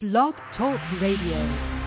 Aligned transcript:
Blog 0.00 0.34
Talk 0.56 0.78
Radio. 1.00 1.77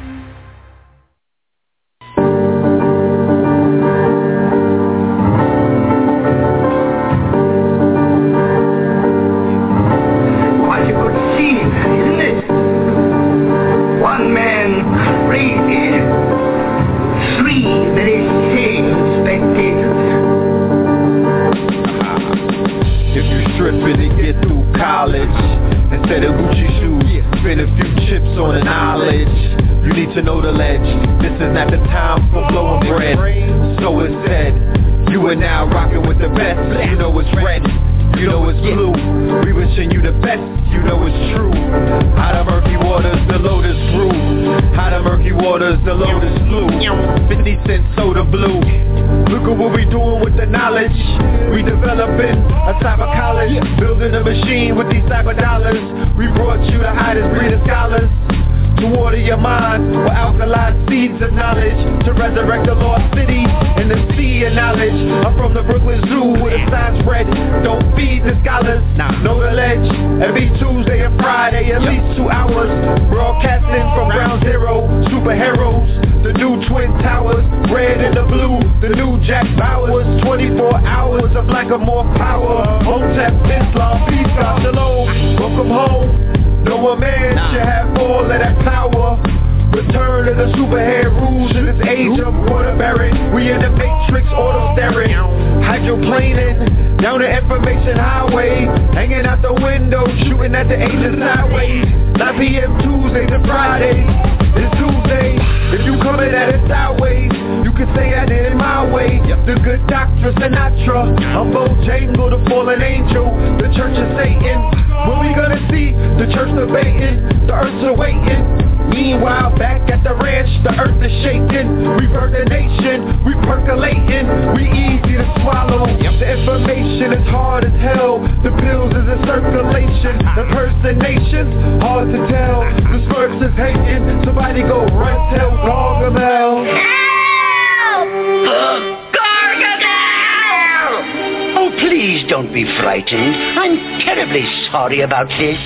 Frightened. 143.12 143.60
I'm 143.60 144.00
terribly 144.02 144.44
sorry 144.72 145.02
about 145.02 145.28
this. 145.28 145.58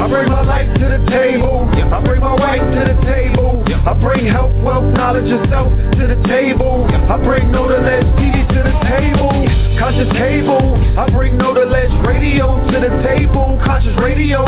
I 0.00 0.08
bring 0.08 0.32
my 0.32 0.42
life 0.42 0.72
to 0.78 0.86
the 0.88 1.10
table. 1.10 1.68
I 1.92 2.00
bring 2.02 2.20
my 2.20 2.34
wife 2.34 2.64
to 2.64 2.80
the 2.88 2.96
table. 3.04 3.62
I 3.68 3.92
bring 4.00 4.26
health, 4.26 4.52
wealth, 4.64 4.88
knowledge, 4.94 5.28
and 5.28 5.48
self 5.50 5.68
to 5.68 6.04
the 6.08 6.16
table. 6.28 6.88
I 6.88 7.16
bring 7.22 7.52
Know 7.52 7.68
the 7.68 7.78
Ledge 7.78 8.08
TV 8.16 8.48
to 8.48 8.60
the 8.64 8.74
table. 8.88 9.32
Conscious 9.78 10.10
cable. 10.16 10.80
I 10.96 11.10
bring 11.10 11.36
Know 11.36 11.52
the 11.52 11.68
Ledge 11.68 11.92
radio 12.06 12.56
to 12.72 12.80
the 12.80 12.92
table. 13.04 13.60
Conscious 13.64 13.96
radio. 14.00 14.44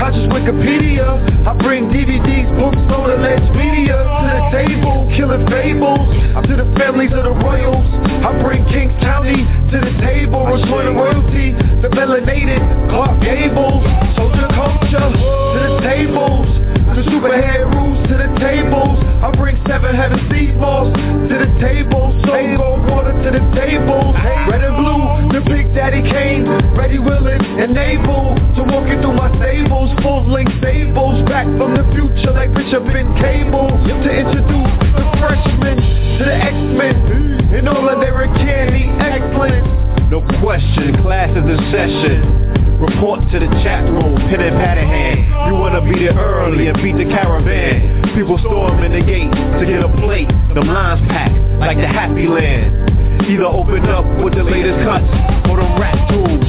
Conscious 0.00 0.24
Wikipedia. 0.32 1.20
I 1.46 1.52
bring 1.60 1.92
DVDs, 1.92 2.48
books, 2.56 2.80
Know 2.88 3.04
the 3.06 3.20
Ledge 3.20 3.44
media 3.52 4.00
to 4.00 4.32
the 4.32 4.48
table. 4.48 5.12
Killing 5.16 5.46
fables 5.48 6.08
to 6.48 6.56
the 6.56 6.68
families 6.78 7.12
of 7.12 7.24
the 7.24 7.36
royals. 7.44 7.84
I 8.24 8.32
bring 8.42 8.64
Kings 8.68 8.92
County 9.00 9.44
to 9.70 9.78
the 9.80 9.94
table. 10.00 10.44
Restoring 10.46 10.92
the 10.92 10.96
royalty. 10.96 11.52
The 11.80 11.88
melanated 11.92 12.60
Clark 12.90 13.20
Gables. 13.20 13.84
Soldier 14.16 14.48
culture 14.52 15.08
to 15.08 15.58
the 15.60 15.80
tables. 15.84 16.48
The 16.94 17.02
superhead 17.10 17.66
rules 17.74 17.98
to 18.08 18.14
the 18.14 18.30
tables. 18.38 18.98
I 19.24 19.32
bring 19.34 19.58
seven 19.66 19.96
heaven 19.96 20.20
sea 20.30 20.52
balls 20.54 20.94
to 20.94 21.34
the 21.34 21.50
table. 21.58 22.14
Soul 22.22 22.84
water 22.86 23.12
to 23.12 23.30
the 23.34 23.44
table. 23.58 24.14
Red 24.46 24.62
and 24.62 24.76
blue, 24.78 25.02
the 25.34 25.42
big 25.42 25.74
daddy 25.74 26.02
came. 26.02 26.46
Ready, 26.76 26.98
willing, 26.98 27.40
and 27.40 27.76
able 27.76 28.36
to 28.56 28.62
walk 28.62 28.86
into 28.86 29.10
my 29.10 29.32
stables. 29.42 29.90
Full 30.02 30.30
length 30.30 30.54
stables. 30.60 31.26
Back 31.28 31.46
from 31.58 31.74
the 31.74 31.84
future 31.94 32.32
like 32.32 32.54
Bishop 32.54 32.84
and 32.86 33.10
Cable. 33.18 33.74
To 33.84 34.10
introduce 34.10 34.72
the 34.94 35.04
freshmen 35.18 36.03
to 36.18 36.24
the 36.24 36.34
X-Men. 36.34 37.54
And 37.54 37.68
all 37.68 37.88
of 37.88 38.00
their 38.00 38.26
candy 38.38 38.86
excellent. 38.98 39.66
No 40.10 40.22
question, 40.42 41.02
class 41.02 41.30
is 41.30 41.42
in 41.42 41.60
session. 41.70 42.44
Report 42.78 43.20
to 43.32 43.38
the 43.38 43.50
chat 43.62 43.82
room, 43.88 44.18
pen 44.28 44.40
and 44.42 44.56
pad 44.58 44.78
in 44.78 44.86
hand. 44.86 45.18
You 45.48 45.54
wanna 45.54 45.80
be 45.80 46.06
there 46.06 46.14
early 46.14 46.66
and 46.68 46.76
beat 46.82 46.98
the 46.98 47.06
caravan. 47.06 48.14
People 48.14 48.38
storming 48.38 48.92
the 48.92 49.02
gate 49.02 49.30
to 49.30 49.64
get 49.66 49.82
a 49.82 49.90
plate. 50.02 50.28
Them 50.54 50.68
lines 50.68 51.00
packed 51.08 51.34
like 51.58 51.78
the 51.78 51.86
happy 51.86 52.26
land. 52.26 53.26
Either 53.26 53.46
open 53.46 53.86
up 53.88 54.04
with 54.22 54.34
the 54.34 54.44
latest 54.44 54.78
cuts 54.84 55.06
or 55.48 55.62
them 55.62 55.80
rap 55.80 55.96
tools. 56.10 56.44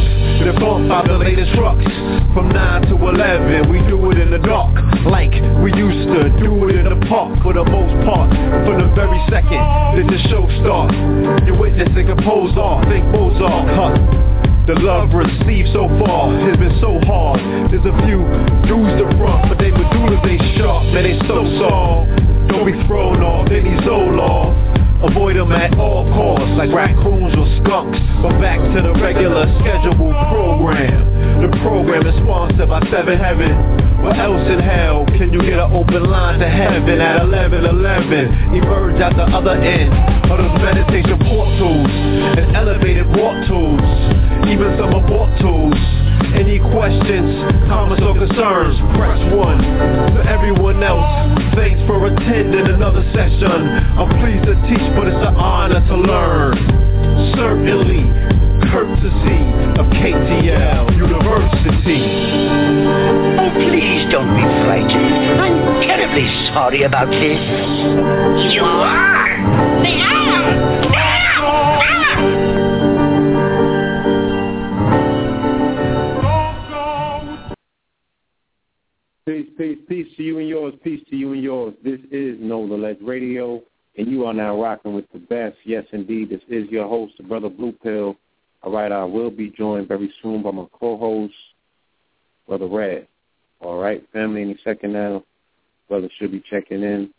They 0.46 0.52
bump 0.62 0.92
out 0.92 1.08
the 1.08 1.18
latest 1.18 1.54
trucks. 1.56 1.86
From 2.36 2.50
9 2.50 2.82
to 2.90 2.96
11, 2.98 3.72
we 3.72 3.80
do 3.90 3.98
it 4.12 4.20
in 4.20 4.30
the 4.30 4.38
dark. 4.38 4.76
Like 5.06 5.34
we 5.64 5.74
used 5.74 6.06
to 6.14 6.30
do 6.38 6.70
it 6.70 6.76
in 6.76 6.86
the 6.86 7.06
park 7.08 7.35
for 7.46 7.54
the 7.54 7.64
most 7.64 7.94
part. 8.10 8.34
From 8.66 8.82
the 8.82 8.90
very 8.98 9.22
second 9.30 9.62
that 9.62 10.06
the 10.10 10.18
show 10.34 10.50
starts. 10.66 10.98
You're 11.46 11.62
witnessing 11.62 12.10
a 12.10 12.18
pose 12.26 12.58
off, 12.58 12.82
think 12.90 13.06
Mozart, 13.14 13.70
huh? 13.70 13.94
The 14.66 14.74
love 14.82 15.14
received 15.14 15.70
so 15.70 15.86
far 16.02 16.34
has 16.42 16.58
been 16.58 16.74
so 16.82 16.98
hard. 17.06 17.38
There's 17.70 17.86
a 17.86 17.94
few 18.10 18.26
dudes 18.66 18.98
to 18.98 19.06
front, 19.22 19.54
but 19.54 19.62
they 19.62 19.70
medullas 19.70 20.26
they 20.26 20.42
sharp, 20.58 20.90
man 20.90 21.06
they 21.06 21.22
so 21.30 21.46
soft. 21.62 22.10
Don't 22.50 22.66
be 22.66 22.74
thrown 22.90 23.22
off 23.22 23.46
any 23.54 23.78
Zoloft. 23.86 24.58
Avoid 25.06 25.38
them 25.38 25.52
at 25.54 25.78
all 25.78 26.10
costs, 26.18 26.50
like 26.58 26.74
raccoons 26.74 27.38
or 27.38 27.46
skunks. 27.62 28.02
But 28.26 28.42
back 28.42 28.58
to 28.58 28.82
the 28.82 28.98
regular 28.98 29.46
scheduled 29.62 30.18
program. 30.34 31.46
The 31.46 31.50
program 31.62 32.10
is 32.10 32.18
sponsored 32.26 32.66
by 32.66 32.82
Seven 32.90 33.22
Heaven. 33.22 33.75
What 34.06 34.20
else 34.20 34.48
in 34.48 34.60
hell 34.60 35.04
can 35.18 35.34
you 35.34 35.42
get 35.42 35.58
an 35.58 35.74
open 35.74 36.06
line 36.06 36.38
to 36.38 36.48
heaven 36.48 37.02
at 37.02 37.24
11:11? 37.26 38.54
Emerge 38.54 39.02
at 39.02 39.18
the 39.18 39.24
other 39.24 39.58
end 39.58 39.92
of 40.30 40.38
those 40.38 40.62
meditation 40.62 41.18
portals 41.26 41.90
and 42.38 42.56
elevated 42.56 43.08
walk 43.18 43.48
tools 43.48 43.82
even 44.46 44.78
some 44.78 44.94
abort 44.94 45.34
tools. 45.42 45.74
Any 46.38 46.60
questions, 46.60 47.34
comments 47.66 48.04
or 48.06 48.14
concerns, 48.14 48.78
press 48.94 49.18
1. 49.34 49.58
To 50.14 50.22
everyone 50.30 50.84
else, 50.84 51.02
thanks 51.56 51.82
for 51.88 52.06
attending 52.06 52.68
another 52.68 53.02
session. 53.10 53.50
I'm 53.98 54.10
pleased 54.22 54.46
to 54.46 54.54
teach, 54.70 54.86
but 54.94 55.08
it's 55.08 55.18
an 55.18 55.36
honor 55.36 55.82
to 55.82 55.96
learn. 55.98 56.54
Certainly, 57.34 58.06
courtesy 58.72 59.42
of 59.80 59.86
KTL 59.88 60.96
University. 60.96 62.04
Oh, 63.40 63.52
please 63.54 64.06
don't 64.12 64.34
be 64.36 64.46
frightened. 64.64 65.40
I'm 65.42 65.82
terribly 65.82 66.28
sorry 66.54 66.84
about 66.84 67.10
this. 67.10 67.40
You 68.54 68.64
are? 68.64 69.38
The 69.84 69.96
owl! 70.02 70.36
Peace, 79.26 79.50
peace, 79.58 79.80
peace 79.90 80.08
to 80.18 80.24
you 80.24 80.38
and 80.38 80.48
yours. 80.48 80.76
Peace 80.84 81.02
to 81.10 81.16
you 81.16 81.34
and 81.34 81.42
yours. 81.42 81.74
This 81.84 82.00
is 82.12 82.40
Know 82.40 82.68
the 82.68 82.76
Ledge 82.76 83.00
Radio, 83.02 83.60
and 83.98 84.08
you 84.08 84.24
are 84.26 84.34
now 84.36 84.62
rocking 84.62 84.94
with 84.94 85.12
the 85.12 85.18
best. 85.20 85.58
Yes, 85.66 85.84
indeed. 85.94 86.30
This 86.30 86.42
is 86.48 86.70
your 86.70 86.88
host, 86.88 87.14
the 87.18 87.24
Brother 87.24 87.50
Blue 87.50 87.72
Pill. 87.72 88.16
All 88.62 88.72
right, 88.72 88.92
I 88.92 89.04
will 89.04 89.32
be 89.32 89.50
joined 89.66 89.88
very 89.88 90.14
soon 90.22 90.44
by 90.44 90.52
my 90.52 90.66
co-host, 90.80 91.34
Brother 92.48 92.68
Red. 92.68 93.08
All 93.62 93.80
right, 93.80 94.08
family, 94.14 94.44
any 94.44 94.60
second 94.64 94.94
now. 94.94 95.24
Brother 95.90 96.08
should 96.20 96.32
be 96.32 96.44
checking 96.52 96.84
in. 96.84 97.10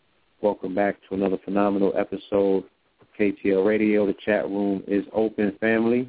Welcome 0.42 0.72
back 0.72 0.94
to 1.08 1.16
another 1.16 1.38
phenomenal 1.44 1.92
episode 1.98 2.62
of 3.00 3.06
KTL 3.18 3.66
Radio. 3.66 4.06
The 4.06 4.14
chat 4.24 4.44
room 4.44 4.84
is 4.86 5.04
open, 5.12 5.56
family. 5.60 6.08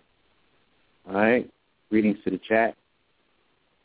All 1.10 1.16
right, 1.16 1.50
greetings 1.90 2.18
to 2.24 2.30
the 2.30 2.40
chat. 2.48 2.76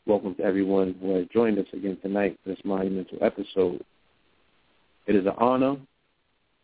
Welcome 0.05 0.35
to 0.35 0.43
everyone 0.43 0.95
who 1.01 1.15
has 1.15 1.25
joined 1.33 1.57
us 1.57 1.65
again 1.73 1.97
tonight 2.03 2.37
for 2.43 2.49
this 2.49 2.59
monumental 2.63 3.17
episode. 3.21 3.83
It 5.07 5.15
is 5.15 5.25
an 5.25 5.33
honor 5.39 5.77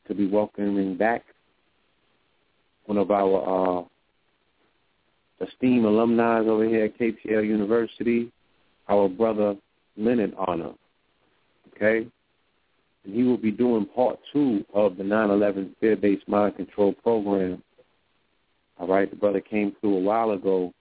to 0.08 0.14
be 0.14 0.28
welcoming 0.28 0.96
back 0.96 1.24
one 2.86 3.00
of 3.00 3.10
our 3.10 3.80
uh, 3.80 3.84
esteemed 5.42 5.86
alumni 5.86 6.40
over 6.40 6.68
here 6.68 6.86
at 6.86 6.98
KTL 6.98 7.46
University, 7.46 8.32
our 8.88 9.08
brother 9.08 9.56
Lenon 9.98 10.34
Honor. 10.38 10.72
Okay? 11.76 12.08
And 13.06 13.16
he 13.16 13.24
will 13.24 13.38
be 13.38 13.52
doing 13.52 13.86
part 13.86 14.20
two 14.34 14.66
of 14.74 14.98
the 14.98 15.04
9-11 15.04 15.76
fear-based 15.80 16.28
mind 16.28 16.56
control 16.56 16.94
program. 16.94 17.64
All 18.80 18.88
right, 18.88 19.10
the 19.10 19.16
brother 19.16 19.42
came 19.42 19.76
through 19.80 19.98
a 19.98 20.02
while 20.02 20.32
ago 20.32 20.74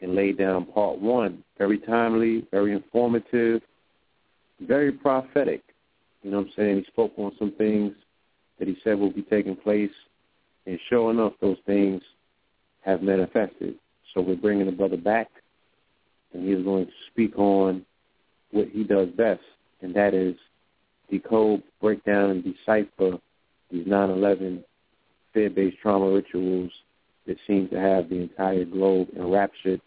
and 0.00 0.14
laid 0.14 0.38
down 0.38 0.66
part 0.66 0.98
one. 0.98 1.44
Very 1.58 1.78
timely, 1.78 2.46
very 2.50 2.72
informative, 2.72 3.62
very 4.60 4.92
prophetic. 4.92 5.62
You 6.22 6.30
know 6.30 6.38
what 6.38 6.46
I'm 6.46 6.52
saying? 6.56 6.76
He 6.78 6.84
spoke 6.84 7.12
on 7.16 7.32
some 7.38 7.52
things 7.52 7.92
that 8.58 8.68
he 8.68 8.76
said 8.84 8.98
will 8.98 9.12
be 9.12 9.22
taking 9.22 9.56
place, 9.56 9.90
and 10.66 10.78
sure 10.88 11.10
enough, 11.10 11.32
those 11.40 11.56
things 11.66 12.02
have 12.84 13.02
manifested. 13.02 13.74
So 14.12 14.20
we're 14.20 14.36
bringing 14.36 14.66
the 14.66 14.72
brother 14.72 14.96
back, 14.96 15.28
and 16.32 16.48
he's 16.48 16.64
going 16.64 16.86
to 16.86 16.92
speak 17.10 17.38
on 17.38 17.84
what 18.50 18.68
he 18.68 18.82
does 18.84 19.08
best, 19.10 19.42
and 19.82 19.94
that 19.94 20.14
is 20.14 20.34
decode, 21.10 21.62
break 21.80 22.04
down, 22.04 22.30
and 22.30 22.44
decipher 22.44 23.18
these 23.70 23.86
9-11 23.86 24.64
fear-based 25.32 25.76
trauma 25.80 26.10
rituals 26.10 26.70
that 27.26 27.36
seem 27.46 27.68
to 27.68 27.78
have 27.78 28.08
the 28.08 28.16
entire 28.16 28.64
globe 28.64 29.08
enraptured 29.16 29.80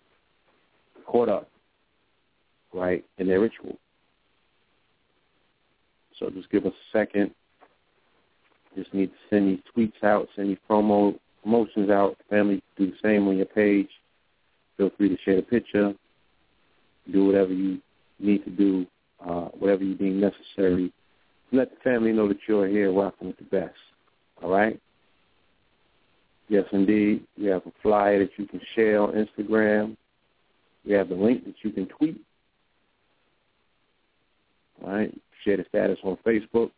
caught 1.06 1.30
up, 1.30 1.50
right, 2.74 3.04
in 3.18 3.28
their 3.28 3.42
ritual. 3.42 3.78
So 6.20 6.30
just 6.30 6.50
give 6.50 6.66
us 6.66 6.74
a 6.74 6.98
second. 6.98 7.32
Just 8.76 8.94
need 8.94 9.08
to 9.08 9.18
send 9.30 9.50
these 9.50 9.60
tweets 9.76 10.04
out, 10.04 10.28
send 10.36 10.50
these 10.50 10.58
promo 10.70 11.20
promotions 11.44 11.90
out. 11.90 12.18
Family, 12.30 12.64
do 12.78 12.88
the 12.88 12.98
same 13.04 13.28
on 13.28 13.38
your 13.38 13.46
page. 13.46 13.90
Feel 14.78 14.90
free 14.98 15.10
to 15.10 15.18
share 15.24 15.36
the 15.36 15.42
picture. 15.42 15.94
Do 17.12 17.26
whatever 17.26 17.54
you 17.54 17.80
need 18.20 18.44
to 18.46 18.50
do, 18.50 18.88
uh, 19.26 19.50
whatever 19.60 19.84
you 19.84 19.96
deem 19.96 20.20
necessary. 20.20 20.92
Let 21.52 21.70
the 21.70 21.78
family 21.84 22.12
know 22.12 22.28
that 22.30 22.38
you're 22.48 22.68
here 22.68 22.92
rocking 22.92 23.28
with 23.28 23.38
the 23.38 23.44
best. 23.44 23.76
All 24.42 24.50
right? 24.50 24.80
Yes, 26.50 26.66
indeed. 26.72 27.26
We 27.38 27.46
have 27.48 27.66
a 27.66 27.72
flyer 27.82 28.20
that 28.20 28.32
you 28.38 28.48
can 28.48 28.62
share 28.76 29.02
on 29.02 29.14
Instagram. 29.14 29.96
We 30.86 30.94
have 30.94 31.10
the 31.10 31.16
link 31.16 31.46
that 31.46 31.56
you 31.62 31.72
can 31.72 31.88
tweet. 31.88 32.20
All 34.84 34.92
right. 34.92 35.14
Share 35.44 35.58
the 35.58 35.66
status 35.70 36.00
on 36.04 36.18
Facebook. 36.26 36.72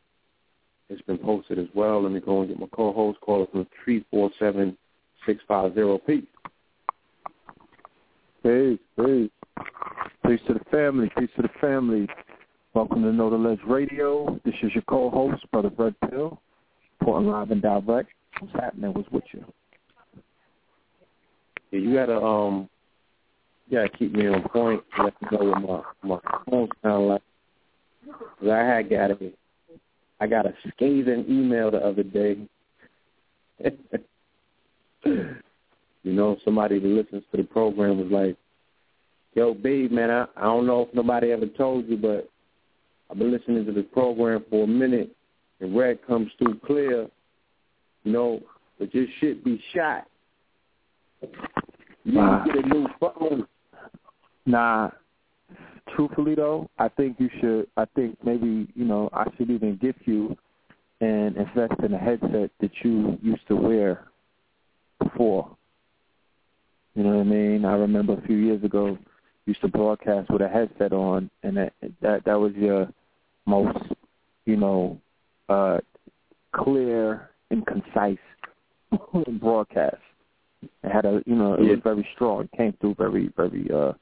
It's 0.89 1.01
been 1.01 1.17
posted 1.17 1.57
as 1.57 1.67
well. 1.73 2.03
Let 2.03 2.11
me 2.11 2.19
go 2.19 2.41
and 2.41 2.49
get 2.49 2.59
my 2.59 2.67
co-host. 2.71 3.19
Call 3.21 3.43
us 3.43 3.49
from 3.51 3.67
347 3.83 4.77
650 5.25 6.05
Peace. 6.05 6.25
Peace, 8.43 8.79
peace. 8.95 9.31
Peace 10.27 10.39
to 10.47 10.53
the 10.53 10.65
family. 10.71 11.09
Peace 11.17 11.29
to 11.37 11.41
the 11.41 11.49
family. 11.59 12.07
Welcome 12.75 13.01
to 13.01 13.11
Know 13.11 13.31
the 13.31 13.35
Ledge 13.35 13.59
Radio. 13.65 14.39
This 14.45 14.53
is 14.61 14.73
your 14.75 14.83
co-host, 14.83 15.43
Brother 15.51 15.71
Red 15.75 15.95
Pill, 16.09 16.39
Portland 17.01 17.31
Live 17.31 17.49
and 17.49 17.61
Direct. 17.61 18.09
What's 18.39 18.53
happening? 18.53 18.93
What's 18.93 19.09
with 19.11 19.23
you? 19.31 19.43
Yeah, 21.71 21.79
you 21.79 21.93
gotta 21.95 22.21
um 22.21 22.69
you 23.69 23.77
gotta 23.77 23.89
keep 23.97 24.13
me 24.13 24.27
on 24.27 24.43
point. 24.49 24.83
Let 25.01 25.13
me 25.21 25.27
know 25.31 25.45
what 25.45 25.93
my 26.03 26.09
my 26.15 26.19
phone 26.49 26.69
sound 26.83 27.07
like. 27.07 27.21
Cause 28.39 28.49
I 28.49 28.59
had 28.59 28.89
got 28.89 29.11
a 29.11 29.31
I 30.19 30.27
got 30.27 30.45
a 30.45 30.53
scathing 30.69 31.25
email 31.29 31.71
the 31.71 31.77
other 31.77 32.03
day. 32.03 32.37
you 35.05 36.13
know, 36.13 36.37
somebody 36.43 36.79
who 36.79 36.95
listens 36.95 37.23
to 37.31 37.37
the 37.37 37.43
program 37.43 37.97
was 37.97 38.11
like, 38.11 38.37
"Yo, 39.33 39.53
babe, 39.53 39.91
man, 39.91 40.09
I 40.09 40.25
I 40.35 40.43
don't 40.43 40.67
know 40.67 40.83
if 40.83 40.93
nobody 40.93 41.31
ever 41.31 41.47
told 41.47 41.87
you, 41.87 41.97
but 41.97 42.29
I've 43.09 43.17
been 43.17 43.31
listening 43.31 43.65
to 43.65 43.71
this 43.71 43.85
program 43.93 44.43
for 44.49 44.63
a 44.63 44.67
minute, 44.67 45.15
and 45.59 45.75
red 45.75 46.05
comes 46.05 46.31
through 46.37 46.59
clear. 46.65 47.07
You 48.03 48.11
know, 48.11 48.39
but 48.79 48.93
your 48.93 49.05
shit 49.19 49.43
be 49.43 49.61
shot. 49.73 50.07
You 52.03 52.13
Nah. 52.13 52.45
get 52.45 52.63
a 52.63 52.67
new 52.67 52.87
phone. 52.99 53.47
Nah. 54.45 54.91
Truthfully 55.95 56.35
though, 56.35 56.69
I 56.77 56.89
think 56.89 57.17
you 57.19 57.29
should 57.39 57.67
I 57.77 57.85
think 57.95 58.17
maybe, 58.23 58.67
you 58.75 58.85
know, 58.85 59.09
I 59.13 59.25
should 59.37 59.49
even 59.49 59.77
gift 59.77 59.99
you 60.05 60.35
and 61.01 61.35
invest 61.37 61.73
in 61.83 61.93
a 61.93 61.97
headset 61.97 62.51
that 62.59 62.71
you 62.83 63.17
used 63.21 63.47
to 63.47 63.55
wear 63.55 64.05
before. 65.01 65.55
You 66.95 67.03
know 67.03 67.17
what 67.17 67.21
I 67.21 67.23
mean? 67.23 67.65
I 67.65 67.73
remember 67.75 68.13
a 68.13 68.21
few 68.27 68.37
years 68.37 68.63
ago 68.63 68.87
you 68.87 68.97
used 69.47 69.61
to 69.61 69.67
broadcast 69.67 70.29
with 70.31 70.41
a 70.41 70.47
headset 70.49 70.91
on 70.93 71.29
and 71.43 71.57
that 71.57 71.73
that, 72.01 72.25
that 72.25 72.39
was 72.39 72.53
your 72.55 72.89
most, 73.45 73.77
you 74.45 74.57
know, 74.57 74.99
uh 75.49 75.79
clear 76.53 77.29
and 77.51 77.65
concise 77.65 78.17
broadcast. 79.39 79.97
It 80.83 80.91
had 80.91 81.05
a 81.05 81.21
you 81.25 81.35
know, 81.35 81.53
it 81.53 81.61
Yeah. 81.63 81.71
was 81.71 81.79
very 81.83 82.07
strong. 82.15 82.43
It 82.45 82.57
came 82.57 82.73
through 82.81 82.95
very, 82.95 83.31
very 83.37 83.69
uh 83.73 83.93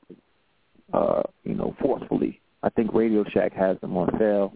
uh, 0.92 1.24
you 1.44 1.56
know, 1.56 1.76
forcefully. 1.82 2.40
I 2.64 2.70
think 2.70 2.94
Radio 2.94 3.24
Shack 3.34 3.54
has 3.54 3.80
them 3.82 3.96
on 3.98 4.10
sale. 4.18 4.54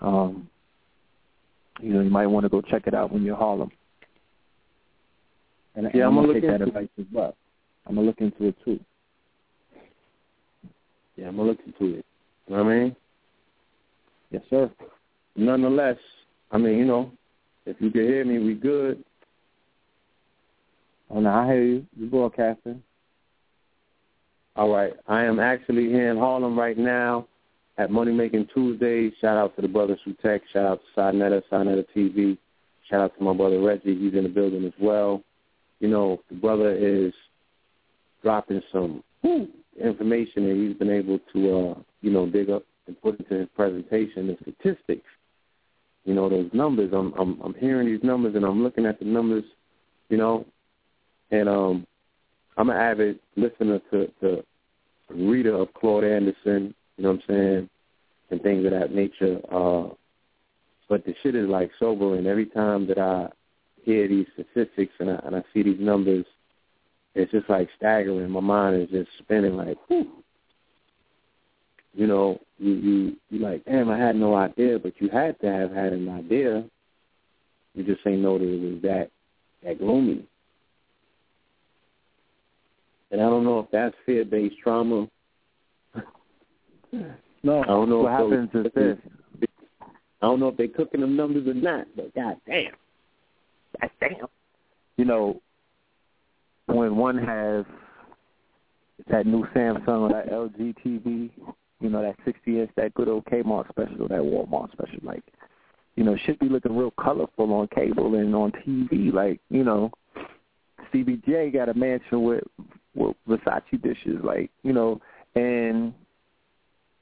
Um, 0.00 0.48
you 1.80 1.92
know, 1.92 2.00
you 2.00 2.10
might 2.10 2.26
want 2.26 2.44
to 2.44 2.50
go 2.50 2.60
check 2.60 2.86
it 2.86 2.94
out 2.94 3.12
when 3.12 3.22
you're 3.22 3.34
in 3.34 3.40
Harlem. 3.40 3.70
And, 5.74 5.86
and 5.86 5.94
Yeah, 5.94 6.06
I'm 6.06 6.18
I'm 6.18 6.26
gonna 6.26 6.40
gonna 6.40 6.40
take 6.40 6.50
that 6.50 6.68
advice 6.68 6.88
as 6.98 7.06
well. 7.12 7.34
I'm 7.86 7.96
gonna 7.96 8.06
look 8.06 8.20
into 8.20 8.46
it 8.46 8.56
too. 8.64 8.78
Yeah, 11.16 11.28
I'm 11.28 11.36
gonna 11.36 11.50
look 11.50 11.58
into 11.66 11.98
it. 11.98 12.06
You 12.46 12.56
know 12.56 12.64
what 12.64 12.72
I 12.72 12.78
mean? 12.78 12.96
Yes, 14.30 14.42
sir. 14.50 14.70
Nonetheless, 15.36 15.98
I 16.50 16.58
mean, 16.58 16.78
you 16.78 16.84
know, 16.84 17.10
if 17.66 17.76
you 17.80 17.90
can 17.90 18.02
hear 18.02 18.24
me, 18.24 18.38
we 18.38 18.54
good. 18.54 19.02
Oh 21.10 21.20
no, 21.20 21.30
I 21.30 21.46
hear 21.46 21.62
you. 21.62 21.86
You're 21.96 22.10
broadcasting. 22.10 22.82
All 24.56 24.72
right. 24.72 24.92
I 25.08 25.24
am 25.24 25.40
actually 25.40 25.88
here 25.88 26.10
in 26.10 26.16
Harlem 26.16 26.56
right 26.56 26.78
now 26.78 27.26
at 27.76 27.90
Money 27.90 28.12
Making 28.12 28.46
Tuesdays. 28.54 29.12
Shout 29.20 29.36
out 29.36 29.56
to 29.56 29.62
the 29.62 29.68
brothers 29.68 29.98
who 30.04 30.12
tech. 30.14 30.42
Shout 30.52 30.64
out 30.64 30.80
to 30.80 31.00
Sinetta, 31.00 31.42
Sinetta 31.50 31.84
TV. 31.94 32.38
Shout 32.88 33.00
out 33.00 33.18
to 33.18 33.24
my 33.24 33.34
brother 33.34 33.60
Reggie. 33.60 33.98
He's 33.98 34.14
in 34.14 34.22
the 34.22 34.28
building 34.28 34.64
as 34.64 34.72
well. 34.80 35.22
You 35.80 35.88
know, 35.88 36.22
the 36.28 36.36
brother 36.36 36.72
is 36.72 37.12
dropping 38.22 38.62
some 38.70 39.02
information 39.82 40.48
that 40.48 40.56
he's 40.56 40.76
been 40.78 40.90
able 40.90 41.18
to, 41.32 41.58
uh, 41.58 41.80
you 42.00 42.12
know, 42.12 42.26
dig 42.26 42.48
up 42.48 42.62
and 42.86 43.00
put 43.02 43.18
into 43.18 43.34
his 43.34 43.48
presentation, 43.56 44.28
the 44.28 44.36
statistics. 44.42 45.08
You 46.04 46.14
know, 46.14 46.28
those 46.28 46.50
numbers. 46.52 46.92
I'm, 46.92 47.12
I'm, 47.18 47.40
I'm 47.40 47.54
hearing 47.54 47.88
these 47.88 48.04
numbers 48.04 48.36
and 48.36 48.44
I'm 48.44 48.62
looking 48.62 48.86
at 48.86 49.00
the 49.00 49.04
numbers, 49.04 49.44
you 50.10 50.16
know, 50.16 50.46
and 51.32 51.48
um, 51.48 51.86
I'm 52.56 52.70
an 52.70 52.76
avid 52.76 53.18
listener 53.36 53.80
to, 53.90 54.06
to 54.20 54.44
reader 55.10 55.54
of 55.56 55.72
Claude 55.74 56.04
Anderson, 56.04 56.74
you 56.96 57.04
know 57.04 57.12
what 57.12 57.20
I'm 57.20 57.22
saying, 57.28 57.70
and 58.30 58.42
things 58.42 58.64
of 58.64 58.72
that 58.72 58.92
nature. 58.92 59.40
Uh, 59.50 59.94
but 60.88 61.04
the 61.04 61.14
shit 61.22 61.34
is 61.34 61.48
like 61.48 61.70
sobering. 61.78 62.26
Every 62.26 62.46
time 62.46 62.86
that 62.88 62.98
I 62.98 63.28
hear 63.82 64.08
these 64.08 64.26
statistics 64.34 64.92
and 64.98 65.10
I, 65.10 65.20
and 65.24 65.36
I 65.36 65.42
see 65.52 65.62
these 65.62 65.80
numbers, 65.80 66.24
it's 67.14 67.32
just 67.32 67.48
like 67.48 67.68
staggering. 67.76 68.30
My 68.30 68.40
mind 68.40 68.82
is 68.82 68.88
just 68.90 69.10
spinning 69.18 69.56
like, 69.56 69.76
whew. 69.88 70.08
You 71.96 72.08
know, 72.08 72.40
you 72.58 72.72
you 72.72 73.16
you 73.30 73.38
like, 73.38 73.64
damn, 73.66 73.88
I 73.88 73.96
had 73.96 74.16
no 74.16 74.34
idea, 74.34 74.80
but 74.80 74.94
you 74.98 75.08
had 75.08 75.40
to 75.40 75.46
have 75.46 75.70
had 75.70 75.92
an 75.92 76.08
idea. 76.08 76.64
You 77.74 77.84
just 77.84 78.04
ain't 78.04 78.20
know 78.20 78.36
that 78.36 78.44
it 78.44 78.60
was 78.60 78.82
that 78.82 79.10
that 79.62 79.78
gloomy. 79.78 80.26
And 83.14 83.22
I 83.22 83.26
don't 83.26 83.44
know 83.44 83.60
if 83.60 83.70
that's 83.70 83.94
fear-based 84.06 84.56
trauma. 84.60 85.08
No, 87.44 87.62
I 87.62 87.66
don't 87.66 87.88
know 87.88 88.00
what 88.00 88.10
happens 88.10 88.50
is 88.52 88.72
this. 88.74 88.98
I 90.20 90.26
don't 90.26 90.40
know 90.40 90.48
if 90.48 90.56
they're 90.56 90.66
cooking 90.66 91.00
them 91.00 91.14
numbers 91.14 91.46
or 91.46 91.54
not, 91.54 91.86
but 91.94 92.12
god 92.16 92.38
damn. 92.44 92.72
God 93.80 93.90
damn. 94.00 94.26
You 94.96 95.04
know, 95.04 95.40
when 96.66 96.96
one 96.96 97.16
has 97.16 97.64
that 99.08 99.26
new 99.26 99.46
Samsung 99.54 99.86
or 99.86 100.08
that 100.08 100.32
LG 100.32 100.74
TV, 100.84 101.30
you 101.80 101.90
know, 101.90 102.02
that 102.02 102.16
60 102.24 102.62
inch, 102.62 102.70
that 102.74 102.94
good 102.94 103.08
old 103.08 103.26
Kmart 103.26 103.68
special, 103.68 104.06
or 104.06 104.08
that 104.08 104.22
Walmart 104.22 104.72
special, 104.72 104.98
like, 105.04 105.22
you 105.94 106.02
know, 106.02 106.16
should 106.26 106.40
be 106.40 106.48
looking 106.48 106.76
real 106.76 106.92
colorful 107.00 107.52
on 107.52 107.68
cable 107.68 108.16
and 108.16 108.34
on 108.34 108.50
TV. 108.66 109.12
Like, 109.12 109.38
you 109.50 109.62
know, 109.62 109.92
Stevie 110.88 111.22
J 111.24 111.52
got 111.52 111.68
a 111.68 111.74
mansion 111.74 112.24
with 112.24 112.42
with 112.94 113.16
Versace 113.28 113.82
dishes, 113.82 114.18
like, 114.22 114.50
you 114.62 114.72
know, 114.72 115.00
and 115.34 115.92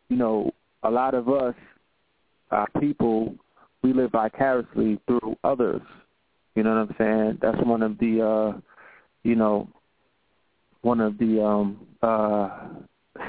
you 0.09 0.17
know, 0.17 0.51
a 0.83 0.91
lot 0.91 1.15
of 1.15 1.29
us, 1.31 1.55
our 2.51 2.69
people, 2.79 3.35
we 3.83 3.95
live 3.95 4.13
vicariously 4.13 5.01
through 5.07 5.37
others. 5.43 5.81
You 6.55 6.63
know 6.63 6.71
what 6.71 6.91
I'm 6.91 6.95
saying? 6.99 7.39
That's 7.41 7.67
one 7.67 7.83
of 7.83 7.99
the, 7.99 8.21
uh, 8.21 8.61
you 9.23 9.35
know, 9.35 9.69
one 10.83 11.01
of 11.01 11.17
the 11.17 11.43
um, 11.43 11.87
uh, 12.03 12.51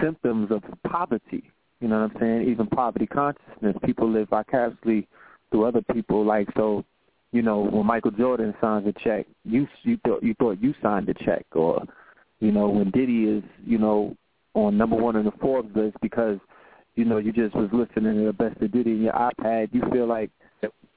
symptoms 0.02 0.52
of 0.52 0.62
poverty. 0.86 1.44
You 1.80 1.88
know 1.88 2.02
what 2.02 2.12
I'm 2.12 2.20
saying? 2.20 2.50
Even 2.50 2.68
poverty 2.68 3.08
consciousness. 3.08 3.78
People 3.86 4.12
live 4.12 4.28
vicariously 4.30 5.08
through 5.52 5.66
other 5.66 5.82
people. 5.94 6.26
Like 6.26 6.50
so, 6.58 6.84
you 7.32 7.42
know, 7.42 7.60
when 7.60 7.86
Michael 7.86 8.12
Jordan 8.12 8.54
signs 8.60 8.88
a 8.88 8.94
check, 9.04 9.26
you 9.46 9.68
you 9.84 9.98
thought 10.06 10.22
you 10.22 10.34
thought 10.34 10.62
you 10.62 10.74
signed 10.82 11.08
the 11.08 11.14
check, 11.14 11.46
or 11.54 11.84
you 12.40 12.52
know, 12.52 12.68
when 12.70 12.92
Diddy 12.92 13.26
is, 13.26 13.44
you 13.66 13.78
know, 13.78 14.16
on 14.54 14.78
number 14.78 14.96
one 14.96 15.16
in 15.16 15.26
the 15.26 15.32
Forbes 15.42 15.76
list 15.76 15.98
because 16.02 16.38
you 16.96 17.06
know 17.06 17.18
you 17.18 17.32
just 17.32 17.56
was 17.56 17.70
listening 17.74 18.16
to 18.20 18.26
the 18.26 18.34
best 18.34 18.62
of 18.62 18.72
Diddy 18.72 18.92
in 18.92 19.02
your 19.04 19.14
iPad, 19.14 19.70
you 19.74 19.82
feel 19.92 20.08
like 20.08 20.30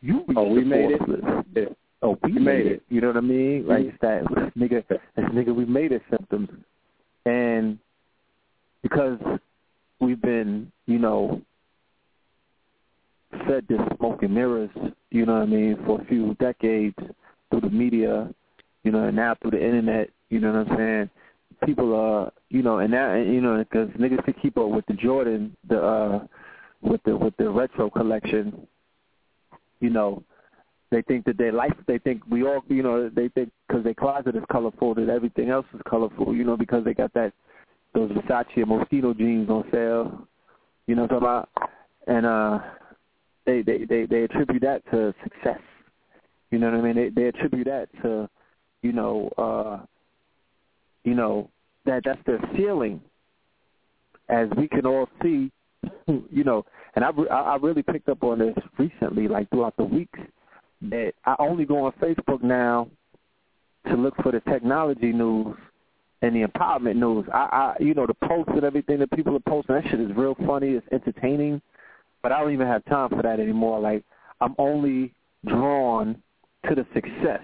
you 0.02 0.20
oh, 0.20 0.24
reached 0.26 0.38
Oh, 0.38 0.48
we 0.52 0.60
the 0.60 0.66
made 0.66 0.98
Forbes 0.98 1.04
it? 1.04 1.24
list. 1.24 1.46
Yeah. 1.54 1.64
Oh, 2.02 2.18
we 2.22 2.32
We 2.32 2.38
made 2.40 2.44
made 2.44 2.66
it. 2.66 2.72
it. 2.72 2.82
You 2.90 3.00
know 3.00 3.06
what 3.08 3.16
I 3.16 3.20
mean? 3.20 3.66
Like 3.66 3.78
mm-hmm. 3.80 3.88
it's 3.88 3.98
that 4.02 4.52
nigga, 4.56 4.84
it's 5.16 5.34
nigga, 5.34 5.54
we 5.54 5.64
made 5.64 5.92
it 5.92 6.02
symptoms, 6.10 6.50
and 7.24 7.78
because 8.82 9.18
we've 10.00 10.20
been, 10.20 10.70
you 10.86 10.98
know, 10.98 11.40
fed 13.48 13.64
this 13.68 13.80
smoke 13.96 14.22
and 14.22 14.34
mirrors, 14.34 14.70
you 15.10 15.24
know 15.26 15.34
what 15.34 15.42
I 15.42 15.46
mean, 15.46 15.78
for 15.86 16.00
a 16.00 16.04
few 16.04 16.34
decades 16.34 16.94
through 17.50 17.62
the 17.62 17.70
media, 17.70 18.32
you 18.84 18.92
know, 18.92 19.04
and 19.06 19.16
now 19.16 19.34
through 19.40 19.52
the 19.52 19.64
internet, 19.64 20.10
you 20.30 20.40
know 20.40 20.52
what 20.52 20.70
I'm 20.70 20.76
saying. 20.76 21.10
People 21.64 21.94
are, 21.94 22.32
you 22.50 22.62
know, 22.62 22.78
and 22.78 22.90
now, 22.90 23.14
you 23.14 23.40
know, 23.40 23.58
because 23.58 23.88
niggas 23.90 24.24
can 24.24 24.34
keep 24.42 24.58
up 24.58 24.68
with 24.68 24.84
the 24.86 24.94
Jordan, 24.94 25.56
the 25.68 25.80
uh, 25.80 26.26
with 26.82 27.02
the 27.04 27.16
with 27.16 27.36
the 27.38 27.48
retro 27.48 27.88
collection, 27.90 28.66
you 29.80 29.90
know, 29.90 30.22
they 30.90 31.02
think 31.02 31.24
that 31.24 31.38
their 31.38 31.52
life, 31.52 31.72
they 31.86 31.98
think 31.98 32.22
we 32.30 32.44
all, 32.44 32.62
you 32.68 32.82
know, 32.82 33.08
they 33.08 33.28
think 33.28 33.50
because 33.66 33.82
their 33.84 33.94
closet 33.94 34.36
is 34.36 34.42
colorful 34.50 34.94
that 34.94 35.08
everything 35.08 35.50
else 35.50 35.66
is 35.74 35.80
colorful, 35.88 36.34
you 36.34 36.44
know, 36.44 36.56
because 36.56 36.84
they 36.84 36.94
got 36.94 37.12
that 37.14 37.32
those 37.94 38.10
Versace 38.10 38.56
and 38.56 38.66
Moschino 38.66 39.16
jeans 39.16 39.48
on 39.48 39.64
sale, 39.72 40.28
you 40.86 40.94
know 40.94 41.02
what 41.02 41.12
I'm 41.12 41.20
talking 41.20 41.26
about? 41.26 41.48
And 42.06 42.26
uh, 42.26 42.58
they 43.46 43.62
they 43.62 43.84
they 43.84 44.06
they 44.06 44.24
attribute 44.24 44.62
that 44.62 44.82
to 44.92 45.14
success. 45.22 45.60
You 46.50 46.58
know 46.58 46.70
what 46.70 46.78
I 46.78 46.82
mean? 46.82 46.96
They 46.96 47.08
they 47.08 47.28
attribute 47.28 47.66
that 47.66 47.88
to, 48.02 48.28
you 48.82 48.92
know, 48.92 49.30
uh, 49.38 49.84
you 51.06 51.14
know 51.14 51.48
that 51.86 52.02
that's 52.04 52.20
their 52.26 52.40
ceiling. 52.54 53.00
As 54.28 54.48
we 54.58 54.66
can 54.66 54.84
all 54.84 55.08
see, 55.22 55.52
you 56.08 56.44
know, 56.44 56.66
and 56.96 57.04
I 57.04 57.10
I 57.30 57.56
really 57.56 57.82
picked 57.82 58.08
up 58.08 58.22
on 58.24 58.40
this 58.40 58.56
recently, 58.76 59.28
like 59.28 59.48
throughout 59.50 59.76
the 59.76 59.84
weeks, 59.84 60.18
that 60.82 61.12
I 61.24 61.36
only 61.38 61.64
go 61.64 61.86
on 61.86 61.92
Facebook 61.92 62.42
now 62.42 62.88
to 63.88 63.94
look 63.94 64.14
for 64.22 64.32
the 64.32 64.40
technology 64.40 65.12
news 65.12 65.56
and 66.22 66.34
the 66.34 66.42
empowerment 66.42 66.96
news. 66.96 67.24
I, 67.32 67.74
I 67.78 67.82
you 67.82 67.94
know, 67.94 68.06
the 68.06 68.26
posts 68.26 68.52
and 68.54 68.64
everything 68.64 68.98
that 68.98 69.12
people 69.12 69.36
are 69.36 69.40
posting, 69.40 69.76
that 69.76 69.84
shit 69.88 70.00
is 70.00 70.10
real 70.16 70.34
funny, 70.44 70.70
it's 70.70 70.86
entertaining, 70.90 71.62
but 72.20 72.32
I 72.32 72.40
don't 72.40 72.52
even 72.52 72.66
have 72.66 72.84
time 72.86 73.10
for 73.10 73.22
that 73.22 73.38
anymore. 73.38 73.78
Like 73.78 74.02
I'm 74.40 74.56
only 74.58 75.14
drawn 75.46 76.20
to 76.68 76.74
the 76.74 76.84
success 76.92 77.42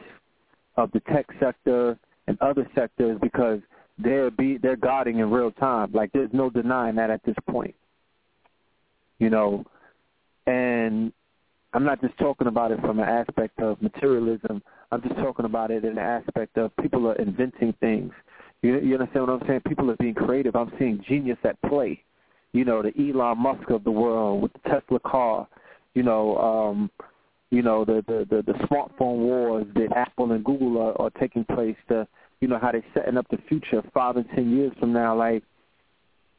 of 0.76 0.90
the 0.90 1.00
tech 1.12 1.26
sector 1.38 1.96
and 2.26 2.40
other 2.40 2.68
sectors 2.74 3.18
because 3.20 3.60
they're 3.98 4.30
be 4.30 4.58
they're 4.58 4.76
guarding 4.76 5.18
in 5.18 5.30
real 5.30 5.50
time. 5.52 5.92
Like 5.92 6.12
there's 6.12 6.30
no 6.32 6.50
denying 6.50 6.96
that 6.96 7.10
at 7.10 7.22
this 7.24 7.36
point. 7.48 7.74
You 9.18 9.30
know, 9.30 9.64
and 10.46 11.12
I'm 11.74 11.84
not 11.84 12.00
just 12.00 12.16
talking 12.18 12.48
about 12.48 12.72
it 12.72 12.80
from 12.80 12.98
an 12.98 13.08
aspect 13.08 13.60
of 13.60 13.80
materialism. 13.80 14.62
I'm 14.90 15.02
just 15.02 15.16
talking 15.16 15.46
about 15.46 15.70
it 15.70 15.84
in 15.84 15.94
the 15.94 16.00
aspect 16.00 16.58
of 16.58 16.76
people 16.76 17.06
are 17.08 17.14
inventing 17.16 17.74
things. 17.80 18.12
You, 18.60 18.78
you 18.80 18.94
understand 18.94 19.26
what 19.26 19.40
I'm 19.40 19.48
saying? 19.48 19.62
People 19.66 19.90
are 19.90 19.96
being 19.96 20.14
creative. 20.14 20.54
I'm 20.54 20.72
seeing 20.78 21.02
genius 21.08 21.38
at 21.44 21.60
play. 21.62 22.02
You 22.52 22.64
know, 22.64 22.82
the 22.82 22.92
Elon 22.98 23.38
Musk 23.38 23.70
of 23.70 23.84
the 23.84 23.90
world 23.90 24.42
with 24.42 24.52
the 24.52 24.68
Tesla 24.68 25.00
car. 25.00 25.48
You 25.94 26.02
know, 26.02 26.36
um, 26.38 26.90
you 27.52 27.60
know 27.60 27.84
the, 27.84 28.02
the 28.08 28.26
the 28.30 28.42
the 28.50 28.58
smartphone 28.66 29.18
wars 29.18 29.66
that 29.74 29.94
Apple 29.94 30.32
and 30.32 30.42
Google 30.42 30.80
are, 30.80 31.00
are 31.00 31.10
taking 31.10 31.44
place. 31.44 31.76
To 31.88 32.08
you 32.40 32.48
know 32.48 32.58
how 32.58 32.72
they're 32.72 32.82
setting 32.94 33.18
up 33.18 33.26
the 33.30 33.36
future 33.46 33.82
five 33.92 34.16
and 34.16 34.24
ten 34.34 34.56
years 34.56 34.72
from 34.80 34.94
now. 34.94 35.14
Like 35.14 35.44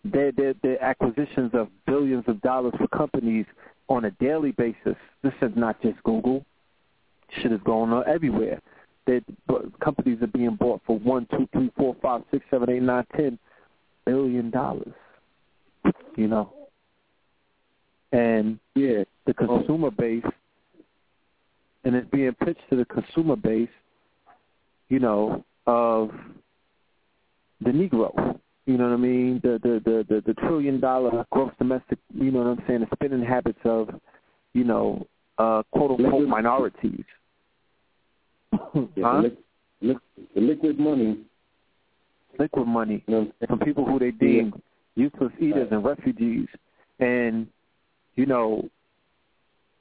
their 0.04 0.32
their 0.32 0.56
their 0.64 0.84
acquisitions 0.84 1.52
of 1.54 1.70
billions 1.86 2.24
of 2.28 2.42
dollars 2.42 2.74
for 2.80 2.88
companies 2.88 3.46
on 3.90 4.06
a 4.06 4.12
daily 4.12 4.54
basis. 4.54 4.98
This 5.22 5.34
is 5.44 5.52
not 5.56 5.80
just 5.84 6.02
Google. 6.04 6.44
Shit 7.42 7.52
is 7.52 7.62
going 7.64 7.92
on 7.92 8.04
everywhere. 8.08 8.60
That 9.06 9.24
companies 9.84 10.18
are 10.22 10.28
being 10.28 10.56
bought 10.56 10.82
for 10.88 10.98
one, 10.98 11.28
two, 11.30 11.48
three, 11.54 11.72
four, 11.78 11.96
five, 12.02 12.22
six, 12.32 12.44
seven, 12.50 12.72
eight, 12.72 12.82
nine, 12.82 13.06
ten 13.16 13.38
billion 14.04 14.50
dollars. 14.50 14.94
You 16.16 16.28
know, 16.28 16.54
and 18.12 18.60
Yeah. 18.76 19.04
the 19.26 19.34
consumer 19.34 19.92
base, 19.92 20.24
and 21.84 21.96
it's 21.96 22.10
being 22.12 22.34
pitched 22.44 22.62
to 22.70 22.76
the 22.76 22.86
consumer 22.86 23.36
base, 23.36 23.70
you 24.90 25.00
know, 25.00 25.44
of 25.68 26.12
the 27.62 27.72
Negro. 27.72 28.40
You 28.66 28.78
know 28.78 28.86
what 28.90 28.94
I 28.94 28.98
mean? 28.98 29.40
The 29.44 29.60
the 29.62 29.82
the 29.84 30.06
the, 30.08 30.22
the 30.26 30.34
trillion 30.36 30.80
dollar 30.80 31.26
gross 31.32 31.52
domestic. 31.58 32.00
You 32.14 32.32
know 32.32 32.40
what 32.40 32.48
I'm 32.48 32.64
saying? 32.68 32.82
The 32.82 32.88
spending 32.96 33.22
habits 33.24 33.60
of, 33.66 33.90
you 34.54 34.64
know, 34.64 35.06
uh, 35.38 35.64
quote 35.72 35.92
unquote 35.92 36.14
Liquid- 36.14 36.30
minorities. 36.30 37.04
Yeah, 38.96 39.04
huh? 39.04 39.22
the, 39.24 39.38
li- 39.82 39.96
li- 40.36 40.42
liquid 40.42 40.80
money. 40.80 41.18
Liquid 42.40 42.68
money 42.68 43.04
You 43.08 43.14
know, 43.14 43.32
from 43.48 43.60
people 43.60 43.86
who 43.86 44.00
they 44.00 44.12
deem 44.12 44.54
useless 44.96 45.32
eaters 45.40 45.68
and 45.72 45.84
refugees, 45.84 46.48
and 47.00 47.48
you 48.16 48.26
know, 48.26 48.68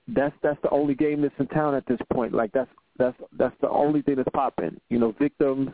that's 0.08 0.34
that's 0.42 0.60
the 0.62 0.70
only 0.70 0.94
game 0.94 1.22
that's 1.22 1.34
in 1.38 1.46
town 1.48 1.74
at 1.74 1.86
this 1.86 2.00
point. 2.12 2.34
Like 2.34 2.52
that's 2.52 2.70
that's 2.98 3.16
that's 3.38 3.56
the 3.60 3.70
only 3.70 4.02
thing 4.02 4.16
that's 4.16 4.28
popping. 4.34 4.80
You 4.88 4.98
know, 4.98 5.14
victims. 5.18 5.70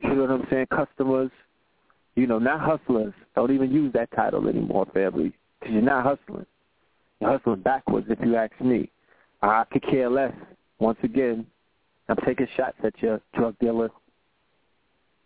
You 0.00 0.14
know 0.14 0.22
what 0.22 0.30
I'm 0.30 0.46
saying? 0.50 0.66
Customers. 0.66 1.30
You 2.16 2.26
know, 2.26 2.38
not 2.38 2.60
hustlers. 2.60 3.14
Don't 3.34 3.52
even 3.52 3.70
use 3.70 3.92
that 3.92 4.10
title 4.14 4.48
anymore, 4.48 4.86
family, 4.92 5.32
because 5.58 5.72
you're 5.72 5.82
not 5.82 6.04
hustling. 6.04 6.46
You're 7.20 7.30
hustling 7.30 7.60
backwards, 7.60 8.06
if 8.10 8.18
you 8.22 8.34
ask 8.36 8.52
me. 8.60 8.90
I 9.42 9.64
could 9.70 9.82
care 9.82 10.10
less. 10.10 10.34
Once 10.80 10.98
again, 11.02 11.46
I'm 12.08 12.16
taking 12.26 12.48
shots 12.56 12.76
at 12.82 12.94
you, 13.00 13.20
drug 13.34 13.54
dealer, 13.60 13.90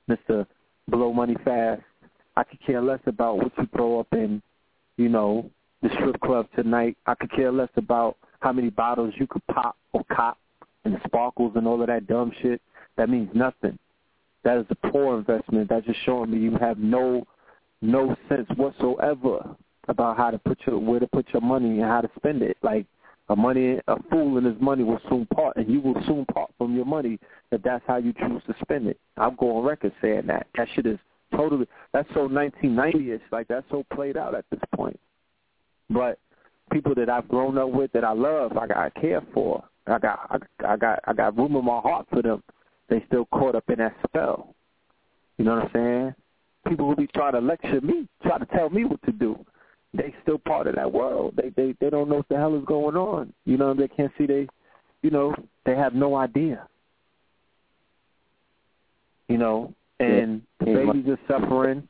Mister 0.09 0.47
Blow 0.88 1.12
Money 1.12 1.37
Fast. 1.45 1.83
I 2.37 2.45
could 2.45 2.61
care 2.64 2.83
less 2.83 3.00
about 3.07 3.38
what 3.38 3.52
you 3.57 3.66
throw 3.75 4.00
up 4.00 4.09
in, 4.12 4.43
you 4.97 5.09
know, 5.09 5.49
the 5.84 5.90
strip 5.96 6.18
club 6.20 6.48
tonight. 6.56 6.96
I 7.06 7.14
could 7.14 7.30
care 7.30 7.52
less 7.52 7.68
about 7.76 8.16
how 8.40 8.52
many 8.52 8.70
bottles 8.70 9.12
you 9.18 9.26
could 9.26 9.46
pop 9.48 9.76
or 9.92 10.02
cop 10.10 10.38
and 10.84 10.98
sparkles 11.06 11.52
and 11.54 11.66
all 11.66 11.80
of 11.80 11.88
that 11.88 12.06
dumb 12.06 12.32
shit. 12.42 12.60
That 12.96 13.10
means 13.10 13.28
nothing. 13.34 13.78
That 14.44 14.58
is 14.58 14.66
a 14.70 14.88
poor 14.88 15.18
investment. 15.18 15.68
That's 15.68 15.86
just 15.86 16.00
showing 16.04 16.30
me 16.30 16.38
you 16.38 16.56
have 16.58 16.78
no 16.78 17.26
no 17.82 18.16
sense 18.30 18.48
whatsoever 18.56 19.54
about 19.88 20.16
how 20.16 20.30
to 20.30 20.38
put 20.38 20.58
your 20.66 20.78
where 20.78 21.00
to 21.00 21.06
put 21.06 21.26
your 21.32 21.42
money 21.42 21.80
and 21.80 21.84
how 21.84 22.00
to 22.00 22.10
spend 22.16 22.42
it. 22.42 22.56
Like 22.62 22.86
a 23.28 23.36
money 23.36 23.78
a 23.86 24.02
fool 24.10 24.38
and 24.38 24.46
his 24.46 24.60
money 24.60 24.84
will 24.84 25.00
soon 25.08 25.26
part, 25.26 25.56
and 25.56 25.68
you 25.68 25.80
will 25.80 26.00
soon 26.06 26.24
part 26.26 26.50
from 26.56 26.74
your 26.74 26.86
money 26.86 27.18
if 27.52 27.62
that's 27.62 27.84
how 27.86 27.96
you 27.96 28.14
choose 28.14 28.42
to 28.46 28.54
spend 28.62 28.86
it. 28.86 28.98
I'll 29.18 29.32
go 29.32 29.58
on 29.58 29.64
record 29.64 29.92
saying 30.00 30.26
that. 30.28 30.46
That 30.56 30.68
shit 30.74 30.86
is 30.86 30.98
totally 31.36 31.66
that's 31.92 32.08
so 32.14 32.28
1990ish. 32.28 33.20
Like 33.30 33.48
that's 33.48 33.66
so 33.70 33.84
played 33.92 34.16
out 34.16 34.34
at 34.34 34.46
this 34.50 34.60
point. 34.74 34.98
But 35.90 36.18
people 36.72 36.94
that 36.96 37.10
I've 37.10 37.28
grown 37.28 37.58
up 37.58 37.70
with 37.70 37.92
that 37.92 38.04
I 38.04 38.12
love, 38.12 38.56
I 38.56 38.66
got 38.66 38.76
I 38.76 38.90
care 39.00 39.22
for. 39.32 39.62
I 39.86 39.98
got 39.98 40.18
I, 40.30 40.72
I 40.72 40.76
got 40.76 41.00
I 41.06 41.12
got 41.12 41.36
room 41.36 41.56
in 41.56 41.64
my 41.64 41.80
heart 41.80 42.06
for 42.10 42.22
them. 42.22 42.42
They 42.88 43.02
still 43.06 43.26
caught 43.26 43.54
up 43.54 43.68
in 43.68 43.78
that 43.78 43.94
spell. 44.06 44.54
You 45.38 45.44
know 45.44 45.56
what 45.56 45.64
I'm 45.64 45.70
saying? 45.72 46.14
People 46.68 46.88
who 46.88 46.96
be 46.96 47.06
trying 47.08 47.32
to 47.32 47.40
lecture 47.40 47.80
me, 47.80 48.08
try 48.22 48.38
to 48.38 48.46
tell 48.46 48.70
me 48.70 48.84
what 48.84 49.02
to 49.04 49.12
do. 49.12 49.38
they 49.92 50.14
still 50.22 50.38
part 50.38 50.66
of 50.66 50.74
that 50.74 50.90
world. 50.90 51.34
They 51.36 51.50
they 51.50 51.74
they 51.80 51.90
don't 51.90 52.08
know 52.08 52.16
what 52.16 52.28
the 52.28 52.36
hell 52.36 52.56
is 52.56 52.64
going 52.64 52.96
on. 52.96 53.32
You 53.44 53.56
know, 53.56 53.74
they 53.74 53.88
can't 53.88 54.12
see 54.18 54.26
they, 54.26 54.48
you 55.02 55.10
know, 55.10 55.34
they 55.64 55.76
have 55.76 55.94
no 55.94 56.16
idea. 56.16 56.66
You 59.28 59.38
know, 59.38 59.72
and 60.00 60.42
the 60.60 60.66
babies 60.66 61.06
are 61.08 61.18
suffering. 61.28 61.88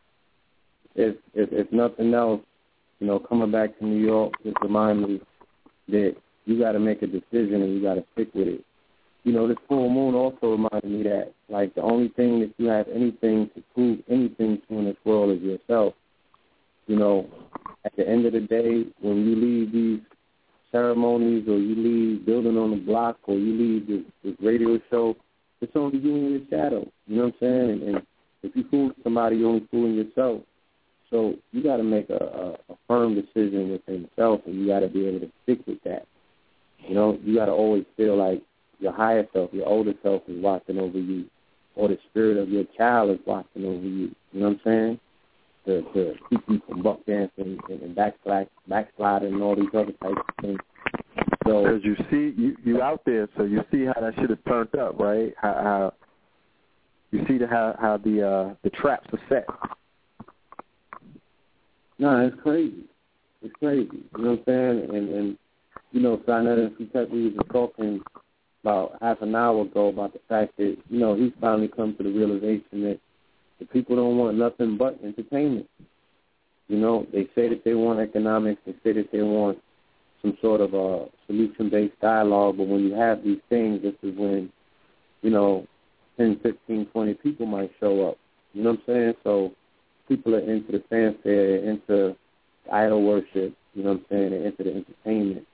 If 0.94 1.16
if 1.34 1.52
if 1.52 1.72
nothing 1.72 2.14
else, 2.14 2.40
you 3.04 3.11
know, 3.11 3.18
coming 3.18 3.50
back 3.50 3.78
to 3.78 3.84
New 3.84 4.02
York 4.02 4.32
just 4.42 4.56
remind 4.62 5.02
me 5.02 5.20
that 5.88 6.16
you 6.46 6.58
got 6.58 6.73
to 6.73 6.78
make 6.78 7.02
a 7.02 7.06
decision 7.06 7.61
and 7.61 7.75
you 7.75 7.82
got 7.82 7.96
to 7.96 8.04
stick 8.14 8.32
with 8.32 8.49
it. 8.49 8.64
You 9.25 9.34
know, 9.34 9.46
this 9.46 9.58
full 9.68 9.90
moon 9.90 10.14
also 10.14 10.52
reminded 10.52 10.90
me 10.90 11.02
that 11.02 11.34
like 11.50 11.75
the 11.75 11.82
only 11.82 12.08
thing 12.08 12.40
that 12.40 12.54
you 12.56 12.64
have 12.70 12.87
anything 12.88 13.50
to 13.54 13.62
prove 13.75 13.99
anything 14.08 14.62
to 14.66 14.78
in 14.78 14.87
this 14.87 14.96
world 15.04 15.37
is 15.37 15.42
yourself. 15.42 15.92
You 16.87 16.96
know, 16.96 17.28
at 17.84 17.94
the 17.94 18.08
end 18.08 18.25
of 18.25 18.32
the 18.32 18.40
day, 18.40 18.87
when 19.02 19.26
you 19.26 19.37
leave 19.37 19.73
these 19.73 20.00
ceremonies 20.73 21.46
or 21.46 21.58
you 21.58 21.75
leave 21.75 22.25
building 22.25 22.56
on 22.56 22.70
the 22.70 22.78
block 22.78 23.18
or 23.26 23.37
you 23.37 23.52
leave 23.52 23.87
this, 23.87 24.12
this 24.25 24.34
radio 24.40 24.80
show, 24.88 25.14
it's 25.61 25.73
only 25.76 25.99
you 25.99 26.16
and 26.16 26.30
your 26.30 26.40
shadow. 26.49 26.90
You 27.06 27.16
know 27.16 27.25
what 27.25 27.34
I'm 27.34 27.38
saying? 27.40 27.70
And, 27.70 27.82
and 27.82 28.06
if 28.42 28.56
you 28.56 28.64
fool 28.70 28.92
somebody, 29.02 29.37
you're 29.37 29.50
only 29.50 29.68
fooling 29.70 29.94
yourself. 29.94 30.40
So 31.14 31.37
you 31.52 31.62
got 31.62 31.76
to 31.76 31.85
make 31.85 32.11
a, 32.11 32.14
a, 32.14 32.73
a 32.73 32.76
firm 32.88 33.14
decision 33.14 33.71
within 33.71 34.02
yourself, 34.02 34.40
and 34.47 34.56
you 34.56 34.66
got 34.66 34.80
to 34.80 34.88
be 34.88 35.06
able 35.06 35.21
to 35.21 35.30
stick 35.44 35.61
with 35.64 35.80
that. 35.85 36.09
You 36.88 36.97
know, 36.97 37.21
you 37.23 37.37
got 37.37 37.47
to 37.47 37.52
always 37.52 37.85
feel 37.97 38.16
like 38.16 38.42
your 38.80 38.90
higher 38.90 39.25
self, 39.33 39.50
your 39.52 39.68
older 39.68 39.94
self, 40.02 40.23
is 40.26 40.42
watching 40.42 40.76
over 40.76 40.99
you, 40.99 41.26
or 41.76 41.87
the 41.87 41.99
spirit 42.11 42.37
of 42.37 42.49
your 42.49 42.64
child 42.76 43.11
is 43.11 43.21
watching 43.26 43.64
over 43.64 43.87
you. 43.87 44.11
You 44.33 44.40
know 44.40 44.49
what 44.49 44.54
I'm 44.54 44.61
saying? 44.64 45.00
To 45.66 45.83
to 45.92 46.14
keep 46.28 46.40
you 46.49 46.61
from 46.68 46.83
buck 46.83 46.99
dancing 47.06 47.59
and, 47.68 47.80
and 47.80 47.94
backslide, 47.94 48.49
backsliding 48.66 49.35
and 49.35 49.42
all 49.42 49.54
these 49.54 49.68
other 49.73 49.92
types 50.02 50.18
of 50.18 50.42
things. 50.42 50.59
So 51.47 51.62
Because 51.62 51.85
you 51.85 51.94
see, 52.11 52.35
you 52.37 52.56
you 52.64 52.83
out 52.83 53.02
there, 53.06 53.28
so 53.37 53.44
you 53.44 53.62
see 53.71 53.85
how 53.85 54.00
that 54.00 54.14
shit 54.16 54.33
is 54.33 54.38
turned 54.49 54.75
up, 54.75 54.99
right? 54.99 55.33
How, 55.40 55.52
how 55.52 55.94
you 57.12 57.25
see 57.28 57.38
the, 57.38 57.47
how 57.47 57.76
how 57.80 57.99
the 57.99 58.28
uh 58.28 58.54
the 58.64 58.71
traps 58.71 59.06
are 59.12 59.21
set. 59.28 59.47
No, 61.98 62.26
it's 62.26 62.40
crazy. 62.42 62.84
It's 63.42 63.54
crazy. 63.56 63.88
You 64.16 64.24
know 64.24 64.30
what 64.30 64.38
I'm 64.40 64.44
saying? 64.46 64.96
And 64.96 65.08
and 65.08 65.38
you 65.92 66.00
know, 66.00 66.16
Sinetta 66.26 66.66
and 66.66 66.76
Sutet, 66.76 67.08
we 67.08 67.28
was 67.28 67.46
talking 67.52 68.00
about 68.62 68.96
half 69.00 69.22
an 69.22 69.34
hour 69.34 69.62
ago 69.62 69.88
about 69.88 70.12
the 70.12 70.20
fact 70.28 70.56
that, 70.56 70.76
you 70.88 70.98
know, 70.98 71.14
he's 71.14 71.32
finally 71.40 71.68
come 71.68 71.94
to 71.96 72.02
the 72.02 72.10
realization 72.10 72.82
that 72.82 72.98
the 73.60 73.66
people 73.66 73.94
don't 73.94 74.16
want 74.18 74.36
nothing 74.36 74.76
but 74.76 74.98
entertainment. 75.04 75.68
You 76.66 76.78
know, 76.78 77.06
they 77.12 77.28
say 77.34 77.48
that 77.48 77.62
they 77.64 77.74
want 77.74 78.00
economics, 78.00 78.60
they 78.66 78.72
say 78.82 78.92
that 78.94 79.12
they 79.12 79.22
want 79.22 79.58
some 80.22 80.36
sort 80.40 80.62
of 80.62 80.74
uh, 80.74 81.04
a 81.04 81.08
solution 81.26 81.70
based 81.70 82.00
dialogue, 82.00 82.56
but 82.56 82.66
when 82.66 82.80
you 82.80 82.94
have 82.94 83.22
these 83.22 83.40
things, 83.48 83.82
this 83.82 83.94
is 84.02 84.18
when, 84.18 84.50
you 85.22 85.30
know, 85.30 85.66
10, 86.16 86.40
15, 86.42 86.86
20 86.86 87.14
people 87.14 87.46
might 87.46 87.70
show 87.78 88.08
up. 88.08 88.18
You 88.52 88.64
know 88.64 88.70
what 88.70 88.80
I'm 88.80 88.84
saying? 88.86 89.14
So 89.22 89.52
people 90.08 90.34
are 90.34 90.40
into 90.40 90.73
the 90.73 90.82
fanfare, 90.90 91.56
into 91.68 92.16
idol 92.73 93.02
worship, 93.02 93.54
you 93.75 93.82
know 93.82 93.92
what 93.92 94.00
I'm 94.00 94.06
saying, 94.11 94.30
they're 94.30 94.46
into 94.46 94.64
the 94.64 94.70
entertainment. 94.75 95.46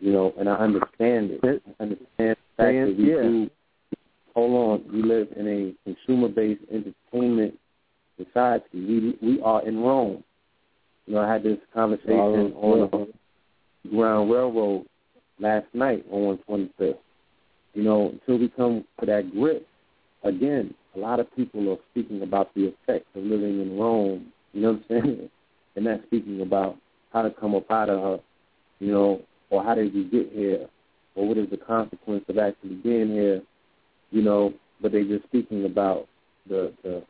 You 0.00 0.12
know, 0.12 0.32
and 0.38 0.48
I 0.48 0.54
understand 0.54 1.32
it. 1.32 1.40
I 1.42 1.82
understand 1.82 2.06
the 2.18 2.36
fact 2.56 2.58
that 2.58 2.94
we 2.96 3.10
Yeah. 3.10 3.22
do 3.22 3.50
hold 4.34 4.82
on, 4.86 4.92
we 4.92 5.02
live 5.02 5.28
in 5.36 5.48
a 5.48 5.74
consumer 5.84 6.28
based 6.28 6.62
entertainment 6.70 7.58
society. 8.16 8.64
We 8.74 9.18
we 9.20 9.40
are 9.42 9.66
in 9.66 9.80
Rome. 9.80 10.22
You 11.06 11.14
know, 11.14 11.20
I 11.20 11.32
had 11.32 11.42
this 11.42 11.58
conversation 11.74 12.52
on 12.54 13.08
the 13.82 13.90
Ground 13.90 14.30
Railroad 14.30 14.86
last 15.40 15.66
night 15.74 16.04
on 16.12 16.22
one 16.22 16.38
twenty 16.46 16.70
fifth. 16.78 16.98
You 17.74 17.82
know, 17.82 18.10
until 18.10 18.38
we 18.38 18.48
come 18.48 18.84
to 19.00 19.06
that 19.06 19.30
grip, 19.32 19.66
again, 20.22 20.74
a 20.94 20.98
lot 20.98 21.20
of 21.20 21.34
people 21.36 21.70
are 21.72 21.78
speaking 21.90 22.22
about 22.22 22.52
the 22.54 22.66
effects 22.66 23.08
of 23.14 23.22
living 23.22 23.60
in 23.60 23.78
Rome. 23.78 24.32
You 24.52 24.62
know 24.62 24.72
what 24.72 24.82
I'm 24.90 25.04
saying? 25.04 25.30
And 25.76 25.84
not 25.84 26.00
speaking 26.06 26.40
about 26.40 26.76
how 27.12 27.22
to 27.22 27.30
come 27.30 27.54
up 27.54 27.70
out 27.70 27.88
of 27.88 28.00
her, 28.00 28.18
you 28.80 28.90
know, 28.90 29.22
or 29.50 29.62
how 29.62 29.76
did 29.76 29.94
we 29.94 30.02
get 30.02 30.32
here, 30.32 30.66
or 31.14 31.28
what 31.28 31.38
is 31.38 31.48
the 31.50 31.56
consequence 31.56 32.24
of 32.28 32.36
actually 32.36 32.74
being 32.76 33.12
here, 33.12 33.42
you 34.10 34.22
know. 34.22 34.52
But 34.80 34.90
they're 34.90 35.04
just 35.04 35.22
speaking 35.24 35.66
about 35.66 36.08
the 36.48 36.72
the, 36.82 37.04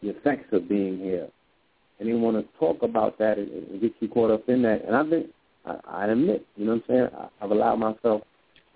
the 0.00 0.10
effects 0.10 0.52
of 0.52 0.68
being 0.68 0.98
here, 0.98 1.26
and 1.98 2.08
they 2.08 2.12
want 2.12 2.36
to 2.36 2.58
talk 2.58 2.84
about 2.84 3.18
that 3.18 3.36
and, 3.36 3.50
and 3.50 3.80
get 3.80 3.92
you 3.98 4.06
caught 4.06 4.30
up 4.30 4.48
in 4.48 4.62
that. 4.62 4.84
And 4.84 4.94
I've 4.94 5.10
been, 5.10 5.28
I, 5.66 5.78
I 5.88 6.06
admit, 6.06 6.46
you 6.56 6.66
know 6.66 6.74
what 6.74 6.84
I'm 6.88 7.08
saying. 7.08 7.08
I, 7.18 7.44
I've 7.44 7.50
allowed 7.50 7.76
myself 7.76 8.22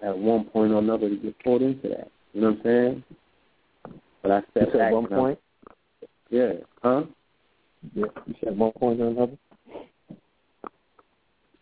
at 0.02 0.18
one 0.18 0.46
point 0.46 0.72
or 0.72 0.78
another 0.78 1.08
to 1.08 1.16
get 1.16 1.44
caught 1.44 1.62
into 1.62 1.88
that. 1.90 2.10
You 2.32 2.40
know 2.40 2.50
what 2.50 2.58
I'm 2.58 2.62
saying? 2.64 3.04
But 4.22 4.30
I 4.30 4.36
You 4.54 4.66
said 4.72 4.92
one 4.92 5.06
I- 5.12 5.16
point. 5.16 5.38
yeah. 6.30 6.52
Huh? 6.82 7.04
Yeah. 7.94 8.06
You 8.26 8.34
said 8.42 8.58
one 8.58 8.72
point 8.72 9.00
or 9.00 9.08
another. 9.08 9.36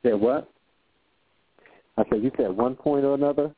Said 0.02 0.14
what? 0.20 0.48
I 1.98 2.04
said 2.10 2.22
you 2.22 2.30
said 2.36 2.56
one 2.56 2.74
point 2.76 3.04
or 3.04 3.14
another. 3.14 3.54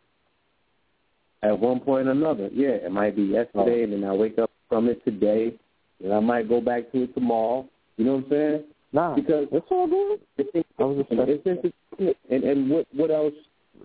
At 1.42 1.58
one 1.58 1.80
point 1.80 2.08
or 2.08 2.12
another. 2.12 2.48
Yeah, 2.52 2.70
it 2.70 2.90
might 2.90 3.14
be 3.14 3.22
yesterday, 3.22 3.84
and 3.84 3.92
then 3.92 4.04
I 4.04 4.12
wake 4.12 4.38
up 4.38 4.50
from 4.68 4.88
it 4.88 5.04
today, 5.04 5.54
and 6.02 6.12
I 6.12 6.18
might 6.20 6.48
go 6.48 6.60
back 6.60 6.90
to 6.92 7.04
it 7.04 7.14
tomorrow. 7.14 7.68
You 7.96 8.04
know 8.06 8.14
what 8.16 8.24
I'm 8.24 8.30
saying? 8.30 8.64
Nah, 8.92 9.14
Because 9.14 9.46
it's 9.52 9.66
all 9.70 9.86
good. 9.86 10.20
it's, 10.38 10.68
I 10.78 10.82
was 10.82 10.96
just 10.98 11.12
it's 11.12 11.46
entertainment. 11.46 12.16
And, 12.30 12.44
and 12.44 12.70
what 12.70 12.86
what 12.94 13.10
else? 13.10 13.34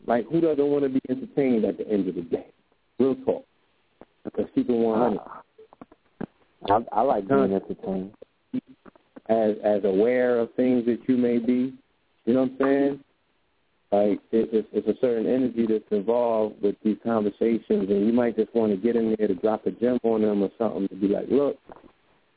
Like, 0.08 0.26
who 0.30 0.41
doesn't 0.41 0.65
want 0.65 0.84
to 0.84 0.89
be 0.89 1.02
entertained 1.10 1.65
at 1.65 1.78
the 1.78 1.88
end 1.88 2.08
of 2.08 2.15
the 2.15 2.21
day? 2.21 2.47
Real 2.99 3.15
talk. 3.26 3.45
Because 4.24 4.46
people 4.56 4.80
want 4.80 5.20
uh, 5.20 5.24
honey. 6.70 6.86
I, 6.92 7.00
I 7.00 7.02
like 7.02 7.28
being 7.28 7.54
entertained. 7.54 8.12
as 9.30 9.56
as 9.64 9.84
aware 9.84 10.40
of 10.40 10.54
things 10.56 10.86
that 10.86 11.00
you 11.08 11.18
may 11.18 11.38
be. 11.38 11.74
You 12.26 12.34
know 12.34 12.44
what 12.44 12.52
I'm 12.52 12.58
saying? 12.60 13.00
Like 13.92 14.20
it, 14.32 14.50
it's, 14.52 14.68
it's 14.72 14.88
a 14.88 15.00
certain 15.02 15.28
energy 15.28 15.68
that's 15.68 15.84
involved 15.92 16.62
with 16.62 16.76
these 16.84 16.98
conversations, 17.04 17.90
and 17.90 18.08
you 18.08 18.14
might 18.14 18.36
just 18.36 18.54
want 18.56 18.72
to 18.72 18.78
get 18.78 18.96
in 18.96 19.16
there 19.18 19.28
to 19.28 19.36
drop 19.36 19.66
a 19.68 19.72
gem 19.72 20.00
on 20.04 20.22
them 20.22 20.42
or 20.42 20.50
something 20.58 20.88
to 20.88 20.96
be 20.96 21.08
like, 21.08 21.28
look, 21.30 21.58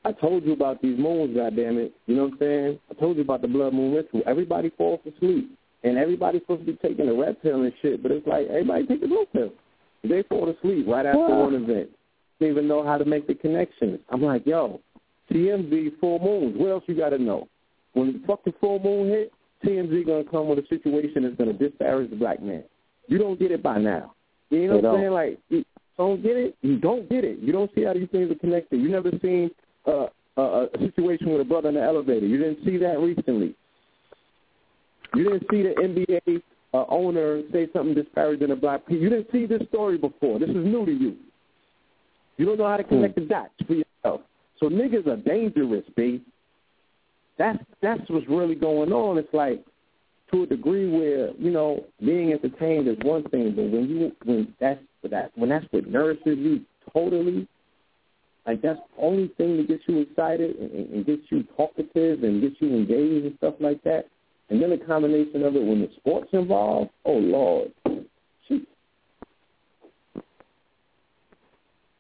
I 0.05 0.13
told 0.13 0.45
you 0.45 0.53
about 0.53 0.83
these 0.83 0.99
moons, 0.99 1.35
goddamn 1.35 1.79
it. 1.79 1.95
You 2.07 2.17
know 2.17 2.25
what 2.25 2.33
I'm 2.33 2.39
saying? 2.41 2.79
I 2.91 2.95
told 2.95 3.17
you 3.17 3.23
about 3.23 3.43
the 3.43 3.49
blood 3.49 3.73
moon 3.73 3.95
ritual. 3.95 4.23
Everybody 4.27 4.71
falls 4.77 5.01
asleep, 5.07 5.57
and 5.83 5.97
everybody's 5.97 6.43
supposed 6.43 6.67
to 6.67 6.73
be 6.73 6.79
taking 6.83 7.09
a 7.09 7.15
red 7.15 7.41
pill 7.43 7.63
and 7.63 7.73
shit, 7.81 8.03
but 8.03 8.13
it's 8.13 8.27
like 8.27 8.49
everybody 8.49 8.87
take 8.87 9.03
a 9.03 9.09
blue 9.09 9.27
pill. 9.33 9.53
They 10.03 10.23
fall 10.25 10.49
asleep 10.49 10.87
right 10.89 11.07
after 11.07 11.19
one 11.19 11.55
event. 11.55 11.91
They 12.39 12.51
even 12.51 12.69
know 12.69 12.85
how 12.85 12.99
to 12.99 13.05
make 13.05 13.27
the 13.27 13.35
connections. 13.35 13.99
I'm 14.11 14.23
like, 14.23 14.47
yo, 14.47 14.81
TMZ 15.33 15.99
full 16.01 16.19
moons. 16.19 16.55
What 16.57 16.71
else 16.71 16.85
you 16.87 16.97
got 16.97 17.11
to 17.11 17.19
know? 17.19 17.49
When 17.95 18.13
the 18.13 18.27
fucking 18.27 18.55
full 18.61 18.79
moon 18.79 19.09
hit, 19.09 19.33
TMZ 19.65 20.07
gonna 20.07 20.25
come 20.25 20.49
with 20.49 20.59
a 20.59 20.67
situation 20.69 21.23
that's 21.23 21.37
gonna 21.37 21.55
disparage 21.55 22.11
the 22.11 22.17
black 22.17 22.43
man. 22.43 22.63
You 23.09 23.19
don't 23.19 23.39
get 23.39 23.51
it 23.51 23.63
by 23.63 23.79
now. 23.79 24.15
You 24.51 24.69
know 24.69 24.77
what 24.77 24.85
I'm 24.85 25.01
saying? 25.01 25.13
Like, 25.13 25.39
you 25.49 25.65
don't 25.97 26.23
get 26.23 26.37
it. 26.37 26.57
You 26.61 26.79
don't 26.79 27.09
get 27.09 27.25
it. 27.25 27.39
You 27.39 27.53
don't 27.53 27.71
see 27.75 27.85
how 27.85 27.95
these 27.95 28.09
things 28.13 28.31
are 28.31 28.37
connected. 28.37 28.81
You 28.81 28.91
never 28.91 29.11
seen 29.23 29.51
uh, 29.87 30.07
a, 30.37 30.43
a 30.43 30.69
situation 30.79 31.31
with 31.31 31.41
a 31.41 31.45
brother 31.45 31.71
in 31.71 31.77
the 31.77 31.83
elevator. 31.83 32.27
You 32.27 32.39
didn't 32.39 32.65
see 32.65 32.77
that 32.79 32.99
recently. 32.99 33.55
You 35.15 35.25
didn't 35.25 35.47
see 35.51 35.63
the 35.63 35.75
NBA 35.81 36.43
uh, 36.77 36.85
owner 36.89 37.43
say 37.53 37.69
something 37.73 37.95
disparaging 37.95 38.51
a 38.51 38.57
black 38.57 38.87
people. 38.87 39.03
You 39.03 39.11
didn't 39.11 39.29
see 39.33 39.47
this 39.47 39.67
story 39.69 39.99
before. 39.99 40.39
This 40.39 40.51
is 40.51 40.57
new 40.57 40.85
to 40.85 40.93
you. 40.93 41.17
You 42.37 42.45
don't 42.45 42.59
know 42.59 42.69
how 42.69 42.77
to 42.77 42.85
connect 42.85 43.15
the 43.15 43.23
dots 43.23 43.55
for 43.67 43.75
yourself. 43.75 44.21
So 44.61 44.69
niggas 44.69 45.07
are 45.07 45.17
dangerous, 45.17 45.85
B. 45.97 46.23
That's 47.39 47.59
that's 47.83 48.01
what's 48.09 48.29
really 48.29 48.55
going 48.55 48.93
on. 48.93 49.19
It's 49.19 49.33
like 49.33 49.65
to 50.33 50.43
a 50.43 50.47
degree 50.47 50.89
where 50.89 51.33
you 51.39 51.51
know 51.51 51.85
being 52.01 52.33
entertained 52.33 52.89
is 52.89 52.97
one 53.03 53.25
thing, 53.31 53.55
but 53.55 53.71
when 53.71 53.89
you 53.89 54.13
when 54.25 54.55
that's 54.61 54.81
that 55.11 55.33
when 55.35 55.51
that's 55.51 55.67
what 55.71 55.87
nourishes 55.87 56.39
you 56.39 56.63
totally, 56.93 57.47
like 58.47 58.63
that's 58.63 58.81
the 58.97 59.03
only 59.03 59.29
thing 59.37 59.59
that 59.59 59.69
gets 59.69 59.83
you 59.87 60.01
excited 60.01 60.57
and, 60.57 60.71
and 60.71 60.91
and 60.95 61.07
gets 61.07 61.23
you 61.29 61.43
talkative 61.57 62.23
and 62.23 62.43
gets 62.43 62.57
you 62.61 62.75
engaged 62.75 63.27
and 63.27 63.37
stuff 63.39 63.55
like 63.61 63.83
that. 63.85 64.09
And 64.49 64.63
then 64.63 64.71
the 64.71 64.79
combination 64.79 65.43
of 65.43 65.57
it 65.57 65.63
when 65.63 65.81
the 65.81 65.89
sports 65.97 66.29
involved, 66.33 66.91
oh 67.05 67.15
lord, 67.19 67.73
Shoot. 68.49 68.67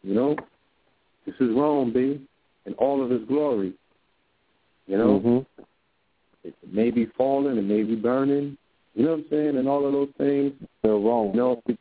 you 0.03 0.15
know, 0.15 0.37
this 1.25 1.35
is 1.41 1.51
Rome, 1.57 1.93
B, 1.93 2.21
in 2.67 2.73
all 2.75 3.05
of 3.05 3.11
its 3.11 3.25
glory. 3.27 3.73
You 4.87 4.99
know, 4.99 5.21
Mm-hmm. 5.21 5.63
it 6.45 6.55
may 6.73 6.93
be 6.93 7.07
falling, 7.17 7.59
it 7.59 7.63
may 7.63 7.83
be 7.83 7.97
burning. 7.97 8.57
You 8.95 9.05
know 9.05 9.11
what 9.11 9.19
I'm 9.19 9.25
saying? 9.31 9.57
And 9.59 9.69
all 9.69 9.85
of 9.85 9.93
those 9.93 10.09
things. 10.17 10.53
Still 10.79 11.03
wrong. 11.03 11.33
You 11.33 11.37
know, 11.37 11.63
the, 11.67 11.77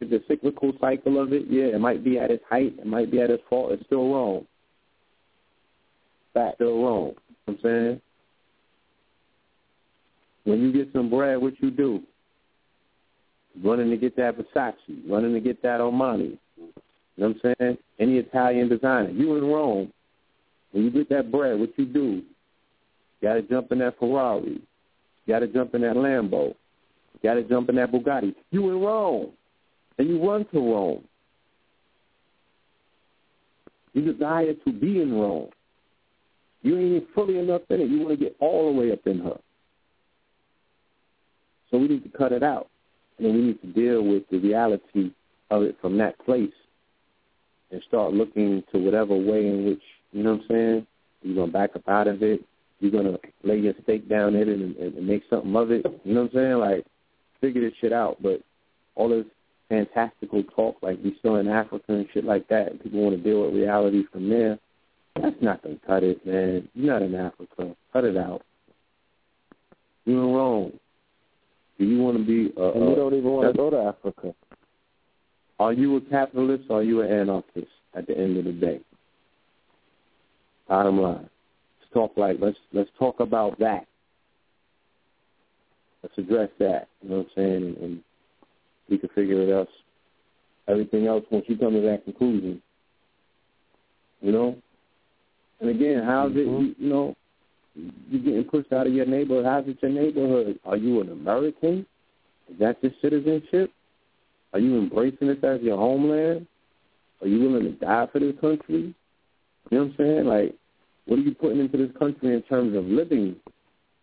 the 0.00 0.22
cyclical 0.28 0.72
cycle 0.80 1.20
of 1.20 1.32
it, 1.32 1.44
yeah, 1.48 1.64
it 1.74 1.80
might 1.80 2.04
be 2.04 2.18
at 2.18 2.30
its 2.30 2.44
height, 2.48 2.74
it 2.78 2.86
might 2.86 3.10
be 3.10 3.20
at 3.20 3.30
its 3.30 3.42
fall. 3.48 3.72
It's 3.72 3.84
still 3.86 4.12
wrong. 4.12 4.46
Fact, 6.34 6.56
still 6.56 6.82
wrong. 6.82 7.06
You 7.06 7.08
know 7.08 7.14
what 7.46 7.54
I'm 7.54 7.58
saying? 7.62 8.00
When 10.50 10.60
you 10.60 10.72
get 10.72 10.92
some 10.92 11.08
bread, 11.08 11.40
what 11.40 11.54
you 11.60 11.70
do? 11.70 12.00
Running 13.64 13.88
to 13.90 13.96
get 13.96 14.16
that 14.16 14.36
Versace, 14.36 14.74
running 15.08 15.32
to 15.32 15.40
get 15.40 15.62
that 15.62 15.78
Armani. 15.80 16.36
You 16.56 16.66
know 17.16 17.28
what 17.28 17.36
I'm 17.44 17.54
saying? 17.60 17.78
Any 18.00 18.18
Italian 18.18 18.68
designer. 18.68 19.10
You 19.10 19.36
in 19.36 19.44
Rome, 19.44 19.92
when 20.72 20.84
you 20.84 20.90
get 20.90 21.08
that 21.10 21.30
bread, 21.30 21.58
what 21.60 21.70
you 21.76 21.84
do? 21.84 22.22
Got 23.22 23.34
to 23.34 23.42
jump 23.42 23.70
in 23.70 23.78
that 23.78 23.96
Ferrari. 23.98 24.60
Got 25.28 25.40
to 25.40 25.46
jump 25.46 25.74
in 25.76 25.82
that 25.82 25.94
Lambo. 25.94 26.54
Got 27.22 27.34
to 27.34 27.44
jump 27.44 27.68
in 27.68 27.76
that 27.76 27.92
Bugatti. 27.92 28.34
You 28.50 28.70
in 28.70 28.80
Rome, 28.80 29.30
and 29.98 30.08
you 30.08 30.26
run 30.26 30.46
to 30.52 30.58
Rome. 30.58 31.04
You 33.92 34.12
desire 34.12 34.54
to 34.54 34.72
be 34.72 35.00
in 35.00 35.12
Rome. 35.12 35.50
You 36.62 36.76
ain't 36.76 37.06
fully 37.14 37.38
enough 37.38 37.62
in 37.70 37.80
it. 37.82 37.88
You 37.88 38.00
want 38.00 38.18
to 38.18 38.24
get 38.24 38.36
all 38.40 38.72
the 38.72 38.80
way 38.80 38.92
up 38.92 39.06
in 39.06 39.20
her. 39.20 39.38
So 41.70 41.78
we 41.78 41.88
need 41.88 42.02
to 42.04 42.16
cut 42.16 42.32
it 42.32 42.42
out. 42.42 42.68
And 43.18 43.34
we 43.34 43.40
need 43.40 43.60
to 43.60 43.66
deal 43.68 44.02
with 44.02 44.24
the 44.30 44.38
reality 44.38 45.12
of 45.50 45.62
it 45.62 45.76
from 45.80 45.98
that 45.98 46.18
place 46.24 46.52
and 47.70 47.82
start 47.86 48.12
looking 48.12 48.62
to 48.72 48.78
whatever 48.78 49.14
way 49.14 49.46
in 49.46 49.64
which, 49.66 49.82
you 50.12 50.22
know 50.22 50.32
what 50.32 50.42
I'm 50.42 50.48
saying, 50.48 50.86
you're 51.22 51.34
going 51.34 51.48
to 51.48 51.52
back 51.52 51.76
up 51.76 51.88
out 51.88 52.08
of 52.08 52.22
it. 52.22 52.40
You're 52.80 52.90
going 52.90 53.04
to 53.04 53.18
lay 53.44 53.58
your 53.58 53.74
stake 53.82 54.08
down 54.08 54.34
in 54.34 54.48
it 54.48 54.58
and, 54.58 54.76
and, 54.76 55.06
make 55.06 55.22
something 55.28 55.54
of 55.54 55.70
it. 55.70 55.84
You 56.04 56.14
know 56.14 56.22
what 56.22 56.30
I'm 56.30 56.36
saying? 56.36 56.54
Like, 56.54 56.86
figure 57.40 57.60
this 57.60 57.74
shit 57.80 57.92
out. 57.92 58.16
But 58.22 58.40
all 58.94 59.10
this 59.10 59.26
fantastical 59.68 60.42
talk 60.44 60.76
like 60.82 60.98
we 61.04 61.16
saw 61.20 61.36
in 61.36 61.46
Africa 61.46 61.84
and 61.88 62.06
shit 62.12 62.24
like 62.24 62.48
that, 62.48 62.70
and 62.70 62.82
people 62.82 63.00
want 63.02 63.16
to 63.16 63.22
deal 63.22 63.42
with 63.42 63.54
reality 63.54 64.04
from 64.10 64.30
there, 64.30 64.58
that's 65.20 65.36
not 65.42 65.62
going 65.62 65.78
to 65.78 65.86
cut 65.86 66.02
it, 66.02 66.24
man. 66.26 66.68
You're 66.74 66.94
not 66.94 67.02
in 67.02 67.14
Africa. 67.14 67.76
Cut 67.92 68.04
it 68.04 68.16
out. 68.16 68.42
You're 70.06 70.34
Rome. 70.34 70.72
Do 71.80 71.86
you 71.86 71.98
want 71.98 72.18
to 72.18 72.24
be 72.24 72.52
a... 72.60 72.72
And 72.72 72.88
we 72.88 72.94
don't 72.94 73.14
even 73.14 73.30
want 73.30 73.54
to 73.54 73.62
uh, 73.62 73.64
go 73.64 73.70
to 73.70 73.78
Africa. 73.78 74.34
Are 75.58 75.72
you 75.72 75.96
a 75.96 76.00
capitalist 76.02 76.64
or 76.68 76.80
are 76.80 76.82
you 76.82 77.00
an 77.00 77.10
anarchist 77.10 77.72
at 77.94 78.06
the 78.06 78.16
end 78.16 78.36
of 78.36 78.44
the 78.44 78.52
day? 78.52 78.80
Bottom 80.68 81.00
line. 81.00 81.30
Let's 81.80 81.92
talk 81.94 82.12
like 82.18 82.36
let's 82.38 82.58
let's 82.74 82.90
talk 82.98 83.20
about 83.20 83.58
that. 83.60 83.86
Let's 86.02 86.16
address 86.18 86.50
that. 86.58 86.88
You 87.02 87.08
know 87.08 87.16
what 87.16 87.26
I'm 87.26 87.30
saying? 87.34 87.62
And, 87.62 87.76
and 87.78 88.00
we 88.90 88.98
can 88.98 89.08
figure 89.14 89.40
it 89.42 89.50
out. 89.50 89.68
Everything 90.68 91.06
else 91.06 91.24
once 91.30 91.46
you 91.48 91.56
come 91.56 91.72
to 91.72 91.80
that 91.80 92.04
conclusion. 92.04 92.60
You 94.20 94.32
know? 94.32 94.56
And 95.60 95.70
again, 95.70 96.02
how's 96.04 96.32
it 96.32 96.46
mm-hmm. 96.46 96.62
you, 96.62 96.74
you 96.78 96.88
know, 96.90 97.16
you're 97.74 98.22
getting 98.22 98.44
pushed 98.44 98.72
out 98.72 98.86
of 98.86 98.92
your 98.92 99.06
neighborhood. 99.06 99.44
How's 99.44 99.68
it 99.68 99.78
your 99.80 99.90
neighborhood? 99.90 100.58
Are 100.64 100.76
you 100.76 101.00
an 101.00 101.10
American? 101.10 101.86
Is 102.50 102.58
that 102.58 102.76
your 102.82 102.92
citizenship? 103.00 103.70
Are 104.52 104.58
you 104.58 104.78
embracing 104.78 105.28
this 105.28 105.38
as 105.44 105.60
your 105.62 105.76
homeland? 105.76 106.46
Are 107.20 107.28
you 107.28 107.40
willing 107.40 107.64
to 107.64 107.72
die 107.72 108.06
for 108.12 108.18
this 108.18 108.34
country? 108.40 108.94
You 109.70 109.78
know 109.78 109.84
what 109.84 109.90
I'm 109.90 109.94
saying? 109.98 110.24
Like, 110.26 110.54
what 111.06 111.18
are 111.18 111.22
you 111.22 111.34
putting 111.34 111.60
into 111.60 111.76
this 111.76 111.96
country 111.98 112.34
in 112.34 112.42
terms 112.42 112.76
of 112.76 112.84
living 112.84 113.36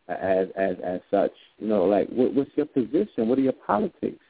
as 0.07 0.47
as 0.55 0.77
as 0.83 1.01
such? 1.11 1.31
You 1.59 1.67
know, 1.67 1.85
like 1.85 2.07
what, 2.09 2.33
what's 2.33 2.51
your 2.55 2.67
position? 2.67 3.27
What 3.27 3.37
are 3.39 3.41
your 3.41 3.53
politics? 3.53 4.23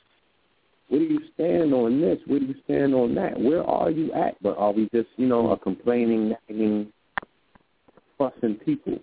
Where 0.90 1.00
do 1.02 1.06
you 1.06 1.20
stand 1.34 1.74
on 1.74 2.00
this? 2.00 2.18
Where 2.26 2.40
do 2.40 2.46
you 2.46 2.56
stand 2.64 2.96
on 2.96 3.14
that? 3.16 3.40
Where 3.40 3.64
are 3.64 3.92
you 3.92 4.12
at? 4.14 4.42
But 4.42 4.58
are 4.58 4.72
we 4.72 4.90
just, 4.94 5.10
you 5.18 5.28
know, 5.28 5.52
a 5.52 5.58
complaining, 5.58 6.30
nagging, 6.50 6.94
fussing 8.18 8.56
people? 8.64 9.00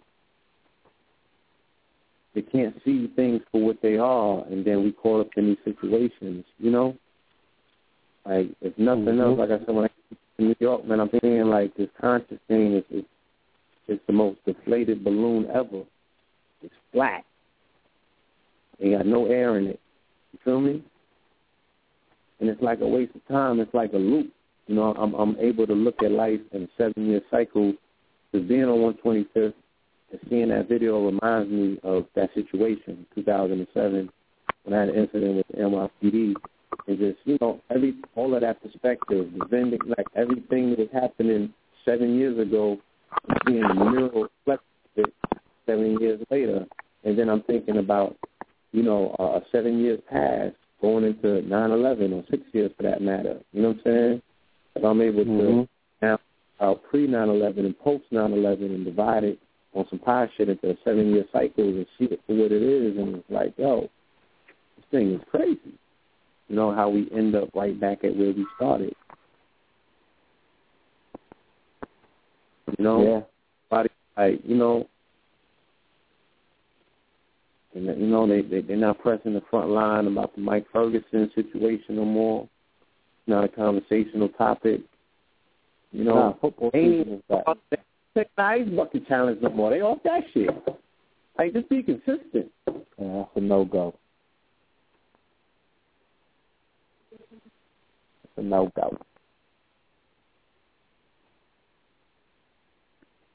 They 2.34 2.42
can't 2.42 2.74
see 2.84 3.10
things 3.14 3.42
for 3.52 3.60
what 3.60 3.80
they 3.80 3.96
are, 3.96 4.44
and 4.50 4.64
then 4.64 4.82
we 4.82 4.92
caught 4.92 5.20
up 5.20 5.30
in 5.36 5.46
these 5.46 5.58
situations, 5.64 6.44
you 6.58 6.70
know? 6.70 6.96
Like, 8.26 8.48
if 8.60 8.76
nothing 8.76 9.04
mm-hmm. 9.04 9.20
else, 9.20 9.38
like 9.38 9.50
I 9.50 9.64
said, 9.64 9.74
when 9.74 9.84
I 9.84 9.90
to 10.36 10.42
New 10.44 10.56
York, 10.58 10.84
man, 10.84 11.00
I'm 11.00 11.08
thinking, 11.08 11.44
like, 11.44 11.76
this 11.76 11.88
conscious 12.00 12.38
thing 12.48 12.74
is, 12.74 12.84
is, 12.90 13.04
is 13.86 14.00
the 14.06 14.12
most 14.12 14.38
deflated 14.44 15.04
balloon 15.04 15.46
ever. 15.54 15.84
It's 16.62 16.74
flat. 16.92 17.24
Ain't 18.80 18.96
got 18.96 19.06
no 19.06 19.26
air 19.26 19.58
in 19.58 19.66
it. 19.66 19.80
You 20.32 20.38
feel 20.44 20.60
me? 20.60 20.82
And 22.40 22.48
it's 22.48 22.62
like 22.62 22.80
a 22.80 22.88
waste 22.88 23.14
of 23.14 23.26
time. 23.28 23.60
It's 23.60 23.72
like 23.74 23.92
a 23.92 23.98
loop. 23.98 24.32
You 24.66 24.74
know, 24.74 24.94
I'm 24.94 25.14
I'm 25.14 25.36
able 25.38 25.66
to 25.66 25.74
look 25.74 26.02
at 26.02 26.10
life 26.10 26.40
in 26.52 26.62
a 26.62 26.68
seven 26.76 27.06
year 27.06 27.20
cycle. 27.30 27.74
Because 28.32 28.48
being 28.48 28.64
on 28.64 28.94
125th 29.04 29.54
and 30.20 30.30
seeing 30.30 30.48
that 30.50 30.68
video 30.68 31.04
reminds 31.04 31.50
me 31.50 31.78
of 31.82 32.06
that 32.14 32.30
situation, 32.34 33.06
2007, 33.14 34.10
when 34.64 34.74
I 34.74 34.80
had 34.80 34.88
an 34.90 34.94
incident 34.94 35.36
with 35.36 35.46
the 35.48 35.56
NYPD. 35.58 36.34
And 36.86 36.98
just, 36.98 37.18
you 37.24 37.38
know, 37.40 37.60
every 37.70 37.94
all 38.14 38.34
of 38.34 38.40
that 38.42 38.62
perspective, 38.62 39.30
the 39.38 39.44
vending, 39.46 39.78
like 39.86 40.06
everything 40.16 40.70
that 40.70 40.78
was 40.78 40.88
happening 40.92 41.52
seven 41.84 42.16
years 42.16 42.38
ago, 42.38 42.78
seeing 43.46 43.62
the 43.62 43.74
mirror 43.74 44.28
reflect 44.46 44.64
it 44.96 45.12
seven 45.66 45.98
years 46.00 46.20
later. 46.30 46.66
And 47.04 47.18
then 47.18 47.28
I'm 47.28 47.42
thinking 47.42 47.78
about, 47.78 48.16
you 48.72 48.82
know, 48.82 49.14
uh, 49.18 49.40
seven 49.52 49.78
years 49.80 50.00
past, 50.10 50.56
going 50.80 51.04
into 51.04 51.42
9/11 51.42 52.12
or 52.12 52.24
six 52.30 52.42
years 52.52 52.72
for 52.76 52.82
that 52.82 53.02
matter. 53.02 53.40
You 53.52 53.62
know 53.62 53.68
what 53.68 53.76
I'm 53.78 53.82
saying? 53.84 54.22
If 54.74 54.84
I'm 54.84 55.00
able 55.00 55.24
mm-hmm. 55.24 55.62
to 55.62 55.68
now 56.02 56.18
uh, 56.60 56.74
pre 56.74 57.06
9/11 57.06 57.58
and 57.58 57.78
post 57.78 58.04
9/11 58.12 58.74
and 58.74 58.84
divide 58.84 59.24
it 59.24 59.38
on 59.74 59.86
some 59.90 59.98
pie 59.98 60.28
shit 60.36 60.48
into 60.48 60.70
a 60.70 60.74
seven 60.84 61.10
year 61.10 61.24
cycle 61.32 61.64
and 61.64 61.86
see 61.98 62.06
it 62.06 62.20
for 62.26 62.34
what 62.34 62.52
it 62.52 62.62
is, 62.62 62.96
and 62.96 63.16
it's 63.16 63.30
like, 63.30 63.54
yo, 63.56 63.82
this 64.76 64.84
thing 64.90 65.12
is 65.14 65.20
crazy. 65.30 65.78
You 66.48 66.56
know 66.56 66.74
how 66.74 66.88
we 66.88 67.08
end 67.14 67.34
up 67.34 67.48
right 67.54 67.78
back 67.78 68.04
at 68.04 68.16
where 68.16 68.32
we 68.32 68.46
started. 68.56 68.94
You 72.78 72.84
know, 72.84 73.02
yeah. 73.02 73.20
Body, 73.70 73.88
like 74.16 74.40
you 74.44 74.56
know, 74.56 74.88
and 77.74 77.86
you 77.86 78.06
know 78.06 78.26
they, 78.26 78.42
they 78.42 78.60
they're 78.60 78.76
not 78.76 79.00
pressing 79.00 79.34
the 79.34 79.42
front 79.50 79.70
line 79.70 80.06
about 80.06 80.34
the 80.34 80.40
Mike 80.40 80.66
Ferguson 80.72 81.30
situation 81.34 81.96
no 81.96 82.04
more. 82.04 82.42
It's 82.42 83.28
not 83.28 83.44
a 83.44 83.48
conversational 83.48 84.28
topic. 84.30 84.80
You 85.92 86.04
know, 86.04 86.14
nah, 86.14 86.32
football 86.40 86.70
ain't 86.74 87.24
the 88.14 88.24
ice 88.38 88.68
bucket 88.68 89.06
challenge 89.08 89.40
no 89.42 89.50
more. 89.50 89.70
They 89.70 89.80
off 89.80 89.98
that 90.04 90.22
shit. 90.32 90.50
Like 91.38 91.52
just 91.52 91.68
be 91.68 91.82
consistent. 91.82 92.50
Yeah, 92.66 92.72
that's 92.96 93.30
a 93.36 93.40
no 93.40 93.64
go. 93.64 93.94
It's 98.24 98.32
a 98.36 98.42
no 98.42 98.70
go. 98.76 98.96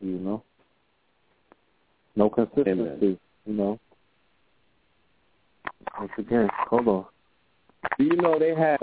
You 0.01 0.17
know, 0.17 0.43
no 2.15 2.29
consistency. 2.29 2.71
Amen. 2.71 3.19
You 3.45 3.53
know. 3.53 3.79
Once 5.99 6.11
again, 6.17 6.47
hold 6.69 6.87
on. 6.87 7.05
Do 7.97 8.05
you 8.05 8.15
know 8.15 8.39
they 8.39 8.55
have 8.55 8.79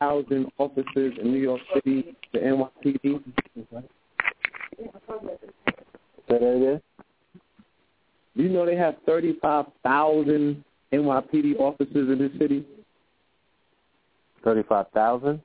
35,000 0.00 0.52
officers 0.58 1.14
in 1.20 1.32
New 1.32 1.40
York 1.40 1.60
City, 1.74 2.16
the 2.32 2.38
NYPD? 2.38 3.22
Say 6.28 6.38
that 6.38 6.56
again? 6.56 6.80
Do 8.36 8.42
you 8.42 8.48
know 8.48 8.66
they 8.66 8.76
have 8.76 8.96
35,000 9.06 10.64
NYPD 10.92 11.58
officers 11.58 12.08
in 12.10 12.18
this 12.18 12.32
city? 12.38 12.64
35,000? 14.44 15.42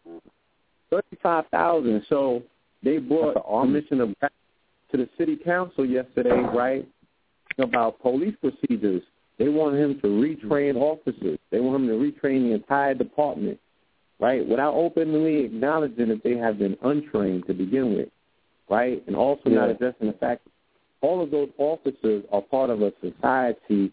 35,000. 0.91 2.05
So 2.09 2.43
they 2.83 2.97
brought 2.97 3.43
Commissioner 3.45 4.13
to 4.21 4.97
the 4.97 5.09
city 5.17 5.35
council 5.35 5.85
yesterday, 5.85 6.41
right, 6.53 6.87
about 7.57 7.99
police 8.01 8.35
procedures 8.41 9.01
they 9.39 9.49
want 9.49 9.75
him 9.75 9.99
to 10.01 10.07
retrain 10.07 10.75
officers. 10.75 11.39
They 11.51 11.59
want 11.59 11.83
him 11.83 11.87
to 11.87 11.95
retrain 11.95 12.43
the 12.43 12.53
entire 12.53 12.93
department, 12.93 13.59
right, 14.23 14.47
without 14.47 14.73
openly 14.73 15.43
acknowledging 15.43 16.07
that 16.07 16.23
they 16.23 16.37
have 16.37 16.57
been 16.57 16.77
untrained 16.81 17.45
to 17.45 17.53
begin 17.53 17.93
with, 17.93 18.07
right, 18.69 19.03
and 19.05 19.17
also 19.17 19.41
yeah. 19.47 19.55
not 19.55 19.69
addressing 19.69 20.07
the 20.07 20.13
fact 20.13 20.47
all 21.01 21.21
of 21.21 21.29
those 21.29 21.49
officers 21.57 22.23
are 22.31 22.41
part 22.41 22.69
of 22.69 22.81
a 22.81 22.93
society 23.01 23.91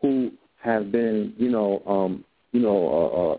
who 0.00 0.30
have 0.62 0.90
been, 0.90 1.34
you 1.36 1.50
know, 1.50 1.82
um, 1.86 2.24
you 2.52 2.60
know, 2.60 2.88
uh, 2.88 3.34
uh, 3.34 3.36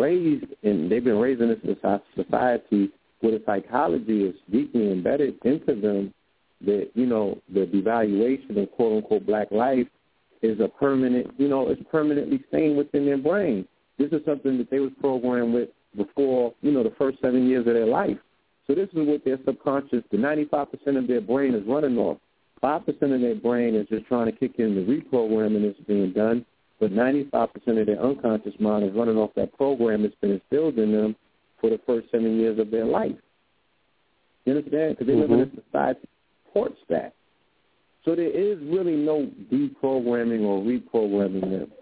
raised 0.00 0.46
and 0.62 0.90
they've 0.90 1.02
been 1.02 1.18
raised 1.18 1.40
in 1.40 1.48
this 1.48 1.76
society 2.14 2.92
where 3.20 3.32
the 3.32 3.42
psychology 3.44 4.22
is 4.22 4.36
deeply 4.52 4.92
embedded 4.92 5.34
into 5.44 5.74
them 5.74 6.14
that 6.60 6.90
you 6.94 7.06
know 7.06 7.40
the 7.52 7.60
devaluation 7.66 8.60
of 8.60 8.70
quote 8.72 8.96
unquote 8.96 9.26
black 9.26 9.50
life 9.50 9.86
is 10.42 10.58
a 10.60 10.68
permanent 10.68 11.26
you 11.38 11.48
know 11.48 11.68
it's 11.68 11.82
permanently 11.90 12.42
staying 12.48 12.76
within 12.76 13.04
their 13.04 13.18
brain. 13.18 13.66
This 13.98 14.10
is 14.12 14.20
something 14.24 14.58
that 14.58 14.70
they 14.70 14.80
was 14.80 14.92
programmed 15.00 15.54
with 15.54 15.68
before 15.96 16.52
you 16.60 16.72
know 16.72 16.82
the 16.82 16.94
first 16.98 17.18
seven 17.20 17.48
years 17.48 17.66
of 17.66 17.74
their 17.74 17.86
life. 17.86 18.18
So 18.66 18.74
this 18.74 18.88
is 18.88 19.06
what 19.06 19.24
their 19.24 19.38
subconscious, 19.44 20.02
the 20.10 20.16
95% 20.16 20.98
of 20.98 21.06
their 21.06 21.20
brain 21.20 21.54
is 21.54 21.66
running 21.66 21.98
off. 21.98 22.18
5% 22.62 22.88
of 22.88 23.20
their 23.20 23.34
brain 23.34 23.74
is 23.74 23.86
just 23.88 24.06
trying 24.06 24.24
to 24.24 24.32
kick 24.32 24.54
in 24.58 24.74
the 24.74 24.80
reprogramming 24.80 25.62
that's 25.66 25.86
being 25.86 26.12
done, 26.12 26.46
but 26.80 26.90
95% 26.90 27.50
of 27.80 27.86
their 27.86 28.02
unconscious 28.02 28.54
mind 28.58 28.84
is 28.86 28.94
running 28.94 29.18
off 29.18 29.30
that 29.36 29.52
program 29.54 30.02
that's 30.02 30.14
been 30.22 30.32
instilled 30.32 30.78
in 30.78 30.92
them 30.92 31.14
for 31.60 31.68
the 31.68 31.78
first 31.86 32.10
seven 32.10 32.38
years 32.38 32.58
of 32.58 32.70
their 32.70 32.86
life. 32.86 33.16
You 34.46 34.56
understand? 34.56 34.96
Because 34.96 35.06
they 35.06 35.18
live 35.18 35.30
in 35.30 35.40
a 35.40 35.46
mm-hmm. 35.46 35.56
society 35.66 36.00
that 36.02 36.08
supports 36.46 36.78
that. 36.88 37.14
So 38.04 38.14
there 38.14 38.30
is 38.30 38.58
really 38.62 38.96
no 38.96 39.30
deprogramming 39.52 40.42
or 40.42 40.62
reprogramming 40.62 41.50
them. 41.50 41.72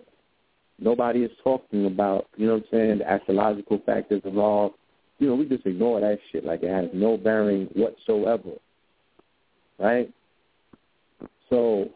Nobody 0.83 1.21
is 1.21 1.31
talking 1.45 1.87
about, 1.87 2.27
you 2.37 2.47
know 2.47 2.55
what 2.55 2.65
I'm 2.65 2.69
saying, 2.73 2.99
the 2.99 3.11
astrological 3.11 3.81
factors 3.87 4.21
involved. 4.25 4.75
You 5.19 5.29
know, 5.29 5.37
we 5.37 5.45
just 5.45 5.65
ignore 5.65 6.01
that 6.01 6.19
shit 6.31 6.45
like 6.45 6.63
it 6.65 6.71
has 6.71 6.91
no 6.93 7.17
bearing 7.17 7.67
whatsoever. 7.75 8.51
Right? 9.79 10.13
So 11.49 11.91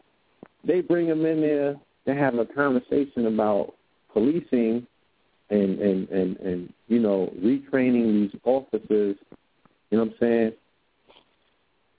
they 0.63 0.81
bring 0.81 1.07
them 1.07 1.25
in 1.25 1.41
there. 1.41 1.75
They're 2.05 2.17
having 2.17 2.39
a 2.39 2.45
conversation 2.45 3.25
about 3.25 3.73
policing 4.13 4.87
and, 5.49 5.79
and, 5.79 6.09
and, 6.09 6.37
and 6.37 6.73
you 6.87 6.99
know, 6.99 7.33
retraining 7.39 8.31
these 8.31 8.39
officers. 8.45 9.17
You 9.89 9.97
know 9.97 10.05
what 10.05 10.13
I'm 10.13 10.13
saying? 10.19 10.51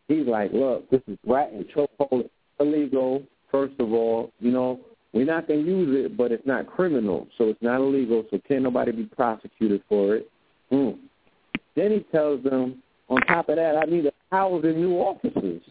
He's 0.08 0.26
like, 0.26 0.52
look, 0.54 0.88
this 0.90 1.02
is 1.06 1.18
rat 1.26 1.52
and 1.52 1.66
chokehold 1.66 2.30
illegal, 2.58 3.22
first 3.50 3.74
of 3.78 3.92
all. 3.92 4.32
You 4.40 4.52
know, 4.52 4.80
we're 5.12 5.24
not 5.24 5.48
going 5.48 5.64
to 5.64 5.70
use 5.70 6.04
it, 6.04 6.16
but 6.16 6.32
it's 6.32 6.46
not 6.46 6.66
criminal, 6.66 7.26
so 7.38 7.44
it's 7.44 7.62
not 7.62 7.76
illegal, 7.80 8.24
so 8.30 8.38
can't 8.46 8.62
nobody 8.62 8.92
be 8.92 9.04
prosecuted 9.04 9.82
for 9.88 10.16
it. 10.16 10.30
Mm. 10.70 10.98
Then 11.74 11.92
he 11.92 12.00
tells 12.12 12.42
them, 12.44 12.82
on 13.08 13.20
top 13.22 13.48
of 13.48 13.56
that, 13.56 13.76
I 13.76 13.84
need 13.90 14.06
a 14.06 14.12
thousand 14.30 14.76
new 14.76 14.94
officers. 14.96 15.62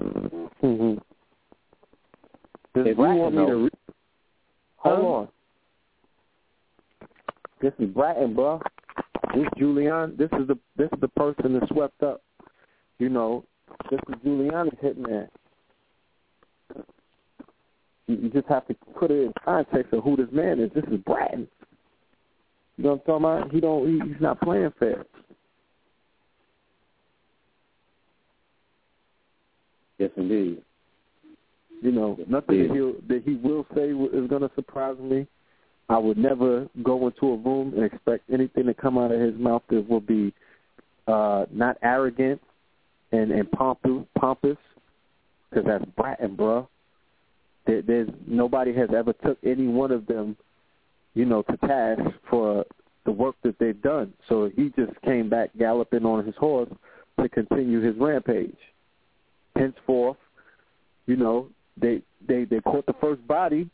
Mm-hmm. 0.00 0.94
This 2.74 2.86
If 2.86 2.98
you 2.98 3.04
want 3.04 3.34
me 3.34 3.46
to, 3.46 3.56
re- 3.56 3.70
Hold 4.76 4.98
Huh? 4.98 5.02
on. 5.02 5.28
This 7.60 7.72
is 7.78 7.88
Bratton, 7.94 8.34
bro. 8.34 8.60
This 9.34 9.46
Julian. 9.58 10.14
This 10.16 10.28
is 10.38 10.46
the 10.46 10.58
this 10.76 10.88
is 10.92 11.00
the 11.00 11.08
person 11.08 11.54
that 11.54 11.68
swept 11.68 12.02
up. 12.02 12.22
You 12.98 13.08
know, 13.08 13.44
this 13.90 14.00
is 14.08 14.14
Giuliani's 14.24 14.78
hitman. 14.82 15.28
You, 18.06 18.30
just 18.30 18.46
have 18.48 18.66
to 18.68 18.74
put 18.98 19.10
it 19.10 19.24
in 19.24 19.32
context 19.44 19.92
of 19.92 20.04
who 20.04 20.16
this 20.16 20.28
man 20.32 20.60
is. 20.60 20.70
This 20.74 20.84
is 20.84 20.98
Bratton. 21.04 21.48
You 22.76 22.84
know 22.84 22.90
what 22.90 23.14
I'm 23.14 23.20
talking 23.20 23.42
about? 23.42 23.52
He 23.52 23.60
don't. 23.60 23.86
He, 23.88 24.08
he's 24.08 24.20
not 24.20 24.40
playing 24.40 24.72
fair. 24.78 25.04
yes, 29.98 30.10
indeed. 30.16 30.62
You 31.82 31.92
know, 31.92 32.18
nothing 32.28 32.68
that 32.68 32.74
he 32.74 33.14
that 33.14 33.22
he 33.24 33.34
will 33.34 33.66
say 33.74 33.90
is 33.90 34.28
going 34.28 34.42
to 34.42 34.50
surprise 34.54 34.96
me. 34.98 35.26
I 35.88 35.98
would 35.98 36.18
never 36.18 36.68
go 36.82 37.06
into 37.06 37.26
a 37.28 37.36
room 37.36 37.74
and 37.74 37.84
expect 37.84 38.24
anything 38.32 38.66
to 38.66 38.74
come 38.74 38.98
out 38.98 39.12
of 39.12 39.20
his 39.20 39.34
mouth 39.36 39.62
that 39.70 39.88
will 39.88 40.00
be 40.00 40.32
uh, 41.06 41.46
not 41.52 41.76
arrogant 41.82 42.40
and 43.12 43.30
and 43.30 43.50
pompous, 43.52 44.04
pompous, 44.18 44.56
because 45.50 45.66
that's 45.66 45.84
Bratton, 45.96 46.34
bro. 46.34 46.68
There, 47.66 47.82
there's 47.82 48.08
nobody 48.26 48.74
has 48.74 48.90
ever 48.96 49.12
took 49.24 49.38
any 49.44 49.66
one 49.66 49.90
of 49.90 50.06
them, 50.06 50.36
you 51.14 51.24
know, 51.24 51.42
to 51.42 51.56
task 51.58 52.02
for 52.30 52.64
the 53.04 53.12
work 53.12 53.36
that 53.42 53.58
they've 53.58 53.80
done. 53.82 54.12
So 54.28 54.50
he 54.54 54.72
just 54.76 55.00
came 55.02 55.28
back 55.28 55.50
galloping 55.58 56.04
on 56.04 56.24
his 56.24 56.34
horse 56.36 56.68
to 57.20 57.28
continue 57.28 57.80
his 57.80 57.96
rampage. 57.96 58.56
Henceforth, 59.56 60.18
you 61.06 61.16
know, 61.16 61.48
they 61.80 62.02
they 62.26 62.44
they 62.44 62.60
caught 62.60 62.86
the 62.86 62.94
first 63.00 63.26
body 63.26 63.70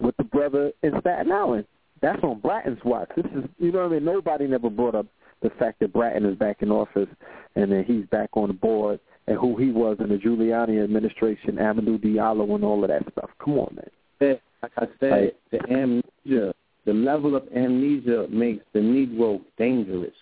with 0.00 0.16
the 0.16 0.24
brother 0.24 0.72
in 0.82 0.92
Staten 1.00 1.30
Island. 1.30 1.66
That's 2.00 2.22
on 2.24 2.40
Bratton's 2.40 2.82
watch. 2.84 3.10
This 3.14 3.26
is 3.26 3.44
you 3.58 3.72
know 3.72 3.80
what 3.82 3.92
I 3.92 3.94
mean. 3.94 4.04
Nobody 4.04 4.46
never 4.46 4.70
brought 4.70 4.94
up 4.94 5.06
the 5.42 5.50
fact 5.50 5.80
that 5.80 5.92
Bratton 5.92 6.24
is 6.26 6.36
back 6.36 6.62
in 6.62 6.70
office 6.70 7.08
and 7.56 7.70
that 7.72 7.84
he's 7.86 8.06
back 8.06 8.30
on 8.34 8.48
the 8.48 8.54
board 8.54 9.00
and 9.30 9.38
who 9.38 9.56
he 9.56 9.70
was 9.70 9.96
in 10.00 10.08
the 10.08 10.16
Giuliani 10.16 10.82
administration, 10.82 11.54
Amadou 11.54 11.98
Diallo, 12.02 12.52
and 12.52 12.64
all 12.64 12.82
of 12.82 12.88
that 12.90 13.02
stuff. 13.12 13.30
Come 13.42 13.58
on, 13.60 13.76
man. 13.76 14.38
like 14.60 14.72
I 14.76 14.86
said, 14.98 15.32
the 15.52 15.60
amnesia, 15.70 16.52
the 16.84 16.92
level 16.92 17.36
of 17.36 17.44
amnesia 17.54 18.26
makes 18.28 18.64
the 18.72 18.80
Negro 18.80 19.40
dangerous. 19.56 20.12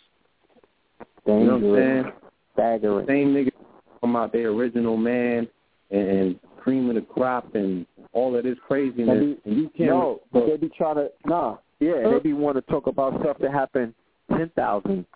You 1.27 1.33
know 1.33 1.35
what 1.35 1.53
I'm 1.55 1.61
Dangerous, 1.62 2.05
saying? 2.05 2.12
staggering. 2.53 3.07
Same 3.07 3.29
niggas 3.35 3.53
talking 3.94 4.11
about 4.11 4.33
their 4.33 4.49
original 4.49 4.99
man 4.99 5.49
and, 5.90 6.09
and 6.09 6.40
cream 6.59 6.90
of 6.90 6.97
the 6.97 7.01
crop 7.01 7.55
and 7.55 7.87
all 8.12 8.37
of 8.37 8.44
this 8.44 8.59
craziness, 8.66 9.09
And 9.09 9.38
and 9.47 9.57
you 9.57 9.71
can't. 9.75 9.88
No, 9.88 10.21
but 10.35 10.47
they 10.47 10.59
be 10.59 10.71
trying 10.77 10.97
to 10.97 11.09
nah. 11.25 11.57
Yeah, 11.81 12.11
they 12.12 12.18
be 12.18 12.33
want 12.35 12.57
to 12.57 12.62
talk 12.71 12.88
about 12.88 13.18
stuff 13.23 13.38
that 13.40 13.53
happened 13.53 13.94
ten 14.37 14.51
thousand, 14.55 15.07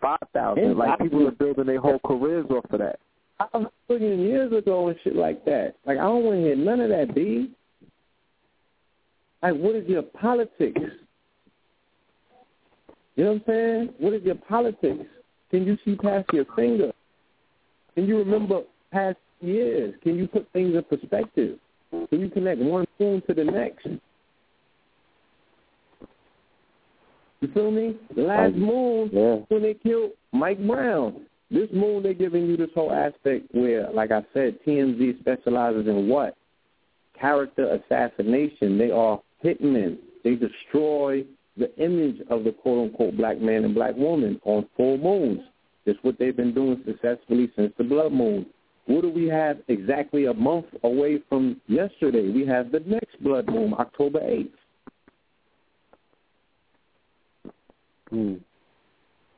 five 0.00 0.18
thousand. 0.32 0.76
Like 0.76 0.98
people 0.98 1.28
are 1.28 1.30
building 1.30 1.66
their 1.66 1.80
whole 1.80 2.00
careers 2.04 2.46
off 2.50 2.64
of 2.70 2.80
that. 2.80 2.98
I 3.38 3.46
was 3.58 3.70
looking 3.88 4.20
years 4.20 4.52
ago 4.52 4.88
and 4.88 4.96
shit 5.04 5.14
like 5.14 5.44
that. 5.44 5.74
Like 5.86 5.98
I 5.98 6.02
don't 6.02 6.24
want 6.24 6.38
to 6.38 6.42
hear 6.42 6.56
none 6.56 6.80
of 6.80 6.88
that, 6.88 7.14
B. 7.14 7.50
Like, 9.42 9.54
what 9.54 9.76
is 9.76 9.86
your 9.86 10.02
politics? 10.02 10.80
You 13.14 13.24
know 13.24 13.32
what 13.32 13.36
I'm 13.36 13.42
saying? 13.46 13.88
What 13.98 14.14
is 14.14 14.22
your 14.24 14.34
politics? 14.34 15.04
Can 15.50 15.66
you 15.66 15.78
see 15.84 15.94
past 15.96 16.26
your 16.32 16.46
finger? 16.56 16.92
Can 17.94 18.06
you 18.06 18.18
remember 18.18 18.62
past 18.92 19.18
years? 19.40 19.94
Can 20.02 20.16
you 20.16 20.26
put 20.26 20.48
things 20.52 20.74
in 20.74 20.82
perspective? 20.84 21.58
Can 21.90 22.20
you 22.20 22.28
connect 22.28 22.60
one 22.60 22.86
moon 22.98 23.22
to 23.26 23.34
the 23.34 23.44
next? 23.44 23.86
You 27.40 27.48
feel 27.52 27.70
me? 27.70 27.96
Last 28.16 28.54
moon 28.54 29.10
Yeah. 29.12 29.36
when 29.48 29.62
they 29.62 29.74
killed 29.74 30.12
Mike 30.32 30.58
Brown. 30.66 31.26
This 31.50 31.68
moon 31.72 32.02
they're 32.02 32.14
giving 32.14 32.46
you 32.46 32.56
this 32.56 32.70
whole 32.74 32.92
aspect 32.92 33.46
where, 33.52 33.90
like 33.92 34.10
I 34.10 34.22
said, 34.34 34.58
TMZ 34.66 35.20
specializes 35.20 35.86
in 35.86 36.08
what? 36.08 36.36
Character 37.18 37.80
assassination. 37.80 38.78
They 38.78 38.90
are 38.90 39.20
hitmen. 39.44 39.98
They 40.24 40.34
destroy 40.34 41.24
the 41.56 41.74
image 41.76 42.20
of 42.28 42.44
the 42.44 42.52
quote 42.52 42.88
unquote 42.88 43.16
black 43.16 43.40
man 43.40 43.64
and 43.64 43.74
black 43.74 43.96
woman 43.96 44.40
on 44.44 44.66
full 44.76 44.98
moons. 44.98 45.40
That's 45.86 45.98
what 46.02 46.18
they've 46.18 46.36
been 46.36 46.52
doing 46.52 46.82
successfully 46.84 47.50
since 47.56 47.72
the 47.78 47.84
blood 47.84 48.12
moon. 48.12 48.46
What 48.86 49.02
do 49.02 49.10
we 49.10 49.26
have 49.28 49.58
exactly 49.68 50.26
a 50.26 50.34
month 50.34 50.66
away 50.84 51.20
from 51.28 51.60
yesterday? 51.66 52.28
We 52.28 52.46
have 52.46 52.72
the 52.72 52.80
next 52.80 53.22
blood 53.22 53.48
moon, 53.48 53.74
October 53.78 54.20
8th. 54.20 54.48
Hmm. 58.10 58.34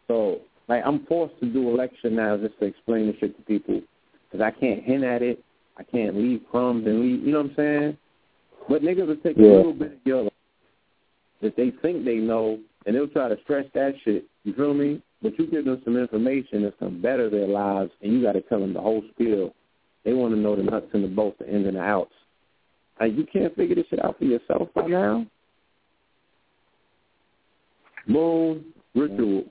So, 0.07 0.41
like, 0.69 0.83
I'm 0.85 1.07
forced 1.07 1.39
to 1.41 1.47
do 1.47 1.71
a 1.71 1.75
lecture 1.75 2.11
now 2.11 2.37
just 2.37 2.59
to 2.61 2.67
explain 2.67 3.07
this 3.07 3.17
shit 3.21 3.37
to 3.37 3.43
people 3.43 3.81
because 4.31 4.45
I 4.45 4.51
can't 4.51 4.83
hint 4.83 5.05
at 5.05 5.23
it. 5.23 5.43
I 5.79 5.83
can't 5.85 6.17
leave 6.17 6.43
crumbs 6.51 6.87
and 6.87 7.01
leave, 7.01 7.23
you 7.23 7.33
know 7.33 7.43
what 7.43 7.51
I'm 7.51 7.57
saying? 7.57 7.99
But 8.69 8.83
niggas 8.83 9.07
will 9.07 9.17
take 9.17 9.39
a 9.39 9.41
little 9.41 9.73
bit 9.73 9.93
of 9.93 9.99
your 10.05 10.23
life 10.25 10.33
that 11.41 11.57
they 11.57 11.73
think 11.83 12.05
they 12.05 12.17
know, 12.17 12.59
and 12.85 12.95
they'll 12.95 13.07
try 13.07 13.29
to 13.29 13.39
stretch 13.45 13.67
that 13.75 13.95
shit. 14.05 14.25
You 14.45 14.55
feel 14.55 14.75
me? 14.75 15.01
But 15.23 15.39
you 15.39 15.47
give 15.47 15.65
them 15.65 15.81
some 15.85 15.97
information 15.97 16.63
that's 16.63 16.79
to 16.81 16.91
better 16.91 17.31
their 17.31 17.47
lives, 17.47 17.91
and 18.03 18.13
you 18.13 18.23
got 18.23 18.33
to 18.33 18.41
tell 18.43 18.61
them 18.61 18.75
the 18.75 18.81
whole 18.81 19.03
spiel. 19.13 19.55
They 20.05 20.13
want 20.13 20.35
to 20.35 20.41
know 20.41 20.57
the 20.57 20.63
nuts 20.63 20.87
and 20.93 21.05
the 21.05 21.09
bolts, 21.09 21.39
the 21.39 21.49
ins 21.49 21.67
and 21.67 21.77
the 21.77 21.81
outs. 21.81 22.13
Like, 23.01 23.17
you 23.17 23.25
can't 23.33 23.55
figure 23.55 23.77
this 23.77 23.87
shit 23.89 24.05
out 24.05 24.19
for 24.19 24.25
yourself 24.25 24.69
by 24.75 24.87
now? 24.87 25.27
Moon, 28.07 28.65
ritual. 28.95 29.45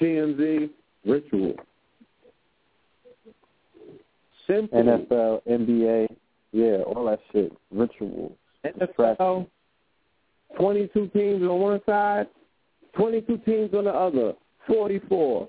TMZ, 0.00 0.70
ritual. 1.04 1.54
Simple. 4.46 4.82
NFL, 4.82 5.42
NBA, 5.48 6.08
yeah, 6.52 6.82
all 6.86 7.06
that 7.06 7.20
shit, 7.32 7.52
rituals. 7.70 8.32
NFL, 8.64 9.46
22 10.58 11.08
teams 11.08 11.42
on 11.42 11.60
one 11.60 11.80
side, 11.86 12.26
22 12.96 13.38
teams 13.38 13.74
on 13.74 13.84
the 13.84 13.90
other, 13.90 14.32
44. 14.66 15.48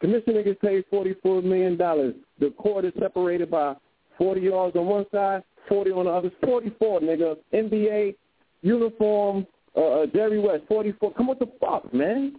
Commissioner 0.00 0.42
gets 0.42 0.60
paid 0.60 0.84
$44 0.92 1.44
million. 1.44 1.76
The 1.76 2.50
court 2.58 2.84
is 2.84 2.92
separated 2.98 3.50
by 3.50 3.74
40 4.18 4.40
yards 4.40 4.76
on 4.76 4.86
one 4.86 5.06
side, 5.12 5.42
40 5.68 5.90
on 5.92 6.04
the 6.06 6.10
other. 6.10 6.30
44, 6.44 7.00
nigga. 7.00 7.36
NBA, 7.52 8.14
uniform, 8.62 9.46
uh, 9.76 10.02
uh, 10.02 10.06
Jerry 10.06 10.38
West, 10.38 10.64
44. 10.68 11.14
Come 11.14 11.28
on, 11.30 11.36
what 11.36 11.38
the 11.38 11.50
fuck, 11.60 11.92
man? 11.92 12.36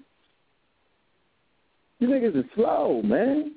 You 2.05 2.11
niggas 2.11 2.35
are 2.35 2.49
slow, 2.53 3.01
man. 3.01 3.55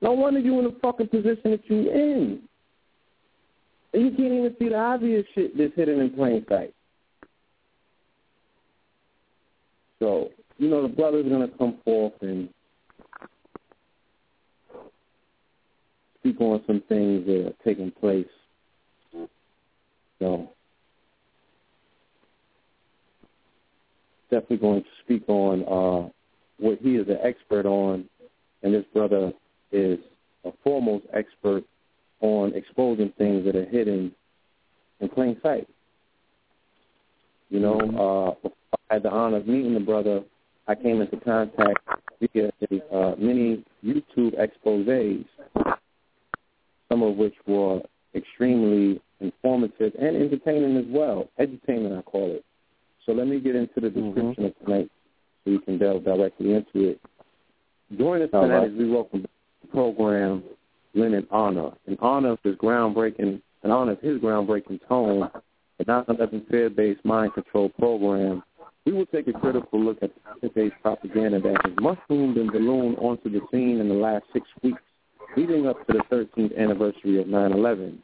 No 0.00 0.12
wonder 0.12 0.40
you 0.40 0.58
in 0.58 0.64
the 0.64 0.76
fucking 0.80 1.08
position 1.08 1.50
that 1.50 1.60
you 1.68 1.90
in. 1.90 2.40
And 3.92 4.02
you 4.04 4.10
can't 4.12 4.32
even 4.32 4.56
see 4.58 4.70
the 4.70 4.76
obvious 4.76 5.26
shit 5.34 5.58
that's 5.58 5.74
hidden 5.76 6.00
in 6.00 6.10
plain 6.10 6.46
sight. 6.48 6.72
So, 9.98 10.30
you 10.56 10.70
know, 10.70 10.80
the 10.80 10.88
brother's 10.88 11.28
going 11.28 11.46
to 11.46 11.58
come 11.58 11.76
forth 11.84 12.14
and 12.22 12.48
speak 16.20 16.40
on 16.40 16.62
some 16.66 16.82
things 16.88 17.26
that 17.26 17.48
are 17.48 17.64
taking 17.64 17.90
place. 17.90 18.26
So 20.20 20.48
definitely 24.30 24.56
going 24.56 24.82
to 24.84 24.88
speak 25.04 25.28
on 25.28 25.64
uh, 26.06 26.08
what 26.58 26.78
he 26.80 26.96
is 26.96 27.08
an 27.08 27.18
expert 27.22 27.66
on, 27.66 28.04
and 28.62 28.74
this 28.74 28.84
brother 28.92 29.32
is 29.72 29.98
a 30.44 30.50
foremost 30.64 31.04
expert 31.12 31.64
on 32.20 32.52
exposing 32.54 33.12
things 33.18 33.44
that 33.44 33.56
are 33.56 33.66
hidden 33.66 34.12
in 35.00 35.08
plain 35.08 35.36
sight. 35.42 35.68
You 37.50 37.60
know, 37.60 38.36
uh, 38.44 38.48
I 38.90 38.94
had 38.94 39.02
the 39.02 39.10
honor 39.10 39.38
of 39.38 39.46
meeting 39.46 39.74
the 39.74 39.80
brother. 39.80 40.22
I 40.66 40.74
came 40.74 41.00
into 41.00 41.16
contact 41.18 41.78
via 42.20 42.50
uh, 42.92 43.14
many 43.18 43.64
YouTube 43.84 44.34
exposés, 44.38 45.24
some 46.88 47.02
of 47.02 47.16
which 47.16 47.34
were 47.46 47.80
extremely 48.14 49.00
informative 49.20 49.92
and 49.98 50.16
entertaining 50.16 50.76
as 50.76 50.84
well. 50.88 51.28
Entertaining, 51.38 51.94
I 51.96 52.02
call 52.02 52.32
it. 52.32 52.44
So 53.06 53.12
let 53.12 53.26
me 53.26 53.40
get 53.40 53.56
into 53.56 53.80
the 53.80 53.88
description 53.88 54.34
mm-hmm. 54.34 54.44
of 54.44 54.58
tonight 54.66 54.90
so 55.48 55.52
we 55.52 55.58
can 55.60 55.78
delve 55.78 56.04
directly 56.04 56.54
into 56.54 56.90
it. 56.90 57.00
Join 57.96 58.22
us 58.22 58.30
tonight 58.30 58.48
right. 58.48 58.70
as 58.70 58.76
we 58.76 58.90
welcome 58.90 59.22
the 59.22 59.68
program 59.68 60.42
Lenon 60.94 61.26
Honor. 61.30 61.70
In 61.86 61.96
honor 62.00 62.32
of 62.32 62.38
his 62.42 62.54
groundbreaking, 62.56 63.40
in 63.64 63.70
honor 63.70 63.92
of 63.92 64.00
his 64.00 64.18
groundbreaking 64.18 64.80
tone, 64.88 65.30
the 65.78 65.84
9/11 65.84 66.48
fear-based 66.50 67.04
mind 67.04 67.34
control 67.34 67.70
program, 67.70 68.42
we 68.84 68.92
will 68.92 69.06
take 69.06 69.28
a 69.28 69.32
critical 69.32 69.80
look 69.80 69.98
at 70.02 70.10
the 70.14 70.48
fear-based 70.50 70.82
propaganda 70.82 71.40
that 71.40 71.56
has 71.64 71.74
mushroomed 71.80 72.36
and 72.36 72.52
ballooned 72.52 72.96
onto 72.98 73.30
the 73.30 73.40
scene 73.50 73.80
in 73.80 73.88
the 73.88 73.94
last 73.94 74.24
six 74.32 74.46
weeks, 74.62 74.82
leading 75.36 75.66
up 75.66 75.86
to 75.86 75.94
the 75.94 76.02
13th 76.10 76.56
anniversary 76.56 77.20
of 77.20 77.26
9/11. 77.26 77.98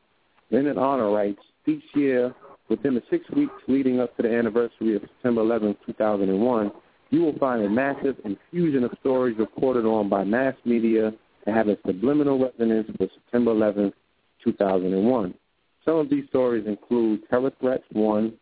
Lenon 0.51 0.79
Honor 0.79 1.11
writes, 1.11 1.43
each 1.67 1.85
year 1.95 2.35
Within 2.69 2.95
the 2.95 3.03
six 3.11 3.29
weeks 3.31 3.53
leading 3.69 4.01
up 4.01 4.17
to 4.17 4.23
the 4.23 4.35
anniversary 4.35 4.97
of 4.97 5.03
September 5.03 5.43
11, 5.43 5.77
2001, 5.85 6.73
you 7.11 7.21
will 7.21 7.39
find 7.39 7.63
a 7.63 7.69
massive 7.69 8.17
infusion 8.25 8.85
of 8.85 8.93
stories 9.01 9.37
reported 9.39 9.85
on 9.85 10.09
by 10.09 10.25
mass 10.25 10.55
media 10.65 11.13
that 11.45 11.55
have 11.55 11.69
a 11.69 11.77
subliminal 11.87 12.39
resonance 12.39 12.89
for 12.97 13.09
September 13.15 13.53
11, 13.53 13.93
2001. 14.43 15.35
Some 15.85 15.97
of 15.97 16.09
these 16.09 16.27
stories 16.29 16.67
include 16.67 17.29
terror 17.29 17.53
threats, 17.61 17.85
one, 17.93 18.35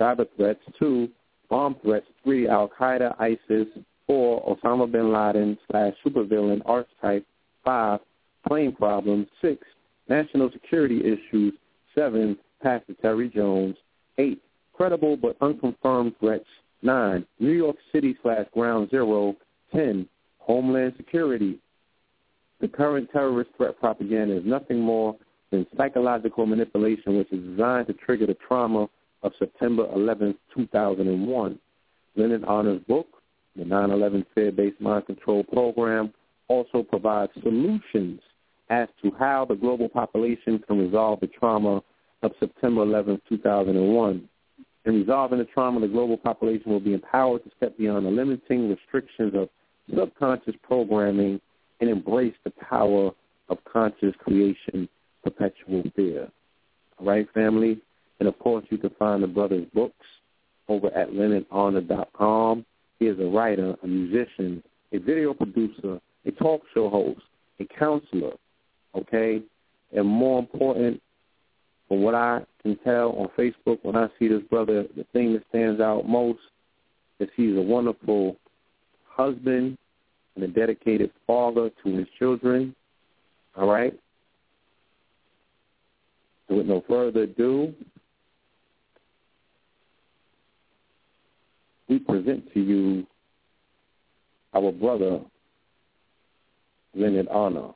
cyber 0.00 0.26
threats, 0.36 0.60
two, 0.78 1.08
bomb 1.50 1.76
threats, 1.82 2.06
three, 2.24 2.48
Al-Qaeda, 2.48 3.14
ISIS, 3.20 3.68
four, 4.06 4.42
Osama 4.44 4.90
bin 4.90 5.12
Laden 5.12 5.58
slash 5.70 5.94
supervillain 6.04 6.62
archetype, 6.64 7.26
five, 7.64 8.00
plane 8.46 8.72
problems, 8.72 9.26
six, 9.42 9.62
national 10.08 10.50
security 10.52 11.00
issues, 11.00 11.52
seven, 11.94 12.36
Pastor 12.62 12.94
Terry 13.02 13.28
Jones. 13.28 13.76
Eight, 14.18 14.42
credible 14.72 15.16
but 15.16 15.36
unconfirmed 15.40 16.14
threats. 16.20 16.46
Nine, 16.82 17.26
New 17.40 17.52
York 17.52 17.76
City 17.92 18.16
slash 18.22 18.46
ground 18.52 18.90
zero. 18.90 19.36
Ten, 19.72 20.08
Homeland 20.38 20.94
Security. 20.96 21.58
The 22.60 22.68
current 22.68 23.10
terrorist 23.12 23.50
threat 23.56 23.78
propaganda 23.78 24.36
is 24.36 24.44
nothing 24.46 24.80
more 24.80 25.16
than 25.50 25.66
psychological 25.76 26.46
manipulation 26.46 27.18
which 27.18 27.32
is 27.32 27.44
designed 27.50 27.88
to 27.88 27.92
trigger 27.94 28.26
the 28.26 28.36
trauma 28.46 28.88
of 29.22 29.32
September 29.38 29.86
11, 29.92 30.36
2001. 30.54 31.58
Lenon 32.14 32.44
Honor's 32.44 32.80
book, 32.82 33.08
The 33.56 33.64
9-11 33.64 34.24
Fear-Based 34.34 34.80
Mind 34.80 35.06
Control 35.06 35.44
Program, 35.44 36.12
also 36.48 36.82
provides 36.82 37.32
solutions 37.42 38.20
as 38.70 38.88
to 39.02 39.12
how 39.18 39.44
the 39.44 39.54
global 39.54 39.88
population 39.88 40.58
can 40.66 40.78
resolve 40.78 41.20
the 41.20 41.26
trauma 41.26 41.82
of 42.22 42.32
September 42.40 42.82
11, 42.82 43.20
2001. 43.28 44.28
In 44.86 44.94
resolving 44.94 45.40
the 45.40 45.44
trauma, 45.46 45.80
the 45.80 45.88
global 45.88 46.16
population 46.16 46.70
will 46.70 46.80
be 46.80 46.94
empowered 46.94 47.42
to 47.42 47.50
step 47.56 47.76
beyond 47.76 48.06
the 48.06 48.10
limiting 48.10 48.70
restrictions 48.70 49.34
of 49.34 49.48
subconscious 49.92 50.54
programming 50.62 51.40
and 51.80 51.90
embrace 51.90 52.34
the 52.44 52.52
power 52.52 53.10
of 53.48 53.58
conscious 53.70 54.14
creation, 54.18 54.88
perpetual 55.24 55.82
fear. 55.96 56.28
All 56.98 57.06
right, 57.06 57.26
family? 57.34 57.80
And 58.20 58.28
of 58.28 58.38
course, 58.38 58.64
you 58.70 58.78
can 58.78 58.90
find 58.90 59.22
the 59.22 59.26
brother's 59.26 59.66
books 59.74 60.06
over 60.68 60.86
at 60.96 61.10
lenonhonor.com. 61.10 62.64
He 63.00 63.06
is 63.06 63.18
a 63.18 63.24
writer, 63.24 63.74
a 63.82 63.86
musician, 63.86 64.62
a 64.92 64.98
video 64.98 65.34
producer, 65.34 66.00
a 66.24 66.30
talk 66.30 66.62
show 66.72 66.88
host, 66.88 67.20
a 67.58 67.64
counselor, 67.78 68.32
okay? 68.94 69.42
And 69.92 70.06
more 70.06 70.38
important, 70.38 71.02
from 71.88 72.02
what 72.02 72.14
I 72.14 72.40
can 72.62 72.76
tell 72.78 73.12
on 73.12 73.28
Facebook, 73.38 73.78
when 73.82 73.96
I 73.96 74.08
see 74.18 74.28
this 74.28 74.42
brother, 74.50 74.86
the 74.96 75.04
thing 75.12 75.32
that 75.34 75.44
stands 75.50 75.80
out 75.80 76.08
most 76.08 76.40
is 77.20 77.28
he's 77.36 77.56
a 77.56 77.60
wonderful 77.60 78.36
husband 79.08 79.78
and 80.34 80.44
a 80.44 80.48
dedicated 80.48 81.10
father 81.26 81.70
to 81.84 81.96
his 81.96 82.06
children. 82.18 82.74
All 83.56 83.68
right? 83.68 83.98
So 86.48 86.56
with 86.56 86.66
no 86.66 86.82
further 86.88 87.22
ado, 87.22 87.72
we 91.88 91.98
present 91.98 92.52
to 92.52 92.60
you 92.60 93.06
our 94.54 94.72
brother, 94.72 95.20
Lenon 96.94 97.28
Honor. 97.28 97.70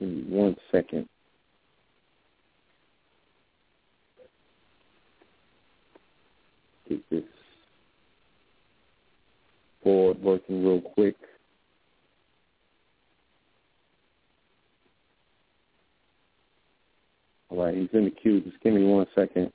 Give 0.00 0.10
me 0.10 0.24
one 0.28 0.56
second. 0.72 1.08
Get 6.88 7.08
this 7.10 7.24
board 9.84 10.22
working 10.22 10.64
real 10.64 10.80
quick. 10.80 11.16
All 17.50 17.64
right, 17.64 17.74
he's 17.76 17.88
in 17.92 18.06
the 18.06 18.10
queue. 18.10 18.40
Just 18.42 18.60
give 18.62 18.74
me 18.74 18.84
one 18.84 19.06
second. 19.14 19.52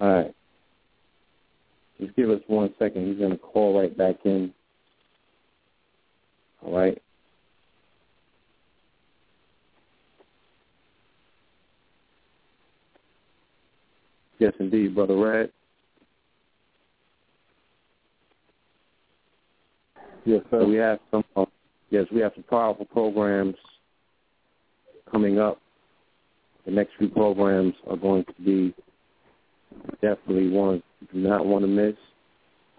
All 0.00 0.08
right. 0.08 0.34
Just 2.00 2.14
give 2.14 2.30
us 2.30 2.40
one 2.46 2.72
second. 2.78 3.08
He's 3.08 3.18
going 3.18 3.32
to 3.32 3.38
call 3.38 3.78
right 3.80 3.96
back 3.96 4.16
in. 4.24 4.52
All 6.62 6.76
right. 6.76 7.00
Yes, 14.38 14.52
indeed, 14.60 14.94
Brother 14.94 15.16
Red. 15.16 15.50
Yes, 20.24 20.42
sir. 20.50 20.60
So 20.60 20.68
we 20.68 20.76
have 20.76 21.00
some. 21.10 21.24
Uh, 21.34 21.46
yes, 21.90 22.06
we 22.12 22.20
have 22.20 22.32
some 22.34 22.44
powerful 22.44 22.84
programs 22.84 23.56
coming 25.10 25.40
up. 25.40 25.58
The 26.66 26.70
next 26.70 26.92
few 26.98 27.08
programs 27.08 27.74
are 27.88 27.96
going 27.96 28.24
to 28.24 28.42
be 28.42 28.74
definitely 30.00 30.50
one 30.50 30.82
do 31.12 31.18
not 31.18 31.46
want 31.46 31.64
to 31.64 31.68
miss, 31.68 31.94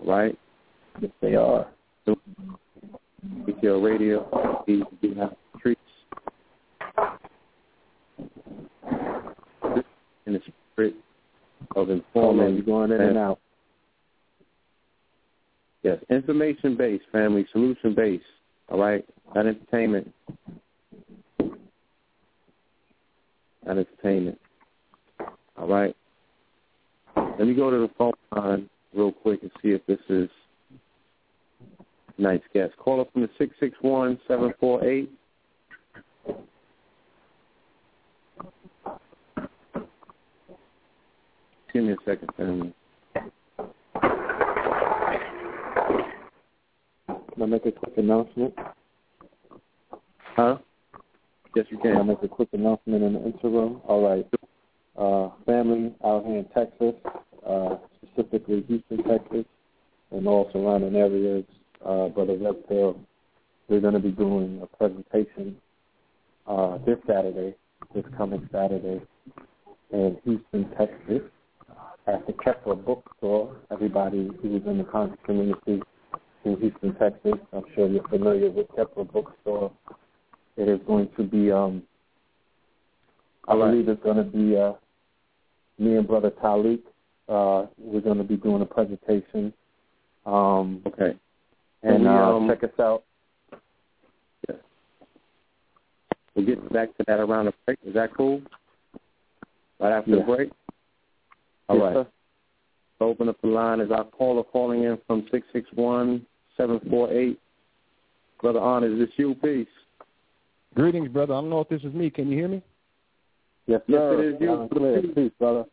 right? 0.06 0.38
Yes, 1.02 1.12
they 1.22 1.36
are. 1.36 1.68
So, 2.06 2.16
your 3.62 3.82
radio, 3.82 4.64
you 4.68 4.86
have 5.16 5.36
treats 5.62 5.82
in 10.26 10.34
the 10.34 10.42
spirit 10.74 10.96
of 11.76 11.90
informing. 11.90 12.56
You're 12.56 12.64
going 12.64 12.92
in 12.92 13.02
and 13.02 13.18
out. 13.18 13.40
Yes, 15.84 15.98
information 16.10 16.76
based, 16.76 17.06
family, 17.12 17.48
solution 17.52 17.96
based. 17.96 18.24
All 18.70 18.80
right, 18.80 19.06
not 19.34 19.48
entertainment. 19.48 20.14
Not 23.66 23.78
entertainment. 23.78 24.40
All 25.58 25.68
right. 25.68 25.96
Let 27.40 27.48
me 27.48 27.54
go 27.54 27.72
to 27.72 27.78
the 27.78 27.90
phone 27.98 28.12
line 28.36 28.70
real 28.94 29.14
quick 29.14 29.42
and 29.44 29.52
see 29.62 29.70
if 29.70 29.86
this 29.86 30.00
is 30.10 30.30
tonight's 32.18 32.44
guest. 32.54 32.76
Call 32.76 33.00
up 33.00 33.14
from 33.14 33.22
the 33.22 33.30
six 33.38 33.56
six 33.62 33.78
one 33.80 34.20
seven 34.28 34.52
four 34.60 34.84
eight. 34.84 35.10
Give 41.72 41.86
me 41.86 41.94
a 41.94 41.96
second, 42.04 42.30
family. 42.36 42.74
Can 47.08 47.42
I 47.42 47.46
make 47.46 47.66
a 47.66 47.72
quick 47.72 47.94
announcement? 47.98 48.54
Huh? 50.36 50.58
Yes, 51.56 51.68
you 51.70 51.78
Can 51.78 51.94
I 51.94 51.98
can. 52.00 52.08
make 52.08 52.22
a 52.22 52.28
quick 52.28 52.50
announcement 52.52 53.02
in 53.02 53.14
the 53.14 53.24
interim? 53.24 53.80
All 53.88 54.04
right. 54.06 54.28
Uh, 54.98 55.30
family 55.46 55.94
out 56.04 56.26
here 56.26 56.40
in 56.40 56.46
Texas, 56.54 56.96
uh, 57.46 57.78
specifically 58.02 58.64
Houston, 58.68 59.04
Texas, 59.04 59.46
and 60.12 60.28
all 60.28 60.50
surrounding 60.52 60.96
areas, 60.96 61.46
uh, 61.86 62.08
Brother 62.10 62.38
Red 62.38 62.68
Pill, 62.68 63.00
we're 63.68 63.80
going 63.80 63.94
to 63.94 64.00
be 64.00 64.12
doing 64.12 64.62
a 64.62 64.78
presentation 64.78 65.56
uh, 66.48 66.78
this 66.86 66.98
Saturday, 67.08 67.56
this 67.94 68.04
coming 68.18 68.48
Saturday, 68.52 69.02
in 69.92 70.18
Houston, 70.24 70.70
Texas, 70.78 71.22
at 72.08 72.26
the 72.26 72.34
Kepler 72.34 72.76
Bookstore. 72.76 73.56
Everybody 73.72 74.30
who 74.42 74.58
is 74.58 74.64
in 74.66 74.80
the 74.80 74.84
conscious 74.84 75.20
community 75.26 75.82
in 76.46 76.58
Houston, 76.58 76.96
Texas, 76.96 77.34
I'm 77.54 77.64
sure 77.76 77.88
you're 77.88 78.08
familiar 78.08 78.50
with 78.50 78.68
Kepler 78.76 79.04
Bookstore. 79.04 79.72
It 80.58 80.68
is 80.68 80.80
going 80.88 81.10
to 81.18 81.24
be, 81.24 81.52
um, 81.52 81.84
I 83.48 83.56
believe 83.56 83.88
it's 83.88 84.04
going 84.04 84.18
to 84.18 84.24
be 84.24 84.58
uh, 84.58 84.74
me 85.78 85.96
and 85.96 86.08
Brother 86.08 86.32
Talik. 86.32 86.82
Uh, 87.30 87.68
we're 87.78 88.02
going 88.02 88.18
to 88.18 88.24
be 88.24 88.38
doing 88.38 88.62
a 88.62 88.66
presentation. 88.66 89.54
Um, 90.26 90.82
Okay. 90.88 91.16
and 91.84 92.02
we, 92.02 92.08
uh, 92.08 92.12
um, 92.12 92.48
check 92.50 92.64
us 92.64 92.80
out. 92.80 93.04
We'll 96.36 96.46
get 96.46 96.72
back 96.72 96.96
to 96.98 97.04
that 97.08 97.20
around 97.20 97.46
the 97.46 97.54
break. 97.66 97.80
Is 97.86 97.94
that 97.96 98.14
cool? 98.16 98.42
Right 99.80 99.92
after 99.92 100.16
the 100.16 100.22
break? 100.22 100.52
All 101.68 101.78
Yes, 101.78 101.84
right. 101.84 101.94
sir. 101.94 102.08
Open 103.02 103.30
up 103.30 103.40
the 103.42 103.48
line 103.48 103.80
is 103.80 103.92
our 103.92 104.06
caller 104.06 104.44
calling 104.44 104.84
in 104.84 104.98
from 105.08 105.28
six 105.32 105.46
six 105.54 105.68
one 105.74 106.26
seven 106.56 106.80
four 106.90 107.12
eight. 107.12 107.40
Brother 108.42 108.60
On, 108.60 108.84
is 108.84 108.98
this 109.00 109.10
you? 109.18 109.36
Peace. 109.36 109.68
Greetings, 110.76 111.10
brother. 111.10 111.34
I 111.34 111.42
don't 111.42 111.50
know 111.50 111.62
if 111.62 111.70
this 111.70 111.84
is 111.84 111.94
me. 111.94 112.10
Can 112.10 112.30
you 112.30 112.38
hear 112.38 112.48
me? 112.48 112.62
Yes, 113.68 113.82
sir. 113.90 114.14
Yes, 114.14 114.20
it 114.20 114.36
is 114.36 114.42
you. 114.42 114.52
Loud 114.52 114.72
and. 114.72 115.16
Peace, 115.16 115.32
brother. 115.40 115.66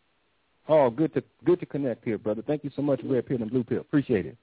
Oh, 0.68 0.90
good 0.90 1.14
to 1.14 1.22
good 1.44 1.60
to 1.60 1.66
connect 1.66 2.04
here, 2.04 2.18
brother. 2.18 2.42
Thank 2.46 2.64
you 2.64 2.70
so 2.74 2.82
much, 2.82 3.00
Red 3.04 3.26
Pill 3.26 3.40
and 3.40 3.50
Blue 3.50 3.62
Pill. 3.64 3.80
Appreciate 3.80 4.26
it. 4.26 4.36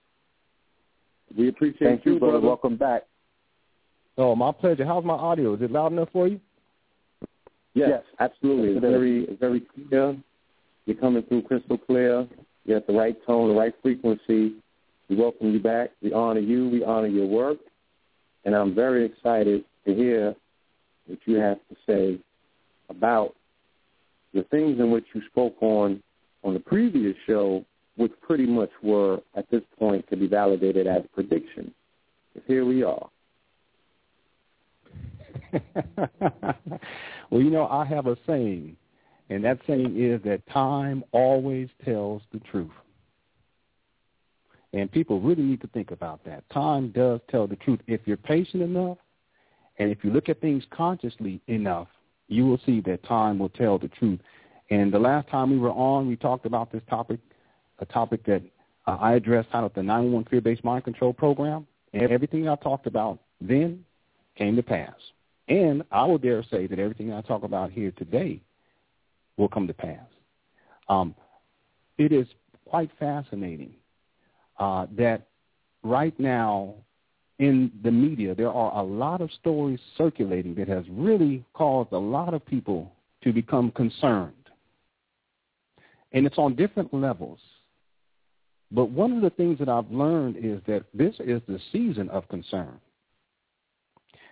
We 1.37 1.49
appreciate 1.49 1.87
Thank 1.87 2.05
you, 2.05 2.19
brother. 2.19 2.33
brother. 2.33 2.47
Welcome 2.47 2.77
back. 2.77 3.03
Oh, 4.17 4.35
my 4.35 4.51
pleasure. 4.51 4.85
How's 4.85 5.03
my 5.03 5.15
audio? 5.15 5.55
Is 5.55 5.61
it 5.61 5.71
loud 5.71 5.91
enough 5.91 6.09
for 6.13 6.27
you? 6.27 6.39
Yes, 7.73 7.89
Yes. 7.89 8.03
absolutely. 8.19 8.69
It's 8.75 8.83
it 8.83 8.87
is. 8.87 8.91
very, 8.91 9.23
it's 9.25 9.39
very 9.39 9.61
clear. 9.61 10.15
You're 10.85 10.97
coming 10.97 11.23
through 11.23 11.41
crystal 11.43 11.77
clear. 11.77 12.27
You're 12.65 12.77
at 12.77 12.85
the 12.87 12.93
right 12.93 13.15
tone, 13.25 13.49
the 13.49 13.55
right 13.55 13.73
frequency. 13.81 14.53
We 15.09 15.15
welcome 15.15 15.51
you 15.51 15.59
back. 15.59 15.89
We 16.03 16.13
honor 16.13 16.39
you. 16.41 16.69
We 16.69 16.83
honor 16.83 17.07
your 17.07 17.25
work. 17.25 17.57
And 18.45 18.55
I'm 18.55 18.75
very 18.75 19.05
excited 19.05 19.63
to 19.85 19.95
hear 19.95 20.35
what 21.07 21.19
you 21.25 21.35
have 21.37 21.57
to 21.69 21.75
say 21.87 22.19
about 22.89 23.33
the 24.33 24.43
things 24.43 24.79
in 24.79 24.91
which 24.91 25.05
you 25.13 25.21
spoke 25.31 25.55
on 25.61 26.01
on 26.43 26.53
the 26.53 26.59
previous 26.59 27.15
show, 27.25 27.65
which 27.95 28.11
pretty 28.21 28.45
much 28.45 28.69
were, 28.81 29.21
at 29.35 29.49
this 29.51 29.61
point, 29.77 30.07
to 30.09 30.17
be 30.17 30.27
validated 30.27 30.87
as 30.87 31.03
predictions. 31.13 31.71
Here 32.47 32.65
we 32.65 32.83
are. 32.83 33.09
well, 37.29 37.41
you 37.41 37.49
know, 37.49 37.67
I 37.67 37.85
have 37.85 38.07
a 38.07 38.17
saying, 38.25 38.75
and 39.29 39.43
that 39.43 39.59
saying 39.67 39.95
is 39.97 40.21
that 40.23 40.45
time 40.47 41.03
always 41.11 41.69
tells 41.85 42.21
the 42.31 42.39
truth. 42.39 42.71
And 44.73 44.91
people 44.91 45.21
really 45.21 45.43
need 45.43 45.61
to 45.61 45.67
think 45.67 45.91
about 45.91 46.23
that. 46.25 46.49
Time 46.49 46.89
does 46.89 47.19
tell 47.29 47.45
the 47.45 47.55
truth. 47.57 47.79
If 47.85 48.01
you're 48.05 48.17
patient 48.17 48.63
enough, 48.63 48.97
and 49.77 49.91
if 49.91 50.03
you 50.03 50.11
look 50.11 50.29
at 50.29 50.41
things 50.41 50.63
consciously 50.71 51.41
enough, 51.47 51.87
you 52.27 52.45
will 52.45 52.59
see 52.65 52.81
that 52.81 53.03
time 53.03 53.37
will 53.37 53.49
tell 53.49 53.77
the 53.77 53.89
truth. 53.89 54.19
And 54.69 54.91
the 54.91 54.99
last 54.99 55.27
time 55.29 55.51
we 55.51 55.57
were 55.57 55.71
on, 55.71 56.07
we 56.07 56.15
talked 56.15 56.45
about 56.45 56.71
this 56.71 56.81
topic, 56.89 57.19
a 57.79 57.85
topic 57.85 58.25
that 58.25 58.41
uh, 58.87 58.97
I 58.99 59.13
addressed 59.13 59.51
titled 59.51 59.73
the 59.75 59.83
911 59.83 60.29
Fear-Based 60.29 60.63
Mind 60.63 60.83
Control 60.83 61.13
Program. 61.13 61.67
And 61.93 62.11
everything 62.11 62.47
I 62.47 62.55
talked 62.55 62.87
about 62.87 63.19
then 63.39 63.85
came 64.35 64.55
to 64.55 64.63
pass. 64.63 64.95
And 65.47 65.83
I 65.91 66.05
will 66.05 66.17
dare 66.17 66.43
say 66.43 66.67
that 66.67 66.79
everything 66.79 67.13
I 67.13 67.21
talk 67.21 67.43
about 67.43 67.71
here 67.71 67.91
today 67.91 68.41
will 69.37 69.49
come 69.49 69.67
to 69.67 69.73
pass. 69.73 70.05
Um, 70.89 71.15
it 71.97 72.11
is 72.11 72.27
quite 72.65 72.89
fascinating 72.99 73.73
uh, 74.59 74.87
that 74.97 75.27
right 75.83 76.17
now 76.19 76.75
in 77.39 77.71
the 77.83 77.91
media 77.91 78.33
there 78.35 78.51
are 78.51 78.79
a 78.79 78.83
lot 78.83 79.21
of 79.21 79.29
stories 79.31 79.79
circulating 79.97 80.55
that 80.55 80.67
has 80.67 80.85
really 80.89 81.43
caused 81.53 81.91
a 81.91 81.97
lot 81.97 82.33
of 82.33 82.45
people 82.45 82.91
to 83.23 83.33
become 83.33 83.71
concerned. 83.71 84.33
And 86.13 86.25
it's 86.25 86.37
on 86.37 86.55
different 86.55 86.93
levels. 86.93 87.39
But 88.71 88.89
one 88.89 89.11
of 89.13 89.21
the 89.21 89.29
things 89.29 89.59
that 89.59 89.69
I've 89.69 89.89
learned 89.91 90.37
is 90.37 90.59
that 90.67 90.83
this 90.93 91.15
is 91.19 91.41
the 91.47 91.59
season 91.71 92.09
of 92.09 92.27
concern. 92.27 92.79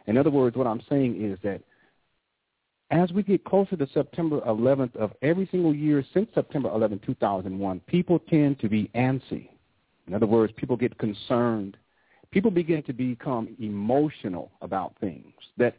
In 0.07 0.17
other 0.17 0.31
words, 0.31 0.55
what 0.55 0.67
I'm 0.67 0.81
saying 0.89 1.21
is 1.21 1.37
that 1.43 1.61
as 2.89 3.11
we 3.11 3.23
get 3.23 3.45
closer 3.45 3.77
to 3.77 3.87
September 3.93 4.41
11th 4.41 4.95
of 4.97 5.11
every 5.21 5.47
single 5.51 5.73
year 5.73 6.03
since 6.13 6.27
September 6.33 6.69
11, 6.69 7.01
2001, 7.05 7.79
people 7.87 8.19
tend 8.19 8.59
to 8.59 8.67
be 8.67 8.89
antsy. 8.95 9.49
In 10.07 10.13
other 10.13 10.25
words, 10.25 10.51
people 10.57 10.75
get 10.75 10.97
concerned. 10.97 11.77
People 12.31 12.51
begin 12.51 12.83
to 12.83 12.93
become 12.93 13.55
emotional 13.59 14.51
about 14.61 14.93
things 14.99 15.33
that 15.57 15.77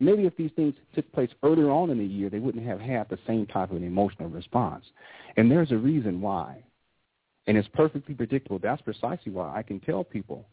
maybe 0.00 0.26
if 0.26 0.36
these 0.36 0.50
things 0.56 0.74
took 0.94 1.10
place 1.12 1.30
earlier 1.42 1.70
on 1.70 1.90
in 1.90 1.98
the 1.98 2.04
year, 2.04 2.30
they 2.30 2.38
wouldn't 2.38 2.66
have 2.66 2.80
had 2.80 3.08
the 3.08 3.18
same 3.26 3.46
type 3.46 3.70
of 3.70 3.76
an 3.76 3.84
emotional 3.84 4.28
response. 4.28 4.84
And 5.36 5.50
there's 5.50 5.72
a 5.72 5.76
reason 5.76 6.20
why. 6.20 6.62
And 7.46 7.56
it's 7.56 7.68
perfectly 7.68 8.14
predictable. 8.14 8.58
That's 8.58 8.82
precisely 8.82 9.32
why 9.32 9.56
I 9.56 9.62
can 9.62 9.80
tell 9.80 10.04
people 10.04 10.46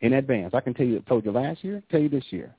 in 0.00 0.14
advance. 0.14 0.54
I 0.54 0.60
can 0.60 0.74
tell 0.74 0.86
you, 0.86 1.00
told 1.00 1.24
you 1.24 1.32
last 1.32 1.62
year, 1.62 1.82
tell 1.90 2.00
you 2.00 2.08
this 2.08 2.24
year. 2.30 2.54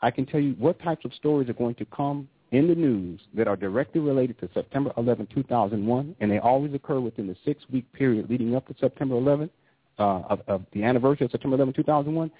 I 0.00 0.10
can 0.10 0.26
tell 0.26 0.40
you 0.40 0.52
what 0.58 0.80
types 0.80 1.04
of 1.04 1.14
stories 1.14 1.48
are 1.48 1.54
going 1.54 1.74
to 1.76 1.84
come 1.86 2.28
in 2.50 2.68
the 2.68 2.74
news 2.74 3.20
that 3.34 3.48
are 3.48 3.56
directly 3.56 4.00
related 4.00 4.38
to 4.40 4.48
September 4.54 4.92
11, 4.96 5.28
2001, 5.34 6.16
and 6.20 6.30
they 6.30 6.38
always 6.38 6.72
occur 6.72 7.00
within 7.00 7.26
the 7.26 7.36
six-week 7.44 7.90
period 7.92 8.30
leading 8.30 8.54
up 8.54 8.66
to 8.68 8.74
September 8.80 9.16
11, 9.16 9.50
uh, 9.98 10.22
of, 10.28 10.40
of 10.46 10.62
the 10.72 10.82
anniversary 10.82 11.26
of 11.26 11.30
September 11.30 11.56
11, 11.56 11.74
2001. 11.74 12.30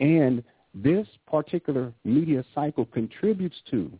And 0.00 0.44
this 0.76 1.06
particular 1.26 1.92
media 2.04 2.44
cycle 2.54 2.84
contributes 2.86 3.56
to 3.70 3.90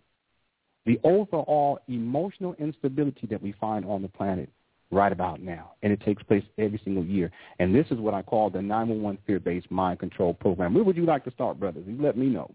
the 0.84 1.00
overall 1.04 1.78
emotional 1.88 2.54
instability 2.58 3.26
that 3.26 3.42
we 3.42 3.52
find 3.52 3.84
on 3.86 4.02
the 4.02 4.08
planet 4.08 4.48
right 4.90 5.10
about 5.10 5.40
now. 5.42 5.72
And 5.82 5.92
it 5.92 6.00
takes 6.02 6.22
place 6.22 6.44
every 6.58 6.80
single 6.84 7.04
year. 7.04 7.30
And 7.58 7.74
this 7.74 7.86
is 7.90 7.98
what 7.98 8.14
I 8.14 8.22
call 8.22 8.50
the 8.50 8.62
911 8.62 9.18
fear-based 9.26 9.70
mind 9.70 9.98
control 9.98 10.34
program. 10.34 10.74
Where 10.74 10.84
would 10.84 10.96
you 10.96 11.06
like 11.06 11.24
to 11.24 11.30
start, 11.32 11.58
brothers? 11.58 11.84
You 11.86 12.00
let 12.00 12.16
me 12.16 12.26
know. 12.26 12.50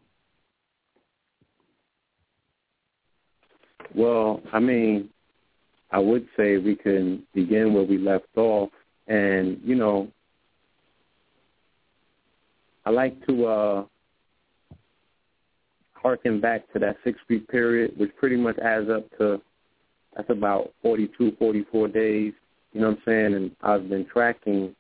Well, 3.94 4.40
I 4.54 4.60
mean, 4.60 5.10
I 5.92 6.00
would 6.00 6.28
say 6.38 6.58
we 6.58 6.76
can 6.76 7.24
begin 7.34 7.74
where 7.74 7.84
we 7.84 7.98
left 7.98 8.28
off. 8.38 8.70
And, 9.08 9.60
you 9.66 9.76
know, 9.76 10.08
I 12.86 12.92
like 12.92 13.26
to 13.28 13.46
uh, 13.46 13.86
harken 16.02 16.40
back 16.40 16.72
to 16.74 16.80
that 16.80 16.98
six-week 17.04 17.48
period, 17.48 17.94
which 17.98 18.16
pretty 18.18 18.36
much 18.38 18.58
adds 18.60 18.90
up 18.90 19.06
to, 19.18 19.42
that's 20.16 20.30
about 20.30 20.74
42, 20.82 21.36
44 21.38 21.88
days. 21.88 22.34
You 22.74 22.82
know 22.82 22.90
what 22.90 22.98
I'm 22.98 23.04
saying? 23.06 23.34
And 23.36 23.52
I've 23.62 23.90
been 23.90 24.06
tracking 24.06 24.76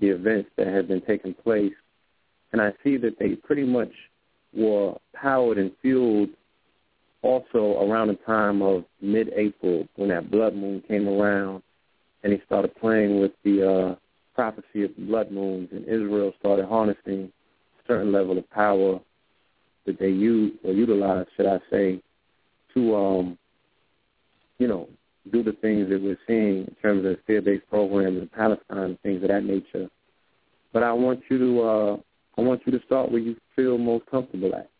the 0.00 0.08
events 0.08 0.50
that 0.56 0.66
have 0.66 0.88
been 0.88 1.02
taking 1.02 1.34
place. 1.34 1.72
And 2.52 2.60
I 2.60 2.72
see 2.84 2.96
that 2.98 3.18
they 3.18 3.34
pretty 3.34 3.64
much 3.64 3.92
were 4.52 4.94
powered 5.14 5.58
and 5.58 5.70
fueled 5.82 6.30
also 7.22 7.82
around 7.82 8.08
the 8.08 8.18
time 8.26 8.62
of 8.62 8.84
mid-April 9.00 9.86
when 9.96 10.08
that 10.10 10.30
blood 10.30 10.54
moon 10.54 10.82
came 10.86 11.08
around 11.08 11.62
and 12.22 12.32
he 12.32 12.40
started 12.46 12.74
playing 12.76 13.20
with 13.20 13.32
the 13.44 13.68
uh, 13.68 13.94
prophecy 14.34 14.84
of 14.84 14.96
blood 14.96 15.30
moons 15.30 15.68
and 15.72 15.84
Israel 15.86 16.32
started 16.38 16.66
harnessing 16.66 17.32
a 17.78 17.86
certain 17.86 18.12
level 18.12 18.38
of 18.38 18.48
power 18.50 19.00
that 19.86 19.98
they 19.98 20.08
use 20.08 20.52
or 20.64 20.72
utilize, 20.72 21.26
should 21.36 21.46
I 21.46 21.58
say, 21.70 22.00
to, 22.74 22.96
um, 22.96 23.38
you 24.58 24.68
know, 24.68 24.88
do 25.32 25.42
the 25.42 25.52
things 25.52 25.88
that 25.88 26.00
we're 26.00 26.18
seeing 26.26 26.66
in 26.66 26.76
terms 26.80 27.04
of 27.04 27.16
fear-based 27.26 27.68
programs 27.68 28.20
in 28.20 28.28
Palestine 28.28 28.78
and 28.78 29.00
things 29.00 29.22
of 29.22 29.28
that 29.28 29.44
nature. 29.44 29.88
But 30.72 30.82
I 30.82 30.92
want 30.92 31.20
you 31.30 31.38
to, 31.38 31.62
uh, 31.62 31.96
I 32.38 32.42
want 32.42 32.62
you 32.66 32.72
to 32.78 32.84
start 32.84 33.10
where 33.10 33.20
you 33.20 33.36
feel 33.54 33.78
most 33.78 34.06
comfortable 34.06 34.54
at. 34.54 34.70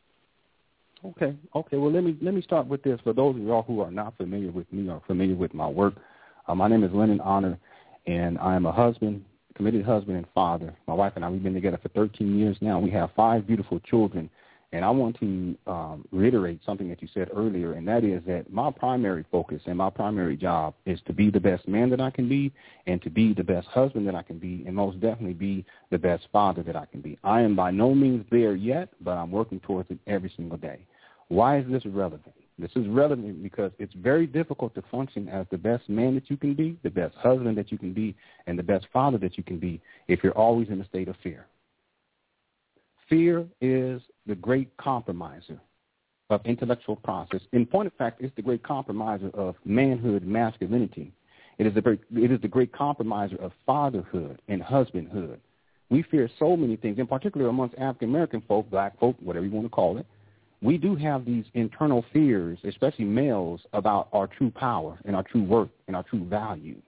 Okay, 1.05 1.37
okay. 1.55 1.77
Well, 1.77 1.93
let 1.93 2.03
me 2.05 2.17
let 2.21 2.35
me 2.35 2.43
start 2.43 2.67
with 2.67 2.83
this. 2.83 2.99
For 3.05 3.13
those 3.13 3.37
of 3.37 3.43
y'all 3.43 3.63
who 3.63 3.81
are 3.81 3.91
not 3.91 4.17
familiar 4.17 4.51
with 4.51 4.71
me 4.73 4.89
or 4.89 5.01
familiar 5.07 5.37
with 5.37 5.55
my 5.55 5.69
work, 5.69 5.95
uh, 6.49 6.55
my 6.55 6.69
name 6.69 6.83
is 6.83 6.93
Lenon 6.93 7.21
Honor, 7.21 7.59
and 8.07 8.39
I 8.39 8.57
am 8.57 8.67
a 8.67 8.73
husband 8.73 9.25
committed 9.57 9.85
husband 9.85 10.17
and 10.17 10.27
father. 10.35 10.75
My 10.87 10.95
wife 10.95 11.15
and 11.17 11.25
I, 11.25 11.31
we've 11.31 11.43
been 11.43 11.55
together 11.55 11.79
for 11.83 11.89
13 11.89 12.39
years 12.39 12.57
now. 12.61 12.79
We 12.79 12.91
have 12.91 13.11
five 13.17 13.47
beautiful 13.47 13.81
children. 13.81 14.29
And 14.77 14.85
I 14.85 14.91
want 14.91 15.19
to 15.21 15.57
um, 15.67 16.05
reiterate 16.13 16.61
something 16.67 16.87
that 16.91 17.01
you 17.01 17.09
said 17.15 17.31
earlier, 17.35 17.73
and 17.73 17.89
that 17.89 18.05
is 18.05 18.23
that 18.27 18.53
my 18.53 18.71
primary 18.71 19.25
focus 19.33 19.63
and 19.65 19.79
my 19.79 19.89
primary 19.89 20.37
job 20.37 20.75
is 20.85 21.01
to 21.07 21.15
be 21.15 21.31
the 21.31 21.41
best 21.41 21.67
man 21.67 21.89
that 21.89 22.01
I 22.03 22.11
can 22.11 22.29
be 22.29 22.53
and 22.87 23.01
to 23.01 23.09
be 23.09 23.33
the 23.33 23.43
best 23.43 23.69
husband 23.69 24.07
that 24.07 24.15
I 24.15 24.21
can 24.21 24.39
be 24.39 24.65
and 24.67 24.77
most 24.77 25.01
definitely 25.01 25.33
be 25.33 25.65
the 25.91 25.97
best 25.97 26.27
father 26.31 26.63
that 26.63 26.77
I 26.77 26.85
can 26.85 27.01
be. 27.01 27.19
I 27.25 27.41
am 27.41 27.57
by 27.57 27.71
no 27.71 27.95
means 27.95 28.27
there 28.31 28.55
yet, 28.55 28.91
but 29.01 29.13
I'm 29.13 29.31
working 29.31 29.61
towards 29.61 29.91
it 29.91 29.99
every 30.07 30.31
single 30.37 30.59
day. 30.59 30.81
Why 31.29 31.57
is 31.57 31.65
this 31.71 31.87
relevant? 31.87 32.35
This 32.59 32.73
is 32.77 32.87
relevant 32.87 33.43
because 33.43 33.73
it's 33.79 33.95
very 33.95 34.27
difficult 34.27 34.75
to 34.75 34.83
function 34.91 35.27
as 35.31 35.47
the 35.51 35.57
best 35.57 35.89
man 35.89 36.15
that 36.17 36.29
you 36.29 36.37
can 36.37 36.53
be, 36.53 36.79
the 36.83 36.91
best 36.91 37.15
husband 37.15 37.57
that 37.57 37.73
you 37.73 37.79
can 37.79 37.95
be, 37.95 38.15
and 38.47 38.59
the 38.59 38.63
best 38.63 38.89
father 38.93 39.17
that 39.17 39.39
you 39.39 39.43
can 39.43 39.59
be 39.59 39.81
if 40.07 40.23
you're 40.23 40.37
always 40.37 40.69
in 40.69 40.83
a 40.83 40.87
state 40.87 41.09
of 41.09 41.17
fear. 41.23 41.47
Fear 43.09 43.47
is 43.63 44.03
the 44.27 44.35
great 44.35 44.77
compromiser 44.77 45.61
of 46.31 46.41
intellectual 46.45 46.97
process. 46.97 47.41
In 47.53 47.67
point 47.67 47.87
of 47.87 47.93
fact, 47.95 48.21
it's 48.21 48.35
the 48.37 48.43
great 48.43 48.63
compromiser 48.63 49.31
of 49.35 49.55
manhood, 49.65 50.25
masculinity. 50.25 51.13
It 51.59 51.67
is 51.67 51.75
the 51.75 51.81
great, 51.81 52.01
it 52.15 52.31
is 52.31 52.41
the 52.41 52.49
great 52.49 52.73
compromiser 52.73 53.37
of 53.37 53.53
fatherhood 53.65 54.41
and 54.49 54.63
husbandhood. 54.63 55.39
We 55.89 56.03
fear 56.03 56.29
so 56.39 56.57
many 56.57 56.77
things, 56.77 56.99
in 56.99 57.07
particular 57.07 57.49
amongst 57.49 57.77
African 57.79 58.09
American 58.09 58.43
folk, 58.43 58.69
black 58.71 58.99
folk, 58.99 59.17
whatever 59.21 59.47
you 59.47 59.53
want 59.53 59.67
to 59.67 59.71
call 59.71 59.99
it 59.99 60.07
we 60.63 60.79
do 60.79 60.97
have 60.97 61.25
these 61.25 61.45
internal 61.55 62.05
fears, 62.13 62.59
especially 62.65 63.05
males, 63.05 63.61
about 63.73 64.09
our 64.13 64.27
true 64.27 64.51
power 64.51 64.99
and 65.05 65.15
our 65.15 65.23
true 65.23 65.43
worth 65.43 65.71
and 65.87 65.95
our 65.95 66.03
true 66.03 66.25
value. 66.25 66.81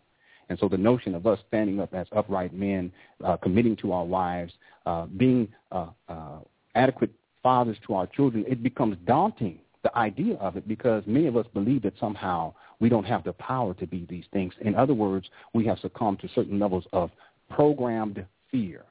And 0.48 0.58
so 0.58 0.68
the 0.68 0.78
notion 0.78 1.14
of 1.14 1.26
us 1.26 1.38
standing 1.48 1.78
up 1.78 1.92
as 1.92 2.06
upright 2.12 2.54
men, 2.54 2.90
uh, 3.22 3.36
committing 3.36 3.76
to 3.76 3.92
our 3.92 4.04
wives, 4.04 4.54
uh, 4.86 5.06
being 5.06 5.48
uh, 5.70 5.88
uh, 6.08 6.38
adequate 6.74 7.10
fathers 7.42 7.76
to 7.86 7.94
our 7.94 8.06
children, 8.06 8.44
it 8.48 8.62
becomes 8.62 8.96
daunting, 9.06 9.58
the 9.82 9.96
idea 9.96 10.34
of 10.36 10.56
it, 10.56 10.66
because 10.66 11.04
many 11.06 11.26
of 11.26 11.36
us 11.36 11.46
believe 11.54 11.82
that 11.82 11.94
somehow 12.00 12.52
we 12.80 12.88
don't 12.88 13.04
have 13.04 13.24
the 13.24 13.32
power 13.34 13.74
to 13.74 13.86
be 13.86 14.06
these 14.08 14.24
things. 14.32 14.52
In 14.60 14.74
other 14.74 14.94
words, 14.94 15.28
we 15.54 15.64
have 15.66 15.78
succumbed 15.78 16.20
to 16.20 16.28
certain 16.34 16.58
levels 16.58 16.84
of 16.92 17.10
programmed 17.50 18.24
fear. 18.50 18.84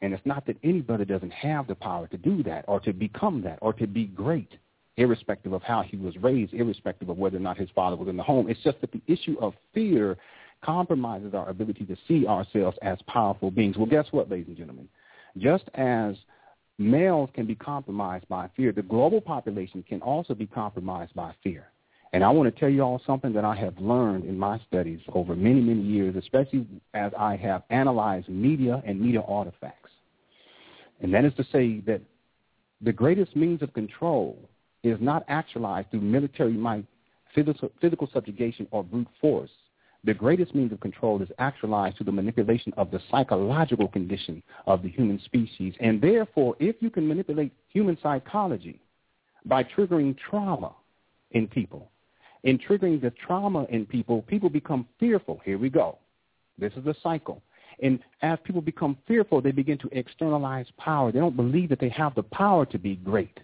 And 0.00 0.14
it's 0.14 0.24
not 0.24 0.46
that 0.46 0.56
anybody 0.62 1.04
doesn't 1.04 1.32
have 1.32 1.66
the 1.66 1.74
power 1.74 2.06
to 2.08 2.16
do 2.16 2.42
that 2.44 2.64
or 2.68 2.78
to 2.80 2.92
become 2.92 3.42
that 3.42 3.58
or 3.60 3.72
to 3.74 3.86
be 3.86 4.04
great, 4.06 4.52
irrespective 4.96 5.52
of 5.52 5.62
how 5.62 5.82
he 5.82 5.96
was 5.96 6.16
raised, 6.18 6.54
irrespective 6.54 7.08
of 7.08 7.18
whether 7.18 7.36
or 7.36 7.40
not 7.40 7.56
his 7.56 7.68
father 7.74 7.96
was 7.96 8.08
in 8.08 8.16
the 8.16 8.22
home. 8.22 8.48
It's 8.48 8.62
just 8.62 8.80
that 8.80 8.92
the 8.92 9.02
issue 9.08 9.36
of 9.40 9.54
fear 9.74 10.16
compromises 10.64 11.34
our 11.34 11.48
ability 11.48 11.84
to 11.86 11.96
see 12.06 12.26
ourselves 12.26 12.76
as 12.82 12.98
powerful 13.06 13.50
beings. 13.50 13.76
Well, 13.76 13.86
guess 13.86 14.06
what, 14.10 14.30
ladies 14.30 14.48
and 14.48 14.56
gentlemen? 14.56 14.88
Just 15.36 15.64
as 15.74 16.16
males 16.78 17.28
can 17.34 17.46
be 17.46 17.54
compromised 17.54 18.28
by 18.28 18.48
fear, 18.56 18.72
the 18.72 18.82
global 18.82 19.20
population 19.20 19.82
can 19.82 20.00
also 20.00 20.34
be 20.34 20.46
compromised 20.46 21.14
by 21.14 21.34
fear. 21.42 21.66
And 22.12 22.24
I 22.24 22.30
want 22.30 22.52
to 22.52 22.58
tell 22.58 22.70
you 22.70 22.82
all 22.82 23.02
something 23.06 23.32
that 23.34 23.44
I 23.44 23.54
have 23.56 23.78
learned 23.78 24.24
in 24.24 24.38
my 24.38 24.58
studies 24.66 25.00
over 25.12 25.36
many, 25.36 25.60
many 25.60 25.82
years, 25.82 26.16
especially 26.16 26.66
as 26.94 27.12
I 27.18 27.36
have 27.36 27.64
analyzed 27.68 28.28
media 28.28 28.82
and 28.86 28.98
media 28.98 29.20
artifacts. 29.26 29.90
And 31.00 31.12
that 31.12 31.24
is 31.24 31.34
to 31.34 31.44
say 31.52 31.80
that 31.80 32.00
the 32.80 32.92
greatest 32.92 33.36
means 33.36 33.60
of 33.60 33.72
control 33.74 34.38
is 34.82 34.98
not 35.00 35.24
actualized 35.28 35.90
through 35.90 36.00
military 36.00 36.52
might, 36.52 36.86
physical, 37.34 37.70
physical 37.80 38.08
subjugation, 38.12 38.66
or 38.70 38.82
brute 38.82 39.08
force. 39.20 39.50
The 40.04 40.14
greatest 40.14 40.54
means 40.54 40.72
of 40.72 40.80
control 40.80 41.20
is 41.22 41.28
actualized 41.38 41.96
through 41.96 42.06
the 42.06 42.12
manipulation 42.12 42.72
of 42.76 42.90
the 42.90 43.00
psychological 43.10 43.88
condition 43.88 44.42
of 44.66 44.82
the 44.82 44.88
human 44.88 45.20
species. 45.24 45.74
And 45.80 46.00
therefore, 46.00 46.56
if 46.60 46.76
you 46.80 46.90
can 46.90 47.06
manipulate 47.06 47.52
human 47.68 47.98
psychology 48.02 48.80
by 49.44 49.64
triggering 49.64 50.16
trauma 50.16 50.72
in 51.32 51.48
people, 51.48 51.90
in 52.44 52.58
triggering 52.58 53.00
the 53.00 53.10
trauma 53.10 53.64
in 53.70 53.86
people, 53.86 54.22
people 54.22 54.48
become 54.48 54.86
fearful. 55.00 55.40
Here 55.44 55.58
we 55.58 55.68
go. 55.68 55.98
This 56.58 56.72
is 56.74 56.86
a 56.86 56.94
cycle. 57.02 57.42
And 57.82 58.00
as 58.22 58.38
people 58.44 58.60
become 58.60 58.96
fearful, 59.06 59.40
they 59.40 59.52
begin 59.52 59.78
to 59.78 59.88
externalize 59.92 60.66
power. 60.78 61.12
They 61.12 61.20
don't 61.20 61.36
believe 61.36 61.68
that 61.70 61.80
they 61.80 61.88
have 61.90 62.14
the 62.14 62.22
power 62.22 62.66
to 62.66 62.78
be 62.78 62.96
great. 62.96 63.38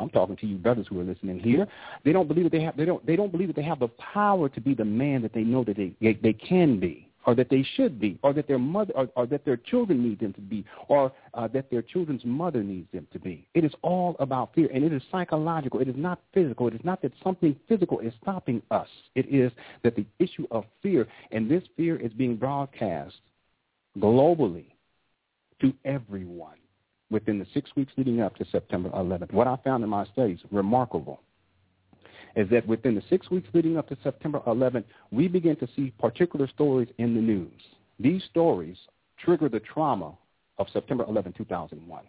I'm 0.00 0.10
talking 0.10 0.36
to 0.36 0.46
you 0.46 0.58
brothers 0.58 0.86
who 0.88 1.00
are 1.00 1.04
listening 1.04 1.40
here. 1.40 1.66
They 2.04 2.12
don't 2.12 2.28
believe 2.28 2.44
that 2.44 2.52
they 2.52 2.62
have 2.62 2.76
they 2.76 2.84
don't 2.84 3.04
they 3.06 3.16
don't 3.16 3.32
believe 3.32 3.48
that 3.48 3.56
they 3.56 3.62
have 3.62 3.80
the 3.80 3.88
power 3.88 4.48
to 4.48 4.60
be 4.60 4.74
the 4.74 4.84
man 4.84 5.22
that 5.22 5.32
they 5.32 5.42
know 5.42 5.64
that 5.64 5.76
they 5.76 5.92
they, 6.00 6.14
they 6.14 6.32
can 6.32 6.78
be 6.78 7.08
or 7.28 7.34
that 7.34 7.50
they 7.50 7.62
should 7.76 8.00
be, 8.00 8.18
or 8.22 8.32
that 8.32 8.48
their 8.48 8.58
mother, 8.58 8.90
or, 8.94 9.06
or 9.14 9.26
that 9.26 9.44
their 9.44 9.58
children 9.58 10.02
need 10.02 10.18
them 10.18 10.32
to 10.32 10.40
be, 10.40 10.64
or 10.88 11.12
uh, 11.34 11.46
that 11.48 11.70
their 11.70 11.82
children's 11.82 12.24
mother 12.24 12.62
needs 12.62 12.90
them 12.90 13.06
to 13.12 13.18
be. 13.18 13.46
It 13.52 13.64
is 13.64 13.72
all 13.82 14.16
about 14.18 14.54
fear, 14.54 14.70
and 14.72 14.82
it 14.82 14.94
is 14.94 15.02
psychological. 15.12 15.80
It 15.80 15.88
is 15.88 15.94
not 15.94 16.20
physical. 16.32 16.68
It 16.68 16.74
is 16.74 16.80
not 16.84 17.02
that 17.02 17.12
something 17.22 17.54
physical 17.68 17.98
is 17.98 18.14
stopping 18.22 18.62
us. 18.70 18.88
It 19.14 19.26
is 19.28 19.52
that 19.82 19.94
the 19.94 20.06
issue 20.18 20.46
of 20.50 20.64
fear, 20.82 21.06
and 21.30 21.50
this 21.50 21.62
fear 21.76 21.96
is 21.96 22.14
being 22.14 22.36
broadcast 22.36 23.16
globally 23.98 24.72
to 25.60 25.74
everyone 25.84 26.56
within 27.10 27.38
the 27.38 27.46
six 27.54 27.70
weeks 27.76 27.92
leading 27.96 28.20
up 28.20 28.36
to 28.36 28.44
September 28.50 28.90
11th. 28.90 29.32
What 29.32 29.46
I 29.46 29.56
found 29.64 29.82
in 29.82 29.90
my 29.90 30.04
studies, 30.06 30.38
remarkable 30.50 31.20
is 32.36 32.48
that 32.50 32.66
within 32.66 32.94
the 32.94 33.02
six 33.08 33.30
weeks 33.30 33.48
leading 33.52 33.76
up 33.76 33.88
to 33.88 33.96
September 34.02 34.40
11th, 34.46 34.84
we 35.10 35.28
begin 35.28 35.56
to 35.56 35.68
see 35.74 35.92
particular 35.98 36.46
stories 36.46 36.88
in 36.98 37.14
the 37.14 37.20
news. 37.20 37.60
These 37.98 38.22
stories 38.24 38.76
trigger 39.18 39.48
the 39.48 39.60
trauma 39.60 40.16
of 40.58 40.66
September 40.72 41.04
11, 41.08 41.34
2001. 41.36 42.04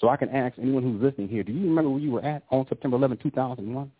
So 0.00 0.08
I 0.08 0.16
can 0.16 0.30
ask 0.30 0.58
anyone 0.58 0.82
who's 0.82 1.00
listening 1.00 1.28
here, 1.28 1.42
do 1.42 1.52
you 1.52 1.68
remember 1.68 1.90
where 1.90 2.00
you 2.00 2.10
were 2.10 2.24
at 2.24 2.42
on 2.50 2.66
September 2.68 2.96
11, 2.96 3.18
2001? 3.22 3.92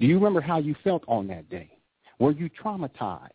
Do 0.00 0.06
you 0.06 0.14
remember 0.14 0.40
how 0.40 0.58
you 0.58 0.74
felt 0.82 1.04
on 1.08 1.26
that 1.28 1.50
day? 1.50 1.70
Were 2.18 2.32
you 2.32 2.48
traumatized? 2.48 3.30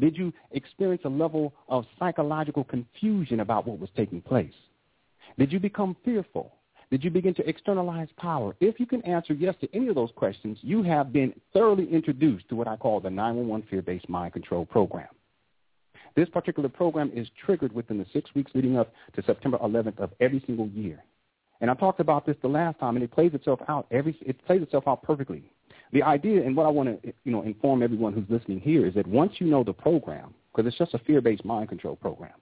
Did 0.00 0.16
you 0.16 0.32
experience 0.52 1.02
a 1.04 1.08
level 1.08 1.54
of 1.68 1.84
psychological 1.98 2.64
confusion 2.64 3.40
about 3.40 3.66
what 3.66 3.78
was 3.78 3.90
taking 3.96 4.20
place? 4.20 4.54
Did 5.38 5.52
you 5.52 5.60
become 5.60 5.96
fearful? 6.04 6.54
Did 6.90 7.02
you 7.02 7.10
begin 7.10 7.32
to 7.34 7.48
externalize 7.48 8.08
power? 8.18 8.54
If 8.60 8.78
you 8.78 8.84
can 8.84 9.00
answer 9.02 9.32
yes 9.32 9.54
to 9.62 9.74
any 9.74 9.88
of 9.88 9.94
those 9.94 10.10
questions, 10.14 10.58
you 10.60 10.82
have 10.82 11.12
been 11.12 11.32
thoroughly 11.54 11.90
introduced 11.90 12.48
to 12.50 12.56
what 12.56 12.68
I 12.68 12.76
call 12.76 13.00
the 13.00 13.08
911 13.08 13.66
fear-based 13.70 14.08
mind 14.10 14.34
control 14.34 14.66
program. 14.66 15.08
This 16.14 16.28
particular 16.28 16.68
program 16.68 17.10
is 17.14 17.26
triggered 17.44 17.72
within 17.72 17.96
the 17.96 18.04
six 18.12 18.34
weeks 18.34 18.50
leading 18.54 18.76
up 18.76 18.92
to 19.14 19.22
September 19.22 19.56
11th 19.58 19.98
of 20.00 20.10
every 20.20 20.42
single 20.46 20.68
year. 20.68 21.02
And 21.62 21.70
I 21.70 21.74
talked 21.74 22.00
about 22.00 22.26
this 22.26 22.36
the 22.42 22.48
last 22.48 22.78
time, 22.78 22.96
and 22.96 23.04
it 23.04 23.10
plays 23.10 23.32
itself 23.32 23.60
out 23.68 23.86
every. 23.90 24.18
It 24.20 24.44
plays 24.44 24.62
itself 24.62 24.84
out 24.86 25.02
perfectly. 25.02 25.44
The 25.92 26.02
idea, 26.02 26.44
and 26.44 26.56
what 26.56 26.66
I 26.66 26.70
want 26.70 27.02
to, 27.02 27.12
you 27.24 27.32
know, 27.32 27.42
inform 27.42 27.82
everyone 27.82 28.12
who's 28.12 28.28
listening 28.28 28.60
here 28.60 28.86
is 28.86 28.94
that 28.94 29.06
once 29.06 29.34
you 29.38 29.46
know 29.46 29.62
the 29.62 29.72
program, 29.72 30.34
because 30.54 30.66
it's 30.68 30.76
just 30.76 30.92
a 30.94 30.98
fear-based 30.98 31.44
mind 31.44 31.68
control 31.68 31.96
program, 31.96 32.32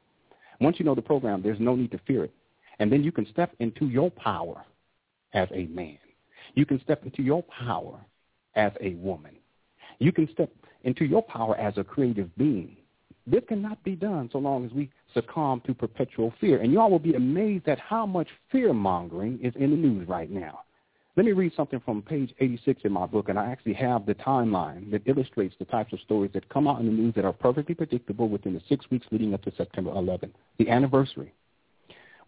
once 0.61 0.79
you 0.79 0.85
know 0.85 0.95
the 0.95 1.03
program, 1.03 1.43
there's 1.43 1.61
no 1.61 1.77
need 1.77 1.91
to 1.91 2.01
fear 2.07 2.25
it. 2.25 2.33
And 2.81 2.91
then 2.91 3.05
you 3.05 3.13
can 3.13 3.27
step 3.27 3.55
into 3.61 3.87
your 3.87 4.11
power 4.11 4.65
as 5.35 5.49
a 5.53 5.67
man. 5.67 5.99
You 6.55 6.67
can 6.67 6.81
step 6.81 7.05
into 7.05 7.23
your 7.23 7.45
power 7.45 8.01
as 8.57 8.73
a 8.81 8.95
woman. 8.95 9.37
You 9.99 10.13
can 10.13 10.29
step 10.33 10.51
into 10.83 11.05
your 11.05 11.23
power 11.23 11.57
as 11.57 11.77
a 11.77 11.85
creative 11.85 12.35
being. 12.37 12.77
This 13.27 13.43
cannot 13.47 13.85
be 13.85 13.95
done 13.95 14.31
so 14.33 14.39
long 14.39 14.65
as 14.65 14.73
we 14.73 14.91
succumb 15.13 15.61
to 15.67 15.75
perpetual 15.75 16.33
fear. 16.41 16.63
And 16.63 16.73
y'all 16.73 16.91
will 16.91 16.99
be 16.99 17.15
amazed 17.15 17.69
at 17.69 17.79
how 17.79 18.07
much 18.07 18.29
fear-mongering 18.51 19.41
is 19.43 19.55
in 19.57 19.71
the 19.71 19.77
news 19.77 20.09
right 20.09 20.31
now. 20.31 20.61
Let 21.17 21.27
me 21.27 21.33
read 21.33 21.53
something 21.55 21.81
from 21.85 22.01
page 22.01 22.33
86 22.41 22.81
in 22.85 22.93
my 22.93 23.05
book, 23.05 23.29
and 23.29 23.39
I 23.39 23.51
actually 23.51 23.75
have 23.75 24.07
the 24.07 24.15
timeline 24.15 24.91
that 24.91 25.03
illustrates 25.05 25.55
the 25.59 25.67
types 25.67 25.93
of 25.93 26.01
stories 26.01 26.31
that 26.33 26.49
come 26.49 26.67
out 26.67 26.81
in 26.81 26.87
the 26.87 26.93
news 26.93 27.15
that 27.17 27.27
are 27.27 27.33
perfectly 27.33 27.75
predictable 27.75 28.29
within 28.29 28.55
the 28.55 28.63
six 28.69 28.91
weeks 28.91 29.07
leading 29.11 29.35
up 29.35 29.43
to 29.43 29.53
September 29.55 29.91
11th, 29.91 30.33
the 30.59 30.71
anniversary. 30.71 31.35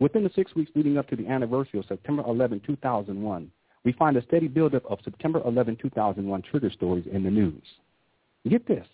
Within 0.03 0.25
the 0.25 0.31
six 0.35 0.53
weeks 0.57 0.73
leading 0.75 0.99
up 0.99 1.07
to 1.11 1.15
the 1.15 1.29
anniversary 1.29 1.79
of 1.79 1.87
September 1.87 2.25
11, 2.27 2.63
2001, 2.67 3.53
we 3.85 3.93
find 3.93 4.17
a 4.17 4.23
steady 4.25 4.49
buildup 4.49 4.85
of 4.87 4.99
September 5.05 5.41
11, 5.45 5.77
2001 5.81 6.43
trigger 6.43 6.71
stories 6.73 7.05
in 7.13 7.23
the 7.23 7.31
news. 7.31 7.63
Get 8.49 8.67
this. 8.67 8.85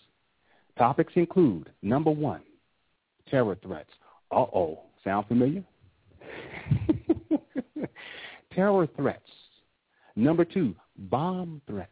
Topics 0.76 1.14
include, 1.16 1.70
number 1.80 2.10
one, 2.10 2.42
terror 3.26 3.56
threats. 3.62 3.88
Uh-oh. 4.30 4.80
Sound 5.02 5.26
familiar? 5.28 5.64
terror 8.54 8.86
threats. 8.94 9.30
Number 10.14 10.44
two, 10.44 10.74
bomb 10.94 11.62
threats. 11.66 11.90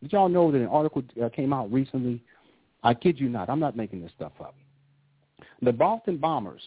Did 0.00 0.12
y'all 0.12 0.28
know 0.28 0.52
that 0.52 0.60
an 0.60 0.68
article 0.68 1.02
uh, 1.20 1.30
came 1.30 1.52
out 1.52 1.72
recently? 1.72 2.22
I 2.84 2.94
kid 2.94 3.18
you 3.18 3.28
not. 3.28 3.50
I'm 3.50 3.58
not 3.58 3.76
making 3.76 4.02
this 4.02 4.12
stuff 4.14 4.34
up. 4.38 4.54
The 5.62 5.72
Boston 5.72 6.18
bombers 6.18 6.62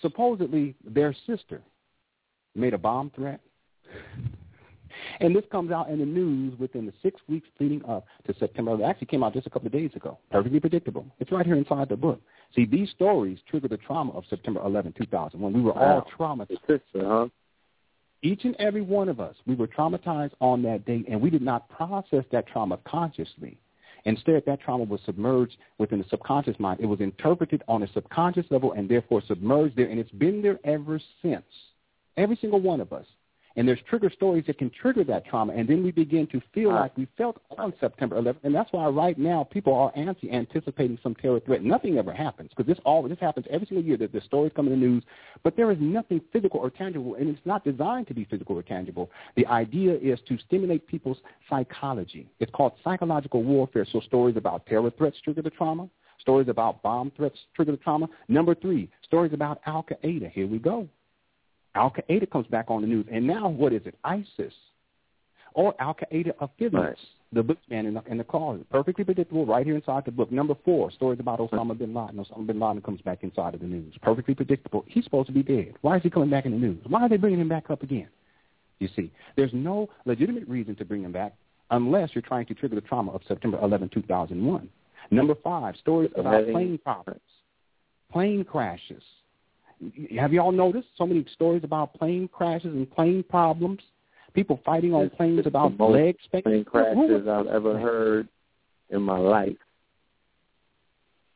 supposedly 0.00 0.74
their 0.84 1.14
sister 1.26 1.62
made 2.54 2.74
a 2.74 2.78
bomb 2.78 3.10
threat. 3.10 3.40
And 5.20 5.36
this 5.36 5.44
comes 5.50 5.70
out 5.70 5.90
in 5.90 5.98
the 5.98 6.06
news 6.06 6.58
within 6.58 6.86
the 6.86 6.92
six 7.02 7.20
weeks 7.28 7.48
leading 7.60 7.84
up 7.84 8.06
to 8.26 8.34
September. 8.38 8.74
It 8.74 8.82
actually 8.82 9.08
came 9.08 9.22
out 9.22 9.34
just 9.34 9.46
a 9.46 9.50
couple 9.50 9.66
of 9.66 9.72
days 9.72 9.90
ago. 9.94 10.18
Perfectly 10.30 10.58
predictable. 10.60 11.06
It's 11.20 11.30
right 11.30 11.44
here 11.44 11.56
inside 11.56 11.88
the 11.88 11.96
book. 11.96 12.20
See, 12.54 12.64
these 12.64 12.90
stories 12.90 13.38
trigger 13.48 13.68
the 13.68 13.76
trauma 13.76 14.12
of 14.12 14.24
September 14.28 14.60
11, 14.64 14.94
2001. 14.98 15.52
We 15.52 15.60
were 15.60 15.72
Wow. 15.72 15.80
all 15.80 16.02
traumatized. 16.02 16.60
Sister, 16.66 16.80
huh? 16.94 17.28
Each 18.22 18.44
and 18.44 18.56
every 18.58 18.80
one 18.80 19.08
of 19.08 19.20
us, 19.20 19.36
we 19.46 19.54
were 19.54 19.66
traumatized 19.66 20.32
on 20.40 20.62
that 20.62 20.84
date, 20.86 21.04
and 21.08 21.20
we 21.20 21.30
did 21.30 21.42
not 21.42 21.68
process 21.68 22.24
that 22.30 22.46
trauma 22.46 22.78
consciously. 22.78 23.58
Instead, 24.06 24.44
that 24.46 24.60
trauma 24.60 24.84
was 24.84 25.00
submerged 25.04 25.56
within 25.78 25.98
the 25.98 26.04
subconscious 26.08 26.58
mind. 26.60 26.78
It 26.80 26.86
was 26.86 27.00
interpreted 27.00 27.62
on 27.66 27.82
a 27.82 27.92
subconscious 27.92 28.46
level 28.50 28.72
and 28.72 28.88
therefore 28.88 29.20
submerged 29.26 29.76
there, 29.76 29.88
and 29.88 29.98
it's 29.98 30.12
been 30.12 30.40
there 30.40 30.60
ever 30.64 31.00
since. 31.20 31.44
Every 32.16 32.36
single 32.36 32.60
one 32.60 32.80
of 32.80 32.92
us. 32.92 33.04
And 33.56 33.66
there's 33.66 33.80
trigger 33.88 34.10
stories 34.10 34.44
that 34.46 34.58
can 34.58 34.70
trigger 34.70 35.02
that 35.04 35.24
trauma, 35.24 35.54
and 35.54 35.66
then 35.66 35.82
we 35.82 35.90
begin 35.90 36.26
to 36.28 36.42
feel 36.52 36.72
like 36.72 36.96
we 36.96 37.08
felt 37.16 37.40
on 37.56 37.72
September 37.80 38.20
11th, 38.20 38.36
and 38.44 38.54
that's 38.54 38.70
why 38.72 38.86
right 38.88 39.18
now 39.18 39.44
people 39.44 39.74
are 39.74 39.90
anti 39.96 40.30
anticipating 40.30 40.98
some 41.02 41.14
terror 41.14 41.40
threat. 41.40 41.62
Nothing 41.62 41.96
ever 41.96 42.12
happens 42.12 42.50
because 42.50 42.66
this 42.66 42.78
all 42.84 43.02
this 43.08 43.18
happens 43.18 43.46
every 43.50 43.66
single 43.66 43.84
year 43.84 43.96
that 43.96 44.12
the 44.12 44.20
stories 44.20 44.52
come 44.54 44.66
in 44.66 44.72
the 44.72 44.86
news, 44.86 45.02
but 45.42 45.56
there 45.56 45.70
is 45.70 45.78
nothing 45.80 46.20
physical 46.32 46.60
or 46.60 46.70
tangible, 46.70 47.14
and 47.14 47.28
it's 47.28 47.46
not 47.46 47.64
designed 47.64 48.06
to 48.08 48.14
be 48.14 48.24
physical 48.24 48.56
or 48.56 48.62
tangible. 48.62 49.10
The 49.36 49.46
idea 49.46 49.94
is 49.94 50.18
to 50.28 50.38
stimulate 50.38 50.86
people's 50.86 51.18
psychology. 51.48 52.28
It's 52.40 52.52
called 52.52 52.72
psychological 52.84 53.42
warfare. 53.42 53.86
So 53.90 54.00
stories 54.00 54.36
about 54.36 54.66
terror 54.66 54.90
threats 54.90 55.16
trigger 55.24 55.42
the 55.42 55.50
trauma. 55.50 55.88
Stories 56.18 56.48
about 56.48 56.82
bomb 56.82 57.10
threats 57.16 57.38
trigger 57.54 57.72
the 57.72 57.78
trauma. 57.78 58.08
Number 58.28 58.54
three, 58.54 58.90
stories 59.02 59.32
about 59.32 59.60
Al 59.66 59.84
Qaeda. 59.84 60.30
Here 60.30 60.46
we 60.46 60.58
go. 60.58 60.88
Al 61.76 61.90
Qaeda 61.90 62.30
comes 62.30 62.46
back 62.46 62.66
on 62.68 62.80
the 62.80 62.88
news, 62.88 63.06
and 63.12 63.26
now 63.26 63.48
what 63.48 63.72
is 63.72 63.82
it? 63.84 63.94
ISIS 64.04 64.52
or 65.54 65.74
Al 65.80 65.94
Qaeda 65.94 66.32
affiliates. 66.40 66.74
Right. 66.74 66.96
The 67.32 67.42
bookman 67.42 67.86
in 67.86 67.94
the, 67.94 68.02
in 68.06 68.18
the 68.18 68.24
call, 68.24 68.56
perfectly 68.70 69.04
predictable, 69.04 69.44
right 69.44 69.66
here 69.66 69.74
inside 69.74 70.04
the 70.04 70.12
book. 70.12 70.30
Number 70.30 70.54
four, 70.64 70.92
stories 70.92 71.18
about 71.18 71.40
Osama 71.40 71.76
bin 71.76 71.92
Laden. 71.92 72.24
Osama 72.24 72.46
bin 72.46 72.60
Laden 72.60 72.80
comes 72.80 73.00
back 73.00 73.24
inside 73.24 73.52
of 73.52 73.60
the 73.60 73.66
news, 73.66 73.94
perfectly 74.00 74.34
predictable. 74.34 74.84
He's 74.86 75.02
supposed 75.02 75.26
to 75.26 75.32
be 75.32 75.42
dead. 75.42 75.74
Why 75.80 75.96
is 75.96 76.02
he 76.04 76.08
coming 76.08 76.30
back 76.30 76.46
in 76.46 76.52
the 76.52 76.58
news? 76.58 76.78
Why 76.86 77.02
are 77.02 77.08
they 77.08 77.16
bringing 77.16 77.40
him 77.40 77.48
back 77.48 77.68
up 77.68 77.82
again? 77.82 78.08
You 78.78 78.88
see, 78.94 79.10
there's 79.34 79.50
no 79.52 79.88
legitimate 80.04 80.46
reason 80.46 80.76
to 80.76 80.84
bring 80.84 81.02
him 81.02 81.12
back 81.12 81.34
unless 81.72 82.10
you're 82.14 82.22
trying 82.22 82.46
to 82.46 82.54
trigger 82.54 82.76
the 82.76 82.80
trauma 82.80 83.10
of 83.10 83.22
September 83.26 83.58
11, 83.60 83.90
2001. 83.92 84.68
Number 85.10 85.34
five, 85.42 85.74
stories 85.76 86.10
about 86.16 86.46
plane 86.52 86.78
problems, 86.82 87.20
plane 88.12 88.44
crashes. 88.44 89.02
Have 90.18 90.32
you 90.32 90.40
all 90.40 90.52
noticed 90.52 90.88
so 90.96 91.06
many 91.06 91.24
stories 91.32 91.64
about 91.64 91.94
plane 91.94 92.28
crashes 92.32 92.72
and 92.74 92.90
plane 92.90 93.24
problems? 93.28 93.80
People 94.32 94.60
fighting 94.64 94.94
on 94.94 95.10
planes 95.10 95.38
it's 95.38 95.46
about 95.46 95.78
leg 95.80 96.16
space. 96.24 96.42
Plane 96.42 96.64
crashes 96.64 97.28
I've 97.28 97.46
ever 97.46 97.78
heard 97.78 98.28
in 98.90 99.02
my 99.02 99.18
life. 99.18 99.56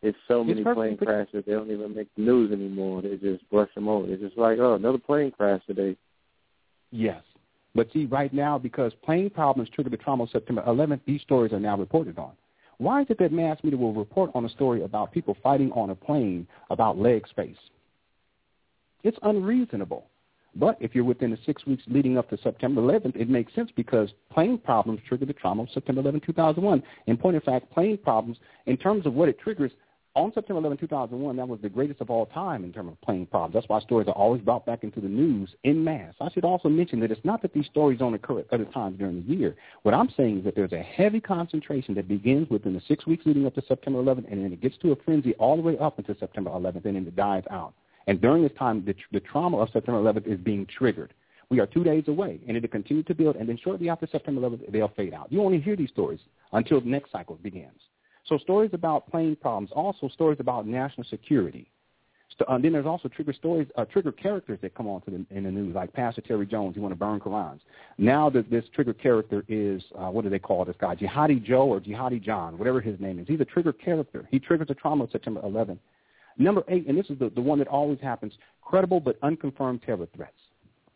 It's 0.03 0.17
so 0.29 0.43
many 0.43 0.63
plane 0.63 0.97
crashes 0.97 1.45
they 1.47 1.53
don't 1.53 1.71
even 1.71 1.95
make 1.95 2.09
the 2.17 2.23
news 2.23 2.53
anymore. 2.53 3.03
They 3.03 3.17
just 3.17 3.49
brush 3.51 3.69
them 3.75 3.89
over. 3.89 4.11
It's 4.11 4.23
just 4.23 4.39
like, 4.39 4.59
oh, 4.59 4.75
another 4.75 4.99
plane 4.99 5.31
crash 5.31 5.61
today. 5.67 5.97
Yes. 6.91 7.23
But 7.75 7.89
see, 7.93 8.07
right 8.07 8.33
now, 8.33 8.59
because 8.59 8.93
plane 9.05 9.31
problems 9.31 9.69
triggered 9.71 9.93
the 9.93 9.99
trauma 9.99 10.25
of 10.25 10.31
September 10.31 10.63
11th, 10.67 11.01
these 11.07 11.21
stories 11.21 11.53
are 11.53 11.61
now 11.61 11.77
reported 11.77 12.19
on. 12.19 12.33
Why 12.79 13.03
is 13.03 13.07
it 13.11 13.19
that 13.19 13.31
mass 13.31 13.59
media 13.63 13.79
will 13.79 13.93
report 13.93 14.31
on 14.35 14.47
a 14.47 14.49
story 14.49 14.83
about 14.83 15.13
people 15.13 15.37
fighting 15.43 15.71
on 15.73 15.91
a 15.91 15.95
plane 15.95 16.47
about 16.71 16.99
leg 16.99 17.29
space? 17.29 17.59
It's 19.03 19.19
unreasonable. 19.23 20.07
But 20.57 20.77
if 20.81 20.95
you're 20.95 21.05
within 21.05 21.31
the 21.31 21.39
six 21.47 21.65
weeks 21.65 21.83
leading 21.87 22.19
up 22.19 22.29
to 22.31 22.39
September 22.39 22.81
11th, 22.81 23.15
it 23.15 23.29
makes 23.29 23.55
sense 23.55 23.71
because 23.75 24.11
plane 24.33 24.59
problems 24.59 25.01
trigger 25.07 25.27
the 25.27 25.33
trauma 25.33 25.63
of 25.63 25.71
September 25.71 26.01
11, 26.01 26.23
2001. 26.27 26.83
In 27.07 27.17
point 27.17 27.37
of 27.37 27.45
fact, 27.45 27.71
plane 27.71 27.97
problems, 27.97 28.39
in 28.67 28.77
terms 28.77 29.07
of 29.07 29.15
what 29.15 29.29
it 29.29 29.39
triggers, 29.39 29.71
on 30.17 30.33
September 30.33 30.59
11, 30.59 30.79
2001, 30.79 31.37
that 31.37 31.47
was 31.47 31.61
the 31.61 31.69
greatest 31.69 32.01
of 32.01 32.11
all 32.11 32.27
time 32.27 32.65
in 32.65 32.73
terms 32.73 32.91
of 32.91 33.01
plane 33.01 33.27
problems. 33.27 33.55
That's 33.55 33.69
why 33.69 33.79
stories 33.81 34.09
are 34.09 34.15
always 34.15 34.43
brought 34.43 34.67
back 34.67 34.83
into 34.83 35.01
the 35.01 35.09
news 35.09 35.55
in 35.63 35.85
mass. 35.85 36.15
I 36.21 36.29
should 36.31 36.45
also 36.45 36.69
mention 36.69 36.99
that 37.01 37.13
it's 37.13 37.25
not 37.25 37.43
that 37.43 37.53
these 37.53 37.67
stories 37.67 38.01
don't 38.01 38.15
occur 38.15 38.41
at 38.41 38.53
other 38.53 38.65
times 38.65 38.99
during 38.99 39.23
the 39.23 39.33
year. 39.33 39.55
What 39.83 39.95
I'm 39.95 40.11
saying 40.17 40.39
is 40.39 40.45
that 40.47 40.57
there's 40.57 40.73
a 40.73 40.83
heavy 40.83 41.21
concentration 41.21 41.95
that 41.95 42.09
begins 42.09 42.51
within 42.51 42.75
the 42.75 42.83
six 42.89 43.07
weeks 43.07 43.25
leading 43.25 43.47
up 43.47 43.55
to 43.55 43.63
September 43.69 44.03
11th, 44.03 44.31
and 44.33 44.45
then 44.45 44.53
it 44.53 44.61
gets 44.61 44.77
to 44.79 44.91
a 44.91 44.97
frenzy 44.97 45.35
all 45.35 45.55
the 45.55 45.63
way 45.63 45.79
up 45.79 45.99
until 45.99 46.17
September 46.19 46.51
11th, 46.51 46.85
and 46.87 46.97
then 46.97 47.07
it 47.07 47.15
dies 47.15 47.45
out. 47.51 47.73
And 48.07 48.21
during 48.21 48.43
this 48.43 48.53
time, 48.59 48.85
the, 48.85 48.95
the 49.13 49.21
trauma 49.21 49.59
of 49.59 49.71
September 49.71 50.01
11th 50.01 50.27
is 50.27 50.39
being 50.39 50.67
triggered. 50.67 51.15
We 51.51 51.59
are 51.61 51.67
two 51.67 51.83
days 51.83 52.05
away, 52.07 52.41
and 52.47 52.57
it'll 52.57 52.69
continue 52.69 53.03
to 53.03 53.15
build, 53.15 53.37
and 53.37 53.49
then 53.49 53.59
shortly 53.63 53.89
after 53.89 54.07
September 54.07 54.41
11th, 54.41 54.71
they'll 54.71 54.89
fade 54.89 55.13
out. 55.13 55.33
You 55.33 55.43
only 55.43 55.61
hear 55.61 55.77
these 55.77 55.91
stories 55.91 56.21
until 56.53 56.81
the 56.81 56.89
next 56.89 57.11
cycle 57.11 57.37
begins. 57.43 57.81
So 58.27 58.39
stories 58.39 58.71
about 58.73 59.11
plane 59.11 59.37
problems, 59.37 59.71
also 59.73 60.09
stories 60.09 60.39
about 60.39 60.67
national 60.67 61.05
security. 61.09 61.69
So, 62.39 62.45
uh, 62.47 62.59
then 62.59 62.73
there's 62.73 62.87
also 62.87 63.09
trigger 63.09 63.33
stories, 63.33 63.69
uh, 63.77 63.85
trigger 63.85 64.13
characters 64.13 64.59
that 64.63 64.75
come 64.75 64.87
on 64.87 65.03
to 65.03 65.11
the, 65.11 65.27
in 65.31 65.45
the 65.45 65.51
news, 65.51 65.75
like 65.75 65.93
Pastor 65.93 66.23
Terry 66.23 66.47
Jones, 66.47 66.77
you 66.77 66.81
want 66.83 66.93
to 66.93 66.99
burn 66.99 67.21
Qurans. 67.21 67.61
Now 67.99 68.31
that 68.31 68.49
this 68.51 68.65
trigger 68.75 68.95
character 68.95 69.45
is, 69.49 69.83
uh, 69.99 70.07
what 70.07 70.23
do 70.23 70.31
they 70.31 70.39
call 70.39 70.65
this 70.65 70.77
guy, 70.81 70.95
Jihadi 70.95 71.43
Joe 71.43 71.69
or 71.69 71.81
Jihadi 71.81 72.23
John, 72.23 72.57
whatever 72.57 72.81
his 72.81 72.99
name 73.01 73.19
is. 73.19 73.27
He's 73.29 73.41
a 73.41 73.45
trigger 73.45 73.73
character. 73.73 74.27
He 74.31 74.39
triggers 74.39 74.69
the 74.69 74.75
trauma 74.75 75.05
of 75.05 75.11
September 75.11 75.41
11th. 75.43 75.79
Number 76.39 76.63
eight, 76.69 76.87
and 76.87 76.97
this 76.97 77.11
is 77.11 77.19
the, 77.19 77.31
the 77.31 77.41
one 77.41 77.59
that 77.59 77.69
always 77.69 78.01
happens, 78.01 78.33
credible 78.63 79.01
but 79.01 79.19
unconfirmed 79.23 79.83
terror 79.83 80.07
threats. 80.15 80.33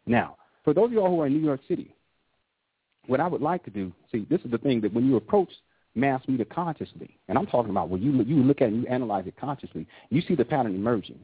Now, 0.06 0.36
for 0.64 0.72
those 0.72 0.86
of 0.86 0.92
y'all 0.92 1.10
who 1.10 1.20
are 1.20 1.26
in 1.26 1.34
New 1.34 1.44
York 1.44 1.60
City, 1.68 1.94
what 3.06 3.20
I 3.20 3.26
would 3.26 3.42
like 3.42 3.64
to 3.64 3.70
do, 3.70 3.92
see, 4.10 4.26
this 4.30 4.40
is 4.42 4.50
the 4.50 4.58
thing 4.58 4.80
that 4.80 4.92
when 4.92 5.06
you 5.06 5.16
approach 5.16 5.50
mass 5.94 6.22
media 6.26 6.46
consciously, 6.46 7.16
and 7.28 7.38
I'm 7.38 7.46
talking 7.46 7.70
about 7.70 7.88
when 7.88 8.02
you 8.02 8.12
you 8.22 8.42
look 8.42 8.60
at 8.60 8.68
it 8.68 8.72
and 8.72 8.82
you 8.82 8.88
analyze 8.88 9.26
it 9.26 9.34
consciously, 9.38 9.86
you 10.10 10.22
see 10.22 10.34
the 10.34 10.44
pattern 10.44 10.74
emerging. 10.74 11.18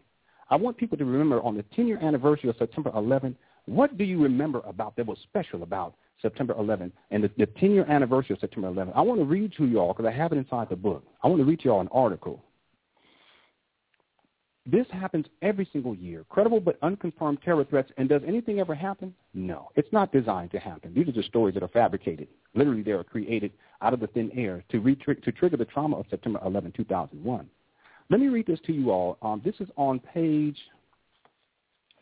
I 0.51 0.57
want 0.57 0.77
people 0.77 0.99
to 0.99 1.05
remember 1.05 1.41
on 1.43 1.57
the 1.57 1.63
10-year 1.77 1.99
anniversary 1.99 2.51
of 2.51 2.57
September 2.59 2.91
11th, 2.91 3.37
what 3.67 3.97
do 3.97 4.05
you 4.05 4.21
remember 4.21 4.61
about 4.67 4.97
that 4.97 5.07
was 5.07 5.19
special 5.23 5.63
about 5.63 5.95
September 6.21 6.55
11th 6.55 6.93
and 7.11 7.25
the, 7.25 7.31
the 7.39 7.47
10-year 7.47 7.87
anniversary 7.89 8.35
of 8.35 8.41
September 8.41 8.69
11th? 8.71 8.93
I 8.97 9.01
want 9.01 9.21
to 9.21 9.25
read 9.25 9.53
to 9.59 9.67
you 9.67 9.79
all 9.79 9.93
because 9.93 10.07
I 10.07 10.17
have 10.17 10.33
it 10.33 10.39
inside 10.39 10.69
the 10.69 10.77
book. 10.77 11.05
I 11.23 11.29
want 11.29 11.41
to 11.41 11.45
read 11.45 11.61
to 11.61 11.65
you 11.67 11.71
all 11.73 11.81
an 11.81 11.89
article. 11.93 12.43
This 14.71 14.87
happens 14.93 15.27
every 15.43 15.69
single 15.73 15.97
year. 15.97 16.25
Credible 16.29 16.61
but 16.61 16.79
unconfirmed 16.83 17.43
terror 17.43 17.65
threats. 17.65 17.91
And 17.97 18.09
does 18.09 18.23
anything 18.25 18.61
ever 18.61 18.75
happen? 18.75 19.13
No. 19.35 19.71
It's 19.75 19.93
not 19.93 20.13
designed 20.13 20.53
to 20.53 20.61
happen. 20.61 20.95
These 20.95 21.09
are 21.09 21.13
just 21.13 21.29
stories 21.29 21.55
that 21.55 21.65
are 21.65 21.69
fabricated. 21.69 22.29
Literally, 22.55 22.83
they 22.83 22.93
are 22.93 23.03
created 23.03 23.53
out 23.83 23.95
of 23.95 24.01
the 24.01 24.07
thin 24.09 24.31
air 24.33 24.63
to, 24.71 24.95
to 24.95 25.33
trigger 25.33 25.57
the 25.57 25.65
trauma 25.65 25.97
of 25.97 26.07
September 26.09 26.39
11, 26.45 26.73
2001. 26.77 27.49
Let 28.11 28.21
me 28.21 28.29
read 28.29 28.47
this 28.47 28.61
to 28.67 28.73
you 28.73 28.91
all. 28.93 29.19
Um, 29.23 29.43
this 29.45 29.57
is 29.59 29.69
on 29.77 29.99
page 29.99 30.59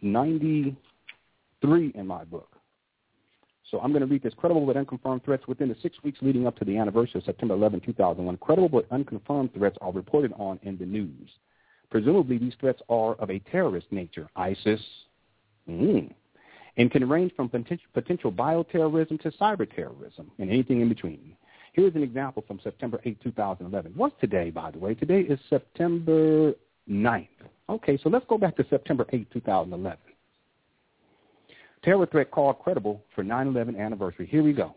93 0.03 1.93
in 1.95 2.07
my 2.07 2.25
book. 2.25 2.55
So 3.71 3.81
I'm 3.81 3.93
going 3.93 4.01
to 4.01 4.07
read 4.07 4.23
this. 4.23 4.35
Credible 4.35 4.66
but 4.66 4.77
unconfirmed 4.77 5.25
threats 5.25 5.47
within 5.47 5.69
the 5.69 5.77
six 5.83 5.97
weeks 6.03 6.19
leading 6.21 6.47
up 6.47 6.59
to 6.59 6.66
the 6.66 6.77
anniversary 6.77 7.21
of 7.21 7.25
September 7.25 7.55
11, 7.55 7.81
2001. 7.81 8.37
Credible 8.39 8.69
but 8.69 8.87
unconfirmed 8.91 9.55
threats 9.55 9.79
are 9.81 9.93
reported 9.93 10.33
on 10.39 10.59
in 10.62 10.77
the 10.77 10.87
news. 10.87 11.31
Presumably, 11.91 12.39
these 12.39 12.55
threats 12.61 12.82
are 12.89 13.14
of 13.14 13.30
a 13.30 13.39
terrorist 13.51 13.86
nature, 13.91 14.28
ISIS, 14.36 14.80
mm, 15.68 16.12
and 16.76 16.91
can 16.91 17.09
range 17.09 17.32
from 17.34 17.49
potential, 17.49 18.30
bioterrorism 18.32 19.20
to 19.22 19.30
cyber 19.32 19.68
terrorism 19.74 20.30
and 20.39 20.51
anything 20.51 20.80
in 20.80 20.89
between. 20.89 21.34
Here's 21.72 21.95
an 21.95 22.03
example 22.03 22.45
from 22.47 22.61
September 22.62 23.01
8, 23.05 23.22
2011. 23.22 23.93
What's 23.97 24.14
today, 24.20 24.51
by 24.51 24.70
the 24.70 24.78
way? 24.78 24.95
Today 24.95 25.20
is 25.20 25.39
September 25.49 26.53
9th. 26.89 27.28
Okay, 27.68 27.99
so 28.03 28.09
let's 28.09 28.26
go 28.28 28.39
back 28.39 28.57
to 28.57 28.66
September 28.68 29.07
8, 29.12 29.30
2011. 29.32 29.99
Terror 31.84 32.07
threat 32.07 32.30
called 32.30 32.59
credible 32.59 33.03
for 33.14 33.22
9-11 33.22 33.78
anniversary. 33.78 34.26
Here 34.26 34.43
we 34.43 34.53
go 34.53 34.74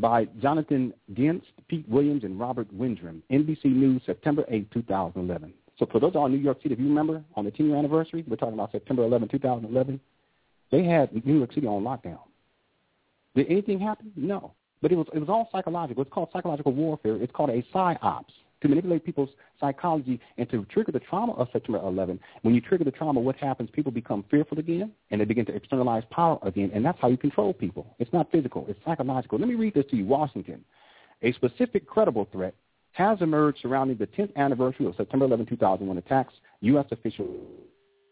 by 0.00 0.26
Jonathan 0.40 0.92
Gintz, 1.14 1.42
Pete 1.68 1.88
Williams, 1.88 2.24
and 2.24 2.38
Robert 2.38 2.72
Windrem. 2.76 3.22
NBC 3.30 3.66
News, 3.66 4.02
September 4.06 4.44
8, 4.48 4.70
2011. 4.70 5.52
So 5.78 5.86
for 5.86 6.00
those 6.00 6.10
of 6.10 6.16
all 6.16 6.26
in 6.26 6.32
New 6.32 6.38
York 6.38 6.62
City, 6.62 6.74
if 6.74 6.80
you 6.80 6.88
remember, 6.88 7.22
on 7.34 7.44
the 7.44 7.50
10-year 7.50 7.76
anniversary, 7.76 8.24
we're 8.26 8.36
talking 8.36 8.54
about 8.54 8.72
September 8.72 9.04
11, 9.04 9.28
2011, 9.28 10.00
they 10.70 10.84
had 10.84 11.24
New 11.24 11.38
York 11.38 11.52
City 11.52 11.66
on 11.66 11.82
lockdown. 11.82 12.18
Did 13.34 13.46
anything 13.48 13.78
happen? 13.78 14.10
No. 14.16 14.52
But 14.82 14.92
it 14.92 14.96
was 14.96 15.06
it 15.14 15.18
was 15.18 15.28
all 15.28 15.48
psychological. 15.52 16.02
It's 16.02 16.12
called 16.12 16.28
psychological 16.32 16.72
warfare. 16.72 17.16
It's 17.16 17.32
called 17.32 17.50
a 17.50 17.62
psyops 17.74 18.32
to 18.62 18.68
manipulate 18.68 19.04
people's 19.04 19.30
psychology 19.60 20.20
and 20.38 20.48
to 20.50 20.64
trigger 20.66 20.92
the 20.92 21.00
trauma 21.00 21.32
of 21.34 21.48
September 21.52 21.78
11. 21.78 22.18
When 22.42 22.54
you 22.54 22.60
trigger 22.60 22.84
the 22.84 22.90
trauma, 22.90 23.20
what 23.20 23.36
happens? 23.36 23.70
People 23.70 23.92
become 23.92 24.24
fearful 24.30 24.58
again, 24.58 24.92
and 25.10 25.20
they 25.20 25.24
begin 25.24 25.46
to 25.46 25.54
externalize 25.54 26.04
power 26.10 26.38
again, 26.42 26.70
and 26.74 26.84
that's 26.84 26.98
how 27.00 27.08
you 27.08 27.16
control 27.16 27.52
people. 27.52 27.94
It's 27.98 28.12
not 28.12 28.30
physical. 28.30 28.66
It's 28.68 28.80
psychological. 28.84 29.38
Let 29.38 29.48
me 29.48 29.54
read 29.54 29.74
this 29.74 29.86
to 29.90 29.96
you. 29.96 30.06
Washington. 30.06 30.64
A 31.22 31.32
specific 31.32 31.86
credible 31.86 32.28
threat 32.32 32.54
has 32.92 33.20
emerged 33.20 33.58
surrounding 33.60 33.96
the 33.98 34.06
10th 34.06 34.34
anniversary 34.36 34.86
of 34.86 34.94
September 34.96 35.26
11, 35.26 35.46
2001 35.46 35.98
attacks. 35.98 36.34
U.S. 36.60 36.86
officials 36.90 37.36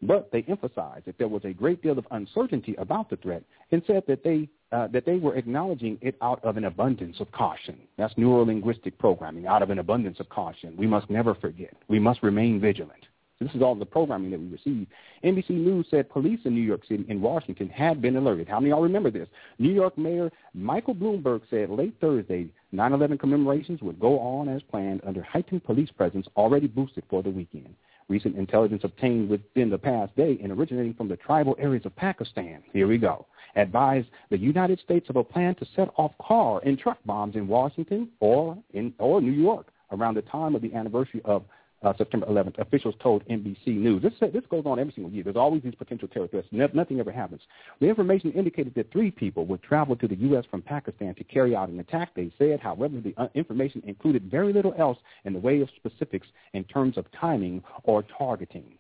But 0.05 0.31
they 0.33 0.45
emphasized 0.49 1.07
that 1.07 1.17
there 1.17 1.29
was 1.29 1.45
a 1.45 1.53
great 1.53 1.83
deal 1.83 1.99
of 1.99 2.07
uncertainty 2.11 2.75
about 2.77 3.09
the 3.09 3.17
threat 3.17 3.43
and 3.73 3.83
said 3.87 4.03
that 4.07 4.23
they 4.23 4.49
uh, 4.71 4.89
that 4.89 5.07
they 5.07 5.17
were 5.17 5.37
acknowledging 5.37 5.99
it 6.03 6.17
out 6.21 6.45
of 6.45 6.57
an 6.57 6.65
abundance 6.65 7.21
of 7.21 7.31
caution. 7.33 7.79
That's 7.97 8.13
neurolinguistic 8.15 8.99
programming, 8.99 9.47
out 9.47 9.63
of 9.63 9.71
an 9.71 9.79
abundance 9.79 10.21
of 10.21 10.29
caution. 10.29 10.77
We 10.77 10.87
must 10.87 11.09
never 11.09 11.35
forget. 11.35 11.75
We 11.89 11.99
must 11.99 12.23
remain 12.23 12.61
vigilant. 12.61 13.07
So 13.39 13.47
this 13.47 13.55
is 13.55 13.63
all 13.63 13.75
the 13.75 13.87
programming 13.87 14.31
that 14.33 14.41
we 14.41 14.49
received. 14.49 14.91
NBC 15.25 15.51
News 15.51 15.87
said 15.91 16.11
police 16.11 16.41
in 16.45 16.55
New 16.55 16.61
York 16.61 16.83
City 16.87 17.05
and 17.09 17.23
Washington 17.23 17.69
had 17.69 18.03
been 18.03 18.17
alerted. 18.17 18.49
How 18.49 18.61
many 18.61 18.73
of 18.73 18.77
y'all 18.77 18.83
remember 18.83 19.11
this? 19.11 19.29
New 19.59 19.73
York 19.73 19.97
Mayor 19.97 20.31
Michael 20.53 20.95
Bloomberg 20.95 21.43
said 21.49 21.71
late 21.71 21.95
Thursday 22.01 22.49
9-11 22.75 23.19
commemorations 23.19 23.81
would 23.81 23.99
go 23.99 24.19
on 24.19 24.49
as 24.49 24.63
planned 24.63 25.01
under 25.07 25.23
heightened 25.23 25.65
police 25.65 25.91
presence 25.91 26.27
already 26.37 26.67
boosted 26.67 27.05
for 27.09 27.23
the 27.23 27.31
weekend. 27.31 27.75
Recent 28.09 28.37
intelligence 28.37 28.85
obtained 28.85 29.31
within 29.31 29.71
the 29.71 29.79
past 29.79 30.15
day 30.15 30.39
and 30.43 30.53
originating 30.53 30.95
from 30.95 31.09
the 31.09 31.17
tribal 31.17 31.57
areas 31.59 31.87
of 31.87 31.97
Pakistan, 31.97 32.63
here 32.73 32.87
we 32.87 32.99
go, 32.99 33.27
advised 33.57 34.09
the 34.31 34.39
United 34.39 34.79
States 34.81 35.09
of 35.09 35.17
a 35.17 35.25
plan 35.25 35.55
to 35.57 35.67
set 35.75 35.89
off 35.97 36.13
car 36.19 36.61
and 36.65 36.79
truck 36.79 36.99
bombs 37.07 37.35
in 37.35 37.49
Washington 37.49 38.09
or 38.21 38.59
in 38.75 38.93
or 38.99 39.21
New 39.21 39.33
York 39.33 39.69
around 39.91 40.15
the 40.15 40.23
time 40.23 40.55
of 40.55 40.61
the 40.61 40.75
anniversary 40.75 41.23
of 41.25 41.45
uh, 41.85 41.93
September 41.97 42.27
11th, 42.27 42.59
officials 42.59 42.95
told 43.01 43.27
NBC 43.29 43.69
News. 43.69 44.03
This, 44.03 44.13
this 44.33 44.45
goes 44.51 44.65
on 44.67 44.79
every 44.79 44.93
single 44.93 45.13
year. 45.13 45.23
There's 45.23 45.37
always 45.37 45.63
these 45.63 45.75
potential 45.75 46.09
terror 46.09 46.29
threats. 46.29 46.49
No, 46.51 46.69
nothing 46.73 47.01
ever 47.01 47.13
happens. 47.13 47.43
The 47.81 47.87
information 47.87 48.33
indicated 48.33 48.75
that 48.77 48.91
three 48.91 49.11
people 49.11 49.47
would 49.47 49.63
travel 49.63 49.95
to 49.97 50.09
the 50.09 50.17
U.S. 50.17 50.45
from 50.51 50.63
Pakistan 50.63 51.15
to 51.17 51.25
carry 51.25 51.55
out 51.55 51.69
an 51.69 51.81
attack. 51.81 52.11
They 52.15 52.33
said, 52.39 52.61
however, 52.61 53.01
the 53.01 53.15
uh, 53.17 53.29
information 53.35 53.83
included 53.87 54.31
very 54.31 54.53
little 54.53 54.75
else 54.79 54.99
in 55.25 55.33
the 55.33 55.39
way 55.39 55.61
of 55.61 55.69
specifics 55.77 56.27
in 56.55 56.65
terms 56.65 56.97
of 56.97 57.07
timing 57.19 57.63
or 57.85 58.03
targeting. 58.17 58.79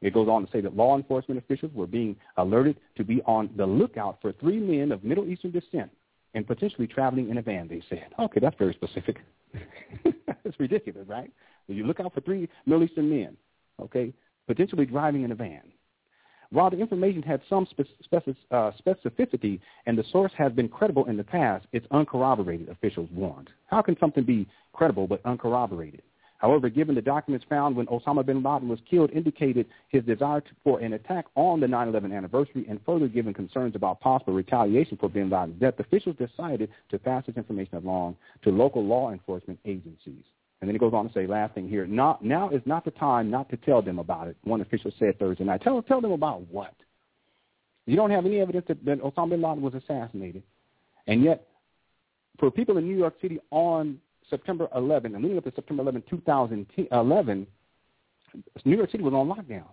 It 0.00 0.12
goes 0.12 0.28
on 0.28 0.44
to 0.44 0.52
say 0.52 0.60
that 0.60 0.76
law 0.76 0.96
enforcement 0.96 1.38
officials 1.38 1.72
were 1.74 1.86
being 1.86 2.16
alerted 2.36 2.76
to 2.96 3.04
be 3.04 3.22
on 3.22 3.50
the 3.56 3.66
lookout 3.66 4.18
for 4.20 4.32
three 4.32 4.58
men 4.58 4.92
of 4.92 5.02
Middle 5.02 5.28
Eastern 5.28 5.50
descent 5.50 5.90
and 6.34 6.46
potentially 6.46 6.86
traveling 6.86 7.30
in 7.30 7.38
a 7.38 7.42
van, 7.42 7.68
they 7.68 7.82
said. 7.88 8.06
Okay, 8.18 8.40
that's 8.40 8.56
very 8.58 8.74
specific. 8.74 9.18
it's 10.44 10.58
ridiculous, 10.58 11.08
right? 11.08 11.30
You 11.68 11.86
look 11.86 12.00
out 12.00 12.14
for 12.14 12.20
three 12.20 12.48
Middle 12.66 12.84
Eastern 12.84 13.08
men, 13.08 13.36
okay, 13.80 14.12
potentially 14.46 14.86
driving 14.86 15.22
in 15.22 15.32
a 15.32 15.34
van. 15.34 15.62
While 16.50 16.70
the 16.70 16.78
information 16.78 17.22
had 17.22 17.40
some 17.48 17.66
uh, 18.50 18.70
specificity 18.86 19.58
and 19.86 19.98
the 19.98 20.04
source 20.12 20.32
has 20.36 20.52
been 20.52 20.68
credible 20.68 21.06
in 21.06 21.16
the 21.16 21.24
past, 21.24 21.66
it's 21.72 21.86
uncorroborated, 21.90 22.68
officials 22.68 23.08
warned. 23.12 23.50
How 23.66 23.82
can 23.82 23.98
something 23.98 24.24
be 24.24 24.46
credible 24.72 25.06
but 25.06 25.24
uncorroborated? 25.24 26.02
However, 26.38 26.68
given 26.68 26.94
the 26.94 27.00
documents 27.00 27.46
found 27.48 27.74
when 27.74 27.86
Osama 27.86 28.24
bin 28.24 28.42
Laden 28.42 28.68
was 28.68 28.78
killed 28.88 29.10
indicated 29.12 29.66
his 29.88 30.04
desire 30.04 30.42
for 30.62 30.78
an 30.80 30.92
attack 30.92 31.24
on 31.36 31.58
the 31.58 31.66
9-11 31.66 32.14
anniversary 32.14 32.66
and 32.68 32.78
further 32.84 33.08
given 33.08 33.32
concerns 33.32 33.74
about 33.74 34.00
possible 34.00 34.34
retaliation 34.34 34.98
for 34.98 35.08
bin 35.08 35.30
Laden's 35.30 35.58
death, 35.58 35.80
officials 35.80 36.16
decided 36.16 36.68
to 36.90 36.98
pass 36.98 37.24
this 37.26 37.36
information 37.36 37.78
along 37.78 38.16
to 38.42 38.50
local 38.50 38.84
law 38.84 39.10
enforcement 39.10 39.58
agencies. 39.64 40.22
And 40.64 40.68
then 40.70 40.76
he 40.76 40.78
goes 40.78 40.94
on 40.94 41.06
to 41.06 41.12
say, 41.12 41.26
last 41.26 41.54
thing 41.54 41.68
here, 41.68 41.86
not, 41.86 42.24
now 42.24 42.48
is 42.48 42.62
not 42.64 42.86
the 42.86 42.90
time 42.92 43.30
not 43.30 43.50
to 43.50 43.58
tell 43.58 43.82
them 43.82 43.98
about 43.98 44.28
it, 44.28 44.36
one 44.44 44.62
official 44.62 44.90
said 44.98 45.18
Thursday 45.18 45.44
night. 45.44 45.60
Tell, 45.60 45.82
tell 45.82 46.00
them 46.00 46.12
about 46.12 46.40
what? 46.50 46.72
You 47.84 47.96
don't 47.96 48.10
have 48.10 48.24
any 48.24 48.40
evidence 48.40 48.64
that, 48.68 48.82
that 48.86 49.02
Osama 49.02 49.28
bin 49.28 49.42
Laden 49.42 49.60
was 49.60 49.74
assassinated. 49.74 50.42
And 51.06 51.22
yet, 51.22 51.48
for 52.38 52.50
people 52.50 52.78
in 52.78 52.88
New 52.88 52.96
York 52.96 53.12
City 53.20 53.40
on 53.50 53.98
September 54.30 54.66
11, 54.74 55.14
and 55.14 55.22
leading 55.22 55.36
up 55.36 55.44
to 55.44 55.52
September 55.54 55.82
11, 55.82 56.04
2011, 56.08 57.46
New 58.64 58.76
York 58.78 58.90
City 58.90 59.04
was 59.04 59.12
on 59.12 59.28
lockdown 59.28 59.68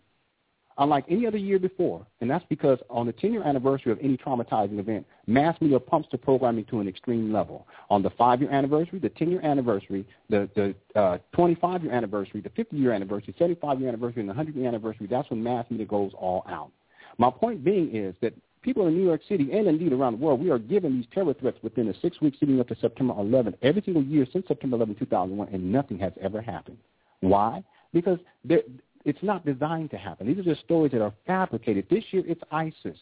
unlike 0.77 1.05
any 1.09 1.27
other 1.27 1.37
year 1.37 1.59
before, 1.59 2.05
and 2.19 2.29
that's 2.29 2.45
because 2.49 2.79
on 2.89 3.05
the 3.05 3.13
10-year 3.13 3.43
anniversary 3.43 3.91
of 3.91 3.99
any 4.01 4.17
traumatizing 4.17 4.79
event, 4.79 5.05
mass 5.27 5.59
media 5.61 5.79
pumps 5.79 6.09
the 6.11 6.17
programming 6.17 6.65
to 6.65 6.79
an 6.79 6.87
extreme 6.87 7.31
level. 7.31 7.67
On 7.89 8.01
the 8.01 8.09
5-year 8.11 8.49
anniversary, 8.49 8.99
the 8.99 9.09
10-year 9.09 9.41
anniversary, 9.41 10.05
the, 10.29 10.49
the 10.55 10.99
uh, 10.99 11.17
25-year 11.35 11.91
anniversary, 11.91 12.41
the 12.41 12.49
50-year 12.49 12.93
anniversary, 12.93 13.33
75-year 13.39 13.87
anniversary, 13.87 14.21
and 14.21 14.29
the 14.29 14.33
100-year 14.33 14.67
anniversary, 14.67 15.07
that's 15.07 15.29
when 15.29 15.43
mass 15.43 15.65
media 15.69 15.85
goes 15.85 16.11
all 16.17 16.43
out. 16.49 16.71
My 17.17 17.29
point 17.29 17.63
being 17.63 17.95
is 17.95 18.15
that 18.21 18.33
people 18.61 18.87
in 18.87 18.95
New 18.95 19.05
York 19.05 19.21
City 19.27 19.51
and 19.51 19.67
indeed 19.67 19.93
around 19.93 20.19
the 20.19 20.25
world, 20.25 20.39
we 20.39 20.49
are 20.49 20.59
given 20.59 20.97
these 20.97 21.07
terror 21.13 21.33
threats 21.33 21.57
within 21.61 21.87
the 21.87 21.95
six 22.01 22.21
weeks 22.21 22.37
leading 22.41 22.59
up 22.59 22.67
to 22.67 22.75
September 22.79 23.13
11, 23.17 23.55
every 23.61 23.81
single 23.81 24.03
year 24.03 24.25
since 24.31 24.47
September 24.47 24.77
11, 24.77 24.95
2001, 24.95 25.49
and 25.53 25.71
nothing 25.71 25.99
has 25.99 26.13
ever 26.21 26.41
happened. 26.41 26.77
Why? 27.21 27.63
Because 27.93 28.19
there, 28.45 28.61
it's 29.05 29.21
not 29.21 29.45
designed 29.45 29.91
to 29.91 29.97
happen. 29.97 30.27
These 30.27 30.39
are 30.39 30.43
just 30.43 30.61
stories 30.61 30.91
that 30.91 31.01
are 31.01 31.13
fabricated. 31.25 31.87
This 31.89 32.03
year 32.11 32.23
it's 32.25 32.41
ISIS 32.51 32.97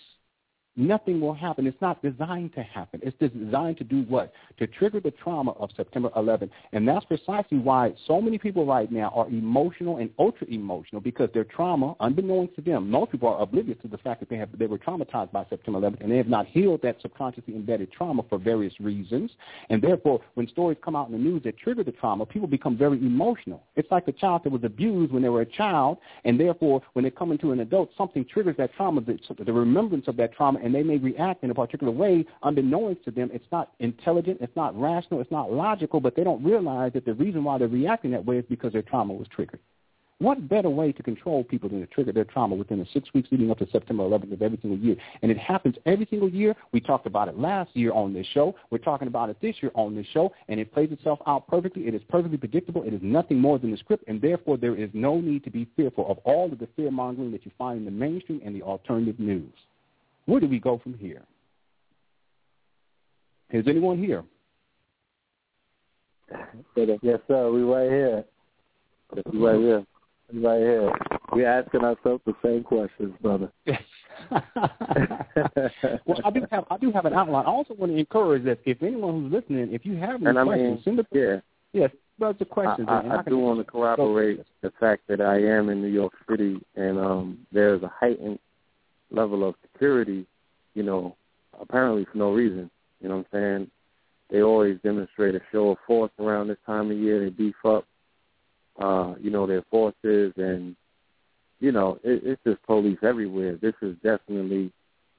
nothing 0.80 1.20
will 1.20 1.34
happen. 1.34 1.68
It's 1.68 1.82
not 1.82 2.02
designed 2.02 2.54
to 2.56 2.64
happen. 2.64 3.02
It's 3.04 3.18
designed 3.20 3.78
to 3.78 3.84
do 3.84 4.04
what? 4.04 4.32
To 4.58 4.68
trigger 4.68 5.00
the 5.00 5.12
trauma 5.12 5.52
of 5.52 5.70
September 5.76 6.10
11th. 6.16 6.50
And 6.72 6.88
that's 6.88 7.06
precisely 7.06 7.58
why 7.58 7.94
so 8.08 8.22
many 8.22 8.38
people 8.38 8.66
right 8.66 8.92
now 8.92 9.12
are 9.16 9.28
emotional 9.28 9.98
and 9.98 10.10
ultra 10.18 10.48
emotional 10.48 11.02
because 11.02 11.30
their 11.34 11.44
trauma, 11.44 11.96
unbeknownst 12.00 12.56
to 12.56 12.62
them, 12.62 12.90
most 12.90 13.12
people 13.12 13.30
are 13.30 13.42
oblivious 13.42 13.78
to 13.82 13.88
the 13.88 13.98
fact 13.98 14.22
that 14.22 14.30
they 14.30 14.38
have 14.38 14.50
they 14.58 14.68
were 14.68 14.78
traumatized 14.78 15.32
by 15.32 15.46
September 15.50 15.80
11th 15.80 16.02
and 16.02 16.12
they 16.12 16.18
have 16.18 16.28
not 16.28 16.48
healed 16.48 16.82
that 16.82 17.02
subconsciously 17.02 17.56
embedded 17.56 17.92
trauma 17.92 18.24
for 18.30 18.38
various 18.38 18.74
reasons. 18.80 19.32
And 19.70 19.82
therefore, 19.82 20.22
when 20.36 20.48
stories 20.48 20.78
come 20.84 20.96
out 20.96 21.08
in 21.08 21.14
the 21.14 21.20
news 21.20 21.44
that 21.44 21.58
trigger 21.58 21.84
the 21.84 21.92
trauma, 21.92 22.26
people 22.26 22.48
become 22.48 22.78
very 22.78 22.98
emotional. 22.98 23.64
It's 23.76 23.92
like 23.92 24.08
a 24.08 24.12
child 24.12 24.44
that 24.44 24.52
was 24.52 24.64
abused 24.64 25.12
when 25.12 25.22
they 25.22 25.30
were 25.30 25.42
a 25.42 25.46
child, 25.46 25.98
and 26.26 26.40
therefore, 26.40 26.82
when 26.94 27.04
they 27.04 27.12
come 27.12 27.32
into 27.32 27.52
an 27.52 27.60
adult, 27.60 27.90
something 27.98 28.26
triggers 28.26 28.56
that 28.58 28.74
trauma, 28.74 29.02
the, 29.02 29.20
the 29.44 29.54
remembrance 29.54 30.08
of 30.08 30.16
that 30.18 30.34
trauma, 30.34 30.60
and 30.70 30.76
they 30.76 30.84
may 30.84 30.98
react 30.98 31.44
in 31.44 31.50
a 31.50 31.56
particular 31.56 31.92
way 31.92 32.24
unbeknownst 32.44 33.04
to 33.04 33.10
them. 33.10 33.32
It's 33.34 33.52
not 33.52 33.72
intelligent, 33.80 34.38
it's 34.40 34.56
not 34.56 34.80
rational, 34.80 35.20
it's 35.20 35.32
not 35.32 35.52
logical, 35.52 36.00
but 36.00 36.16
they 36.16 36.24
don't 36.24 36.44
realize 36.44 36.94
that 36.94 37.06
the 37.06 37.16
reason 37.16 37.44
why 37.44 37.58
they're 37.58 37.68
reacting 37.68 38.12
that 38.12 38.24
way 38.24 38.38
is 38.38 38.46
because 38.48 38.72
their 38.72 38.84
trauma 38.84 39.16
was 39.16 39.28
triggered. 39.36 39.60
What 40.20 40.48
better 40.48 40.70
way 40.70 40.92
to 40.92 41.02
control 41.02 41.44
people 41.44 41.70
than 41.70 41.80
to 41.80 41.88
trigger 41.88 42.12
their 42.12 42.24
trauma 42.24 42.54
within 42.54 42.78
the 42.78 42.86
six 42.94 43.12
weeks 43.16 43.30
leading 43.32 43.50
up 43.50 43.58
to 43.58 43.68
September 43.72 44.04
11th 44.04 44.34
of 44.34 44.44
every 44.44 44.60
single 44.62 44.78
year? 44.78 44.96
And 45.24 45.32
it 45.32 45.40
happens 45.40 45.76
every 45.88 46.06
single 46.08 46.30
year. 46.30 46.56
We 46.72 46.82
talked 46.82 47.08
about 47.08 47.30
it 47.30 47.40
last 47.40 47.72
year 47.74 47.92
on 47.94 48.14
this 48.14 48.28
show. 48.28 48.54
We're 48.70 48.78
talking 48.78 49.08
about 49.08 49.32
it 49.32 49.38
this 49.42 49.56
year 49.64 49.72
on 49.74 49.96
this 49.96 50.06
show, 50.14 50.32
and 50.50 50.60
it 50.60 50.72
plays 50.72 50.92
itself 50.92 51.18
out 51.26 51.48
perfectly. 51.48 51.88
It 51.88 51.96
is 51.96 52.02
perfectly 52.10 52.38
predictable. 52.38 52.84
It 52.84 52.94
is 52.94 53.02
nothing 53.02 53.40
more 53.40 53.58
than 53.58 53.72
the 53.72 53.78
script, 53.78 54.04
and 54.08 54.22
therefore 54.22 54.58
there 54.58 54.76
is 54.76 54.92
no 54.94 55.20
need 55.20 55.44
to 55.46 55.50
be 55.50 55.68
fearful 55.76 56.06
of 56.12 56.20
all 56.26 56.52
of 56.52 56.60
the 56.60 56.68
fear-mongering 56.76 57.32
that 57.32 57.44
you 57.44 57.52
find 57.58 57.80
in 57.80 57.86
the 57.86 57.92
mainstream 57.92 58.42
and 58.46 58.56
the 58.56 58.62
alternative 58.62 59.20
news. 59.20 59.54
Where 60.30 60.40
do 60.40 60.48
we 60.48 60.60
go 60.60 60.78
from 60.78 60.94
here? 60.94 61.24
Is 63.50 63.66
anyone 63.68 63.98
here? 63.98 64.24
Yes, 66.76 67.20
sir. 67.28 67.50
We 67.52 67.64
right 67.64 67.90
here. 67.90 68.24
We 69.32 69.40
right 69.40 69.60
here. 69.60 69.84
We 70.32 70.46
right 70.46 70.60
here. 70.60 70.92
We're 71.34 71.48
asking 71.48 71.84
ourselves 71.84 72.22
the 72.28 72.36
same 72.46 72.64
questions, 72.64 73.16
brother. 73.24 73.52
well, 76.06 76.20
I 76.24 76.30
do 76.30 76.46
have 76.52 76.66
I 76.70 76.78
do 76.78 76.92
have 76.92 77.06
an 77.06 77.14
outline. 77.14 77.46
I 77.48 77.50
also 77.50 77.74
want 77.74 77.92
to 77.92 77.98
encourage 77.98 78.44
that 78.46 78.60
if 78.66 78.84
anyone 78.84 79.24
who's 79.24 79.32
listening, 79.32 79.74
if 79.74 79.84
you 79.84 79.96
have 79.96 80.22
any 80.22 80.28
and 80.28 80.38
questions, 80.46 80.48
I 80.50 80.56
mean, 80.56 80.82
send 80.84 81.00
the 81.00 81.06
yeah. 81.12 81.40
Yes, 81.74 81.92
brother, 82.20 82.38
the 82.38 82.46
questions. 82.46 82.88
I, 82.88 83.00
I, 83.00 83.20
I 83.20 83.24
do 83.24 83.40
want 83.40 83.60
to 83.60 83.64
corroborate 83.64 84.44
the 84.62 84.72
fact 84.80 85.08
that 85.08 85.22
I 85.22 85.38
am 85.42 85.70
in 85.70 85.82
New 85.82 85.88
York 85.88 86.14
City, 86.30 86.62
and 86.76 87.00
um, 87.00 87.40
there's 87.52 87.82
a 87.82 87.92
heightened 88.00 88.38
level 89.12 89.48
of 89.48 89.56
security, 89.62 90.26
you 90.74 90.84
know, 90.84 91.16
apparently 91.60 92.06
for 92.12 92.18
no 92.18 92.34
reason. 92.34 92.70
You 93.02 93.10
know 93.10 93.18
what 93.18 93.28
I'm 93.34 93.40
saying? 93.40 93.72
They 94.30 94.42
always 94.42 94.78
demonstrate 94.84 95.36
a 95.36 95.42
show 95.52 95.72
of 95.72 95.78
force 95.88 96.12
around 96.20 96.48
this 96.48 96.58
time 96.66 96.92
of 96.92 96.98
year. 96.98 97.24
They 97.24 97.30
beef 97.30 97.56
up, 97.66 97.86
uh, 98.80 99.16
you 99.20 99.32
know, 99.32 99.48
their 99.48 99.64
forces, 99.72 100.34
and 100.38 100.76
you 101.60 101.72
know, 101.72 102.00
it, 102.04 102.22
it's 102.24 102.42
just 102.46 102.62
police 102.64 103.00
everywhere. 103.02 103.58
This 103.62 103.74
is 103.82 103.96
definitely 104.04 104.72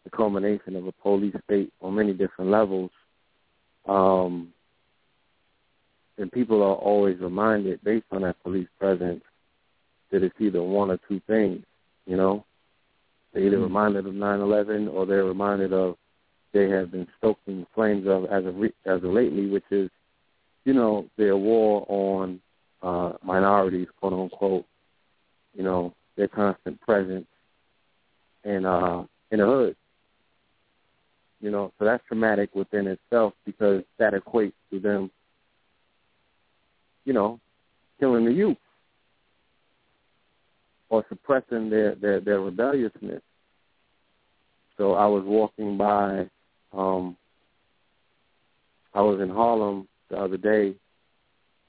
the 0.04 0.10
culmination 0.10 0.76
of 0.76 0.86
a 0.86 0.92
police 0.92 1.34
state 1.44 1.72
on 1.82 1.94
many 1.94 2.12
different 2.12 2.50
levels. 2.50 2.90
Um, 3.88 4.52
and 6.16 6.30
people 6.30 6.62
are 6.62 6.76
always 6.76 7.18
reminded, 7.18 7.82
based 7.82 8.06
on 8.10 8.22
that 8.22 8.42
police 8.42 8.68
presence, 8.78 9.22
that 10.10 10.22
it's 10.22 10.34
either 10.38 10.62
one 10.62 10.90
or 10.90 10.98
two 11.08 11.20
things. 11.26 11.64
You 12.06 12.16
know, 12.16 12.44
they're 13.32 13.44
either 13.44 13.56
mm-hmm. 13.56 13.64
reminded 13.64 14.06
of 14.06 14.14
9/11 14.14 14.92
or 14.92 15.06
they're 15.06 15.24
reminded 15.24 15.72
of 15.72 15.96
they 16.52 16.68
have 16.68 16.90
been 16.90 17.06
stoking 17.18 17.66
flames 17.74 18.06
of 18.08 18.24
as 18.26 18.44
of 18.44 18.56
re- 18.56 18.74
as 18.84 18.96
of 18.96 19.04
lately, 19.04 19.48
which 19.48 19.64
is, 19.70 19.88
you 20.64 20.72
know, 20.72 21.06
their 21.16 21.36
war 21.36 21.86
on 21.88 22.40
uh, 22.82 23.12
minorities, 23.22 23.88
quote 24.00 24.12
unquote. 24.12 24.66
You 25.54 25.64
know, 25.64 25.94
their 26.16 26.28
constant 26.28 26.80
presence 26.80 27.26
in 28.44 28.64
uh, 28.66 29.04
in 29.30 29.38
the 29.38 29.46
hood. 29.46 29.76
You 31.40 31.50
know, 31.50 31.72
so 31.78 31.84
that's 31.84 32.04
traumatic 32.06 32.54
within 32.54 32.86
itself 32.86 33.32
because 33.46 33.82
that 33.98 34.12
equates 34.12 34.52
to 34.70 34.78
them, 34.78 35.10
you 37.04 37.14
know, 37.14 37.40
killing 37.98 38.26
the 38.26 38.32
youth. 38.32 38.58
Or 40.90 41.04
suppressing 41.08 41.70
their, 41.70 41.94
their, 41.94 42.20
their 42.20 42.40
rebelliousness. 42.40 43.22
So 44.76 44.94
I 44.94 45.06
was 45.06 45.24
walking 45.24 45.76
by, 45.76 46.28
um, 46.72 47.16
I 48.92 49.00
was 49.00 49.20
in 49.20 49.30
Harlem 49.30 49.88
the 50.10 50.16
other 50.18 50.36
day, 50.36 50.74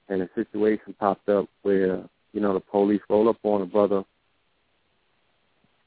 and 0.10 0.22
a 0.22 0.30
situation 0.36 0.96
popped 1.00 1.30
up 1.30 1.48
where, 1.62 2.04
you 2.34 2.42
know, 2.42 2.54
the 2.54 2.60
police 2.60 3.02
rolled 3.10 3.28
up 3.28 3.38
on 3.44 3.62
a 3.62 3.66
brother, 3.66 4.04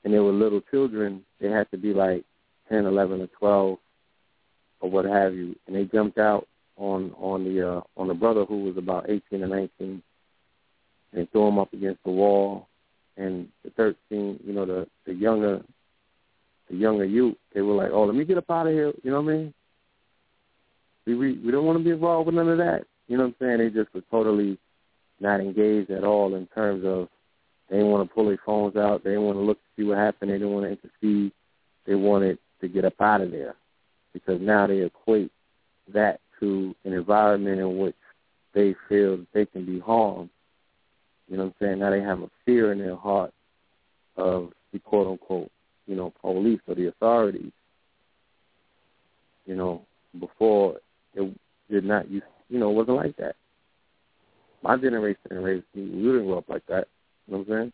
and 0.05 0.12
there 0.12 0.22
were 0.22 0.32
little 0.32 0.61
children. 0.70 1.24
They 1.41 1.49
had 1.49 1.70
to 1.72 1.76
be 1.76 1.93
like 1.93 2.24
10, 2.68 2.87
11, 2.87 3.20
or 3.20 3.26
12, 3.39 3.78
or 4.80 4.91
what 4.91 5.05
have 5.05 5.35
you, 5.35 5.57
and 5.66 5.74
they 5.74 5.85
jumped 5.85 6.18
out 6.18 6.47
on 6.76 7.12
on 7.16 7.45
the 7.45 7.76
uh, 7.76 7.80
on 7.97 8.09
the 8.09 8.14
brother 8.14 8.45
who 8.45 8.64
was 8.64 8.76
about 8.76 9.09
18 9.09 9.43
or 9.43 9.47
19, 9.47 10.03
and 11.12 11.32
threw 11.32 11.49
him 11.49 11.59
up 11.59 11.72
against 11.72 12.03
the 12.05 12.11
wall. 12.11 12.68
And 13.17 13.49
the 13.62 13.71
13, 13.71 14.41
you 14.45 14.53
know, 14.53 14.67
the 14.67 14.87
the 15.07 15.15
younger 15.15 15.62
the 16.69 16.77
younger 16.77 17.05
youth, 17.05 17.37
they 17.55 17.61
were 17.61 17.75
like, 17.75 17.91
"Oh, 17.93 18.05
let 18.05 18.15
me 18.15 18.25
get 18.25 18.39
up 18.39 18.51
out 18.51 18.67
of 18.67 18.73
here." 18.73 18.93
You 19.03 19.11
know 19.11 19.21
what 19.21 19.33
I 19.33 19.37
mean? 19.37 19.55
We 21.07 21.15
we, 21.15 21.39
we 21.39 21.53
don't 21.53 21.67
want 21.67 21.79
to 21.79 21.85
be 21.85 21.91
involved 21.91 22.27
with 22.27 22.35
none 22.35 22.49
of 22.49 22.59
that. 22.59 22.85
You 23.07 23.17
know 23.17 23.25
what 23.25 23.35
I'm 23.41 23.47
saying? 23.47 23.59
They 23.59 23.71
just 23.71 23.95
were 23.95 24.03
totally 24.11 24.59
not 25.21 25.41
engaged 25.41 25.91
at 25.91 26.05
all 26.05 26.35
in 26.35 26.47
terms 26.49 26.85
of 26.85 27.09
they 27.69 27.77
didn't 27.77 27.93
want 27.93 28.09
to 28.09 28.15
pull 28.15 28.27
their 28.27 28.41
phones 28.45 28.77
out. 28.77 29.05
They 29.05 29.11
didn't 29.11 29.25
want 29.25 29.39
to 29.39 29.43
look 29.43 29.59
to 29.59 29.69
see 29.77 29.87
what 29.87 29.99
happened. 29.99 30.31
They 30.31 30.39
didn't 30.39 30.53
want 30.53 30.67
to 30.67 30.71
intercede. 30.71 31.33
They 31.87 31.95
wanted 31.95 32.39
to 32.61 32.69
get 32.69 32.85
up 32.85 33.01
out 33.01 33.21
of 33.21 33.31
there 33.31 33.55
because 34.12 34.41
now 34.41 34.67
they 34.67 34.81
equate 34.81 35.31
that 35.93 36.21
to 36.41 36.75
an 36.85 36.93
environment 36.93 37.61
in 37.61 37.79
which 37.79 37.97
they 38.55 38.75
feel 38.89 39.19
they 39.33 39.47
can 39.47 39.67
be 39.67 39.81
harmed. 39.81 40.31
You 41.29 41.37
know 41.37 41.45
what 41.45 41.55
I'm 41.61 41.66
saying? 41.66 41.79
Now 41.79 41.91
they 41.91 42.01
have 42.01 42.20
a 42.20 42.31
fear 42.45 42.72
in 42.72 42.79
their 42.79 42.97
heart 42.97 43.33
of 44.16 44.53
the 44.72 44.79
quote 44.79 45.07
unquote, 45.07 45.51
you 45.87 45.97
know, 45.97 46.12
police 46.20 46.61
or 46.66 46.75
the 46.75 46.89
authorities. 46.89 47.53
You 49.47 49.57
know, 49.57 49.83
before 50.18 50.79
it 51.14 51.35
did 51.70 51.85
not 51.85 52.11
you 52.11 52.22
you 52.49 52.59
know, 52.59 52.70
it 52.70 52.75
wasn't 52.75 52.97
like 52.97 53.16
that. 53.16 53.37
My 54.62 54.77
generation 54.77 55.20
and 55.31 55.45
raised 55.45 55.64
me, 55.75 55.83
we 55.83 56.03
didn't 56.03 56.27
grow 56.27 56.39
up 56.39 56.49
like 56.49 56.64
that. 56.66 56.87
You 57.27 57.35
know 57.35 57.39
what 57.41 57.49
I'm 57.49 57.61
saying? 57.61 57.72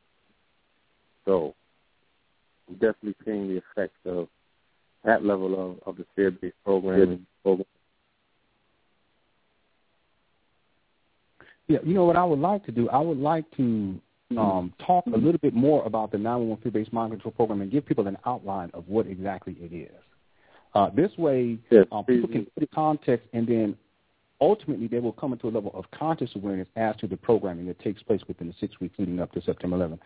So 1.24 1.54
I'm 2.68 2.74
definitely 2.74 3.14
seeing 3.24 3.48
the 3.48 3.62
effects 3.72 3.98
of 4.06 4.28
that 5.04 5.24
level 5.24 5.54
of, 5.54 5.88
of 5.88 5.96
the 5.96 6.06
fear 6.14 6.30
based 6.30 6.54
programming 6.64 7.26
program 7.42 7.66
Yeah, 11.70 11.78
you 11.84 11.94
know 11.94 12.04
what 12.04 12.16
I 12.16 12.24
would 12.24 12.40
like 12.40 12.64
to 12.66 12.72
do? 12.72 12.88
I 12.88 12.98
would 12.98 13.18
like 13.18 13.44
to 13.56 14.00
um, 14.36 14.74
talk 14.84 15.06
a 15.06 15.16
little 15.16 15.38
bit 15.38 15.54
more 15.54 15.84
about 15.86 16.10
the 16.10 16.18
911 16.18 16.64
fear-based 16.64 16.92
mind 16.92 17.12
control 17.12 17.30
program 17.30 17.60
and 17.60 17.70
give 17.70 17.86
people 17.86 18.08
an 18.08 18.18
outline 18.26 18.72
of 18.74 18.88
what 18.88 19.06
exactly 19.06 19.56
it 19.60 19.72
is. 19.72 20.02
Uh, 20.74 20.90
this 20.90 21.12
way, 21.16 21.58
yes, 21.70 21.86
um, 21.92 22.04
people 22.04 22.28
can 22.28 22.44
put 22.46 22.64
it 22.64 22.70
context, 22.74 23.28
and 23.32 23.46
then 23.46 23.76
ultimately 24.40 24.88
they 24.88 24.98
will 24.98 25.12
come 25.12 25.32
into 25.32 25.46
a 25.46 25.50
level 25.50 25.70
of 25.72 25.88
conscious 25.92 26.30
awareness 26.34 26.66
as 26.74 26.96
to 26.96 27.06
the 27.06 27.16
programming 27.16 27.66
that 27.66 27.78
takes 27.78 28.02
place 28.02 28.20
within 28.26 28.48
the 28.48 28.54
six 28.58 28.80
weeks 28.80 28.96
leading 28.98 29.20
up 29.20 29.30
to 29.30 29.40
September 29.40 29.76
11th. 29.76 30.00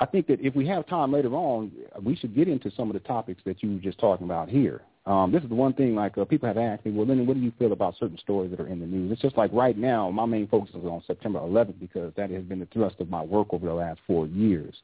I 0.00 0.06
think 0.06 0.26
that 0.26 0.40
if 0.40 0.56
we 0.56 0.66
have 0.66 0.88
time 0.88 1.12
later 1.12 1.32
on, 1.34 1.70
we 2.02 2.16
should 2.16 2.34
get 2.34 2.48
into 2.48 2.72
some 2.72 2.90
of 2.90 2.94
the 2.94 3.00
topics 3.06 3.42
that 3.46 3.62
you 3.62 3.74
were 3.74 3.78
just 3.78 4.00
talking 4.00 4.26
about 4.26 4.48
here. 4.48 4.82
Um, 5.06 5.30
this 5.30 5.42
is 5.42 5.48
the 5.48 5.54
one 5.54 5.72
thing, 5.72 5.94
like 5.94 6.18
uh, 6.18 6.24
people 6.24 6.48
have 6.48 6.58
asked 6.58 6.84
me, 6.84 6.90
well, 6.90 7.06
Lenny, 7.06 7.24
what 7.24 7.34
do 7.34 7.40
you 7.40 7.52
feel 7.60 7.72
about 7.72 7.94
certain 7.98 8.18
stories 8.18 8.50
that 8.50 8.58
are 8.58 8.66
in 8.66 8.80
the 8.80 8.86
news? 8.86 9.12
It's 9.12 9.22
just 9.22 9.36
like 9.36 9.52
right 9.52 9.78
now, 9.78 10.10
my 10.10 10.26
main 10.26 10.48
focus 10.48 10.70
is 10.70 10.84
on 10.84 11.00
September 11.06 11.38
11th 11.38 11.78
because 11.78 12.12
that 12.16 12.30
has 12.30 12.42
been 12.42 12.58
the 12.58 12.66
thrust 12.66 12.96
of 12.98 13.08
my 13.08 13.22
work 13.22 13.48
over 13.52 13.66
the 13.66 13.72
last 13.72 14.00
four 14.04 14.26
years. 14.26 14.74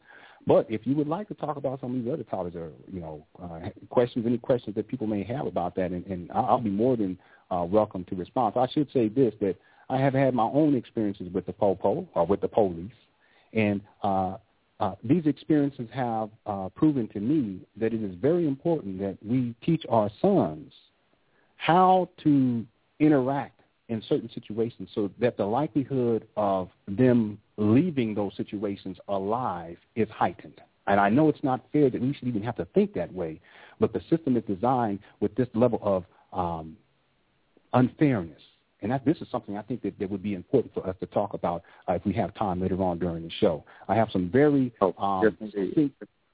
But 0.46 0.66
if 0.70 0.86
you 0.86 0.94
would 0.94 1.08
like 1.08 1.26
to 1.28 1.34
talk 1.34 1.56
about 1.56 1.80
some 1.80 1.96
of 1.96 2.04
these 2.04 2.12
other 2.12 2.22
topics 2.22 2.54
or, 2.54 2.70
you 2.92 3.00
know, 3.00 3.26
uh, 3.42 3.70
questions, 3.90 4.24
any 4.24 4.38
questions 4.38 4.76
that 4.76 4.86
people 4.86 5.08
may 5.08 5.24
have 5.24 5.46
about 5.46 5.74
that, 5.76 5.90
and, 5.90 6.06
and 6.06 6.30
I'll 6.32 6.60
be 6.60 6.70
more 6.70 6.96
than 6.96 7.18
uh, 7.50 7.64
welcome 7.68 8.04
to 8.04 8.14
respond. 8.14 8.54
I 8.56 8.68
should 8.68 8.88
say 8.92 9.08
this, 9.08 9.34
that 9.40 9.56
I 9.90 9.98
have 9.98 10.14
had 10.14 10.34
my 10.34 10.44
own 10.44 10.76
experiences 10.76 11.28
with 11.32 11.46
the 11.46 11.52
POPO 11.52 12.06
or 12.14 12.26
with 12.26 12.40
the 12.40 12.48
police, 12.48 12.92
and 13.52 13.80
uh, 14.02 14.36
uh, 14.82 14.96
these 15.04 15.26
experiences 15.26 15.86
have 15.92 16.28
uh, 16.44 16.68
proven 16.74 17.06
to 17.06 17.20
me 17.20 17.60
that 17.76 17.94
it 17.94 18.02
is 18.02 18.16
very 18.16 18.48
important 18.48 18.98
that 18.98 19.16
we 19.24 19.54
teach 19.64 19.84
our 19.88 20.10
sons 20.20 20.72
how 21.56 22.08
to 22.20 22.66
interact 22.98 23.60
in 23.88 24.02
certain 24.08 24.28
situations 24.34 24.88
so 24.92 25.08
that 25.20 25.36
the 25.36 25.44
likelihood 25.44 26.26
of 26.36 26.68
them 26.88 27.38
leaving 27.58 28.12
those 28.12 28.32
situations 28.36 28.96
alive 29.06 29.76
is 29.94 30.08
heightened. 30.10 30.60
And 30.88 30.98
I 30.98 31.10
know 31.10 31.28
it's 31.28 31.44
not 31.44 31.64
fair 31.72 31.88
that 31.88 32.02
we 32.02 32.12
should 32.12 32.26
even 32.26 32.42
have 32.42 32.56
to 32.56 32.64
think 32.74 32.92
that 32.94 33.14
way, 33.14 33.40
but 33.78 33.92
the 33.92 34.00
system 34.10 34.36
is 34.36 34.42
designed 34.48 34.98
with 35.20 35.32
this 35.36 35.46
level 35.54 35.78
of 35.80 36.04
um, 36.32 36.76
unfairness 37.72 38.42
and 38.82 38.90
that, 38.90 39.04
this 39.04 39.18
is 39.20 39.28
something 39.30 39.56
I 39.56 39.62
think 39.62 39.82
that, 39.82 39.98
that 39.98 40.10
would 40.10 40.22
be 40.22 40.34
important 40.34 40.74
for 40.74 40.86
us 40.86 40.96
to 41.00 41.06
talk 41.06 41.34
about 41.34 41.62
uh, 41.88 41.94
if 41.94 42.04
we 42.04 42.12
have 42.14 42.34
time 42.34 42.60
later 42.60 42.82
on 42.82 42.98
during 42.98 43.22
the 43.22 43.30
show. 43.40 43.64
I 43.88 43.94
have 43.94 44.08
some 44.12 44.28
very 44.30 44.72
oh, 44.80 44.92
um, 45.02 45.36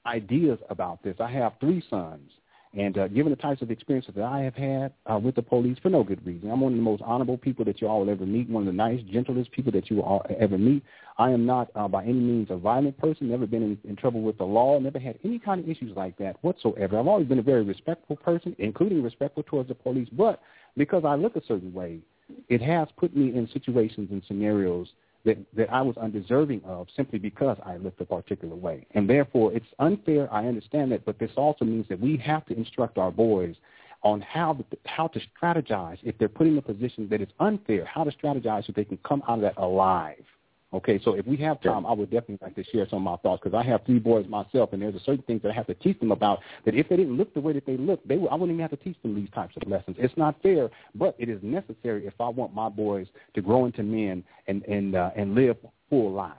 ideas 0.05 0.59
about 0.69 1.03
this. 1.03 1.15
I 1.19 1.29
have 1.31 1.53
three 1.59 1.83
sons. 1.89 2.31
And 2.77 2.99
uh, 2.99 3.07
given 3.07 3.31
the 3.31 3.35
types 3.35 3.63
of 3.63 3.71
experiences 3.71 4.13
that 4.15 4.23
I 4.23 4.41
have 4.41 4.53
had 4.53 4.93
uh, 5.07 5.17
with 5.17 5.33
the 5.33 5.41
police, 5.41 5.79
for 5.81 5.89
no 5.89 6.03
good 6.03 6.23
reason, 6.23 6.51
I'm 6.51 6.61
one 6.61 6.73
of 6.73 6.77
the 6.77 6.83
most 6.83 7.01
honorable 7.03 7.37
people 7.37 7.65
that 7.65 7.81
you 7.81 7.87
all 7.87 8.01
will 8.01 8.11
ever 8.11 8.27
meet, 8.27 8.47
one 8.47 8.61
of 8.61 8.67
the 8.67 8.73
nice, 8.73 9.01
gentlest 9.11 9.51
people 9.51 9.71
that 9.71 9.89
you 9.89 9.95
will 9.95 10.03
all 10.03 10.25
ever 10.39 10.55
meet. 10.55 10.83
I 11.17 11.31
am 11.31 11.47
not 11.47 11.71
uh, 11.73 11.87
by 11.87 12.03
any 12.03 12.13
means 12.13 12.49
a 12.51 12.57
violent 12.57 12.95
person, 12.99 13.29
never 13.29 13.47
been 13.47 13.63
in, 13.63 13.77
in 13.89 13.95
trouble 13.95 14.21
with 14.21 14.37
the 14.37 14.43
law, 14.43 14.77
never 14.77 14.99
had 14.99 15.17
any 15.23 15.39
kind 15.39 15.63
of 15.63 15.69
issues 15.69 15.97
like 15.97 16.15
that 16.19 16.35
whatsoever. 16.41 16.99
I've 16.99 17.07
always 17.07 17.27
been 17.27 17.39
a 17.39 17.43
very 17.43 17.63
respectful 17.63 18.17
person, 18.17 18.55
including 18.59 19.01
respectful 19.01 19.41
towards 19.43 19.69
the 19.69 19.75
police. 19.75 20.07
But 20.11 20.39
because 20.77 21.03
I 21.05 21.15
look 21.15 21.35
a 21.35 21.41
certain 21.47 21.73
way, 21.73 22.01
it 22.47 22.61
has 22.61 22.87
put 22.97 23.15
me 23.15 23.35
in 23.35 23.47
situations 23.53 24.09
and 24.11 24.21
scenarios 24.27 24.87
that, 25.25 25.37
that 25.55 25.71
I 25.71 25.81
was 25.81 25.97
undeserving 25.97 26.61
of 26.63 26.87
simply 26.95 27.19
because 27.19 27.57
I 27.65 27.77
looked 27.77 28.01
a 28.01 28.05
particular 28.05 28.55
way. 28.55 28.85
And 28.91 29.09
therefore, 29.09 29.53
it's 29.53 29.65
unfair. 29.79 30.31
I 30.33 30.47
understand 30.47 30.91
that, 30.91 31.05
but 31.05 31.19
this 31.19 31.31
also 31.35 31.65
means 31.65 31.85
that 31.89 31.99
we 31.99 32.17
have 32.17 32.45
to 32.45 32.55
instruct 32.55 32.97
our 32.97 33.11
boys 33.11 33.55
on 34.01 34.21
how 34.21 34.53
to, 34.53 34.63
how 34.85 35.07
to 35.07 35.19
strategize 35.19 35.97
if 36.03 36.17
they're 36.17 36.29
put 36.29 36.47
in 36.47 36.57
a 36.57 36.61
position 36.61 37.07
that 37.09 37.21
is 37.21 37.27
unfair, 37.39 37.83
how 37.85 38.03
to 38.03 38.11
strategize 38.11 38.65
so 38.65 38.73
they 38.73 38.85
can 38.85 38.97
come 39.05 39.21
out 39.27 39.35
of 39.35 39.41
that 39.41 39.57
alive. 39.57 40.23
Okay, 40.71 40.99
so 41.03 41.13
if 41.15 41.25
we 41.25 41.35
have 41.37 41.59
time, 41.61 41.83
I 41.87 41.93
would 41.93 42.11
definitely 42.11 42.37
like 42.43 42.55
to 42.55 42.63
share 42.63 42.87
some 42.87 42.97
of 42.97 43.03
my 43.03 43.17
thoughts 43.17 43.41
because 43.43 43.57
I 43.57 43.67
have 43.67 43.83
three 43.87 43.97
boys 43.97 44.27
myself, 44.27 44.71
and 44.71 44.79
there's 44.79 44.93
a 44.93 44.99
certain 44.99 45.23
things 45.23 45.41
that 45.41 45.49
I 45.49 45.55
have 45.55 45.65
to 45.65 45.73
teach 45.73 45.99
them 45.99 46.11
about 46.11 46.41
that 46.63 46.75
if 46.75 46.87
they 46.87 46.95
didn't 46.95 47.17
look 47.17 47.33
the 47.33 47.41
way 47.41 47.53
that 47.53 47.65
they 47.65 47.75
look, 47.75 48.07
they 48.07 48.15
I 48.15 48.35
wouldn't 48.35 48.51
even 48.51 48.59
have 48.59 48.69
to 48.69 48.77
teach 48.77 49.01
them 49.01 49.15
these 49.15 49.31
types 49.31 49.55
of 49.59 49.67
lessons. 49.67 49.97
It's 49.99 50.15
not 50.15 50.39
fair, 50.43 50.69
but 50.93 51.15
it 51.17 51.27
is 51.27 51.39
necessary 51.41 52.05
if 52.05 52.13
I 52.19 52.29
want 52.29 52.53
my 52.53 52.69
boys 52.69 53.07
to 53.33 53.41
grow 53.41 53.65
into 53.65 53.81
men 53.81 54.23
and 54.47 54.63
and 54.65 54.95
uh, 54.95 55.09
and 55.15 55.33
live 55.33 55.57
full 55.89 56.11
lives. 56.11 56.35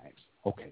Okay. 0.47 0.71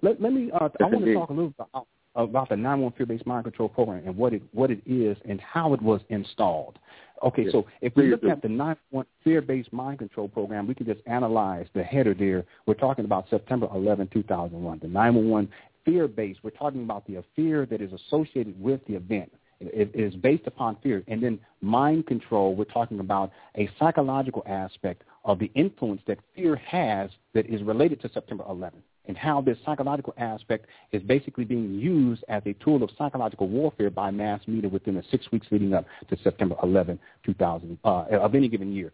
Let 0.00 0.22
let 0.22 0.32
me. 0.32 0.52
Uh, 0.52 0.68
I 0.80 0.84
want 0.84 1.04
to 1.04 1.14
talk 1.14 1.30
a 1.30 1.32
little 1.32 1.52
about, 1.58 1.88
Uh, 2.16 2.22
about 2.22 2.48
the 2.48 2.56
911 2.56 2.96
fear-based 2.96 3.24
mind 3.24 3.44
control 3.44 3.68
program 3.68 4.02
and 4.04 4.16
what 4.16 4.32
it 4.32 4.42
what 4.50 4.68
it 4.68 4.82
is 4.84 5.16
and 5.28 5.40
how 5.40 5.72
it 5.74 5.80
was 5.80 6.00
installed. 6.08 6.76
Okay, 7.22 7.44
yes. 7.44 7.52
so 7.52 7.66
if 7.80 7.94
we 7.94 8.10
look 8.10 8.24
at 8.24 8.42
the 8.42 8.48
911 8.48 9.08
fear-based 9.22 9.72
mind 9.72 10.00
control 10.00 10.26
program, 10.26 10.66
we 10.66 10.74
can 10.74 10.86
just 10.86 11.00
analyze 11.06 11.66
the 11.72 11.84
header 11.84 12.12
there. 12.12 12.44
We're 12.66 12.74
talking 12.74 13.04
about 13.04 13.26
September 13.30 13.68
11, 13.72 14.08
2001. 14.12 14.80
The 14.82 14.88
911 14.88 15.52
fear-based, 15.84 16.40
we're 16.42 16.50
talking 16.50 16.82
about 16.82 17.06
the 17.06 17.22
fear 17.36 17.64
that 17.66 17.80
is 17.80 17.92
associated 17.92 18.60
with 18.60 18.84
the 18.88 18.96
event. 18.96 19.32
It 19.60 19.92
is 19.94 20.12
based 20.16 20.48
upon 20.48 20.78
fear. 20.82 21.04
And 21.06 21.22
then 21.22 21.38
mind 21.60 22.08
control, 22.08 22.56
we're 22.56 22.64
talking 22.64 22.98
about 22.98 23.30
a 23.56 23.70
psychological 23.78 24.42
aspect 24.46 25.02
of 25.24 25.38
the 25.38 25.50
influence 25.54 26.00
that 26.08 26.18
fear 26.34 26.56
has 26.56 27.10
that 27.34 27.46
is 27.46 27.62
related 27.62 28.00
to 28.00 28.10
September 28.12 28.42
11 28.48 28.82
and 29.06 29.16
how 29.16 29.40
this 29.40 29.58
psychological 29.64 30.14
aspect 30.18 30.66
is 30.92 31.02
basically 31.02 31.44
being 31.44 31.74
used 31.74 32.24
as 32.28 32.42
a 32.46 32.52
tool 32.54 32.82
of 32.82 32.90
psychological 32.96 33.48
warfare 33.48 33.90
by 33.90 34.10
mass 34.10 34.40
media 34.46 34.68
within 34.68 34.94
the 34.94 35.04
six 35.10 35.30
weeks 35.32 35.46
leading 35.50 35.74
up 35.74 35.86
to 36.08 36.16
September 36.22 36.54
11, 36.62 36.98
2000, 37.24 37.78
uh, 37.84 37.88
of 37.88 38.34
any 38.34 38.48
given 38.48 38.72
year. 38.72 38.92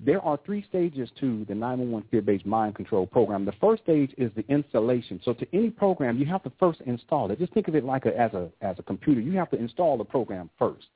There 0.00 0.20
are 0.24 0.38
three 0.46 0.64
stages 0.68 1.10
to 1.18 1.44
the 1.46 1.54
911 1.54 2.08
fear-based 2.08 2.46
mind 2.46 2.76
control 2.76 3.04
program. 3.04 3.44
The 3.44 3.52
first 3.60 3.82
stage 3.82 4.14
is 4.16 4.30
the 4.36 4.44
installation. 4.48 5.20
So 5.24 5.32
to 5.34 5.46
any 5.52 5.70
program, 5.70 6.18
you 6.18 6.26
have 6.26 6.44
to 6.44 6.52
first 6.60 6.80
install 6.86 7.30
it. 7.32 7.38
Just 7.40 7.52
think 7.52 7.66
of 7.66 7.74
it 7.74 7.84
like 7.84 8.06
a, 8.06 8.16
as 8.16 8.32
a 8.32 8.48
as 8.60 8.78
a 8.78 8.82
computer. 8.84 9.20
You 9.20 9.36
have 9.38 9.50
to 9.50 9.58
install 9.58 9.98
the 9.98 10.04
program 10.04 10.50
first. 10.56 10.86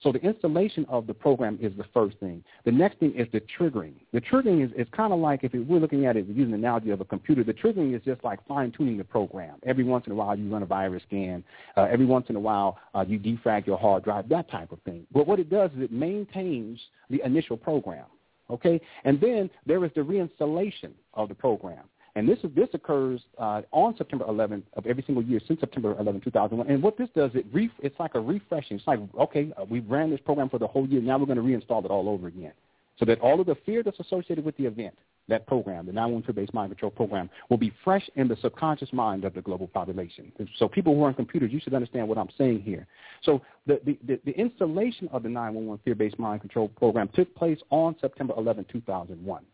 So 0.00 0.12
the 0.12 0.20
installation 0.20 0.86
of 0.88 1.08
the 1.08 1.14
program 1.14 1.58
is 1.60 1.72
the 1.76 1.84
first 1.92 2.18
thing. 2.18 2.44
The 2.64 2.70
next 2.70 2.98
thing 3.00 3.14
is 3.16 3.26
the 3.32 3.42
triggering. 3.58 3.94
The 4.12 4.20
triggering 4.20 4.64
is, 4.64 4.70
is 4.76 4.86
kind 4.92 5.12
of 5.12 5.18
like 5.18 5.42
if 5.42 5.52
we're 5.52 5.80
looking 5.80 6.06
at 6.06 6.16
it 6.16 6.26
using 6.28 6.52
the 6.52 6.56
analogy 6.56 6.90
of 6.90 7.00
a 7.00 7.04
computer, 7.04 7.42
the 7.42 7.52
triggering 7.52 7.96
is 7.96 8.02
just 8.04 8.22
like 8.22 8.38
fine-tuning 8.46 8.96
the 8.96 9.04
program. 9.04 9.56
Every 9.66 9.82
once 9.82 10.06
in 10.06 10.12
a 10.12 10.14
while 10.14 10.38
you 10.38 10.48
run 10.52 10.62
a 10.62 10.66
virus 10.66 11.02
scan. 11.08 11.42
Uh, 11.76 11.88
every 11.90 12.06
once 12.06 12.26
in 12.28 12.36
a 12.36 12.40
while 12.40 12.78
uh, 12.94 13.04
you 13.08 13.18
defrag 13.18 13.66
your 13.66 13.78
hard 13.78 14.04
drive, 14.04 14.28
that 14.28 14.48
type 14.50 14.70
of 14.70 14.80
thing. 14.82 15.04
But 15.12 15.26
what 15.26 15.40
it 15.40 15.50
does 15.50 15.72
is 15.72 15.82
it 15.82 15.92
maintains 15.92 16.80
the 17.10 17.20
initial 17.24 17.56
program. 17.56 18.06
Okay? 18.50 18.80
And 19.04 19.20
then 19.20 19.50
there 19.66 19.84
is 19.84 19.90
the 19.96 20.02
reinstallation 20.02 20.92
of 21.14 21.28
the 21.28 21.34
program. 21.34 21.84
And 22.18 22.28
this 22.28 22.38
is 22.42 22.50
this 22.56 22.68
occurs 22.74 23.20
uh, 23.38 23.62
on 23.70 23.96
September 23.96 24.24
11th 24.24 24.64
of 24.72 24.86
every 24.86 25.04
single 25.04 25.22
year 25.22 25.40
since 25.46 25.60
September 25.60 25.94
11, 26.00 26.20
2001. 26.22 26.68
And 26.68 26.82
what 26.82 26.98
this 26.98 27.08
does, 27.14 27.30
it 27.34 27.46
re- 27.52 27.70
it's 27.78 27.94
like 28.00 28.16
a 28.16 28.20
refreshing. 28.20 28.76
It's 28.76 28.86
like 28.88 28.98
okay, 29.20 29.52
uh, 29.56 29.64
we 29.70 29.78
ran 29.78 30.10
this 30.10 30.18
program 30.24 30.48
for 30.48 30.58
the 30.58 30.66
whole 30.66 30.84
year. 30.88 31.00
Now 31.00 31.16
we're 31.16 31.26
going 31.26 31.36
to 31.38 31.44
reinstall 31.44 31.84
it 31.84 31.92
all 31.92 32.08
over 32.08 32.26
again, 32.26 32.50
so 32.98 33.04
that 33.04 33.20
all 33.20 33.38
of 33.38 33.46
the 33.46 33.54
fear 33.64 33.84
that's 33.84 34.00
associated 34.00 34.44
with 34.44 34.56
the 34.56 34.66
event, 34.66 34.98
that 35.28 35.46
program, 35.46 35.86
the 35.86 35.92
911 35.92 36.26
fear-based 36.26 36.52
mind 36.52 36.72
control 36.72 36.90
program, 36.90 37.30
will 37.50 37.56
be 37.56 37.72
fresh 37.84 38.10
in 38.16 38.26
the 38.26 38.36
subconscious 38.42 38.92
mind 38.92 39.24
of 39.24 39.32
the 39.32 39.40
global 39.40 39.68
population. 39.68 40.32
So 40.58 40.66
people 40.66 40.96
who 40.96 41.04
are 41.04 41.08
on 41.08 41.14
computers, 41.14 41.52
you 41.52 41.60
should 41.60 41.72
understand 41.72 42.08
what 42.08 42.18
I'm 42.18 42.30
saying 42.36 42.62
here. 42.62 42.88
So 43.22 43.42
the, 43.68 43.80
the, 43.86 43.96
the, 44.04 44.20
the 44.24 44.32
installation 44.32 45.06
of 45.12 45.22
the 45.22 45.28
911 45.28 45.82
fear-based 45.84 46.18
mind 46.18 46.40
control 46.40 46.66
program 46.66 47.10
took 47.14 47.32
place 47.36 47.60
on 47.70 47.94
September 48.00 48.34
11, 48.36 48.66
2001. 48.72 49.44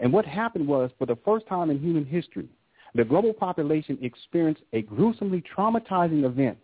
And 0.00 0.12
what 0.12 0.26
happened 0.26 0.66
was, 0.66 0.90
for 0.98 1.06
the 1.06 1.16
first 1.24 1.46
time 1.46 1.70
in 1.70 1.78
human 1.78 2.04
history, 2.04 2.48
the 2.94 3.04
global 3.04 3.32
population 3.32 3.98
experienced 4.02 4.62
a 4.72 4.82
gruesomely 4.82 5.42
traumatizing 5.56 6.24
event 6.24 6.58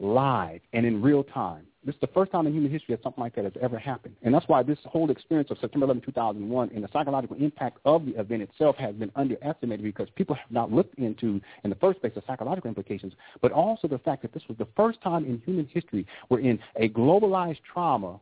live 0.00 0.60
and 0.72 0.86
in 0.86 1.02
real 1.02 1.24
time. 1.24 1.64
This 1.84 1.94
is 1.94 2.00
the 2.00 2.08
first 2.08 2.32
time 2.32 2.46
in 2.46 2.52
human 2.52 2.70
history 2.70 2.94
that 2.94 3.02
something 3.02 3.22
like 3.22 3.34
that 3.36 3.44
has 3.44 3.54
ever 3.62 3.78
happened. 3.78 4.16
And 4.22 4.34
that's 4.34 4.46
why 4.48 4.62
this 4.62 4.78
whole 4.84 5.10
experience 5.10 5.50
of 5.50 5.58
September 5.58 5.84
11, 5.86 6.02
2001 6.02 6.70
and 6.74 6.84
the 6.84 6.88
psychological 6.92 7.36
impact 7.36 7.78
of 7.84 8.04
the 8.04 8.18
event 8.20 8.42
itself 8.42 8.76
has 8.76 8.94
been 8.94 9.10
underestimated 9.16 9.84
because 9.84 10.08
people 10.16 10.34
have 10.34 10.50
not 10.50 10.72
looked 10.72 10.98
into, 10.98 11.40
in 11.64 11.70
the 11.70 11.76
first 11.76 12.00
place, 12.00 12.12
the 12.14 12.22
psychological 12.26 12.68
implications, 12.68 13.12
but 13.40 13.52
also 13.52 13.88
the 13.88 13.98
fact 13.98 14.22
that 14.22 14.34
this 14.34 14.42
was 14.48 14.58
the 14.58 14.66
first 14.76 15.00
time 15.00 15.24
in 15.24 15.40
human 15.46 15.66
history 15.72 16.06
wherein 16.28 16.58
a 16.76 16.88
globalized 16.88 17.60
trauma 17.72 18.20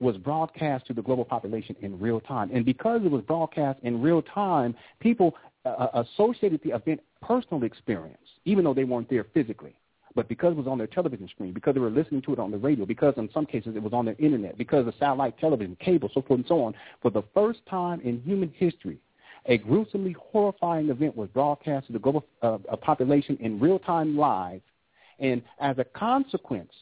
was 0.00 0.16
broadcast 0.18 0.86
to 0.86 0.92
the 0.92 1.02
global 1.02 1.24
population 1.24 1.74
in 1.80 1.98
real 1.98 2.20
time. 2.20 2.50
And 2.52 2.64
because 2.64 3.00
it 3.04 3.10
was 3.10 3.22
broadcast 3.22 3.78
in 3.82 4.02
real 4.02 4.22
time, 4.22 4.74
people 5.00 5.34
uh, 5.64 5.68
uh, 5.68 6.04
associated 6.04 6.60
the 6.62 6.74
event 6.74 7.00
personal 7.22 7.64
experience, 7.64 8.18
even 8.44 8.64
though 8.64 8.74
they 8.74 8.84
weren't 8.84 9.08
there 9.08 9.24
physically. 9.32 9.74
But 10.14 10.28
because 10.28 10.52
it 10.52 10.56
was 10.56 10.66
on 10.66 10.78
their 10.78 10.86
television 10.86 11.28
screen, 11.28 11.52
because 11.52 11.74
they 11.74 11.80
were 11.80 11.90
listening 11.90 12.22
to 12.22 12.32
it 12.32 12.38
on 12.38 12.50
the 12.50 12.56
radio, 12.56 12.86
because 12.86 13.14
in 13.16 13.28
some 13.32 13.44
cases 13.44 13.76
it 13.76 13.82
was 13.82 13.92
on 13.92 14.06
their 14.06 14.16
internet, 14.18 14.56
because 14.56 14.86
of 14.86 14.94
satellite 14.98 15.38
television, 15.38 15.76
cable, 15.76 16.10
so 16.12 16.22
forth 16.22 16.38
and 16.38 16.46
so 16.46 16.62
on, 16.62 16.74
for 17.02 17.10
the 17.10 17.22
first 17.34 17.60
time 17.68 18.00
in 18.00 18.20
human 18.22 18.50
history, 18.56 18.98
a 19.46 19.58
gruesomely 19.58 20.12
horrifying 20.12 20.88
event 20.88 21.16
was 21.16 21.28
broadcast 21.30 21.86
to 21.86 21.92
the 21.92 21.98
global 21.98 22.24
uh, 22.42 22.58
uh 22.70 22.76
population 22.76 23.36
in 23.40 23.60
real 23.60 23.78
time 23.78 24.16
live. 24.16 24.62
And 25.18 25.42
as 25.60 25.78
a 25.78 25.84
consequence, 25.84 26.72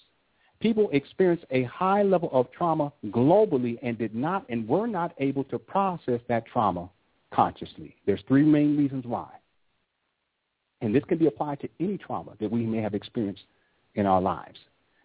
people 0.65 0.89
experienced 0.93 1.45
a 1.51 1.65
high 1.65 2.03
level 2.03 2.31
of 2.33 2.51
trauma 2.51 2.91
globally 3.09 3.79
and 3.83 3.99
did 3.99 4.15
not 4.15 4.47
and 4.49 4.67
were 4.67 4.87
not 4.87 5.13
able 5.19 5.45
to 5.45 5.59
process 5.59 6.21
that 6.27 6.47
trauma 6.47 6.89
consciously. 7.35 7.95
There's 8.07 8.23
three 8.27 8.45
main 8.45 8.75
reasons 8.75 9.05
why. 9.05 9.29
And 10.81 10.95
this 10.95 11.05
can 11.05 11.19
be 11.19 11.27
applied 11.27 11.61
to 11.61 11.69
any 11.81 11.99
trauma 11.99 12.33
that 12.41 12.51
we 12.51 12.65
may 12.65 12.79
have 12.79 12.95
experienced 12.95 13.43
in 13.95 14.07
our 14.07 14.23
lives. 14.23 14.59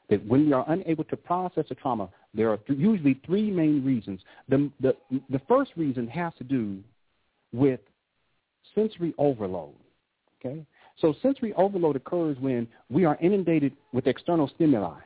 That 0.10 0.26
when 0.26 0.45
we 0.45 0.53
are 0.53 0.64
unable 0.70 1.03
to 1.03 1.18
process 1.18 1.66
a 1.72 1.76
trauma, 1.76 2.07
there 2.34 2.49
are 2.51 2.57
th- 2.57 2.80
usually 2.80 3.20
three 3.26 3.51
main 3.51 3.84
reasons. 3.84 4.22
The, 4.47 4.72
the, 4.80 4.95
the 5.30 5.41
first 5.45 5.72
reason 5.76 6.07
has 6.07 6.32
to 6.38 6.45
do 6.45 6.78
with 7.51 7.82
sensory 8.74 9.14
overload. 9.18 9.76
Okay? 10.39 10.66
So 11.01 11.14
sensory 11.22 11.53
overload 11.55 11.97
occurs 11.97 12.38
when 12.39 12.66
we 12.89 13.03
are 13.03 13.18
inundated 13.20 13.74
with 13.91 14.07
external 14.07 14.47
stimuli. 14.55 15.01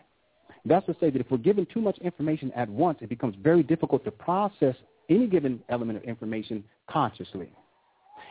That's 0.66 0.86
to 0.86 0.96
say 1.00 1.10
that 1.10 1.20
if 1.20 1.30
we're 1.30 1.38
given 1.38 1.68
too 1.72 1.82
much 1.82 1.98
information 2.00 2.52
at 2.54 2.70
once, 2.70 3.00
it 3.02 3.10
becomes 3.10 3.36
very 3.42 3.64
difficult 3.64 4.04
to 4.06 4.12
process 4.12 4.76
any 5.10 5.28
given 5.28 5.62
element 5.70 5.98
of 5.98 6.04
information 6.04 6.64
consciously. 6.90 7.50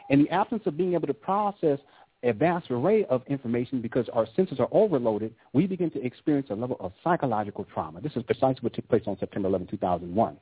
In 0.09 0.23
the 0.23 0.31
absence 0.31 0.63
of 0.67 0.77
being 0.77 0.95
able 0.95 1.07
to 1.07 1.15
process 1.15 1.79
a 2.23 2.33
vast 2.33 2.71
array 2.71 3.05
of 3.07 3.23
information 3.27 3.81
because 3.81 4.09
our 4.13 4.27
senses 4.37 4.61
are 4.61 4.69
overloaded, 4.71 5.35
we 5.53 5.67
begin 5.67 5.91
to 5.91 6.05
experience 6.05 6.49
a 6.51 6.55
level 6.55 6.77
of 6.81 6.93
psychological 7.03 7.67
trauma. 7.73 8.01
This 8.01 8.13
is 8.17 8.23
precisely 8.23 8.61
what 8.61 8.75
took 8.75 8.89
place 8.89 9.03
on 9.07 9.19
September 9.19 9.49
11, 9.49 9.67
2001. 9.69 10.37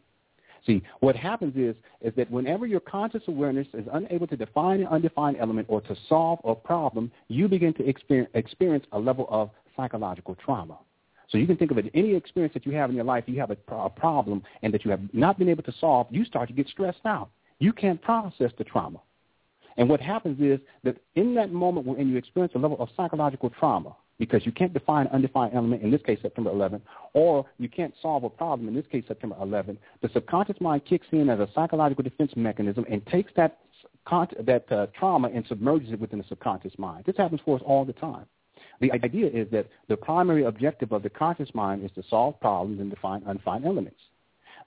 See, 0.67 0.83
what 1.01 1.17
happens 1.17 1.57
is, 1.57 1.75
is 2.03 2.13
that 2.17 2.31
whenever 2.31 2.67
your 2.67 2.81
conscious 2.81 3.23
awareness 3.29 3.67
is 3.73 3.87
unable 3.93 4.27
to 4.27 4.37
define 4.37 4.81
an 4.81 4.89
undefined 4.89 5.39
element 5.41 5.67
or 5.71 5.81
to 5.81 5.97
solve 6.07 6.39
a 6.45 6.55
problem, 6.55 7.11
you 7.29 7.49
begin 7.49 7.73
to 7.75 7.89
experience, 7.89 8.31
experience 8.35 8.85
a 8.93 8.99
level 8.99 9.27
of 9.31 9.51
psychological 9.75 10.37
trauma. 10.45 10.77
So 11.31 11.39
you 11.39 11.47
can 11.47 11.57
think 11.57 11.71
of 11.71 11.79
it, 11.79 11.91
any 11.95 12.15
experience 12.15 12.55
that 12.55 12.67
you 12.67 12.73
have 12.73 12.91
in 12.91 12.97
your 12.97 13.05
life, 13.05 13.25
you 13.27 13.39
have 13.41 13.51
a, 13.51 13.57
a 13.73 13.89
problem 13.89 14.43
and 14.63 14.75
that 14.75 14.85
you 14.85 14.91
have 14.91 15.01
not 15.13 15.39
been 15.39 15.49
able 15.49 15.63
to 15.63 15.73
solve, 15.81 16.09
you 16.11 16.25
start 16.25 16.49
to 16.49 16.55
get 16.55 16.69
stressed 16.69 17.05
out. 17.05 17.31
You 17.59 17.73
can't 17.73 18.01
process 18.03 18.51
the 18.59 18.65
trauma. 18.65 19.01
And 19.77 19.89
what 19.89 20.01
happens 20.01 20.41
is 20.41 20.59
that 20.83 20.97
in 21.15 21.35
that 21.37 21.53
moment 21.53 21.87
when 21.87 22.09
you 22.09 22.17
experience 22.17 22.55
a 22.57 22.59
level 22.59 22.77
of 22.81 22.89
psychological 22.97 23.51
trauma, 23.51 23.95
because 24.19 24.45
you 24.45 24.53
can't 24.53 24.75
define 24.75 25.07
an 25.07 25.13
undefined 25.13 25.55
element, 25.55 25.83
in 25.83 25.91
this 25.91 26.03
case 26.03 26.19
September 26.21 26.51
11, 26.51 26.83
or 27.15 27.47
you 27.59 27.69
can't 27.69 27.95
solve 28.03 28.23
a 28.25 28.29
problem, 28.29 28.69
in 28.69 28.75
this 28.75 28.85
case 28.93 29.05
September 29.09 29.35
11, 29.41 29.79
the 30.03 30.11
subconscious 30.13 30.61
mind 30.61 30.85
kicks 30.85 31.07
in 31.13 31.31
as 31.31 31.41
a 31.41 31.49
psychological 31.55 32.05
defense 32.05 32.33
mechanism 32.37 32.85
and 32.91 33.05
takes 33.07 33.33
that, 33.37 33.61
that 34.45 34.71
uh, 34.71 34.87
trauma 34.99 35.29
and 35.29 35.47
submerges 35.47 35.93
it 35.93 35.99
within 35.99 36.19
the 36.19 36.25
subconscious 36.29 36.73
mind. 36.77 37.05
This 37.07 37.17
happens 37.17 37.41
for 37.45 37.57
us 37.57 37.63
all 37.65 37.87
the 37.87 37.95
time. 37.95 38.27
The 38.81 38.93
idea 38.93 39.27
is 39.27 39.49
that 39.51 39.67
the 39.89 39.97
primary 39.97 40.45
objective 40.45 40.93
of 40.93 41.03
the 41.03 41.11
conscious 41.11 41.49
mind 41.55 41.85
is 41.85 41.91
to 41.93 42.03
solve 42.09 42.41
problems 42.41 42.81
and 42.81 42.91
define 42.91 43.23
undefined 43.27 43.67
elements. 43.67 44.01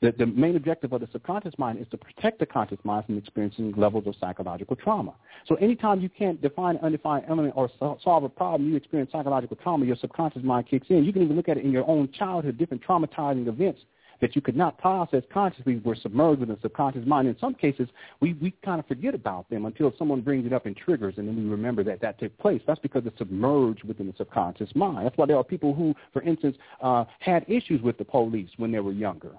The, 0.01 0.11
the 0.11 0.25
main 0.25 0.55
objective 0.55 0.91
of 0.91 1.01
the 1.01 1.07
subconscious 1.11 1.53
mind 1.57 1.79
is 1.79 1.87
to 1.91 1.97
protect 1.97 2.39
the 2.39 2.45
conscious 2.45 2.79
mind 2.83 3.05
from 3.05 3.17
experiencing 3.17 3.73
levels 3.77 4.05
of 4.05 4.15
psychological 4.19 4.75
trauma. 4.75 5.13
So 5.47 5.55
anytime 5.55 6.01
you 6.01 6.09
can't 6.09 6.41
define 6.41 6.75
an 6.75 6.83
undefined 6.83 7.25
element 7.29 7.53
or 7.55 7.69
so, 7.79 7.97
solve 8.03 8.23
a 8.23 8.29
problem, 8.29 8.69
you 8.69 8.75
experience 8.75 9.11
psychological 9.11 9.55
trauma, 9.55 9.85
your 9.85 9.95
subconscious 9.95 10.43
mind 10.43 10.67
kicks 10.67 10.87
in. 10.89 11.05
You 11.05 11.13
can 11.13 11.21
even 11.21 11.37
look 11.37 11.47
at 11.47 11.57
it 11.57 11.63
in 11.63 11.71
your 11.71 11.87
own 11.89 12.11
childhood, 12.11 12.57
different 12.57 12.83
traumatizing 12.83 13.47
events 13.47 13.79
that 14.23 14.37
you 14.37 14.41
could 14.41 14.55
not 14.55 14.77
process 14.77 15.21
consciously 15.33 15.81
were 15.83 15.95
submerged 15.95 16.39
within 16.39 16.55
the 16.55 16.61
subconscious 16.61 17.05
mind. 17.05 17.27
In 17.27 17.37
some 17.39 17.53
cases, 17.53 17.89
we, 18.21 18.31
we 18.35 18.51
kind 18.63 18.79
of 18.79 18.87
forget 18.87 19.13
about 19.13 19.49
them 19.49 19.65
until 19.65 19.93
someone 19.97 20.21
brings 20.21 20.45
it 20.45 20.53
up 20.53 20.65
and 20.65 20.77
triggers, 20.77 21.15
and 21.17 21.27
then 21.27 21.35
we 21.35 21.43
remember 21.43 21.83
that 21.83 21.99
that 21.99 22.17
took 22.19 22.35
place. 22.37 22.61
That's 22.65 22.79
because 22.79 23.03
it's 23.05 23.17
submerged 23.17 23.83
within 23.83 24.07
the 24.07 24.13
subconscious 24.17 24.73
mind. 24.75 25.05
That's 25.05 25.17
why 25.17 25.25
there 25.25 25.35
are 25.35 25.43
people 25.43 25.73
who, 25.73 25.93
for 26.13 26.21
instance, 26.21 26.55
uh, 26.81 27.03
had 27.19 27.43
issues 27.49 27.81
with 27.81 27.97
the 27.97 28.05
police 28.05 28.49
when 28.55 28.71
they 28.71 28.79
were 28.79 28.93
younger. 28.93 29.31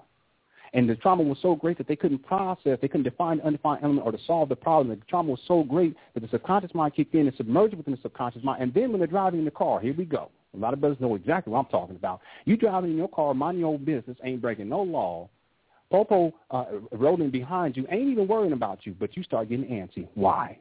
And 0.73 0.87
the 0.87 0.95
trauma 0.95 1.23
was 1.23 1.39
so 1.41 1.55
great 1.55 1.79
that 1.79 1.87
they 1.87 1.95
couldn't 1.95 2.19
process, 2.19 2.77
they 2.79 2.87
couldn't 2.87 3.05
define 3.05 3.37
the 3.37 3.45
undefined 3.45 3.83
element 3.83 4.05
or 4.05 4.11
to 4.11 4.19
solve 4.27 4.49
the 4.49 4.55
problem. 4.55 4.89
The 4.89 5.03
trauma 5.07 5.31
was 5.31 5.39
so 5.47 5.63
great 5.63 5.95
that 6.13 6.19
the 6.19 6.27
subconscious 6.27 6.75
mind 6.75 6.93
kicked 6.93 7.15
in 7.15 7.25
and 7.25 7.35
submerged 7.37 7.73
within 7.73 7.95
the 7.95 8.01
subconscious 8.03 8.43
mind. 8.43 8.61
And 8.61 8.71
then 8.71 8.91
when 8.91 8.99
they're 8.99 9.07
driving 9.07 9.39
in 9.39 9.45
the 9.45 9.51
car, 9.51 9.79
here 9.79 9.95
we 9.97 10.05
go. 10.05 10.29
A 10.55 10.59
lot 10.59 10.73
of 10.73 10.79
brothers 10.79 10.99
know 10.99 11.15
exactly 11.15 11.51
what 11.51 11.59
I'm 11.59 11.65
talking 11.65 11.95
about. 11.95 12.21
You 12.45 12.57
driving 12.57 12.91
in 12.91 12.97
your 12.97 13.09
car, 13.09 13.33
minding 13.33 13.61
your 13.61 13.73
own 13.73 13.83
business, 13.83 14.17
ain't 14.23 14.41
breaking 14.41 14.69
no 14.69 14.81
law. 14.81 15.29
Popo 15.91 16.33
uh, 16.51 16.65
rolling 16.91 17.29
behind 17.29 17.77
you, 17.77 17.85
ain't 17.91 18.09
even 18.09 18.27
worrying 18.27 18.53
about 18.53 18.85
you, 18.85 18.95
but 18.99 19.15
you 19.15 19.23
start 19.23 19.49
getting 19.49 19.65
antsy. 19.65 20.07
Why? 20.15 20.57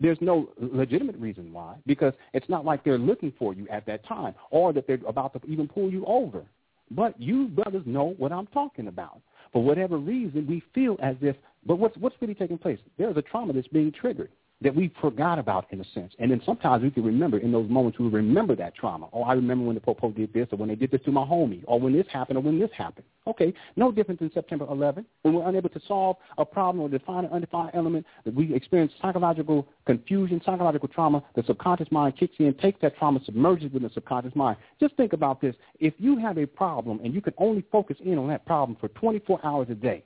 There's 0.00 0.18
no 0.20 0.50
legitimate 0.58 1.16
reason 1.16 1.52
why, 1.52 1.76
because 1.86 2.12
it's 2.34 2.48
not 2.48 2.64
like 2.64 2.84
they're 2.84 2.98
looking 2.98 3.32
for 3.38 3.54
you 3.54 3.68
at 3.68 3.86
that 3.86 4.04
time 4.06 4.34
or 4.50 4.72
that 4.72 4.86
they're 4.86 4.98
about 5.06 5.32
to 5.34 5.40
even 5.50 5.68
pull 5.68 5.90
you 5.90 6.04
over. 6.06 6.42
But 6.90 7.20
you 7.20 7.48
brothers 7.48 7.84
know 7.86 8.14
what 8.18 8.32
I'm 8.32 8.46
talking 8.48 8.88
about. 8.88 9.20
For 9.52 9.62
whatever 9.62 9.96
reason, 9.96 10.46
we 10.46 10.62
feel 10.74 10.96
as 11.02 11.16
if, 11.20 11.36
but 11.66 11.76
what's, 11.76 11.96
what's 11.98 12.16
really 12.20 12.34
taking 12.34 12.58
place? 12.58 12.78
There's 12.98 13.16
a 13.16 13.22
trauma 13.22 13.52
that's 13.52 13.68
being 13.68 13.92
triggered 13.92 14.30
that 14.62 14.74
we 14.74 14.92
forgot 15.00 15.38
about 15.38 15.66
in 15.70 15.80
a 15.80 15.84
sense. 15.94 16.12
And 16.18 16.30
then 16.30 16.42
sometimes 16.44 16.82
we 16.82 16.90
can 16.90 17.04
remember 17.04 17.38
in 17.38 17.50
those 17.50 17.68
moments 17.70 17.98
we 17.98 18.08
remember 18.08 18.54
that 18.56 18.74
trauma. 18.74 19.08
Oh, 19.12 19.22
I 19.22 19.32
remember 19.32 19.64
when 19.64 19.74
the 19.74 19.80
Popo 19.80 20.10
did 20.10 20.32
this 20.34 20.48
or 20.52 20.58
when 20.58 20.68
they 20.68 20.74
did 20.74 20.90
this 20.90 21.00
to 21.06 21.10
my 21.10 21.22
homie 21.22 21.62
or 21.66 21.80
when 21.80 21.94
this 21.94 22.06
happened 22.12 22.36
or 22.36 22.42
when 22.42 22.58
this 22.58 22.70
happened. 22.76 23.06
Okay, 23.26 23.54
no 23.76 23.90
different 23.90 24.20
than 24.20 24.30
September 24.32 24.66
11 24.70 25.06
when 25.22 25.34
we're 25.34 25.48
unable 25.48 25.70
to 25.70 25.80
solve 25.88 26.16
a 26.36 26.44
problem 26.44 26.82
or 26.84 26.88
define 26.88 27.24
an 27.24 27.30
undefined 27.30 27.70
element 27.74 28.04
that 28.24 28.34
we 28.34 28.54
experience 28.54 28.92
psychological 29.00 29.66
confusion, 29.86 30.42
psychological 30.44 30.88
trauma, 30.88 31.22
the 31.36 31.42
subconscious 31.46 31.88
mind 31.90 32.16
kicks 32.18 32.34
in, 32.38 32.52
takes 32.54 32.80
that 32.82 32.96
trauma, 32.98 33.20
submerges 33.24 33.64
within 33.64 33.82
the 33.84 33.94
subconscious 33.94 34.34
mind. 34.34 34.58
Just 34.78 34.94
think 34.96 35.12
about 35.12 35.40
this. 35.40 35.54
If 35.78 35.94
you 35.98 36.18
have 36.18 36.38
a 36.38 36.46
problem 36.46 37.00
and 37.02 37.14
you 37.14 37.20
can 37.22 37.34
only 37.38 37.64
focus 37.72 37.96
in 38.04 38.18
on 38.18 38.28
that 38.28 38.44
problem 38.44 38.76
for 38.78 38.88
24 38.88 39.40
hours 39.42 39.68
a 39.70 39.74
day, 39.74 40.04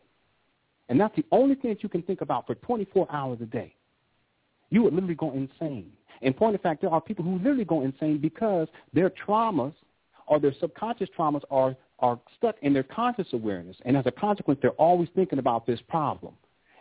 and 0.89 1.01
that's 1.01 1.17
the 1.17 1.25
only 1.33 1.55
thing 1.55 1.71
that 1.71 1.83
you 1.83 1.89
can 1.89 2.03
think 2.03 2.21
about 2.21 2.47
for 2.47 2.55
24 2.57 3.07
hours 3.11 3.39
a 3.41 3.47
day, 3.47 3.75
you 4.71 4.83
would 4.83 4.95
literally 4.95 5.15
go 5.15 5.33
insane. 5.33 5.93
In 6.23 6.33
point 6.33 6.55
of 6.55 6.61
fact, 6.61 6.81
there 6.81 6.91
are 6.91 7.01
people 7.01 7.25
who 7.25 7.37
literally 7.39 7.65
go 7.65 7.83
insane 7.83 8.19
because 8.19 8.69
their 8.93 9.11
traumas 9.11 9.75
or 10.27 10.41
their 10.41 10.55
subconscious 10.61 11.09
traumas 11.17 11.43
are, 11.51 11.77
are 11.99 12.19
stuck 12.37 12.57
in 12.63 12.73
their 12.73 12.83
conscious 12.83 13.27
awareness. 13.33 13.77
And 13.85 13.97
as 13.97 14.07
a 14.07 14.11
consequence, 14.11 14.59
they're 14.63 14.71
always 14.73 15.09
thinking 15.15 15.39
about 15.39 15.67
this 15.67 15.81
problem. 15.89 16.35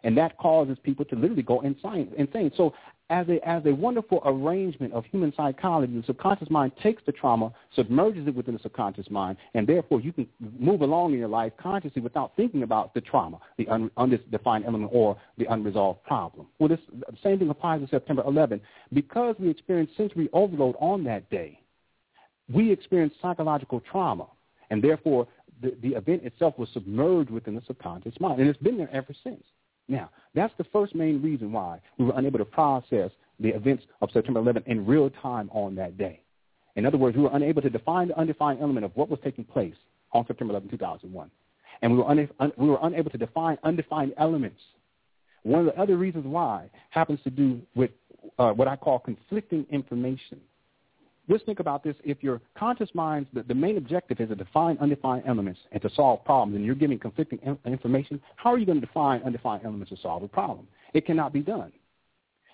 And 0.04 0.18
that 0.18 0.38
causes 0.38 0.78
people 0.84 1.06
to 1.06 1.16
literally 1.16 1.44
go 1.44 1.62
insane. 1.62 2.12
insane. 2.18 2.52
So 2.56 2.74
as 3.10 3.28
a, 3.28 3.48
as 3.48 3.66
a 3.66 3.74
wonderful 3.74 4.22
arrangement 4.26 4.94
of 4.94 5.06
human 5.06 5.34
psychology, 5.36 5.94
the 5.94 6.04
subconscious 6.06 6.50
mind 6.50 6.72
takes 6.82 7.02
the 7.06 7.12
trauma, 7.12 7.54
submerges 7.76 8.28
it 8.28 8.36
within 8.36 8.54
the 8.54 8.60
subconscious 8.62 9.10
mind, 9.10 9.38
and 9.54 9.68
therefore 9.68 10.00
you 10.00 10.14
can 10.14 10.28
move 10.58 10.82
along 10.82 11.14
in 11.14 11.20
your 11.20 11.28
life 11.28 11.52
consciously 11.58 12.02
without 12.02 12.36
thinking 12.36 12.64
about 12.64 12.94
the 12.94 13.02
trauma, 13.02 13.40
the 13.58 13.68
un, 13.68 13.92
undefined 13.98 14.66
element, 14.66 14.90
or 14.94 15.18
the 15.38 15.46
unresolved 15.52 16.02
problem. 16.04 16.48
Well, 16.60 16.70
this, 16.70 16.80
the 16.92 17.18
same 17.22 17.40
thing 17.40 17.50
applies 17.50 17.82
to 17.82 17.88
September 17.88 18.24
11. 18.26 18.62
Because 18.94 19.36
we 19.38 19.50
experienced 19.50 19.98
sensory 19.98 20.30
overload 20.32 20.76
on 20.80 21.04
that 21.04 21.30
day, 21.30 21.60
we 22.52 22.72
experienced 22.72 23.18
psychological 23.22 23.82
trauma, 23.82 24.28
and 24.70 24.82
therefore 24.82 25.28
the, 25.62 25.76
the 25.82 25.96
event 25.96 26.24
itself 26.24 26.58
was 26.58 26.70
submerged 26.74 27.30
within 27.30 27.56
the 27.56 27.62
subconscious 27.68 28.14
mind, 28.20 28.40
and 28.40 28.50
it's 28.50 28.60
been 28.60 28.78
there 28.78 28.90
ever 28.94 29.14
since. 29.24 29.44
Now, 29.88 30.10
that's 30.34 30.54
the 30.58 30.64
first 30.66 30.96
main 30.96 31.22
reason 31.22 31.52
why 31.52 31.80
we 31.98 32.06
were 32.06 32.14
unable 32.16 32.40
to 32.40 32.46
process 32.46 33.12
the 33.40 33.50
events 33.50 33.84
of 34.02 34.10
September 34.12 34.40
11 34.40 34.64
in 34.68 34.86
real 34.86 35.10
time 35.22 35.50
on 35.52 35.76
that 35.76 35.98
day. 35.98 36.22
In 36.76 36.86
other 36.86 36.98
words, 36.98 37.16
we 37.16 37.24
were 37.24 37.30
unable 37.34 37.62
to 37.62 37.70
define 37.70 38.08
the 38.08 38.18
undefined 38.18 38.60
element 38.62 38.86
of 38.86 38.92
what 38.96 39.10
was 39.10 39.20
taking 39.24 39.44
place 39.44 39.76
on 40.12 40.26
September 40.26 40.54
11, 40.54 40.70
2001. 40.70 41.30
And 41.82 41.92
we 41.92 41.98
were, 41.98 42.10
una- 42.10 42.28
un- 42.40 42.54
we 42.58 42.70
were 42.70 42.80
unable 42.82 43.12
to 43.12 43.18
define 43.18 43.58
undefined 43.64 44.14
elements. 44.18 44.60
One 45.44 45.62
of 45.62 45.66
the 45.66 45.82
other 45.82 45.98
reasons 45.98 46.26
why 46.26 46.70
happens 46.90 47.20
to 47.26 47.30
do 47.30 47.62
with 47.76 47.92
uh, 48.40 48.52
what 48.52 48.68
I 48.68 48.76
call 48.76 49.00
conflicting 49.00 49.66
information 49.70 50.40
just 51.30 51.46
think 51.46 51.60
about 51.60 51.84
this. 51.84 51.96
If 52.04 52.22
your 52.22 52.42
conscious 52.58 52.90
mind's 52.94 53.30
the, 53.34 53.44
the 53.44 53.56
main 53.56 53.78
objective 53.78 54.20
is 54.20 54.30
to 54.30 54.36
define 54.36 54.78
undefined 54.80 55.24
elements 55.28 55.60
and 55.72 55.82
to 55.82 55.90
solve 55.96 56.24
problems, 56.26 56.56
and 56.56 56.66
you're 56.66 56.76
giving 56.76 57.00
conflicting 57.00 57.40
in, 57.44 57.58
information, 57.66 58.22
how 58.36 58.54
are 58.54 58.58
you 58.58 58.66
going 58.66 58.80
to 58.82 58.86
define 58.86 59.22
undefined 59.24 59.64
elements 59.64 59.90
to 59.92 59.98
solve 60.02 60.24
a 60.24 60.28
problem? 60.28 60.68
It 60.94 61.06
cannot 61.06 61.34
be 61.34 61.40
done. 61.40 61.72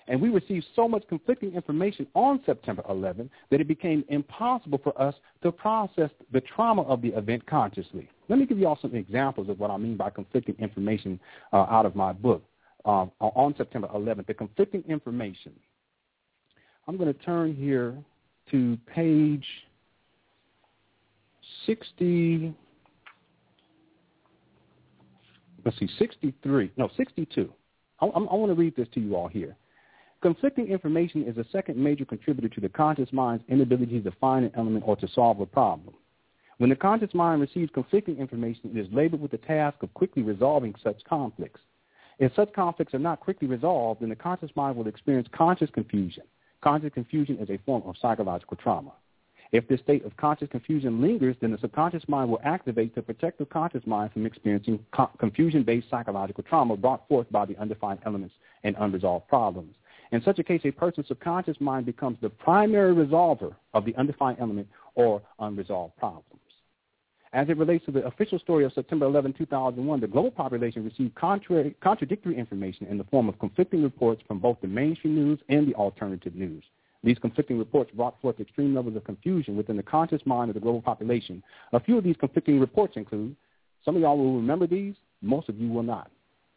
And 0.08 0.20
we 0.20 0.30
received 0.30 0.66
so 0.76 0.88
much 0.88 1.04
conflicting 1.08 1.54
information 1.54 2.08
on 2.16 2.42
September 2.44 2.84
11 2.90 3.30
that 3.52 3.62
it 3.62 3.68
became 3.68 4.04
impossible 4.10 4.80
for 4.84 5.00
us 5.00 5.14
to 5.44 5.52
process 5.52 6.10
the 6.34 6.42
trauma 6.42 6.82
of 6.82 7.04
the 7.04 7.10
event 7.10 7.46
consciously. 7.46 8.10
Let 8.28 8.40
me 8.40 8.48
give 8.48 8.58
you 8.58 8.68
all 8.68 8.80
some 8.82 8.96
examples 8.96 9.50
of 9.50 9.60
what 9.60 9.70
I 9.70 9.78
mean 9.78 9.98
by 9.98 10.10
conflicting 10.10 10.56
information 10.58 11.20
uh, 11.54 11.68
out 11.70 11.86
of 11.86 11.96
my 11.96 12.12
book 12.12 12.44
uh, 12.86 13.06
on 13.20 13.54
September 13.56 13.88
11th. 13.90 14.26
The 14.26 14.34
conflicting 14.34 14.84
information. 14.88 15.54
I'm 16.88 16.98
going 16.98 17.14
to 17.14 17.20
turn 17.22 17.56
here 17.56 17.96
to 18.52 18.78
page 18.93 19.45
60, 21.66 22.54
let's 25.66 25.78
see, 25.80 25.89
63, 25.97 26.72
no, 26.78 26.89
62. 26.97 27.54
I, 28.00 28.06
I, 28.06 28.10
I 28.10 28.36
want 28.36 28.52
to 28.52 28.56
read 28.56 28.76
this 28.76 28.88
to 28.93 29.00
you 29.00 29.16
all 29.16 29.28
here. 29.28 29.56
Conflicting 30.22 30.68
information 30.68 31.24
is 31.24 31.38
a 31.38 31.45
second 31.52 31.78
major 31.78 32.04
contributor 32.04 32.50
to 32.50 32.60
the 32.60 32.70
conscious 32.70 33.08
mind's 33.14 33.43
inability 33.47 34.02
to 34.02 34.12
find 34.20 34.45
an 34.45 34.52
element 34.58 34.84
or 34.86 34.97
to 34.97 35.08
solve 35.08 35.39
a 35.39 35.45
problem. 35.45 35.93
When 36.58 36.70
the 36.70 36.76
conscious 36.76 37.14
mind 37.14 37.39
receives 37.39 37.72
conflicting 37.74 38.18
information, 38.18 38.72
it 38.76 38.78
is 38.78 38.88
labeled 38.91 39.22
with 39.22 39.32
the 39.32 39.38
task 39.38 39.82
of 39.82 39.93
quickly 39.93 40.24
resolving 40.24 40.76
such 40.84 41.02
conflicts. 41.06 41.62
If 42.20 42.36
such 42.36 42.52
conflicts 42.52 42.93
are 42.93 43.00
not 43.00 43.22
quickly 43.22 43.47
resolved, 43.47 44.02
then 44.02 44.10
the 44.10 44.16
conscious 44.16 44.52
mind 44.56 44.76
will 44.76 44.88
experience 44.88 45.30
conscious 45.32 45.70
confusion. 45.70 46.24
Conscious 46.62 46.91
confusion 46.93 47.38
is 47.39 47.49
a 47.49 47.57
form 47.66 47.84
of 47.86 47.95
psychological 48.01 48.57
trauma. 48.57 48.91
If 49.51 49.68
this 49.68 49.80
state 49.80 50.05
of 50.05 50.16
conscious 50.18 50.49
confusion 50.49 51.01
lingers, 51.01 51.36
then 51.41 51.51
the 51.51 51.57
subconscious 51.57 52.03
mind 52.07 52.30
will 52.30 52.41
activate 52.43 52.93
to 52.95 53.01
protect 53.01 53.39
the 53.39 53.45
conscious 53.45 53.82
mind 53.88 54.12
from 54.12 54.26
experiencing 54.26 54.86
co- 54.91 55.10
confusion-based 55.18 55.89
psychological 55.89 56.43
trauma 56.43 56.78
brought 56.78 57.07
forth 57.07 57.32
by 57.32 57.45
the 57.45 57.57
undefined 57.57 57.99
elements 58.05 58.36
and 58.64 58.76
unresolved 58.80 59.28
problems. 59.28 59.74
In 60.12 60.22
such 60.22 60.38
a 60.39 60.43
case, 60.43 60.62
a 60.66 60.72
person's 60.72 61.07
subconscious 61.07 61.57
mind 61.60 61.86
becomes 61.86 62.18
the 62.22 62.30
primary 62.30 62.93
resolver 62.93 63.55
of 63.74 63.86
the 63.86 63.95
undefined 63.95 64.38
element 64.39 64.68
or 64.95 65.22
unresolved 65.39 65.95
problem. 65.97 66.24
As 67.32 67.48
it 67.48 67.58
relates 67.58 67.86
to 67.86 67.92
the 67.92 68.06
official 68.08 68.40
story 68.40 68.66
of 68.66 68.74
September 68.74 69.06
11, 69.06 69.34
2001, 69.34 70.00
the 70.00 70.08
global 70.08 70.32
population 70.32 70.84
received 70.84 71.14
contrary, 71.14 71.76
contradictory 71.80 72.36
information 72.36 72.88
in 72.88 72.98
the 72.98 73.04
form 73.04 73.30
of 73.30 73.38
conflicting 73.38 73.84
reports 73.84 74.24
from 74.28 74.40
both 74.40 74.58
the 74.62 74.68
mainstream 74.68 75.14
news 75.14 75.40
and 75.48 75.68
the 75.68 75.76
alternative 75.76 76.34
news. 76.34 76.64
These 77.04 77.20
conflicting 77.20 77.60
reports 77.60 77.92
brought 77.92 78.20
forth 78.20 78.40
extreme 78.40 78.74
levels 78.74 78.96
of 78.96 79.04
confusion 79.04 79.56
within 79.56 79.78
the 79.78 79.84
conscious 79.84 80.22
mind 80.26 80.50
of 80.50 80.56
the 80.56 80.60
global 80.60 80.82
population. 80.82 81.44
A 81.72 81.80
few 81.80 82.00
of 82.00 82.04
these 82.04 82.18
conflicting 82.18 82.60
reports 82.60 82.98
include, 82.98 83.36
some 83.86 83.96
of 83.96 84.02
y'all 84.02 84.18
will 84.18 84.36
remember 84.36 84.66
these, 84.66 84.96
most 85.22 85.50
of 85.50 85.60
you 85.60 85.70
will 85.70 85.84
not. 85.84 86.10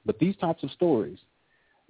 But 0.06 0.18
these 0.18 0.36
types 0.36 0.62
of 0.62 0.70
stories, 0.70 1.18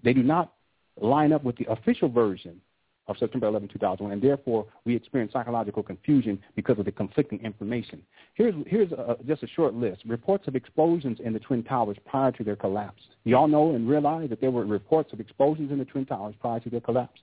they 0.02 0.12
do 0.12 0.24
not 0.24 0.54
line 1.00 1.32
up 1.32 1.44
with 1.44 1.56
the 1.56 1.70
official 1.70 2.08
version 2.08 2.60
of 3.08 3.16
September 3.18 3.46
11, 3.48 3.68
2001, 3.68 4.12
and 4.12 4.22
therefore 4.22 4.66
we 4.84 4.94
experience 4.94 5.32
psychological 5.32 5.82
confusion 5.82 6.40
because 6.54 6.78
of 6.78 6.84
the 6.84 6.92
conflicting 6.92 7.40
information. 7.44 8.00
Here's, 8.34 8.54
here's 8.66 8.92
a, 8.92 9.16
just 9.26 9.42
a 9.42 9.48
short 9.48 9.74
list. 9.74 10.02
Reports 10.06 10.46
of 10.46 10.54
explosions 10.54 11.18
in 11.24 11.32
the 11.32 11.40
Twin 11.40 11.64
Towers 11.64 11.96
prior 12.06 12.30
to 12.32 12.44
their 12.44 12.56
collapse. 12.56 13.02
You 13.24 13.36
all 13.36 13.48
know 13.48 13.74
and 13.74 13.88
realize 13.88 14.30
that 14.30 14.40
there 14.40 14.50
were 14.50 14.64
reports 14.64 15.12
of 15.12 15.20
explosions 15.20 15.72
in 15.72 15.78
the 15.78 15.84
Twin 15.84 16.06
Towers 16.06 16.34
prior 16.40 16.60
to 16.60 16.70
their 16.70 16.80
collapse. 16.80 17.20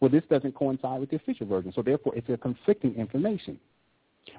Well, 0.00 0.10
this 0.10 0.24
doesn't 0.30 0.54
coincide 0.54 1.00
with 1.00 1.10
the 1.10 1.16
official 1.16 1.46
version, 1.46 1.72
so 1.74 1.82
therefore 1.82 2.14
it's 2.16 2.28
a 2.28 2.36
conflicting 2.36 2.94
information. 2.94 3.58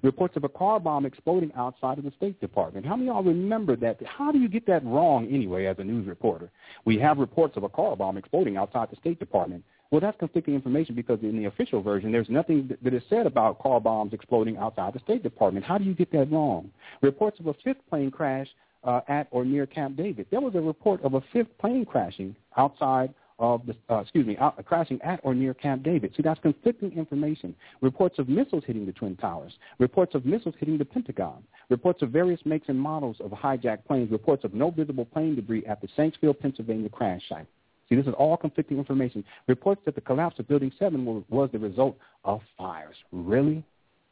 Reports 0.03 0.35
of 0.35 0.43
a 0.43 0.49
car 0.49 0.79
bomb 0.79 1.05
exploding 1.05 1.51
outside 1.55 1.97
of 1.97 2.03
the 2.03 2.11
State 2.17 2.39
Department. 2.39 2.85
How 2.85 2.95
many 2.95 3.09
of 3.09 3.15
y'all 3.15 3.23
remember 3.23 3.75
that? 3.77 3.99
How 4.05 4.31
do 4.31 4.39
you 4.39 4.47
get 4.47 4.65
that 4.67 4.83
wrong 4.85 5.27
anyway 5.27 5.65
as 5.65 5.77
a 5.79 5.83
news 5.83 6.07
reporter? 6.07 6.51
We 6.85 6.97
have 6.99 7.17
reports 7.17 7.57
of 7.57 7.63
a 7.63 7.69
car 7.69 7.95
bomb 7.95 8.17
exploding 8.17 8.57
outside 8.57 8.89
the 8.91 8.95
State 8.97 9.19
Department. 9.19 9.63
Well, 9.91 9.99
that's 9.99 10.17
conflicting 10.17 10.55
information 10.55 10.95
because 10.95 11.19
in 11.21 11.37
the 11.37 11.45
official 11.45 11.81
version, 11.81 12.13
there's 12.13 12.29
nothing 12.29 12.71
that 12.81 12.93
is 12.93 13.03
said 13.09 13.27
about 13.27 13.59
car 13.59 13.81
bombs 13.81 14.13
exploding 14.13 14.55
outside 14.55 14.93
the 14.93 14.99
State 14.99 15.21
Department. 15.21 15.65
How 15.65 15.77
do 15.77 15.83
you 15.83 15.93
get 15.93 16.11
that 16.13 16.31
wrong? 16.31 16.71
Reports 17.01 17.39
of 17.41 17.47
a 17.47 17.53
fifth 17.63 17.85
plane 17.89 18.09
crash 18.09 18.47
uh, 18.85 19.01
at 19.09 19.27
or 19.31 19.43
near 19.43 19.65
Camp 19.65 19.97
David. 19.97 20.27
There 20.31 20.39
was 20.39 20.55
a 20.55 20.61
report 20.61 21.03
of 21.03 21.15
a 21.15 21.21
fifth 21.33 21.57
plane 21.59 21.83
crashing 21.85 22.37
outside 22.55 23.13
of 23.37 23.65
the, 23.65 23.75
uh, 23.89 23.99
excuse 23.99 24.25
me, 24.25 24.37
out, 24.37 24.63
crashing 24.65 25.01
at 25.01 25.19
or 25.23 25.33
near 25.33 25.53
Camp 25.53 25.83
David. 25.83 26.13
See, 26.15 26.23
that's 26.23 26.39
conflicting 26.39 26.93
information. 26.93 27.53
Reports 27.81 28.17
of 28.17 28.29
missiles 28.29 28.63
hitting 28.65 28.85
the 28.85 28.93
Twin 28.93 29.17
Towers. 29.17 29.51
Reports 29.77 30.15
of 30.15 30.25
missiles 30.25 30.55
hitting 30.57 30.77
the 30.77 30.85
Pentagon. 30.85 31.43
Reports 31.69 32.01
of 32.01 32.11
various 32.11 32.39
makes 32.45 32.69
and 32.69 32.79
models 32.79 33.17
of 33.19 33.31
hijacked 33.31 33.85
planes. 33.85 34.09
Reports 34.09 34.45
of 34.45 34.53
no 34.53 34.71
visible 34.71 35.05
plane 35.05 35.35
debris 35.35 35.65
at 35.65 35.81
the 35.81 35.87
Shanksville, 35.97 36.39
Pennsylvania 36.39 36.87
crash 36.87 37.23
site. 37.27 37.47
See, 37.91 37.97
this 37.97 38.07
is 38.07 38.13
all 38.17 38.37
conflicting 38.37 38.77
information. 38.77 39.21
Reports 39.49 39.81
that 39.83 39.95
the 39.95 40.01
collapse 40.01 40.39
of 40.39 40.47
Building 40.47 40.71
7 40.79 41.25
was 41.27 41.49
the 41.51 41.59
result 41.59 41.97
of 42.23 42.39
fires. 42.57 42.95
Really? 43.11 43.65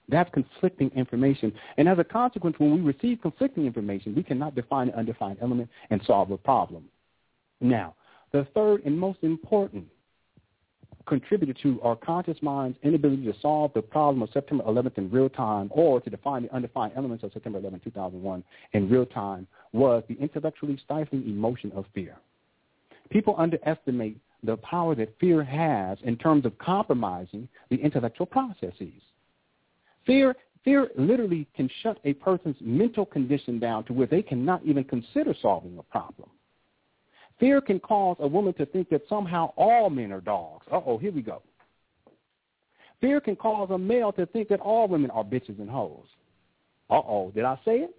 That's 0.09 0.29
conflicting 0.33 0.91
information. 0.97 1.53
And 1.77 1.87
as 1.87 1.97
a 1.97 2.03
consequence, 2.03 2.59
when 2.59 2.75
we 2.75 2.81
receive 2.81 3.21
conflicting 3.21 3.65
information, 3.65 4.13
we 4.15 4.23
cannot 4.23 4.53
define 4.53 4.89
an 4.89 4.95
undefined 4.95 5.37
element 5.41 5.69
and 5.91 6.01
solve 6.05 6.29
a 6.31 6.37
problem. 6.37 6.83
Now, 7.61 7.95
the 8.33 8.45
third 8.53 8.83
and 8.85 8.99
most 8.99 9.19
important 9.21 9.85
contributor 11.07 11.53
to 11.63 11.81
our 11.81 11.95
conscious 11.95 12.37
mind's 12.41 12.77
inability 12.83 13.23
to 13.27 13.33
solve 13.41 13.71
the 13.73 13.81
problem 13.81 14.21
of 14.21 14.29
September 14.33 14.65
11th 14.65 14.97
in 14.97 15.09
real 15.09 15.29
time 15.29 15.69
or 15.71 16.01
to 16.01 16.09
define 16.09 16.43
the 16.43 16.53
undefined 16.53 16.91
elements 16.97 17.23
of 17.23 17.31
September 17.31 17.59
11, 17.59 17.79
2001 17.81 18.43
in 18.73 18.89
real 18.89 19.05
time 19.05 19.47
was 19.71 20.03
the 20.09 20.15
intellectually 20.15 20.77
stifling 20.83 21.23
emotion 21.23 21.71
of 21.73 21.85
fear. 21.95 22.17
People 23.09 23.35
underestimate 23.37 24.17
the 24.43 24.57
power 24.57 24.95
that 24.95 25.17
fear 25.19 25.43
has 25.43 25.97
in 26.03 26.15
terms 26.15 26.45
of 26.45 26.57
compromising 26.57 27.47
the 27.69 27.75
intellectual 27.75 28.25
processes. 28.25 29.01
Fear, 30.05 30.35
fear 30.63 30.89
literally 30.97 31.47
can 31.55 31.69
shut 31.81 31.99
a 32.05 32.13
person's 32.13 32.55
mental 32.61 33.05
condition 33.05 33.59
down 33.59 33.83
to 33.85 33.93
where 33.93 34.07
they 34.07 34.21
cannot 34.21 34.63
even 34.63 34.83
consider 34.83 35.33
solving 35.41 35.77
a 35.77 35.83
problem. 35.83 36.29
Fear 37.39 37.61
can 37.61 37.79
cause 37.79 38.17
a 38.19 38.27
woman 38.27 38.53
to 38.55 38.65
think 38.65 38.89
that 38.89 39.01
somehow 39.07 39.53
all 39.55 39.89
men 39.89 40.11
are 40.11 40.21
dogs. 40.21 40.65
Uh-oh, 40.71 40.97
here 40.97 41.11
we 41.11 41.21
go. 41.21 41.41
Fear 43.01 43.21
can 43.21 43.35
cause 43.35 43.69
a 43.71 43.77
male 43.77 44.11
to 44.13 44.25
think 44.25 44.49
that 44.49 44.59
all 44.59 44.87
women 44.87 45.09
are 45.11 45.23
bitches 45.23 45.59
and 45.59 45.69
hoes. 45.69 46.05
Uh-oh, 46.89 47.31
did 47.33 47.45
I 47.45 47.55
say 47.63 47.77
it? 47.77 47.95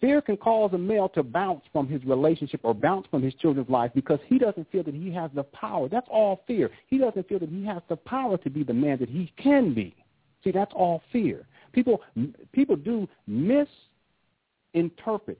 Fear 0.00 0.22
can 0.22 0.36
cause 0.36 0.72
a 0.74 0.78
male 0.78 1.08
to 1.10 1.24
bounce 1.24 1.64
from 1.72 1.88
his 1.88 2.04
relationship 2.04 2.60
or 2.62 2.72
bounce 2.72 3.06
from 3.10 3.20
his 3.20 3.34
children's 3.34 3.68
life 3.68 3.90
because 3.94 4.20
he 4.26 4.38
doesn't 4.38 4.70
feel 4.70 4.84
that 4.84 4.94
he 4.94 5.12
has 5.12 5.30
the 5.34 5.42
power. 5.42 5.88
That's 5.88 6.06
all 6.08 6.42
fear. 6.46 6.70
He 6.86 6.98
doesn't 6.98 7.28
feel 7.28 7.40
that 7.40 7.48
he 7.48 7.64
has 7.66 7.82
the 7.88 7.96
power 7.96 8.38
to 8.38 8.50
be 8.50 8.62
the 8.62 8.74
man 8.74 8.98
that 8.98 9.08
he 9.08 9.32
can 9.36 9.74
be. 9.74 9.96
See, 10.44 10.52
that's 10.52 10.72
all 10.74 11.02
fear. 11.10 11.46
People, 11.72 12.02
people 12.52 12.76
do 12.76 13.08
misinterpret 13.26 15.38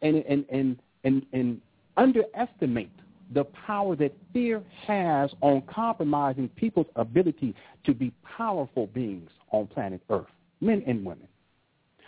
and, 0.00 0.16
and, 0.16 0.46
and, 0.50 0.78
and, 1.04 1.26
and 1.32 1.60
underestimate 1.98 2.90
the 3.32 3.44
power 3.44 3.94
that 3.96 4.12
fear 4.32 4.62
has 4.86 5.30
on 5.42 5.62
compromising 5.62 6.48
people's 6.48 6.86
ability 6.96 7.54
to 7.84 7.94
be 7.94 8.12
powerful 8.24 8.86
beings 8.88 9.30
on 9.52 9.66
planet 9.66 10.00
Earth, 10.08 10.26
men 10.60 10.82
and 10.86 11.04
women. 11.04 11.28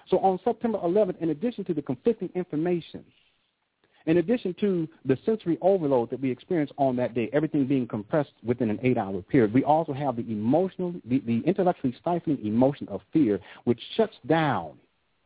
So 0.08 0.18
on 0.18 0.38
September 0.44 0.78
11th, 0.78 1.20
in 1.20 1.30
addition 1.30 1.64
to 1.64 1.74
the 1.74 1.82
conflicting 1.82 2.30
information, 2.34 3.04
In 4.06 4.16
addition 4.18 4.54
to 4.60 4.88
the 5.04 5.16
sensory 5.24 5.58
overload 5.60 6.10
that 6.10 6.20
we 6.20 6.30
experienced 6.30 6.72
on 6.76 6.96
that 6.96 7.14
day, 7.14 7.30
everything 7.32 7.66
being 7.66 7.86
compressed 7.86 8.32
within 8.44 8.70
an 8.70 8.80
eight-hour 8.82 9.22
period, 9.22 9.54
we 9.54 9.64
also 9.64 9.92
have 9.92 10.16
the 10.16 10.22
emotional, 10.22 10.94
the, 11.04 11.20
the 11.20 11.40
intellectually 11.40 11.94
stifling 12.00 12.44
emotion 12.44 12.88
of 12.88 13.00
fear, 13.12 13.38
which 13.64 13.80
shuts 13.96 14.16
down 14.26 14.72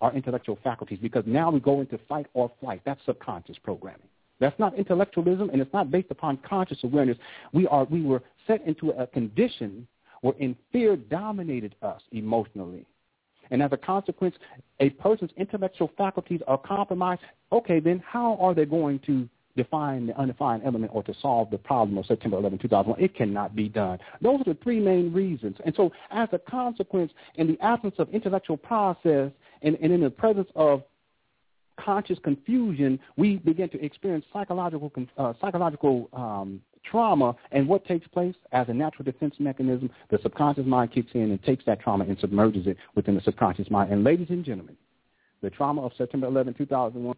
our 0.03 0.13
intellectual 0.13 0.59
faculties 0.63 0.99
because 1.01 1.25
now 1.27 1.51
we 1.51 1.59
go 1.59 1.81
into 1.81 1.99
fight 2.07 2.27
or 2.35 2.51
flight. 2.61 2.83
That's 2.85 3.01
subconscious 3.07 3.57
programming. 3.63 4.09
That's 4.39 4.59
not 4.59 4.75
intellectualism, 4.75 5.49
and 5.49 5.63
it's 5.63 5.73
not 5.73 5.91
based 5.91 6.11
upon 6.11 6.37
conscious 6.47 6.79
awareness. 6.85 7.17
We 7.55 7.67
are 7.69 7.85
we 7.85 8.03
were 8.03 8.23
set 8.47 8.67
into 8.67 8.91
a 8.91 9.07
condition 9.07 9.89
wherein 10.21 10.55
fear 10.71 10.97
dominated 10.97 11.75
us 11.81 12.03
emotionally. 12.13 12.85
And 13.51 13.63
as 13.63 13.73
a 13.73 13.77
consequence, 13.77 14.35
a 14.81 14.91
person's 14.91 15.31
intellectual 15.37 15.91
faculties 15.97 16.41
are 16.47 16.59
compromised. 16.59 17.21
Okay, 17.53 17.81
then 17.81 18.03
how 18.07 18.37
are 18.41 18.55
they 18.55 18.65
going 18.65 18.99
to 19.07 19.29
define 19.57 20.07
the 20.07 20.19
undefined 20.19 20.63
element 20.65 20.93
or 20.95 21.03
to 21.03 21.15
solve 21.21 21.51
the 21.51 21.59
problem 21.59 21.97
of 21.99 22.07
September 22.07 22.39
11, 22.39 22.59
2001? 22.59 23.03
It 23.03 23.15
cannot 23.15 23.57
be 23.57 23.69
done. 23.69 23.99
Those 24.21 24.41
are 24.41 24.53
the 24.53 24.59
three 24.63 24.81
main 24.81 25.13
reasons. 25.13 25.57
And 25.65 25.75
so 25.77 25.93
as 26.11 26.29
a 26.33 26.39
consequence, 26.39 27.13
in 27.37 27.47
the 27.47 27.59
absence 27.61 27.95
of 27.99 28.09
intellectual 28.11 28.57
process 28.57 29.31
and, 29.63 29.77
and 29.81 29.93
in 29.93 30.01
the 30.03 30.11
presence 30.11 30.49
of 30.55 30.83
conscious 31.79 32.19
confusion, 32.23 32.99
we 33.17 33.37
begin 33.37 33.69
to 33.71 33.85
experience 33.85 34.25
psychological 34.33 34.91
uh, 35.19 35.35
psychological 35.41 36.09
um, 36.13 36.61
trauma. 36.91 37.35
And 37.53 37.69
what 37.69 37.85
takes 37.85 38.07
place 38.09 38.35
as 38.53 38.69
a 38.69 38.75
natural 38.75 39.05
defense 39.05 39.35
mechanism, 39.39 39.91
the 40.11 40.19
subconscious 40.23 40.67
mind 40.67 40.93
kicks 40.93 41.11
in 41.15 41.31
and 41.31 41.43
takes 41.43 41.65
that 41.67 41.81
trauma 41.81 42.05
and 42.05 42.19
submerges 42.19 42.67
it 42.67 42.77
within 42.95 43.15
the 43.15 43.21
subconscious 43.21 43.71
mind. 43.71 43.93
And 43.93 44.05
ladies 44.05 44.29
and 44.31 44.45
gentlemen, 44.45 44.77
the 45.43 45.51
trauma 45.51 45.83
of 45.83 45.93
September 45.97 46.27
11, 46.27 46.55
2001 46.55 47.15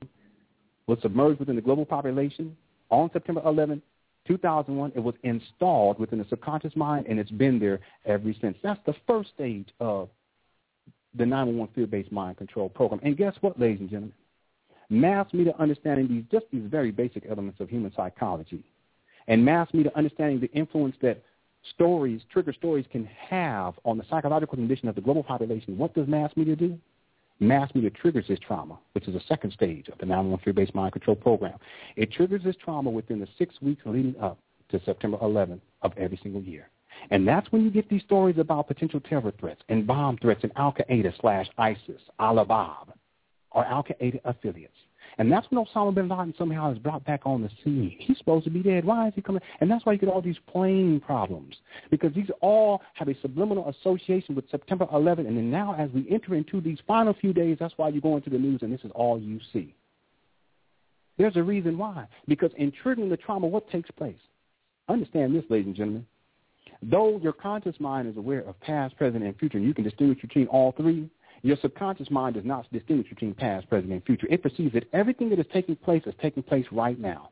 was 0.87 0.99
submerged 1.03 1.39
within 1.39 1.57
the 1.57 1.63
global 1.63 1.85
population 1.85 2.57
on 2.91 3.11
September 3.13 3.43
11, 3.45 3.83
2001. 4.27 4.93
It 4.95 5.01
was 5.01 5.15
installed 5.23 5.99
within 5.99 6.19
the 6.19 6.27
subconscious 6.29 6.75
mind, 6.75 7.07
and 7.09 7.19
it's 7.19 7.31
been 7.31 7.59
there 7.59 7.81
ever 8.07 8.33
since. 8.41 8.57
That's 8.63 8.81
the 8.87 8.95
first 9.07 9.31
stage 9.35 9.69
of 9.81 10.09
the 11.15 11.25
911 11.25 11.75
fear-based 11.75 12.13
mind 12.13 12.37
control 12.37 12.69
program. 12.69 13.01
And 13.03 13.17
guess 13.17 13.35
what, 13.41 13.59
ladies 13.59 13.81
and 13.81 13.91
gentlemen? 13.91 14.15
Mass 14.91 15.27
media 15.35 15.55
understanding 15.59 16.09
these 16.09 16.25
just 16.33 16.47
these 16.51 16.63
very 16.67 16.91
basic 16.91 17.27
elements 17.29 17.61
of 17.61 17.69
human 17.69 17.93
psychology, 17.95 18.65
and 19.29 19.45
mass 19.45 19.69
media 19.73 19.93
understanding 19.95 20.41
the 20.41 20.51
influence 20.53 20.97
that 21.03 21.23
stories, 21.75 22.23
trigger 22.33 22.53
stories, 22.53 22.87
can 22.91 23.05
have 23.05 23.75
on 23.85 23.99
the 23.99 24.05
psychological 24.11 24.57
condition 24.57 24.89
of 24.89 24.95
the 24.95 25.01
global 25.01 25.23
population. 25.23 25.79
What 25.79 25.95
does 25.95 26.09
mass 26.09 26.33
media 26.35 26.57
do? 26.57 26.79
Mass 27.41 27.73
media 27.75 27.91
triggers 27.91 28.27
this 28.27 28.41
trauma, 28.41 28.79
which 28.93 29.07
is 29.07 29.15
the 29.15 29.23
second 29.29 29.53
stage 29.53 29.89
of 29.89 29.99
the 29.99 30.07
911 30.07 30.43
fear-based 30.43 30.75
mind 30.75 30.93
control 30.93 31.15
program. 31.15 31.57
It 31.95 32.11
triggers 32.11 32.43
this 32.43 32.57
trauma 32.57 32.91
within 32.91 33.21
the 33.21 33.29
six 33.39 33.55
weeks 33.63 33.83
leading 33.85 34.17
up 34.21 34.39
to 34.71 34.81
September 34.85 35.19
11th 35.19 35.61
of 35.83 35.93
every 35.97 36.19
single 36.23 36.43
year. 36.43 36.69
And 37.11 37.29
that's 37.29 37.51
when 37.53 37.63
you 37.63 37.71
get 37.71 37.89
these 37.89 38.03
stories 38.03 38.39
about 38.39 38.67
potential 38.67 38.99
terror 38.99 39.33
threats 39.39 39.63
and 39.69 39.87
bomb 39.87 40.19
threats 40.19 40.43
in 40.43 40.51
Al-Qaeda 40.57 41.13
slash 41.21 41.47
ISIS, 41.59 42.01
Al-Shabaab, 42.19 42.89
or 43.53 43.65
Al-Qaeda 43.65 44.21
affiliates. 44.25 44.75
And 45.19 45.31
that's 45.31 45.47
when 45.51 45.65
Osama 45.65 45.95
bin 45.95 46.09
Laden 46.09 46.33
somehow 46.39 46.73
is 46.73 46.79
brought 46.79 47.05
back 47.05 47.23
on 47.27 47.43
the 47.43 47.51
scene. 47.65 47.97
He's 47.99 48.17
supposed 48.19 48.45
to 48.45 48.51
be 48.51 48.63
dead. 48.63 48.85
Why 48.85 49.09
is 49.09 49.15
he 49.17 49.21
coming? 49.21 49.43
And 49.61 49.69
that's 49.69 49.85
why 49.85 49.93
you 49.93 49.99
get 49.99 50.09
all 50.09 50.23
these 50.23 50.39
plane 50.47 51.01
problems 51.05 51.57
because 51.91 52.15
these 52.15 52.31
all 52.41 52.83
have 52.95 53.09
a 53.09 53.21
subliminal 53.21 53.69
association 53.69 54.37
with 54.37 54.49
September 54.49 54.87
11. 54.93 55.27
And 55.27 55.37
then 55.37 55.51
now 55.51 55.75
as 55.77 55.91
we 55.91 56.09
enter 56.09 56.37
into 56.37 56.61
these 56.61 56.79
final 56.87 57.15
few 57.15 57.33
days, 57.33 57.57
that's 57.59 57.75
why 57.77 57.89
you 57.89 58.01
go 58.01 58.17
into 58.17 58.31
the 58.31 58.39
news 58.39 58.61
and 58.63 58.73
this 58.73 58.85
is 58.85 58.93
all 58.95 59.19
you 59.19 59.41
see. 59.53 59.75
There's 61.17 61.37
a 61.37 61.43
reason 61.43 61.77
why. 61.77 62.07
Because 62.29 62.53
in 62.57 62.73
triggering 62.85 63.11
the 63.11 63.17
trauma, 63.17 63.49
what 63.49 63.69
takes 63.71 63.91
place? 63.91 64.15
Understand 64.89 65.35
this, 65.35 65.45
ladies 65.51 65.67
and 65.67 65.77
gentlemen. 65.77 66.07
Though 66.81 67.19
your 67.19 67.33
conscious 67.33 67.75
mind 67.81 68.09
is 68.09 68.17
aware 68.17 68.43
of 68.43 68.59
past, 68.61 68.97
present, 68.97 69.25
and 69.25 69.37
future, 69.37 69.59
and 69.59 69.67
you 69.67 69.75
can 69.75 69.83
distinguish 69.83 70.21
between 70.21 70.47
all 70.47 70.73
three, 70.73 71.11
your 71.43 71.57
subconscious 71.63 72.11
mind 72.11 72.35
does 72.35 72.45
not 72.45 72.71
distinguish 72.73 73.09
between 73.09 73.35
past, 73.35 73.69
present, 73.69 73.93
and 73.93 74.05
future. 74.05 74.27
It 74.31 74.43
perceives 74.43 74.73
that 74.75 74.89
everything 74.93 75.31
that 75.31 75.39
is 75.39 75.47
taking 75.53 75.77
place 75.77 76.03
is 76.07 76.15
taking 76.21 76.43
place 76.43 76.67
right 76.73 76.99
now. 76.99 77.31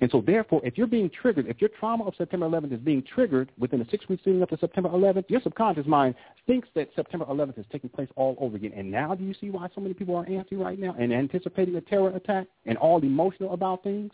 And 0.00 0.10
so 0.10 0.20
therefore, 0.20 0.60
if 0.64 0.76
you're 0.76 0.88
being 0.88 1.10
triggered, 1.10 1.46
if 1.46 1.60
your 1.60 1.70
trauma 1.78 2.04
of 2.04 2.14
September 2.16 2.48
11th 2.48 2.72
is 2.72 2.80
being 2.80 3.04
triggered 3.14 3.52
within 3.56 3.78
the 3.78 3.86
six 3.88 4.08
weeks 4.08 4.22
leading 4.26 4.42
up 4.42 4.48
to 4.50 4.58
September 4.58 4.88
11th, 4.88 5.28
your 5.28 5.40
subconscious 5.42 5.86
mind 5.86 6.16
thinks 6.46 6.68
that 6.74 6.88
September 6.96 7.24
11th 7.26 7.58
is 7.58 7.66
taking 7.70 7.88
place 7.88 8.08
all 8.16 8.36
over 8.40 8.56
again. 8.56 8.72
And 8.74 8.90
now 8.90 9.14
do 9.14 9.22
you 9.22 9.34
see 9.40 9.50
why 9.50 9.68
so 9.74 9.80
many 9.80 9.94
people 9.94 10.16
are 10.16 10.24
antsy 10.24 10.58
right 10.58 10.78
now 10.78 10.96
and 10.98 11.12
anticipating 11.12 11.76
a 11.76 11.80
terror 11.80 12.10
attack 12.16 12.48
and 12.66 12.76
all 12.78 13.00
emotional 13.02 13.52
about 13.52 13.84
things? 13.84 14.12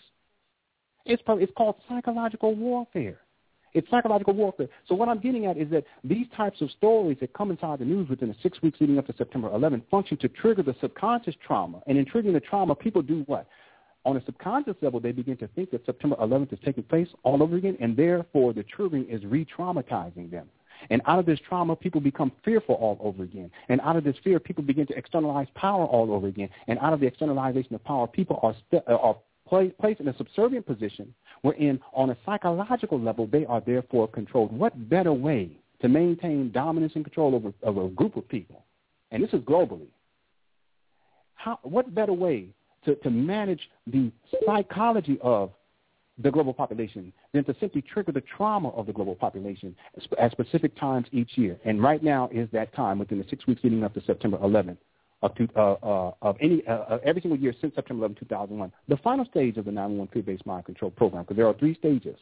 It's, 1.07 1.23
it's 1.27 1.53
called 1.57 1.77
psychological 1.89 2.55
warfare. 2.55 3.21
It's 3.75 3.89
psychological 3.91 4.35
warfare. 4.35 4.69
So 4.87 4.95
what 4.95 5.09
I'm 5.09 5.21
getting 5.21 5.47
at 5.47 5.57
is 5.57 5.71
that 5.71 5.85
these 6.05 6.27
types 6.37 6.61
of 6.61 6.71
stories 6.71 7.19
that 7.21 7.33
come 7.33 7.51
inside 7.51 7.81
the 7.81 7.85
news 7.85 8.09
within 8.09 8.29
the 8.29 8.37
six 8.43 8.61
weeks 8.63 8.81
leading 8.81 8.99
up 8.99 9.07
to 9.07 9.15
September 9.17 9.49
11th 9.51 9.83
function 9.91 10.17
to 10.19 10.29
trigger 10.29 10.63
the 10.63 10.75
subconscious 10.81 11.35
trauma. 11.47 11.81
And 11.87 11.99
in 11.99 12.05
triggering 12.05 12.33
the 12.33 12.41
trauma, 12.41 12.75
people 12.75 13.03
do 13.03 13.23
what? 13.27 13.47
On 14.05 14.17
a 14.17 14.25
subconscious 14.25 14.77
level, 14.81 15.01
they 15.01 15.13
begin 15.13 15.37
to 15.39 15.49
think 15.49 15.71
that 15.71 15.85
September 15.85 16.17
11th 16.17 16.53
is 16.53 16.59
taking 16.65 16.85
place 16.85 17.09
all 17.25 17.43
over 17.43 17.57
again, 17.57 17.77
and 17.81 17.97
therefore 17.97 18.53
the 18.53 18.65
triggering 18.65 19.09
is 19.09 19.25
re-traumatizing 19.27 20.31
them. 20.31 20.49
And 20.91 21.03
out 21.07 21.19
of 21.19 21.27
this 21.27 21.41
trauma, 21.47 21.77
people 21.77 22.01
become 22.01 22.33
fearful 22.45 22.77
all 22.77 22.99
over 23.01 23.25
again. 23.25 23.51
And 23.69 23.81
out 23.81 23.97
of 23.97 24.05
this 24.05 24.17
fear, 24.23 24.39
people 24.39 24.63
begin 24.63 24.87
to 24.87 24.97
externalize 24.97 25.49
power 25.55 25.85
all 25.85 26.13
over 26.13 26.29
again. 26.29 26.49
And 26.69 26.79
out 26.79 26.93
of 26.93 27.01
the 27.01 27.07
externalization 27.07 27.75
of 27.75 27.83
power, 27.85 28.07
people 28.07 28.39
are, 28.43 28.55
st- 28.71 28.85
uh, 28.89 28.95
are 28.95 29.17
placed 29.49 30.01
in 30.01 30.09
a 30.09 30.17
subservient 30.17 30.67
position 30.67 31.13
wherein 31.43 31.81
on 31.93 32.11
a 32.11 32.17
psychological 32.25 33.01
level 33.01 33.27
they 33.27 33.45
are 33.47 33.61
therefore 33.61 34.09
controlled. 34.09 34.53
What 34.53 34.89
better 34.89 35.13
way 35.13 35.51
to 35.81 35.89
maintain 35.89 36.51
dominance 36.51 36.93
and 36.95 37.05
control 37.05 37.35
over, 37.35 37.53
over 37.63 37.87
a 37.87 37.89
group 37.89 38.17
of 38.17 38.29
people? 38.29 38.65
And 39.11 39.23
this 39.23 39.33
is 39.33 39.41
globally. 39.41 39.87
How, 41.35 41.59
what 41.63 41.95
better 41.95 42.13
way 42.13 42.49
to, 42.85 42.95
to 42.97 43.11
manage 43.11 43.71
the 43.87 44.11
psychology 44.45 45.19
of 45.23 45.51
the 46.21 46.31
global 46.31 46.53
population 46.53 47.13
than 47.33 47.45
to 47.45 47.55
simply 47.61 47.81
trigger 47.83 48.11
the 48.11 48.23
trauma 48.37 48.71
of 48.71 48.87
the 48.87 48.93
global 48.93 49.15
population 49.15 49.75
at 50.19 50.33
specific 50.33 50.77
times 50.79 51.07
each 51.13 51.39
year. 51.39 51.57
And 51.65 51.81
right 51.81 52.03
now 52.03 52.29
is 52.33 52.49
that 52.53 52.75
time 52.75 52.99
within 52.99 53.19
the 53.19 53.25
six 53.31 53.47
weeks 53.47 53.63
leading 53.63 53.85
up 53.85 53.95
to 53.95 54.03
September 54.05 54.37
11th 54.39 54.79
of, 55.23 55.35
two, 55.35 55.49
uh, 55.57 55.73
uh, 55.73 56.13
of 56.23 56.37
any 56.41 56.67
uh, 56.67 56.99
every 57.05 57.21
single 57.21 57.39
year 57.39 57.55
since 57.61 57.75
September 57.75 58.05
11, 58.05 58.17
2001. 58.21 58.73
The 58.89 58.97
final 58.99 59.25
stage 59.25 59.57
of 59.57 59.65
the 59.65 59.73
911 59.73 60.13
fear-based 60.13 60.47
mind 60.47 60.65
control 60.65 60.91
program, 60.91 61.25
because 61.25 61.37
there 61.37 61.47
are 61.47 61.55
three 61.55 61.75
stages. 61.75 62.17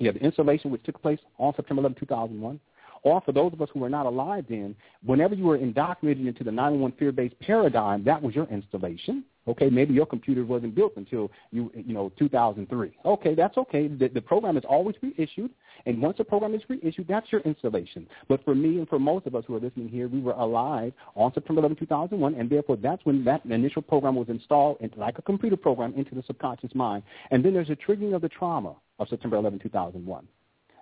You 0.00 0.06
have 0.06 0.16
the 0.16 0.24
installation, 0.24 0.70
which 0.70 0.82
took 0.82 1.00
place 1.00 1.20
on 1.38 1.54
September 1.54 1.80
11, 1.80 1.98
2001. 2.00 2.58
Or 3.04 3.20
for 3.20 3.32
those 3.32 3.52
of 3.52 3.60
us 3.60 3.68
who 3.72 3.80
were 3.80 3.90
not 3.90 4.06
alive 4.06 4.46
then, 4.48 4.74
whenever 5.04 5.34
you 5.34 5.44
were 5.44 5.56
indoctrinated 5.56 6.26
into 6.26 6.42
the 6.42 6.50
911 6.50 6.96
fear-based 6.98 7.38
paradigm, 7.40 8.02
that 8.04 8.20
was 8.20 8.34
your 8.34 8.46
installation. 8.46 9.24
Okay, 9.46 9.68
maybe 9.68 9.92
your 9.92 10.06
computer 10.06 10.44
wasn't 10.44 10.74
built 10.74 10.92
until 10.96 11.30
you 11.50 11.70
you 11.74 11.92
know 11.92 12.10
2003. 12.18 12.96
Okay, 13.04 13.34
that's 13.34 13.56
okay. 13.58 13.88
The, 13.88 14.08
the 14.08 14.20
program 14.20 14.56
is 14.56 14.64
always 14.66 14.96
reissued, 15.02 15.50
and 15.86 16.00
once 16.00 16.16
a 16.18 16.24
program 16.24 16.54
is 16.54 16.62
reissued, 16.68 17.06
that's 17.08 17.30
your 17.30 17.42
installation. 17.42 18.06
But 18.28 18.44
for 18.44 18.54
me 18.54 18.78
and 18.78 18.88
for 18.88 18.98
most 18.98 19.26
of 19.26 19.34
us 19.34 19.44
who 19.46 19.54
are 19.54 19.60
listening 19.60 19.88
here, 19.88 20.08
we 20.08 20.20
were 20.20 20.32
alive 20.32 20.92
on 21.14 21.32
September 21.34 21.60
11, 21.60 21.76
2001, 21.76 22.34
and 22.34 22.48
therefore 22.48 22.76
that's 22.76 23.04
when 23.04 23.24
that 23.24 23.44
initial 23.44 23.82
program 23.82 24.16
was 24.16 24.28
installed, 24.28 24.78
like 24.96 25.18
a 25.18 25.22
computer 25.22 25.56
program, 25.56 25.92
into 25.94 26.14
the 26.14 26.22
subconscious 26.26 26.74
mind. 26.74 27.02
And 27.30 27.44
then 27.44 27.52
there's 27.52 27.70
a 27.70 27.76
triggering 27.76 28.14
of 28.14 28.22
the 28.22 28.28
trauma 28.28 28.76
of 28.98 29.08
September 29.08 29.36
11, 29.36 29.58
2001. 29.60 30.26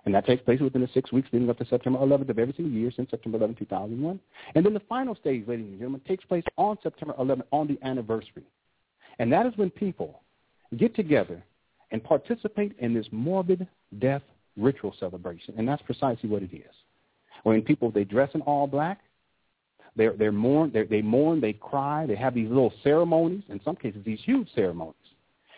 And 0.05 0.13
that 0.13 0.25
takes 0.25 0.43
place 0.43 0.59
within 0.59 0.81
the 0.81 0.89
six 0.93 1.11
weeks 1.11 1.29
leading 1.31 1.49
up 1.49 1.57
to 1.59 1.65
September 1.65 1.99
11th 1.99 2.29
of 2.29 2.39
every 2.39 2.53
single 2.53 2.73
year 2.73 2.91
since 2.93 3.09
September 3.09 3.37
11, 3.37 3.55
2001. 3.55 4.19
And 4.55 4.65
then 4.65 4.73
the 4.73 4.81
final 4.81 5.15
stage, 5.15 5.47
ladies 5.47 5.65
and 5.65 5.77
gentlemen, 5.77 6.01
takes 6.05 6.25
place 6.25 6.43
on 6.57 6.77
September 6.83 7.13
11th 7.17 7.43
on 7.51 7.67
the 7.67 7.79
anniversary. 7.87 8.43
And 9.19 9.31
that 9.31 9.45
is 9.45 9.53
when 9.55 9.69
people 9.69 10.21
get 10.77 10.95
together 10.95 11.41
and 11.91 12.03
participate 12.03 12.75
in 12.79 12.93
this 12.93 13.05
morbid 13.11 13.67
death 13.99 14.23
ritual 14.57 14.93
celebration. 14.99 15.53
And 15.57 15.67
that's 15.67 15.81
precisely 15.83 16.27
what 16.29 16.43
it 16.43 16.53
is. 16.53 16.73
When 17.43 17.61
people, 17.61 17.91
they 17.91 18.03
dress 18.03 18.29
in 18.33 18.41
all 18.41 18.67
black, 18.67 18.99
they're, 19.95 20.13
they're 20.13 20.31
mourn, 20.31 20.71
they're, 20.73 20.85
they 20.85 21.01
mourn, 21.01 21.39
they 21.39 21.53
cry, 21.53 22.05
they 22.05 22.15
have 22.15 22.33
these 22.33 22.49
little 22.49 22.73
ceremonies, 22.83 23.43
in 23.49 23.61
some 23.63 23.75
cases 23.75 24.01
these 24.03 24.19
huge 24.23 24.49
ceremonies. 24.55 24.95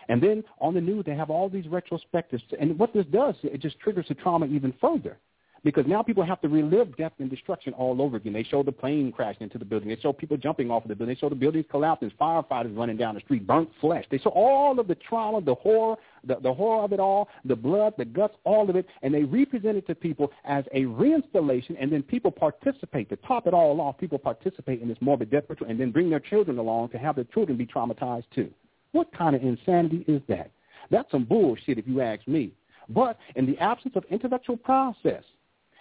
And 0.09 0.21
then 0.21 0.43
on 0.59 0.73
the 0.73 0.81
news, 0.81 1.05
they 1.05 1.15
have 1.15 1.29
all 1.29 1.49
these 1.49 1.65
retrospectives. 1.65 2.41
And 2.59 2.77
what 2.77 2.93
this 2.93 3.05
does, 3.07 3.35
it 3.43 3.61
just 3.61 3.79
triggers 3.79 4.05
the 4.07 4.15
trauma 4.15 4.45
even 4.45 4.73
further. 4.79 5.17
Because 5.63 5.87
now 5.87 6.03
people 6.03 6.23
have 6.23 6.39
to 6.41 6.47
relive 6.47 6.95
death 6.95 7.13
and 7.17 7.27
destruction 7.27 7.73
all 7.73 7.99
over 7.99 8.17
again. 8.17 8.33
They 8.33 8.43
show 8.43 8.61
the 8.61 8.71
plane 8.71 9.11
crashing 9.11 9.41
into 9.41 9.57
the 9.57 9.65
building. 9.65 9.89
They 9.89 9.95
show 9.95 10.13
people 10.13 10.37
jumping 10.37 10.69
off 10.69 10.83
of 10.83 10.89
the 10.89 10.95
building. 10.95 11.15
They 11.15 11.19
show 11.19 11.27
the 11.27 11.33
buildings 11.33 11.65
collapsing, 11.71 12.11
firefighters 12.21 12.77
running 12.77 12.97
down 12.97 13.15
the 13.15 13.21
street, 13.21 13.47
burnt 13.47 13.69
flesh. 13.81 14.05
They 14.11 14.19
show 14.19 14.29
all 14.29 14.79
of 14.79 14.87
the 14.87 14.93
trauma, 14.93 15.41
the 15.41 15.55
horror, 15.55 15.95
the, 16.23 16.35
the 16.35 16.53
horror 16.53 16.83
of 16.83 16.93
it 16.93 16.99
all, 16.99 17.29
the 17.45 17.55
blood, 17.55 17.95
the 17.97 18.05
guts, 18.05 18.35
all 18.43 18.69
of 18.69 18.75
it, 18.75 18.85
and 19.01 19.11
they 19.11 19.23
represent 19.23 19.75
it 19.75 19.87
to 19.87 19.95
people 19.95 20.31
as 20.43 20.65
a 20.71 20.83
reinstallation, 20.83 21.75
and 21.79 21.91
then 21.91 22.03
people 22.03 22.29
participate. 22.29 23.09
To 23.09 23.15
top 23.15 23.47
it 23.47 23.55
all 23.55 23.81
off, 23.81 23.97
people 23.97 24.19
participate 24.19 24.83
in 24.83 24.87
this 24.87 24.99
morbid 25.01 25.31
death 25.31 25.45
ritual 25.49 25.67
and 25.67 25.79
then 25.79 25.89
bring 25.89 26.11
their 26.11 26.19
children 26.19 26.59
along 26.59 26.89
to 26.89 26.99
have 26.99 27.15
their 27.15 27.25
children 27.25 27.57
be 27.57 27.65
traumatized 27.65 28.25
too. 28.35 28.51
What 28.95 29.11
kind 29.11 29.35
of 29.35 29.43
insanity 29.43 30.05
is 30.07 30.21
that? 30.29 30.51
That's 30.89 31.11
some 31.11 31.25
bullshit 31.25 31.77
if 31.77 31.85
you 31.85 31.99
ask 31.99 32.25
me. 32.29 32.53
But 32.87 33.17
in 33.35 33.45
the 33.45 33.57
absence 33.57 33.93
of 33.97 34.05
intellectual 34.09 34.55
process 34.55 35.21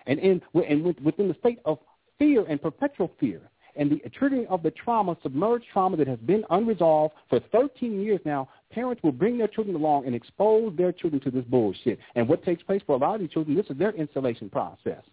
and, 0.09 0.19
in, 0.19 0.43
and 0.53 0.83
within 0.83 1.29
the 1.29 1.37
state 1.39 1.61
of 1.65 1.79
fear 2.19 2.45
and 2.49 2.61
perpetual 2.61 3.13
fear 3.21 3.41
and 3.77 3.89
the 3.89 4.03
triggering 4.11 4.49
of 4.49 4.65
the 4.65 4.73
trauma, 4.73 5.17
submerged 5.23 5.67
trauma 5.73 5.97
that 5.97 6.09
has 6.09 6.19
been 6.27 6.43
unresolved 6.51 7.15
for 7.31 7.39
13 7.53 8.03
years 8.03 8.19
now, 8.25 8.49
parents 8.73 9.01
will 9.05 9.13
bring 9.13 9.39
their 9.39 9.47
children 9.47 9.77
along 9.77 10.07
and 10.07 10.15
expose 10.17 10.77
their 10.77 10.91
children 10.91 11.23
to 11.23 11.31
this 11.31 11.45
bullshit. 11.45 12.01
And 12.17 12.29
what 12.29 12.43
takes 12.45 12.65
place 12.65 12.83
for 12.85 12.97
a 12.97 12.99
lot 12.99 13.15
of 13.15 13.21
these 13.21 13.31
children, 13.31 13.57
this 13.57 13.67
is 13.71 13.79
their 13.79 13.93
installation 13.93 14.51
process. 14.51 15.05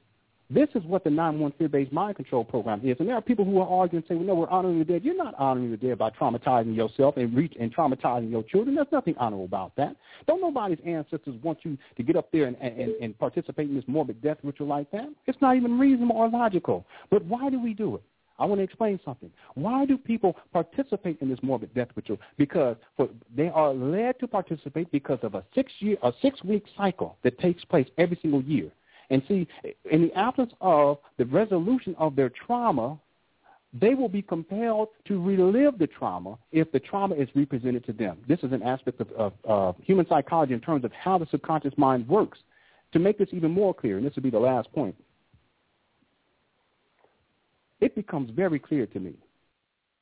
This 0.54 0.68
is 0.76 0.84
what 0.84 1.06
the 1.06 1.10
9-1 1.10 1.58
fear-based 1.58 1.94
mind 1.94 2.18
control 2.18 2.44
program 2.44 2.82
is. 2.84 2.98
And 3.00 3.08
there 3.08 3.16
are 3.16 3.22
people 3.22 3.46
who 3.46 3.60
are 3.60 3.68
arguing 3.68 4.04
and 4.04 4.10
say, 4.10 4.16
well, 4.16 4.26
no, 4.26 4.36
we're 4.36 4.50
honoring 4.50 4.80
the 4.80 4.86
dead. 4.86 5.02
You're 5.02 5.16
not 5.16 5.34
honoring 5.36 5.72
the 5.72 5.78
dead 5.78 5.98
by 5.98 6.10
traumatizing 6.10 6.76
yourself 6.76 7.16
and 7.16 7.32
and 7.58 7.74
traumatizing 7.74 8.30
your 8.30 8.44
children. 8.44 8.76
There's 8.76 8.88
nothing 8.92 9.16
honorable 9.18 9.46
about 9.46 9.74
that. 9.78 9.96
Don't 10.28 10.42
nobody's 10.42 10.80
ancestors 10.86 11.36
want 11.42 11.60
you 11.64 11.78
to 11.96 12.04
get 12.04 12.18
up 12.18 12.34
there 12.34 12.48
and, 12.48 12.58
and, 12.58 12.92
and 13.02 13.18
participate 13.18 13.70
in 13.70 13.76
this 13.76 13.86
morbid 13.88 14.22
death 14.22 14.40
ritual 14.44 14.68
like 14.68 14.92
that. 14.92 15.08
It's 15.26 15.40
not 15.42 15.56
even 15.56 15.80
reasonable 15.80 16.18
or 16.18 16.30
logical. 16.30 16.86
But 17.10 17.24
why 17.24 17.50
do 17.50 17.58
we 17.58 17.74
do 17.74 17.96
it? 17.96 18.04
I 18.38 18.46
want 18.46 18.60
to 18.60 18.64
explain 18.64 19.00
something. 19.06 19.32
Why 19.54 19.86
do 19.86 19.98
people 19.98 20.36
participate 20.52 21.20
in 21.22 21.30
this 21.30 21.40
morbid 21.44 21.74
death 21.74 21.90
ritual? 21.96 22.18
Because 22.38 22.76
for, 22.98 23.08
they 23.38 23.50
are 23.50 23.74
led 23.74 24.20
to 24.20 24.28
participate 24.28 24.92
because 24.92 25.20
of 25.22 25.36
a 25.36 25.44
six 25.56 25.72
year, 25.80 25.96
a 26.04 26.12
six 26.22 26.44
week 26.44 26.66
cycle 26.76 27.18
that 27.24 27.40
takes 27.40 27.64
place 27.64 27.88
every 27.98 28.18
single 28.22 28.42
year. 28.42 28.72
And 29.12 29.22
see, 29.28 29.46
in 29.92 30.02
the 30.02 30.14
absence 30.18 30.54
of 30.62 30.98
the 31.18 31.26
resolution 31.26 31.94
of 32.00 32.16
their 32.16 32.30
trauma, 32.30 32.98
they 33.74 33.94
will 33.94 34.08
be 34.08 34.22
compelled 34.22 34.88
to 35.06 35.22
relive 35.22 35.78
the 35.78 35.88
trauma 35.88 36.38
if 36.54 36.72
the 36.72 36.80
trauma 36.80 37.16
is 37.16 37.28
represented 37.36 37.86
to 37.86 37.94
them. 37.94 38.18
This 38.28 38.40
is 38.42 38.54
an 38.54 38.64
aspect 38.64 39.02
of, 39.02 39.12
of, 39.12 39.34
of 39.44 39.76
human 39.84 40.08
psychology 40.08 40.54
in 40.54 40.62
terms 40.62 40.86
of 40.86 40.94
how 40.94 41.18
the 41.18 41.28
subconscious 41.30 41.74
mind 41.78 42.08
works. 42.08 42.40
To 42.94 43.00
make 43.00 43.18
this 43.18 43.30
even 43.32 43.52
more 43.52 43.74
clear, 43.74 43.98
and 43.98 44.06
this 44.06 44.16
will 44.16 44.24
be 44.24 44.30
the 44.30 44.40
last 44.40 44.72
point, 44.74 44.96
it 47.80 47.96
becomes 47.96 48.30
very 48.32 48.60
clear 48.60 48.86
to 48.88 49.00
me 49.00 49.14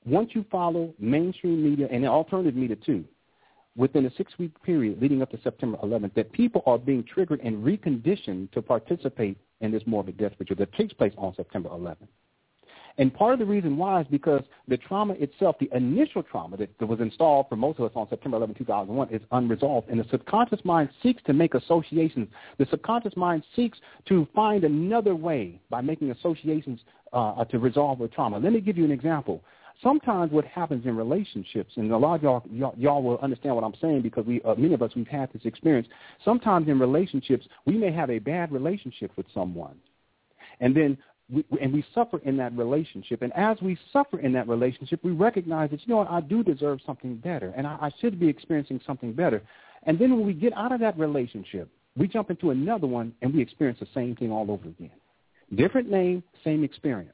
once 0.05 0.31
you 0.33 0.45
follow 0.51 0.93
mainstream 0.97 1.63
media 1.63 1.87
and 1.91 2.05
alternative 2.05 2.55
media 2.55 2.75
too, 2.75 3.05
within 3.79 4.05
a 4.05 4.11
six-week 4.17 4.51
period 4.61 5.01
leading 5.01 5.21
up 5.21 5.31
to 5.31 5.39
September 5.41 5.77
11th 5.81 6.13
that 6.13 6.31
people 6.33 6.61
are 6.65 6.77
being 6.77 7.03
triggered 7.03 7.39
and 7.39 7.63
reconditioned 7.63 8.51
to 8.51 8.61
participate 8.61 9.37
in 9.61 9.71
this 9.71 9.83
morbid 9.85 10.17
death 10.17 10.33
ritual 10.37 10.57
that 10.57 10.71
takes 10.73 10.93
place 10.93 11.13
on 11.17 11.33
September 11.35 11.69
11th. 11.69 12.07
And 12.97 13.13
part 13.13 13.31
of 13.31 13.39
the 13.39 13.45
reason 13.45 13.77
why 13.77 14.01
is 14.01 14.07
because 14.11 14.43
the 14.67 14.75
trauma 14.75 15.13
itself, 15.13 15.55
the 15.57 15.69
initial 15.73 16.21
trauma 16.21 16.57
that, 16.57 16.69
was 16.85 16.99
installed 16.99 17.47
for 17.47 17.55
most 17.55 17.79
of 17.79 17.85
us 17.85 17.93
on 17.95 18.09
September 18.09 18.35
11, 18.35 18.55
2001, 18.55 19.09
is 19.09 19.21
unresolved. 19.31 19.89
And 19.89 19.97
the 19.97 20.05
subconscious 20.11 20.59
mind 20.65 20.89
seeks 21.01 21.23
to 21.23 21.33
make 21.33 21.53
associations. 21.53 22.27
The 22.57 22.67
subconscious 22.69 23.15
mind 23.15 23.43
seeks 23.55 23.77
to 24.09 24.27
find 24.35 24.65
another 24.65 25.15
way 25.15 25.61
by 25.69 25.79
making 25.79 26.11
associations 26.11 26.81
uh, 27.13 27.45
to 27.45 27.59
resolve 27.59 27.99
the 27.99 28.09
trauma. 28.09 28.37
Let 28.37 28.51
me 28.51 28.59
give 28.59 28.77
you 28.77 28.83
an 28.83 28.91
example 28.91 29.45
sometimes 29.81 30.31
what 30.31 30.45
happens 30.45 30.85
in 30.85 30.95
relationships, 30.95 31.73
and 31.77 31.91
a 31.91 31.97
lot 31.97 32.15
of 32.15 32.23
y'all, 32.23 32.43
y'all, 32.51 32.73
y'all 32.77 33.03
will 33.03 33.17
understand 33.19 33.55
what 33.55 33.63
I'm 33.63 33.75
saying 33.81 34.01
because 34.01 34.25
we, 34.25 34.41
uh, 34.43 34.55
many 34.55 34.73
of 34.73 34.81
us, 34.81 34.91
we've 34.95 35.07
had 35.07 35.31
this 35.33 35.43
experience. 35.45 35.87
Sometimes 36.23 36.67
in 36.67 36.79
relationships, 36.79 37.47
we 37.65 37.77
may 37.77 37.91
have 37.91 38.09
a 38.09 38.19
bad 38.19 38.51
relationship 38.51 39.11
with 39.15 39.25
someone, 39.33 39.75
and 40.59 40.75
then 40.75 40.97
we, 41.31 41.45
and 41.61 41.71
we 41.71 41.83
suffer 41.93 42.19
in 42.19 42.37
that 42.37 42.57
relationship. 42.57 43.21
And 43.21 43.31
as 43.33 43.57
we 43.61 43.77
suffer 43.93 44.19
in 44.19 44.33
that 44.33 44.47
relationship, 44.47 44.99
we 45.03 45.11
recognize 45.11 45.69
that, 45.71 45.81
you 45.81 45.87
know 45.87 45.97
what, 45.97 46.09
I 46.09 46.21
do 46.21 46.43
deserve 46.43 46.79
something 46.85 47.17
better, 47.17 47.53
and 47.55 47.65
I, 47.67 47.77
I 47.81 47.91
should 48.01 48.19
be 48.19 48.27
experiencing 48.27 48.81
something 48.85 49.13
better. 49.13 49.41
And 49.83 49.97
then 49.97 50.15
when 50.15 50.25
we 50.25 50.33
get 50.33 50.53
out 50.53 50.71
of 50.71 50.79
that 50.81 50.97
relationship, 50.97 51.69
we 51.95 52.07
jump 52.07 52.29
into 52.29 52.51
another 52.51 52.87
one, 52.87 53.13
and 53.21 53.33
we 53.33 53.41
experience 53.41 53.79
the 53.79 53.87
same 53.93 54.15
thing 54.15 54.31
all 54.31 54.51
over 54.51 54.67
again. 54.67 54.91
Different 55.55 55.89
name, 55.89 56.23
same 56.43 56.63
experience. 56.63 57.13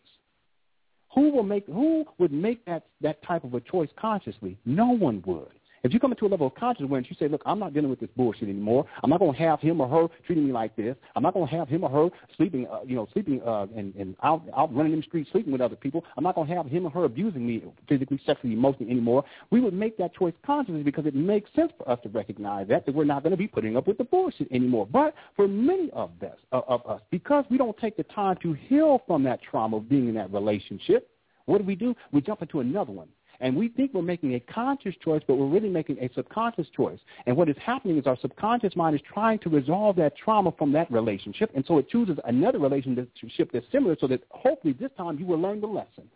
Who 1.15 1.31
will 1.31 1.43
make 1.43 1.65
who 1.67 2.05
would 2.17 2.31
make 2.31 2.63
that 2.65 2.85
that 3.01 3.23
type 3.23 3.43
of 3.43 3.53
a 3.53 3.61
choice 3.61 3.89
consciously? 3.99 4.57
No 4.65 4.87
one 4.87 5.23
would. 5.25 5.47
If 5.85 5.93
you 5.93 5.99
come 5.99 6.11
into 6.11 6.25
a 6.25 6.27
level 6.27 6.47
of 6.47 6.55
conscious 6.55 6.83
awareness, 6.83 7.11
you 7.11 7.15
say, 7.19 7.31
look, 7.31 7.43
I'm 7.45 7.59
not 7.59 7.75
dealing 7.75 7.91
with 7.91 7.99
this 7.99 8.09
bullshit 8.17 8.49
anymore. 8.49 8.87
I'm 9.03 9.09
not 9.11 9.19
going 9.19 9.33
to 9.33 9.37
have 9.37 9.59
him 9.59 9.79
or 9.79 9.87
her 9.87 10.07
treating 10.25 10.47
me 10.47 10.51
like 10.51 10.75
this. 10.75 10.95
I'm 11.15 11.21
not 11.21 11.35
going 11.35 11.47
to 11.47 11.55
have 11.55 11.67
him 11.67 11.83
or 11.83 11.91
her 11.91 12.09
sleeping, 12.35 12.65
uh, 12.65 12.79
you 12.87 12.95
know, 12.95 13.07
sleeping 13.13 13.39
uh, 13.45 13.67
and, 13.75 13.93
and 13.93 14.15
out, 14.23 14.41
out 14.57 14.75
running 14.75 14.93
in 14.93 15.01
the 15.01 15.05
streets, 15.05 15.29
sleeping 15.31 15.51
with 15.51 15.61
other 15.61 15.75
people. 15.75 16.03
I'm 16.17 16.23
not 16.23 16.33
going 16.33 16.47
to 16.47 16.55
have 16.55 16.65
him 16.65 16.87
or 16.87 16.89
her 16.89 17.03
abusing 17.03 17.45
me 17.45 17.63
physically, 17.87 18.19
sexually, 18.25 18.55
emotionally 18.55 18.89
anymore. 18.91 19.25
We 19.51 19.61
would 19.61 19.75
make 19.75 19.95
that 19.99 20.15
choice 20.15 20.33
consciously 20.43 20.81
because 20.81 21.05
it 21.05 21.13
makes 21.13 21.51
sense 21.55 21.71
for 21.77 21.87
us 21.87 21.99
to 22.01 22.09
recognize 22.09 22.67
that, 22.69 22.87
that 22.87 22.95
we're 22.95 23.05
not 23.05 23.21
going 23.21 23.31
to 23.31 23.37
be 23.37 23.47
putting 23.47 23.77
up 23.77 23.85
with 23.85 23.99
the 23.99 24.05
bullshit 24.05 24.51
anymore. 24.51 24.87
But 24.91 25.13
for 25.35 25.47
many 25.47 25.91
of 25.91 26.09
us, 26.23 26.37
uh, 26.51 26.61
of 26.67 26.83
us, 26.87 27.01
because 27.11 27.45
we 27.51 27.59
don't 27.59 27.77
take 27.77 27.95
the 27.95 28.05
time 28.05 28.37
to 28.41 28.53
heal 28.53 29.03
from 29.05 29.21
that 29.25 29.39
trauma 29.43 29.77
of 29.77 29.87
being 29.87 30.09
in 30.09 30.15
that 30.15 30.33
relationship, 30.33 31.11
what 31.45 31.59
do 31.59 31.63
we 31.63 31.75
do? 31.75 31.93
We 32.11 32.21
jump 32.21 32.41
into 32.41 32.61
another 32.61 32.91
one. 32.91 33.07
And 33.39 33.55
we 33.55 33.69
think 33.69 33.93
we're 33.93 34.01
making 34.01 34.35
a 34.35 34.39
conscious 34.39 34.95
choice, 35.03 35.21
but 35.27 35.35
we're 35.35 35.47
really 35.47 35.69
making 35.69 35.97
a 35.99 36.09
subconscious 36.13 36.67
choice. 36.75 36.99
And 37.25 37.35
what 37.35 37.49
is 37.49 37.55
happening 37.63 37.97
is 37.97 38.07
our 38.07 38.17
subconscious 38.21 38.75
mind 38.75 38.95
is 38.95 39.01
trying 39.13 39.39
to 39.39 39.49
resolve 39.49 39.95
that 39.97 40.15
trauma 40.17 40.53
from 40.57 40.71
that 40.73 40.91
relationship, 40.91 41.51
and 41.55 41.65
so 41.67 41.77
it 41.77 41.89
chooses 41.89 42.17
another 42.25 42.59
relationship 42.59 43.51
that's 43.51 43.65
similar 43.71 43.95
so 43.99 44.07
that 44.07 44.23
hopefully 44.29 44.73
this 44.79 44.91
time 44.97 45.19
you 45.19 45.25
will 45.25 45.39
learn 45.39 45.61
the 45.61 45.67
lesson. 45.67 46.09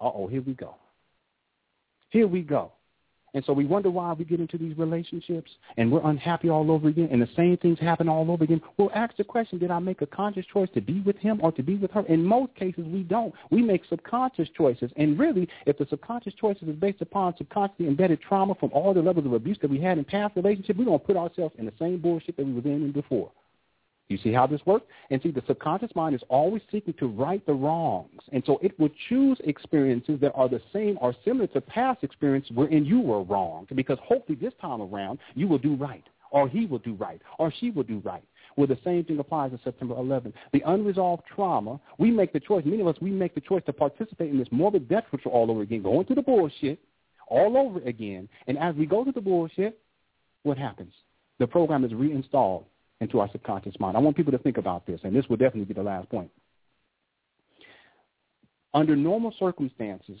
Uh-oh, 0.00 0.26
here 0.26 0.42
we 0.42 0.54
go. 0.54 0.76
Here 2.10 2.26
we 2.26 2.42
go. 2.42 2.72
And 3.34 3.44
so 3.44 3.52
we 3.52 3.64
wonder 3.64 3.90
why 3.90 4.12
we 4.12 4.24
get 4.24 4.40
into 4.40 4.58
these 4.58 4.76
relationships 4.76 5.50
and 5.76 5.90
we're 5.90 6.04
unhappy 6.08 6.50
all 6.50 6.70
over 6.70 6.88
again 6.88 7.08
and 7.10 7.22
the 7.22 7.28
same 7.36 7.56
things 7.58 7.78
happen 7.78 8.08
all 8.08 8.30
over 8.30 8.44
again. 8.44 8.60
We'll 8.76 8.90
ask 8.94 9.16
the 9.16 9.24
question, 9.24 9.58
did 9.58 9.70
I 9.70 9.78
make 9.78 10.02
a 10.02 10.06
conscious 10.06 10.46
choice 10.52 10.68
to 10.74 10.80
be 10.80 11.00
with 11.00 11.16
him 11.16 11.40
or 11.42 11.52
to 11.52 11.62
be 11.62 11.76
with 11.76 11.90
her? 11.92 12.02
In 12.06 12.24
most 12.24 12.54
cases, 12.54 12.84
we 12.86 13.02
don't. 13.02 13.34
We 13.50 13.62
make 13.62 13.84
subconscious 13.88 14.48
choices. 14.56 14.90
And 14.96 15.18
really, 15.18 15.48
if 15.66 15.78
the 15.78 15.86
subconscious 15.88 16.34
choices 16.34 16.68
is 16.68 16.76
based 16.76 17.00
upon 17.00 17.36
subconsciously 17.36 17.86
embedded 17.86 18.20
trauma 18.20 18.54
from 18.54 18.70
all 18.72 18.94
the 18.94 19.02
levels 19.02 19.26
of 19.26 19.32
abuse 19.32 19.58
that 19.62 19.70
we 19.70 19.80
had 19.80 19.98
in 19.98 20.04
past 20.04 20.36
relationships, 20.36 20.78
we're 20.78 20.86
going 20.86 20.98
to 20.98 21.04
put 21.04 21.16
ourselves 21.16 21.54
in 21.58 21.66
the 21.66 21.72
same 21.78 21.98
bullshit 21.98 22.36
that 22.36 22.46
we 22.46 22.52
were 22.52 22.60
in 22.60 22.92
before. 22.92 23.30
You 24.10 24.18
see 24.18 24.32
how 24.32 24.44
this 24.44 24.60
works? 24.66 24.86
And 25.10 25.22
see, 25.22 25.30
the 25.30 25.42
subconscious 25.46 25.92
mind 25.94 26.16
is 26.16 26.20
always 26.28 26.62
seeking 26.70 26.94
to 26.94 27.06
right 27.06 27.44
the 27.46 27.52
wrongs. 27.52 28.20
And 28.32 28.42
so 28.44 28.58
it 28.60 28.78
will 28.78 28.90
choose 29.08 29.38
experiences 29.44 30.18
that 30.20 30.32
are 30.34 30.48
the 30.48 30.60
same 30.72 30.98
or 31.00 31.14
similar 31.24 31.46
to 31.48 31.60
past 31.60 32.02
experiences 32.02 32.50
wherein 32.56 32.84
you 32.84 33.00
were 33.00 33.22
wrong. 33.22 33.68
Because 33.72 33.98
hopefully 34.02 34.36
this 34.40 34.52
time 34.60 34.82
around, 34.82 35.20
you 35.36 35.46
will 35.46 35.58
do 35.58 35.76
right. 35.76 36.02
Or 36.32 36.48
he 36.48 36.66
will 36.66 36.80
do 36.80 36.94
right. 36.94 37.22
Or 37.38 37.52
she 37.60 37.70
will 37.70 37.84
do 37.84 38.00
right. 38.04 38.24
Well, 38.56 38.66
the 38.66 38.78
same 38.84 39.04
thing 39.04 39.20
applies 39.20 39.52
to 39.52 39.60
September 39.62 39.94
11th. 39.94 40.32
The 40.52 40.62
unresolved 40.66 41.22
trauma, 41.32 41.80
we 41.98 42.10
make 42.10 42.32
the 42.32 42.40
choice, 42.40 42.64
many 42.64 42.80
of 42.80 42.88
us, 42.88 42.96
we 43.00 43.12
make 43.12 43.36
the 43.36 43.40
choice 43.40 43.62
to 43.66 43.72
participate 43.72 44.30
in 44.30 44.38
this 44.38 44.48
morbid 44.50 44.88
death 44.88 45.04
ritual 45.12 45.30
all 45.30 45.52
over 45.52 45.62
again, 45.62 45.82
going 45.82 46.04
through 46.04 46.16
the 46.16 46.22
bullshit 46.22 46.80
all 47.28 47.56
over 47.56 47.78
again. 47.86 48.28
And 48.48 48.58
as 48.58 48.74
we 48.74 48.86
go 48.86 49.04
through 49.04 49.12
the 49.12 49.20
bullshit, 49.20 49.78
what 50.42 50.58
happens? 50.58 50.92
The 51.38 51.46
program 51.46 51.84
is 51.84 51.94
reinstalled 51.94 52.64
into 53.00 53.18
our 53.20 53.30
subconscious 53.32 53.74
mind. 53.80 53.96
I 53.96 54.00
want 54.00 54.16
people 54.16 54.32
to 54.32 54.38
think 54.38 54.58
about 54.58 54.86
this, 54.86 55.00
and 55.04 55.14
this 55.14 55.26
will 55.28 55.36
definitely 55.36 55.64
be 55.64 55.74
the 55.74 55.82
last 55.82 56.08
point. 56.10 56.30
Under 58.72 58.94
normal 58.94 59.34
circumstances, 59.38 60.18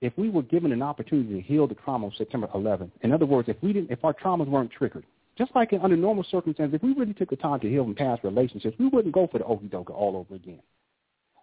if 0.00 0.12
we 0.16 0.28
were 0.28 0.42
given 0.42 0.70
an 0.70 0.82
opportunity 0.82 1.34
to 1.34 1.40
heal 1.40 1.66
the 1.66 1.74
trauma 1.74 2.08
of 2.08 2.14
September 2.14 2.48
11th, 2.54 2.90
in 3.00 3.12
other 3.12 3.26
words, 3.26 3.48
if 3.48 3.56
we 3.62 3.72
didn't, 3.72 3.90
if 3.90 4.04
our 4.04 4.12
traumas 4.12 4.48
weren't 4.48 4.70
triggered, 4.70 5.04
just 5.36 5.54
like 5.54 5.72
in, 5.72 5.80
under 5.80 5.96
normal 5.96 6.24
circumstances, 6.30 6.74
if 6.74 6.82
we 6.82 6.92
really 6.92 7.14
took 7.14 7.30
the 7.30 7.36
time 7.36 7.58
to 7.60 7.68
heal 7.68 7.84
from 7.84 7.94
past 7.94 8.22
relationships, 8.22 8.76
we 8.78 8.88
wouldn't 8.88 9.14
go 9.14 9.26
for 9.26 9.38
the 9.38 9.44
okey 9.44 9.66
doke 9.66 9.90
all 9.90 10.16
over 10.16 10.34
again. 10.34 10.60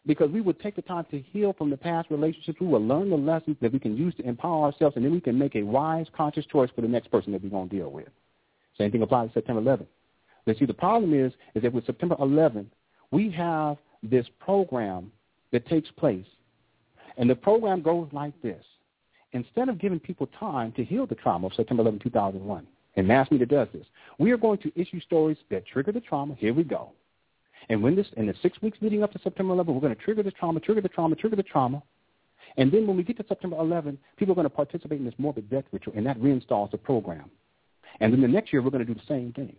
Because 0.06 0.32
we 0.32 0.42
would 0.42 0.60
take 0.60 0.76
the 0.76 0.82
time 0.82 1.06
to 1.12 1.20
heal 1.20 1.54
from 1.54 1.70
the 1.70 1.78
past 1.78 2.10
relationships, 2.10 2.60
we 2.60 2.68
would 2.68 2.82
learn 2.82 3.10
the 3.10 3.16
lessons 3.16 3.58
that 3.62 3.74
we 3.74 3.80
can 3.80 3.98
use 3.98 4.16
to 4.16 4.24
empower 4.28 4.66
ourselves, 4.66 4.96
and 4.96 5.06
then 5.06 5.12
we 5.12 5.22
can 5.22 5.38
make 5.38 5.56
a 5.56 5.64
wise, 5.64 6.08
conscious 6.16 6.46
choice 6.46 6.70
for 6.74 6.82
the 6.82 6.88
next 6.88 7.12
person 7.12 7.32
that 7.34 7.44
we're 7.44 7.50
going 7.50 7.70
to 7.70 7.76
deal 7.76 7.92
with. 7.92 8.08
Same 8.78 8.92
thing 8.92 9.02
applies 9.02 9.30
to 9.30 9.34
September 9.34 9.62
11th. 9.62 9.88
But 10.46 10.58
see, 10.58 10.66
the 10.66 10.74
problem 10.74 11.14
is, 11.14 11.34
is 11.56 11.64
that 11.64 11.74
with 11.74 11.86
September 11.86 12.16
11th, 12.16 12.70
we 13.12 13.30
have 13.32 13.78
this 14.04 14.26
program 14.40 15.12
that 15.52 15.68
takes 15.68 15.90
place. 15.92 16.26
And 17.18 17.30
the 17.30 17.36
program 17.36 17.82
goes 17.82 18.08
like 18.12 18.40
this. 18.42 18.64
Instead 19.34 19.70
of 19.70 19.80
giving 19.80 20.00
people 20.00 20.28
time 20.40 20.72
to 20.74 20.84
heal 20.84 21.06
the 21.06 21.16
trauma 21.16 21.48
of 21.48 21.54
September 21.54 21.82
11, 21.82 22.00
2001, 22.00 22.68
and 22.98 23.08
Mass 23.08 23.30
Media 23.32 23.46
does 23.46 23.68
this, 23.74 23.86
we 24.18 24.32
are 24.32 24.38
going 24.38 24.58
to 24.60 24.72
issue 24.80 25.00
stories 25.02 25.38
that 25.50 25.66
trigger 25.66 25.92
the 25.92 26.02
trauma. 26.02 26.36
Here 26.36 26.54
we 26.54 26.64
go. 26.64 26.92
And 27.70 27.82
when 27.82 27.96
this, 27.96 28.08
in 28.18 28.26
the 28.26 28.34
six 28.42 28.62
weeks 28.62 28.78
leading 28.82 29.04
up 29.04 29.12
to 29.14 29.20
September 29.20 29.54
11, 29.54 29.74
we're 29.74 29.82
going 29.82 29.96
to 29.96 30.02
trigger 30.02 30.24
the 30.24 30.32
trauma, 30.32 30.60
trigger 30.60 30.82
the 30.82 30.90
trauma, 30.90 31.16
trigger 31.16 31.36
the 31.36 31.44
trauma. 31.44 31.82
And 32.58 32.72
then 32.72 32.86
when 32.86 32.98
we 32.98 33.04
get 33.04 33.18
to 33.18 33.26
September 33.28 33.58
11, 33.58 33.98
people 34.18 34.34
are 34.34 34.36
going 34.36 34.46
to 34.46 34.50
participate 34.50 35.00
in 35.00 35.06
this 35.06 35.14
morbid 35.18 35.50
death 35.50 35.64
ritual, 35.72 35.94
and 35.96 36.06
that 36.06 36.20
reinstalls 36.20 36.72
the 36.72 36.78
program. 36.78 37.30
And 38.02 38.12
then 38.12 38.22
the 38.22 38.28
next 38.28 38.52
year, 38.52 38.62
we're 38.62 38.72
going 38.72 38.86
to 38.86 38.94
do 38.94 39.00
the 39.00 39.08
same 39.08 39.32
thing. 39.34 39.56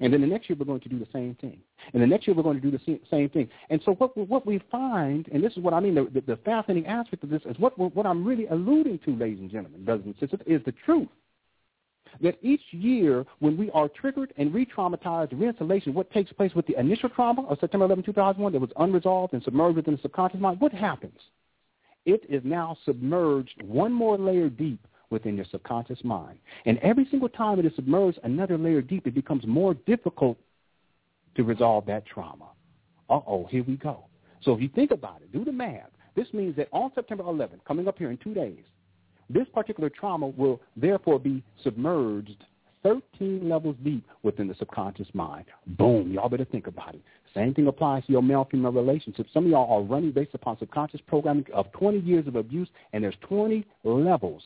And 0.00 0.12
then 0.12 0.20
the 0.20 0.26
next 0.26 0.48
year 0.48 0.56
we're 0.58 0.66
going 0.66 0.80
to 0.80 0.88
do 0.88 0.98
the 0.98 1.08
same 1.12 1.34
thing. 1.40 1.58
And 1.92 2.02
the 2.02 2.06
next 2.06 2.26
year 2.26 2.34
we're 2.34 2.42
going 2.42 2.60
to 2.60 2.70
do 2.70 2.76
the 2.76 3.00
same 3.10 3.28
thing. 3.30 3.48
And 3.70 3.80
so 3.84 3.92
what 3.94 4.16
what 4.16 4.46
we 4.46 4.60
find, 4.70 5.28
and 5.32 5.42
this 5.42 5.52
is 5.52 5.58
what 5.58 5.74
I 5.74 5.80
mean, 5.80 5.94
the, 5.94 6.04
the, 6.12 6.20
the 6.20 6.36
fascinating 6.44 6.86
aspect 6.86 7.24
of 7.24 7.30
this 7.30 7.42
is 7.46 7.58
what 7.58 7.78
what 7.78 8.06
I'm 8.06 8.24
really 8.24 8.46
alluding 8.48 9.00
to, 9.06 9.16
ladies 9.16 9.40
and 9.40 9.50
gentlemen, 9.50 9.84
brothers 9.84 10.06
and 10.06 10.14
sisters, 10.20 10.40
is 10.46 10.62
the 10.64 10.72
truth. 10.72 11.08
that 12.20 12.38
each 12.42 12.62
year 12.72 13.24
when 13.40 13.56
we 13.56 13.70
are 13.72 13.88
triggered 13.88 14.32
and 14.36 14.52
re-traumatized, 14.54 15.32
reinstallation, 15.32 15.92
what 15.92 16.10
takes 16.12 16.32
place 16.32 16.54
with 16.54 16.66
the 16.66 16.78
initial 16.78 17.08
trauma 17.08 17.42
of 17.46 17.58
September 17.60 17.86
11, 17.86 18.04
2001 18.04 18.52
that 18.52 18.60
was 18.60 18.70
unresolved 18.76 19.32
and 19.34 19.42
submerged 19.42 19.76
within 19.76 19.94
the 19.94 20.02
subconscious 20.02 20.40
mind, 20.40 20.60
what 20.60 20.72
happens? 20.72 21.18
It 22.04 22.22
is 22.28 22.42
now 22.44 22.76
submerged 22.84 23.62
one 23.62 23.92
more 23.92 24.16
layer 24.16 24.48
deep 24.48 24.86
within 25.10 25.36
your 25.36 25.46
subconscious 25.50 26.02
mind. 26.04 26.38
And 26.64 26.78
every 26.78 27.06
single 27.10 27.28
time 27.28 27.58
it 27.58 27.66
is 27.66 27.72
submerged 27.76 28.18
another 28.24 28.58
layer 28.58 28.82
deep, 28.82 29.06
it 29.06 29.14
becomes 29.14 29.46
more 29.46 29.74
difficult 29.74 30.38
to 31.36 31.44
resolve 31.44 31.86
that 31.86 32.06
trauma. 32.06 32.48
Uh-oh, 33.08 33.46
here 33.50 33.64
we 33.66 33.76
go. 33.76 34.04
So 34.42 34.52
if 34.52 34.60
you 34.60 34.68
think 34.68 34.90
about 34.90 35.22
it, 35.22 35.32
do 35.32 35.44
the 35.44 35.52
math. 35.52 35.90
This 36.14 36.26
means 36.32 36.56
that 36.56 36.68
on 36.72 36.90
September 36.94 37.24
11th, 37.24 37.64
coming 37.66 37.88
up 37.88 37.98
here 37.98 38.10
in 38.10 38.16
two 38.16 38.34
days, 38.34 38.64
this 39.28 39.46
particular 39.52 39.90
trauma 39.90 40.28
will 40.28 40.60
therefore 40.76 41.18
be 41.18 41.42
submerged 41.62 42.44
13 42.82 43.48
levels 43.48 43.76
deep 43.82 44.06
within 44.22 44.46
the 44.46 44.54
subconscious 44.54 45.08
mind. 45.12 45.44
Boom, 45.66 46.12
y'all 46.12 46.28
better 46.28 46.44
think 46.44 46.68
about 46.68 46.94
it. 46.94 47.02
Same 47.34 47.52
thing 47.52 47.66
applies 47.66 48.06
to 48.06 48.12
your 48.12 48.22
male-female 48.22 48.72
relationship. 48.72 49.26
Some 49.34 49.44
of 49.44 49.50
y'all 49.50 49.70
are 49.70 49.82
running 49.82 50.12
based 50.12 50.34
upon 50.34 50.58
subconscious 50.58 51.00
programming 51.06 51.44
of 51.52 51.70
20 51.72 51.98
years 51.98 52.26
of 52.26 52.36
abuse, 52.36 52.68
and 52.92 53.02
there's 53.02 53.16
20 53.28 53.66
levels 53.84 54.42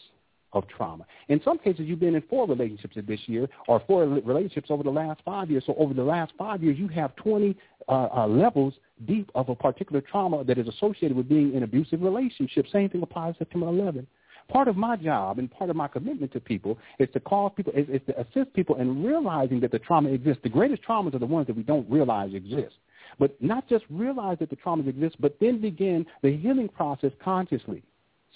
of 0.53 0.67
trauma. 0.69 1.07
In 1.29 1.41
some 1.45 1.59
cases, 1.59 1.83
you've 1.87 2.01
been 2.01 2.15
in 2.15 2.23
four 2.23 2.47
relationships 2.47 2.97
this 3.07 3.21
year 3.27 3.49
or 3.69 3.83
four 3.87 4.07
relationships 4.07 4.71
over 4.71 4.83
the 4.83 4.91
last 4.91 5.21
five 5.25 5.51
years. 5.51 5.65
So 5.67 5.75
over 5.79 5.95
the 5.95 6.03
last 6.03 6.33
five 6.37 6.63
years, 6.63 6.79
you 6.79 6.89
have 6.89 7.15
20 7.17 7.57
uh, 7.89 7.93
uh, 7.93 8.27
levels 8.27 8.75
deep 9.07 9.31
of 9.35 9.49
a 9.49 9.55
particular 9.55 10.01
trauma 10.01 10.45
that 10.45 10.59
is 10.59 10.69
associated 10.69 11.17
with 11.17 11.29
being 11.29 11.55
in 11.55 11.63
abusive 11.63 12.03
relationships. 12.03 12.71
Same 12.73 12.89
thing 12.89 13.03
applies 13.03 13.35
to 13.35 13.39
September 13.41 13.69
11. 13.69 14.07
Part 14.49 14.67
of 14.67 14.77
my 14.77 14.97
job 14.97 15.39
and 15.39 15.49
part 15.51 15.71
of 15.71 15.77
my 15.77 15.87
commitment 15.87 16.33
to 16.33 16.41
people 16.41 16.77
is 16.99 17.09
to 17.13 17.21
cause 17.21 17.53
people, 17.57 17.73
is, 17.73 17.89
is 17.89 18.01
to 18.09 18.21
assist 18.21 18.53
people 18.53 18.77
in 18.77 19.05
realizing 19.05 19.61
that 19.61 19.71
the 19.71 19.79
trauma 19.79 20.11
exists. 20.11 20.41
The 20.43 20.49
greatest 20.49 20.83
traumas 20.83 21.15
are 21.15 21.21
the 21.21 21.27
ones 21.27 21.47
that 21.47 21.57
we 21.57 21.63
don't 21.63 21.89
realize 21.89 22.35
exist. 22.35 22.75
But 23.19 23.41
not 23.41 23.69
just 23.69 23.85
realize 23.91 24.39
that 24.41 24.51
the 24.51 24.57
traumas 24.57 24.89
exist, 24.89 25.17
but 25.21 25.37
then 25.41 25.61
begin 25.61 26.05
the 26.23 26.37
healing 26.37 26.69
process 26.69 27.13
consciously. 27.23 27.83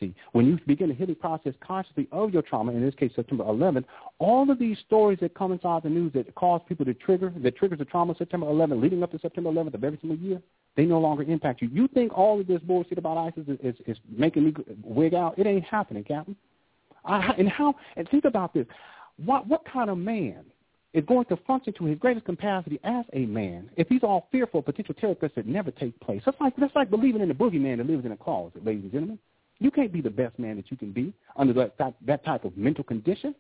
See, 0.01 0.13
when 0.33 0.47
you 0.47 0.59
begin 0.67 0.89
the 0.89 0.95
healing 0.95 1.15
process 1.15 1.55
consciously 1.61 2.09
of 2.11 2.33
your 2.33 2.43
trauma, 2.43 2.73
in 2.73 2.85
this 2.85 2.95
case 2.97 3.13
September 3.15 3.45
11th, 3.45 3.85
all 4.19 4.51
of 4.51 4.59
these 4.59 4.77
stories 4.85 5.19
that 5.21 5.35
come 5.35 5.53
inside 5.53 5.85
the 5.85 5.89
news 5.89 6.13
that 6.15 6.35
cause 6.35 6.61
people 6.69 6.85
to 6.85 6.95
trigger, 6.95 7.33
that 7.37 7.57
triggers 7.57 7.79
the 7.79 7.85
trauma 7.85 8.15
September 8.19 8.47
11th, 8.47 8.83
leading 8.83 9.03
up 9.05 9.13
to 9.13 9.19
September 9.21 9.51
11th 9.51 9.75
of 9.75 9.85
every 9.85 9.99
single 10.01 10.19
year, 10.19 10.43
they 10.77 10.85
no 10.85 10.99
longer 10.99 11.23
impact 11.23 11.63
you. 11.63 11.69
You 11.73 11.87
think 11.89 12.17
all 12.17 12.41
of 12.41 12.47
this 12.49 12.61
bullshit 12.63 12.99
about 12.99 13.17
ISIS 13.17 13.45
is, 13.47 13.59
is, 13.63 13.75
is 13.87 13.97
making 14.09 14.47
me 14.47 14.55
wig 14.83 15.15
out? 15.15 15.39
It 15.39 15.47
ain't 15.47 15.65
happening, 15.65 16.03
Captain. 16.03 16.35
I, 17.05 17.35
and 17.39 17.49
how? 17.49 17.75
And 17.97 18.09
think 18.09 18.25
about 18.25 18.55
this. 18.55 18.67
What 19.25 19.47
what 19.47 19.63
kind 19.71 19.91
of 19.91 19.99
man 19.99 20.45
is 20.93 21.05
going 21.07 21.27
to 21.27 21.37
function 21.47 21.73
to 21.75 21.85
his 21.85 21.99
greatest 21.99 22.25
capacity 22.25 22.81
as 22.83 23.05
a 23.13 23.27
man 23.27 23.69
if 23.77 23.89
he's 23.89 24.03
all 24.03 24.29
fearful 24.33 24.61
of 24.61 24.67
potential 24.67 24.95
terror 24.95 25.15
threats 25.15 25.35
that 25.37 25.47
never 25.47 25.71
take 25.71 25.99
place? 26.01 26.23
That's 26.25 26.41
like 26.41 26.55
that's 26.57 26.75
like 26.75 26.91
believing 26.91 27.21
in 27.21 27.29
the 27.29 27.35
boogeyman 27.35 27.77
that 27.77 27.87
lives 27.87 28.05
in 28.05 28.13
a 28.13 28.17
closet, 28.17 28.65
ladies 28.65 28.85
and 28.85 28.93
gentlemen. 28.93 29.19
You 29.65 29.71
can't 29.71 29.91
be 29.91 30.03
the 30.03 30.11
best 30.11 30.39
man 30.39 30.57
that 30.57 30.71
you 30.71 30.77
can 30.77 30.93
be 30.93 31.15
under 31.37 31.55
that, 31.55 31.79
that, 31.79 31.95
that 32.05 32.23
type 32.23 32.45
of 32.45 32.55
mental 32.55 32.85
condition. 32.85 33.35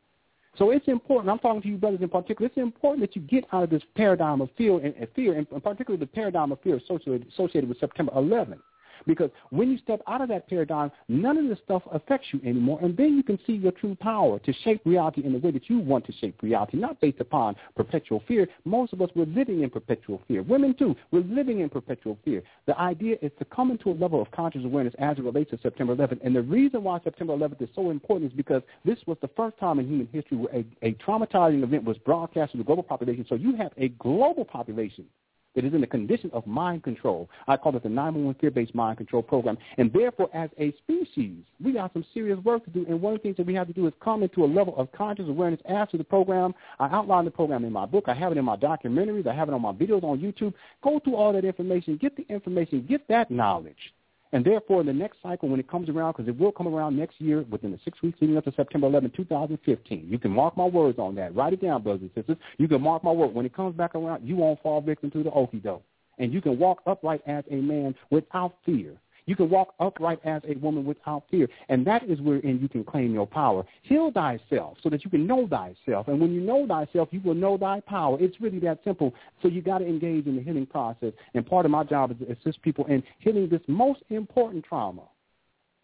So 0.56 0.70
it's 0.70 0.88
important. 0.88 1.28
I'm 1.28 1.38
talking 1.38 1.60
to 1.60 1.68
you 1.68 1.76
brothers 1.76 2.01
in 2.01 2.09
particular. 2.09 2.46
It's 2.46 2.56
important 2.56 3.02
that 3.02 3.14
you 3.14 3.20
get 3.20 3.44
out 3.52 3.64
of 3.64 3.68
this 3.68 3.82
paradigm 3.94 4.40
of 4.40 4.48
fear 4.56 4.78
and, 4.78 4.94
and 4.94 5.06
fear, 5.14 5.34
and 5.36 5.46
particularly 5.62 5.98
the 5.98 6.06
paradigm 6.06 6.51
of 6.51 6.62
fear 6.62 6.76
associated, 6.76 7.28
associated 7.30 7.68
with 7.68 7.78
September 7.78 8.10
11. 8.16 8.59
Because 9.07 9.31
when 9.51 9.71
you 9.71 9.79
step 9.79 10.01
out 10.07 10.21
of 10.21 10.29
that 10.29 10.49
paradigm, 10.49 10.91
none 11.09 11.37
of 11.39 11.49
this 11.49 11.59
stuff 11.65 11.83
affects 11.93 12.29
you 12.33 12.41
anymore. 12.45 12.79
And 12.83 12.97
then 12.97 13.16
you 13.16 13.23
can 13.23 13.39
see 13.47 13.55
your 13.55 13.73
true 13.73 13.97
power 14.01 14.39
to 14.39 14.53
shape 14.65 14.83
reality 14.85 15.25
in 15.25 15.33
the 15.33 15.39
way 15.39 15.51
that 15.51 15.69
you 15.69 15.79
want 15.79 16.07
to 16.07 16.12
shape 16.12 16.43
reality, 16.43 16.77
not 16.77 17.01
based 17.01 17.21
upon 17.21 17.57
perpetual 17.77 18.23
fear. 18.27 18.49
Most 18.65 18.93
of 18.93 19.03
us, 19.03 19.11
we're 19.15 19.27
living 19.27 19.62
in 19.62 19.71
perpetual 19.71 20.21
fear. 20.27 20.43
Women, 20.43 20.75
too, 20.75 20.95
we're 21.11 21.21
living 21.21 21.61
in 21.61 21.69
perpetual 21.69 22.19
fear. 22.25 22.43
The 22.66 22.79
idea 22.79 23.16
is 23.23 23.33
to 23.39 23.45
come 23.45 23.71
into 23.71 23.91
a 23.91 23.95
level 23.95 24.21
of 24.21 24.31
conscious 24.31 24.65
awareness 24.65 24.95
as 24.99 25.19
it 25.19 25.25
relates 25.25 25.51
to 25.51 25.59
September 25.59 25.95
11th. 25.95 26.21
And 26.25 26.35
the 26.35 26.43
reason 26.43 26.83
why 26.83 27.01
September 27.03 27.37
11th 27.37 27.62
is 27.62 27.69
so 27.75 27.91
important 27.91 28.33
is 28.33 28.37
because 28.37 28.62
this 28.85 28.99
was 29.07 29.16
the 29.21 29.29
first 29.37 29.59
time 29.59 29.79
in 29.79 29.87
human 29.87 30.09
history 30.12 30.37
where 30.37 30.55
a, 30.55 30.65
a 30.83 30.93
traumatizing 30.95 31.62
event 31.62 31.85
was 31.85 31.99
broadcast 31.99 32.53
to 32.53 32.59
the 32.59 32.65
global 32.65 32.83
population. 32.83 33.25
So 33.29 33.35
you 33.35 33.57
have 33.57 33.73
a 33.77 33.89
global 33.89 34.45
population 34.45 35.07
that 35.55 35.64
is 35.64 35.74
in 35.74 35.81
the 35.81 35.86
condition 35.86 36.31
of 36.32 36.47
mind 36.47 36.82
control. 36.82 37.28
I 37.47 37.56
call 37.56 37.76
it 37.76 37.82
the 37.82 37.89
911 37.89 38.40
fear-based 38.40 38.74
mind 38.74 38.98
control 38.98 39.22
program. 39.22 39.56
And 39.78 39.93
therefore, 39.93 40.28
as 40.35 40.51
a 40.59 40.72
species, 40.78 41.44
we 41.62 41.72
got 41.72 41.93
some 41.93 42.05
serious 42.12 42.39
work 42.44 42.64
to 42.64 42.70
do. 42.70 42.85
And 42.89 43.01
one 43.01 43.14
of 43.14 43.20
the 43.20 43.22
things 43.22 43.36
that 43.36 43.47
we 43.47 43.55
have 43.55 43.66
to 43.68 43.72
do 43.72 43.86
is 43.86 43.93
come 44.02 44.22
into 44.22 44.44
a 44.44 44.47
level 44.47 44.74
of 44.76 44.90
conscious 44.93 45.28
awareness 45.28 45.60
after 45.68 45.97
the 45.97 46.05
program. 46.05 46.55
I 46.78 46.86
outline 46.86 47.24
the 47.24 47.31
program 47.31 47.64
in 47.64 47.72
my 47.72 47.86
book. 47.86 48.05
I 48.09 48.14
have 48.14 48.32
it 48.32 48.39
in 48.39 48.44
my 48.44 48.56
documentaries. 48.56 49.26
I 49.26 49.35
have 49.35 49.48
it 49.48 49.55
on 49.55 49.62
my 49.62 49.72
videos 49.72 50.02
on 50.02 50.18
YouTube. 50.18 50.55
Go 50.82 50.98
through 50.98 51.16
all 51.16 51.32
that 51.32 51.44
information. 51.44 51.97
Get 51.97 52.16
the 52.16 52.26
information. 52.28 52.86
Get 52.89 53.06
that 53.09 53.31
knowledge. 53.31 53.93
And 54.35 54.44
therefore, 54.44 54.81
in 54.81 54.89
the 54.89 54.93
next 54.93 55.19
cycle, 55.23 55.48
when 55.48 55.61
it 55.61 55.70
comes 55.70 55.89
around, 55.89 56.15
because 56.15 56.27
it 56.27 56.36
will 56.36 56.51
come 56.51 56.66
around 56.66 56.97
next 56.97 57.20
year 57.20 57.43
within 57.48 57.70
the 57.70 57.78
six 57.85 58.02
weeks 58.02 58.19
leading 58.20 58.36
up 58.36 58.44
to 58.47 58.52
September 58.56 58.89
11, 58.89 59.12
2015, 59.16 60.09
you 60.11 60.19
can 60.19 60.32
mark 60.32 60.56
my 60.56 60.65
words 60.65 60.98
on 60.98 61.15
that. 61.15 61.32
Write 61.36 61.52
it 61.52 61.62
down, 61.62 61.85
brothers 61.85 62.02
and 62.02 62.11
sisters. 62.16 62.36
You 62.59 62.66
can 62.66 62.82
mark 62.82 63.05
my 63.05 63.12
word. 63.12 63.32
When 63.32 63.47
it 63.47 63.55
comes 63.55 63.77
back 63.77 63.94
around, 63.94 64.27
you 64.27 64.35
won't 64.35 64.61
fall 64.61 64.81
victim 64.81 65.12
to 65.12 65.23
the 65.23 65.31
okey 65.31 65.59
doke. 65.59 65.85
And 66.19 66.32
you 66.32 66.40
can 66.40 66.59
walk 66.59 66.82
upright 66.85 67.23
as 67.28 67.44
a 67.48 67.55
man 67.55 67.94
without 68.11 68.56
fear. 68.66 68.97
You 69.26 69.36
can 69.36 69.48
walk 69.48 69.74
upright 69.80 70.20
as 70.24 70.42
a 70.46 70.55
woman 70.59 70.84
without 70.84 71.24
fear. 71.30 71.48
And 71.68 71.86
that 71.86 72.05
is 72.09 72.20
wherein 72.20 72.59
you 72.60 72.68
can 72.68 72.84
claim 72.84 73.14
your 73.14 73.26
power. 73.26 73.64
Heal 73.82 74.10
thyself 74.12 74.78
so 74.82 74.90
that 74.90 75.05
you 75.05 75.10
can 75.10 75.26
know 75.26 75.48
thyself. 75.48 76.09
And 76.09 76.20
when 76.20 76.32
you 76.32 76.40
know 76.40 76.66
thyself, 76.66 77.09
you 77.10 77.20
will 77.20 77.34
know 77.34 77.56
thy 77.56 77.80
power. 77.80 78.18
It's 78.20 78.40
really 78.40 78.59
that 78.60 78.80
simple. 78.84 79.14
So 79.42 79.48
you 79.48 79.62
got 79.62 79.78
to 79.78 79.86
engage 79.86 80.26
in 80.26 80.36
the 80.36 80.42
healing 80.42 80.66
process. 80.66 81.12
And 81.34 81.46
part 81.46 81.64
of 81.64 81.70
my 81.70 81.84
job 81.84 82.10
is 82.10 82.18
to 82.18 82.32
assist 82.32 82.62
people 82.62 82.86
in 82.86 83.02
healing 83.18 83.48
this 83.48 83.62
most 83.66 84.01
important 84.10 84.64
trauma 84.64 85.02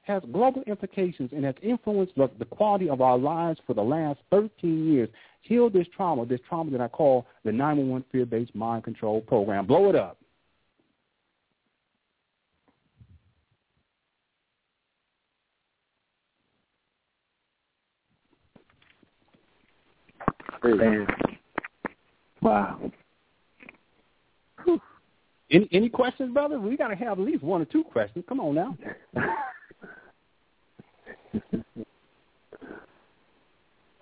has 0.02 0.22
global 0.32 0.62
implications 0.62 1.30
and 1.32 1.44
has 1.44 1.54
influenced 1.62 2.14
the, 2.16 2.28
the, 2.38 2.44
quality 2.44 2.88
of 2.88 3.00
our 3.00 3.18
lives 3.18 3.60
for 3.66 3.74
the 3.74 3.82
last 3.82 4.18
13 4.30 4.92
years. 4.92 5.08
Heal 5.42 5.70
this 5.70 5.86
trauma, 5.94 6.26
this 6.26 6.40
trauma 6.48 6.70
that 6.72 6.80
I 6.80 6.88
call 6.88 7.26
the 7.44 7.52
911 7.52 8.04
fear-based 8.10 8.54
mind 8.54 8.84
control 8.84 9.20
program. 9.20 9.66
Blow 9.66 9.88
it 9.88 9.96
up. 9.96 10.18
Man. 20.62 21.07
Wow. 22.43 22.91
Any 25.51 25.69
any 25.73 25.89
questions, 25.89 26.32
brother? 26.32 26.61
We 26.61 26.77
got 26.77 26.89
to 26.89 26.97
have 26.97 27.19
at 27.19 27.24
least 27.24 27.43
one 27.43 27.62
or 27.62 27.65
two 27.65 27.82
questions. 27.82 28.24
Come 28.28 28.41
on 28.41 28.55
now. 28.55 28.77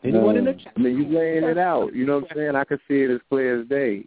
Anyone 0.04 0.36
in 0.36 0.44
the 0.44 0.52
chat? 0.52 0.72
I 0.76 0.80
mean, 0.80 0.96
you 0.96 1.06
laying 1.06 1.44
it 1.44 1.58
out. 1.58 1.94
You 1.94 2.06
know 2.06 2.20
what 2.20 2.30
I'm 2.30 2.36
saying? 2.36 2.54
I 2.54 2.64
can 2.64 2.78
see 2.86 3.02
it 3.02 3.10
as 3.10 3.20
clear 3.28 3.60
as 3.60 3.68
day. 3.68 4.04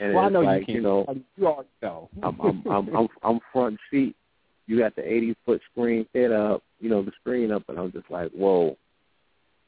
And 0.00 0.14
well, 0.14 0.24
I 0.24 0.28
know 0.28 0.40
like, 0.40 0.60
you 0.60 0.66
can. 0.66 0.74
You 0.76 0.82
know, 0.82 1.04
uh, 1.08 1.14
you 1.36 1.46
already 1.46 1.68
know. 1.82 2.08
I'm, 2.22 2.40
I'm, 2.40 2.62
I'm, 2.66 2.96
I'm, 2.96 3.08
I'm 3.22 3.40
front 3.52 3.78
seat. 3.90 4.16
You 4.66 4.78
got 4.78 4.94
the 4.96 5.02
80 5.02 5.36
foot 5.44 5.60
screen 5.72 6.06
head 6.14 6.30
up, 6.30 6.62
you 6.78 6.88
know, 6.90 7.02
the 7.02 7.12
screen 7.20 7.50
up, 7.50 7.64
and 7.68 7.78
I'm 7.78 7.90
just 7.92 8.10
like, 8.10 8.30
whoa. 8.32 8.76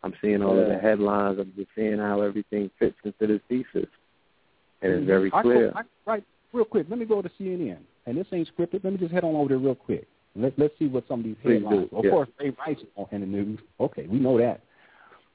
I'm 0.03 0.15
seeing 0.21 0.43
all 0.43 0.57
yeah. 0.57 0.63
of 0.63 0.69
the 0.69 0.79
headlines. 0.79 1.39
I'm 1.41 1.53
just 1.57 1.69
seeing 1.77 1.99
how 1.99 2.23
everything 2.23 2.71
fits 2.79 2.97
into 3.05 3.27
the 3.27 3.41
thesis, 3.49 3.89
and 4.83 4.93
it's 4.93 5.07
very 5.07 5.31
clear. 5.31 5.73
I, 5.75 5.81
I, 5.81 5.83
right, 6.07 6.25
real 6.53 6.65
quick. 6.65 6.87
Let 6.91 6.99
me 6.99 7.05
go 7.05 7.23
to 7.23 7.31
CNN, 7.41 7.79
and 8.07 8.17
this 8.17 8.27
ain't 8.33 8.49
scripted. 8.57 8.85
Let 8.85 8.95
me 8.95 8.99
just 8.99 9.13
head 9.13 9.25
on 9.25 9.35
over 9.35 9.51
there 9.51 9.59
real 9.59 9.75
quick. 9.75 10.07
Let, 10.35 10.59
let's 10.59 10.75
see 10.79 10.87
what 10.87 11.05
some 11.09 11.21
of 11.21 11.25
these 11.25 11.37
headlines. 11.43 11.89
do. 11.91 11.97
Of 11.97 12.05
yeah. 12.05 12.11
course, 12.11 12.29
Ray 12.41 12.53
Rice 12.67 12.79
is 12.79 13.07
in 13.13 13.21
the 13.21 13.27
news. 13.27 13.61
Okay, 13.81 14.07
we 14.07 14.19
know 14.19 14.39
that. 14.39 14.61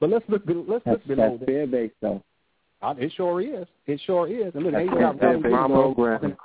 But 0.00 0.10
let's 0.10 0.24
look. 0.28 0.42
Let's 0.46 0.84
that's, 0.84 0.86
look 0.86 1.06
below 1.06 1.36
that's 1.38 1.44
fear 1.46 1.66
based 1.66 1.94
though. 2.00 2.22
Uh, 2.80 2.94
it 2.98 3.12
sure 3.16 3.40
is. 3.40 3.66
It 3.86 4.00
sure 4.06 4.28
is. 4.28 4.54
And 4.54 4.64
look, 4.64 4.72
that's 4.72 4.88
they 4.88 5.00
got 5.00 5.20
that's 5.20 5.40
program. 5.40 6.36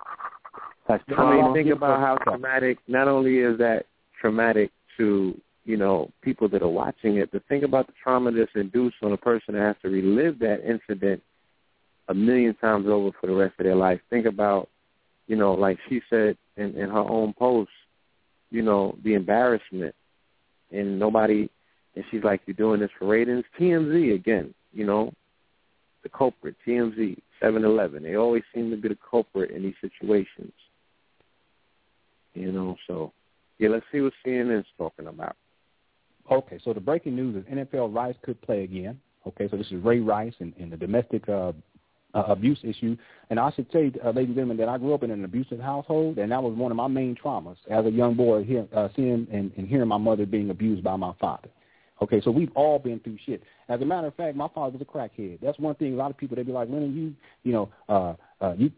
That's 0.87 1.03
I 1.17 1.35
mean, 1.35 1.53
think 1.53 1.69
about 1.69 1.99
how 1.99 2.17
traumatic. 2.23 2.77
Not 2.87 3.07
only 3.07 3.39
is 3.39 3.57
that 3.59 3.85
traumatic 4.19 4.71
to 4.97 5.39
you 5.65 5.77
know 5.77 6.11
people 6.21 6.49
that 6.49 6.61
are 6.61 6.67
watching 6.67 7.17
it, 7.17 7.31
but 7.31 7.43
think 7.47 7.63
about 7.63 7.87
the 7.87 7.93
trauma 8.01 8.31
that's 8.31 8.51
induced 8.55 8.97
on 9.01 9.13
a 9.13 9.17
person 9.17 9.53
that 9.53 9.61
has 9.61 9.75
to 9.81 9.89
relive 9.89 10.39
that 10.39 10.67
incident 10.67 11.21
a 12.09 12.13
million 12.13 12.53
times 12.55 12.87
over 12.87 13.11
for 13.19 13.27
the 13.27 13.33
rest 13.33 13.55
of 13.59 13.63
their 13.63 13.75
life. 13.75 13.99
Think 14.09 14.25
about, 14.25 14.69
you 15.27 15.35
know, 15.35 15.53
like 15.53 15.79
she 15.87 16.01
said 16.09 16.37
in, 16.57 16.75
in 16.75 16.89
her 16.89 16.99
own 16.99 17.33
post, 17.33 17.71
you 18.51 18.61
know, 18.61 18.97
the 19.03 19.13
embarrassment 19.13 19.95
and 20.71 20.99
nobody 20.99 21.49
and 21.95 22.03
she's 22.09 22.23
like, 22.23 22.41
You're 22.45 22.55
doing 22.55 22.79
this 22.79 22.89
for 22.97 23.07
ratings? 23.07 23.45
TMZ 23.59 24.15
again, 24.15 24.53
you 24.73 24.85
know, 24.85 25.13
the 26.03 26.09
culprit, 26.09 26.55
TMZ, 26.67 27.17
seven 27.41 27.63
eleven. 27.63 28.03
They 28.03 28.15
always 28.15 28.43
seem 28.53 28.71
to 28.71 28.77
be 28.77 28.89
the 28.89 28.97
culprit 29.09 29.51
in 29.51 29.63
these 29.63 29.75
situations. 29.79 30.53
You 32.33 32.51
know, 32.51 32.75
so 32.87 33.13
yeah, 33.59 33.69
let's 33.69 33.85
see 33.91 34.01
what 34.01 34.13
CNN's 34.25 34.65
talking 34.77 35.07
about. 35.07 35.35
Okay, 36.31 36.59
so 36.63 36.73
the 36.73 36.79
breaking 36.79 37.15
news 37.15 37.35
is 37.35 37.43
NFL 37.51 37.93
Rice 37.93 38.15
could 38.21 38.41
play 38.41 38.63
again. 38.63 38.99
Okay, 39.27 39.47
so 39.49 39.57
this 39.57 39.67
is 39.67 39.83
Ray 39.83 39.99
Rice 39.99 40.33
and, 40.39 40.53
and 40.59 40.71
the 40.71 40.77
domestic 40.77 41.27
uh, 41.27 41.53
uh, 42.13 42.23
abuse 42.27 42.59
issue. 42.63 42.95
And 43.29 43.39
I 43.39 43.51
should 43.51 43.67
say, 43.71 43.91
uh, 44.03 44.09
ladies 44.09 44.29
and 44.29 44.35
gentlemen, 44.35 44.57
that 44.57 44.69
I 44.69 44.77
grew 44.77 44.93
up 44.93 45.03
in 45.03 45.11
an 45.11 45.23
abusive 45.25 45.59
household, 45.59 46.17
and 46.17 46.31
that 46.31 46.41
was 46.41 46.53
one 46.55 46.71
of 46.71 46.77
my 46.77 46.87
main 46.87 47.15
traumas 47.15 47.57
as 47.69 47.85
a 47.85 47.91
young 47.91 48.15
boy, 48.15 48.43
hear, 48.43 48.67
uh, 48.75 48.89
seeing 48.95 49.27
and, 49.31 49.51
and 49.57 49.67
hearing 49.67 49.87
my 49.87 49.97
mother 49.97 50.25
being 50.25 50.49
abused 50.49 50.83
by 50.83 50.95
my 50.95 51.13
father. 51.19 51.49
Okay, 52.01 52.19
so 52.21 52.31
we've 52.31 52.51
all 52.55 52.79
been 52.79 52.99
through 52.99 53.17
shit. 53.25 53.43
As 53.69 53.79
a 53.81 53.85
matter 53.85 54.07
of 54.07 54.15
fact, 54.15 54.35
my 54.35 54.49
father 54.53 54.77
was 54.77 54.81
a 54.81 54.85
crackhead. 54.85 55.39
That's 55.41 55.57
one 55.59 55.75
thing. 55.75 55.93
A 55.93 55.95
lot 55.95 56.11
of 56.11 56.17
people 56.17 56.35
they 56.35 56.43
be 56.43 56.51
like, 56.51 56.69
Lenon, 56.69 56.93
you, 56.95 57.13
you 57.43 57.53
know, 57.53 57.69
uh, 57.87 58.13
uh, 58.43 58.53
you, 58.57 58.71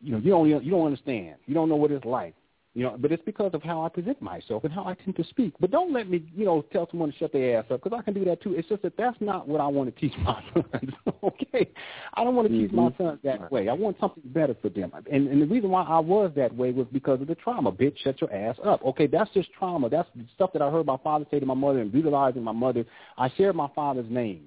you 0.00 0.12
know, 0.12 0.18
you 0.18 0.30
don't, 0.30 0.64
you 0.64 0.70
don't 0.70 0.86
understand. 0.86 1.36
You 1.46 1.54
don't 1.54 1.68
know 1.68 1.76
what 1.76 1.90
it's 1.90 2.04
like. 2.04 2.34
You 2.72 2.84
know, 2.84 2.96
but 2.96 3.10
it's 3.10 3.22
because 3.24 3.50
of 3.52 3.64
how 3.64 3.82
I 3.82 3.88
present 3.88 4.22
myself 4.22 4.62
and 4.62 4.72
how 4.72 4.84
I 4.84 4.94
tend 4.94 5.16
to 5.16 5.24
speak. 5.24 5.54
But 5.58 5.72
don't 5.72 5.92
let 5.92 6.08
me, 6.08 6.24
you 6.36 6.44
know, 6.44 6.62
tell 6.72 6.88
someone 6.88 7.10
to 7.10 7.18
shut 7.18 7.32
their 7.32 7.58
ass 7.58 7.64
up 7.68 7.82
because 7.82 7.98
I 7.98 8.02
can 8.02 8.14
do 8.14 8.24
that 8.26 8.40
too. 8.40 8.54
It's 8.54 8.68
just 8.68 8.82
that 8.82 8.96
that's 8.96 9.16
not 9.20 9.48
what 9.48 9.60
I 9.60 9.66
want 9.66 9.92
to 9.92 10.00
teach 10.00 10.16
my 10.18 10.40
sons. 10.54 10.92
okay, 11.24 11.68
I 12.14 12.22
don't 12.22 12.36
want 12.36 12.48
to 12.48 12.56
teach 12.56 12.70
my 12.70 12.82
Mm-hmm. 12.90 13.02
sons 13.02 13.18
that 13.24 13.50
way. 13.50 13.68
I 13.68 13.72
want 13.72 13.96
something 13.98 14.22
better 14.26 14.56
for 14.62 14.68
them. 14.68 14.92
And, 15.10 15.26
and 15.26 15.42
the 15.42 15.46
reason 15.46 15.70
why 15.70 15.82
I 15.82 15.98
was 15.98 16.30
that 16.36 16.54
way 16.54 16.70
was 16.70 16.86
because 16.92 17.20
of 17.20 17.26
the 17.26 17.34
trauma. 17.34 17.72
Bitch, 17.72 17.96
shut 18.04 18.20
your 18.20 18.32
ass 18.32 18.56
up. 18.64 18.84
Okay, 18.84 19.08
that's 19.08 19.30
just 19.32 19.52
trauma. 19.52 19.88
That's 19.88 20.08
stuff 20.36 20.52
that 20.52 20.62
I 20.62 20.70
heard 20.70 20.86
my 20.86 20.96
father 20.98 21.26
say 21.28 21.40
to 21.40 21.46
my 21.46 21.54
mother 21.54 21.80
and 21.80 21.90
brutalizing 21.90 22.44
my 22.44 22.52
mother. 22.52 22.84
I 23.18 23.30
shared 23.36 23.56
my 23.56 23.68
father's 23.74 24.08
name. 24.08 24.44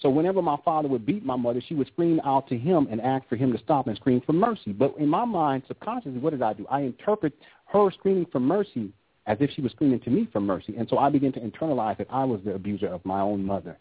So 0.00 0.08
whenever 0.10 0.42
my 0.42 0.56
father 0.64 0.88
would 0.88 1.06
beat 1.06 1.24
my 1.24 1.36
mother, 1.36 1.62
she 1.66 1.74
would 1.74 1.86
scream 1.86 2.20
out 2.24 2.48
to 2.48 2.58
him 2.58 2.88
and 2.90 3.00
ask 3.00 3.28
for 3.28 3.36
him 3.36 3.52
to 3.52 3.58
stop 3.58 3.86
and 3.86 3.96
scream 3.96 4.20
for 4.26 4.32
mercy. 4.32 4.72
But 4.72 4.94
in 4.98 5.08
my 5.08 5.24
mind, 5.24 5.62
subconsciously, 5.68 6.18
what 6.18 6.30
did 6.30 6.42
I 6.42 6.52
do? 6.52 6.66
I 6.70 6.80
interpret 6.80 7.32
her 7.66 7.90
screaming 7.92 8.26
for 8.30 8.40
mercy 8.40 8.92
as 9.26 9.38
if 9.40 9.50
she 9.52 9.62
was 9.62 9.72
screaming 9.72 10.00
to 10.00 10.10
me 10.10 10.28
for 10.32 10.40
mercy. 10.40 10.74
And 10.76 10.88
so 10.88 10.98
I 10.98 11.08
began 11.10 11.32
to 11.32 11.40
internalize 11.40 11.96
that 11.98 12.08
I 12.10 12.24
was 12.24 12.40
the 12.44 12.54
abuser 12.54 12.88
of 12.88 13.04
my 13.04 13.20
own 13.20 13.42
mother. 13.44 13.78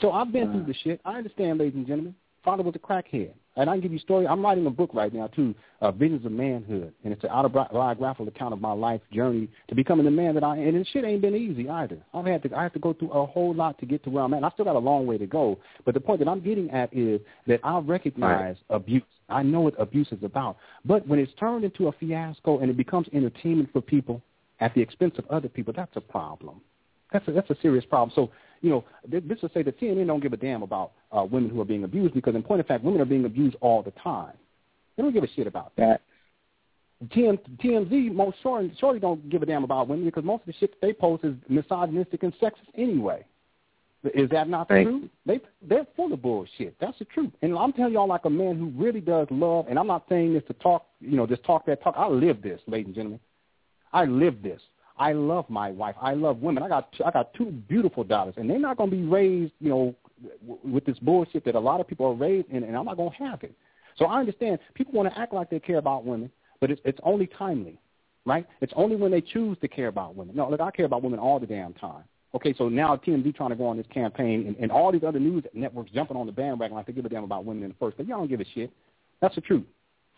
So 0.00 0.12
I've 0.12 0.32
been 0.32 0.50
through 0.52 0.64
the 0.64 0.74
shit. 0.82 1.00
I 1.04 1.18
understand, 1.18 1.58
ladies 1.58 1.74
and 1.74 1.86
gentlemen. 1.86 2.14
Father 2.44 2.62
was 2.62 2.74
a 2.74 2.78
crackhead. 2.78 3.32
And 3.60 3.68
I 3.68 3.74
can 3.74 3.82
give 3.82 3.92
you 3.92 3.98
a 3.98 4.00
story. 4.00 4.26
I'm 4.26 4.42
writing 4.42 4.64
a 4.66 4.70
book 4.70 4.90
right 4.94 5.12
now, 5.12 5.26
too, 5.26 5.54
uh, 5.82 5.92
Visions 5.92 6.24
of 6.24 6.32
Manhood. 6.32 6.94
And 7.04 7.12
it's 7.12 7.22
an 7.24 7.30
autobiographical 7.30 8.26
account 8.26 8.54
of 8.54 8.60
my 8.60 8.72
life 8.72 9.02
journey 9.12 9.48
to 9.68 9.74
becoming 9.74 10.06
the 10.06 10.10
man 10.10 10.34
that 10.34 10.42
I 10.42 10.56
am. 10.56 10.68
And 10.68 10.80
the 10.80 10.84
shit 10.86 11.04
ain't 11.04 11.20
been 11.20 11.36
easy 11.36 11.68
either. 11.68 11.98
I've 12.14 12.24
had 12.24 12.42
to, 12.44 12.56
I 12.56 12.62
have 12.62 12.72
to 12.72 12.78
go 12.78 12.94
through 12.94 13.10
a 13.10 13.26
whole 13.26 13.54
lot 13.54 13.78
to 13.80 13.86
get 13.86 14.02
to 14.04 14.10
where 14.10 14.24
I'm 14.24 14.32
at. 14.32 14.38
And 14.38 14.46
I 14.46 14.50
still 14.50 14.64
got 14.64 14.76
a 14.76 14.78
long 14.78 15.06
way 15.06 15.18
to 15.18 15.26
go. 15.26 15.58
But 15.84 15.92
the 15.92 16.00
point 16.00 16.20
that 16.20 16.28
I'm 16.28 16.40
getting 16.40 16.70
at 16.70 16.88
is 16.96 17.20
that 17.46 17.60
I 17.62 17.78
recognize 17.80 18.56
abuse. 18.70 19.02
I 19.28 19.42
know 19.42 19.60
what 19.60 19.78
abuse 19.78 20.08
is 20.10 20.22
about. 20.22 20.56
But 20.86 21.06
when 21.06 21.18
it's 21.18 21.32
turned 21.38 21.64
into 21.64 21.88
a 21.88 21.92
fiasco 21.92 22.60
and 22.60 22.70
it 22.70 22.78
becomes 22.78 23.08
entertainment 23.12 23.68
for 23.74 23.82
people 23.82 24.22
at 24.60 24.74
the 24.74 24.80
expense 24.80 25.16
of 25.18 25.26
other 25.26 25.48
people, 25.48 25.74
that's 25.76 25.94
a 25.96 26.00
problem. 26.00 26.62
That's 27.12 27.28
a, 27.28 27.32
that's 27.32 27.50
a 27.50 27.56
serious 27.60 27.84
problem. 27.84 28.12
So, 28.14 28.30
you 28.60 28.70
know, 28.70 28.84
th- 29.10 29.24
this 29.26 29.40
will 29.42 29.50
say 29.54 29.62
that 29.62 29.80
CNN 29.80 30.06
don't 30.06 30.22
give 30.22 30.32
a 30.32 30.36
damn 30.36 30.62
about 30.62 30.92
uh, 31.12 31.24
women 31.24 31.50
who 31.50 31.60
are 31.60 31.66
being 31.66 31.84
abused 31.84 32.14
because, 32.14 32.34
in 32.34 32.42
point 32.42 32.60
of 32.60 32.66
fact, 32.66 32.84
women 32.84 33.00
are 33.00 33.06
being 33.06 33.24
abused 33.24 33.56
all 33.60 33.82
the 33.82 33.92
time. 33.92 34.34
They 34.96 35.02
don't 35.02 35.12
give 35.12 35.24
a 35.24 35.28
shit 35.34 35.46
about 35.46 35.72
that. 35.76 36.02
TM, 37.08 37.38
TMZ 37.64 38.12
most 38.12 38.36
surely, 38.42 38.72
surely 38.78 38.98
don't 38.98 39.26
give 39.30 39.42
a 39.42 39.46
damn 39.46 39.64
about 39.64 39.88
women 39.88 40.04
because 40.04 40.24
most 40.24 40.40
of 40.40 40.46
the 40.48 40.52
shit 40.54 40.72
that 40.72 40.86
they 40.86 40.92
post 40.92 41.24
is 41.24 41.34
misogynistic 41.48 42.22
and 42.22 42.34
sexist 42.34 42.68
anyway. 42.76 43.24
Is 44.14 44.30
that 44.30 44.48
not 44.48 44.68
the 44.68 44.82
truth? 44.84 45.10
They 45.26 45.40
they're 45.60 45.86
full 45.94 46.12
of 46.12 46.22
bullshit. 46.22 46.74
That's 46.80 46.98
the 46.98 47.04
truth. 47.06 47.32
And 47.42 47.56
I'm 47.56 47.72
telling 47.72 47.92
y'all, 47.92 48.08
like 48.08 48.24
a 48.24 48.30
man 48.30 48.56
who 48.56 48.68
really 48.82 49.00
does 49.00 49.26
love, 49.30 49.66
and 49.68 49.78
I'm 49.78 49.86
not 49.86 50.04
saying 50.08 50.32
this 50.32 50.42
to 50.48 50.54
talk, 50.54 50.86
you 51.00 51.16
know, 51.16 51.26
just 51.26 51.44
talk 51.44 51.66
that 51.66 51.82
talk. 51.82 51.94
I 51.98 52.08
live 52.08 52.40
this, 52.40 52.60
ladies 52.66 52.86
and 52.86 52.94
gentlemen. 52.94 53.20
I 53.92 54.04
live 54.04 54.42
this. 54.42 54.60
I 55.00 55.12
love 55.12 55.48
my 55.48 55.70
wife. 55.70 55.96
I 56.00 56.12
love 56.12 56.42
women. 56.42 56.62
I 56.62 56.68
got 56.68 56.94
I 57.04 57.10
got 57.10 57.32
two 57.32 57.46
beautiful 57.46 58.04
daughters, 58.04 58.34
and 58.36 58.48
they're 58.48 58.58
not 58.60 58.76
going 58.76 58.90
to 58.90 58.96
be 58.96 59.02
raised, 59.02 59.52
you 59.58 59.70
know, 59.70 59.94
w- 60.46 60.74
with 60.74 60.84
this 60.84 60.98
bullshit 60.98 61.42
that 61.46 61.54
a 61.54 61.58
lot 61.58 61.80
of 61.80 61.88
people 61.88 62.04
are 62.04 62.12
raised 62.12 62.50
in, 62.50 62.64
and 62.64 62.76
I'm 62.76 62.84
not 62.84 62.98
going 62.98 63.10
to 63.10 63.24
have 63.24 63.42
it. 63.42 63.54
So 63.96 64.04
I 64.04 64.20
understand 64.20 64.58
people 64.74 64.92
want 64.92 65.10
to 65.10 65.18
act 65.18 65.32
like 65.32 65.48
they 65.48 65.58
care 65.58 65.78
about 65.78 66.04
women, 66.04 66.30
but 66.60 66.70
it's 66.70 66.82
it's 66.84 66.98
only 67.02 67.26
timely, 67.26 67.80
right? 68.26 68.46
It's 68.60 68.74
only 68.76 68.96
when 68.96 69.10
they 69.10 69.22
choose 69.22 69.56
to 69.62 69.68
care 69.68 69.88
about 69.88 70.16
women. 70.16 70.36
No, 70.36 70.50
look, 70.50 70.60
I 70.60 70.70
care 70.70 70.84
about 70.84 71.02
women 71.02 71.18
all 71.18 71.40
the 71.40 71.46
damn 71.46 71.72
time. 71.72 72.04
Okay, 72.34 72.54
so 72.58 72.68
now 72.68 72.94
TMZ 72.94 73.34
trying 73.34 73.50
to 73.50 73.56
go 73.56 73.66
on 73.66 73.78
this 73.78 73.86
campaign, 73.92 74.46
and, 74.48 74.56
and 74.58 74.70
all 74.70 74.92
these 74.92 75.02
other 75.02 75.18
news 75.18 75.44
networks 75.54 75.90
jumping 75.92 76.18
on 76.18 76.26
the 76.26 76.32
bandwagon 76.32 76.76
like 76.76 76.86
they 76.86 76.92
give 76.92 77.06
a 77.06 77.08
damn 77.08 77.24
about 77.24 77.46
women 77.46 77.62
in 77.62 77.70
the 77.70 77.76
first 77.80 77.96
place. 77.96 78.06
Y'all 78.06 78.18
don't 78.18 78.28
give 78.28 78.40
a 78.40 78.46
shit. 78.54 78.70
That's 79.22 79.34
the 79.34 79.40
truth. 79.40 79.64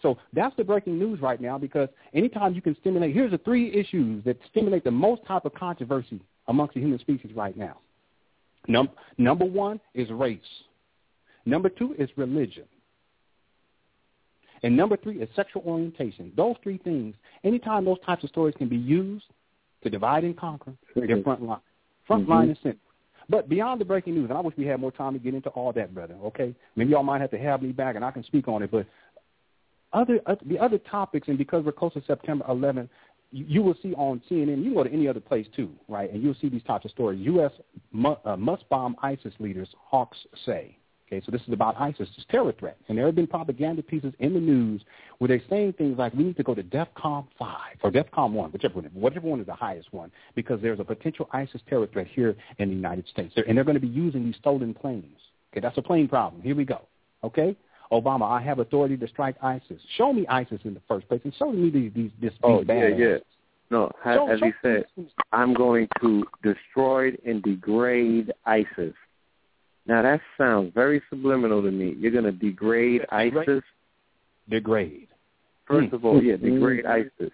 So 0.02 0.18
that's 0.32 0.54
the 0.56 0.64
breaking 0.64 0.98
news 0.98 1.20
right 1.20 1.40
now 1.40 1.56
because 1.56 1.88
anytime 2.12 2.54
you 2.54 2.60
can 2.60 2.76
stimulate, 2.80 3.14
here's 3.14 3.30
the 3.30 3.38
three 3.38 3.72
issues 3.72 4.24
that 4.24 4.36
stimulate 4.50 4.84
the 4.84 4.90
most 4.90 5.24
type 5.26 5.44
of 5.44 5.54
controversy 5.54 6.20
amongst 6.48 6.74
the 6.74 6.80
human 6.80 6.98
species 6.98 7.30
right 7.34 7.56
now. 7.56 7.78
Num- 8.68 8.90
number 9.16 9.44
one 9.44 9.80
is 9.94 10.10
race. 10.10 10.40
Number 11.46 11.68
two 11.68 11.94
is 11.98 12.08
religion. 12.16 12.64
And 14.64 14.76
number 14.76 14.96
three 14.96 15.20
is 15.20 15.28
sexual 15.34 15.62
orientation. 15.62 16.32
Those 16.36 16.54
three 16.62 16.78
things, 16.78 17.14
anytime 17.42 17.84
those 17.84 17.98
types 18.06 18.22
of 18.22 18.30
stories 18.30 18.54
can 18.56 18.68
be 18.68 18.76
used 18.76 19.24
to 19.82 19.90
divide 19.90 20.22
and 20.24 20.36
conquer, 20.36 20.72
they're 20.94 21.06
mm-hmm. 21.06 21.22
front 21.22 21.42
line. 21.42 21.60
Front 22.06 22.28
line 22.28 22.42
mm-hmm. 22.42 22.50
and 22.50 22.58
center. 22.62 22.78
But 23.28 23.48
beyond 23.48 23.80
the 23.80 23.84
breaking 23.84 24.14
news, 24.14 24.28
and 24.28 24.38
I 24.38 24.40
wish 24.40 24.56
we 24.56 24.66
had 24.66 24.80
more 24.80 24.92
time 24.92 25.14
to 25.14 25.18
get 25.18 25.34
into 25.34 25.48
all 25.50 25.72
that, 25.72 25.94
brother, 25.94 26.16
okay? 26.24 26.54
Maybe 26.76 26.90
y'all 26.90 27.02
might 27.02 27.20
have 27.20 27.30
to 27.30 27.38
have 27.38 27.62
me 27.62 27.72
back 27.72 27.96
and 27.96 28.04
I 28.04 28.10
can 28.10 28.24
speak 28.24 28.48
on 28.48 28.62
it, 28.62 28.70
but 28.70 28.86
other 29.92 30.20
uh, 30.26 30.36
the 30.46 30.58
other 30.58 30.78
topics, 30.78 31.28
and 31.28 31.38
because 31.38 31.64
we're 31.64 31.72
close 31.72 31.92
to 31.94 32.02
September 32.06 32.44
11th, 32.48 32.88
you, 33.30 33.44
you 33.48 33.62
will 33.62 33.76
see 33.82 33.94
on 33.94 34.22
CNN. 34.30 34.58
You 34.58 34.64
can 34.64 34.74
go 34.74 34.84
to 34.84 34.92
any 34.92 35.08
other 35.08 35.20
place 35.20 35.46
too, 35.54 35.70
right? 35.88 36.12
And 36.12 36.22
you'll 36.22 36.36
see 36.40 36.48
these 36.48 36.62
types 36.62 36.84
of 36.84 36.90
stories. 36.90 37.20
U.S. 37.22 37.52
Mu- 37.92 38.16
uh, 38.24 38.36
must 38.36 38.68
bomb 38.68 38.96
ISIS 39.02 39.32
leaders, 39.38 39.68
Hawks 39.78 40.18
say. 40.46 40.76
Okay, 41.12 41.22
so 41.26 41.30
this 41.30 41.42
is 41.42 41.52
about 41.52 41.78
ISIS, 41.78 42.08
terror 42.30 42.54
threat, 42.58 42.78
and 42.88 42.96
there 42.96 43.04
have 43.04 43.14
been 43.14 43.26
propaganda 43.26 43.82
pieces 43.82 44.14
in 44.20 44.32
the 44.32 44.40
news 44.40 44.80
where 45.18 45.28
they're 45.28 45.42
saying 45.50 45.74
things 45.74 45.98
like 45.98 46.14
we 46.14 46.24
need 46.24 46.38
to 46.38 46.42
go 46.42 46.54
to 46.54 46.62
DEFCON 46.62 47.26
five 47.38 47.76
or 47.82 47.90
DEFCON 47.90 48.32
one, 48.32 48.50
whichever 48.50 48.76
one, 48.76 48.84
whichever 48.94 49.28
one 49.28 49.38
is 49.38 49.44
the 49.44 49.52
highest 49.52 49.92
one, 49.92 50.10
because 50.34 50.62
there's 50.62 50.80
a 50.80 50.84
potential 50.84 51.28
ISIS 51.32 51.60
terror 51.68 51.86
threat 51.86 52.06
here 52.06 52.34
in 52.56 52.70
the 52.70 52.74
United 52.74 53.06
States, 53.08 53.34
and 53.46 53.54
they're 53.54 53.64
going 53.64 53.74
to 53.74 53.80
be 53.80 53.88
using 53.88 54.24
these 54.24 54.36
stolen 54.36 54.72
planes. 54.72 55.18
Okay, 55.52 55.60
that's 55.60 55.76
a 55.76 55.82
plane 55.82 56.08
problem. 56.08 56.40
Here 56.40 56.56
we 56.56 56.64
go. 56.64 56.80
Okay, 57.22 57.54
Obama, 57.92 58.22
I 58.30 58.40
have 58.42 58.58
authority 58.58 58.96
to 58.96 59.06
strike 59.08 59.36
ISIS. 59.42 59.80
Show 59.96 60.12
me 60.12 60.26
ISIS 60.28 60.60
in 60.64 60.72
the 60.74 60.80
first 60.88 61.06
place, 61.08 61.20
and 61.24 61.34
show 61.34 61.52
me 61.52 61.68
these 61.70 61.92
these 61.94 62.10
this 62.20 62.32
Oh, 62.42 62.64
yeah, 62.66 62.88
yeah. 62.88 63.16
No, 63.70 63.90
ha- 64.02 64.14
Show- 64.14 64.28
as 64.28 64.38
show 64.40 64.46
he 64.46 64.52
said, 64.62 64.84
me- 64.96 65.06
I'm 65.32 65.52
going 65.54 65.88
to 66.00 66.24
destroy 66.42 67.12
and 67.26 67.42
degrade 67.42 68.32
ISIS. 68.46 68.94
Now 69.86 70.00
that 70.02 70.20
sounds 70.38 70.72
very 70.74 71.02
subliminal 71.10 71.62
to 71.62 71.70
me. 71.70 71.94
You're 71.98 72.12
going 72.12 72.24
to 72.24 72.32
degrade. 72.32 73.04
ISIS. 73.10 73.62
degrade. 74.48 75.08
First 75.66 75.88
Hmm. 75.90 75.94
of 75.94 76.04
all, 76.04 76.22
yeah, 76.22 76.36
degrade 76.36 76.84
ISIS. 76.86 77.32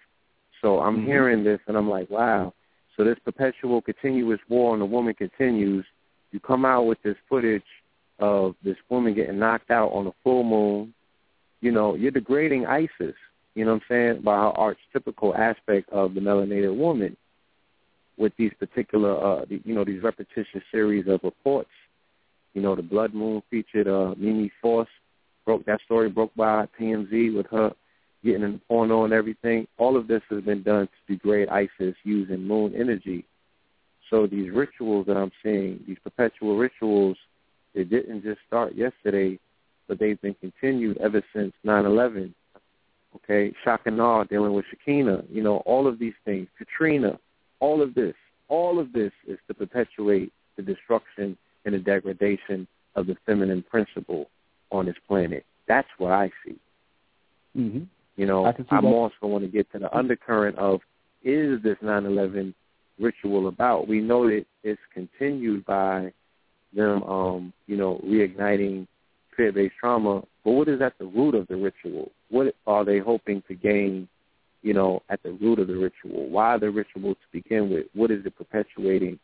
So 0.61 0.79
I'm 0.79 0.97
Mhm. 1.01 1.05
hearing 1.05 1.43
this 1.43 1.59
and 1.67 1.75
I'm 1.77 1.89
like, 1.89 2.09
wow. 2.09 2.53
So 2.95 3.03
this 3.03 3.17
perpetual, 3.19 3.81
continuous 3.81 4.39
war 4.49 4.73
on 4.73 4.79
the 4.79 4.85
woman 4.85 5.13
continues. 5.15 5.85
You 6.31 6.39
come 6.39 6.65
out 6.65 6.85
with 6.85 7.01
this 7.01 7.17
footage 7.27 7.63
of 8.19 8.55
this 8.63 8.77
woman 8.89 9.13
getting 9.13 9.39
knocked 9.39 9.71
out 9.71 9.89
on 9.89 10.07
a 10.07 10.13
full 10.23 10.43
moon. 10.43 10.93
You 11.61 11.71
know, 11.71 11.95
you're 11.95 12.11
degrading 12.11 12.65
ISIS. 12.65 13.15
You 13.55 13.65
know 13.65 13.73
what 13.73 13.81
I'm 13.81 13.87
saying? 13.89 14.21
By 14.21 14.35
her 14.35 14.53
archetypical 14.95 15.37
aspect 15.37 15.89
of 15.89 16.13
the 16.13 16.21
melanated 16.21 16.75
woman, 16.75 17.17
with 18.17 18.33
these 18.37 18.51
particular, 18.59 19.17
uh, 19.17 19.45
the, 19.45 19.61
you 19.63 19.73
know, 19.73 19.83
these 19.83 20.03
repetitious 20.03 20.61
series 20.71 21.07
of 21.07 21.21
reports. 21.23 21.69
You 22.53 22.61
know, 22.61 22.75
the 22.75 22.81
Blood 22.81 23.13
Moon 23.13 23.41
featured 23.49 23.87
uh, 23.87 24.13
Mimi 24.17 24.51
Force 24.61 24.89
broke 25.45 25.65
that 25.65 25.79
story 25.85 26.09
broke 26.09 26.35
by 26.35 26.67
TMZ 26.79 27.35
with 27.35 27.47
her 27.47 27.71
getting 28.23 28.43
in 28.43 28.61
porno 28.67 29.05
and 29.05 29.13
everything. 29.13 29.67
All 29.77 29.97
of 29.97 30.07
this 30.07 30.21
has 30.29 30.43
been 30.43 30.61
done 30.61 30.87
to 30.87 31.13
degrade 31.13 31.49
ISIS 31.49 31.95
using 32.03 32.45
moon 32.45 32.75
energy. 32.75 33.25
So 34.09 34.27
these 34.27 34.51
rituals 34.51 35.05
that 35.07 35.17
I'm 35.17 35.31
seeing, 35.41 35.83
these 35.87 35.97
perpetual 36.03 36.57
rituals, 36.57 37.17
they 37.73 37.83
didn't 37.83 38.23
just 38.23 38.39
start 38.47 38.75
yesterday, 38.75 39.39
but 39.87 39.99
they've 39.99 40.21
been 40.21 40.35
continued 40.35 40.97
ever 40.97 41.23
since 41.33 41.53
9/11. 41.65 42.33
Okay, 43.15 43.53
Shock 43.63 43.81
and 43.85 43.99
Awe 43.99 44.23
dealing 44.25 44.53
with 44.53 44.65
Shekinah, 44.69 45.23
you 45.31 45.41
know, 45.41 45.57
all 45.65 45.87
of 45.87 45.97
these 45.97 46.13
things, 46.25 46.47
Katrina, 46.57 47.19
all 47.59 47.81
of 47.81 47.95
this, 47.95 48.13
all 48.49 48.79
of 48.79 48.93
this 48.93 49.11
is 49.27 49.39
to 49.47 49.53
perpetuate 49.53 50.31
the 50.57 50.61
destruction 50.61 51.35
and 51.65 51.73
the 51.73 51.79
degradation 51.79 52.67
of 52.95 53.07
the 53.07 53.15
feminine 53.25 53.63
principle 53.63 54.29
on 54.71 54.85
this 54.85 54.95
planet. 55.07 55.43
That's 55.67 55.87
what 55.97 56.11
I 56.11 56.31
see. 56.45 56.55
Mm-hmm. 57.57 57.83
You 58.15 58.25
know, 58.25 58.45
I 58.45 58.53
I'm 58.69 58.83
that. 58.83 58.89
also 58.89 59.15
want 59.23 59.43
to 59.43 59.49
get 59.49 59.71
to 59.71 59.79
the 59.79 59.95
undercurrent 59.95 60.57
of 60.57 60.81
is 61.23 61.61
this 61.63 61.77
9/11 61.81 62.53
ritual 62.99 63.47
about? 63.47 63.87
We 63.87 64.01
know 64.01 64.27
that 64.27 64.45
it's 64.63 64.81
continued 64.93 65.65
by 65.65 66.13
them, 66.73 67.03
um, 67.03 67.53
you 67.67 67.77
know, 67.77 68.01
reigniting 68.05 68.87
fear-based 69.35 69.75
trauma. 69.79 70.23
But 70.43 70.51
what 70.51 70.67
is 70.67 70.81
at 70.81 70.97
the 70.97 71.05
root 71.05 71.35
of 71.35 71.47
the 71.47 71.55
ritual? 71.55 72.11
What 72.29 72.53
are 72.67 72.85
they 72.85 72.99
hoping 72.99 73.43
to 73.47 73.55
gain? 73.55 74.07
You 74.61 74.73
know, 74.73 75.01
at 75.09 75.23
the 75.23 75.31
root 75.31 75.59
of 75.59 75.67
the 75.67 75.77
ritual. 75.77 76.29
Why 76.29 76.57
the 76.57 76.69
ritual 76.69 77.13
to 77.13 77.19
begin 77.31 77.69
with? 77.69 77.85
What 77.93 78.11
is 78.11 78.25
it 78.25 78.35
perpetuating 78.37 79.17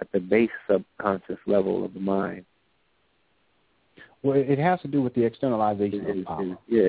at 0.00 0.10
the 0.10 0.18
base 0.18 0.50
subconscious 0.68 1.38
level 1.46 1.84
of 1.84 1.94
the 1.94 2.00
mind? 2.00 2.44
Well, 4.22 4.36
it 4.36 4.58
has 4.58 4.80
to 4.80 4.88
do 4.88 5.02
with 5.02 5.14
the 5.14 5.24
externalization 5.24 6.06
is, 6.06 6.18
of 6.18 6.24
power. 6.24 6.42
Is, 6.42 6.56
yeah. 6.68 6.88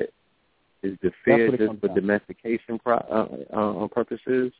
Is 0.82 0.98
the 1.02 1.12
fear 1.24 1.50
just 1.56 1.80
for 1.80 1.88
down. 1.88 1.96
domestication 1.96 2.78
pro- 2.78 2.96
uh, 2.96 3.84
uh, 3.84 3.88
purposes? 3.88 4.52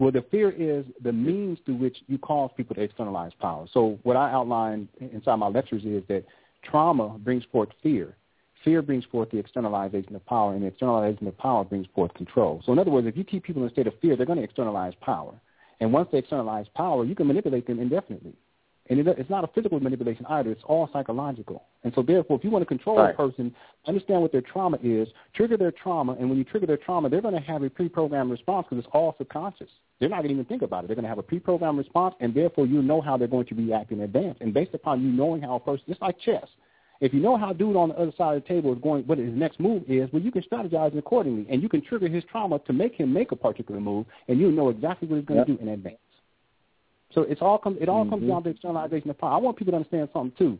Well, 0.00 0.10
the 0.10 0.24
fear 0.30 0.50
is 0.50 0.86
the 1.02 1.12
means 1.12 1.58
through 1.66 1.76
which 1.76 1.98
you 2.08 2.16
cause 2.16 2.50
people 2.56 2.74
to 2.74 2.80
externalize 2.80 3.32
power. 3.38 3.66
So 3.70 3.98
what 4.02 4.16
I 4.16 4.32
outline 4.32 4.88
inside 4.98 5.36
my 5.36 5.48
lectures 5.48 5.84
is 5.84 6.02
that 6.08 6.24
trauma 6.64 7.18
brings 7.18 7.44
forth 7.52 7.68
fear. 7.82 8.16
Fear 8.64 8.80
brings 8.80 9.04
forth 9.04 9.30
the 9.30 9.36
externalization 9.36 10.16
of 10.16 10.24
power, 10.24 10.54
and 10.54 10.62
the 10.62 10.68
externalization 10.68 11.26
of 11.26 11.36
power 11.36 11.64
brings 11.64 11.86
forth 11.94 12.14
control. 12.14 12.62
So 12.64 12.72
in 12.72 12.78
other 12.78 12.90
words, 12.90 13.06
if 13.06 13.16
you 13.16 13.24
keep 13.24 13.44
people 13.44 13.62
in 13.62 13.68
a 13.68 13.72
state 13.72 13.86
of 13.86 13.92
fear, 14.00 14.16
they're 14.16 14.24
going 14.24 14.38
to 14.38 14.44
externalize 14.44 14.94
power. 15.02 15.34
And 15.80 15.92
once 15.92 16.08
they 16.10 16.18
externalize 16.18 16.66
power, 16.74 17.04
you 17.04 17.14
can 17.14 17.26
manipulate 17.26 17.66
them 17.66 17.78
indefinitely. 17.78 18.34
And 18.90 18.98
it, 18.98 19.06
it's 19.06 19.30
not 19.30 19.44
a 19.44 19.46
physical 19.46 19.78
manipulation 19.80 20.26
either. 20.28 20.50
It's 20.50 20.64
all 20.66 20.90
psychological. 20.92 21.62
And 21.84 21.94
so 21.94 22.02
therefore, 22.02 22.36
if 22.36 22.44
you 22.44 22.50
want 22.50 22.62
to 22.62 22.66
control 22.66 22.96
Right. 22.98 23.14
a 23.14 23.16
person, 23.16 23.54
understand 23.86 24.20
what 24.20 24.32
their 24.32 24.42
trauma 24.42 24.78
is, 24.82 25.08
trigger 25.32 25.56
their 25.56 25.70
trauma, 25.70 26.16
and 26.18 26.28
when 26.28 26.36
you 26.36 26.44
trigger 26.44 26.66
their 26.66 26.76
trauma, 26.76 27.08
they're 27.08 27.22
going 27.22 27.34
to 27.34 27.40
have 27.40 27.62
a 27.62 27.70
pre-programmed 27.70 28.30
response 28.32 28.66
because 28.68 28.84
it's 28.84 28.92
all 28.92 29.14
subconscious. 29.16 29.70
They're 30.00 30.08
not 30.08 30.16
going 30.16 30.28
to 30.28 30.34
even 30.34 30.44
think 30.44 30.62
about 30.62 30.84
it. 30.84 30.88
They're 30.88 30.96
going 30.96 31.04
to 31.04 31.08
have 31.08 31.18
a 31.18 31.22
pre-programmed 31.22 31.78
response, 31.78 32.16
and 32.20 32.34
therefore 32.34 32.66
you 32.66 32.82
know 32.82 33.00
how 33.00 33.16
they're 33.16 33.28
going 33.28 33.46
to 33.46 33.54
react 33.54 33.92
in 33.92 34.00
advance. 34.00 34.38
And 34.40 34.52
based 34.52 34.74
upon 34.74 35.00
you 35.02 35.08
knowing 35.10 35.40
how 35.40 35.54
a 35.54 35.60
person, 35.60 35.84
just 35.88 36.02
like 36.02 36.18
chess, 36.18 36.46
if 37.00 37.14
you 37.14 37.20
know 37.20 37.36
how 37.36 37.52
dude 37.52 37.76
on 37.76 37.90
the 37.90 37.94
other 37.98 38.12
side 38.18 38.36
of 38.36 38.42
the 38.42 38.48
table 38.48 38.72
is 38.74 38.78
going, 38.82 39.04
what 39.04 39.18
his 39.18 39.32
next 39.32 39.60
move 39.60 39.84
is, 39.88 40.12
well, 40.12 40.20
you 40.20 40.32
can 40.32 40.42
strategize 40.42 40.96
accordingly, 40.98 41.46
and 41.48 41.62
you 41.62 41.68
can 41.68 41.80
trigger 41.80 42.08
his 42.08 42.24
trauma 42.24 42.58
to 42.66 42.72
make 42.72 42.94
him 42.94 43.12
make 43.12 43.30
a 43.32 43.36
particular 43.36 43.80
move, 43.80 44.04
and 44.28 44.38
you 44.40 44.50
know 44.50 44.68
exactly 44.68 45.06
what 45.08 45.16
he's 45.16 45.24
going 45.26 45.38
Yep. 45.38 45.46
to 45.46 45.52
do 45.54 45.62
in 45.62 45.68
advance. 45.68 45.96
So 47.12 47.22
it's 47.22 47.42
all 47.42 47.58
comes 47.58 47.78
it 47.80 47.88
all 47.88 48.04
comes 48.04 48.22
Mhm. 48.24 48.28
down 48.28 48.42
to 48.44 48.50
externalization 48.50 49.10
of 49.10 49.18
power. 49.18 49.32
I 49.32 49.36
want 49.38 49.56
people 49.56 49.72
to 49.72 49.76
understand 49.76 50.08
something 50.12 50.36
too, 50.38 50.58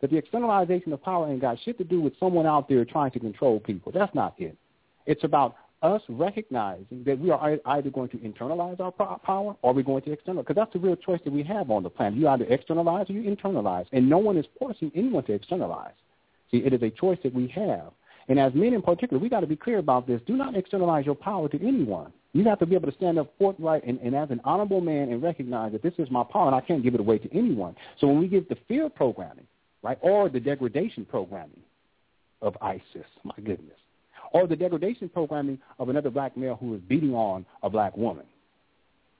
that 0.00 0.10
the 0.10 0.16
externalization 0.16 0.92
of 0.92 1.02
power 1.02 1.28
ain't 1.28 1.40
got 1.40 1.58
shit 1.58 1.78
to 1.78 1.84
do 1.84 2.00
with 2.00 2.16
someone 2.18 2.46
out 2.46 2.68
there 2.68 2.84
trying 2.84 3.10
to 3.12 3.20
control 3.20 3.60
people. 3.60 3.92
That's 3.92 4.14
not 4.14 4.34
it. 4.38 4.56
It's 5.06 5.24
about 5.24 5.56
us 5.82 6.02
recognizing 6.08 7.02
that 7.04 7.18
we 7.18 7.30
are 7.30 7.58
either 7.64 7.90
going 7.90 8.08
to 8.08 8.16
internalize 8.18 8.78
our 8.80 8.92
power 9.18 9.56
or 9.62 9.72
we're 9.72 9.82
going 9.82 10.02
to 10.02 10.12
externalize. 10.12 10.44
Because 10.44 10.56
that's 10.56 10.72
the 10.72 10.78
real 10.78 10.96
choice 10.96 11.20
that 11.24 11.32
we 11.32 11.42
have 11.42 11.70
on 11.70 11.82
the 11.82 11.90
planet. 11.90 12.18
You 12.18 12.28
either 12.28 12.44
externalize 12.44 13.10
or 13.10 13.14
you 13.14 13.34
internalize, 13.34 13.86
and 13.92 14.08
no 14.08 14.18
one 14.18 14.36
is 14.36 14.46
forcing 14.58 14.92
anyone 14.94 15.24
to 15.24 15.32
externalize. 15.32 15.94
See, 16.50 16.58
it 16.58 16.72
is 16.72 16.82
a 16.82 16.90
choice 16.90 17.18
that 17.24 17.34
we 17.34 17.48
have. 17.48 17.92
And 18.32 18.40
as 18.40 18.54
men 18.54 18.72
in 18.72 18.80
particular, 18.80 19.22
we 19.22 19.28
got 19.28 19.40
to 19.40 19.46
be 19.46 19.56
clear 19.56 19.76
about 19.76 20.06
this. 20.06 20.18
Do 20.26 20.38
not 20.38 20.56
externalize 20.56 21.04
your 21.04 21.14
power 21.14 21.50
to 21.50 21.68
anyone. 21.68 22.14
You 22.32 22.42
have 22.44 22.60
to 22.60 22.64
be 22.64 22.74
able 22.74 22.90
to 22.90 22.96
stand 22.96 23.18
up 23.18 23.30
forthright 23.38 23.84
and, 23.84 24.00
and 24.00 24.16
as 24.16 24.30
an 24.30 24.40
honorable 24.42 24.80
man 24.80 25.10
and 25.10 25.22
recognize 25.22 25.72
that 25.72 25.82
this 25.82 25.92
is 25.98 26.10
my 26.10 26.24
power 26.24 26.46
and 26.46 26.54
I 26.54 26.62
can't 26.62 26.82
give 26.82 26.94
it 26.94 27.00
away 27.00 27.18
to 27.18 27.30
anyone. 27.36 27.76
So 28.00 28.06
when 28.06 28.18
we 28.18 28.28
give 28.28 28.48
the 28.48 28.56
fear 28.68 28.88
programming, 28.88 29.46
right, 29.82 29.98
or 30.00 30.30
the 30.30 30.40
degradation 30.40 31.04
programming 31.04 31.60
of 32.40 32.56
ISIS, 32.62 33.04
my 33.22 33.34
goodness, 33.36 33.76
or 34.32 34.46
the 34.46 34.56
degradation 34.56 35.10
programming 35.10 35.58
of 35.78 35.90
another 35.90 36.08
black 36.08 36.34
male 36.34 36.56
who 36.58 36.74
is 36.74 36.80
beating 36.88 37.12
on 37.12 37.44
a 37.62 37.68
black 37.68 37.94
woman. 37.98 38.24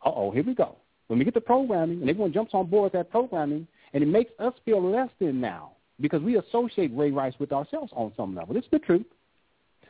Uh-oh, 0.06 0.30
here 0.30 0.42
we 0.42 0.54
go. 0.54 0.76
When 1.08 1.18
we 1.18 1.26
get 1.26 1.34
the 1.34 1.40
programming 1.42 2.00
and 2.00 2.08
everyone 2.08 2.32
jumps 2.32 2.54
on 2.54 2.64
board 2.70 2.84
with 2.84 2.92
that 2.94 3.10
programming, 3.10 3.66
and 3.92 4.02
it 4.02 4.06
makes 4.06 4.30
us 4.38 4.54
feel 4.64 4.82
less 4.82 5.10
than 5.20 5.38
now 5.38 5.72
because 6.02 6.20
we 6.20 6.36
associate 6.36 6.90
Ray 6.94 7.10
Rice 7.12 7.34
with 7.38 7.52
ourselves 7.52 7.92
on 7.96 8.12
some 8.16 8.34
level. 8.34 8.56
It's 8.56 8.66
the 8.70 8.80
truth. 8.80 9.06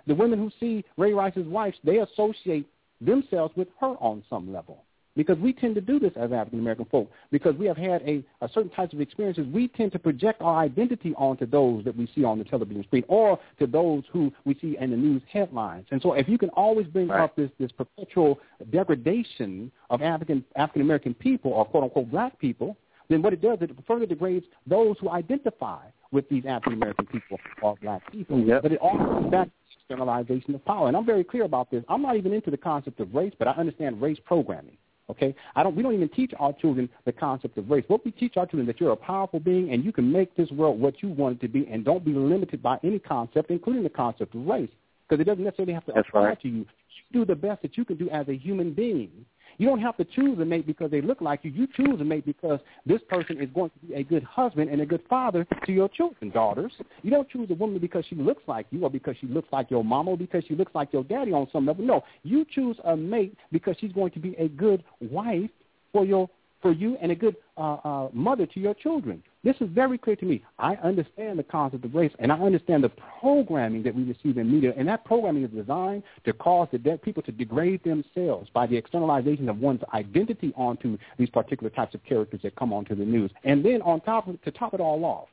The 0.06 0.14
women 0.14 0.39
who 0.39 0.51
see 0.60 0.84
Ray 0.97 1.12
Rice's 1.12 1.47
wife, 1.47 1.74
they 1.82 1.98
associate 1.98 2.68
themselves 3.01 3.56
with 3.56 3.68
her 3.80 3.94
on 3.98 4.22
some 4.30 4.52
level. 4.52 4.84
Because 5.14 5.36
we 5.39 5.52
tend 5.52 5.74
to 5.74 5.82
do 5.82 5.98
this 5.98 6.12
as 6.16 6.32
African 6.32 6.59
American 6.59 6.86
folk. 6.86 7.10
Because 7.30 7.55
we 7.56 7.66
have 7.66 7.76
had 7.76 8.01
a, 8.02 8.24
a 8.40 8.48
certain 8.48 8.70
types 8.70 8.94
of 8.94 9.01
experiences, 9.01 9.47
we 9.52 9.68
tend 9.68 9.93
to 9.93 9.98
project 9.98 10.40
our 10.40 10.56
identity 10.56 11.14
onto 11.18 11.44
those 11.44 11.84
that 11.84 11.94
we 11.94 12.09
see 12.14 12.24
on 12.24 12.39
the 12.39 12.44
television 12.44 12.82
screen 12.84 13.05
or 13.09 13.39
to 13.59 13.66
those 13.66 14.05
who 14.10 14.32
we 14.47 14.55
see 14.60 14.78
in 14.80 14.90
the 14.90 14.97
news 14.97 15.20
headlines. 15.30 15.86
And 15.90 16.01
so 16.01 16.14
if 16.14 16.28
you 16.28 16.39
can 16.39 16.48
always 16.51 16.86
bring 16.86 17.09
Right. 17.09 17.20
up 17.20 17.36
this, 17.36 17.51
this 17.59 17.70
perpetual 17.72 18.39
degradation 18.70 19.70
of 19.90 20.01
African 20.01 20.44
African 20.56 20.80
American 20.80 21.12
people 21.12 21.52
or 21.52 21.66
quote 21.66 21.84
unquote 21.84 22.10
black 22.10 22.39
people, 22.39 22.78
then 23.10 23.20
what 23.20 23.34
it 23.34 23.43
does, 23.43 23.59
is 23.60 23.68
it 23.68 23.76
further 23.86 24.06
degrades 24.06 24.47
those 24.66 24.97
who 24.98 25.10
identify 25.10 25.82
with 26.12 26.28
these 26.28 26.44
African 26.47 26.74
American 26.74 27.06
people 27.06 27.39
or 27.62 27.76
black 27.82 28.10
people. 28.12 28.39
Yep. 28.39 28.62
But 28.62 28.72
it 28.72 28.78
all 28.78 28.97
comes 28.97 29.30
back 29.30 29.47
to 29.47 29.52
externalization 29.80 30.55
of 30.55 30.64
power. 30.64 30.89
And 30.89 30.97
I'm 30.97 31.06
very 31.06 31.24
clear 31.24 31.44
about 31.44 31.70
this. 31.70 31.82
I'm 31.89 32.02
not 32.02 32.16
even 32.16 32.32
into 32.32 32.51
the 32.51 32.56
concept 32.56 33.01
of 33.01 33.14
race, 33.14 33.32
but 33.39 33.48
I 33.48 33.52
understand 33.52 34.01
race 34.01 34.18
programming. 34.24 34.76
Okay, 35.10 35.34
I 35.56 35.62
don't. 35.62 35.74
We 35.74 35.82
don't 35.82 35.94
even 35.94 36.09
teach 36.09 36.32
our 36.39 36.52
children 36.52 36.89
the 37.05 37.12
concept 37.12 37.59
of 37.59 37.68
race. 37.68 37.84
What 37.89 38.05
we 38.05 38.12
teach 38.12 38.36
our 38.36 38.47
children 38.47 38.62
is 38.62 38.66
that 38.68 38.80
you're 38.80 38.93
a 38.93 38.97
powerful 38.97 39.40
being 39.40 39.72
and 39.72 39.84
you 39.84 39.93
can 39.93 40.10
make 40.10 40.34
this 40.36 40.48
world 40.52 40.80
what 40.80 41.02
you 41.02 41.09
want 41.09 41.36
it 41.36 41.40
to 41.47 41.48
be, 41.48 41.66
and 41.66 41.84
don't 41.84 42.05
be 42.05 42.12
limited 42.12 42.62
by 42.62 42.78
any 42.84 42.98
concept, 43.01 43.51
including 43.51 43.82
the 43.82 43.90
concept 43.90 44.34
of 44.34 44.47
race, 44.47 44.70
because 45.09 45.20
it 45.20 45.24
doesn't 45.24 45.43
necessarily 45.43 45.74
have 45.74 45.84
to 45.86 45.93
That's 45.94 46.09
apply 46.09 46.24
right. 46.28 46.40
to 46.43 46.48
you. 46.48 46.66
You 47.10 47.20
do 47.20 47.24
the 47.24 47.34
best 47.34 47.62
that 47.62 47.76
you 47.76 47.84
can 47.84 47.97
do 47.97 48.09
as 48.10 48.28
a 48.28 48.36
human 48.36 48.72
being. 48.72 49.10
You 49.59 49.69
don't 49.69 49.81
have 49.81 49.97
to 49.99 50.05
choose 50.05 50.39
a 50.39 50.45
mate 50.45 50.66
because 50.66 50.91
they 50.91 51.01
look 51.01 51.20
like 51.20 51.41
you. 51.43 51.51
You 51.51 51.66
choose 51.77 52.01
a 52.01 52.05
mate 52.05 52.24
because 52.24 52.61
this 52.87 53.01
person 53.09 53.41
is 53.41 53.49
going 53.55 53.70
to 53.70 53.87
be 53.87 53.95
a 53.95 54.03
good 54.03 54.23
husband 54.23 54.70
and 54.70 54.81
a 54.81 54.87
good 54.87 55.03
father 55.09 55.47
to 55.66 55.73
your 55.73 55.89
children, 55.89 56.31
daughters. 56.31 56.73
You 57.03 57.11
don't 57.11 57.29
choose 57.29 57.51
a 57.51 57.55
woman 57.55 57.79
because 57.79 58.05
she 58.09 58.15
looks 58.15 58.43
like 58.47 58.66
you 58.70 58.85
or 58.85 58.91
because 58.91 59.16
she 59.20 59.27
looks 59.27 59.49
like 59.53 59.70
your 59.70 59.85
mama 59.85 60.12
or 60.12 60.16
because 60.16 60.45
she 60.47 60.55
looks 60.55 60.74
like 60.74 60.93
your 60.93 61.05
daddy 61.05 61.33
on 61.33 61.49
some 61.53 61.66
level. 61.66 61.85
No, 61.85 62.05
you 62.23 62.45
choose 62.55 62.77
a 62.85 62.97
mate 62.97 63.37
because 63.51 63.77
she's 63.81 63.93
going 63.93 64.12
to 64.12 64.19
be 64.19 64.35
a 64.37 64.49
good 64.49 64.83
wife 65.01 65.51
for 65.93 66.05
your 66.05 66.29
for 66.61 66.73
you 66.73 66.97
and 67.03 67.11
a 67.11 67.15
good 67.15 67.37
uh, 67.59 67.77
uh, 67.85 68.09
mother 68.12 68.47
to 68.47 68.61
your 68.61 68.74
children. 68.74 69.23
This 69.44 69.56
is 69.60 69.69
very 69.70 69.98
clear 69.98 70.14
to 70.16 70.24
me. 70.24 70.43
I 70.60 70.77
understand 70.77 71.36
the 71.36 71.43
concept 71.43 71.85
of 71.85 71.94
race, 71.94 72.12
and 72.20 72.31
I 72.31 72.39
understand 72.39 72.85
the 72.85 72.93
programming 73.20 73.82
that 73.82 73.94
we 73.94 74.05
receive 74.05 74.39
in 74.39 74.52
media, 74.52 74.73
and 74.77 74.86
that 74.86 75.05
programming 75.05 75.43
is 75.43 75.51
designed 75.51 76.05
to 76.24 76.32
cause 76.32 76.69
the 76.70 76.78
dead 76.78 77.02
people 77.02 77.24
to 77.24 77.32
degrade 77.32 77.82
themselves 77.82 78.48
by 78.55 78.69
the 78.69 78.77
externalization 78.77 79.48
of 79.48 79.59
one's 79.59 79.81
identity 79.94 80.52
onto 80.56 80.97
these 81.19 81.28
particular 81.28 81.70
types 81.70 81.93
of 81.94 82.05
characters 82.05 82.40
that 82.44 82.55
come 82.55 82.73
onto 82.73 82.94
the 82.94 83.05
news. 83.05 83.32
And 83.43 83.64
then 83.64 83.82
on 83.82 84.01
top 84.02 84.28
of, 84.28 84.40
to 84.43 84.51
top 84.52 84.74
it 84.74 84.81
all 84.81 85.05
off, 85.05 85.28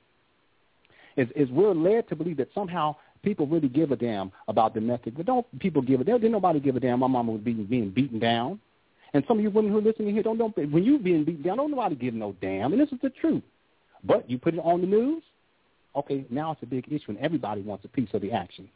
is, 1.16 1.28
is 1.36 1.50
we're 1.52 1.76
led 1.76 2.10
to 2.10 2.16
believe 2.16 2.38
that 2.38 2.50
somehow 2.56 2.96
people 3.22 3.46
really 3.46 3.70
give 3.70 3.92
a 3.92 3.96
damn 3.96 4.32
about 4.48 4.74
domestic. 4.74 5.16
But 5.18 5.28
don't 5.28 5.60
people 5.60 5.84
give 5.84 6.02
a 6.02 6.04
damn? 6.04 6.18
Didn't 6.18 6.32
nobody 6.32 6.60
give 6.60 6.76
a 6.76 6.80
damn? 6.80 7.00
My 7.00 7.08
mama 7.08 7.34
was 7.34 7.42
being 7.42 7.66
being 7.66 7.92
beaten 7.92 8.18
down. 8.18 8.60
And 9.14 9.24
some 9.28 9.38
of 9.38 9.44
you 9.44 9.50
women 9.50 9.72
who 9.72 9.80
are 9.80 9.82
listening 9.82 10.14
here 10.14 10.24
don't 10.24 10.38
don't 10.38 10.56
when 10.72 10.84
you 10.84 10.98
being 10.98 11.26
beaten 11.26 11.44
down, 11.44 11.58
don't 11.58 11.72
nobody 11.72 11.96
give 11.96 12.14
no 12.14 12.36
damn. 12.42 12.72
And 12.72 12.82
this 12.82 12.92
is 12.92 13.00
the 13.02 13.10
truth. 13.10 13.44
But 14.04 14.30
you 14.30 14.38
put 14.38 14.54
it 14.54 14.60
on 14.60 14.82
the 14.82 14.88
news, 14.88 15.24
okay, 15.96 16.26
now 16.30 16.52
it's 16.52 16.64
a 16.64 16.66
big 16.66 16.86
issue 16.88 17.10
and 17.10 17.18
everybody 17.20 17.62
wants 17.62 17.86
a 17.86 17.88
piece 17.88 18.10
of 18.14 18.22
the 18.22 18.32
action. 18.32 18.70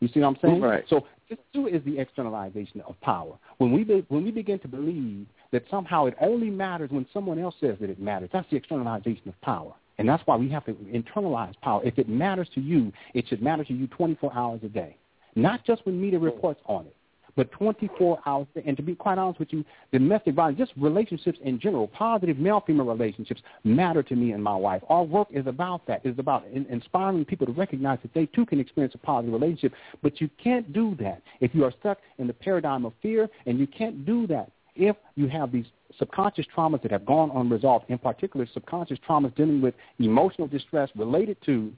You 0.00 0.08
see 0.08 0.20
what 0.20 0.28
I'm 0.28 0.36
saying? 0.42 0.60
Right. 0.60 0.84
So 0.88 1.06
this 1.30 1.38
too 1.54 1.68
is 1.68 1.80
the 1.84 1.98
externalization 1.98 2.80
of 2.82 3.00
power. 3.02 3.34
When 3.58 3.72
we 3.72 3.84
be, 3.84 4.04
when 4.08 4.24
we 4.24 4.32
begin 4.32 4.58
to 4.60 4.68
believe 4.68 5.26
that 5.52 5.64
somehow 5.70 6.06
it 6.06 6.14
only 6.20 6.50
matters 6.50 6.90
when 6.90 7.06
someone 7.12 7.38
else 7.38 7.54
says 7.60 7.76
that 7.80 7.88
it 7.88 8.00
matters, 8.00 8.28
that's 8.32 8.50
the 8.50 8.56
externalization 8.56 9.28
of 9.28 9.40
power. 9.42 9.72
And 9.98 10.08
that's 10.08 10.22
why 10.26 10.34
we 10.34 10.48
have 10.48 10.64
to 10.64 10.72
internalize 10.72 11.54
power. 11.60 11.80
If 11.84 11.98
it 11.98 12.08
matters 12.08 12.48
to 12.56 12.60
you, 12.60 12.92
it 13.14 13.28
should 13.28 13.42
matter 13.42 13.62
to 13.62 13.72
you 13.72 13.86
24 13.88 14.32
hours 14.34 14.60
a 14.64 14.68
day, 14.68 14.96
not 15.36 15.64
just 15.64 15.86
when 15.86 16.00
media 16.00 16.18
reports 16.18 16.60
on 16.66 16.86
it, 16.86 16.96
but 17.36 17.50
24 17.52 18.20
hours. 18.26 18.46
And 18.66 18.76
to 18.76 18.82
be 18.82 18.94
quite 18.94 19.18
honest 19.18 19.40
with 19.40 19.52
you, 19.52 19.64
domestic 19.92 20.34
violence, 20.34 20.58
just 20.58 20.72
relationships 20.76 21.38
in 21.42 21.58
general, 21.58 21.88
positive 21.88 22.38
male-female 22.38 22.86
relationships 22.86 23.42
matter 23.64 24.02
to 24.02 24.16
me 24.16 24.32
and 24.32 24.42
my 24.42 24.56
wife. 24.56 24.82
Our 24.88 25.04
work 25.04 25.28
is 25.30 25.46
about 25.46 25.86
that. 25.86 26.02
It's 26.04 26.18
about 26.18 26.46
in- 26.52 26.66
inspiring 26.66 27.24
people 27.24 27.46
to 27.46 27.52
recognize 27.52 27.98
that 28.02 28.14
they 28.14 28.26
too 28.26 28.46
can 28.46 28.60
experience 28.60 28.94
a 28.94 28.98
positive 28.98 29.32
relationship. 29.32 29.72
But 30.02 30.20
you 30.20 30.28
can't 30.42 30.72
do 30.72 30.96
that 31.00 31.22
if 31.40 31.54
you 31.54 31.64
are 31.64 31.72
stuck 31.80 31.98
in 32.18 32.26
the 32.26 32.34
paradigm 32.34 32.84
of 32.84 32.92
fear, 33.02 33.28
and 33.46 33.58
you 33.58 33.66
can't 33.66 34.04
do 34.04 34.26
that 34.28 34.50
if 34.74 34.96
you 35.16 35.28
have 35.28 35.52
these 35.52 35.66
subconscious 35.98 36.46
traumas 36.56 36.82
that 36.82 36.90
have 36.90 37.04
gone 37.04 37.30
unresolved, 37.34 37.84
in 37.88 37.98
particular 37.98 38.46
subconscious 38.52 38.98
traumas 39.06 39.34
dealing 39.34 39.60
with 39.60 39.74
emotional 39.98 40.48
distress 40.48 40.88
related 40.96 41.36
to 41.44 41.72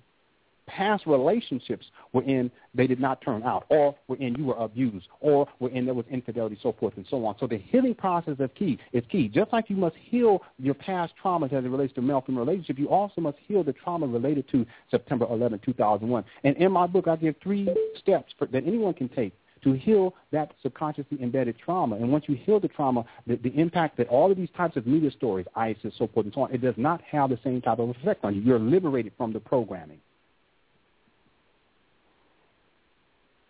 past 0.66 1.06
relationships 1.06 1.86
wherein 2.12 2.50
they 2.74 2.86
did 2.86 3.00
not 3.00 3.20
turn 3.20 3.42
out, 3.42 3.66
or 3.68 3.94
wherein 4.06 4.34
you 4.36 4.44
were 4.44 4.56
abused, 4.56 5.06
or 5.20 5.46
wherein 5.58 5.84
there 5.84 5.94
was 5.94 6.06
infidelity, 6.10 6.58
so 6.62 6.74
forth 6.78 6.94
and 6.96 7.06
so 7.08 7.24
on. 7.24 7.36
So 7.38 7.46
the 7.46 7.58
healing 7.58 7.94
process 7.94 8.36
is 8.38 8.50
key. 8.54 8.78
Is 8.92 9.04
key. 9.10 9.28
Just 9.28 9.52
like 9.52 9.70
you 9.70 9.76
must 9.76 9.96
heal 9.96 10.42
your 10.58 10.74
past 10.74 11.12
traumas 11.22 11.52
as 11.52 11.64
it 11.64 11.68
relates 11.68 11.92
to 11.94 12.02
male-female 12.02 12.44
relationship, 12.44 12.78
you 12.78 12.88
also 12.88 13.20
must 13.20 13.38
heal 13.46 13.62
the 13.64 13.72
trauma 13.72 14.06
related 14.06 14.48
to 14.52 14.66
September 14.90 15.26
11, 15.30 15.60
2001. 15.64 16.24
And 16.44 16.56
in 16.56 16.72
my 16.72 16.86
book, 16.86 17.08
I 17.08 17.16
give 17.16 17.34
three 17.42 17.68
steps 17.98 18.32
for, 18.38 18.46
that 18.48 18.64
anyone 18.66 18.94
can 18.94 19.08
take 19.08 19.32
to 19.64 19.72
heal 19.72 20.14
that 20.30 20.52
subconsciously 20.62 21.20
embedded 21.22 21.56
trauma. 21.58 21.96
And 21.96 22.12
once 22.12 22.24
you 22.28 22.36
heal 22.36 22.60
the 22.60 22.68
trauma, 22.68 23.04
the, 23.26 23.36
the 23.36 23.58
impact 23.58 23.96
that 23.96 24.08
all 24.08 24.30
of 24.30 24.36
these 24.36 24.50
types 24.56 24.76
of 24.76 24.86
media 24.86 25.10
stories, 25.10 25.46
ISIS, 25.56 25.94
so 25.98 26.06
forth 26.06 26.26
and 26.26 26.34
so 26.34 26.42
on, 26.42 26.54
it 26.54 26.60
does 26.60 26.74
not 26.76 27.00
have 27.02 27.30
the 27.30 27.38
same 27.42 27.60
type 27.60 27.78
of 27.78 27.88
effect 27.88 28.24
on 28.24 28.34
you. 28.34 28.42
You're 28.42 28.58
liberated 28.58 29.12
from 29.16 29.32
the 29.32 29.40
programming. 29.40 30.00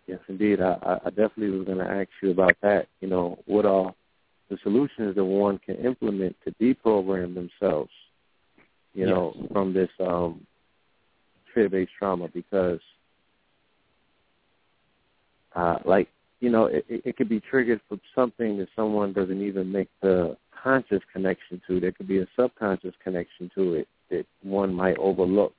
Yes, 0.07 0.19
indeed. 0.27 0.61
I, 0.61 0.99
I- 1.05 1.09
definitely 1.09 1.49
was 1.49 1.65
going 1.65 1.79
to 1.79 1.89
ask 1.89 2.09
you 2.21 2.31
about 2.31 2.55
that. 2.61 2.87
You 3.01 3.07
know, 3.07 3.39
what 3.45 3.65
are 3.65 3.93
the 4.49 4.57
solutions 4.63 5.15
that 5.15 5.25
one 5.25 5.59
can 5.59 5.75
implement 5.77 6.35
to 6.45 6.51
deprogram 6.51 7.33
themselves? 7.33 7.91
You 8.93 9.07
know, 9.07 9.47
from 9.51 9.73
this 9.73 9.89
um, 9.99 10.45
fear-based 11.53 11.91
trauma 11.99 12.29
because, 12.29 12.79
uh, 15.53 15.79
like 15.83 16.07
you 16.39 16.49
know, 16.49 16.65
it, 16.67 16.85
it 16.87 17.17
could 17.17 17.27
be 17.27 17.39
triggered 17.39 17.81
from 17.89 17.99
something 18.13 18.57
that 18.57 18.67
someone 18.75 19.13
doesn't 19.13 19.41
even 19.41 19.71
make 19.71 19.89
the 20.01 20.37
conscious 20.63 21.01
connection 21.11 21.61
to. 21.67 21.79
There 21.79 21.91
could 21.91 22.07
be 22.07 22.19
a 22.19 22.27
subconscious 22.39 22.93
connection 23.03 23.49
to 23.55 23.73
it 23.75 23.87
that 24.09 24.25
one 24.43 24.73
might 24.73 24.97
overlook, 24.97 25.53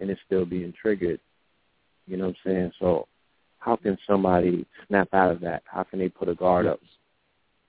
and 0.00 0.10
it's 0.10 0.20
still 0.26 0.44
being 0.44 0.72
triggered. 0.80 1.20
You 2.06 2.16
know 2.16 2.28
what 2.28 2.36
I'm 2.46 2.52
saying? 2.52 2.72
So, 2.80 3.06
how 3.60 3.76
can 3.76 3.96
somebody 4.06 4.66
snap 4.88 5.08
out 5.12 5.30
of 5.30 5.40
that? 5.40 5.62
How 5.66 5.84
can 5.84 5.98
they 5.98 6.08
put 6.08 6.28
a 6.28 6.34
guard 6.34 6.66
up? 6.66 6.80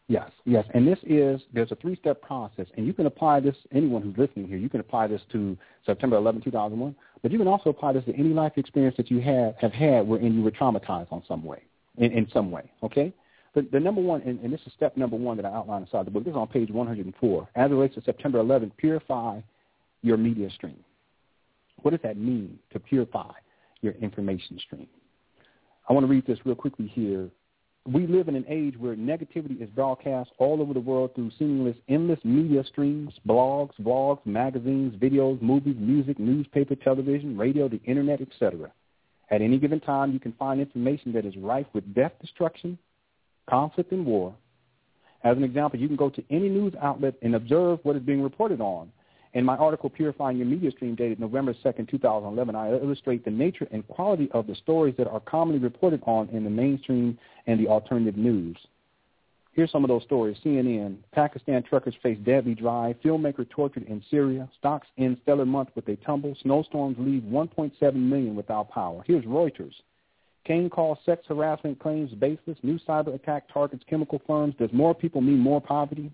Yes, 0.07 0.30
yes, 0.45 0.65
and 0.73 0.85
this 0.85 0.99
is 1.03 1.41
there's 1.53 1.72
a 1.72 1.76
three-step 1.76 2.22
process, 2.22 2.68
and 2.76 2.85
you 2.85 2.91
can 2.91 3.05
apply 3.05 3.39
this. 3.39 3.55
Anyone 3.72 4.01
who's 4.01 4.18
listening 4.18 4.47
here, 4.47 4.57
you 4.57 4.68
can 4.68 4.81
apply 4.81 5.07
this 5.07 5.22
to 5.31 5.57
September 5.85 6.18
11, 6.18 6.41
2001, 6.41 6.93
but 7.22 7.31
you 7.31 7.38
can 7.38 7.47
also 7.47 7.69
apply 7.69 7.93
this 7.93 8.03
to 8.05 8.15
any 8.15 8.30
life 8.30 8.53
experience 8.57 8.97
that 8.97 9.09
you 9.09 9.22
have 9.22 9.55
have 9.61 9.72
had 9.72 10.05
wherein 10.05 10.34
you 10.34 10.41
were 10.41 10.51
traumatized 10.51 11.11
on 11.11 11.23
some 11.27 11.45
way, 11.45 11.63
in, 11.97 12.11
in 12.11 12.27
some 12.34 12.51
way. 12.51 12.69
Okay, 12.84 13.13
the, 13.53 13.80
number 13.80 14.01
one, 14.01 14.22
and, 14.23 14.39
and 14.41 14.51
this 14.51 14.61
is 14.65 14.73
step 14.73 14.97
number 14.97 15.15
one 15.15 15.38
that 15.38 15.45
I 15.45 15.49
outlined 15.49 15.85
inside 15.85 16.05
the 16.07 16.11
book. 16.11 16.23
This 16.23 16.31
is 16.31 16.38
on 16.38 16.47
page 16.47 16.72
104. 16.72 17.49
As 17.55 17.72
it 17.72 17.73
relates 17.73 17.95
to 17.95 18.01
September 18.01 18.39
11, 18.39 18.72
purify 18.77 19.39
your 20.01 20.18
media 20.18 20.49
stream. 20.49 20.84
What 21.81 21.91
does 21.91 21.99
that 22.03 22.18
mean 22.18 22.59
to 22.72 22.80
purify 22.80 23.31
your 23.81 23.93
information 23.93 24.59
stream? 24.59 24.88
I 25.91 25.93
want 25.93 26.05
to 26.05 26.09
read 26.09 26.26
this 26.26 26.39
real 26.45 26.55
quickly 26.55 26.88
here 26.88 27.30
we 27.85 28.07
live 28.07 28.30
in 28.30 28.35
an 28.38 28.45
age 28.47 28.77
where 28.77 28.95
negativity 28.95 29.61
is 29.61 29.69
broadcast 29.72 30.30
all 30.38 30.61
over 30.61 30.73
the 30.73 30.80
world 30.80 31.13
through 31.15 31.31
seamless, 31.38 31.76
endless 31.89 32.19
media 32.23 32.63
streams, 32.63 33.11
blogs, 33.27 33.72
vlogs, 33.81 34.26
magazines, 34.26 34.95
videos, 34.95 35.41
movies, 35.41 35.76
music, 35.77 36.18
newspaper, 36.18 36.76
television, 36.76 37.38
radio, 37.38 37.68
the 37.68 37.81
internet, 37.84 38.22
etc. 38.22 38.72
At 39.31 39.41
any 39.41 39.57
given 39.57 39.81
time, 39.81 40.13
you 40.13 40.19
can 40.22 40.31
find 40.39 40.61
information 40.61 41.11
that 41.11 41.26
is 41.26 41.35
rife 41.35 41.68
with 41.73 41.93
death, 41.93 42.13
destruction, 42.22 42.77
conflict, 43.49 43.91
and 43.91 44.05
war. 44.05 44.34
As 45.26 45.35
an 45.35 45.43
example, 45.43 45.77
you 45.77 45.88
can 45.88 45.97
go 45.97 46.09
to 46.09 46.23
any 46.30 46.47
news 46.47 46.73
outlet 46.81 47.15
and 47.22 47.35
observe 47.35 47.80
what 47.84 47.97
is 47.97 48.01
being 48.01 48.23
reported 48.23 48.61
on. 48.61 48.93
In 49.34 49.45
my 49.45 49.56
article, 49.56 49.90
Purifying 49.90 50.38
Your 50.38 50.45
Media 50.45 50.72
Stream, 50.72 50.94
dated 50.94 51.20
November 51.20 51.53
2nd, 51.53 51.90
2011, 51.90 52.53
I 52.53 52.74
illustrate 52.74 53.24
the 53.24 53.32
nature 53.32 53.68
and 53.72 53.88
quality 53.88 54.30
of 54.32 54.45
the 54.45 54.56
stories 54.56 54.95
that 54.98 55.08
are 55.08 55.22
commonly 55.22 55.60
reported 55.60 56.02
on 56.06 56.28
in 56.30 56.44
the 56.44 56.49
mainstream 56.49 57.18
and 57.48 57.58
the 57.58 57.68
alternative 57.70 58.18
news. 58.18 58.58
Here's 59.53 59.72
some 59.72 59.84
of 59.84 59.90
those 59.90 60.03
stories. 60.03 60.38
CNN, 60.44 60.98
Pakistan 61.14 61.64
truckers 61.64 61.95
face 62.03 62.18
deadly 62.26 62.56
drive, 62.56 62.98
filmmaker 63.03 63.49
tortured 63.49 63.84
in 63.84 64.03
Syria, 64.10 64.49
stocks 64.58 64.88
end 64.98 65.18
stellar 65.24 65.45
month 65.45 65.70
with 65.76 65.88
a 65.88 65.95
tumble, 65.98 66.36
snowstorms 66.41 66.98
leave 66.99 67.24
1.7 67.24 67.94
million 67.95 68.36
without 68.36 68.70
power. 68.70 69.03
Here's 69.06 69.26
Reuters. 69.26 69.74
Cain 70.45 70.70
calls 70.70 70.98
sex 71.06 71.24
harassment 71.28 71.80
claims 71.80 72.12
baseless. 72.14 72.58
New 72.64 72.80
cyber 72.80 73.14
attack 73.14 73.48
targets 73.53 73.84
chemical 73.90 74.22
firms. 74.26 74.56
Does 74.58 74.74
more 74.74 74.95
people 74.95 75.22
mean 75.22 75.38
more 75.38 75.62
poverty? 75.62 76.12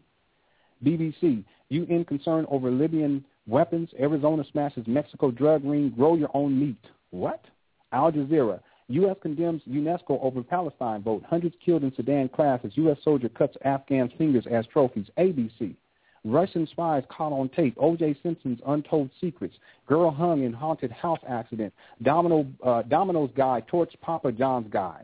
BBC, 0.84 1.44
UN 1.70 2.06
concern 2.06 2.46
over 2.50 2.72
Libyan 2.72 3.24
weapons. 3.48 3.90
Arizona 4.00 4.44
smashes 4.52 4.86
Mexico 4.88 5.32
drug 5.32 5.64
ring. 5.64 5.90
Grow 5.96 6.16
your 6.16 6.30
own 6.34 6.60
meat. 6.60 6.84
What? 7.12 7.44
Al 7.92 8.12
Jazeera, 8.12 8.60
U.S. 8.90 9.16
condemns 9.22 9.62
UNESCO 9.70 10.22
over 10.22 10.44
Palestine 10.44 11.02
vote. 11.02 11.24
Hundreds 11.28 11.56
killed 11.64 11.84
in 11.84 11.94
Sudan 11.96 12.30
clash 12.30 12.62
as 12.64 12.76
U.S. 12.76 12.98
soldier 13.04 13.30
cuts 13.30 13.58
Afghan 13.66 14.12
fingers 14.18 14.46
as 14.50 14.66
trophies. 14.68 15.08
ABC. 15.18 15.76
Russian 16.24 16.68
spies 16.68 17.04
caught 17.10 17.32
on 17.32 17.50
tape. 17.50 17.76
O.J. 17.78 18.18
Simpson's 18.22 18.60
untold 18.66 19.10
secrets. 19.22 19.56
Girl 19.88 20.12
hung 20.12 20.44
in 20.44 20.52
haunted 20.52 20.92
house 20.92 21.20
accident. 21.28 21.74
Domino, 22.02 22.46
uh, 22.66 22.82
Domino's 22.84 23.30
guy 23.36 23.64
torched 23.72 24.00
Papa 24.02 24.32
John's 24.32 24.68
guy. 24.70 25.04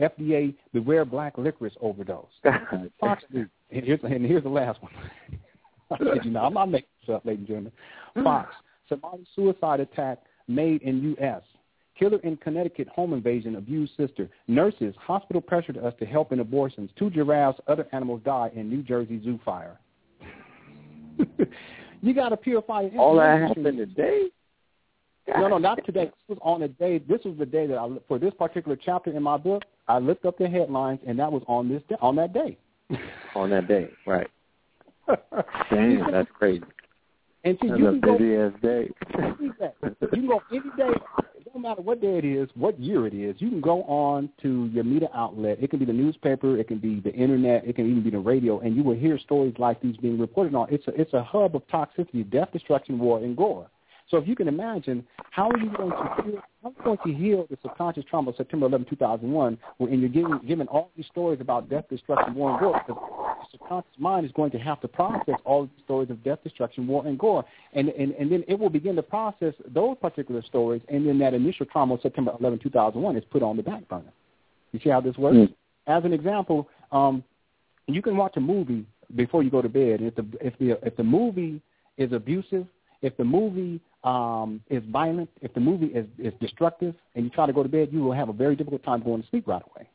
FDA 0.00 0.54
beware 0.72 1.04
black 1.04 1.36
licorice 1.38 1.74
overdose. 1.80 2.26
Fox 3.00 3.24
News. 3.32 3.48
And 3.72 3.84
here's, 3.84 4.00
and 4.02 4.24
here's 4.24 4.42
the 4.42 4.48
last 4.48 4.80
one. 4.82 4.92
you 6.24 6.30
know, 6.30 6.40
I'm 6.40 6.54
not 6.54 6.70
making 6.70 6.88
this 7.06 7.14
up, 7.14 7.24
ladies 7.24 7.40
and 7.40 7.48
gentlemen. 7.48 7.72
Fox. 8.22 8.54
Somali 8.88 9.24
suicide 9.36 9.80
attack 9.80 10.18
made 10.48 10.82
in 10.82 11.02
U.S. 11.02 11.42
Killer 11.98 12.18
in 12.24 12.36
Connecticut 12.38 12.88
home 12.88 13.12
invasion 13.12 13.56
abused 13.56 13.92
sister. 13.96 14.28
Nurses, 14.48 14.94
hospital 14.98 15.40
pressured 15.40 15.78
us 15.78 15.94
to 16.00 16.06
help 16.06 16.32
in 16.32 16.40
abortions. 16.40 16.90
Two 16.98 17.10
giraffes, 17.10 17.60
other 17.68 17.86
animals 17.92 18.20
die 18.24 18.50
in 18.54 18.68
New 18.68 18.82
Jersey 18.82 19.20
zoo 19.22 19.38
fire. 19.44 19.78
you 22.00 22.14
got 22.14 22.30
to 22.30 22.36
purify 22.36 22.82
your 22.82 23.00
All 23.00 23.16
that 23.16 23.48
happened 23.48 23.76
today? 23.76 24.28
No, 25.28 25.46
no, 25.46 25.58
not 25.58 25.84
today. 25.84 26.06
This 26.06 26.36
was 26.36 26.38
on 26.42 26.62
a 26.62 26.68
day. 26.68 26.98
This 26.98 27.20
was 27.24 27.36
the 27.38 27.46
day 27.46 27.66
that 27.66 27.78
I, 27.78 27.88
for 28.08 28.18
this 28.18 28.32
particular 28.36 28.76
chapter 28.76 29.12
in 29.12 29.22
my 29.22 29.36
book, 29.36 29.62
I 29.86 29.98
looked 29.98 30.24
up 30.24 30.38
the 30.38 30.48
headlines, 30.48 31.00
and 31.06 31.18
that 31.18 31.30
was 31.30 31.42
on 31.46 31.68
this 31.68 31.82
day, 31.88 31.96
on 32.00 32.16
that 32.16 32.32
day. 32.32 32.56
on 33.34 33.50
that 33.50 33.68
day, 33.68 33.90
right? 34.06 34.28
Damn, 35.70 36.10
that's 36.10 36.30
crazy. 36.32 36.64
And 37.44 37.58
see, 37.62 37.68
that's 37.68 37.78
you 37.80 37.88
a 37.88 37.92
can 37.92 38.00
go 38.00 38.18
busy 38.18 38.36
ass 38.36 38.52
day. 38.60 38.90
you 39.40 39.52
can 40.12 40.26
go 40.26 40.42
any 40.50 40.60
day. 40.76 40.98
It 41.36 41.52
don't 41.52 41.62
matter 41.62 41.80
what 41.80 42.00
day 42.00 42.18
it 42.18 42.24
is, 42.24 42.48
what 42.54 42.78
year 42.78 43.06
it 43.06 43.14
is. 43.14 43.36
You 43.38 43.48
can 43.48 43.60
go 43.60 43.82
on 43.84 44.28
to 44.42 44.68
your 44.72 44.84
media 44.84 45.08
outlet. 45.14 45.58
It 45.60 45.70
can 45.70 45.78
be 45.78 45.84
the 45.84 45.92
newspaper, 45.92 46.58
it 46.58 46.68
can 46.68 46.78
be 46.78 47.00
the 47.00 47.12
internet, 47.12 47.66
it 47.66 47.76
can 47.76 47.90
even 47.90 48.02
be 48.02 48.10
the 48.10 48.18
radio, 48.18 48.60
and 48.60 48.76
you 48.76 48.82
will 48.82 48.94
hear 48.94 49.18
stories 49.18 49.54
like 49.58 49.80
these 49.80 49.96
being 49.96 50.18
reported 50.18 50.54
on. 50.54 50.68
It's 50.70 50.86
a 50.86 51.00
it's 51.00 51.14
a 51.14 51.22
hub 51.22 51.56
of 51.56 51.66
toxicity, 51.68 52.28
death, 52.30 52.52
destruction, 52.52 52.98
war, 52.98 53.18
and 53.18 53.36
gore. 53.36 53.68
So 54.10 54.16
if 54.16 54.26
you 54.26 54.34
can 54.34 54.48
imagine, 54.48 55.06
how 55.30 55.48
are 55.48 55.58
you 55.58 55.70
going 55.70 55.90
to 55.90 56.22
heal, 56.22 56.42
how 56.62 56.68
are 56.68 56.72
you 56.76 56.84
going 56.84 56.98
to 57.06 57.12
heal 57.12 57.46
the 57.48 57.56
subconscious 57.62 58.04
trauma 58.10 58.30
of 58.30 58.36
September 58.36 58.66
11, 58.66 58.86
2001, 58.90 59.58
when 59.78 60.00
you're 60.00 60.08
given, 60.08 60.40
given 60.46 60.66
all 60.66 60.90
these 60.96 61.06
stories 61.06 61.40
about 61.40 61.70
death, 61.70 61.84
destruction, 61.88 62.34
war, 62.34 62.50
and 62.50 62.60
gore? 62.60 62.82
Because 62.86 63.00
the 63.40 63.58
subconscious 63.58 63.92
mind 63.98 64.26
is 64.26 64.32
going 64.32 64.50
to 64.50 64.58
have 64.58 64.80
to 64.80 64.88
process 64.88 65.36
all 65.44 65.62
these 65.62 65.84
stories 65.84 66.10
of 66.10 66.22
death, 66.24 66.40
destruction, 66.42 66.88
war, 66.88 67.06
and 67.06 67.18
gore. 67.18 67.44
And, 67.72 67.88
and, 67.90 68.12
and 68.12 68.32
then 68.32 68.42
it 68.48 68.58
will 68.58 68.68
begin 68.68 68.96
to 68.96 69.02
process 69.02 69.54
those 69.68 69.96
particular 70.00 70.42
stories, 70.42 70.82
and 70.88 71.06
then 71.06 71.18
that 71.20 71.32
initial 71.32 71.66
trauma 71.66 71.94
of 71.94 72.00
September 72.00 72.32
11, 72.40 72.58
2001 72.58 73.16
is 73.16 73.24
put 73.30 73.44
on 73.44 73.56
the 73.56 73.62
back 73.62 73.88
burner. 73.88 74.12
You 74.72 74.80
see 74.82 74.90
how 74.90 75.00
this 75.00 75.16
works? 75.16 75.36
Mm. 75.36 75.54
As 75.86 76.04
an 76.04 76.12
example, 76.12 76.68
um, 76.90 77.22
you 77.86 78.02
can 78.02 78.16
watch 78.16 78.36
a 78.36 78.40
movie 78.40 78.86
before 79.14 79.44
you 79.44 79.50
go 79.50 79.62
to 79.62 79.68
bed. 79.68 80.00
And 80.00 80.08
if 80.08 80.14
the, 80.16 80.26
if 80.40 80.58
the, 80.58 80.86
if 80.86 80.96
the 80.96 81.04
movie 81.04 81.60
is 81.96 82.12
abusive, 82.12 82.66
if 83.02 83.16
the 83.16 83.24
movie 83.24 83.80
um, 84.04 84.62
is 84.70 84.82
violent, 84.90 85.28
if 85.42 85.52
the 85.54 85.60
movie 85.60 85.86
is, 85.86 86.06
is 86.18 86.32
destructive, 86.40 86.94
and 87.14 87.24
you 87.24 87.30
try 87.30 87.46
to 87.46 87.52
go 87.52 87.62
to 87.62 87.68
bed, 87.68 87.88
you 87.92 88.02
will 88.02 88.12
have 88.12 88.28
a 88.28 88.32
very 88.32 88.56
difficult 88.56 88.82
time 88.82 89.02
going 89.02 89.22
to 89.22 89.28
sleep 89.28 89.46
right 89.46 89.62
away. 89.74 89.88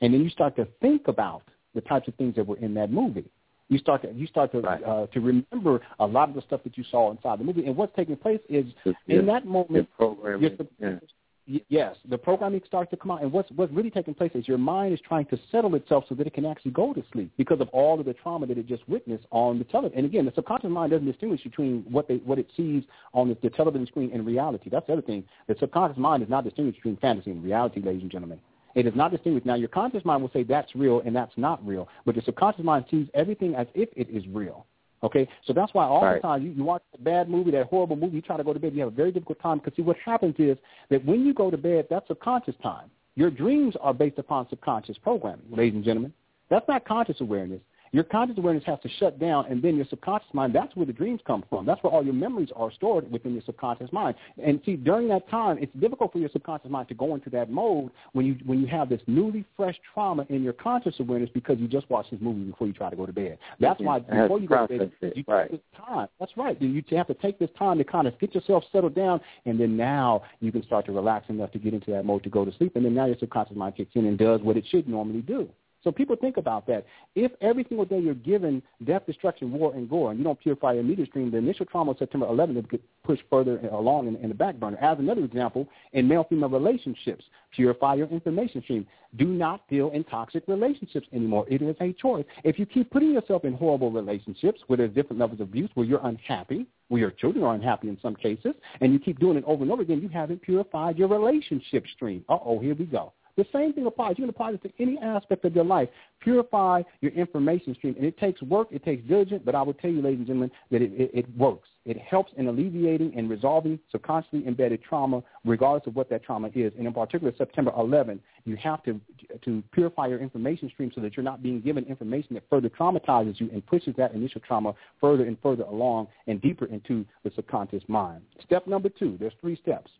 And 0.00 0.12
then 0.12 0.22
you 0.22 0.30
start 0.30 0.56
to 0.56 0.66
think 0.80 1.08
about 1.08 1.42
the 1.74 1.80
types 1.80 2.08
of 2.08 2.14
things 2.16 2.34
that 2.36 2.46
were 2.46 2.56
in 2.58 2.74
that 2.74 2.90
movie. 2.90 3.24
You 3.68 3.78
start 3.78 4.02
to 4.02 4.12
you 4.12 4.26
start 4.26 4.52
to 4.52 4.60
Right. 4.60 4.82
uh, 4.84 5.06
to 5.06 5.20
remember 5.20 5.80
a 5.98 6.06
lot 6.06 6.28
of 6.28 6.34
the 6.34 6.42
stuff 6.42 6.62
that 6.64 6.76
you 6.76 6.84
saw 6.84 7.10
inside 7.10 7.38
the 7.40 7.44
movie. 7.44 7.64
And 7.66 7.76
what's 7.76 7.94
taking 7.96 8.16
place 8.16 8.40
is 8.48 8.66
Just 8.84 8.98
in 9.06 9.16
your- 9.16 9.24
that 9.26 9.44
Your 9.44 9.52
moment, 9.52 9.88
you're 9.98 10.50
yeah. 10.78 10.98
Yes, 11.46 11.96
the 12.08 12.16
programming 12.16 12.62
starts 12.66 12.90
to 12.90 12.96
come 12.96 13.10
out, 13.10 13.22
and 13.22 13.30
what's 13.30 13.50
what's 13.50 13.70
really 13.70 13.90
taking 13.90 14.14
place 14.14 14.30
is 14.34 14.48
your 14.48 14.56
mind 14.56 14.94
is 14.94 15.00
trying 15.06 15.26
to 15.26 15.38
settle 15.52 15.74
itself 15.74 16.04
so 16.08 16.14
that 16.14 16.26
it 16.26 16.32
can 16.32 16.46
actually 16.46 16.70
go 16.70 16.94
to 16.94 17.04
sleep 17.12 17.30
because 17.36 17.60
of 17.60 17.68
all 17.68 18.00
of 18.00 18.06
the 18.06 18.14
trauma 18.14 18.46
that 18.46 18.56
it 18.56 18.66
just 18.66 18.88
witnessed 18.88 19.26
on 19.30 19.58
the 19.58 19.64
television. 19.64 19.98
And 19.98 20.06
again, 20.06 20.24
the 20.24 20.32
subconscious 20.34 20.70
mind 20.70 20.92
doesn't 20.92 21.06
distinguish 21.06 21.42
between 21.42 21.82
what 21.82 22.08
they 22.08 22.16
what 22.16 22.38
it 22.38 22.48
sees 22.56 22.84
on 23.12 23.28
the, 23.28 23.36
the 23.42 23.50
television 23.50 23.86
screen 23.86 24.10
and 24.14 24.24
reality. 24.24 24.70
That's 24.70 24.86
the 24.86 24.94
other 24.94 25.02
thing. 25.02 25.22
The 25.46 25.54
subconscious 25.60 25.98
mind 25.98 26.22
is 26.22 26.30
not 26.30 26.44
distinguished 26.44 26.78
between 26.78 26.96
fantasy 26.96 27.30
and 27.30 27.44
reality, 27.44 27.82
ladies 27.82 28.02
and 28.02 28.10
gentlemen. 28.10 28.40
It 28.74 28.86
is 28.86 28.94
not 28.96 29.10
distinguished. 29.10 29.44
Now, 29.44 29.54
your 29.54 29.68
conscious 29.68 30.04
mind 30.04 30.22
will 30.22 30.30
say 30.30 30.44
that's 30.44 30.74
real 30.74 31.02
and 31.04 31.14
that's 31.14 31.36
not 31.36 31.64
real, 31.66 31.88
but 32.06 32.14
the 32.14 32.22
subconscious 32.22 32.64
mind 32.64 32.86
sees 32.90 33.06
everything 33.12 33.54
as 33.54 33.66
if 33.74 33.90
it 33.96 34.08
is 34.08 34.26
real. 34.28 34.66
Okay, 35.04 35.28
so 35.44 35.52
that's 35.52 35.72
why 35.74 35.84
all 35.84 36.02
Right. 36.02 36.22
the 36.22 36.26
time 36.26 36.42
you, 36.42 36.50
you 36.52 36.64
watch 36.64 36.82
a 36.94 36.98
bad 36.98 37.28
movie, 37.28 37.50
that 37.50 37.66
horrible 37.66 37.94
movie, 37.94 38.16
you 38.16 38.22
try 38.22 38.38
to 38.38 38.42
go 38.42 38.54
to 38.54 38.58
bed, 38.58 38.72
you 38.74 38.80
have 38.80 38.88
a 38.92 38.96
very 38.96 39.12
difficult 39.12 39.38
time 39.40 39.58
because 39.58 39.76
see 39.76 39.82
what 39.82 39.98
happens 39.98 40.34
is 40.38 40.56
that 40.88 41.04
when 41.04 41.26
you 41.26 41.34
go 41.34 41.50
to 41.50 41.58
bed, 41.58 41.86
that's 41.90 42.08
subconscious 42.08 42.54
time. 42.62 42.90
Your 43.14 43.30
dreams 43.30 43.76
are 43.80 43.92
based 43.92 44.18
upon 44.18 44.48
subconscious 44.48 44.96
programming, 44.98 45.44
ladies 45.50 45.74
and 45.74 45.84
gentlemen. 45.84 46.12
That's 46.48 46.66
not 46.66 46.84
conscious 46.86 47.20
awareness. 47.20 47.60
Your 47.94 48.02
conscious 48.02 48.36
awareness 48.38 48.64
has 48.66 48.80
to 48.80 48.88
shut 48.98 49.20
down, 49.20 49.46
and 49.48 49.62
then 49.62 49.76
your 49.76 49.86
subconscious 49.88 50.26
mind, 50.32 50.52
that's 50.52 50.74
where 50.74 50.84
the 50.84 50.92
dreams 50.92 51.20
come 51.24 51.44
from. 51.48 51.64
That's 51.64 51.80
where 51.84 51.92
all 51.92 52.04
your 52.04 52.12
memories 52.12 52.48
are 52.56 52.72
stored 52.72 53.08
within 53.08 53.34
your 53.34 53.42
subconscious 53.46 53.92
mind. 53.92 54.16
And 54.44 54.60
see, 54.66 54.74
during 54.74 55.06
that 55.10 55.30
time, 55.30 55.58
it's 55.60 55.72
difficult 55.74 56.12
for 56.12 56.18
your 56.18 56.28
subconscious 56.30 56.68
mind 56.68 56.88
to 56.88 56.94
go 56.94 57.14
into 57.14 57.30
that 57.30 57.50
mode 57.50 57.92
when 58.10 58.26
you 58.26 58.36
when 58.46 58.60
you 58.60 58.66
have 58.66 58.88
this 58.88 59.00
newly 59.06 59.44
fresh 59.56 59.76
trauma 59.92 60.26
in 60.28 60.42
your 60.42 60.54
conscious 60.54 60.98
awareness 60.98 61.30
because 61.32 61.60
you 61.60 61.68
just 61.68 61.88
watched 61.88 62.10
this 62.10 62.20
movie 62.20 62.42
before 62.42 62.66
you 62.66 62.72
try 62.72 62.90
to 62.90 62.96
go 62.96 63.06
to 63.06 63.12
bed. 63.12 63.38
That's 63.60 63.80
why 63.80 64.00
before 64.00 64.40
you 64.40 64.48
go 64.48 64.66
to 64.66 64.76
bed, 64.76 64.92
you 65.14 65.22
right. 65.28 65.48
take 65.48 65.60
this 65.60 65.86
time. 65.86 66.08
That's 66.18 66.36
right. 66.36 66.60
You 66.60 66.82
have 66.96 67.06
to 67.06 67.14
take 67.14 67.38
this 67.38 67.50
time 67.56 67.78
to 67.78 67.84
kind 67.84 68.08
of 68.08 68.18
get 68.18 68.34
yourself 68.34 68.64
settled 68.72 68.96
down, 68.96 69.20
and 69.44 69.60
then 69.60 69.76
now 69.76 70.24
you 70.40 70.50
can 70.50 70.64
start 70.64 70.84
to 70.86 70.92
relax 70.92 71.28
enough 71.28 71.52
to 71.52 71.60
get 71.60 71.72
into 71.72 71.92
that 71.92 72.04
mode 72.04 72.24
to 72.24 72.28
go 72.28 72.44
to 72.44 72.50
sleep, 72.58 72.74
and 72.74 72.84
then 72.84 72.94
now 72.96 73.06
your 73.06 73.18
subconscious 73.20 73.56
mind 73.56 73.76
kicks 73.76 73.92
in 73.94 74.06
and 74.06 74.18
does 74.18 74.40
what 74.40 74.56
it 74.56 74.64
should 74.68 74.88
normally 74.88 75.22
do. 75.22 75.48
So 75.84 75.92
people 75.92 76.16
think 76.16 76.38
about 76.38 76.66
that. 76.66 76.86
If 77.14 77.30
every 77.42 77.64
single 77.68 77.84
day 77.84 78.00
you're 78.00 78.14
given 78.14 78.62
death, 78.84 79.06
destruction, 79.06 79.52
war, 79.52 79.74
and 79.74 79.88
gore, 79.88 80.10
and 80.10 80.18
you 80.18 80.24
don't 80.24 80.40
purify 80.40 80.72
your 80.72 80.82
media 80.82 81.04
stream, 81.04 81.30
the 81.30 81.36
initial 81.36 81.66
trauma 81.66 81.90
of 81.90 81.98
September 81.98 82.26
11th 82.26 82.54
will 82.54 82.62
get 82.62 82.82
pushed 83.04 83.22
further 83.30 83.58
along 83.70 84.08
in, 84.08 84.16
in 84.16 84.30
the 84.30 84.34
back 84.34 84.56
burner. 84.56 84.78
As 84.78 84.98
another 84.98 85.22
example, 85.22 85.68
in 85.92 86.08
male-female 86.08 86.48
relationships, 86.48 87.24
purify 87.54 87.94
your 87.94 88.08
information 88.08 88.62
stream. 88.62 88.86
Do 89.16 89.26
not 89.26 89.68
deal 89.68 89.90
in 89.90 90.04
toxic 90.04 90.44
relationships 90.48 91.06
anymore. 91.12 91.44
It 91.48 91.60
is 91.60 91.76
a 91.80 91.92
choice. 91.92 92.24
If 92.42 92.58
you 92.58 92.64
keep 92.64 92.90
putting 92.90 93.12
yourself 93.12 93.44
in 93.44 93.52
horrible 93.52 93.90
relationships 93.92 94.62
where 94.66 94.78
there's 94.78 94.94
different 94.94 95.20
levels 95.20 95.40
of 95.40 95.48
abuse, 95.48 95.70
where 95.74 95.86
you're 95.86 96.04
unhappy, 96.04 96.66
where 96.88 97.00
your 97.00 97.10
children 97.10 97.44
are 97.44 97.54
unhappy 97.54 97.88
in 97.88 97.98
some 98.00 98.16
cases, 98.16 98.54
and 98.80 98.92
you 98.92 98.98
keep 98.98 99.20
doing 99.20 99.36
it 99.36 99.44
over 99.46 99.62
and 99.62 99.70
over 99.70 99.82
again, 99.82 100.00
you 100.00 100.08
haven't 100.08 100.40
purified 100.40 100.96
your 100.96 101.08
relationship 101.08 101.84
stream. 101.94 102.24
Uh-oh, 102.28 102.58
here 102.58 102.74
we 102.74 102.86
go. 102.86 103.12
The 103.36 103.46
same 103.52 103.72
thing 103.72 103.86
applies. 103.86 104.14
You 104.16 104.22
can 104.22 104.30
apply 104.30 104.52
this 104.52 104.60
to 104.62 104.70
any 104.80 104.98
aspect 104.98 105.44
of 105.44 105.54
your 105.54 105.64
life. 105.64 105.88
Purify 106.20 106.82
your 107.00 107.12
information 107.12 107.74
stream. 107.74 107.94
And 107.96 108.04
it 108.06 108.16
takes 108.18 108.40
work. 108.42 108.68
It 108.70 108.84
takes 108.84 109.06
diligence. 109.08 109.42
But 109.44 109.54
I 109.56 109.62
will 109.62 109.74
tell 109.74 109.90
you, 109.90 110.02
ladies 110.02 110.18
and 110.18 110.26
gentlemen, 110.26 110.50
that 110.70 110.82
it, 110.82 110.92
it, 110.92 111.10
it 111.12 111.36
works. 111.36 111.68
It 111.84 111.98
helps 111.98 112.32
in 112.36 112.46
alleviating 112.46 113.12
and 113.16 113.28
resolving 113.28 113.78
subconsciously 113.90 114.46
embedded 114.46 114.82
trauma, 114.82 115.22
regardless 115.44 115.86
of 115.86 115.96
what 115.96 116.08
that 116.10 116.22
trauma 116.22 116.48
is. 116.54 116.72
And 116.78 116.86
in 116.86 116.92
particular, 116.94 117.32
September 117.36 117.72
11, 117.76 118.20
you 118.44 118.56
have 118.56 118.82
to, 118.84 119.00
to 119.44 119.62
purify 119.72 120.06
your 120.06 120.20
information 120.20 120.70
stream 120.70 120.92
so 120.94 121.00
that 121.00 121.16
you're 121.16 121.24
not 121.24 121.42
being 121.42 121.60
given 121.60 121.84
information 121.84 122.34
that 122.34 122.44
further 122.48 122.70
traumatizes 122.70 123.40
you 123.40 123.50
and 123.52 123.66
pushes 123.66 123.94
that 123.96 124.14
initial 124.14 124.40
trauma 124.46 124.74
further 125.00 125.24
and 125.24 125.36
further 125.42 125.64
along 125.64 126.06
and 126.26 126.40
deeper 126.40 126.66
into 126.66 127.04
the 127.24 127.32
subconscious 127.34 127.82
mind. 127.88 128.22
Step 128.44 128.66
number 128.66 128.88
two, 128.88 129.16
there's 129.18 129.34
three 129.40 129.56
steps. 129.56 129.90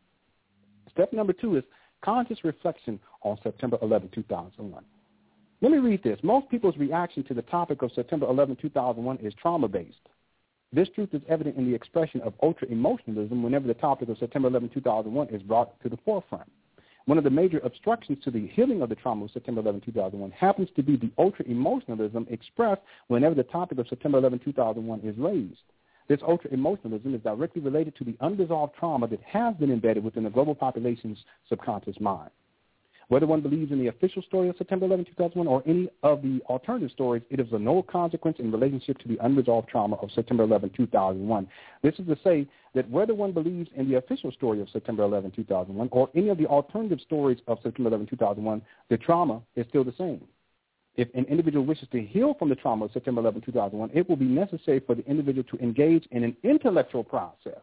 Step 0.91 1.13
number 1.13 1.33
two 1.33 1.57
is 1.57 1.65
conscious 2.05 2.45
reflection 2.45 3.01
on 3.23 3.39
September 3.43 3.79
11, 3.83 4.11
2001. 4.15 4.85
Let 5.61 5.73
me 5.73 5.79
read 5.79 6.03
this. 6.03 6.19
Most 6.23 6.51
people's 6.51 6.77
reaction 6.77 7.25
to 7.25 7.35
the 7.35 7.43
topic 7.43 7.83
of 7.83 7.91
September 7.93 8.27
11, 8.27 8.57
2001 8.61 9.19
is 9.19 9.33
trauma-based. 9.41 10.09
This 10.73 10.89
truth 10.95 11.11
is 11.13 11.23
evident 11.29 11.57
in 11.57 11.65
the 11.69 11.75
expression 11.75 12.21
of 12.23 12.35
ultra-emotionalism 12.43 13.43
whenever 13.43 13.67
the 13.67 13.75
topic 13.75 14.09
of 14.09 14.19
September 14.19 14.49
11, 14.49 14.71
2001 14.71 15.29
is 15.29 15.43
brought 15.43 15.81
to 15.83 15.89
the 15.89 15.97
forefront. 16.05 16.51
One 17.07 17.19
of 17.19 17.25
the 17.25 17.31
major 17.31 17.61
obstructions 17.65 18.19
to 18.25 18.31
the 18.31 18.47
healing 18.49 18.83
of 18.83 18.89
the 18.89 18.95
trauma 18.95 19.27
of 19.27 19.31
September 19.31 19.61
11, 19.61 19.83
2001 19.83 20.31
happens 20.33 20.69
to 20.75 20.83
be 20.83 20.97
the 20.97 21.11
ultra-emotionalism 21.17 22.27
expressed 22.31 22.83
whenever 23.09 23.35
the 23.35 23.45
topic 23.45 23.79
of 23.79 23.89
September 23.89 24.19
11, 24.19 24.41
2001 24.41 25.01
is 25.01 25.17
raised. 25.17 25.63
This 26.09 26.21
ultra-emotionalism 26.27 27.15
is 27.15 27.23
directly 27.23 27.63
related 27.63 27.97
to 27.97 28.05
the 28.05 28.17
unresolved 28.21 28.75
trauma 28.75 29.09
that 29.09 29.23
has 29.23 29.55
been 29.57 29.71
embedded 29.71 30.05
within 30.05 30.25
the 30.25 30.31
global 30.31 30.55
population's 30.55 31.19
subconscious 31.49 31.99
mind. 32.01 32.31
Whether 33.09 33.27
one 33.27 33.43
believes 33.43 33.71
in 33.71 33.79
the 33.79 33.89
official 33.89 34.23
story 34.23 34.49
of 34.49 34.57
September 34.57 34.87
11, 34.87 35.07
2001 35.07 35.47
or 35.47 35.63
any 35.67 35.89
of 36.03 36.23
the 36.23 36.41
alternative 36.49 36.91
stories, 36.91 37.23
it 37.31 37.39
is 37.39 37.53
of 37.53 37.61
no 37.61 37.83
consequence 37.83 38.39
in 38.39 38.51
relationship 38.51 38.99
to 38.99 39.09
the 39.09 39.19
unresolved 39.21 39.69
trauma 39.69 39.97
of 39.97 40.11
September 40.13 40.45
11, 40.45 40.71
2001. 40.77 41.49
This 41.83 41.95
is 41.99 42.07
to 42.07 42.17
say 42.25 42.47
that 42.75 42.89
whether 42.91 43.15
one 43.15 43.33
believes 43.33 43.69
in 43.77 43.89
the 43.89 43.97
official 43.97 44.33
story 44.33 44.61
of 44.61 44.71
September 44.71 45.03
11, 45.03 45.33
2001 45.33 45.89
or 45.93 46.09
any 46.15 46.29
of 46.29 46.39
the 46.39 46.47
alternative 46.47 47.01
stories 47.01 47.39
of 47.47 47.59
September 47.63 47.89
11, 47.89 48.07
2001, 48.07 48.63
the 48.89 48.97
trauma 48.97 49.43
is 49.55 49.67
still 49.69 49.85
the 49.85 49.95
same. 49.99 50.23
If 50.97 51.09
an 51.15 51.25
individual 51.25 51.65
wishes 51.65 51.89
to 51.91 52.01
heal 52.01 52.35
from 52.35 52.49
the 52.49 52.55
trauma 52.55 52.85
of 52.85 52.93
September 52.93 53.21
11, 53.21 53.43
2001, 53.43 53.91
it 53.95 54.09
will 54.09 54.17
be 54.17 54.27
necessary 54.27 54.81
for 54.81 54.95
the 54.95 55.05
individual 55.07 55.45
to 55.51 55.63
engage 55.63 56.07
in 56.13 56.23
an 56.23 56.37
intellectual 56.45 57.03
process. 57.03 57.61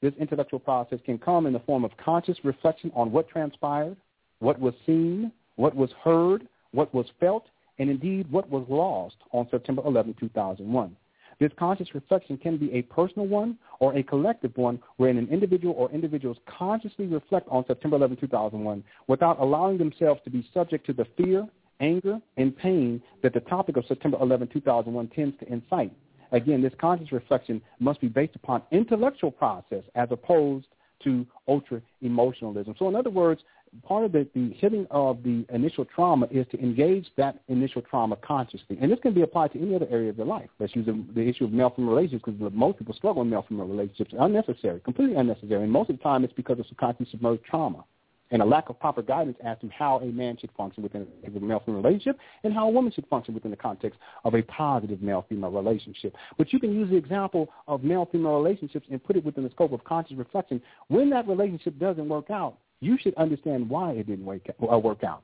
This 0.00 0.14
intellectual 0.18 0.58
process 0.58 0.98
can 1.04 1.16
come 1.18 1.46
in 1.46 1.52
the 1.52 1.60
form 1.60 1.84
of 1.84 1.96
conscious 1.96 2.36
reflection 2.42 2.90
on 2.94 3.12
what 3.12 3.28
transpired, 3.28 3.96
what 4.40 4.58
was 4.58 4.74
seen, 4.84 5.30
what 5.54 5.76
was 5.76 5.90
heard, 6.02 6.48
what 6.72 6.92
was 6.92 7.06
felt, 7.20 7.46
and 7.78 7.88
indeed 7.88 8.30
what 8.32 8.50
was 8.50 8.66
lost 8.68 9.16
on 9.32 9.46
September 9.50 9.82
11, 9.86 10.16
2001. 10.18 10.96
This 11.38 11.52
conscious 11.58 11.94
reflection 11.94 12.36
can 12.36 12.56
be 12.56 12.72
a 12.72 12.82
personal 12.82 13.26
one 13.26 13.58
or 13.78 13.96
a 13.96 14.02
collective 14.02 14.56
one 14.56 14.80
wherein 14.96 15.18
an 15.18 15.28
individual 15.28 15.74
or 15.74 15.90
individuals 15.90 16.36
consciously 16.46 17.06
reflect 17.06 17.48
on 17.48 17.64
September 17.66 17.96
11, 17.96 18.16
2001 18.18 18.84
without 19.06 19.40
allowing 19.40 19.78
themselves 19.78 20.20
to 20.24 20.30
be 20.30 20.46
subject 20.52 20.84
to 20.86 20.92
the 20.92 21.06
fear, 21.16 21.48
anger, 21.80 22.20
and 22.36 22.56
pain 22.56 23.02
that 23.22 23.34
the 23.34 23.40
topic 23.40 23.76
of 23.76 23.84
September 23.86 24.18
11, 24.20 24.48
2001 24.48 25.08
tends 25.08 25.38
to 25.38 25.52
incite. 25.52 25.92
Again, 26.32 26.62
this 26.62 26.72
conscious 26.80 27.12
reflection 27.12 27.60
must 27.78 28.00
be 28.00 28.08
based 28.08 28.34
upon 28.36 28.62
intellectual 28.70 29.30
process 29.30 29.84
as 29.94 30.08
opposed 30.10 30.66
to 31.04 31.26
ultra-emotionalism. 31.48 32.74
So 32.78 32.88
in 32.88 32.96
other 32.96 33.10
words, 33.10 33.42
part 33.82 34.04
of 34.04 34.12
the, 34.12 34.26
the 34.34 34.52
healing 34.54 34.86
of 34.90 35.22
the 35.22 35.44
initial 35.52 35.84
trauma 35.84 36.26
is 36.30 36.46
to 36.50 36.58
engage 36.60 37.06
that 37.16 37.40
initial 37.48 37.82
trauma 37.82 38.16
consciously. 38.16 38.78
And 38.80 38.90
this 38.90 38.98
can 39.00 39.14
be 39.14 39.22
applied 39.22 39.52
to 39.52 39.60
any 39.60 39.74
other 39.74 39.88
area 39.90 40.10
of 40.10 40.16
your 40.16 40.26
life. 40.26 40.48
Let's 40.58 40.76
use 40.76 40.86
the, 40.86 41.04
the 41.14 41.22
issue 41.22 41.44
of 41.44 41.52
male-female 41.52 41.90
relationships 41.90 42.24
because 42.26 42.52
most 42.52 42.78
people 42.78 42.94
struggle 42.94 43.22
with 43.22 43.30
male-female 43.30 43.66
relationships. 43.66 44.14
Unnecessary, 44.18 44.80
completely 44.80 45.16
unnecessary. 45.16 45.62
And 45.62 45.72
most 45.72 45.90
of 45.90 45.96
the 45.96 46.02
time 46.02 46.24
it's 46.24 46.32
because 46.32 46.58
of 46.58 46.66
subconscious 46.66 47.10
submerged 47.10 47.44
trauma 47.44 47.84
and 48.32 48.42
a 48.42 48.44
lack 48.44 48.68
of 48.68 48.80
proper 48.80 49.02
guidance 49.02 49.36
as 49.44 49.56
to 49.60 49.68
how 49.68 49.98
a 50.00 50.06
man 50.06 50.36
should 50.40 50.50
function 50.56 50.82
within 50.82 51.06
a 51.24 51.30
male-female 51.30 51.80
relationship 51.80 52.18
and 52.42 52.52
how 52.52 52.66
a 52.66 52.70
woman 52.70 52.90
should 52.90 53.06
function 53.06 53.34
within 53.34 53.50
the 53.50 53.56
context 53.56 53.98
of 54.24 54.34
a 54.34 54.42
positive 54.42 55.00
male-female 55.02 55.50
relationship. 55.50 56.16
But 56.38 56.52
you 56.52 56.58
can 56.58 56.72
use 56.72 56.90
the 56.90 56.96
example 56.96 57.48
of 57.68 57.84
male-female 57.84 58.34
relationships 58.42 58.86
and 58.90 59.02
put 59.04 59.16
it 59.16 59.24
within 59.24 59.44
the 59.44 59.50
scope 59.50 59.72
of 59.72 59.84
conscious 59.84 60.16
reflection. 60.16 60.60
When 60.88 61.10
that 61.10 61.28
relationship 61.28 61.78
doesn't 61.78 62.08
work 62.08 62.30
out, 62.30 62.56
you 62.80 62.98
should 63.00 63.14
understand 63.14 63.68
why 63.68 63.92
it 63.92 64.06
didn't 64.06 64.26
uh, 64.26 64.78
work 64.78 65.04
out. 65.04 65.22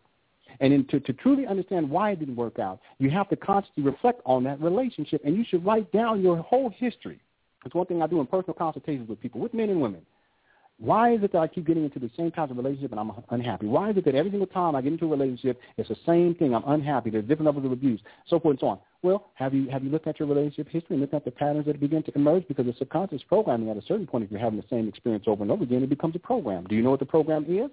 And 0.60 0.72
in, 0.72 0.84
to, 0.86 1.00
to 1.00 1.12
truly 1.12 1.46
understand 1.46 1.88
why 1.88 2.10
it 2.10 2.20
didn't 2.20 2.36
work 2.36 2.58
out, 2.58 2.80
you 2.98 3.10
have 3.10 3.28
to 3.30 3.36
constantly 3.36 3.84
reflect 3.84 4.20
on 4.24 4.44
that 4.44 4.60
relationship, 4.60 5.22
and 5.24 5.36
you 5.36 5.44
should 5.48 5.64
write 5.64 5.90
down 5.92 6.22
your 6.22 6.36
whole 6.38 6.70
history. 6.76 7.20
It's 7.64 7.74
one 7.74 7.86
thing 7.86 8.02
I 8.02 8.06
do 8.06 8.20
in 8.20 8.26
personal 8.26 8.54
consultations 8.54 9.08
with 9.08 9.20
people, 9.20 9.40
with 9.40 9.52
men 9.54 9.70
and 9.70 9.80
women. 9.80 10.02
Why 10.80 11.12
is 11.12 11.24
it 11.24 11.32
that 11.32 11.38
I 11.38 11.48
keep 11.48 11.66
getting 11.66 11.82
into 11.82 11.98
the 11.98 12.10
same 12.16 12.30
type 12.30 12.50
of 12.50 12.56
relationship 12.56 12.92
and 12.92 13.00
I'm 13.00 13.10
unhappy? 13.30 13.66
Why 13.66 13.90
is 13.90 13.96
it 13.96 14.04
that 14.04 14.14
every 14.14 14.30
single 14.30 14.46
time 14.46 14.76
I 14.76 14.80
get 14.80 14.92
into 14.92 15.06
a 15.06 15.08
relationship, 15.08 15.60
it's 15.76 15.88
the 15.88 15.96
same 16.06 16.36
thing? 16.36 16.54
I'm 16.54 16.62
unhappy. 16.66 17.10
There's 17.10 17.24
different 17.24 17.46
levels 17.46 17.66
of 17.66 17.72
abuse, 17.72 18.00
so 18.28 18.38
forth 18.38 18.54
and 18.54 18.60
so 18.60 18.68
on. 18.68 18.78
Well, 19.02 19.30
have 19.34 19.54
you 19.54 19.68
have 19.70 19.82
you 19.82 19.90
looked 19.90 20.06
at 20.06 20.20
your 20.20 20.28
relationship 20.28 20.68
history 20.68 20.94
and 20.94 21.00
looked 21.00 21.14
at 21.14 21.24
the 21.24 21.32
patterns 21.32 21.66
that 21.66 21.80
begin 21.80 22.04
to 22.04 22.12
emerge? 22.14 22.46
Because 22.46 22.66
the 22.66 22.74
subconscious 22.78 23.22
programming, 23.28 23.70
at 23.70 23.76
a 23.76 23.82
certain 23.82 24.06
point, 24.06 24.24
if 24.24 24.30
you're 24.30 24.40
having 24.40 24.60
the 24.60 24.66
same 24.70 24.86
experience 24.86 25.24
over 25.26 25.42
and 25.42 25.50
over 25.50 25.64
again, 25.64 25.82
it 25.82 25.88
becomes 25.88 26.14
a 26.14 26.20
program. 26.20 26.64
Do 26.68 26.76
you 26.76 26.82
know 26.82 26.90
what 26.90 27.00
the 27.00 27.06
program 27.06 27.44
is? 27.48 27.70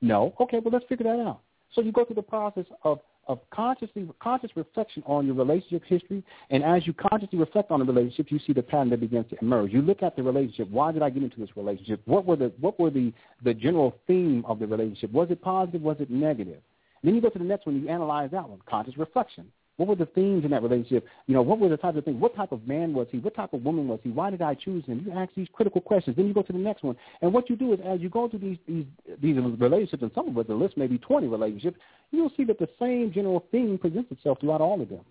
No. 0.00 0.34
Okay, 0.40 0.58
well 0.58 0.72
let's 0.72 0.84
figure 0.88 1.04
that 1.04 1.22
out. 1.22 1.42
So 1.74 1.80
you 1.80 1.92
go 1.92 2.04
through 2.04 2.16
the 2.16 2.22
process 2.22 2.66
of 2.84 3.00
of 3.28 3.38
consciously 3.50 4.08
conscious 4.20 4.50
reflection 4.56 5.02
on 5.06 5.26
your 5.26 5.36
relationship 5.36 5.84
history, 5.86 6.24
and 6.50 6.64
as 6.64 6.86
you 6.86 6.92
consciously 6.92 7.38
reflect 7.38 7.70
on 7.70 7.78
the 7.78 7.84
relationship, 7.84 8.32
you 8.32 8.40
see 8.44 8.52
the 8.52 8.62
pattern 8.62 8.90
that 8.90 8.98
begins 8.98 9.30
to 9.30 9.36
emerge. 9.40 9.72
You 9.72 9.80
look 9.80 10.02
at 10.02 10.16
the 10.16 10.24
relationship. 10.24 10.68
Why 10.70 10.90
did 10.90 11.02
I 11.02 11.10
get 11.10 11.22
into 11.22 11.38
this 11.38 11.56
relationship? 11.56 12.02
What 12.04 12.26
were 12.26 12.36
the 12.36 12.52
what 12.60 12.80
were 12.80 12.90
the 12.90 13.12
the 13.44 13.54
general 13.54 13.96
theme 14.06 14.44
of 14.46 14.58
the 14.58 14.66
relationship? 14.66 15.12
Was 15.12 15.30
it 15.30 15.40
positive? 15.40 15.82
Was 15.82 15.98
it 16.00 16.10
negative? 16.10 16.60
then 17.04 17.14
you 17.14 17.20
go 17.20 17.30
to 17.30 17.38
the 17.38 17.44
next 17.44 17.66
one. 17.66 17.80
You 17.80 17.88
analyze 17.88 18.30
that 18.32 18.48
one. 18.48 18.60
Conscious 18.66 18.96
reflection. 18.96 19.46
What 19.76 19.88
were 19.88 19.94
the 19.96 20.06
themes 20.06 20.44
in 20.44 20.50
that 20.50 20.62
relationship? 20.62 21.06
You 21.26 21.34
know, 21.34 21.42
what 21.42 21.58
were 21.58 21.68
the 21.68 21.76
types 21.76 21.96
of 21.96 22.04
things? 22.04 22.20
What 22.20 22.36
type 22.36 22.52
of 22.52 22.66
man 22.68 22.92
was 22.92 23.06
he? 23.10 23.18
What 23.18 23.34
type 23.34 23.54
of 23.54 23.64
woman 23.64 23.88
was 23.88 24.00
he? 24.02 24.10
Why 24.10 24.30
did 24.30 24.42
I 24.42 24.54
choose 24.54 24.84
him? 24.84 25.02
You 25.06 25.12
ask 25.12 25.32
these 25.34 25.48
critical 25.52 25.80
questions. 25.80 26.16
Then 26.16 26.26
you 26.26 26.34
go 26.34 26.42
to 26.42 26.52
the 26.52 26.58
next 26.58 26.82
one. 26.84 26.96
And 27.22 27.32
what 27.32 27.48
you 27.48 27.56
do 27.56 27.72
is 27.72 27.80
as 27.84 28.00
you 28.00 28.10
go 28.10 28.28
through 28.28 28.40
these 28.40 28.58
these 28.66 28.84
these 29.20 29.36
relationships, 29.36 30.02
and 30.02 30.12
some 30.14 30.28
of 30.28 30.36
us, 30.36 30.46
the 30.46 30.54
list 30.54 30.76
may 30.76 30.86
be 30.86 30.98
20 30.98 31.26
relationships, 31.26 31.78
you'll 32.10 32.32
see 32.36 32.44
that 32.44 32.58
the 32.58 32.68
same 32.78 33.12
general 33.12 33.46
theme 33.50 33.78
presents 33.78 34.12
itself 34.12 34.40
throughout 34.40 34.60
all 34.60 34.80
of 34.80 34.88
them, 34.90 35.04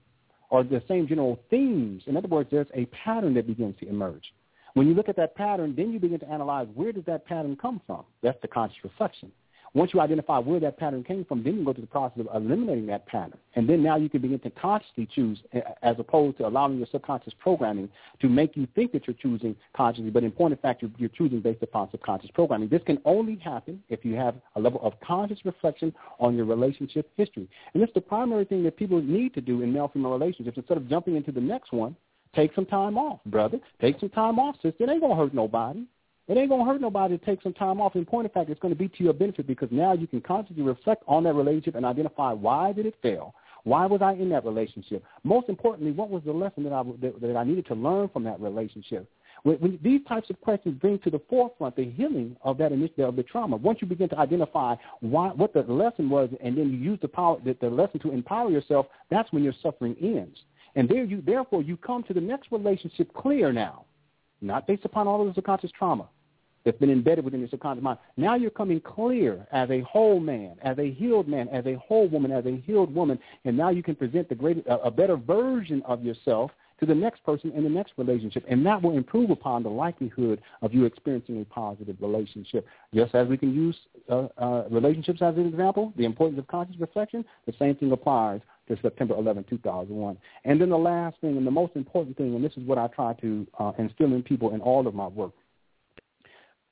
or 0.49 0.63
the 0.63 0.81
same 0.87 1.07
general 1.07 1.39
themes. 1.49 2.03
In 2.05 2.15
other 2.15 2.27
words, 2.27 2.49
there's 2.51 2.67
a 2.75 2.85
pattern 2.85 3.33
that 3.33 3.47
begins 3.47 3.75
to 3.79 3.89
emerge. 3.89 4.33
When 4.73 4.87
you 4.87 4.93
look 4.93 5.09
at 5.09 5.17
that 5.17 5.35
pattern, 5.35 5.73
then 5.75 5.91
you 5.91 5.99
begin 5.99 6.19
to 6.19 6.29
analyze 6.29 6.67
where 6.75 6.91
does 6.91 7.03
that 7.05 7.25
pattern 7.25 7.57
come 7.59 7.81
from? 7.85 8.05
That's 8.21 8.39
the 8.41 8.47
conscious 8.47 8.77
reflection. 8.83 9.31
Once 9.73 9.91
you 9.93 10.01
identify 10.01 10.37
where 10.37 10.59
that 10.59 10.77
pattern 10.77 11.01
came 11.03 11.23
from, 11.23 11.41
then 11.43 11.57
you 11.57 11.63
go 11.63 11.71
through 11.71 11.81
the 11.81 11.87
process 11.87 12.25
of 12.27 12.43
eliminating 12.43 12.85
that 12.85 13.05
pattern. 13.07 13.37
And 13.55 13.69
then 13.69 13.81
now 13.81 13.95
you 13.95 14.09
can 14.09 14.21
begin 14.21 14.39
to 14.39 14.49
consciously 14.49 15.07
choose 15.15 15.39
as 15.81 15.95
opposed 15.97 16.37
to 16.39 16.47
allowing 16.47 16.77
your 16.77 16.87
subconscious 16.91 17.33
programming 17.39 17.87
to 18.19 18.27
make 18.27 18.57
you 18.57 18.67
think 18.75 18.91
that 18.91 19.07
you're 19.07 19.15
choosing 19.15 19.55
consciously, 19.73 20.09
but 20.09 20.23
in 20.23 20.31
point 20.31 20.51
of 20.53 20.59
fact, 20.59 20.81
you're, 20.81 20.91
you're 20.97 21.09
choosing 21.09 21.39
based 21.39 21.63
upon 21.63 21.89
subconscious 21.89 22.31
programming. 22.33 22.67
This 22.67 22.81
can 22.85 22.99
only 23.05 23.37
happen 23.37 23.81
if 23.87 24.03
you 24.03 24.15
have 24.15 24.35
a 24.55 24.59
level 24.59 24.81
of 24.83 24.93
conscious 24.99 25.39
reflection 25.45 25.93
on 26.19 26.35
your 26.35 26.45
relationship 26.45 27.09
history. 27.15 27.47
And 27.73 27.81
it's 27.81 27.93
the 27.93 28.01
primary 28.01 28.43
thing 28.43 28.63
that 28.63 28.75
people 28.75 29.01
need 29.01 29.33
to 29.35 29.41
do 29.41 29.61
in 29.61 29.71
male-female 29.71 30.11
relationships. 30.11 30.57
Instead 30.57 30.77
of 30.77 30.89
jumping 30.89 31.15
into 31.15 31.31
the 31.31 31.39
next 31.39 31.71
one, 31.71 31.95
take 32.35 32.53
some 32.55 32.65
time 32.65 32.97
off, 32.97 33.19
brother. 33.25 33.59
Take 33.79 33.99
some 34.01 34.09
time 34.09 34.37
off, 34.37 34.55
sister. 34.55 34.83
It 34.83 34.89
ain't 34.89 34.99
going 34.99 35.15
to 35.15 35.23
hurt 35.23 35.33
nobody. 35.33 35.85
It 36.27 36.37
ain't 36.37 36.49
to 36.49 36.63
hurt 36.63 36.81
nobody 36.81 37.17
to 37.17 37.25
take 37.25 37.41
some 37.41 37.53
time 37.53 37.81
off. 37.81 37.95
In 37.95 38.05
point 38.05 38.25
of 38.25 38.31
fact, 38.31 38.49
it's 38.49 38.59
going 38.59 38.73
to 38.73 38.77
be 38.77 38.87
to 38.87 39.03
your 39.03 39.13
benefit 39.13 39.47
because 39.47 39.69
now 39.71 39.93
you 39.93 40.07
can 40.07 40.21
constantly 40.21 40.63
reflect 40.63 41.03
on 41.07 41.23
that 41.23 41.33
relationship 41.33 41.75
and 41.75 41.85
identify 41.85 42.31
why 42.31 42.71
did 42.71 42.85
it 42.85 42.95
fail? 43.01 43.33
Why 43.63 43.85
was 43.85 44.01
I 44.01 44.13
in 44.13 44.29
that 44.29 44.45
relationship? 44.45 45.03
Most 45.23 45.49
importantly, 45.49 45.91
what 45.91 46.09
was 46.09 46.23
the 46.23 46.31
lesson 46.31 46.63
that 46.63 46.73
I, 46.73 46.83
that, 47.01 47.21
that 47.21 47.35
I 47.35 47.43
needed 47.43 47.65
to 47.67 47.75
learn 47.75 48.09
from 48.09 48.23
that 48.23 48.39
relationship? 48.39 49.09
When, 49.43 49.55
when 49.57 49.79
these 49.81 50.01
types 50.07 50.29
of 50.29 50.39
questions 50.41 50.79
bring 50.79 50.99
to 50.99 51.09
the 51.09 51.21
forefront 51.29 51.75
the 51.75 51.89
healing 51.89 52.35
of 52.43 52.57
that 52.59 52.71
initiative 52.71 53.09
of 53.09 53.15
the 53.15 53.23
trauma, 53.23 53.55
once 53.55 53.79
you 53.81 53.87
begin 53.87 54.09
to 54.09 54.19
identify 54.19 54.75
why, 54.99 55.29
what 55.29 55.53
the 55.53 55.61
lesson 55.63 56.09
was, 56.09 56.29
and 56.41 56.57
then 56.57 56.71
you 56.71 56.77
use 56.77 56.99
the 57.01 57.07
power, 57.07 57.37
the, 57.43 57.55
the 57.61 57.69
lesson 57.69 57.99
to 58.01 58.11
empower 58.11 58.49
yourself, 58.49 58.87
that's 59.09 59.31
when 59.31 59.43
your 59.43 59.53
suffering 59.61 59.95
ends. 60.01 60.37
And 60.75 60.87
there 60.87 61.03
you, 61.03 61.21
therefore, 61.21 61.61
you 61.61 61.75
come 61.77 62.03
to 62.03 62.13
the 62.13 62.21
next 62.21 62.51
relationship 62.51 63.13
clear 63.13 63.51
now, 63.51 63.85
not 64.41 64.67
based 64.67 64.85
upon 64.85 65.07
all 65.07 65.21
of 65.21 65.27
the 65.27 65.33
subconscious 65.33 65.71
trauma 65.71 66.07
that's 66.63 66.77
been 66.77 66.91
embedded 66.91 67.25
within 67.25 67.39
your 67.39 67.49
subconscious 67.49 67.83
mind. 67.83 67.99
Now 68.17 68.35
you're 68.35 68.51
coming 68.51 68.79
clear 68.79 69.47
as 69.51 69.69
a 69.69 69.81
whole 69.81 70.19
man, 70.19 70.57
as 70.61 70.77
a 70.77 70.91
healed 70.91 71.27
man, 71.27 71.47
as 71.49 71.65
a 71.65 71.75
whole 71.75 72.07
woman, 72.07 72.31
as 72.31 72.45
a 72.45 72.57
healed 72.57 72.93
woman, 72.93 73.19
and 73.45 73.57
now 73.57 73.69
you 73.69 73.83
can 73.83 73.95
present 73.95 74.29
the 74.29 74.35
great, 74.35 74.65
a, 74.67 74.79
a 74.81 74.91
better 74.91 75.15
version 75.15 75.81
of 75.85 76.03
yourself 76.03 76.51
to 76.79 76.87
the 76.87 76.95
next 76.95 77.23
person 77.23 77.51
in 77.51 77.63
the 77.63 77.69
next 77.69 77.93
relationship, 77.97 78.43
and 78.49 78.65
that 78.65 78.81
will 78.81 78.97
improve 78.97 79.29
upon 79.29 79.61
the 79.61 79.69
likelihood 79.69 80.41
of 80.63 80.73
you 80.73 80.85
experiencing 80.85 81.39
a 81.39 81.45
positive 81.45 81.95
relationship. 81.99 82.65
Just 82.93 83.13
as 83.13 83.27
we 83.27 83.37
can 83.37 83.53
use 83.53 83.77
uh, 84.09 84.27
uh, 84.37 84.63
relationships 84.71 85.21
as 85.21 85.35
an 85.37 85.45
example, 85.45 85.93
the 85.95 86.05
importance 86.05 86.39
of 86.39 86.47
conscious 86.47 86.75
reflection, 86.79 87.23
the 87.45 87.53
same 87.59 87.75
thing 87.75 87.91
applies 87.91 88.41
September 88.81 89.15
11, 89.15 89.45
2001. 89.49 90.17
And 90.45 90.61
then 90.61 90.69
the 90.69 90.77
last 90.77 91.17
thing, 91.21 91.37
and 91.37 91.45
the 91.45 91.51
most 91.51 91.75
important 91.75 92.17
thing, 92.17 92.35
and 92.35 92.43
this 92.43 92.53
is 92.57 92.63
what 92.63 92.77
I 92.77 92.87
try 92.87 93.13
to 93.13 93.47
uh, 93.59 93.71
instill 93.77 94.13
in 94.13 94.23
people 94.23 94.53
in 94.53 94.61
all 94.61 94.87
of 94.87 94.95
my 94.95 95.07
work, 95.07 95.31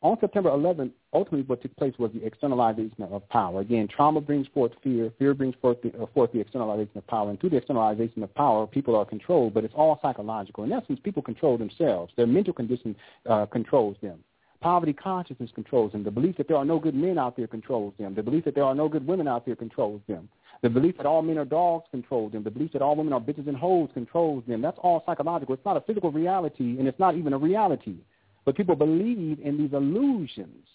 on 0.01 0.17
September 0.21 0.49
11th, 0.49 0.91
ultimately 1.11 1.41
what 1.41 1.61
took 1.61 1.76
place 1.76 1.93
was 1.99 2.11
the 2.13 2.26
externalization 2.26 3.03
of 3.03 3.27
power. 3.27 3.59
Again, 3.59 3.88
trauma 3.93 4.21
brings 4.21 4.47
forth 4.53 4.71
fear. 4.81 5.11
Fear 5.19 5.34
brings 5.34 5.55
forth 5.61 5.81
the, 5.81 5.89
uh, 6.01 6.05
forth 6.13 6.31
the 6.31 6.39
externalization 6.39 6.97
of 6.97 7.05
power. 7.07 7.30
And 7.30 7.39
through 7.39 7.49
the 7.49 7.57
externalization 7.57 8.23
of 8.23 8.34
power, 8.34 8.65
people 8.65 8.95
are 8.95 9.03
controlled, 9.03 9.53
but 9.53 9.65
it's 9.65 9.73
all 9.76 9.99
psychological. 10.01 10.63
In 10.63 10.71
essence, 10.71 10.99
people 11.03 11.21
control 11.21 11.57
themselves. 11.57 12.13
Their 12.15 12.27
mental 12.27 12.53
condition 12.53 12.95
uh, 13.30 13.45
controls 13.47 13.97
them. 14.01 14.23
Poverty 14.61 14.91
consciousness 14.91 15.49
controls 15.56 15.94
them. 15.94 16.03
The 16.03 16.11
belief 16.11 16.36
that 16.38 16.48
there 16.49 16.57
are 16.57 16.65
no 16.65 16.80
good 16.80 16.95
men 16.95 17.18
out 17.18 17.38
there 17.38 17.48
controls 17.48 17.94
them. 17.98 18.14
The 18.14 18.23
belief 18.23 18.44
that 18.44 18.56
there 18.56 18.65
are 18.65 18.76
no 18.76 18.90
good 18.90 19.07
women 19.07 19.27
out 19.27 19.45
there 19.45 19.56
controls 19.56 20.02
them. 20.07 20.27
The 20.61 20.69
belief 20.69 20.98
that 20.98 21.06
all 21.06 21.22
men 21.22 21.38
are 21.38 21.45
dogs 21.45 21.86
controls 21.91 22.34
them. 22.34 22.44
The 22.44 22.52
belief 22.52 22.73
that 22.73 22.81
all 22.81 22.98
women 22.98 23.14
are 23.14 23.22
bitches 23.22 23.48
and 23.48 23.56
hoes 23.56 23.90
controls 23.94 24.44
them. 24.48 24.61
That's 24.61 24.77
all 24.81 25.02
psychological. 25.06 25.56
It's 25.56 25.64
not 25.64 25.77
a 25.77 25.81
physical 25.81 26.11
reality, 26.11 26.77
and 26.77 26.88
it's 26.90 26.99
not 26.99 27.15
even 27.15 27.31
a 27.31 27.38
reality. 27.38 27.95
But 28.44 28.57
people 28.57 28.76
believe 28.76 29.40
in 29.40 29.57
these 29.57 29.72
illusions. 29.72 30.65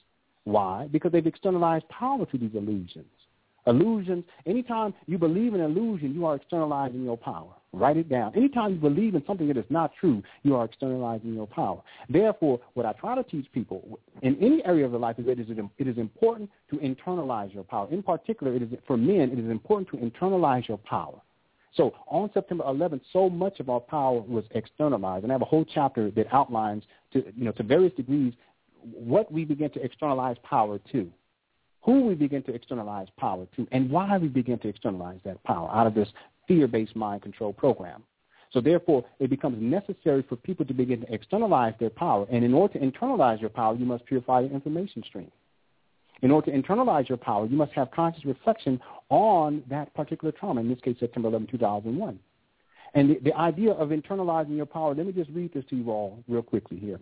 Why? 0.44 0.88
Because 0.90 1.12
they've 1.12 1.26
externalized 1.26 1.86
power 1.90 2.24
to 2.24 2.38
these 2.38 2.54
illusions. 2.54 3.04
Illusions, 3.66 4.24
anytime 4.46 4.94
you 5.06 5.18
believe 5.18 5.54
in 5.54 5.60
an 5.60 5.70
illusion, 5.70 6.14
you 6.14 6.24
are 6.24 6.36
externalizing 6.36 7.02
your 7.02 7.16
power. 7.18 7.52
Write 7.74 7.96
it 7.96 8.08
down. 8.08 8.32
Anytime 8.34 8.72
you 8.72 8.78
believe 8.78 9.14
in 9.14 9.24
something 9.26 9.48
that 9.48 9.56
is 9.56 9.64
not 9.68 9.92
true, 9.98 10.22
you 10.42 10.54
are 10.56 10.64
externalizing 10.64 11.34
your 11.34 11.46
power. 11.46 11.82
Therefore, 12.08 12.60
what 12.74 12.86
I 12.86 12.92
try 12.92 13.14
to 13.14 13.22
teach 13.22 13.50
people 13.52 13.98
in 14.22 14.36
any 14.40 14.64
area 14.64 14.84
of 14.84 14.92
their 14.92 15.00
life 15.00 15.18
is 15.18 15.26
that 15.26 15.38
it 15.38 15.88
is 15.88 15.98
important 15.98 16.50
to 16.70 16.76
internalize 16.76 17.52
your 17.52 17.64
power. 17.64 17.88
In 17.90 18.02
particular, 18.02 18.54
it 18.54 18.62
is, 18.62 18.68
for 18.86 18.96
men, 18.96 19.30
it 19.30 19.38
is 19.38 19.50
important 19.50 19.88
to 19.90 19.96
internalize 19.96 20.66
your 20.68 20.78
power. 20.78 21.20
So 21.74 21.92
on 22.06 22.30
September 22.32 22.64
11th, 22.64 23.00
so 23.12 23.28
much 23.28 23.58
of 23.58 23.68
our 23.68 23.80
power 23.80 24.20
was 24.20 24.44
externalized, 24.52 25.24
and 25.24 25.32
I 25.32 25.34
have 25.34 25.42
a 25.42 25.46
whole 25.46 25.64
chapter 25.64 26.10
that 26.12 26.26
outlines, 26.32 26.84
to 27.12 27.24
you 27.36 27.44
know, 27.44 27.52
to 27.52 27.62
various 27.62 27.92
degrees, 27.94 28.32
what 28.82 29.30
we 29.32 29.44
begin 29.44 29.70
to 29.70 29.82
externalize 29.82 30.36
power 30.44 30.78
to, 30.92 31.10
who 31.82 32.02
we 32.02 32.14
begin 32.14 32.42
to 32.44 32.54
externalize 32.54 33.08
power 33.18 33.46
to, 33.56 33.66
and 33.72 33.90
why 33.90 34.16
we 34.18 34.28
begin 34.28 34.58
to 34.60 34.68
externalize 34.68 35.18
that 35.24 35.42
power 35.44 35.68
out 35.70 35.86
of 35.86 35.94
this 35.94 36.08
fear-based 36.46 36.96
mind 36.96 37.22
control 37.22 37.52
program. 37.52 38.02
So 38.52 38.60
therefore, 38.60 39.04
it 39.18 39.30
becomes 39.30 39.60
necessary 39.60 40.24
for 40.28 40.36
people 40.36 40.64
to 40.66 40.72
begin 40.72 41.00
to 41.00 41.12
externalize 41.12 41.74
their 41.80 41.90
power, 41.90 42.26
and 42.30 42.44
in 42.44 42.54
order 42.54 42.78
to 42.78 42.84
internalize 42.84 43.40
your 43.40 43.50
power, 43.50 43.74
you 43.74 43.84
must 43.84 44.06
purify 44.06 44.40
your 44.40 44.52
information 44.52 45.02
stream. 45.02 45.30
In 46.22 46.30
order 46.30 46.52
to 46.52 46.56
internalize 46.56 47.08
your 47.08 47.18
power, 47.18 47.46
you 47.46 47.56
must 47.56 47.72
have 47.72 47.90
conscious 47.90 48.24
reflection 48.24 48.80
on 49.10 49.62
that 49.68 49.92
particular 49.94 50.32
trauma, 50.32 50.60
in 50.60 50.68
this 50.68 50.80
case, 50.80 50.96
September 51.00 51.28
11, 51.28 51.48
2001. 51.48 52.18
And 52.94 53.10
the, 53.10 53.18
the 53.24 53.34
idea 53.36 53.72
of 53.72 53.88
internalizing 53.88 54.56
your 54.56 54.66
power, 54.66 54.94
let 54.94 55.04
me 55.04 55.12
just 55.12 55.30
read 55.30 55.52
this 55.52 55.64
to 55.70 55.76
you 55.76 55.90
all 55.90 56.22
real 56.28 56.42
quickly 56.42 56.78
here. 56.78 57.00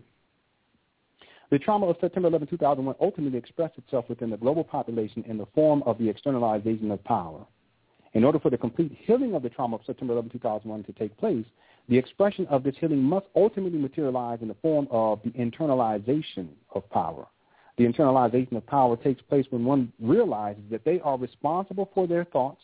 The 1.51 1.59
trauma 1.59 1.86
of 1.86 1.97
September 2.01 2.28
11, 2.28 2.48
2001 2.48 2.97
ultimately 2.98 3.39
expressed 3.39 3.77
itself 3.77 4.06
within 4.09 4.31
the 4.31 4.39
global 4.39 4.64
population 4.64 5.23
in 5.28 5.36
the 5.36 5.44
form 5.55 5.82
of 5.85 5.98
the 5.98 6.09
externalization 6.09 6.90
of 6.90 7.05
power. 7.05 7.44
In 8.15 8.25
order 8.25 8.39
for 8.39 8.51
the 8.51 8.59
complete 8.59 8.97
healing 9.07 9.35
of 9.35 9.43
the 9.43 9.49
trauma 9.49 9.77
of 9.77 9.85
September 9.87 10.13
11, 10.13 10.31
2001 10.31 10.85
to 10.85 10.93
take 10.93 11.17
place, 11.17 11.47
the 11.89 11.97
expression 11.97 12.47
of 12.49 12.63
this 12.63 12.77
healing 12.79 13.03
must 13.03 13.27
ultimately 13.35 13.79
materialize 13.79 14.41
in 14.43 14.49
the 14.49 14.57
form 14.63 14.87
of 14.91 15.21
the 15.25 15.31
internalization 15.31 16.49
of 16.75 16.89
power. 16.91 17.27
The 17.79 17.85
internalization 17.85 18.57
of 18.57 18.67
power 18.67 18.97
takes 18.97 19.23
place 19.23 19.47
when 19.51 19.65
one 19.65 19.93
realizes 19.99 20.63
that 20.71 20.85
they 20.85 21.01
are 21.01 21.17
responsible 21.17 21.91
for 21.95 22.07
their 22.07 22.25
thoughts, 22.25 22.61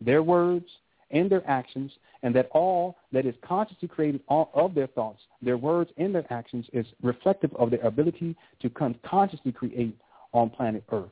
their 0.00 0.22
words, 0.22 0.66
and 1.10 1.30
their 1.30 1.48
actions, 1.48 1.90
and 2.22 2.34
that 2.34 2.50
all 2.52 2.98
that 3.12 3.24
is 3.24 3.34
consciously 3.42 3.88
created 3.88 4.20
of 4.28 4.74
their 4.74 4.88
thoughts, 4.88 5.22
their 5.40 5.56
words, 5.56 5.90
and 5.96 6.14
their 6.14 6.30
actions 6.30 6.66
is 6.74 6.86
reflective 7.02 7.54
of 7.54 7.70
their 7.70 7.80
ability 7.80 8.36
to 8.60 8.68
consciously 8.70 9.52
create 9.52 9.96
on 10.32 10.50
planet 10.50 10.84
Earth. 10.92 11.08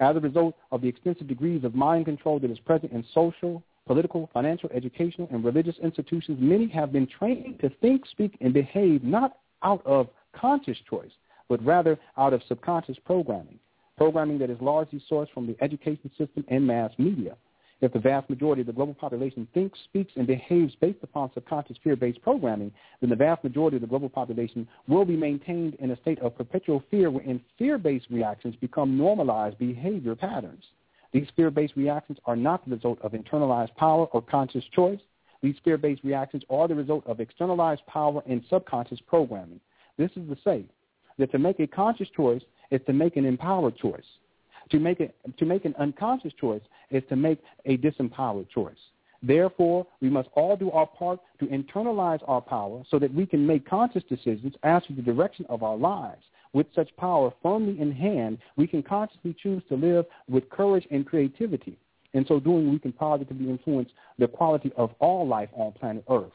As 0.00 0.16
a 0.16 0.20
result 0.20 0.56
of 0.72 0.80
the 0.80 0.88
extensive 0.88 1.28
degrees 1.28 1.64
of 1.64 1.74
mind 1.74 2.06
control 2.06 2.38
that 2.40 2.50
is 2.50 2.58
present 2.60 2.92
in 2.92 3.04
social, 3.14 3.62
political, 3.86 4.28
financial, 4.32 4.70
educational, 4.72 5.28
and 5.30 5.44
religious 5.44 5.76
institutions, 5.82 6.38
many 6.40 6.68
have 6.68 6.92
been 6.92 7.06
trained 7.06 7.60
to 7.60 7.70
think, 7.80 8.06
speak, 8.06 8.36
and 8.40 8.52
behave 8.52 9.04
not 9.04 9.38
out 9.62 9.84
of 9.86 10.08
conscious 10.34 10.78
choice, 10.88 11.12
but 11.48 11.64
rather 11.64 11.98
out 12.16 12.32
of 12.32 12.42
subconscious 12.48 12.96
programming, 13.04 13.58
programming 13.96 14.38
that 14.38 14.50
is 14.50 14.60
largely 14.60 15.02
sourced 15.10 15.32
from 15.32 15.46
the 15.46 15.56
education 15.60 16.10
system 16.18 16.44
and 16.48 16.66
mass 16.66 16.90
media. 16.98 17.36
If 17.84 17.92
the 17.92 17.98
vast 17.98 18.30
majority 18.30 18.62
of 18.62 18.66
the 18.66 18.72
global 18.72 18.94
population 18.94 19.46
thinks, 19.52 19.78
speaks, 19.84 20.14
and 20.16 20.26
behaves 20.26 20.74
based 20.80 21.00
upon 21.02 21.30
subconscious 21.34 21.76
fear-based 21.84 22.22
programming, 22.22 22.72
then 23.02 23.10
the 23.10 23.16
vast 23.16 23.44
majority 23.44 23.76
of 23.76 23.82
the 23.82 23.86
global 23.86 24.08
population 24.08 24.66
will 24.88 25.04
be 25.04 25.18
maintained 25.18 25.74
in 25.74 25.90
a 25.90 26.00
state 26.00 26.18
of 26.20 26.34
perpetual 26.34 26.82
fear 26.90 27.10
wherein 27.10 27.42
fear-based 27.58 28.06
reactions 28.08 28.56
become 28.56 28.96
normalized 28.96 29.58
behavior 29.58 30.14
patterns. 30.14 30.64
These 31.12 31.28
fear-based 31.36 31.76
reactions 31.76 32.16
are 32.24 32.36
not 32.36 32.64
the 32.64 32.74
result 32.74 33.02
of 33.02 33.12
internalized 33.12 33.76
power 33.76 34.06
or 34.06 34.22
conscious 34.22 34.64
choice. 34.74 35.00
These 35.42 35.56
fear-based 35.62 36.04
reactions 36.04 36.42
are 36.48 36.66
the 36.66 36.74
result 36.74 37.06
of 37.06 37.20
externalized 37.20 37.86
power 37.86 38.22
and 38.26 38.42
subconscious 38.48 39.00
programming. 39.06 39.60
This 39.98 40.10
is 40.16 40.26
to 40.30 40.38
say 40.42 40.64
that 41.18 41.30
to 41.32 41.38
make 41.38 41.60
a 41.60 41.66
conscious 41.66 42.08
choice 42.16 42.42
is 42.70 42.80
to 42.86 42.94
make 42.94 43.16
an 43.16 43.26
empowered 43.26 43.76
choice. 43.76 44.06
To 44.70 44.78
make, 44.78 44.98
to 44.98 45.44
make 45.44 45.64
an 45.64 45.74
unconscious 45.78 46.32
choice 46.40 46.62
is 46.90 47.02
to 47.08 47.16
make 47.16 47.40
a 47.66 47.76
disempowered 47.76 48.48
choice. 48.48 48.78
Therefore, 49.22 49.86
we 50.00 50.10
must 50.10 50.28
all 50.34 50.56
do 50.56 50.70
our 50.70 50.86
part 50.86 51.18
to 51.40 51.46
internalize 51.46 52.20
our 52.28 52.40
power 52.40 52.82
so 52.90 52.98
that 52.98 53.12
we 53.12 53.24
can 53.26 53.46
make 53.46 53.68
conscious 53.68 54.02
decisions 54.08 54.54
as 54.62 54.82
to 54.84 54.92
the 54.92 55.02
direction 55.02 55.46
of 55.48 55.62
our 55.62 55.76
lives. 55.76 56.22
With 56.52 56.66
such 56.74 56.94
power 56.96 57.32
firmly 57.42 57.80
in 57.80 57.90
hand, 57.90 58.38
we 58.56 58.66
can 58.66 58.82
consciously 58.82 59.34
choose 59.42 59.62
to 59.68 59.76
live 59.76 60.04
with 60.28 60.48
courage 60.50 60.86
and 60.90 61.06
creativity. 61.06 61.78
In 62.12 62.24
so 62.26 62.38
doing, 62.38 62.70
we 62.70 62.78
can 62.78 62.92
positively 62.92 63.50
influence 63.50 63.90
the 64.18 64.28
quality 64.28 64.72
of 64.76 64.90
all 65.00 65.26
life 65.26 65.48
on 65.52 65.72
planet 65.72 66.04
Earth. 66.08 66.32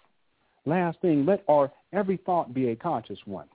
Last 0.65 0.99
thing, 1.01 1.25
let 1.25 1.43
our 1.47 1.71
every 1.93 2.17
thought 2.17 2.53
be 2.53 2.69
a 2.69 2.75
conscious 2.75 3.19
one. 3.25 3.47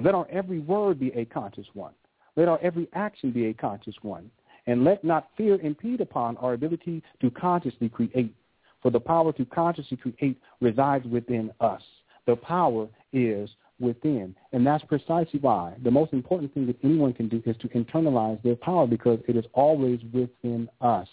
Let 0.00 0.14
our 0.14 0.26
every 0.30 0.58
word 0.58 0.98
be 0.98 1.12
a 1.12 1.26
conscious 1.26 1.66
one. 1.74 1.92
Let 2.36 2.48
our 2.48 2.58
every 2.62 2.88
action 2.92 3.30
be 3.30 3.46
a 3.46 3.54
conscious 3.54 3.94
one. 4.02 4.30
And 4.66 4.84
let 4.84 5.02
not 5.02 5.28
fear 5.36 5.60
impede 5.60 6.00
upon 6.00 6.36
our 6.36 6.52
ability 6.52 7.02
to 7.20 7.30
consciously 7.30 7.88
create. 7.88 8.34
For 8.82 8.90
the 8.90 9.00
power 9.00 9.32
to 9.32 9.44
consciously 9.44 9.96
create 9.96 10.40
resides 10.60 11.06
within 11.06 11.50
us. 11.60 11.82
The 12.26 12.36
power 12.36 12.88
is 13.12 13.50
within. 13.80 14.34
And 14.52 14.66
that's 14.66 14.84
precisely 14.84 15.40
why 15.40 15.74
the 15.82 15.90
most 15.90 16.12
important 16.12 16.52
thing 16.54 16.66
that 16.66 16.76
anyone 16.84 17.12
can 17.12 17.28
do 17.28 17.42
is 17.46 17.56
to 17.58 17.68
internalize 17.68 18.42
their 18.42 18.56
power 18.56 18.86
because 18.86 19.18
it 19.26 19.36
is 19.36 19.44
always 19.54 20.00
within 20.12 20.68
us. 20.80 21.08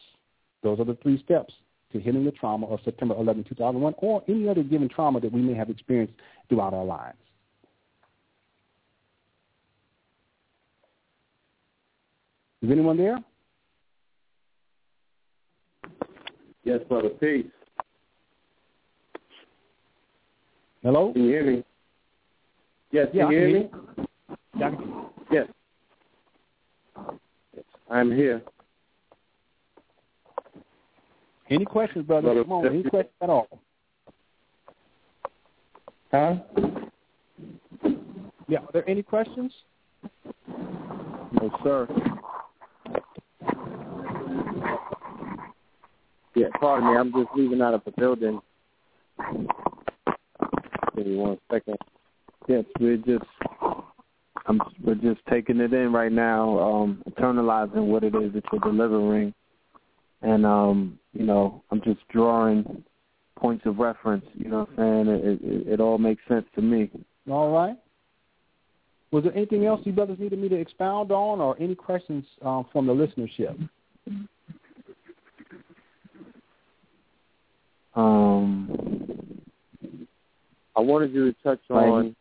Those 0.63 0.79
are 0.79 0.85
the 0.85 0.97
three 1.01 1.21
steps 1.23 1.53
to 1.93 1.99
healing 1.99 2.25
the 2.25 2.31
trauma 2.31 2.67
of 2.67 2.79
September 2.83 3.15
11, 3.15 3.45
2001, 3.45 3.93
or 3.97 4.23
any 4.27 4.49
other 4.49 4.63
given 4.63 4.89
trauma 4.89 5.19
that 5.21 5.31
we 5.31 5.41
may 5.41 5.53
have 5.53 5.69
experienced 5.69 6.13
throughout 6.49 6.73
our 6.73 6.85
lives. 6.85 7.17
Is 12.61 12.71
anyone 12.71 12.97
there? 12.97 13.17
Yes, 16.63 16.79
brother. 16.89 17.09
Peace. 17.09 17.45
Hello? 20.83 21.13
Can 21.13 21.23
you 21.23 21.29
hear 21.29 21.45
me? 21.45 21.63
Yes, 22.91 23.07
yeah, 23.13 23.23
can 23.25 23.31
you 23.31 23.37
hear 23.39 23.49
me? 23.59 23.69
Yeah, 24.57 24.71
Yes. 25.31 25.47
yes. 27.55 27.63
I'm 27.89 28.11
here. 28.11 28.41
Any 31.49 31.63
questions, 31.65 32.05
brother? 32.05 32.23
Brother, 32.33 32.43
Come 32.43 32.51
on, 32.53 32.67
any 32.67 32.83
questions 32.83 33.13
at 33.21 33.29
all? 33.29 33.47
Huh? 36.11 36.35
Yeah. 38.47 38.59
Are 38.59 38.69
there 38.73 38.89
any 38.89 39.03
questions? 39.03 39.53
No, 40.47 41.51
sir. 41.63 41.87
Yeah, 46.37 46.49
pardon 46.59 46.91
me. 46.91 46.95
I'm 46.95 47.11
just 47.11 47.35
leaving 47.35 47.63
out 47.63 47.73
of 47.73 47.83
the 47.83 47.91
building. 47.97 48.39
Give 50.95 51.07
me 51.07 51.15
one 51.15 51.39
second. 51.51 51.77
Yes, 52.47 52.63
we're 52.79 52.97
just 52.97 53.25
I'm 54.45 54.61
we're 54.83 54.93
just 54.93 55.19
taking 55.31 55.59
it 55.59 55.73
in 55.73 55.91
right 55.91 56.11
now, 56.11 56.59
um, 56.59 57.03
internalizing 57.09 57.87
what 57.87 58.03
it 58.03 58.13
is 58.13 58.33
that 58.33 58.43
you're 58.51 58.61
delivering. 58.61 59.33
And 60.21 60.45
um, 60.45 60.99
you 61.13 61.25
know, 61.25 61.63
I'm 61.71 61.81
just 61.81 62.07
drawing 62.09 62.83
points 63.35 63.65
of 63.65 63.79
reference, 63.79 64.25
you 64.35 64.47
know 64.47 64.59
what 64.59 64.69
I'm 64.77 65.07
saying? 65.07 65.07
It, 65.07 65.39
it, 65.41 65.67
it 65.73 65.79
all 65.79 65.97
makes 65.97 66.21
sense 66.27 66.45
to 66.53 66.61
me. 66.61 66.91
All 67.27 67.51
right. 67.51 67.77
Was 69.09 69.23
there 69.23 69.35
anything 69.35 69.65
else 69.65 69.81
you 69.85 69.91
brothers 69.91 70.19
needed 70.19 70.37
me 70.37 70.49
to 70.49 70.55
expound 70.55 71.11
on 71.11 71.41
or 71.41 71.55
any 71.59 71.73
questions 71.73 72.25
um, 72.43 72.67
from 72.71 72.85
the 72.85 72.93
listenership? 72.93 73.57
Um, 77.97 79.41
I 80.75 80.81
wanted 80.81 81.11
you 81.13 81.31
to 81.31 81.35
touch 81.43 81.59
on 81.71 82.15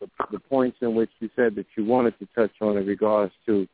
the, 0.00 0.08
the 0.32 0.38
points 0.38 0.78
in 0.80 0.94
which 0.94 1.10
you 1.20 1.28
said 1.36 1.54
that 1.56 1.66
you 1.76 1.84
wanted 1.84 2.18
to 2.20 2.28
touch 2.34 2.52
on 2.62 2.78
in 2.78 2.86
regards 2.86 3.34
to, 3.44 3.68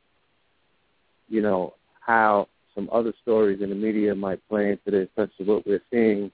you 1.29 1.41
know, 1.41 1.75
how 2.01 2.49
some 2.75 2.89
other 2.93 3.13
stories 3.23 3.63
in 3.63 3.71
the 3.71 3.77
media 3.77 4.13
might 4.13 4.41
play 4.49 4.71
into 4.71 4.91
this, 4.91 5.09
such 5.15 5.31
as 5.41 5.47
what 5.47 5.65
we're 5.65 5.83
seeing 5.93 6.33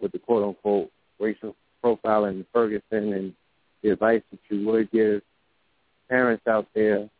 with 0.00 0.12
the 0.12 0.18
quote 0.18 0.42
unquote 0.42 0.90
racial 1.20 1.54
profiling 1.84 2.36
in 2.36 2.46
Ferguson 2.50 3.12
and 3.12 3.34
the 3.82 3.90
advice 3.90 4.22
that 4.30 4.40
you 4.48 4.66
would 4.66 4.90
give 4.90 5.20
parents 6.08 6.46
out 6.46 6.66
there 6.74 7.10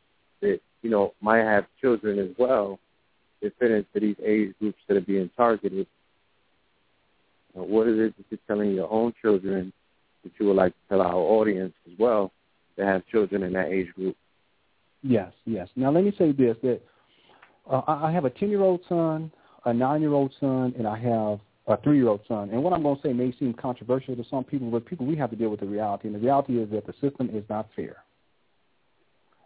that, 0.40 0.58
you 0.80 0.88
know, 0.88 1.12
might 1.20 1.44
have 1.44 1.66
children 1.82 2.18
as 2.18 2.30
well 2.38 2.78
that 3.42 3.52
fit 3.58 3.70
into 3.70 4.00
these 4.00 4.16
age 4.24 4.54
groups 4.58 4.78
that 4.88 4.96
are 4.96 5.02
being 5.02 5.28
targeted. 5.36 5.86
Uh, 7.56 7.62
what 7.62 7.86
is 7.86 7.98
it 7.98 8.16
that 8.16 8.24
you're 8.30 8.38
telling 8.46 8.72
your 8.72 8.90
own 8.90 9.12
children 9.22 9.72
that 10.22 10.32
you 10.38 10.46
would 10.46 10.56
like 10.56 10.72
to 10.72 10.78
tell 10.88 11.02
our 11.02 11.14
audience 11.14 11.72
as 11.86 11.98
well 11.98 12.32
that 12.76 12.86
have 12.86 13.06
children 13.06 13.42
in 13.42 13.52
that 13.52 13.68
age 13.68 13.92
group? 13.94 14.16
Yes, 15.02 15.32
yes. 15.44 15.68
Now 15.76 15.90
let 15.90 16.04
me 16.04 16.12
say 16.18 16.32
this: 16.32 16.56
that 16.62 16.80
uh, 17.70 17.82
I 17.86 18.10
have 18.10 18.24
a 18.24 18.30
ten-year-old 18.30 18.80
son, 18.88 19.30
a 19.64 19.72
nine-year-old 19.72 20.32
son, 20.40 20.74
and 20.76 20.86
I 20.86 20.98
have 20.98 21.40
a 21.66 21.80
three-year-old 21.82 22.20
son. 22.26 22.50
And 22.50 22.62
what 22.62 22.72
I'm 22.72 22.82
going 22.82 22.96
to 22.96 23.02
say 23.02 23.12
may 23.12 23.32
seem 23.38 23.54
controversial 23.54 24.16
to 24.16 24.24
some 24.30 24.44
people, 24.44 24.70
but 24.70 24.84
people 24.86 25.06
we 25.06 25.16
have 25.16 25.30
to 25.30 25.36
deal 25.36 25.50
with 25.50 25.60
the 25.60 25.66
reality, 25.66 26.08
and 26.08 26.14
the 26.14 26.20
reality 26.20 26.58
is 26.58 26.70
that 26.70 26.86
the 26.86 26.94
system 27.00 27.30
is 27.32 27.44
not 27.48 27.68
fair. 27.76 27.96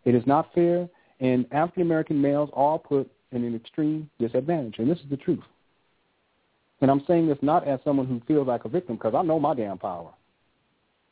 It 0.05 0.15
is 0.15 0.23
not 0.27 0.53
fair, 0.55 0.89
and 1.21 1.45
African 1.53 1.83
American 1.83 2.21
males 2.21 2.51
are 2.55 2.79
put 2.79 3.11
in 3.33 3.45
an 3.45 3.55
extreme 3.55 4.09
disadvantage, 4.19 4.77
and 4.79 4.91
this 4.91 4.99
is 4.99 5.11
the 5.11 5.17
truth. 5.17 5.45
And 6.81 6.91
I'm 6.91 7.03
saying 7.07 7.27
this 7.27 7.39
not 7.43 7.67
as 7.67 7.81
someone 7.85 8.07
who 8.07 8.21
feels 8.27 8.47
like 8.47 8.65
a 8.65 8.69
victim, 8.69 8.97
because 8.97 9.15
I 9.15 9.23
know 9.23 9.41
my 9.41 9.55
damn 9.55 9.79
power. 9.79 10.13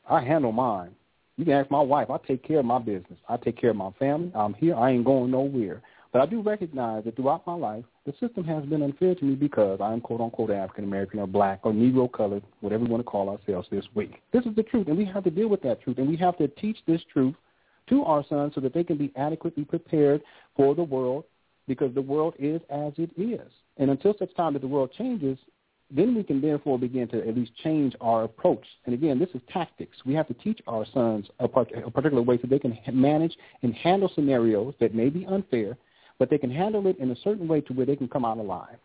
I 0.09 0.23
handle 0.23 0.51
mine. 0.51 0.91
You 1.35 1.45
can 1.45 1.53
ask 1.53 1.69
my 1.69 1.81
wife. 1.81 2.09
I 2.09 2.17
take 2.25 2.43
care 2.43 2.59
of 2.59 2.65
my 2.65 2.79
business. 2.79 3.19
I 3.29 3.37
take 3.37 3.59
care 3.59 3.71
of 3.71 3.75
my 3.75 3.91
family. 3.99 4.31
I'm 4.33 4.53
here. 4.53 4.75
I 4.75 4.91
ain't 4.91 5.05
going 5.05 5.31
nowhere. 5.31 5.81
But 6.13 6.21
I 6.21 6.25
do 6.25 6.41
recognize 6.41 7.03
that 7.03 7.15
throughout 7.15 7.45
my 7.45 7.53
life, 7.53 7.83
the 8.05 8.13
system 8.19 8.43
has 8.45 8.63
been 8.65 8.81
unfair 8.81 9.13
to 9.15 9.25
me 9.25 9.35
because 9.35 9.79
I 9.81 9.91
am 9.91 10.01
quote 10.01 10.21
unquote 10.21 10.49
African 10.49 10.85
American 10.85 11.19
or 11.19 11.27
black 11.27 11.59
or 11.63 11.73
Negro 11.73 12.11
colored, 12.11 12.43
whatever 12.61 12.85
we 12.85 12.89
want 12.89 13.01
to 13.01 13.09
call 13.09 13.29
ourselves 13.29 13.67
this 13.69 13.85
week. 13.93 14.21
This 14.31 14.45
is 14.45 14.55
the 14.55 14.63
truth, 14.63 14.87
and 14.87 14.97
we 14.97 15.05
have 15.05 15.25
to 15.25 15.29
deal 15.29 15.49
with 15.49 15.61
that 15.63 15.81
truth, 15.81 15.97
and 15.97 16.07
we 16.07 16.15
have 16.15 16.37
to 16.37 16.47
teach 16.47 16.77
this 16.87 17.01
truth 17.11 17.35
to 17.89 18.03
our 18.03 18.25
sons 18.29 18.53
so 18.55 18.61
that 18.61 18.73
they 18.73 18.83
can 18.83 18.97
be 18.97 19.11
adequately 19.15 19.65
prepared 19.65 20.21
for 20.55 20.73
the 20.73 20.83
world 20.83 21.25
because 21.67 21.93
the 21.93 22.01
world 22.01 22.33
is 22.39 22.61
as 22.69 22.93
it 22.97 23.11
is. 23.17 23.51
And 23.77 23.91
until 23.91 24.15
such 24.17 24.33
time 24.35 24.53
that 24.53 24.61
the 24.61 24.67
world 24.67 24.91
changes, 24.97 25.37
then 25.89 26.15
we 26.15 26.23
can 26.23 26.41
therefore 26.41 26.77
begin 26.77 27.07
to 27.07 27.25
at 27.25 27.35
least 27.35 27.51
change 27.63 27.95
our 28.01 28.23
approach. 28.23 28.65
And 28.85 28.93
again, 28.93 29.19
this 29.19 29.29
is 29.33 29.41
tactics. 29.51 29.97
We 30.05 30.13
have 30.15 30.27
to 30.27 30.33
teach 30.33 30.59
our 30.67 30.85
sons 30.93 31.27
a, 31.39 31.45
a 31.45 31.91
particular 31.91 32.21
way 32.21 32.37
so 32.41 32.47
they 32.47 32.59
can 32.59 32.77
manage 32.91 33.35
and 33.63 33.73
handle 33.73 34.11
scenarios 34.13 34.73
that 34.79 34.93
may 34.93 35.09
be 35.09 35.25
unfair, 35.25 35.77
but 36.19 36.29
they 36.29 36.37
can 36.37 36.51
handle 36.51 36.87
it 36.87 36.99
in 36.99 37.11
a 37.11 37.15
certain 37.23 37.47
way 37.47 37.61
to 37.61 37.73
where 37.73 37.85
they 37.85 37.95
can 37.95 38.09
come 38.09 38.25
out 38.25 38.37
alive. 38.37 38.77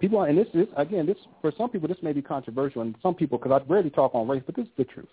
People, 0.00 0.22
and 0.22 0.36
this 0.36 0.48
is 0.54 0.66
again, 0.76 1.06
this 1.06 1.16
for 1.40 1.52
some 1.56 1.70
people 1.70 1.88
this 1.88 2.02
may 2.02 2.12
be 2.12 2.22
controversial, 2.22 2.82
and 2.82 2.94
some 3.02 3.14
people 3.14 3.38
because 3.38 3.52
I 3.52 3.72
rarely 3.72 3.90
talk 3.90 4.14
on 4.14 4.26
race, 4.26 4.42
but 4.44 4.56
this 4.56 4.66
is 4.66 4.72
the 4.76 4.84
truth. 4.84 5.08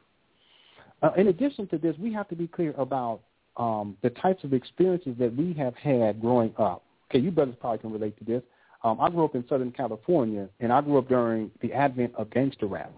Uh, 1.02 1.12
in 1.18 1.28
addition 1.28 1.68
to 1.68 1.78
this, 1.78 1.96
we 1.98 2.14
have 2.14 2.28
to 2.30 2.36
be 2.36 2.48
clear 2.48 2.74
about 2.78 3.22
um, 3.58 3.98
the 4.02 4.10
types 4.10 4.44
of 4.44 4.54
experiences 4.54 5.16
that 5.20 5.36
we 5.36 5.54
have 5.54 5.76
had 5.76 6.20
growing 6.22 6.54
up. 6.58 6.84
Okay, 7.10 7.20
you 7.20 7.32
brothers 7.32 7.56
probably 7.60 7.80
can 7.80 7.92
relate 7.92 8.18
to 8.18 8.24
this. 8.24 8.42
Um, 8.84 9.00
I 9.00 9.10
grew 9.10 9.26
up 9.26 9.36
in 9.36 9.46
Southern 9.48 9.72
California, 9.72 10.50
and 10.60 10.74
I 10.74 10.82
grew 10.82 10.98
up 10.98 11.08
during 11.08 11.52
the 11.62 11.72
advent 11.74 12.14
of 12.16 12.30
gangster 12.32 12.66
rap. 12.66 12.92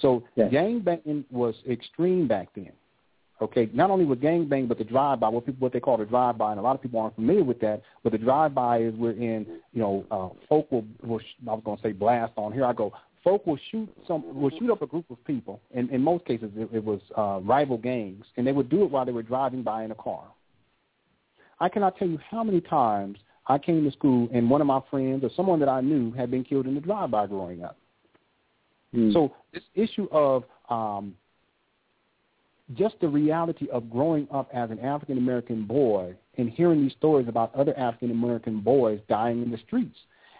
So 0.00 0.22
yes. 0.36 0.50
gang 0.52 0.80
banging 0.80 1.24
was 1.30 1.54
extreme 1.68 2.28
back 2.28 2.48
then. 2.54 2.72
Okay, 3.42 3.68
not 3.74 3.90
only 3.90 4.04
with 4.04 4.20
gang 4.20 4.48
bang, 4.48 4.66
but 4.68 4.78
the 4.78 4.84
drive-by, 4.84 5.28
what 5.28 5.44
people 5.44 5.58
what 5.58 5.72
they 5.72 5.80
call 5.80 5.96
the 5.96 6.04
drive-by, 6.04 6.52
and 6.52 6.60
a 6.60 6.62
lot 6.62 6.76
of 6.76 6.82
people 6.82 7.00
aren't 7.00 7.16
familiar 7.16 7.42
with 7.42 7.60
that. 7.60 7.82
But 8.04 8.12
the 8.12 8.18
drive-by 8.18 8.78
is 8.78 8.94
we're 8.94 9.10
in, 9.10 9.46
you 9.72 9.82
know, 9.82 10.04
uh, 10.10 10.28
folk 10.48 10.70
will, 10.70 10.84
will 11.02 11.20
I 11.48 11.54
was 11.54 11.62
going 11.64 11.76
to 11.76 11.82
say 11.82 11.92
blast 11.92 12.32
on. 12.36 12.52
Here 12.52 12.64
I 12.64 12.72
go. 12.72 12.92
Folk 13.24 13.44
will 13.46 13.58
shoot 13.70 13.88
some, 14.06 14.40
will 14.40 14.50
shoot 14.50 14.70
up 14.70 14.82
a 14.82 14.86
group 14.86 15.10
of 15.10 15.22
people. 15.24 15.60
And 15.74 15.90
in 15.90 16.00
most 16.00 16.24
cases, 16.26 16.50
it, 16.56 16.68
it 16.72 16.84
was 16.84 17.00
uh, 17.16 17.40
rival 17.42 17.76
gangs, 17.76 18.24
and 18.36 18.46
they 18.46 18.52
would 18.52 18.68
do 18.68 18.84
it 18.84 18.90
while 18.90 19.04
they 19.04 19.12
were 19.12 19.22
driving 19.22 19.62
by 19.62 19.82
in 19.82 19.90
a 19.90 19.96
car. 19.96 20.24
I 21.58 21.68
cannot 21.68 21.96
tell 21.96 22.08
you 22.08 22.18
how 22.30 22.44
many 22.44 22.60
times 22.60 23.18
I 23.46 23.58
came 23.58 23.84
to 23.84 23.90
school 23.90 24.28
and 24.32 24.48
one 24.48 24.60
of 24.60 24.66
my 24.66 24.80
friends 24.90 25.22
or 25.22 25.30
someone 25.36 25.60
that 25.60 25.68
I 25.68 25.80
knew 25.80 26.12
had 26.12 26.30
been 26.30 26.44
killed 26.44 26.66
in 26.66 26.74
the 26.74 26.80
drive-by 26.80 27.26
growing 27.26 27.62
up. 27.62 27.76
Mm. 28.94 29.12
So 29.12 29.32
this 29.52 29.62
issue 29.74 30.08
of 30.10 30.44
um, 30.70 31.14
just 32.74 32.94
the 33.00 33.08
reality 33.08 33.68
of 33.70 33.90
growing 33.90 34.26
up 34.32 34.48
as 34.54 34.70
an 34.70 34.78
African 34.80 35.18
American 35.18 35.64
boy 35.64 36.14
and 36.38 36.48
hearing 36.48 36.82
these 36.82 36.92
stories 36.92 37.28
about 37.28 37.54
other 37.54 37.78
African 37.78 38.10
American 38.10 38.60
boys 38.60 39.00
dying 39.08 39.42
in 39.42 39.50
the 39.50 39.58
streets. 39.58 39.96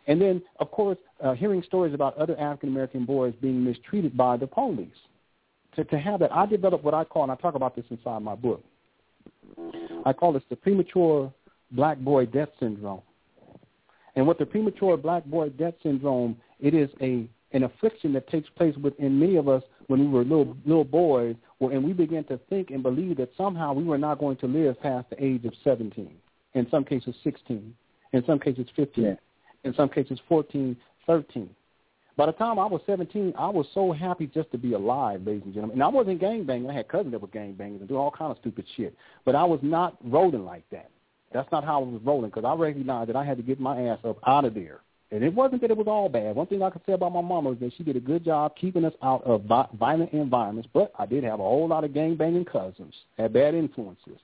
And 0.07 0.21
then, 0.21 0.43
of 0.61 0.71
course, 0.71 0.99
uh, 1.23 1.33
hearing 1.33 1.63
stories 1.63 1.95
about 1.95 2.17
other 2.19 2.39
African 2.39 2.69
American 2.69 3.05
boys 3.05 3.35
being 3.41 3.65
mistreated 3.65 4.17
by 4.17 4.37
the 4.37 4.47
police. 4.47 4.89
To, 5.77 5.85
to 5.85 5.99
have 5.99 6.21
that, 6.21 6.33
I 6.33 6.47
developed 6.47 6.85
what 6.85 6.95
I 6.95 7.05
call, 7.05 7.25
and 7.25 7.33
I 7.33 7.37
talk 7.37 7.55
about 7.55 7.75
this 7.75 7.87
inside 7.91 8.23
my 8.23 8.35
book, 8.35 8.63
I 10.05 10.13
call 10.13 10.33
this 10.33 10.43
the 10.51 10.57
premature 10.57 11.33
black 11.75 11.99
boy 11.99 12.27
death 12.27 12.49
syndrome. 12.59 13.03
And 14.17 14.27
what 14.27 14.39
the 14.39 14.47
premature 14.47 14.97
black 14.97 15.25
boy 15.25 15.51
death 15.51 15.75
syndrome, 15.83 16.37
it 16.61 16.75
is 16.75 16.89
a 17.01 17.29
an 17.53 17.63
affliction 17.63 18.13
that 18.13 18.29
takes 18.29 18.49
place 18.51 18.75
within 18.77 19.19
many 19.19 19.37
of 19.37 19.49
us 19.49 19.63
when 19.87 20.01
we 20.01 20.07
were 20.07 20.25
little 20.25 20.57
little 20.65 20.85
boys, 20.85 21.37
and 21.61 21.85
we 21.85 21.93
began 21.93 22.25
to 22.25 22.39
think 22.51 22.71
and 22.71 22.83
believe 22.83 23.17
that 23.17 23.31
somehow 23.37 23.73
we 23.73 23.85
were 23.85 23.99
not 23.99 24.19
going 24.19 24.37
to 24.39 24.47
live 24.47 24.81
past 24.81 25.09
the 25.11 25.25
age 25.25 25.45
of 25.45 25.53
17, 25.63 26.11
in 26.55 26.67
some 26.71 26.85
cases 26.85 27.15
16, 27.23 27.75
in 28.13 28.25
some 28.27 28.39
cases 28.39 28.67
15, 28.75 29.05
yeah. 29.05 29.15
in 29.63 29.75
some 29.75 29.89
cases 29.89 30.19
14, 30.29 30.77
13. 31.07 31.49
By 32.17 32.27
the 32.27 32.33
time 32.33 32.59
I 32.59 32.67
was 32.67 32.81
17, 32.87 33.35
I 33.37 33.49
was 33.49 33.67
so 33.75 33.93
happy 33.93 34.29
just 34.29 34.51
to 34.53 34.59
be 34.59 34.75
alive, 34.75 35.23
ladies 35.27 35.43
and 35.45 35.55
gentlemen. 35.55 35.77
And 35.77 35.83
I 35.83 35.89
wasn't 35.89 36.21
gang 36.21 36.45
banging. 36.45 36.71
I 36.71 36.75
had 36.75 36.87
cousins 36.87 37.11
that 37.11 37.21
were 37.21 37.29
gang 37.29 37.55
bangers 37.55 37.81
and 37.81 37.89
doing 37.89 38.01
all 38.01 38.13
kind 38.13 38.31
of 38.31 38.39
stupid 38.39 38.65
shit. 38.77 38.97
But 39.25 39.35
I 39.35 39.43
was 39.43 39.59
not 39.63 39.97
rolling 40.05 40.45
like 40.45 40.63
that. 40.71 40.91
That's 41.35 41.51
not 41.51 41.65
how 41.65 41.83
I 41.83 41.85
was 41.85 42.01
rolling 42.05 42.31
because 42.31 42.45
I 42.45 42.55
recognized 42.55 43.09
that 43.11 43.17
I 43.17 43.25
had 43.25 43.37
to 43.37 43.43
get 43.43 43.61
my 43.61 43.89
ass 43.89 43.99
up 44.05 44.19
out 44.27 44.45
of 44.45 44.55
there. 44.55 44.81
And 45.11 45.23
it 45.23 45.35
wasn't 45.35 45.61
that 45.63 45.71
it 45.71 45.77
was 45.77 45.89
all 45.89 46.09
bad. 46.09 46.35
One 46.37 46.47
thing 46.47 46.63
I 46.63 46.71
could 46.71 46.83
say 46.87 46.93
about 46.93 47.13
my 47.13 47.21
mama 47.21 47.51
is 47.53 47.59
that 47.61 47.73
she 47.77 47.83
did 47.83 47.97
a 47.97 48.01
good 48.01 48.25
job 48.25 48.55
keeping 48.57 48.85
us 48.85 48.95
out 49.03 49.23
of 49.25 49.43
violent 49.43 50.13
environments. 50.13 50.69
But 50.73 50.93
I 50.99 51.07
did 51.07 51.25
have 51.25 51.41
a 51.41 51.43
whole 51.43 51.69
lot 51.69 51.85
of 51.85 51.93
gang 51.93 52.15
banging 52.15 52.45
cousins, 52.45 52.95
had 53.19 53.33
bad 53.33 53.55
influences. 53.55 54.19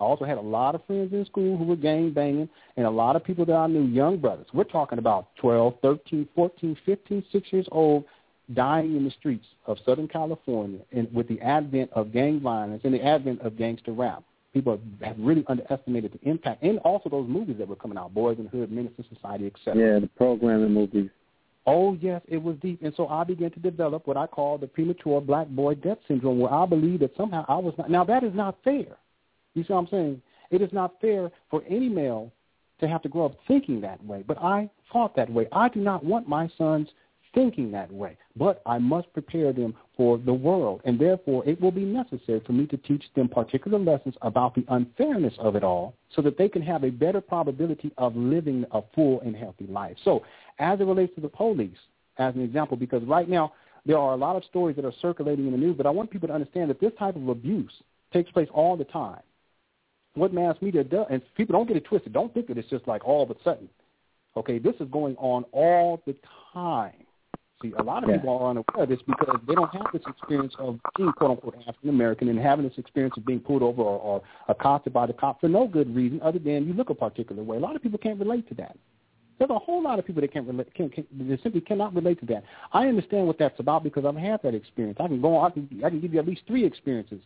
I 0.00 0.04
also 0.04 0.24
had 0.24 0.38
a 0.38 0.42
lot 0.42 0.74
of 0.74 0.84
friends 0.86 1.12
in 1.12 1.24
school 1.26 1.56
who 1.56 1.64
were 1.64 1.76
gang 1.76 2.12
banging, 2.12 2.48
and 2.76 2.86
a 2.86 2.90
lot 2.90 3.14
of 3.14 3.22
people 3.22 3.44
that 3.44 3.54
I 3.54 3.66
knew, 3.66 3.84
young 3.84 4.16
brothers. 4.16 4.46
We're 4.52 4.64
talking 4.64 4.98
about 4.98 5.28
12, 5.36 5.74
13, 5.82 6.28
14, 6.34 6.76
15, 6.84 7.24
6 7.30 7.52
years 7.52 7.66
old, 7.70 8.04
dying 8.54 8.96
in 8.96 9.04
the 9.04 9.10
streets 9.12 9.46
of 9.66 9.78
Southern 9.86 10.08
California 10.08 10.80
and 10.92 11.12
with 11.14 11.28
the 11.28 11.40
advent 11.40 11.90
of 11.92 12.12
gang 12.12 12.40
violence 12.40 12.82
and 12.84 12.92
the 12.92 13.02
advent 13.02 13.40
of 13.40 13.56
gangster 13.56 13.92
rap 13.92 14.22
people 14.54 14.80
have 15.02 15.16
really 15.18 15.44
underestimated 15.48 16.12
the 16.12 16.30
impact, 16.30 16.62
and 16.62 16.78
also 16.78 17.10
those 17.10 17.28
movies 17.28 17.56
that 17.58 17.68
were 17.68 17.76
coming 17.76 17.98
out, 17.98 18.14
Boys 18.14 18.38
in 18.38 18.44
the 18.44 18.50
Hood, 18.50 18.72
Menace 18.72 18.92
to 18.96 19.04
Society, 19.14 19.46
etc. 19.46 19.74
Yeah, 19.76 19.98
the 19.98 20.06
programming 20.16 20.72
movies. 20.72 21.10
Oh 21.66 21.94
yes, 22.00 22.22
it 22.28 22.42
was 22.42 22.56
deep, 22.62 22.80
and 22.82 22.94
so 22.96 23.08
I 23.08 23.24
began 23.24 23.50
to 23.50 23.60
develop 23.60 24.06
what 24.06 24.16
I 24.16 24.26
call 24.26 24.56
the 24.56 24.66
premature 24.66 25.20
black 25.20 25.48
boy 25.48 25.74
death 25.74 25.98
syndrome, 26.06 26.38
where 26.38 26.52
I 26.52 26.64
believe 26.64 27.00
that 27.00 27.16
somehow 27.16 27.44
I 27.48 27.56
was 27.56 27.74
not. 27.76 27.90
Now 27.90 28.04
that 28.04 28.22
is 28.22 28.34
not 28.34 28.56
fair. 28.64 28.96
You 29.54 29.64
see 29.64 29.72
what 29.72 29.80
I'm 29.80 29.88
saying? 29.88 30.22
It 30.50 30.62
is 30.62 30.72
not 30.72 31.00
fair 31.00 31.30
for 31.50 31.62
any 31.68 31.88
male 31.88 32.32
to 32.80 32.88
have 32.88 33.02
to 33.02 33.08
grow 33.08 33.26
up 33.26 33.36
thinking 33.48 33.80
that 33.80 34.04
way. 34.04 34.22
But 34.26 34.38
I 34.42 34.70
thought 34.92 35.16
that 35.16 35.30
way. 35.30 35.48
I 35.52 35.68
do 35.68 35.80
not 35.80 36.04
want 36.04 36.28
my 36.28 36.50
sons 36.58 36.88
thinking 37.34 37.70
that 37.72 37.92
way. 37.92 38.16
But 38.36 38.62
I 38.64 38.78
must 38.78 39.12
prepare 39.12 39.52
them 39.52 39.74
for 39.96 40.18
the 40.18 40.32
world, 40.32 40.80
and 40.84 40.98
therefore 40.98 41.46
it 41.46 41.60
will 41.60 41.70
be 41.70 41.84
necessary 41.84 42.40
for 42.46 42.52
me 42.52 42.66
to 42.68 42.76
teach 42.76 43.04
them 43.14 43.28
particular 43.28 43.78
lessons 43.78 44.14
about 44.22 44.54
the 44.54 44.64
unfairness 44.68 45.34
of 45.38 45.56
it 45.56 45.64
all 45.64 45.94
so 46.14 46.22
that 46.22 46.38
they 46.38 46.48
can 46.48 46.62
have 46.62 46.84
a 46.84 46.90
better 46.90 47.20
probability 47.20 47.92
of 47.98 48.16
living 48.16 48.64
a 48.72 48.80
full 48.94 49.20
and 49.20 49.36
healthy 49.36 49.66
life. 49.66 49.96
So 50.04 50.24
as 50.58 50.80
it 50.80 50.84
relates 50.84 51.14
to 51.16 51.20
the 51.20 51.28
police, 51.28 51.76
as 52.18 52.34
an 52.34 52.42
example, 52.42 52.76
because 52.76 53.02
right 53.04 53.28
now 53.28 53.52
there 53.84 53.98
are 53.98 54.12
a 54.12 54.16
lot 54.16 54.36
of 54.36 54.44
stories 54.44 54.76
that 54.76 54.84
are 54.84 54.94
circulating 55.02 55.46
in 55.46 55.52
the 55.52 55.58
news, 55.58 55.76
but 55.76 55.86
I 55.86 55.90
want 55.90 56.10
people 56.10 56.28
to 56.28 56.34
understand 56.34 56.70
that 56.70 56.80
this 56.80 56.92
type 56.98 57.16
of 57.16 57.28
abuse 57.28 57.72
takes 58.12 58.30
place 58.30 58.48
all 58.52 58.76
the 58.76 58.84
time. 58.84 59.20
What 60.14 60.32
mass 60.32 60.56
media 60.60 60.84
does, 60.84 61.06
and 61.10 61.20
people 61.36 61.54
don't 61.54 61.66
get 61.66 61.76
it 61.76 61.84
twisted. 61.84 62.12
Don't 62.12 62.32
think 62.32 62.46
that 62.46 62.56
it's 62.56 62.70
just 62.70 62.86
like 62.86 63.04
all 63.04 63.24
of 63.24 63.30
a 63.30 63.36
sudden. 63.42 63.68
Okay, 64.36 64.58
this 64.58 64.74
is 64.80 64.88
going 64.90 65.16
on 65.16 65.44
all 65.52 66.00
the 66.06 66.14
time. 66.52 67.03
A 67.78 67.82
lot 67.82 68.02
of 68.04 68.10
Yeah. 68.10 68.16
people 68.16 68.38
are 68.38 68.50
unaware 68.50 68.82
of 68.84 68.88
this 68.88 69.00
because 69.02 69.40
they 69.46 69.54
don't 69.54 69.72
have 69.74 69.86
this 69.92 70.02
experience 70.06 70.54
of 70.58 70.78
being 70.96 71.12
quote 71.12 71.32
unquote 71.32 71.56
African 71.66 71.90
American 71.90 72.28
and 72.28 72.38
having 72.38 72.68
this 72.68 72.78
experience 72.78 73.16
of 73.16 73.24
being 73.24 73.40
pulled 73.40 73.62
over 73.62 73.82
or, 73.82 73.98
or 73.98 74.22
accosted 74.48 74.92
by 74.92 75.06
the 75.06 75.12
cop 75.12 75.40
for 75.40 75.48
no 75.48 75.66
good 75.66 75.94
reason 75.94 76.20
other 76.22 76.38
than 76.38 76.66
you 76.66 76.72
look 76.74 76.90
a 76.90 76.94
particular 76.94 77.42
way. 77.42 77.56
A 77.56 77.60
lot 77.60 77.76
of 77.76 77.82
people 77.82 77.98
can't 77.98 78.18
relate 78.18 78.48
to 78.48 78.54
that. 78.54 78.76
There's 79.38 79.50
a 79.50 79.58
whole 79.58 79.82
lot 79.82 79.98
of 79.98 80.06
people 80.06 80.20
that 80.20 80.32
can't 80.32 80.46
relate, 80.46 80.72
can, 80.74 80.88
can, 80.90 81.06
that 81.28 81.42
simply 81.42 81.60
cannot 81.60 81.94
relate 81.94 82.20
to 82.20 82.26
that. 82.26 82.44
I 82.72 82.86
understand 82.86 83.26
what 83.26 83.38
that's 83.38 83.58
about 83.58 83.82
because 83.82 84.04
I've 84.04 84.14
had 84.16 84.40
that 84.42 84.54
experience. 84.54 84.98
I 85.00 85.08
can 85.08 85.20
go 85.20 85.36
on. 85.36 85.50
I 85.50 85.54
can, 85.54 85.84
I 85.84 85.90
can 85.90 86.00
give 86.00 86.14
you 86.14 86.20
at 86.20 86.26
least 86.26 86.42
three 86.46 86.64
experiences 86.64 87.20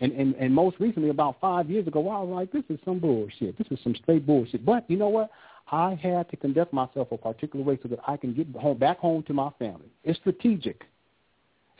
and, 0.00 0.12
and 0.12 0.34
and 0.34 0.52
most 0.52 0.76
recently, 0.80 1.10
about 1.10 1.36
five 1.40 1.70
years 1.70 1.86
ago, 1.86 2.08
I 2.08 2.20
was 2.20 2.28
like, 2.28 2.52
this 2.52 2.64
is 2.68 2.80
some 2.84 2.98
bullshit. 2.98 3.56
This 3.56 3.68
is 3.70 3.78
some 3.84 3.94
straight 3.94 4.26
bullshit. 4.26 4.64
But 4.64 4.88
you 4.90 4.96
know 4.96 5.08
what? 5.08 5.30
I 5.70 5.94
had 5.94 6.28
to 6.30 6.36
conduct 6.36 6.72
myself 6.72 7.08
a 7.10 7.16
particular 7.16 7.64
way 7.64 7.78
so 7.82 7.88
that 7.88 8.00
I 8.06 8.16
can 8.16 8.34
get 8.34 8.46
home, 8.54 8.78
back 8.78 8.98
home 8.98 9.22
to 9.24 9.32
my 9.32 9.50
family. 9.58 9.88
It's 10.04 10.18
strategic. 10.18 10.82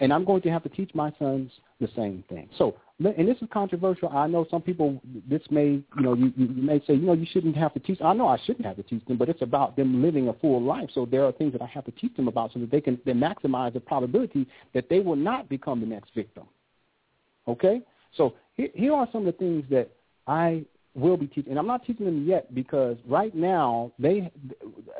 And 0.01 0.13
I'm 0.13 0.25
going 0.25 0.43
to 0.43 0.51
have 0.51 0.63
to 0.65 0.69
teach 0.69 0.91
my 0.95 1.13
sons 1.19 1.53
the 1.81 1.89
same 1.95 2.25
thing. 2.29 2.49
So, 2.59 2.75
and 2.99 3.29
this 3.29 3.37
is 3.41 3.49
controversial. 3.53 4.09
I 4.09 4.27
know 4.27 4.47
some 4.51 4.63
people, 4.63 5.01
this 5.29 5.43
may, 5.51 5.67
you 5.97 6.03
know, 6.03 6.15
you, 6.15 6.33
you 6.37 6.49
may 6.49 6.81
say, 6.81 6.95
you 6.95 7.07
know, 7.07 7.13
you 7.13 7.27
shouldn't 7.31 7.57
have 7.57 7.73
to 7.75 7.81
teach. 7.81 8.01
I 8.01 8.13
know 8.13 8.27
I 8.27 8.39
shouldn't 8.45 8.67
have 8.67 8.77
to 8.77 8.83
teach 8.83 9.05
them, 9.05 9.17
but 9.17 9.29
it's 9.29 9.43
about 9.43 9.77
them 9.77 10.03
living 10.03 10.29
a 10.29 10.33
full 10.33 10.63
life. 10.63 10.89
So 10.95 11.07
there 11.07 11.25
are 11.25 11.33
things 11.33 11.53
that 11.53 11.63
I 11.63 11.67
have 11.67 11.85
to 11.85 11.93
teach 11.93 12.15
them 12.17 12.27
about 12.27 12.53
so 12.53 12.61
that 12.61 12.71
they 12.71 12.81
can 12.81 12.99
they 13.05 13.13
maximize 13.13 13.73
the 13.73 13.81
probability 13.81 14.49
that 14.73 14.89
they 14.89 15.01
will 15.01 15.17
not 15.17 15.49
become 15.49 15.81
the 15.81 15.87
next 15.87 16.13
victim. 16.15 16.45
Okay? 17.47 17.83
So 18.17 18.35
here, 18.55 18.71
here 18.75 18.95
are 18.95 19.09
some 19.13 19.27
of 19.27 19.27
the 19.27 19.39
things 19.39 19.65
that 19.71 19.91
I 20.27 20.65
will 20.95 21.17
be 21.17 21.27
teaching, 21.27 21.51
and 21.51 21.59
I'm 21.59 21.67
not 21.67 21.85
teaching 21.85 22.07
them 22.07 22.25
yet 22.27 22.55
because 22.55 22.97
right 23.07 23.35
now 23.35 23.93
they 23.99 24.31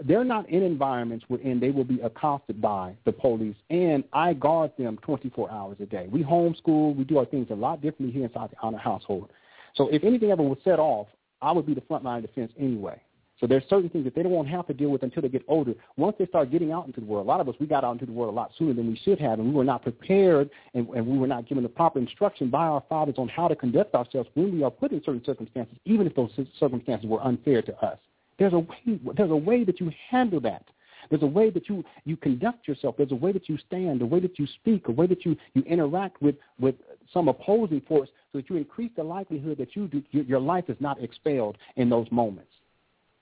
they're 0.05 0.25
not 0.25 0.49
in 0.49 0.63
environments 0.63 1.25
wherein 1.29 1.61
they 1.61 1.71
will 1.71 1.85
be 1.85 2.01
accosted 2.01 2.61
by 2.61 2.97
the 3.05 3.13
police, 3.13 3.57
and 3.71 4.03
I 4.13 4.33
guard 4.33 4.73
them 4.77 4.99
24 5.03 5.51
hours 5.51 5.77
a 5.81 5.87
day. 5.87 6.09
We 6.11 6.23
homeschool, 6.23 6.97
we 6.97 7.05
do 7.05 7.19
our 7.19 7.27
things 7.27 7.49
a 7.51 7.55
lot 7.55 7.81
differently 7.81 8.13
here 8.13 8.27
inside 8.27 8.51
the 8.51 8.57
honor 8.61 8.79
household. 8.79 9.31
So 9.75 9.89
if 9.89 10.05
anything 10.05 10.31
ever 10.31 10.43
was 10.43 10.59
set 10.65 10.79
off, 10.79 11.07
I 11.41 11.53
would 11.53 11.67
be 11.67 11.75
the 11.75 11.83
front 11.83 12.05
line 12.05 12.25
of 12.25 12.31
defense 12.31 12.53
anyway. 12.59 13.01
So 13.41 13.47
there's 13.49 13.65
certain 13.69 13.89
things 13.89 14.05
that 14.05 14.15
they 14.15 14.23
don't 14.23 14.33
want 14.33 14.49
to 14.49 14.55
have 14.55 14.67
to 14.69 14.75
deal 14.75 14.91
with 14.91 15.03
until 15.03 15.23
they 15.23 15.29
get 15.29 15.45
older. 15.49 15.75
Once 15.97 16.15
they 16.19 16.27
start 16.27 16.51
getting 16.51 16.71
out 16.71 16.87
into 16.87 17.01
the 17.01 17.07
world, 17.07 17.27
a 17.27 17.29
lot 17.29 17.41
of 17.41 17.49
us, 17.49 17.57
we 17.59 17.67
got 17.67 17.83
out 17.83 17.93
into 17.93 18.07
the 18.07 18.13
world 18.13 18.33
a 18.33 18.37
lot 18.37 18.53
sooner 18.57 18.73
than 18.73 18.87
we 18.87 18.97
should 19.05 19.19
have, 19.19 19.41
and 19.41 19.49
we 19.49 19.55
were 19.55 19.65
not 19.65 19.83
prepared 19.83 20.51
and, 20.75 20.89
and 20.91 21.07
we 21.07 21.19
were 21.19 21.27
not 21.27 21.49
given 21.49 21.63
the 21.63 21.69
proper 21.69 21.99
instruction 21.99 22.49
by 22.49 22.67
our 22.67 22.83
fathers 22.89 23.17
on 23.19 23.29
how 23.29 23.49
to 23.49 23.57
conduct 23.57 23.95
ourselves 23.95 24.29
when 24.35 24.53
we 24.53 24.63
are 24.63 24.71
put 24.71 24.93
in 24.93 25.03
certain 25.05 25.25
circumstances, 25.25 25.77
even 25.85 26.07
if 26.07 26.15
those 26.15 26.31
circumstances 26.59 27.09
were 27.09 27.23
unfair 27.25 27.61
to 27.61 27.77
us. 27.85 27.99
There's 28.39 28.53
a 28.53 28.61
way, 28.61 29.01
there's 29.17 29.31
a 29.31 29.37
way 29.37 29.65
that 29.65 29.81
you 29.81 29.91
handle 30.11 30.41
that. 30.41 30.65
There's 31.11 31.23
a 31.23 31.27
way 31.27 31.51
that 31.51 31.69
you, 31.69 31.85
you 32.05 32.17
conduct 32.17 32.67
yourself. 32.67 32.97
There's 32.97 33.13
a 33.13 33.17
way 33.17 33.33
that 33.33 33.49
you 33.49 33.59
stand, 33.67 34.01
a 34.01 34.07
way 34.07 34.21
that 34.21 34.39
you 34.39 34.47
speak, 34.47 34.89
a 34.89 34.93
way 34.93 35.07
that 35.07 35.25
you, 35.25 35.37
you 35.55 35.63
interact 35.63 36.23
with, 36.23 36.37
with 36.59 36.77
some 37.13 37.29
opposing 37.29 37.83
force 37.83 38.09
so 38.33 38.39
that 38.39 38.49
you 38.49 38.57
increase 38.57 38.91
the 38.97 39.05
likelihood 39.05 39.59
that 39.59 39.77
you 39.77 39.89
do, 39.89 40.03
your, 40.13 40.25
your 40.25 40.41
life 40.41 40.65
is 40.69 40.77
not 40.81 41.03
expelled 41.03 41.59
in 41.77 41.91
those 41.91 42.07
moments. 42.11 42.51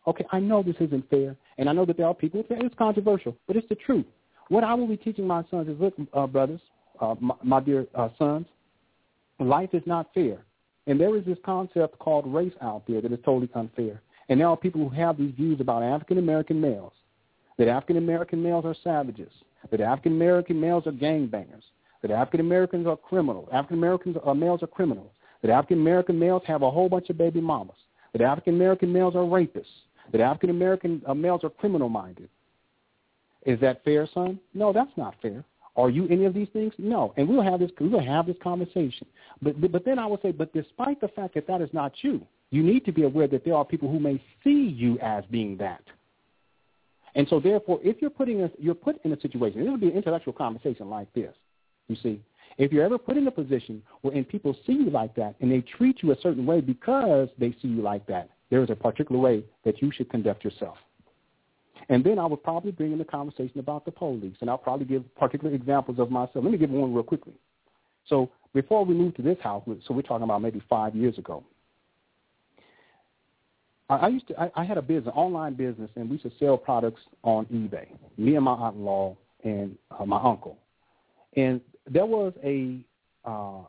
Okay, 0.06 0.24
I 0.32 0.40
know 0.40 0.62
this 0.62 0.76
isn't 0.80 1.08
fair, 1.10 1.36
and 1.58 1.68
I 1.68 1.72
know 1.72 1.84
that 1.84 1.96
there 1.96 2.06
are 2.06 2.14
people 2.14 2.42
who 2.42 2.54
say 2.54 2.60
it's 2.60 2.74
controversial, 2.76 3.36
but 3.46 3.56
it's 3.56 3.68
the 3.68 3.76
truth. 3.76 4.06
What 4.48 4.64
I 4.64 4.74
will 4.74 4.88
be 4.88 4.96
teaching 4.96 5.26
my 5.26 5.44
sons 5.50 5.68
is, 5.68 5.78
look, 5.80 5.94
uh, 6.12 6.26
brothers, 6.26 6.60
uh, 7.00 7.14
my, 7.20 7.34
my 7.42 7.60
dear 7.60 7.86
uh, 7.94 8.08
sons, 8.18 8.46
life 9.38 9.70
is 9.72 9.82
not 9.86 10.08
fair. 10.12 10.38
And 10.86 11.00
there 11.00 11.16
is 11.16 11.24
this 11.24 11.38
concept 11.44 11.98
called 11.98 12.26
race 12.26 12.52
out 12.60 12.82
there 12.88 13.00
that 13.00 13.12
is 13.12 13.18
totally 13.24 13.48
unfair. 13.54 14.02
And 14.28 14.40
there 14.40 14.48
are 14.48 14.56
people 14.56 14.88
who 14.88 14.94
have 14.94 15.16
these 15.16 15.32
views 15.34 15.60
about 15.60 15.82
African 15.82 16.18
American 16.18 16.60
males, 16.60 16.92
that 17.58 17.68
African 17.68 17.96
American 17.96 18.42
males 18.42 18.64
are 18.64 18.74
savages, 18.82 19.30
that 19.70 19.80
African 19.80 20.12
American 20.12 20.60
males 20.60 20.86
are 20.86 20.92
gangbangers, 20.92 21.62
that 22.02 22.10
African 22.10 22.40
Americans 22.40 22.86
are 22.86 22.96
criminals, 22.96 23.48
African 23.52 23.78
Americans 23.78 24.16
uh, 24.24 24.34
males 24.34 24.62
are 24.62 24.66
criminals, 24.66 25.10
that 25.42 25.50
African 25.50 25.80
American 25.80 26.18
males 26.18 26.42
have 26.46 26.62
a 26.62 26.70
whole 26.70 26.88
bunch 26.88 27.10
of 27.10 27.18
baby 27.18 27.40
mamas, 27.40 27.76
that 28.12 28.22
African 28.22 28.54
American 28.54 28.92
males 28.92 29.14
are 29.14 29.20
rapists, 29.20 29.66
that 30.10 30.20
African 30.20 30.50
American 30.50 31.02
uh, 31.06 31.14
males 31.14 31.44
are 31.44 31.50
criminal 31.50 31.88
minded. 31.88 32.28
Is 33.44 33.60
that 33.60 33.84
fair, 33.84 34.08
son? 34.12 34.38
No, 34.54 34.72
that's 34.72 34.90
not 34.96 35.14
fair. 35.20 35.44
Are 35.74 35.90
you 35.90 36.06
any 36.08 36.26
of 36.26 36.34
these 36.34 36.48
things? 36.52 36.72
No. 36.78 37.14
And 37.16 37.28
we'll 37.28 37.42
have 37.42 37.60
this 37.60 37.70
we'll 37.80 38.04
have 38.04 38.26
this 38.26 38.36
conversation. 38.42 39.06
But, 39.40 39.72
but 39.72 39.84
then 39.84 39.98
I 39.98 40.06
would 40.06 40.20
say, 40.22 40.32
but 40.32 40.52
despite 40.52 41.00
the 41.00 41.08
fact 41.08 41.34
that 41.34 41.46
that 41.46 41.60
is 41.60 41.70
not 41.72 41.92
you, 42.02 42.20
you 42.50 42.62
need 42.62 42.84
to 42.84 42.92
be 42.92 43.04
aware 43.04 43.26
that 43.28 43.44
there 43.44 43.54
are 43.54 43.64
people 43.64 43.90
who 43.90 43.98
may 43.98 44.22
see 44.44 44.68
you 44.76 44.98
as 45.00 45.24
being 45.30 45.56
that. 45.56 45.82
And 47.14 47.26
so 47.28 47.40
therefore, 47.40 47.80
if 47.82 48.00
you're 48.00 48.10
putting 48.10 48.42
us 48.42 48.50
you're 48.58 48.74
put 48.74 49.02
in 49.04 49.12
a 49.12 49.20
situation, 49.20 49.62
it'll 49.62 49.76
be 49.76 49.88
an 49.88 49.96
intellectual 49.96 50.32
conversation 50.32 50.88
like 50.88 51.12
this. 51.14 51.34
You 51.88 51.96
see, 52.02 52.20
if 52.58 52.72
you're 52.72 52.84
ever 52.84 52.98
put 52.98 53.16
in 53.16 53.26
a 53.26 53.30
position 53.30 53.82
wherein 54.02 54.24
people 54.24 54.56
see 54.66 54.72
you 54.72 54.90
like 54.90 55.14
that 55.16 55.34
and 55.40 55.50
they 55.50 55.60
treat 55.60 56.02
you 56.02 56.12
a 56.12 56.20
certain 56.20 56.46
way 56.46 56.60
because 56.60 57.28
they 57.38 57.52
see 57.62 57.68
you 57.68 57.82
like 57.82 58.06
that, 58.06 58.30
there 58.52 58.62
is 58.62 58.68
a 58.68 58.76
particular 58.76 59.18
way 59.18 59.42
that 59.64 59.80
you 59.80 59.90
should 59.90 60.10
conduct 60.10 60.44
yourself. 60.44 60.76
And 61.88 62.04
then 62.04 62.18
I 62.18 62.26
would 62.26 62.42
probably 62.42 62.70
bring 62.70 62.92
in 62.92 62.98
the 62.98 63.04
conversation 63.04 63.58
about 63.58 63.86
the 63.86 63.90
police, 63.90 64.36
and 64.42 64.50
I'll 64.50 64.58
probably 64.58 64.84
give 64.84 65.02
particular 65.16 65.54
examples 65.54 65.98
of 65.98 66.10
myself. 66.10 66.44
Let 66.44 66.52
me 66.52 66.58
give 66.58 66.68
one 66.68 66.92
real 66.92 67.02
quickly. 67.02 67.32
So 68.06 68.30
before 68.52 68.84
we 68.84 68.92
moved 68.92 69.16
to 69.16 69.22
this 69.22 69.38
house, 69.42 69.62
so 69.66 69.94
we're 69.94 70.02
talking 70.02 70.24
about 70.24 70.42
maybe 70.42 70.60
five 70.68 70.94
years 70.94 71.16
ago, 71.16 71.42
I, 73.88 74.08
used 74.08 74.28
to 74.28 74.38
I, 74.38 74.50
I 74.54 74.64
had 74.64 74.76
a 74.76 74.82
business, 74.82 75.14
online 75.16 75.54
business, 75.54 75.90
and 75.96 76.10
we 76.10 76.18
used 76.18 76.24
to 76.24 76.32
sell 76.38 76.58
products 76.58 77.00
on 77.22 77.46
eBay. 77.46 77.86
Me 78.18 78.36
and 78.36 78.44
my 78.44 78.52
aunt-in-law 78.52 79.16
and 79.44 79.78
uh, 79.98 80.04
my 80.04 80.22
uncle, 80.22 80.58
and 81.38 81.58
there 81.90 82.04
was 82.04 82.34
a 82.44 82.80
uh, 83.24 83.62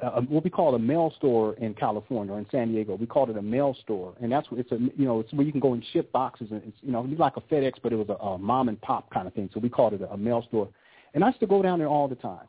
uh, 0.00 0.20
what 0.22 0.44
we 0.44 0.50
call 0.50 0.74
a 0.74 0.78
mail 0.78 1.12
store 1.16 1.54
in 1.54 1.74
California 1.74 2.32
or 2.32 2.38
in 2.38 2.46
San 2.50 2.68
Diego. 2.72 2.94
We 2.96 3.06
called 3.06 3.30
it 3.30 3.36
a 3.36 3.42
mail 3.42 3.76
store, 3.82 4.14
and 4.20 4.30
that's 4.30 4.46
it's 4.52 4.70
a 4.72 4.76
you 4.76 5.04
know 5.04 5.20
it's 5.20 5.32
where 5.32 5.44
you 5.44 5.52
can 5.52 5.60
go 5.60 5.72
and 5.72 5.84
ship 5.92 6.12
boxes, 6.12 6.48
and 6.50 6.62
it's 6.64 6.76
you 6.82 6.92
know 6.92 7.02
like 7.18 7.36
a 7.36 7.40
FedEx, 7.40 7.74
but 7.82 7.92
it 7.92 7.96
was 7.96 8.08
a, 8.08 8.14
a 8.24 8.38
mom 8.38 8.68
and 8.68 8.80
pop 8.80 9.10
kind 9.10 9.26
of 9.26 9.34
thing. 9.34 9.50
So 9.52 9.60
we 9.60 9.68
called 9.68 9.94
it 9.94 10.02
a, 10.02 10.10
a 10.12 10.16
mail 10.16 10.44
store, 10.48 10.68
and 11.14 11.24
I 11.24 11.28
used 11.28 11.40
to 11.40 11.46
go 11.46 11.62
down 11.62 11.78
there 11.78 11.88
all 11.88 12.08
the 12.08 12.14
time. 12.14 12.46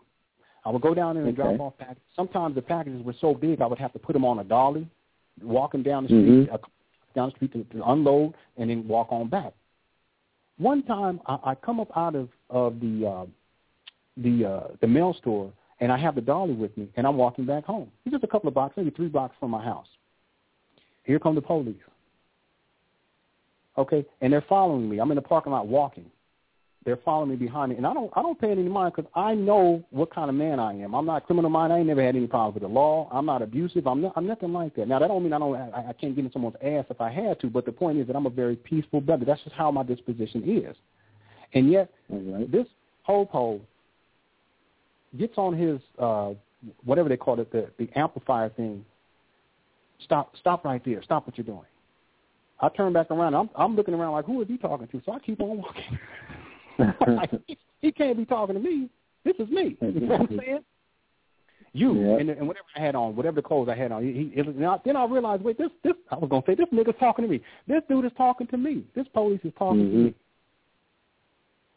I 0.65 0.69
would 0.69 0.81
go 0.81 0.93
down 0.93 1.15
there 1.15 1.25
and 1.25 1.37
Okay. 1.37 1.55
drop 1.57 1.59
off 1.59 1.77
packages. 1.77 2.03
Sometimes 2.15 2.55
the 2.55 2.61
packages 2.61 3.03
were 3.03 3.15
so 3.19 3.33
big 3.33 3.61
I 3.61 3.65
would 3.65 3.79
have 3.79 3.93
to 3.93 3.99
put 3.99 4.13
them 4.13 4.23
on 4.23 4.39
a 4.39 4.43
dolly, 4.43 4.87
walk 5.41 5.73
them 5.73 5.83
down 5.83 6.03
the 6.03 6.09
street, 6.09 6.49
Mhm. 6.49 6.53
uh, 6.53 6.57
down 7.15 7.29
the 7.29 7.35
street 7.35 7.51
to, 7.53 7.63
to 7.77 7.91
unload, 7.91 8.33
and 8.57 8.69
then 8.69 8.87
walk 8.87 9.11
on 9.11 9.27
back. 9.27 9.53
One 10.57 10.83
time 10.83 11.19
I, 11.25 11.39
I 11.43 11.55
come 11.55 11.79
up 11.79 11.91
out 11.97 12.15
of 12.15 12.29
of 12.49 12.79
the 12.79 13.07
uh, 13.07 13.25
the 14.17 14.45
uh, 14.45 14.67
the 14.81 14.87
mail 14.87 15.13
store 15.15 15.51
and 15.79 15.91
I 15.91 15.97
have 15.97 16.15
the 16.15 16.21
dolly 16.21 16.53
with 16.53 16.75
me, 16.77 16.87
and 16.95 17.05
I'm 17.05 17.17
walking 17.17 17.45
back 17.45 17.65
home. 17.65 17.91
It's 18.05 18.13
just 18.13 18.23
a 18.23 18.27
couple 18.27 18.47
of 18.47 18.53
blocks, 18.53 18.75
maybe 18.77 18.91
three 18.91 19.07
blocks 19.07 19.35
from 19.39 19.51
my 19.51 19.63
house. 19.63 19.87
Here 21.03 21.19
come 21.19 21.35
the 21.35 21.41
police. 21.41 21.75
Okay, 23.77 24.05
and 24.21 24.31
they're 24.31 24.45
following 24.47 24.89
me. 24.89 24.99
I'm 24.99 25.11
in 25.11 25.15
the 25.15 25.21
parking 25.21 25.51
lot 25.51 25.67
walking. 25.67 26.05
They're 26.85 26.99
following 27.05 27.29
me 27.29 27.37
behind 27.37 27.71
me, 27.71 27.77
and 27.77 27.87
I 27.87 27.93
don't 27.93 28.11
I 28.13 28.21
don't 28.21 28.39
pay 28.39 28.51
any 28.51 28.63
mind 28.63 28.93
because 28.95 29.09
I 29.15 29.33
know 29.33 29.83
what 29.91 30.13
kind 30.13 30.29
of 30.29 30.35
man 30.35 30.59
I 30.59 30.73
am. 30.73 30.93
I'm 30.93 31.05
not 31.05 31.25
criminal 31.25 31.49
minded. 31.49 31.75
I 31.75 31.77
ain't 31.79 31.87
never 31.87 32.03
had 32.03 32.15
any 32.15 32.27
problems 32.27 32.55
with 32.55 32.63
the 32.63 32.69
law. 32.69 33.09
I'm 33.11 33.25
not 33.25 33.41
abusive. 33.41 33.87
I'm 33.87 34.01
not, 34.01 34.13
I'm 34.17 34.27
nothing 34.27 34.51
like 34.51 34.75
that. 34.75 34.87
Now 34.87 34.99
that 34.99 35.07
don't 35.07 35.23
mean 35.23 35.31
I 35.31 35.39
don't 35.39 35.55
I, 35.55 35.89
I 35.89 35.93
can't 35.93 36.13
get 36.13 36.25
in 36.25 36.31
someone's 36.31 36.57
ass 36.61 36.85
if 36.89 36.99
I 36.99 37.09
had 37.09 37.39
to, 37.39 37.47
but 37.47 37.65
the 37.65 37.71
point 37.71 37.99
is 37.99 38.07
that 38.07 38.17
I'm 38.17 38.25
a 38.25 38.29
very 38.29 38.57
peaceful 38.57 38.99
brother. 38.99 39.23
That's 39.23 39.41
just 39.43 39.55
how 39.55 39.71
my 39.71 39.83
disposition 39.83 40.43
is. 40.45 40.75
And 41.53 41.71
yet 41.71 41.89
right. 42.09 42.51
this 42.51 42.67
hopo 43.03 43.61
gets 45.17 45.37
on 45.37 45.57
his 45.57 45.79
uh 45.99 46.31
whatever 46.85 47.09
they 47.09 47.17
call 47.17 47.39
it, 47.39 47.51
the, 47.51 47.69
the 47.77 47.89
amplifier 47.95 48.49
thing. 48.49 48.85
Stop 50.03 50.35
stop 50.39 50.65
right 50.65 50.81
there. 50.85 51.01
Stop 51.03 51.27
what 51.27 51.37
you're 51.37 51.45
doing. 51.45 51.65
I 52.59 52.69
turn 52.69 52.93
back 52.93 53.11
around. 53.11 53.33
I'm 53.35 53.49
I'm 53.55 53.75
looking 53.75 53.93
around 53.93 54.13
like 54.13 54.25
who 54.25 54.41
is 54.41 54.47
he 54.47 54.57
talking 54.57 54.87
to? 54.87 55.01
So 55.05 55.13
I 55.13 55.19
keep 55.19 55.39
on 55.41 55.57
walking. 55.57 55.99
Like, 57.07 57.29
he, 57.45 57.55
he 57.81 57.91
can't 57.91 58.17
be 58.17 58.25
talking 58.25 58.55
to 58.55 58.61
me. 58.61 58.89
This 59.23 59.35
is 59.37 59.47
me. 59.49 59.77
You 59.79 59.91
know 59.91 60.07
what 60.07 60.21
I'm 60.21 60.39
saying? 60.39 60.59
You 61.73 61.93
Yeah. 61.93 62.17
and, 62.17 62.29
and 62.31 62.47
whatever 62.47 62.65
I 62.75 62.79
had 62.81 62.95
on, 62.95 63.15
whatever 63.15 63.35
the 63.35 63.41
clothes 63.43 63.69
I 63.69 63.75
had 63.75 63.91
on. 63.91 64.03
He, 64.03 64.31
he, 64.33 64.41
was, 64.41 64.55
now, 64.57 64.81
then 64.83 64.95
I 64.95 65.05
realized, 65.05 65.43
wait, 65.43 65.57
this 65.59 65.69
this 65.83 65.93
I 66.09 66.15
was 66.15 66.29
gonna 66.29 66.43
say 66.47 66.55
this 66.55 66.67
nigga's 66.73 66.97
talking 66.99 67.25
to 67.25 67.29
me. 67.29 67.41
This 67.67 67.83
dude 67.87 68.05
is 68.05 68.11
talking 68.17 68.47
to 68.47 68.57
me. 68.57 68.85
This 68.95 69.07
police 69.13 69.39
is 69.43 69.53
talking 69.57 69.91
to 69.91 69.97
Mhm. 69.97 70.03
me. 70.05 70.13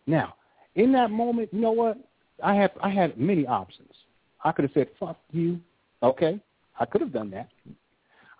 Now, 0.07 0.35
in 0.77 0.93
that 0.93 1.11
moment, 1.11 1.51
you 1.53 1.61
know 1.61 1.73
what? 1.73 1.99
I 2.43 2.55
had 2.55 2.71
I 2.83 2.91
had 2.91 3.19
many 3.19 3.47
options. 3.47 3.91
I 4.45 4.53
could 4.53 4.65
have 4.65 4.73
said 4.75 4.89
"fuck 4.99 5.19
you," 5.33 5.61
okay. 6.03 6.41
I 6.79 6.85
could 6.85 7.01
have 7.01 7.13
done 7.13 7.31
that. 7.31 7.49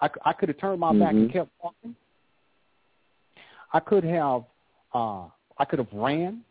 I, 0.01 0.11
I 0.25 0.33
could 0.35 0.51
have 0.51 0.59
turned 0.59 0.81
my 0.81 0.91
mm-hmm. 0.91 1.01
back 1.01 1.13
and 1.13 1.33
kept 1.33 1.51
walking. 1.63 1.97
I 3.73 3.81
could 3.81 4.05
have 4.05 4.45
uh, 4.95 5.25
I 5.59 5.65
could 5.69 5.79
have 5.79 5.89
ran. 5.93 6.43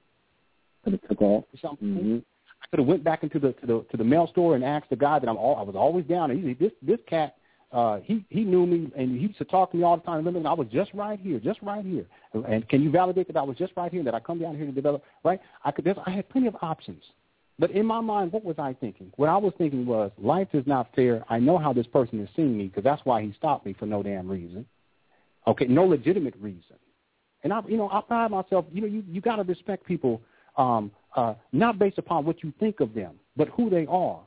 Could 0.84 0.93
have 0.93 1.07
took 1.07 1.22
off. 1.22 1.43
Something. 1.61 1.88
Mm-hmm. 1.88 2.17
I 2.63 2.67
could 2.69 2.80
have 2.80 2.88
went 2.88 3.03
back 3.03 3.23
into 3.23 3.39
the 3.39 3.53
to 3.53 3.65
the 3.65 3.85
to 3.91 3.97
the 3.97 4.03
mail 4.03 4.27
store 4.27 4.55
and 4.55 4.63
asked 4.63 4.89
the 4.89 4.95
guy 4.95 5.19
that 5.19 5.30
I'm 5.30 5.38
all 5.38 5.55
I 5.57 5.61
was 5.61 5.76
always 5.76 6.05
down. 6.05 6.31
And 6.31 6.43
he, 6.43 6.53
this 6.53 6.72
this 6.81 6.99
cat 7.07 7.35
uh, 7.72 7.99
he 8.03 8.26
he 8.30 8.43
knew 8.43 8.65
me 8.65 8.91
and 8.97 9.11
he 9.11 9.17
used 9.17 9.38
to 9.38 9.45
talk 9.45 9.72
to 9.72 9.77
me 9.77 9.84
all 9.84 9.97
the 9.97 10.03
time. 10.03 10.26
Remember, 10.26 10.47
I 10.47 10.53
was 10.53 10.67
just 10.72 10.93
right 10.93 11.19
here, 11.19 11.39
just 11.39 11.61
right 11.61 11.84
here. 11.84 12.05
And 12.34 12.67
can 12.69 12.81
you 12.81 12.89
validate 12.89 13.27
that 13.27 13.38
I 13.38 13.41
was 13.43 13.57
just 13.57 13.73
right 13.76 13.91
here? 13.91 13.99
And 13.99 14.07
that 14.07 14.15
I 14.15 14.19
come 14.19 14.39
down 14.39 14.55
here 14.55 14.65
to 14.65 14.72
develop 14.72 15.03
right? 15.23 15.39
I 15.63 15.72
could. 15.72 15.88
I 16.05 16.09
had 16.09 16.30
plenty 16.30 16.47
of 16.47 16.55
options. 16.61 17.03
But 17.57 17.72
in 17.72 17.86
my 17.86 18.02
mind, 18.02 18.34
what 18.34 18.44
was 18.44 18.60
I 18.60 18.73
thinking? 18.73 19.14
What 19.15 19.30
I 19.30 19.38
was 19.38 19.53
thinking 19.57 19.86
was, 19.86 20.11
life 20.18 20.49
is 20.53 20.68
not 20.68 20.94
fair. 20.94 21.23
I 21.30 21.40
know 21.40 21.57
how 21.57 21.72
this 21.72 21.88
person 21.88 22.19
is 22.19 22.30
seeing 22.36 22.57
me 22.57 22.68
because 22.68 22.84
that's 22.84 23.02
why 23.06 23.22
he 23.22 23.34
stopped 23.38 23.65
me 23.65 23.73
for 23.73 23.86
no 23.86 24.03
damn 24.03 24.30
reason. 24.30 24.65
Okay, 25.48 25.65
no 25.65 25.86
legitimate 25.86 26.36
reason. 26.40 26.76
And 27.44 27.53
I, 27.53 27.61
you 27.68 27.77
know, 27.77 27.90
I 27.90 28.02
pride 28.02 28.32
myself. 28.32 28.65
You 28.72 28.82
know, 28.82 28.88
you 28.88 29.03
you 29.07 29.22
got 29.22 29.38
to 29.38 29.44
respect 29.44 29.86
people, 29.86 30.22
um, 30.57 30.91
uh, 31.15 31.36
not 31.53 31.80
based 31.80 31.98
upon 31.98 32.26
what 32.26 32.44
you 32.44 32.52
think 32.60 32.80
of 32.80 32.94
them, 32.94 33.15
but 33.38 33.48
who 33.49 33.69
they 33.69 33.86
are. 33.86 34.19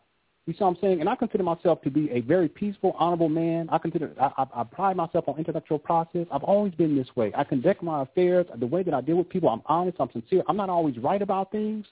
You 0.46 0.54
see 0.54 0.64
what 0.64 0.68
I'm 0.68 0.76
saying? 0.80 1.00
And 1.00 1.10
I 1.10 1.14
consider 1.14 1.42
myself 1.42 1.82
to 1.82 1.90
be 1.90 2.10
a 2.10 2.20
very 2.20 2.48
peaceful, 2.48 2.96
honorable 2.98 3.28
man. 3.28 3.68
I 3.70 3.76
consider 3.76 4.12
I, 4.18 4.30
I, 4.38 4.60
I 4.60 4.64
pride 4.64 4.96
myself 4.96 5.28
on 5.28 5.36
intellectual 5.36 5.78
process. 5.78 6.26
I've 6.32 6.44
always 6.44 6.72
been 6.72 6.96
this 6.96 7.08
way. 7.16 7.32
I 7.36 7.44
conduct 7.44 7.82
my 7.82 8.02
affairs 8.02 8.46
the 8.58 8.66
way 8.66 8.82
that 8.84 8.94
I 8.94 9.02
deal 9.02 9.16
with 9.16 9.28
people. 9.28 9.50
I'm 9.50 9.60
honest. 9.66 9.98
I'm 10.00 10.10
sincere. 10.12 10.42
I'm 10.48 10.56
not 10.56 10.70
always 10.70 10.96
right 10.96 11.20
about 11.20 11.52
things, 11.52 11.84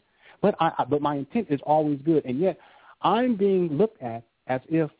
but 0.43 0.55
I, 0.61 0.73
I 0.79 0.85
but 0.85 1.03
my 1.03 1.17
intent 1.17 1.49
is 1.51 1.61
always 1.65 1.99
good. 2.05 2.25
And 2.25 2.39
yet, 2.39 2.59
I'm 3.03 3.37
being 3.37 3.69
looked 3.77 4.03
at 4.03 4.23
as 4.47 4.61
if 4.69 4.91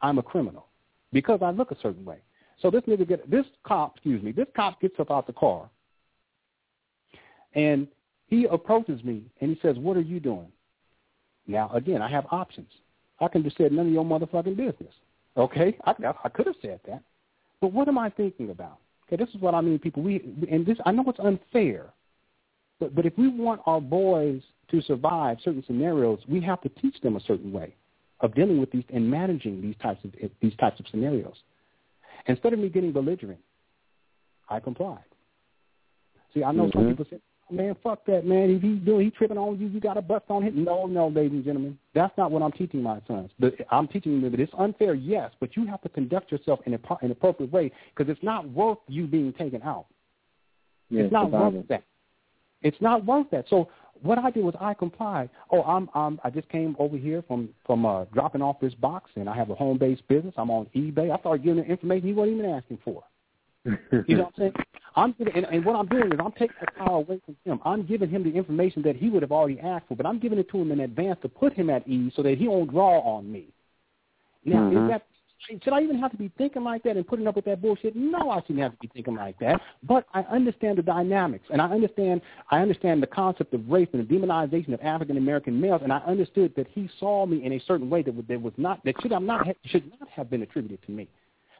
I'm 0.00 0.18
a 0.18 0.22
criminal 0.22 0.66
because 1.12 1.40
I 1.42 1.50
look 1.50 1.70
a 1.70 1.76
certain 1.82 2.04
way. 2.04 2.18
So 2.60 2.70
this 2.70 2.82
nigga 2.82 3.06
get 3.08 3.30
this 3.30 3.46
cop, 3.64 3.96
excuse 3.96 4.22
me, 4.22 4.32
this 4.32 4.46
cop 4.54 4.80
gets 4.80 4.98
up 4.98 5.10
out 5.10 5.26
the 5.26 5.32
car, 5.32 5.68
and 7.54 7.88
he 8.26 8.46
approaches 8.46 9.02
me 9.04 9.22
and 9.40 9.50
he 9.50 9.58
says, 9.60 9.78
"What 9.78 9.96
are 9.96 10.02
you 10.02 10.20
doing?" 10.20 10.48
Now 11.46 11.70
again, 11.74 12.02
I 12.02 12.08
have 12.08 12.26
options. 12.30 12.70
I 13.20 13.28
can 13.28 13.42
just 13.42 13.56
say 13.56 13.68
none 13.70 13.86
of 13.86 13.92
your 13.92 14.04
motherfucking 14.04 14.56
business. 14.56 14.94
Okay, 15.36 15.76
I, 15.84 15.94
I 16.24 16.28
could 16.28 16.46
have 16.46 16.56
said 16.60 16.80
that, 16.86 17.02
but 17.60 17.72
what 17.72 17.88
am 17.88 17.98
I 17.98 18.10
thinking 18.10 18.50
about? 18.50 18.78
Okay, 19.06 19.22
this 19.22 19.34
is 19.34 19.40
what 19.40 19.54
I 19.54 19.60
mean, 19.60 19.78
people. 19.78 20.02
We 20.02 20.22
and 20.50 20.64
this 20.66 20.78
I 20.84 20.92
know 20.92 21.04
it's 21.06 21.18
unfair, 21.20 21.92
but 22.80 22.94
but 22.94 23.06
if 23.06 23.16
we 23.16 23.28
want 23.28 23.60
our 23.66 23.80
boys 23.80 24.42
to 24.70 24.82
survive 24.82 25.38
certain 25.44 25.62
scenarios, 25.66 26.18
we 26.28 26.40
have 26.40 26.60
to 26.62 26.68
teach 26.68 27.00
them 27.00 27.16
a 27.16 27.20
certain 27.20 27.52
way 27.52 27.74
of 28.20 28.34
dealing 28.34 28.58
with 28.58 28.70
these 28.70 28.84
and 28.92 29.08
managing 29.08 29.60
these 29.60 29.76
types 29.82 30.04
of 30.04 30.12
these 30.40 30.56
types 30.56 30.78
of 30.80 30.86
scenarios. 30.90 31.36
Instead 32.26 32.52
of 32.52 32.58
me 32.58 32.68
getting 32.68 32.92
belligerent, 32.92 33.40
I 34.48 34.60
complied. 34.60 35.04
See, 36.32 36.44
I 36.44 36.52
know 36.52 36.64
mm-hmm. 36.64 36.78
some 36.78 36.88
people 36.88 37.06
say, 37.10 37.20
man, 37.50 37.76
fuck 37.82 38.04
that, 38.06 38.24
man. 38.24 38.50
If 38.50 38.62
he's 38.62 38.78
doing, 38.78 39.06
he 39.06 39.10
tripping 39.10 39.38
on 39.38 39.60
you, 39.60 39.68
you 39.68 39.80
got 39.80 39.96
a 39.96 40.02
bust 40.02 40.24
on 40.28 40.42
him. 40.42 40.64
No, 40.64 40.86
no, 40.86 41.08
ladies 41.08 41.32
and 41.32 41.44
gentlemen, 41.44 41.78
that's 41.94 42.16
not 42.16 42.30
what 42.30 42.42
I'm 42.42 42.52
teaching 42.52 42.82
my 42.82 43.00
sons. 43.06 43.30
But 43.38 43.54
I'm 43.70 43.88
teaching 43.88 44.20
them 44.20 44.30
that 44.30 44.40
it's 44.40 44.52
unfair, 44.58 44.94
yes, 44.94 45.30
but 45.40 45.56
you 45.56 45.66
have 45.66 45.82
to 45.82 45.88
conduct 45.88 46.32
yourself 46.32 46.60
in, 46.66 46.74
a, 46.74 46.76
in 46.76 47.06
an 47.06 47.10
appropriate 47.10 47.52
way 47.52 47.70
because 47.94 48.10
it's 48.10 48.22
not 48.22 48.48
worth 48.50 48.78
you 48.88 49.06
being 49.06 49.32
taken 49.32 49.62
out. 49.62 49.86
It's 50.90 51.12
not 51.12 51.30
worth 51.30 51.66
that. 51.68 51.84
It's 52.62 52.80
not 52.80 53.04
worth 53.04 53.28
that. 53.30 53.46
So 53.48 53.68
what 54.02 54.18
I 54.18 54.30
did 54.30 54.44
was 54.44 54.54
I 54.60 54.74
complied. 54.74 55.30
Oh, 55.50 55.62
I'm, 55.62 55.88
I'm 55.94 56.20
I 56.24 56.30
just 56.30 56.48
came 56.48 56.76
over 56.78 56.96
here 56.96 57.22
from 57.26 57.50
from 57.66 57.86
uh, 57.86 58.04
dropping 58.06 58.42
off 58.42 58.60
this 58.60 58.74
box, 58.74 59.10
and 59.16 59.28
I 59.28 59.36
have 59.36 59.50
a 59.50 59.54
home 59.54 59.78
based 59.78 60.06
business. 60.08 60.34
I'm 60.36 60.50
on 60.50 60.66
eBay. 60.74 61.10
I 61.10 61.18
started 61.20 61.44
giving 61.44 61.64
him 61.64 61.70
information 61.70 62.08
he 62.08 62.12
wasn't 62.12 62.38
even 62.38 62.50
asking 62.50 62.78
for. 62.84 63.02
you 63.64 64.16
know 64.16 64.24
what 64.24 64.26
I'm 64.26 64.32
saying? 64.38 64.52
I'm 64.96 65.14
and, 65.34 65.46
and 65.46 65.64
what 65.64 65.76
I'm 65.76 65.86
doing 65.86 66.12
is 66.12 66.18
I'm 66.22 66.32
taking 66.32 66.56
the 66.60 66.66
power 66.76 66.96
away 66.96 67.20
from 67.24 67.36
him. 67.44 67.60
I'm 67.64 67.86
giving 67.86 68.10
him 68.10 68.24
the 68.24 68.30
information 68.30 68.82
that 68.82 68.96
he 68.96 69.08
would 69.08 69.22
have 69.22 69.32
already 69.32 69.60
asked 69.60 69.86
for, 69.88 69.96
but 69.96 70.04
I'm 70.04 70.18
giving 70.18 70.38
it 70.38 70.50
to 70.50 70.58
him 70.58 70.72
in 70.72 70.80
advance 70.80 71.18
to 71.22 71.28
put 71.28 71.52
him 71.52 71.70
at 71.70 71.86
ease 71.86 72.12
so 72.16 72.22
that 72.22 72.38
he 72.38 72.48
won't 72.48 72.70
draw 72.70 73.00
on 73.00 73.30
me. 73.30 73.46
Now, 74.44 74.58
mm-hmm. 74.58 74.84
is 74.84 74.90
that 74.90 75.06
should 75.48 75.72
I 75.72 75.82
even 75.82 75.98
have 75.98 76.10
to 76.12 76.16
be 76.16 76.30
thinking 76.38 76.64
like 76.64 76.82
that 76.84 76.96
and 76.96 77.06
putting 77.06 77.26
up 77.26 77.36
with 77.36 77.44
that 77.46 77.60
bullshit? 77.60 77.96
No, 77.96 78.30
I 78.30 78.40
shouldn't 78.42 78.60
have 78.60 78.72
to 78.72 78.78
be 78.78 78.90
thinking 78.94 79.14
like 79.14 79.38
that. 79.40 79.60
But 79.82 80.06
I 80.14 80.20
understand 80.22 80.78
the 80.78 80.82
dynamics, 80.82 81.46
and 81.50 81.60
I 81.60 81.66
understand 81.66 82.20
I 82.50 82.60
understand 82.60 83.02
the 83.02 83.06
concept 83.06 83.54
of 83.54 83.68
race 83.68 83.88
and 83.92 84.06
the 84.06 84.14
demonization 84.14 84.74
of 84.74 84.80
African 84.80 85.16
American 85.16 85.60
males, 85.60 85.80
and 85.82 85.92
I 85.92 85.98
understood 85.98 86.54
that 86.56 86.66
he 86.68 86.88
saw 86.98 87.26
me 87.26 87.44
in 87.44 87.52
a 87.52 87.60
certain 87.66 87.90
way 87.90 88.02
that, 88.02 88.28
that 88.28 88.40
was 88.40 88.54
not 88.56 88.84
that 88.84 88.94
should 89.00 89.12
have 89.12 89.22
not 89.22 89.46
should 89.66 89.90
not 89.98 90.08
have 90.08 90.30
been 90.30 90.42
attributed 90.42 90.84
to 90.86 90.92
me. 90.92 91.08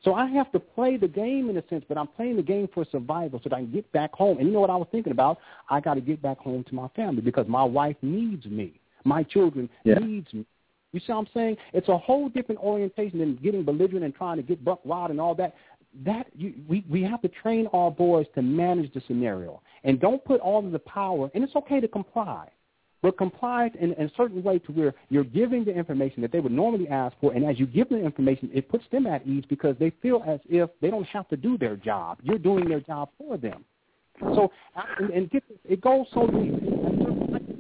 So 0.05 0.15
I 0.15 0.27
have 0.31 0.51
to 0.53 0.59
play 0.59 0.97
the 0.97 1.07
game 1.07 1.49
in 1.49 1.57
a 1.57 1.63
sense, 1.69 1.85
but 1.89 1.97
I'm 1.97 2.09
playing 2.09 2.37
the 2.37 2.43
game 2.43 2.69
for 2.75 2.85
survival 2.91 3.41
so 3.43 3.49
that 3.49 3.57
I 3.57 3.61
can 3.61 3.71
get 3.71 3.91
back 3.93 4.13
home. 4.13 4.39
And 4.39 4.49
you 4.49 4.53
know 4.53 4.61
what 4.61 4.71
I 4.71 4.77
was 4.77 4.89
thinking 4.91 5.13
about? 5.13 5.39
I 5.71 5.81
got 5.81 5.95
to 5.95 6.01
get 6.01 6.21
back 6.21 6.39
home 6.39 6.65
to 6.65 6.75
my 6.75 6.89
family 6.89 7.23
because 7.23 7.47
my 7.47 7.63
wife 7.63 7.97
needs 8.03 8.45
me. 8.47 8.81
My 9.05 9.23
children 9.23 9.69
yeah. 9.85 9.99
needs 9.99 10.33
me. 10.35 10.45
You 10.93 11.01
see 11.01 11.13
what 11.13 11.21
I'm 11.21 11.29
saying? 11.33 11.57
It's 11.73 11.89
a 11.89 11.97
whole 11.97 12.29
different 12.29 12.61
orientation 12.61 13.19
than 13.19 13.37
getting 13.37 13.65
belligerent 13.65 14.05
and 14.05 14.15
trying 14.15 14.37
to 14.37 14.43
get 14.43 14.65
buck 14.65 14.85
wild 14.85 15.11
and 15.11 15.21
all 15.21 15.35
that. 15.37 15.55
That 16.05 16.27
you, 16.35 16.55
we 16.69 16.85
we 16.89 17.03
have 17.03 17.21
to 17.23 17.29
train 17.29 17.67
our 17.75 17.91
boys 17.91 18.27
to 18.35 18.43
manage 18.43 18.93
the 18.95 19.03
scenario 19.07 19.61
and 19.85 20.01
don't 20.01 20.25
put 20.25 20.41
all 20.41 20.65
of 20.65 20.73
the 20.73 20.79
power. 20.79 21.31
And 21.35 21.45
it's 21.45 21.55
okay 21.55 21.81
to 21.81 21.89
comply, 21.89 22.49
but 23.03 23.19
comply 23.19 23.71
in, 23.79 23.93
in 23.93 24.07
a 24.07 24.11
certain 24.17 24.43
way 24.43 24.59
to 24.61 24.73
where 24.73 24.95
you're 25.11 25.25
giving 25.25 25.65
the 25.67 25.71
information 25.71 26.23
that 26.23 26.33
they 26.33 26.41
would 26.41 26.53
normally 26.53 26.89
ask 26.89 27.15
for, 27.21 27.35
and 27.35 27.45
as 27.45 27.59
you 27.59 27.67
give 27.67 27.91
them 27.91 28.01
the 28.01 28.07
information, 28.07 28.51
it 28.55 28.71
puts 28.71 28.85
them 28.91 29.07
at 29.07 29.27
ease 29.27 29.45
because 29.51 29.77
they 29.79 29.91
feel 30.01 30.23
as 30.27 30.41
if 30.49 30.71
they 30.81 30.89
don't 30.91 31.07
have 31.09 31.29
to 31.29 31.37
do 31.37 31.59
their 31.59 31.77
job. 31.77 32.19
You're 32.23 32.39
doing 32.39 32.69
their 32.69 32.81
job 32.81 33.11
for 33.19 33.37
them. 33.37 33.63
So 34.21 34.51
and, 34.99 35.11
and 35.11 35.31
get 35.31 35.43
it 35.65 35.81
goes 35.83 36.07
so 36.15 36.27
deep. 36.27 36.55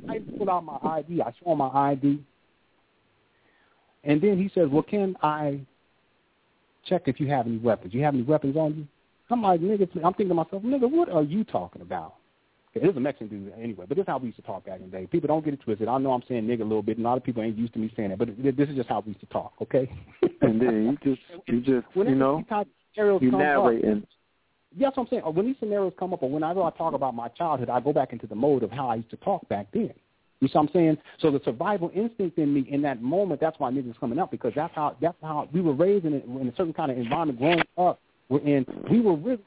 I, 0.08 0.14
I 0.14 0.50
out 0.50 0.64
my 0.64 0.78
ID. 0.82 1.20
I 1.20 1.32
show 1.44 1.54
my 1.54 1.68
ID 1.68 2.24
and 4.04 4.20
then 4.20 4.38
he 4.38 4.50
says, 4.54 4.68
well, 4.70 4.82
can 4.82 5.16
I 5.22 5.60
check 6.88 7.02
if 7.06 7.20
you 7.20 7.28
have 7.28 7.46
any 7.46 7.58
weapons? 7.58 7.94
You 7.94 8.02
have 8.02 8.14
any 8.14 8.22
weapons 8.22 8.56
on 8.56 8.76
you? 8.76 8.88
I'm 9.30 9.42
like, 9.42 9.60
nigga, 9.60 9.88
I'm 10.04 10.12
thinking 10.12 10.28
to 10.28 10.34
myself, 10.34 10.62
nigga, 10.62 10.90
what 10.90 11.08
are 11.08 11.22
you 11.22 11.44
talking 11.44 11.82
about? 11.82 12.14
It 12.74 12.88
is 12.88 12.96
a 12.96 13.00
Mexican 13.00 13.28
dude 13.28 13.52
anyway, 13.58 13.84
but 13.86 13.96
this 13.96 14.02
is 14.02 14.06
how 14.08 14.18
we 14.18 14.26
used 14.26 14.36
to 14.36 14.42
talk 14.42 14.64
back 14.64 14.80
in 14.80 14.90
the 14.90 14.96
day. 14.96 15.06
People 15.06 15.28
don't 15.28 15.44
get 15.44 15.54
it 15.54 15.60
twisted. 15.60 15.88
I 15.88 15.98
know 15.98 16.12
I'm 16.12 16.22
saying 16.26 16.46
nigga 16.46 16.60
a 16.60 16.64
little 16.64 16.82
bit, 16.82 16.96
and 16.96 17.04
a 17.04 17.08
lot 17.08 17.18
of 17.18 17.24
people 17.24 17.42
ain't 17.42 17.56
used 17.56 17.74
to 17.74 17.78
me 17.78 17.92
saying 17.96 18.10
that, 18.10 18.18
but 18.18 18.28
this 18.42 18.68
is 18.68 18.76
just 18.76 18.88
how 18.88 19.00
we 19.00 19.08
used 19.08 19.20
to 19.20 19.26
talk, 19.26 19.52
okay? 19.60 19.90
and 20.40 20.60
then 20.60 20.98
you 21.04 21.14
just, 21.14 21.22
you 21.46 21.60
just, 21.60 21.86
you 21.94 22.14
know, 22.14 22.42
you 23.20 23.30
narrate 23.30 23.84
and 23.84 24.06
that's 24.78 24.96
what 24.96 25.04
I'm 25.04 25.08
saying. 25.10 25.22
When 25.34 25.46
these 25.46 25.56
scenarios 25.60 25.92
come 25.98 26.12
up, 26.14 26.22
or 26.22 26.30
whenever 26.30 26.62
I 26.62 26.70
talk 26.70 26.94
about 26.94 27.14
my 27.14 27.28
childhood, 27.28 27.68
I 27.68 27.80
go 27.80 27.92
back 27.92 28.12
into 28.12 28.26
the 28.26 28.34
mode 28.34 28.62
of 28.62 28.70
how 28.70 28.88
I 28.88 28.96
used 28.96 29.10
to 29.10 29.16
talk 29.16 29.46
back 29.48 29.66
then. 29.72 29.92
You 30.42 30.48
see 30.48 30.54
what 30.54 30.62
I'm 30.62 30.70
saying? 30.72 30.98
So 31.20 31.30
the 31.30 31.40
survival 31.44 31.92
instinct 31.94 32.36
in 32.36 32.52
me 32.52 32.66
in 32.68 32.82
that 32.82 33.00
moment, 33.00 33.40
that's 33.40 33.60
why 33.60 33.70
niggas 33.70 33.98
coming 34.00 34.18
up 34.18 34.32
because 34.32 34.52
that's 34.56 34.74
how 34.74 34.96
that's 35.00 35.16
how 35.22 35.48
we 35.52 35.60
were 35.60 35.72
raised 35.72 36.04
in, 36.04 36.14
in 36.14 36.48
a 36.48 36.56
certain 36.56 36.72
kind 36.72 36.90
of 36.90 36.98
environment 36.98 37.38
growing 37.38 37.62
up. 37.78 38.00
We're 38.28 38.40
in 38.40 38.66
we 38.90 39.00
were 39.00 39.14
really 39.14 39.38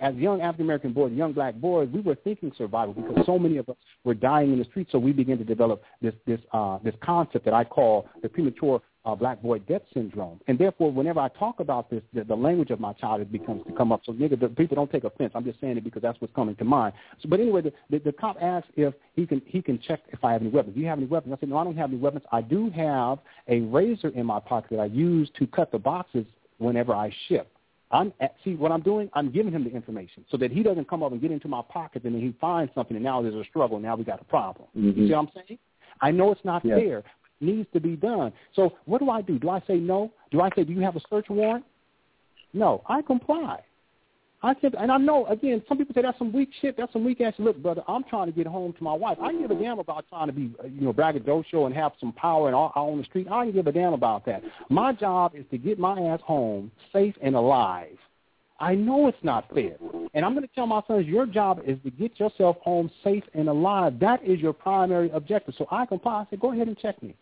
as 0.00 0.14
young 0.14 0.40
African 0.40 0.64
American 0.64 0.92
boys, 0.94 1.12
young 1.12 1.34
black 1.34 1.56
boys, 1.56 1.90
we 1.92 2.00
were 2.00 2.14
thinking 2.14 2.50
survival 2.56 2.94
because 2.94 3.26
so 3.26 3.38
many 3.38 3.58
of 3.58 3.68
us 3.68 3.76
were 4.04 4.14
dying 4.14 4.52
in 4.52 4.58
the 4.58 4.64
streets. 4.64 4.90
So 4.92 4.98
we 4.98 5.12
began 5.12 5.36
to 5.36 5.44
develop 5.44 5.82
this 6.00 6.14
this 6.26 6.40
uh, 6.52 6.78
this 6.82 6.94
concept 7.02 7.44
that 7.44 7.52
I 7.52 7.64
call 7.64 8.08
the 8.22 8.28
premature 8.30 8.80
uh, 9.04 9.14
black 9.14 9.40
boy 9.42 9.58
death 9.60 9.82
syndrome. 9.94 10.40
And 10.48 10.58
therefore, 10.58 10.92
whenever 10.92 11.20
I 11.20 11.28
talk 11.28 11.60
about 11.60 11.90
this, 11.90 12.02
the, 12.12 12.24
the 12.24 12.34
language 12.34 12.70
of 12.70 12.80
my 12.80 12.92
childhood 12.94 13.32
becomes 13.32 13.64
to 13.66 13.72
come 13.72 13.92
up. 13.92 14.02
So 14.04 14.12
nigga, 14.12 14.38
the 14.38 14.48
people 14.48 14.74
don't 14.74 14.90
take 14.90 15.04
offense. 15.04 15.32
I'm 15.34 15.44
just 15.44 15.60
saying 15.60 15.76
it 15.76 15.84
because 15.84 16.02
that's 16.02 16.20
what's 16.20 16.34
coming 16.34 16.56
to 16.56 16.64
mind. 16.64 16.94
So, 17.22 17.28
but 17.28 17.40
anyway, 17.40 17.62
the, 17.62 17.72
the, 17.90 17.98
the 17.98 18.12
cop 18.12 18.36
asks 18.40 18.68
if 18.76 18.94
he 19.14 19.26
can 19.26 19.40
he 19.46 19.62
can 19.62 19.80
check 19.80 20.00
if 20.08 20.24
I 20.24 20.32
have 20.32 20.42
any 20.42 20.50
weapons. 20.50 20.74
Do 20.74 20.80
you 20.80 20.86
have 20.86 20.98
any 20.98 21.06
weapons? 21.06 21.34
I 21.36 21.40
said, 21.40 21.48
no, 21.48 21.56
I 21.56 21.64
don't 21.64 21.76
have 21.76 21.90
any 21.90 21.98
weapons. 21.98 22.24
I 22.32 22.42
do 22.42 22.70
have 22.70 23.18
a 23.48 23.60
razor 23.60 24.08
in 24.08 24.26
my 24.26 24.40
pocket 24.40 24.70
that 24.70 24.80
I 24.80 24.86
use 24.86 25.30
to 25.38 25.46
cut 25.46 25.72
the 25.72 25.78
boxes 25.78 26.26
whenever 26.58 26.94
I 26.94 27.12
ship. 27.28 27.50
I'm 27.90 28.12
at, 28.20 28.34
see 28.44 28.54
what 28.54 28.70
I'm 28.70 28.82
doing. 28.82 29.08
I'm 29.14 29.30
giving 29.30 29.52
him 29.52 29.64
the 29.64 29.70
information 29.70 30.24
so 30.30 30.36
that 30.36 30.50
he 30.50 30.62
doesn't 30.62 30.88
come 30.90 31.02
up 31.02 31.12
and 31.12 31.20
get 31.20 31.30
into 31.30 31.48
my 31.48 31.62
pocket 31.62 32.04
and 32.04 32.14
then 32.14 32.20
he 32.20 32.34
finds 32.38 32.74
something 32.74 32.96
and 32.96 33.04
now 33.04 33.22
there's 33.22 33.34
a 33.34 33.44
struggle. 33.44 33.78
Now 33.78 33.96
we 33.96 34.04
got 34.04 34.20
a 34.20 34.24
problem. 34.24 34.68
Mm-hmm. 34.76 35.00
You 35.00 35.08
see 35.08 35.14
what 35.14 35.20
I'm 35.20 35.30
saying? 35.34 35.58
I 36.00 36.10
know 36.10 36.30
it's 36.30 36.44
not 36.44 36.62
fair, 36.62 37.02
needs 37.40 37.68
to 37.72 37.80
be 37.80 37.96
done. 37.96 38.32
So 38.54 38.74
what 38.84 38.98
do 38.98 39.10
I 39.10 39.22
do? 39.22 39.38
Do 39.38 39.50
I 39.50 39.62
say 39.66 39.76
no? 39.76 40.12
Do 40.30 40.40
I 40.40 40.50
say, 40.54 40.64
do 40.64 40.72
you 40.72 40.80
have 40.80 40.96
a 40.96 41.00
search 41.08 41.26
warrant? 41.28 41.64
No, 42.52 42.82
I 42.86 43.02
comply. 43.02 43.60
I 44.40 44.54
said, 44.60 44.76
and 44.78 44.92
I 44.92 44.98
know 44.98 45.26
again, 45.26 45.62
some 45.68 45.78
people 45.78 45.94
say 45.94 46.02
that's 46.02 46.18
some 46.18 46.32
weak 46.32 46.50
shit. 46.60 46.76
That's 46.76 46.92
some 46.92 47.04
weak 47.04 47.20
ass. 47.20 47.34
Look, 47.38 47.60
brother, 47.60 47.82
I'm 47.88 48.04
trying 48.04 48.26
to 48.26 48.32
get 48.32 48.46
home 48.46 48.72
to 48.72 48.84
my 48.84 48.92
wife. 48.92 49.18
I 49.20 49.32
give 49.32 49.50
a 49.50 49.54
damn 49.54 49.80
about 49.80 50.04
trying 50.08 50.28
to 50.28 50.32
be, 50.32 50.54
uh, 50.62 50.68
you 50.68 50.82
know, 50.82 50.92
braggadocio 50.92 51.66
and 51.66 51.74
have 51.74 51.92
some 51.98 52.12
power 52.12 52.46
and 52.46 52.54
all, 52.54 52.72
all 52.76 52.92
on 52.92 52.98
the 52.98 53.04
street. 53.04 53.26
I 53.28 53.44
don't 53.44 53.52
give 53.52 53.66
a 53.66 53.72
damn 53.72 53.94
about 53.94 54.24
that. 54.26 54.42
My 54.68 54.92
job 54.92 55.32
is 55.34 55.44
to 55.50 55.58
get 55.58 55.80
my 55.80 56.00
ass 56.02 56.20
home 56.22 56.70
safe 56.92 57.16
and 57.20 57.34
alive. 57.34 57.98
I 58.60 58.74
know 58.74 59.08
it's 59.08 59.18
not 59.22 59.48
fair. 59.52 59.76
And 60.14 60.24
I'm 60.24 60.34
going 60.34 60.46
to 60.46 60.54
tell 60.54 60.66
my 60.66 60.82
sons, 60.86 61.06
your 61.06 61.26
job 61.26 61.60
is 61.64 61.78
to 61.84 61.90
get 61.90 62.18
yourself 62.18 62.56
home 62.60 62.90
safe 63.04 63.24
and 63.34 63.48
alive. 63.48 63.98
That 64.00 64.22
is 64.24 64.40
your 64.40 64.52
primary 64.52 65.10
objective. 65.10 65.54
So 65.58 65.66
I 65.70 65.86
comply. 65.86 66.22
I 66.22 66.26
said, 66.30 66.40
go 66.40 66.52
ahead 66.52 66.68
and 66.68 66.78
check 66.78 67.00
me. 67.02 67.14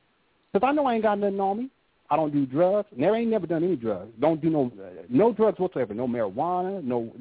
Because 0.57 0.71
I 0.71 0.73
know 0.73 0.87
I 0.87 0.95
ain't 0.95 1.03
got 1.03 1.19
nothing 1.19 1.39
on 1.39 1.59
me. 1.59 1.71
I 2.09 2.17
don't 2.17 2.33
do 2.33 2.47
drugs. 2.47 2.89
Never 2.97 3.17
ain't 3.17 3.31
never 3.31 3.47
done 3.47 3.63
any 3.63 3.77
drugs. 3.77 4.11
Don't 4.19 4.41
do 4.41 4.49
no 4.49 4.73
uh, 4.81 5.03
no 5.11 5.31
drugs 5.31 5.59
whatsoever. 5.59 5.93
No 5.93 6.09
marijuana. 6.09 6.83
No 6.83 7.13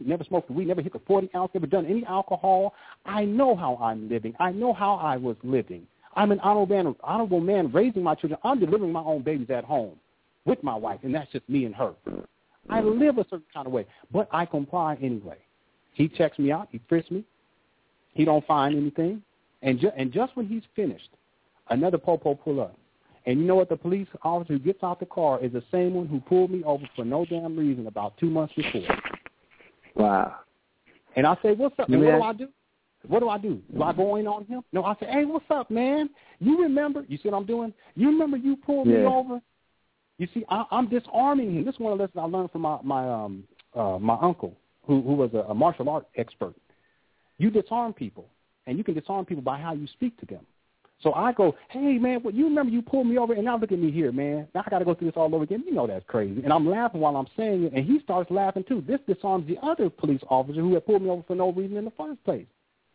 never 0.00 0.22
smoked 0.22 0.52
weed. 0.52 0.68
Never 0.68 0.82
hit 0.82 0.94
a 0.94 1.00
forty 1.00 1.28
ounce. 1.34 1.50
Never 1.52 1.66
done 1.66 1.84
any 1.84 2.04
alcohol. 2.06 2.74
I 3.04 3.24
know 3.24 3.56
how 3.56 3.76
I'm 3.82 4.08
living. 4.08 4.34
I 4.38 4.52
know 4.52 4.72
how 4.72 4.94
I 4.96 5.16
was 5.16 5.34
living. 5.42 5.84
I'm 6.14 6.30
an 6.30 6.38
honorable 6.38 6.76
man, 6.76 6.94
honorable 7.02 7.40
man 7.40 7.72
raising 7.72 8.04
my 8.04 8.14
children. 8.14 8.38
I'm 8.44 8.60
delivering 8.60 8.92
my 8.92 9.00
own 9.02 9.22
babies 9.22 9.50
at 9.50 9.64
home 9.64 9.96
with 10.44 10.62
my 10.62 10.76
wife, 10.76 11.00
and 11.02 11.12
that's 11.12 11.32
just 11.32 11.48
me 11.48 11.64
and 11.64 11.74
her. 11.74 11.92
I 12.70 12.82
live 12.82 13.18
a 13.18 13.24
certain 13.24 13.46
kind 13.52 13.66
of 13.66 13.72
way, 13.72 13.84
but 14.12 14.28
I 14.30 14.46
comply 14.46 14.96
anyway. 15.02 15.38
He 15.94 16.06
checks 16.06 16.38
me 16.38 16.52
out. 16.52 16.68
He 16.70 16.80
frisks 16.88 17.10
me. 17.10 17.24
He 18.12 18.24
don't 18.24 18.46
find 18.46 18.76
anything, 18.76 19.22
and 19.62 19.80
ju- 19.80 19.90
and 19.96 20.12
just 20.12 20.36
when 20.36 20.46
he's 20.46 20.62
finished, 20.76 21.08
another 21.70 21.98
popo 21.98 22.34
pull 22.34 22.60
up. 22.60 22.76
And 23.26 23.40
you 23.40 23.44
know 23.44 23.56
what? 23.56 23.68
The 23.68 23.76
police 23.76 24.06
officer 24.22 24.54
who 24.54 24.58
gets 24.60 24.82
out 24.84 25.00
the 25.00 25.06
car 25.06 25.42
is 25.42 25.52
the 25.52 25.62
same 25.72 25.94
one 25.94 26.06
who 26.06 26.20
pulled 26.20 26.50
me 26.50 26.62
over 26.64 26.88
for 26.94 27.04
no 27.04 27.24
damn 27.24 27.56
reason 27.56 27.88
about 27.88 28.16
two 28.18 28.30
months 28.30 28.54
before. 28.54 28.86
Wow. 29.96 30.36
And 31.16 31.26
I 31.26 31.36
say, 31.42 31.52
"What's 31.52 31.78
up?" 31.78 31.88
And 31.88 32.00
what 32.02 32.12
do 32.12 32.22
I 32.22 32.32
do? 32.32 32.48
What 33.08 33.20
do 33.20 33.28
I 33.28 33.38
do? 33.38 33.60
Do 33.74 33.82
I 33.82 33.92
go 33.92 34.16
in 34.16 34.26
on 34.26 34.44
him? 34.44 34.62
No, 34.72 34.84
I 34.84 34.94
say, 35.00 35.06
"Hey, 35.06 35.24
what's 35.24 35.44
up, 35.50 35.70
man? 35.70 36.10
You 36.38 36.62
remember? 36.62 37.04
You 37.08 37.16
see 37.18 37.28
what 37.28 37.36
I'm 37.36 37.46
doing? 37.46 37.72
You 37.94 38.08
remember 38.08 38.36
you 38.36 38.56
pulled 38.56 38.86
yeah. 38.86 38.98
me 38.98 39.04
over? 39.04 39.40
You 40.18 40.28
see, 40.32 40.44
I, 40.48 40.64
I'm 40.70 40.88
disarming 40.88 41.54
him. 41.54 41.64
This 41.64 41.74
is 41.74 41.80
one 41.80 41.92
of 41.92 41.98
the 41.98 42.04
lessons 42.04 42.20
I 42.20 42.26
learned 42.26 42.50
from 42.52 42.62
my 42.62 42.78
my 42.82 43.10
um 43.10 43.44
uh 43.74 43.98
my 43.98 44.18
uncle, 44.20 44.56
who 44.84 45.02
who 45.02 45.14
was 45.14 45.30
a, 45.34 45.50
a 45.50 45.54
martial 45.54 45.88
art 45.88 46.06
expert. 46.16 46.54
You 47.38 47.50
disarm 47.50 47.92
people, 47.92 48.26
and 48.66 48.78
you 48.78 48.84
can 48.84 48.94
disarm 48.94 49.24
people 49.24 49.42
by 49.42 49.58
how 49.58 49.74
you 49.74 49.86
speak 49.88 50.18
to 50.20 50.26
them. 50.26 50.46
So 51.02 51.12
I 51.12 51.32
go, 51.32 51.54
hey 51.68 51.98
man, 51.98 52.22
well, 52.22 52.34
you 52.34 52.44
remember 52.44 52.72
you 52.72 52.82
pulled 52.82 53.06
me 53.06 53.18
over, 53.18 53.34
and 53.34 53.44
now 53.44 53.58
look 53.58 53.72
at 53.72 53.78
me 53.78 53.90
here, 53.90 54.12
man. 54.12 54.48
Now 54.54 54.64
I 54.66 54.70
got 54.70 54.78
to 54.78 54.84
go 54.84 54.94
through 54.94 55.08
this 55.08 55.16
all 55.16 55.32
over 55.34 55.44
again. 55.44 55.62
You 55.66 55.74
know 55.74 55.86
that's 55.86 56.04
crazy. 56.06 56.42
And 56.42 56.52
I'm 56.52 56.68
laughing 56.68 57.00
while 57.00 57.16
I'm 57.16 57.28
saying 57.36 57.64
it, 57.64 57.72
and 57.74 57.84
he 57.84 58.00
starts 58.00 58.30
laughing 58.30 58.64
too. 58.66 58.82
This 58.86 59.00
disarms 59.06 59.46
the 59.46 59.58
other 59.62 59.90
police 59.90 60.22
officer 60.28 60.60
who 60.60 60.74
had 60.74 60.86
pulled 60.86 61.02
me 61.02 61.10
over 61.10 61.22
for 61.26 61.36
no 61.36 61.52
reason 61.52 61.76
in 61.76 61.84
the 61.84 61.92
first 61.92 62.22
place. 62.24 62.46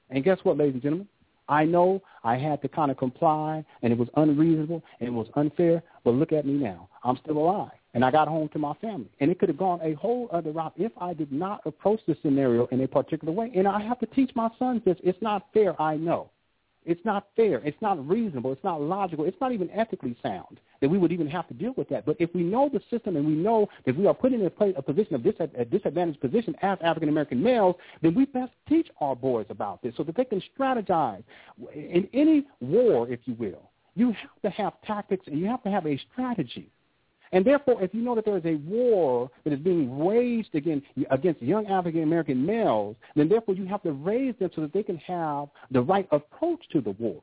And 0.10 0.24
guess 0.24 0.40
what, 0.44 0.58
ladies 0.58 0.74
and 0.74 0.82
gentlemen? 0.82 1.08
I 1.48 1.66
know 1.66 2.02
I 2.24 2.38
had 2.38 2.62
to 2.62 2.70
kind 2.70 2.92
of 2.92 2.98
comply, 2.98 3.64
and 3.82 3.92
it 3.92 4.00
was 4.00 4.08
unreasonable, 4.16 4.84
and 5.00 5.10
it 5.10 5.12
was 5.12 5.28
unfair, 5.36 5.84
but 6.04 6.12
look 6.12 6.32
at 6.32 6.46
me 6.46 6.54
now. 6.54 6.88
I'm 7.04 7.18
still 7.18 7.38
alive, 7.38 7.72
and 7.94 8.06
I 8.06 8.12
got 8.12 8.28
home 8.28 8.48
to 8.54 8.60
my 8.60 8.74
family. 8.76 9.10
And 9.20 9.30
it 9.30 9.38
could 9.38 9.50
have 9.50 9.58
gone 9.58 9.80
a 9.84 9.94
whole 9.94 10.30
other 10.32 10.52
route 10.52 10.74
if 10.78 10.92
I 10.98 11.14
did 11.14 11.32
not 11.32 11.62
approach 11.66 12.00
the 12.08 12.16
scenario 12.22 12.68
in 12.68 12.82
a 12.82 12.88
particular 12.88 13.34
way. 13.34 13.52
And 13.54 13.68
I 13.68 13.82
have 13.82 14.00
to 14.00 14.06
teach 14.08 14.32
my 14.36 14.50
sons 14.58 14.82
this. 14.86 14.98
It's 15.04 15.22
not 15.22 15.48
fair, 15.54 15.80
I 15.82 15.98
know. 15.98 16.30
It's 16.86 17.04
not 17.06 17.28
fair. 17.36 17.60
It's 17.60 17.82
not 17.82 18.08
reasonable. 18.08 18.52
It's 18.52 18.64
not 18.64 18.82
logical. 18.82 19.26
It's 19.26 19.40
not 19.40 19.52
even 19.52 19.70
ethically 19.72 20.16
sound 20.24 20.60
that 20.82 20.90
we 20.90 20.98
would 20.98 21.12
even 21.12 21.28
have 21.28 21.48
to 21.48 21.54
deal 21.54 21.74
with 21.78 21.88
that. 21.90 22.06
But 22.06 22.18
if 22.20 22.34
we 22.34 22.42
know 22.42 22.70
the 22.72 22.82
system 22.90 23.16
and 23.16 23.26
we 23.26 23.34
know 23.34 23.70
that 23.86 23.96
we 23.96 24.08
are 24.08 24.14
put 24.14 24.34
in 24.34 24.44
a, 24.46 24.50
place, 24.50 24.74
a 24.76 24.82
position 24.82 25.14
of 25.14 25.24
dis- 25.24 25.36
a 25.40 25.66
disadvantaged 25.66 26.20
position 26.20 26.56
as 26.62 26.80
African 26.82 27.10
American 27.10 27.42
males, 27.42 27.76
then 28.02 28.16
we 28.16 28.26
best 28.26 28.52
teach 28.68 28.90
our 29.00 29.16
boys 29.16 29.46
about 29.50 29.82
this 29.84 29.94
so 29.96 30.04
that 30.04 30.16
they 30.16 30.26
can 30.26 30.42
strategize. 30.58 31.24
In 31.74 32.10
any 32.14 32.46
war, 32.60 33.08
if 33.10 33.20
you 33.26 33.36
will, 33.36 33.70
you 33.96 34.12
have 34.14 34.42
to 34.44 34.50
have 34.50 34.74
tactics 34.86 35.28
and 35.28 35.40
you 35.40 35.46
have 35.46 35.62
to 35.64 35.70
have 35.70 35.86
a 35.86 36.00
strategy. 36.12 36.72
And 37.34 37.46
therefore, 37.46 37.82
if 37.82 37.94
you 37.94 38.02
know 38.02 38.16
that 38.16 38.26
there 38.26 38.38
is 38.38 38.46
a 38.46 38.56
war 38.56 39.30
that 39.44 39.54
is 39.54 39.60
being 39.60 39.98
waged 39.98 40.54
against, 40.54 40.88
against 41.10 41.42
young 41.42 41.66
African 41.68 42.04
American 42.04 42.46
males, 42.46 42.96
then 43.16 43.30
therefore 43.30 43.56
you 43.56 43.66
have 43.66 43.82
to 43.84 43.94
raise 43.94 44.36
them 44.40 44.50
so 44.54 44.62
that 44.62 44.74
they 44.74 44.84
can 44.84 44.98
have 44.98 45.48
the 45.72 45.82
right 45.82 46.08
approach 46.12 46.62
to 46.72 46.82
the 46.82 46.92
war. 46.92 47.22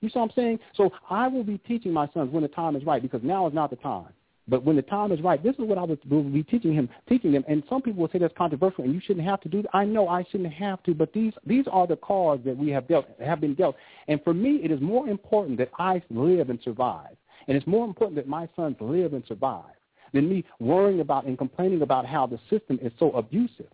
You 0.00 0.08
see 0.08 0.18
what 0.18 0.26
I'm 0.26 0.34
saying? 0.36 0.60
So 0.76 0.90
I 1.10 1.26
will 1.26 1.42
be 1.42 1.58
teaching 1.58 1.92
my 1.92 2.08
sons 2.14 2.32
when 2.32 2.42
the 2.42 2.48
time 2.48 2.76
is 2.76 2.84
right 2.84 3.02
because 3.02 3.20
now 3.24 3.48
is 3.48 3.54
not 3.54 3.70
the 3.70 3.76
time. 3.76 4.12
But 4.46 4.64
when 4.64 4.76
the 4.76 4.82
time 4.82 5.12
is 5.12 5.20
right, 5.20 5.42
this 5.42 5.54
is 5.56 5.60
what 5.60 5.76
I 5.76 5.82
will 5.82 6.22
be 6.22 6.42
teaching 6.42 6.72
him, 6.72 6.88
teaching 7.06 7.32
them. 7.32 7.44
And 7.48 7.62
some 7.68 7.82
people 7.82 8.00
will 8.00 8.10
say 8.10 8.18
that's 8.18 8.32
controversial, 8.36 8.84
and 8.84 8.94
you 8.94 9.00
shouldn't 9.04 9.26
have 9.26 9.42
to 9.42 9.48
do. 9.48 9.60
That. 9.62 9.70
I 9.74 9.84
know 9.84 10.08
I 10.08 10.24
shouldn't 10.30 10.52
have 10.54 10.82
to, 10.84 10.94
but 10.94 11.12
these 11.12 11.34
these 11.44 11.66
are 11.70 11.86
the 11.86 11.96
cards 11.96 12.44
that 12.46 12.56
we 12.56 12.70
have 12.70 12.88
dealt 12.88 13.06
have 13.22 13.42
been 13.42 13.54
dealt. 13.54 13.76
And 14.06 14.22
for 14.24 14.32
me, 14.32 14.60
it 14.62 14.70
is 14.70 14.80
more 14.80 15.06
important 15.08 15.58
that 15.58 15.70
I 15.78 16.02
live 16.08 16.48
and 16.48 16.58
survive 16.64 17.16
and 17.48 17.56
it's 17.56 17.66
more 17.66 17.84
important 17.84 18.16
that 18.16 18.28
my 18.28 18.48
sons 18.54 18.76
live 18.80 19.14
and 19.14 19.24
survive 19.26 19.64
than 20.12 20.28
me 20.28 20.44
worrying 20.60 21.00
about 21.00 21.24
and 21.26 21.36
complaining 21.36 21.82
about 21.82 22.06
how 22.06 22.26
the 22.26 22.38
system 22.48 22.78
is 22.80 22.92
so 22.98 23.10
abusive. 23.12 23.66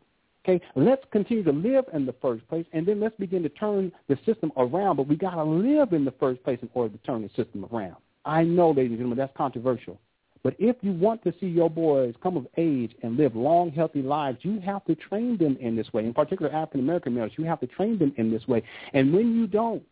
Okay, 0.47 0.63
let's 0.75 1.03
continue 1.11 1.43
to 1.43 1.53
live 1.53 1.85
in 1.95 2.05
the 2.05 2.15
first 2.21 2.47
place, 2.49 2.67
and 2.73 2.87
then 2.87 3.01
let's 3.01 3.17
begin 3.17 3.43
to 3.43 3.49
turn 3.49 3.91
the 4.09 4.19
system 4.27 4.53
around. 4.59 4.97
But 4.97 5.09
we 5.09 5.17
got 5.17 5.37
to 5.37 5.45
live 5.45 5.93
in 5.93 6.05
the 6.05 6.13
first 6.13 6.43
place 6.45 6.59
in 6.61 6.69
order 6.75 6.95
to 6.95 7.03
turn 7.05 7.23
the 7.23 7.29
system 7.29 7.67
around. 7.73 7.97
I 8.27 8.43
know, 8.43 8.71
ladies 8.71 8.91
and 8.91 8.99
gentlemen, 8.99 9.19
that's 9.19 9.37
controversial. 9.37 9.99
But 10.43 10.55
if 10.59 10.77
you 10.83 10.93
want 10.93 11.25
to 11.25 11.33
see 11.41 11.47
your 11.47 11.71
boys 11.71 12.15
come 12.23 12.37
of 12.37 12.47
age 12.59 12.95
and 13.03 13.17
live 13.17 13.35
long, 13.35 13.71
healthy 13.71 14.03
lives, 14.03 14.39
you 14.43 14.61
have 14.61 14.85
to 14.85 14.95
train 14.95 15.39
them 15.39 15.57
in 15.59 15.75
this 15.75 15.91
way. 15.95 16.05
In 16.05 16.13
particular, 16.13 16.53
African 16.53 16.81
American 16.81 17.15
males, 17.15 17.33
you 17.39 17.45
have 17.45 17.61
to 17.61 17.67
train 17.67 17.99
them 17.99 18.13
in 18.19 18.31
this 18.31 18.47
way. 18.47 18.63
And 18.93 19.15
when 19.15 19.35
you 19.35 19.47
don't, 19.47 19.83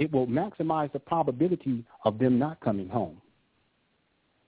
it 0.00 0.10
will 0.10 0.26
maximize 0.26 0.90
the 0.92 0.98
probability 0.98 1.84
of 2.06 2.18
them 2.18 2.38
not 2.38 2.58
coming 2.60 2.88
home. 2.88 3.20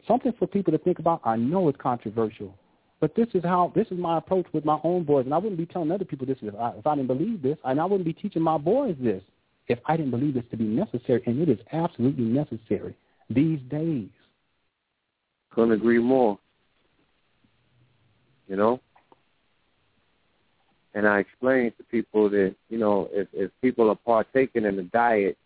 Something 0.08 0.32
for 0.38 0.46
people 0.46 0.72
to 0.72 0.78
think 0.78 0.98
about. 0.98 1.20
I 1.24 1.36
know 1.36 1.68
it's 1.68 1.78
controversial, 1.78 2.56
but 3.00 3.14
this 3.14 3.28
is 3.34 3.44
how 3.44 3.70
this 3.76 3.86
is 3.90 3.98
my 3.98 4.16
approach 4.16 4.46
with 4.54 4.64
my 4.64 4.80
own 4.82 5.04
boys, 5.04 5.26
and 5.26 5.34
I 5.34 5.38
wouldn't 5.38 5.58
be 5.58 5.66
telling 5.66 5.92
other 5.92 6.06
people 6.06 6.26
this 6.26 6.38
if 6.40 6.54
I, 6.54 6.70
if 6.70 6.86
I 6.86 6.96
didn't 6.96 7.08
believe 7.08 7.42
this, 7.42 7.58
and 7.64 7.78
I 7.78 7.84
wouldn't 7.84 8.06
be 8.06 8.14
teaching 8.14 8.40
my 8.40 8.56
boys 8.56 8.96
this 8.98 9.22
if 9.68 9.78
I 9.84 9.96
didn't 9.96 10.10
believe 10.10 10.34
this 10.34 10.44
to 10.50 10.56
be 10.56 10.64
necessary, 10.64 11.22
and 11.26 11.40
it 11.40 11.50
is 11.50 11.58
absolutely 11.72 12.24
necessary 12.24 12.96
these 13.28 13.60
days. 13.70 14.08
Couldn't 15.50 15.72
agree 15.72 15.98
more. 15.98 16.38
You 18.48 18.56
know, 18.56 18.80
and 20.94 21.06
I 21.06 21.18
explain 21.18 21.72
to 21.76 21.84
people 21.84 22.30
that 22.30 22.54
you 22.70 22.78
know 22.78 23.10
if 23.12 23.28
if 23.34 23.50
people 23.60 23.90
are 23.90 23.96
partaking 23.96 24.64
in 24.64 24.76
the 24.76 24.84
diet 24.84 25.36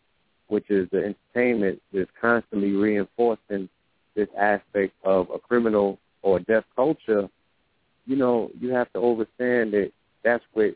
which 0.48 0.70
is 0.70 0.88
the 0.90 0.98
entertainment 1.34 1.80
that's 1.92 2.10
constantly 2.20 2.72
reinforcing 2.72 3.68
this 4.14 4.28
aspect 4.38 4.94
of 5.04 5.28
a 5.30 5.38
criminal 5.38 5.98
or 6.22 6.38
death 6.40 6.64
culture, 6.74 7.28
you 8.06 8.16
know, 8.16 8.50
you 8.58 8.70
have 8.70 8.92
to 8.92 9.00
understand 9.00 9.72
that 9.72 9.90
that's 10.24 10.44
what 10.52 10.74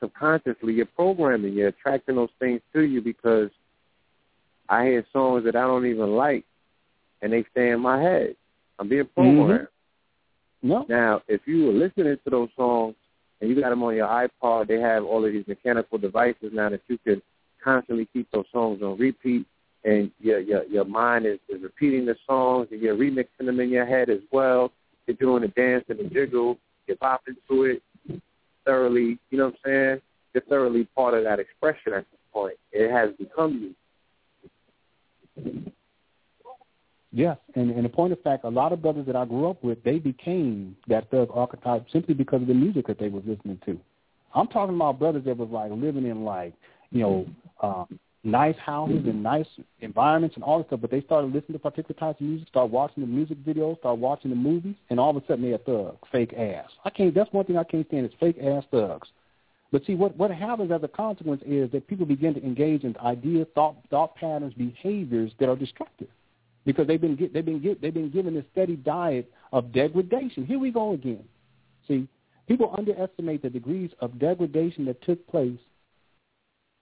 subconsciously 0.00 0.74
you're 0.74 0.86
programming. 0.86 1.54
You're 1.54 1.68
attracting 1.68 2.16
those 2.16 2.28
things 2.38 2.60
to 2.72 2.82
you 2.82 3.00
because 3.00 3.50
I 4.68 4.84
hear 4.84 5.06
songs 5.12 5.44
that 5.44 5.56
I 5.56 5.62
don't 5.62 5.86
even 5.86 6.14
like, 6.14 6.44
and 7.22 7.32
they 7.32 7.44
stay 7.52 7.70
in 7.70 7.80
my 7.80 8.00
head. 8.00 8.36
I'm 8.78 8.88
being 8.88 9.08
programmed. 9.14 9.50
Mm-hmm. 9.50 10.68
No. 10.68 10.84
Now, 10.88 11.22
if 11.28 11.42
you 11.46 11.66
were 11.66 11.72
listening 11.72 12.16
to 12.24 12.30
those 12.30 12.48
songs 12.56 12.94
and 13.40 13.48
you 13.48 13.60
got 13.60 13.70
them 13.70 13.82
on 13.82 13.94
your 13.94 14.08
iPod, 14.08 14.68
they 14.68 14.80
have 14.80 15.04
all 15.04 15.24
of 15.24 15.32
these 15.32 15.46
mechanical 15.46 15.98
devices 15.98 16.50
now 16.52 16.68
that 16.68 16.82
you 16.88 16.98
could 16.98 17.22
constantly 17.68 18.08
keep 18.12 18.30
those 18.30 18.46
songs 18.52 18.82
on 18.82 18.98
repeat, 18.98 19.46
and 19.84 20.10
your 20.20 20.40
your 20.40 20.64
your 20.64 20.84
mind 20.84 21.26
is, 21.26 21.38
is 21.48 21.62
repeating 21.62 22.06
the 22.06 22.16
songs, 22.26 22.68
and 22.70 22.80
you're 22.80 22.96
remixing 22.96 23.46
them 23.46 23.60
in 23.60 23.68
your 23.68 23.86
head 23.86 24.08
as 24.08 24.20
well. 24.32 24.72
You're 25.06 25.16
doing 25.16 25.42
the 25.42 25.48
dance 25.48 25.84
and 25.88 25.98
the 25.98 26.04
jiggle. 26.04 26.58
You're 26.86 26.96
popping 26.96 27.36
to 27.48 27.64
it 27.64 27.82
thoroughly. 28.64 29.18
You 29.30 29.38
know 29.38 29.46
what 29.46 29.54
I'm 29.64 29.70
saying? 29.70 30.00
You're 30.32 30.44
thoroughly 30.48 30.84
part 30.96 31.14
of 31.14 31.24
that 31.24 31.38
expression 31.38 31.92
at 31.92 32.06
this 32.10 32.20
point. 32.32 32.56
It 32.72 32.90
has 32.90 33.10
become 33.16 33.74
you. 35.34 35.72
Yes, 37.10 37.38
and 37.54 37.70
in 37.70 37.84
a 37.86 37.88
point 37.88 38.12
of 38.12 38.20
fact, 38.20 38.44
a 38.44 38.48
lot 38.48 38.72
of 38.72 38.82
brothers 38.82 39.06
that 39.06 39.16
I 39.16 39.24
grew 39.24 39.48
up 39.48 39.64
with, 39.64 39.82
they 39.82 39.98
became 39.98 40.76
that 40.88 41.10
thug 41.10 41.28
archetype 41.32 41.86
simply 41.90 42.14
because 42.14 42.42
of 42.42 42.48
the 42.48 42.54
music 42.54 42.86
that 42.86 42.98
they 42.98 43.08
were 43.08 43.22
listening 43.26 43.58
to. 43.64 43.78
I'm 44.34 44.46
talking 44.48 44.76
about 44.76 44.98
brothers 44.98 45.24
that 45.24 45.36
was 45.36 45.48
like 45.50 45.70
living 45.70 46.06
in 46.06 46.24
like 46.24 46.52
you 46.90 47.00
know, 47.00 47.26
um, 47.62 47.98
nice 48.24 48.56
houses 48.56 49.04
and 49.06 49.22
nice 49.22 49.46
environments 49.80 50.36
and 50.36 50.44
all 50.44 50.58
this 50.58 50.66
stuff, 50.66 50.80
but 50.80 50.90
they 50.90 51.00
started 51.02 51.32
listening 51.32 51.54
to 51.54 51.58
particular 51.58 51.98
types 51.98 52.20
of 52.20 52.26
music, 52.26 52.48
start 52.48 52.70
watching 52.70 53.02
the 53.02 53.06
music 53.06 53.38
videos, 53.44 53.78
start 53.78 53.98
watching 53.98 54.30
the 54.30 54.36
movies, 54.36 54.74
and 54.90 54.98
all 54.98 55.10
of 55.10 55.16
a 55.16 55.26
sudden 55.26 55.48
they're 55.48 55.58
thugs, 55.58 55.98
fake 56.10 56.34
ass. 56.34 56.68
I 56.84 56.90
can't. 56.90 57.14
That's 57.14 57.32
one 57.32 57.44
thing 57.44 57.56
I 57.56 57.64
can't 57.64 57.86
stand 57.86 58.06
is 58.06 58.12
fake 58.18 58.38
ass 58.42 58.64
thugs. 58.70 59.08
But 59.70 59.84
see, 59.84 59.94
what 59.94 60.16
what 60.16 60.30
happens 60.30 60.72
as 60.72 60.82
a 60.82 60.88
consequence 60.88 61.42
is 61.46 61.70
that 61.72 61.86
people 61.86 62.06
begin 62.06 62.34
to 62.34 62.42
engage 62.42 62.84
in 62.84 62.96
ideas, 62.98 63.46
thought 63.54 63.76
thought 63.90 64.14
patterns, 64.16 64.54
behaviors 64.54 65.32
that 65.38 65.48
are 65.48 65.56
destructive, 65.56 66.08
because 66.64 66.86
they've 66.86 67.00
been 67.00 67.16
get, 67.16 67.32
they've 67.32 67.44
been 67.44 67.62
get, 67.62 67.80
they've 67.80 67.94
been 67.94 68.10
given 68.10 68.36
a 68.36 68.44
steady 68.52 68.76
diet 68.76 69.30
of 69.52 69.72
degradation. 69.72 70.46
Here 70.46 70.58
we 70.58 70.70
go 70.70 70.92
again. 70.92 71.24
See, 71.86 72.08
people 72.46 72.74
underestimate 72.76 73.42
the 73.42 73.50
degrees 73.50 73.90
of 74.00 74.18
degradation 74.18 74.86
that 74.86 75.02
took 75.02 75.26
place 75.28 75.58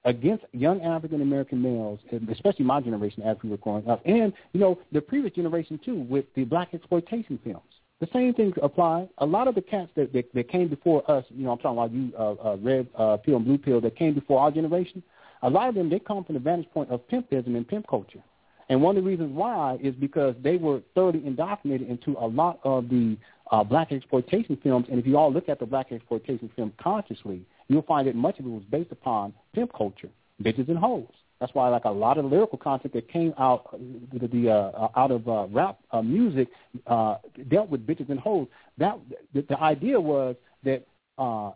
against 0.07 0.45
young 0.53 0.81
African 0.83 1.21
American 1.21 1.61
males, 1.61 1.99
especially 2.31 2.65
my 2.65 2.81
generation 2.81 3.23
as 3.25 3.37
we 3.43 3.51
were 3.51 3.57
growing 3.59 3.87
up, 3.89 4.01
and 4.07 4.33
you 4.53 4.61
know 4.61 4.79
the 4.93 5.01
previous 5.01 5.35
generation 5.35 5.79
too, 5.85 6.07
with 6.09 6.25
the 6.35 6.45
black 6.45 6.73
exploitation 6.73 7.39
films. 7.45 7.63
The 7.99 8.09
same 8.13 8.35
things 8.35 8.55
apply. 8.63 9.09
A 9.19 9.27
lot 9.27 9.49
of 9.49 9.55
the 9.55 9.63
cats 9.63 9.91
that, 9.97 10.13
that, 10.13 10.33
that 10.35 10.51
came 10.51 10.69
before 10.69 11.11
us, 11.11 11.25
you 11.31 11.45
know, 11.45 11.53
I'm 11.53 11.59
talking 11.59 11.79
about 11.79 11.93
you, 11.93 12.13
uh, 12.19 12.53
uh, 12.53 12.57
red 12.59 12.87
uh, 12.95 13.17
pill 13.17 13.37
and 13.37 13.45
blue 13.45 13.57
pill, 13.57 13.81
that 13.81 13.97
came 13.97 14.13
before 14.13 14.39
our 14.39 14.51
generation. 14.51 15.03
A 15.43 15.49
lot 15.49 15.71
of 15.71 15.75
them, 15.75 15.89
they 15.89 15.99
come 15.99 16.23
from 16.23 16.35
the 16.35 16.41
vantage 16.41 16.69
point 16.73 16.91
of 16.91 17.09
pimpism 17.09 17.57
and 17.57 17.67
pimp 17.67 17.87
culture. 17.89 18.23
And 18.69 18.83
one 18.83 18.99
of 18.99 19.05
the 19.05 19.09
reasons 19.09 19.35
why 19.35 19.79
is 19.81 19.95
because 19.95 20.35
they 20.43 20.59
were 20.59 20.83
thoroughly 20.95 21.25
indoctrinated 21.25 21.89
into 21.89 22.19
a 22.19 22.27
lot 22.27 22.61
of 22.65 22.91
the 22.91 23.17
uh, 23.51 23.65
black 23.65 23.93
exploitation 23.93 24.59
films. 24.63 24.87
And 24.91 24.99
if 24.99 25.07
you 25.07 25.17
all 25.17 25.33
look 25.33 25.49
at 25.49 25.59
the 25.59 25.67
black 25.67 25.91
exploitation 25.91 26.51
film 26.55 26.73
consciously, 26.79 27.47
you'll 27.69 27.83
find 27.83 28.07
that 28.09 28.15
much 28.15 28.39
of 28.39 28.47
it 28.47 28.51
was 28.51 28.65
based 28.71 28.93
upon 28.93 29.33
pimp 29.55 29.73
culture, 29.77 30.11
bitches 30.43 30.69
and 30.69 30.79
hoes. 30.79 31.09
That's 31.41 31.55
why, 31.55 31.69
like 31.69 31.85
a 31.85 31.91
lot 31.91 32.17
of 32.17 32.25
the 32.25 32.31
lyrical 32.31 32.59
content 32.59 32.95
that 32.95 33.09
came 33.11 33.35
out 33.39 33.79
the, 34.13 34.27
the 34.27 34.51
uh, 34.51 34.89
out 34.97 35.11
of 35.11 35.29
uh, 35.29 35.47
rap 35.51 35.79
uh, 35.91 36.01
music 36.01 36.49
uh, 36.87 37.17
dealt 37.49 37.69
with 37.69 37.87
bitches 37.87 38.09
and 38.09 38.19
hoes. 38.19 38.49
That 38.79 38.99
the, 39.35 39.43
the 39.43 39.61
idea 39.61 40.01
was 40.01 40.37
that 40.65 40.87
uh, 41.19 41.53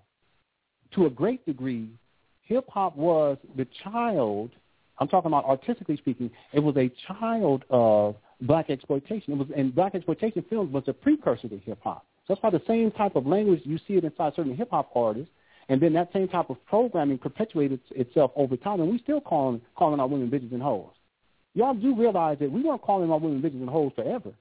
to 0.95 1.07
a 1.07 1.11
great 1.11 1.47
degree, 1.47 1.89
hip 2.43 2.69
hop 2.69 2.95
was 2.95 3.39
the 3.57 3.67
child 3.83 4.51
I'm 5.01 5.09
talking 5.09 5.29
about 5.29 5.47
artistically 5.47 5.97
speaking, 5.97 6.31
it 6.53 6.61
was 6.61 6.77
a 6.77 6.93
child 7.09 7.65
of 7.71 8.17
black 8.43 8.69
exploitation. 8.69 9.33
It 9.33 9.39
was, 9.39 9.49
and 9.57 9.75
black 9.75 9.95
exploitation 9.95 10.45
films 10.49 10.73
was 10.73 10.85
a 10.87 10.93
precursor 10.93 11.49
to 11.49 11.59
hip 11.59 11.79
hop. 11.83 12.05
So 12.27 12.35
that's 12.35 12.43
why 12.43 12.51
the 12.51 12.63
same 12.67 12.91
type 12.91 13.17
of 13.17 13.27
language 13.27 13.63
you 13.65 13.79
see 13.89 13.95
it 13.95 14.05
inside 14.05 14.35
certain 14.37 14.55
hip 14.55 14.71
hop 14.71 14.91
artists, 14.95 15.33
and 15.71 15.81
then 15.81 15.93
that 15.93 16.13
same 16.13 16.27
type 16.27 16.51
of 16.51 16.57
programming 16.67 17.17
perpetuated 17.17 17.79
itself 17.93 18.33
over 18.35 18.57
time, 18.57 18.81
and 18.81 18.91
we 18.91 18.99
still 18.99 19.21
calling 19.21 19.61
calling 19.77 20.01
our 20.01 20.09
women 20.09 20.29
bitches 20.29 20.53
and 20.53 20.61
hoes. 20.61 20.91
Y'all 21.55 21.75
do 21.75 21.95
realize 21.95 22.39
that 22.41 22.51
we 22.51 22.63
weren't 22.63 22.83
calling 22.83 23.11
our 23.11 23.19
women 23.19 23.41
bitches 23.41 23.61
and 23.61 23.71
hoes 23.71 23.93
forever. 23.95 24.33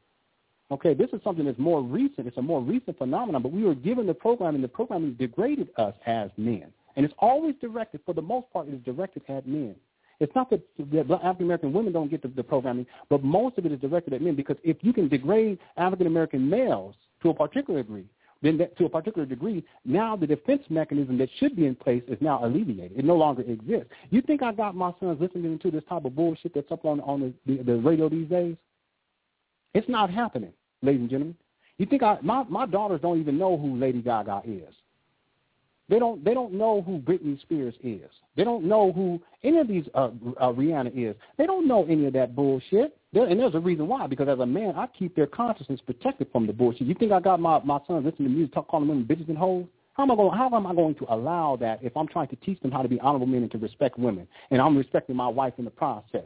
Okay, 0.71 0.95
this 0.95 1.09
is 1.13 1.21
something 1.23 1.45
that's 1.45 1.59
more 1.59 1.83
recent. 1.83 2.27
It's 2.27 2.37
a 2.37 2.41
more 2.41 2.61
recent 2.61 2.97
phenomenon, 2.97 3.43
but 3.43 3.51
we 3.51 3.63
were 3.63 3.75
given 3.75 4.07
the 4.07 4.13
programming. 4.13 4.63
The 4.63 4.67
programming 4.67 5.13
degraded 5.13 5.69
us 5.77 5.93
as 6.07 6.31
men, 6.35 6.65
and 6.95 7.05
it's 7.05 7.13
always 7.19 7.53
directed, 7.61 8.01
for 8.07 8.15
the 8.15 8.21
most 8.23 8.51
part, 8.51 8.67
it 8.67 8.73
is 8.73 8.81
directed 8.83 9.21
at 9.29 9.47
men. 9.47 9.75
It's 10.19 10.33
not 10.35 10.49
that, 10.49 10.61
that 10.77 11.11
African 11.23 11.45
American 11.45 11.73
women 11.73 11.93
don't 11.93 12.09
get 12.09 12.23
the, 12.23 12.27
the 12.29 12.43
programming, 12.43 12.87
but 13.07 13.23
most 13.23 13.59
of 13.59 13.67
it 13.67 13.71
is 13.71 13.79
directed 13.79 14.13
at 14.13 14.21
men 14.23 14.35
because 14.35 14.57
if 14.63 14.77
you 14.81 14.93
can 14.93 15.07
degrade 15.07 15.59
African 15.77 16.07
American 16.07 16.49
males 16.49 16.95
to 17.21 17.29
a 17.29 17.33
particular 17.35 17.83
degree, 17.83 18.05
then 18.41 18.57
that, 18.57 18.77
to 18.77 18.85
a 18.85 18.89
particular 18.89 19.25
degree, 19.25 19.63
now 19.83 20.15
the 20.15 20.27
defense 20.27 20.63
mechanism 20.69 21.17
that 21.17 21.29
should 21.39 21.55
be 21.55 21.65
in 21.65 21.75
place 21.75 22.03
is 22.07 22.17
now 22.21 22.43
alleviated. 22.45 22.97
It 22.97 23.05
no 23.05 23.15
longer 23.15 23.41
exists. 23.41 23.89
You 24.11 24.21
think 24.21 24.41
I 24.41 24.53
got 24.53 24.75
my 24.75 24.93
sons 24.99 25.19
listening 25.19 25.59
to 25.59 25.71
this 25.71 25.83
type 25.89 26.05
of 26.05 26.15
bullshit 26.15 26.53
that's 26.53 26.71
up 26.71 26.85
on 26.85 27.01
on 27.01 27.33
the, 27.45 27.57
the, 27.57 27.63
the 27.63 27.77
radio 27.77 28.07
these 28.07 28.29
days? 28.29 28.55
It's 29.73 29.89
not 29.89 30.09
happening, 30.09 30.53
ladies 30.81 31.01
and 31.01 31.09
gentlemen. 31.09 31.35
You 31.77 31.85
think 31.85 32.03
I 32.03 32.17
my 32.21 32.43
my 32.43 32.65
daughters 32.65 33.01
don't 33.01 33.19
even 33.19 33.37
know 33.37 33.57
who 33.57 33.77
Lady 33.77 34.01
Gaga 34.01 34.41
is. 34.45 34.73
They 35.89 35.99
don't 35.99 36.23
they 36.23 36.33
don't 36.33 36.53
know 36.53 36.81
who 36.81 36.99
Britney 36.99 37.39
Spears 37.41 37.73
is. 37.83 38.09
They 38.35 38.43
don't 38.43 38.63
know 38.63 38.91
who 38.91 39.19
any 39.43 39.57
of 39.57 39.67
these 39.67 39.85
uh, 39.95 40.09
uh, 40.39 40.51
Rihanna 40.51 40.91
is. 40.95 41.15
They 41.37 41.45
don't 41.45 41.67
know 41.67 41.85
any 41.85 42.05
of 42.05 42.13
that 42.13 42.35
bullshit. 42.35 42.95
They're, 43.11 43.25
and 43.25 43.39
there's 43.39 43.55
a 43.55 43.59
reason 43.59 43.87
why. 43.87 44.05
Because 44.05 44.29
as 44.29 44.39
a 44.39 44.45
man, 44.45 44.75
I 44.75 44.87
keep 44.87 45.15
their 45.15 45.27
consciousness 45.27 45.79
protected 45.85 46.27
from 46.31 46.45
the 46.45 46.53
bullshit. 46.53 46.83
You 46.83 46.93
think 46.93 47.11
I 47.11 47.19
got 47.19 47.39
my 47.39 47.59
my 47.63 47.79
sons 47.87 48.05
listening 48.05 48.29
to 48.29 48.35
music, 48.35 48.53
talk, 48.53 48.67
calling 48.67 48.87
women 48.87 49.05
bitches 49.05 49.29
and 49.29 49.37
hoes? 49.37 49.65
How 49.93 50.03
am 50.03 50.11
I 50.11 50.15
going? 50.15 50.37
How 50.37 50.49
am 50.53 50.67
I 50.67 50.75
going 50.75 50.95
to 50.95 51.13
allow 51.13 51.57
that 51.59 51.79
if 51.83 51.97
I'm 51.97 52.07
trying 52.07 52.27
to 52.29 52.35
teach 52.37 52.61
them 52.61 52.71
how 52.71 52.83
to 52.83 52.87
be 52.87 52.99
honorable 53.01 53.25
men 53.25 53.41
and 53.41 53.51
to 53.51 53.57
respect 53.57 53.97
women, 53.97 54.27
and 54.51 54.61
I'm 54.61 54.77
respecting 54.77 55.15
my 55.15 55.27
wife 55.27 55.53
in 55.57 55.65
the 55.65 55.71
process? 55.71 56.25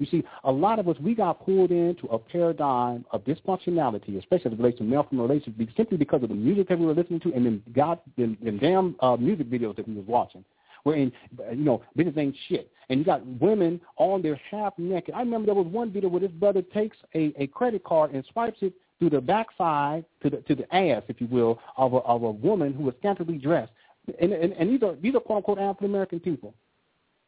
You 0.00 0.06
see, 0.06 0.24
a 0.42 0.50
lot 0.50 0.78
of 0.78 0.88
us, 0.88 0.96
we 1.00 1.14
got 1.14 1.44
pulled 1.44 1.70
into 1.70 2.06
a 2.08 2.18
paradigm 2.18 3.04
of 3.12 3.22
dysfunctionality, 3.24 4.18
especially 4.18 4.46
as 4.46 4.52
it 4.52 4.58
relates 4.58 4.78
to 4.78 4.84
male-female 4.84 5.28
relationships, 5.28 5.72
simply 5.76 5.96
because 5.96 6.22
of 6.24 6.30
the 6.30 6.34
music 6.34 6.68
that 6.68 6.78
we 6.78 6.86
were 6.86 6.94
listening 6.94 7.20
to 7.20 7.32
and 7.32 7.46
then 7.46 7.62
God, 7.74 8.00
the, 8.16 8.36
damn 8.60 8.96
uh, 9.00 9.16
music 9.16 9.48
videos 9.48 9.76
that 9.76 9.86
we 9.86 9.94
was 9.94 10.04
watching. 10.06 10.44
Wherein, 10.82 11.12
you 11.50 11.64
know, 11.64 11.82
business 11.96 12.14
ain't 12.18 12.36
shit. 12.48 12.70
And 12.90 12.98
you 12.98 13.06
got 13.06 13.24
women 13.40 13.80
on 13.96 14.20
their 14.20 14.38
half 14.50 14.74
naked. 14.76 15.14
I 15.14 15.20
remember 15.20 15.46
there 15.46 15.54
was 15.54 15.66
one 15.66 15.90
video 15.90 16.10
where 16.10 16.20
this 16.20 16.30
brother 16.32 16.60
takes 16.60 16.96
a, 17.14 17.32
a 17.38 17.46
credit 17.46 17.84
card 17.84 18.12
and 18.12 18.22
swipes 18.32 18.58
it 18.60 18.74
through 18.98 19.10
the 19.10 19.20
backside 19.20 20.04
to 20.22 20.28
the 20.28 20.36
to 20.42 20.54
the 20.54 20.74
ass, 20.74 21.02
if 21.08 21.20
you 21.22 21.26
will, 21.28 21.58
of 21.78 21.94
a 21.94 21.98
of 21.98 22.22
a 22.22 22.30
woman 22.30 22.74
who 22.74 22.82
was 22.82 22.94
scantily 22.98 23.38
dressed. 23.38 23.72
And, 24.20 24.32
and, 24.32 24.52
and 24.52 24.68
these 24.68 24.82
are 24.82 24.94
these 24.96 25.14
are 25.14 25.20
quote 25.20 25.38
unquote 25.38 25.58
African 25.58 25.86
American 25.86 26.20
people. 26.20 26.52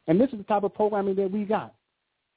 And 0.06 0.20
this 0.20 0.30
is 0.32 0.38
the 0.38 0.44
type 0.44 0.62
of 0.62 0.74
programming 0.74 1.14
that 1.16 1.30
we 1.30 1.44
got. 1.44 1.74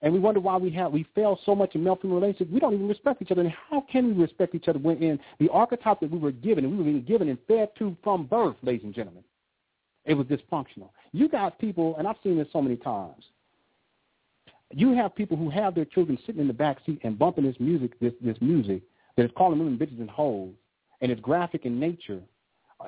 And 0.01 0.13
we 0.13 0.19
wonder 0.19 0.39
why 0.39 0.55
we 0.55 0.69
have 0.71 0.91
we 0.93 1.05
fail 1.13 1.39
so 1.45 1.53
much 1.53 1.76
in 1.76 1.84
male-female 1.84 2.15
relationships. 2.15 2.51
We 2.51 2.59
don't 2.59 2.73
even 2.73 2.88
respect 2.88 3.21
each 3.21 3.31
other. 3.31 3.41
And 3.41 3.53
how 3.69 3.81
can 3.91 4.07
we 4.07 4.21
respect 4.21 4.55
each 4.55 4.67
other 4.67 4.80
when 4.80 5.01
in 5.03 5.19
the 5.39 5.49
archetype 5.49 5.99
that 5.99 6.09
we 6.09 6.17
were 6.17 6.31
given 6.31 6.63
and 6.63 6.71
we 6.73 6.80
were 6.80 6.85
being 6.85 7.03
given 7.03 7.27
and 7.27 7.38
fed 7.47 7.69
to 7.80 7.95
from 8.03 8.26
birth, 8.26 8.55
ladies 8.61 8.85
and 8.85 8.93
gentlemen, 8.93 9.23
it 10.05 10.13
was 10.13 10.26
dysfunctional. 10.27 10.89
You 11.11 11.27
got 11.27 11.59
people, 11.59 11.95
and 11.97 12.07
I've 12.07 12.15
seen 12.23 12.38
this 12.38 12.47
so 12.53 12.61
many 12.61 12.77
times. 12.77 13.26
You 14.71 14.93
have 14.93 15.15
people 15.15 15.35
who 15.35 15.49
have 15.49 15.76
their 15.76 15.85
children 15.85 16.17
sitting 16.26 16.41
in 16.41 16.47
the 16.47 16.53
back 16.53 16.77
seat 16.85 16.99
and 17.03 17.19
bumping 17.19 17.43
this 17.43 17.59
music, 17.59 17.99
this 17.99 18.13
this 18.21 18.38
music 18.39 18.84
that 19.17 19.26
is 19.26 19.31
calling 19.35 19.59
women 19.59 19.77
bitches 19.77 19.99
and 19.99 20.09
hoes, 20.09 20.53
and 21.01 21.11
it's 21.11 21.19
graphic 21.19 21.65
in 21.65 21.80
nature, 21.80 22.21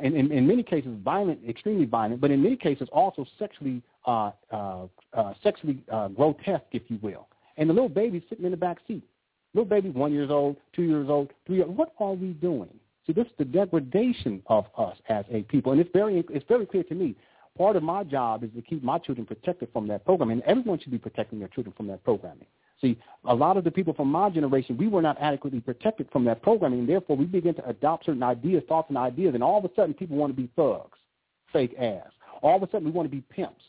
in, 0.01 0.15
in, 0.15 0.31
in 0.31 0.47
many 0.47 0.63
cases 0.63 0.91
violent, 1.03 1.39
extremely 1.47 1.85
violent, 1.85 2.21
but 2.21 2.31
in 2.31 2.41
many 2.41 2.55
cases 2.55 2.87
also 2.91 3.25
sexually 3.37 3.81
uh, 4.05 4.31
uh, 4.51 4.87
uh, 5.13 5.33
sexually 5.43 5.83
uh, 5.91 6.07
grotesque, 6.09 6.63
if 6.71 6.83
you 6.87 6.97
will. 7.01 7.27
And 7.57 7.69
the 7.69 7.73
little 7.73 7.89
baby 7.89 8.23
sitting 8.29 8.45
in 8.45 8.51
the 8.51 8.57
back 8.57 8.77
seat. 8.87 9.03
Little 9.53 9.69
baby, 9.69 9.89
one 9.89 10.13
years 10.13 10.31
old, 10.31 10.55
two 10.73 10.83
years 10.83 11.09
old, 11.09 11.31
three. 11.45 11.57
Years, 11.57 11.69
what 11.69 11.93
are 11.99 12.13
we 12.13 12.29
doing? 12.33 12.69
See, 13.05 13.11
this 13.11 13.25
is 13.25 13.33
the 13.37 13.45
degradation 13.45 14.41
of 14.47 14.65
us 14.77 14.95
as 15.09 15.25
a 15.29 15.41
people, 15.43 15.73
and 15.73 15.81
it's 15.81 15.89
very 15.91 16.23
it's 16.29 16.45
very 16.47 16.65
clear 16.65 16.83
to 16.83 16.95
me. 16.95 17.15
Part 17.57 17.75
of 17.75 17.83
my 17.83 18.05
job 18.05 18.45
is 18.45 18.49
to 18.55 18.61
keep 18.61 18.81
my 18.81 18.97
children 18.97 19.25
protected 19.25 19.67
from 19.73 19.87
that 19.89 20.05
programming, 20.05 20.41
and 20.41 20.43
everyone 20.43 20.79
should 20.79 20.91
be 20.91 20.97
protecting 20.97 21.39
their 21.39 21.49
children 21.49 21.73
from 21.75 21.87
that 21.87 22.01
programming. 22.05 22.47
See, 22.81 22.97
a 23.25 23.35
lot 23.35 23.57
of 23.57 23.63
the 23.63 23.71
people 23.71 23.93
from 23.93 24.11
my 24.11 24.29
generation, 24.29 24.75
we 24.75 24.87
were 24.87 25.01
not 25.01 25.17
adequately 25.21 25.59
protected 25.59 26.09
from 26.11 26.25
that 26.25 26.41
programming, 26.41 26.79
and 26.79 26.89
therefore 26.89 27.15
we 27.15 27.25
begin 27.25 27.53
to 27.55 27.69
adopt 27.69 28.05
certain 28.05 28.23
ideas, 28.23 28.63
thoughts, 28.67 28.89
and 28.89 28.97
ideas, 28.97 29.35
and 29.35 29.43
all 29.43 29.59
of 29.59 29.65
a 29.65 29.73
sudden 29.75 29.93
people 29.93 30.17
want 30.17 30.35
to 30.35 30.41
be 30.41 30.49
thugs, 30.55 30.97
fake 31.53 31.75
ass. 31.79 32.09
All 32.41 32.55
of 32.55 32.63
a 32.63 32.71
sudden 32.71 32.85
we 32.85 32.91
want 32.91 33.05
to 33.05 33.15
be 33.15 33.21
pimps. 33.21 33.63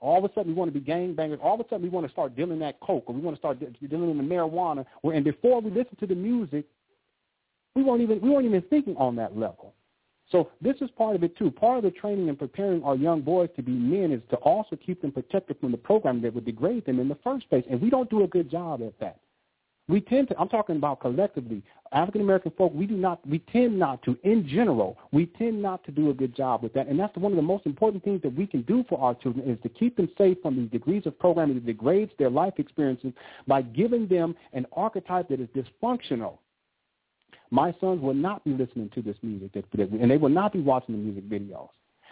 All 0.00 0.24
of 0.24 0.30
a 0.30 0.34
sudden 0.34 0.52
we 0.52 0.58
want 0.58 0.72
to 0.72 0.78
be 0.78 0.84
gangbangers. 0.84 1.38
All 1.42 1.54
of 1.54 1.60
a 1.60 1.64
sudden 1.68 1.82
we 1.82 1.88
want 1.88 2.06
to 2.06 2.12
start 2.12 2.34
dealing 2.36 2.58
that 2.60 2.80
coke, 2.80 3.04
or 3.06 3.14
we 3.14 3.20
want 3.20 3.36
to 3.36 3.40
start 3.40 3.58
dealing 3.60 4.10
in 4.10 4.16
the 4.16 4.22
marijuana. 4.22 4.84
Where, 5.02 5.14
and 5.14 5.24
before 5.24 5.60
we 5.60 5.70
listen 5.70 5.96
to 6.00 6.06
the 6.06 6.14
music, 6.14 6.66
we 7.74 7.84
weren't 7.84 8.02
even 8.02 8.20
we 8.20 8.30
weren't 8.30 8.46
even 8.46 8.62
thinking 8.62 8.96
on 8.96 9.14
that 9.16 9.36
level. 9.36 9.74
So 10.30 10.50
this 10.60 10.76
is 10.80 10.90
part 10.90 11.16
of 11.16 11.22
it 11.24 11.36
too. 11.36 11.50
Part 11.50 11.78
of 11.78 11.84
the 11.84 11.90
training 11.90 12.28
and 12.28 12.38
preparing 12.38 12.82
our 12.82 12.96
young 12.96 13.22
boys 13.22 13.48
to 13.56 13.62
be 13.62 13.72
men 13.72 14.12
is 14.12 14.20
to 14.30 14.36
also 14.36 14.76
keep 14.76 15.00
them 15.00 15.12
protected 15.12 15.58
from 15.58 15.72
the 15.72 15.78
program 15.78 16.20
that 16.22 16.34
would 16.34 16.44
degrade 16.44 16.84
them 16.84 17.00
in 17.00 17.08
the 17.08 17.18
first 17.24 17.48
place. 17.48 17.64
And 17.70 17.80
we 17.80 17.88
don't 17.88 18.10
do 18.10 18.24
a 18.24 18.28
good 18.28 18.50
job 18.50 18.82
at 18.82 18.98
that. 19.00 19.20
We 19.88 20.02
tend 20.02 20.28
to, 20.28 20.38
I'm 20.38 20.50
talking 20.50 20.76
about 20.76 21.00
collectively, 21.00 21.62
African 21.92 22.20
American 22.20 22.52
folk, 22.58 22.74
we 22.74 22.84
do 22.84 22.94
not, 22.94 23.26
we 23.26 23.38
tend 23.38 23.78
not 23.78 24.02
to, 24.02 24.18
in 24.22 24.46
general, 24.46 24.98
we 25.12 25.24
tend 25.24 25.62
not 25.62 25.82
to 25.84 25.90
do 25.90 26.10
a 26.10 26.14
good 26.14 26.36
job 26.36 26.62
with 26.62 26.74
that. 26.74 26.88
And 26.88 27.00
that's 27.00 27.16
one 27.16 27.32
of 27.32 27.36
the 27.36 27.42
most 27.42 27.64
important 27.64 28.04
things 28.04 28.20
that 28.20 28.34
we 28.34 28.46
can 28.46 28.60
do 28.62 28.84
for 28.86 29.00
our 29.00 29.14
children 29.14 29.48
is 29.48 29.58
to 29.62 29.70
keep 29.70 29.96
them 29.96 30.10
safe 30.18 30.36
from 30.42 30.56
these 30.56 30.70
degrees 30.70 31.06
of 31.06 31.18
programming 31.18 31.54
that 31.54 31.64
degrades 31.64 32.12
their 32.18 32.28
life 32.28 32.52
experiences 32.58 33.14
by 33.46 33.62
giving 33.62 34.06
them 34.06 34.36
an 34.52 34.66
archetype 34.74 35.30
that 35.30 35.40
is 35.40 35.48
dysfunctional 35.56 36.36
my 37.50 37.74
sons 37.80 38.00
will 38.00 38.14
not 38.14 38.44
be 38.44 38.52
listening 38.52 38.90
to 38.94 39.02
this 39.02 39.16
music, 39.22 39.52
that, 39.52 39.64
that, 39.72 39.90
and 39.90 40.10
they 40.10 40.16
will 40.16 40.28
not 40.28 40.52
be 40.52 40.60
watching 40.60 40.94
the 40.94 41.00
music 41.00 41.28
videos. 41.28 41.68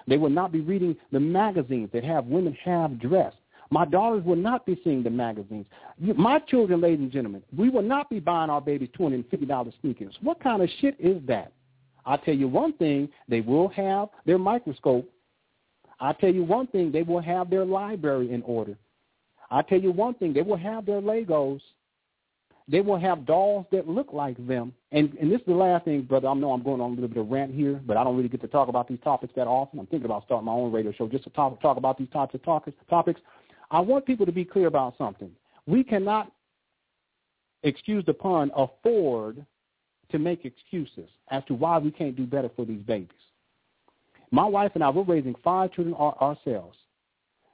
They 0.06 0.16
will 0.16 0.30
not 0.30 0.52
be 0.52 0.60
reading 0.60 0.96
the 1.12 1.20
magazines 1.20 1.90
that 1.92 2.04
have 2.04 2.26
women 2.26 2.56
half 2.64 2.90
dressed. 2.98 3.36
My 3.70 3.84
daughters 3.84 4.24
will 4.24 4.36
not 4.36 4.64
be 4.64 4.80
seeing 4.84 5.02
the 5.02 5.10
magazines. 5.10 5.66
My 5.98 6.38
children, 6.38 6.80
ladies 6.80 7.00
and 7.00 7.10
gentlemen, 7.10 7.42
we 7.56 7.68
will 7.68 7.82
not 7.82 8.08
be 8.08 8.20
buying 8.20 8.48
our 8.48 8.60
babies 8.60 8.90
$250 8.96 9.72
sneakers. 9.80 10.16
What 10.22 10.40
kind 10.40 10.62
of 10.62 10.70
shit 10.80 10.96
is 11.00 11.20
that? 11.26 11.52
I'll 12.04 12.18
tell 12.18 12.34
you 12.34 12.46
one 12.46 12.74
thing, 12.74 13.08
they 13.28 13.40
will 13.40 13.68
have 13.70 14.10
their 14.24 14.38
microscope. 14.38 15.10
I'll 15.98 16.14
tell 16.14 16.32
you 16.32 16.44
one 16.44 16.68
thing, 16.68 16.92
they 16.92 17.02
will 17.02 17.20
have 17.20 17.50
their 17.50 17.64
library 17.64 18.32
in 18.32 18.42
order. 18.42 18.76
I'll 19.50 19.64
tell 19.64 19.80
you 19.80 19.90
one 19.90 20.14
thing, 20.14 20.32
they 20.32 20.42
will 20.42 20.56
have 20.56 20.86
their 20.86 21.00
Legos 21.00 21.60
they 22.68 22.80
will 22.80 22.98
have 22.98 23.26
dolls 23.26 23.66
that 23.70 23.88
look 23.88 24.12
like 24.12 24.44
them. 24.46 24.72
And 24.96 25.14
and 25.20 25.30
this 25.30 25.40
is 25.40 25.46
the 25.46 25.52
last 25.52 25.84
thing, 25.84 26.02
brother. 26.02 26.26
I 26.26 26.34
know 26.34 26.52
I'm 26.52 26.62
going 26.62 26.80
on 26.80 26.92
a 26.92 26.94
little 26.94 27.08
bit 27.08 27.18
of 27.18 27.28
rant 27.28 27.54
here, 27.54 27.78
but 27.86 27.98
I 27.98 28.02
don't 28.02 28.16
really 28.16 28.30
get 28.30 28.40
to 28.40 28.48
talk 28.48 28.68
about 28.68 28.88
these 28.88 28.98
topics 29.04 29.34
that 29.36 29.46
often. 29.46 29.78
I'm 29.78 29.86
thinking 29.86 30.06
about 30.06 30.24
starting 30.24 30.46
my 30.46 30.52
own 30.52 30.72
radio 30.72 30.90
show 30.90 31.06
just 31.06 31.24
to 31.24 31.30
talk 31.30 31.60
talk 31.60 31.76
about 31.76 31.98
these 31.98 32.08
types 32.08 32.34
of 32.34 32.42
topics. 32.42 32.78
Topics. 32.88 33.20
I 33.70 33.80
want 33.80 34.06
people 34.06 34.24
to 34.24 34.32
be 34.32 34.44
clear 34.44 34.68
about 34.68 34.94
something. 34.96 35.30
We 35.66 35.84
cannot, 35.84 36.32
excuse 37.62 38.06
the 38.06 38.14
pun, 38.14 38.50
afford 38.56 39.44
to 40.12 40.18
make 40.18 40.46
excuses 40.46 41.10
as 41.30 41.42
to 41.48 41.54
why 41.54 41.76
we 41.76 41.90
can't 41.90 42.16
do 42.16 42.24
better 42.24 42.48
for 42.56 42.64
these 42.64 42.82
babies. 42.82 43.10
My 44.30 44.46
wife 44.46 44.70
and 44.74 44.82
I, 44.82 44.88
we're 44.88 45.02
raising 45.02 45.34
five 45.44 45.72
children 45.72 45.94
ourselves. 45.94 46.78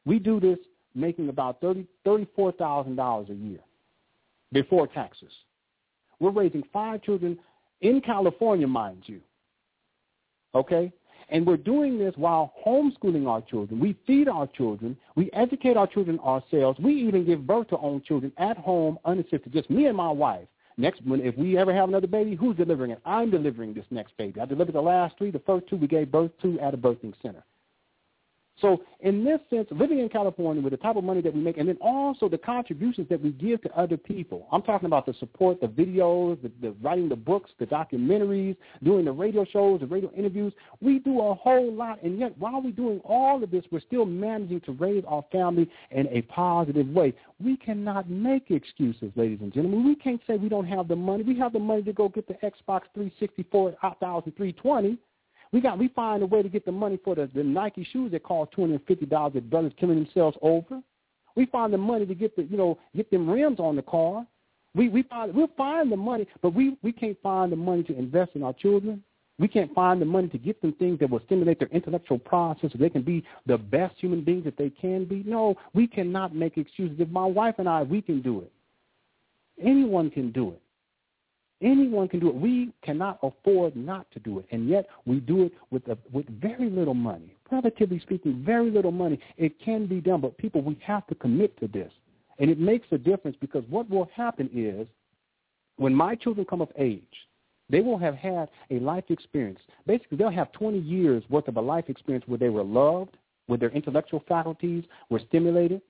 We 0.04 0.20
do 0.20 0.38
this 0.38 0.58
making 0.94 1.28
about 1.28 1.60
thirty 1.60 1.88
thirty-four 2.04 2.52
thousand 2.52 2.94
dollars 2.94 3.30
a 3.30 3.34
year 3.34 3.60
before 4.52 4.86
taxes. 4.86 5.32
We're 6.22 6.30
raising 6.30 6.62
five 6.72 7.02
children 7.02 7.36
in 7.80 8.00
California, 8.00 8.68
mind 8.68 9.02
you. 9.06 9.20
Okay? 10.54 10.92
And 11.28 11.44
we're 11.44 11.56
doing 11.56 11.98
this 11.98 12.14
while 12.16 12.52
homeschooling 12.64 13.26
our 13.26 13.40
children. 13.40 13.80
We 13.80 13.96
feed 14.06 14.28
our 14.28 14.46
children. 14.46 14.96
We 15.16 15.30
educate 15.32 15.76
our 15.76 15.86
children 15.86 16.20
ourselves. 16.20 16.78
We 16.78 16.94
even 16.94 17.24
give 17.24 17.46
birth 17.46 17.68
to 17.68 17.76
our 17.76 17.84
own 17.84 18.02
children 18.06 18.32
at 18.36 18.56
home, 18.56 18.98
unassisted, 19.04 19.52
just 19.52 19.68
me 19.68 19.86
and 19.86 19.96
my 19.96 20.10
wife. 20.10 20.46
Next, 20.76 21.04
when 21.04 21.20
if 21.20 21.36
we 21.36 21.58
ever 21.58 21.74
have 21.74 21.88
another 21.88 22.06
baby, 22.06 22.34
who's 22.34 22.56
delivering 22.56 22.92
it? 22.92 23.00
I'm 23.04 23.30
delivering 23.30 23.74
this 23.74 23.84
next 23.90 24.16
baby. 24.16 24.40
I 24.40 24.46
delivered 24.46 24.74
the 24.74 24.80
last 24.80 25.18
three. 25.18 25.30
The 25.30 25.40
first 25.40 25.66
two 25.68 25.76
we 25.76 25.88
gave 25.88 26.12
birth 26.12 26.30
to 26.42 26.58
at 26.60 26.72
a 26.72 26.78
birthing 26.78 27.14
center. 27.20 27.42
So 28.62 28.80
in 29.00 29.24
this 29.24 29.40
sense, 29.50 29.66
living 29.72 29.98
in 29.98 30.08
California 30.08 30.62
with 30.62 30.70
the 30.70 30.76
type 30.76 30.94
of 30.94 31.02
money 31.02 31.20
that 31.20 31.34
we 31.34 31.40
make, 31.40 31.58
and 31.58 31.68
then 31.68 31.76
also 31.80 32.28
the 32.28 32.38
contributions 32.38 33.08
that 33.10 33.20
we 33.20 33.30
give 33.32 33.60
to 33.62 33.76
other 33.76 33.96
people. 33.96 34.46
I'm 34.52 34.62
talking 34.62 34.86
about 34.86 35.04
the 35.04 35.14
support, 35.18 35.60
the 35.60 35.66
videos, 35.66 36.40
the, 36.40 36.50
the 36.60 36.70
writing 36.80 37.08
the 37.08 37.16
books, 37.16 37.50
the 37.58 37.66
documentaries, 37.66 38.56
doing 38.84 39.04
the 39.04 39.12
radio 39.12 39.44
shows, 39.44 39.80
the 39.80 39.86
radio 39.86 40.10
interviews. 40.12 40.52
We 40.80 41.00
do 41.00 41.20
a 41.20 41.34
whole 41.34 41.72
lot, 41.72 42.00
and 42.02 42.18
yet 42.18 42.38
while 42.38 42.62
we're 42.62 42.70
doing 42.70 43.00
all 43.04 43.42
of 43.42 43.50
this, 43.50 43.64
we're 43.72 43.80
still 43.80 44.06
managing 44.06 44.60
to 44.62 44.72
raise 44.72 45.02
our 45.08 45.24
family 45.32 45.68
in 45.90 46.06
a 46.06 46.22
positive 46.22 46.86
way. 46.86 47.12
We 47.42 47.56
cannot 47.56 48.08
make 48.08 48.52
excuses, 48.52 49.10
ladies 49.16 49.40
and 49.42 49.52
gentlemen. 49.52 49.84
We 49.84 49.96
can't 49.96 50.20
say 50.28 50.36
we 50.36 50.48
don't 50.48 50.68
have 50.68 50.86
the 50.86 50.96
money. 50.96 51.24
We 51.24 51.36
have 51.40 51.52
the 51.52 51.58
money 51.58 51.82
to 51.82 51.92
go 51.92 52.08
get 52.08 52.28
the 52.28 52.34
Xbox 52.34 52.82
360 52.94 53.42
4320 53.50 54.98
we 55.52 55.60
got 55.60 55.78
we 55.78 55.88
find 55.88 56.22
a 56.22 56.26
way 56.26 56.42
to 56.42 56.48
get 56.48 56.64
the 56.64 56.72
money 56.72 56.98
for 57.04 57.14
the, 57.14 57.30
the 57.34 57.42
Nike 57.42 57.86
shoes 57.92 58.12
that 58.12 58.22
cost 58.22 58.52
two 58.52 58.62
hundred 58.62 58.74
and 58.74 58.86
fifty 58.86 59.06
dollars 59.06 59.34
that 59.34 59.50
brothers 59.50 59.72
killing 59.78 60.02
themselves 60.02 60.36
over. 60.40 60.80
We 61.36 61.46
find 61.46 61.72
the 61.72 61.78
money 61.78 62.06
to 62.06 62.14
get 62.14 62.34
the 62.36 62.44
you 62.44 62.56
know 62.56 62.78
get 62.96 63.10
them 63.10 63.28
rims 63.28 63.60
on 63.60 63.76
the 63.76 63.82
car. 63.82 64.26
We 64.74 64.88
we 64.88 65.02
find 65.02 65.34
we'll 65.34 65.50
find 65.56 65.92
the 65.92 65.96
money, 65.96 66.26
but 66.40 66.54
we 66.54 66.78
we 66.82 66.92
can't 66.92 67.20
find 67.22 67.52
the 67.52 67.56
money 67.56 67.82
to 67.84 67.96
invest 67.96 68.32
in 68.34 68.42
our 68.42 68.54
children. 68.54 69.02
We 69.38 69.48
can't 69.48 69.74
find 69.74 70.00
the 70.00 70.06
money 70.06 70.28
to 70.28 70.38
get 70.38 70.60
them 70.60 70.72
things 70.74 71.00
that 71.00 71.10
will 71.10 71.20
stimulate 71.26 71.58
their 71.58 71.68
intellectual 71.68 72.18
process 72.18 72.70
so 72.70 72.78
they 72.78 72.90
can 72.90 73.02
be 73.02 73.24
the 73.46 73.58
best 73.58 73.96
human 73.98 74.22
beings 74.22 74.44
that 74.44 74.56
they 74.56 74.70
can 74.70 75.04
be. 75.04 75.22
No, 75.26 75.56
we 75.74 75.86
cannot 75.86 76.34
make 76.34 76.58
excuses. 76.58 77.00
If 77.00 77.08
my 77.08 77.24
wife 77.24 77.56
and 77.58 77.68
I, 77.68 77.82
we 77.82 78.02
can 78.02 78.22
do 78.22 78.40
it. 78.40 78.52
Anyone 79.60 80.10
can 80.10 80.30
do 80.30 80.50
it. 80.50 80.61
Anyone 81.62 82.08
can 82.08 82.20
do 82.20 82.28
it. 82.28 82.34
We 82.34 82.72
cannot 82.82 83.18
afford 83.22 83.76
not 83.76 84.10
to 84.10 84.18
do 84.18 84.40
it, 84.40 84.46
and 84.50 84.68
yet 84.68 84.86
we 85.06 85.20
do 85.20 85.44
it 85.44 85.52
with 85.70 85.86
a, 85.88 85.96
with 86.12 86.26
very 86.40 86.68
little 86.68 86.94
money. 86.94 87.36
Relatively 87.50 88.00
speaking, 88.00 88.42
very 88.44 88.70
little 88.70 88.90
money. 88.90 89.20
It 89.36 89.60
can 89.60 89.86
be 89.86 90.00
done, 90.00 90.20
but 90.20 90.36
people, 90.38 90.62
we 90.62 90.76
have 90.84 91.06
to 91.06 91.14
commit 91.14 91.58
to 91.60 91.68
this, 91.68 91.92
and 92.38 92.50
it 92.50 92.58
makes 92.58 92.86
a 92.90 92.98
difference 92.98 93.36
because 93.40 93.64
what 93.68 93.88
will 93.88 94.10
happen 94.14 94.50
is 94.52 94.88
when 95.76 95.94
my 95.94 96.16
children 96.16 96.46
come 96.48 96.60
of 96.60 96.70
age, 96.76 97.28
they 97.70 97.80
will 97.80 97.98
have 97.98 98.16
had 98.16 98.50
a 98.70 98.78
life 98.80 99.04
experience. 99.08 99.60
Basically, 99.86 100.18
they'll 100.18 100.30
have 100.30 100.52
20 100.52 100.78
years 100.78 101.22
worth 101.30 101.48
of 101.48 101.56
a 101.56 101.60
life 101.60 101.88
experience 101.88 102.26
where 102.26 102.38
they 102.38 102.48
were 102.48 102.64
loved, 102.64 103.16
where 103.46 103.58
their 103.58 103.70
intellectual 103.70 104.22
faculties 104.28 104.84
were 105.10 105.20
stimulated, 105.28 105.80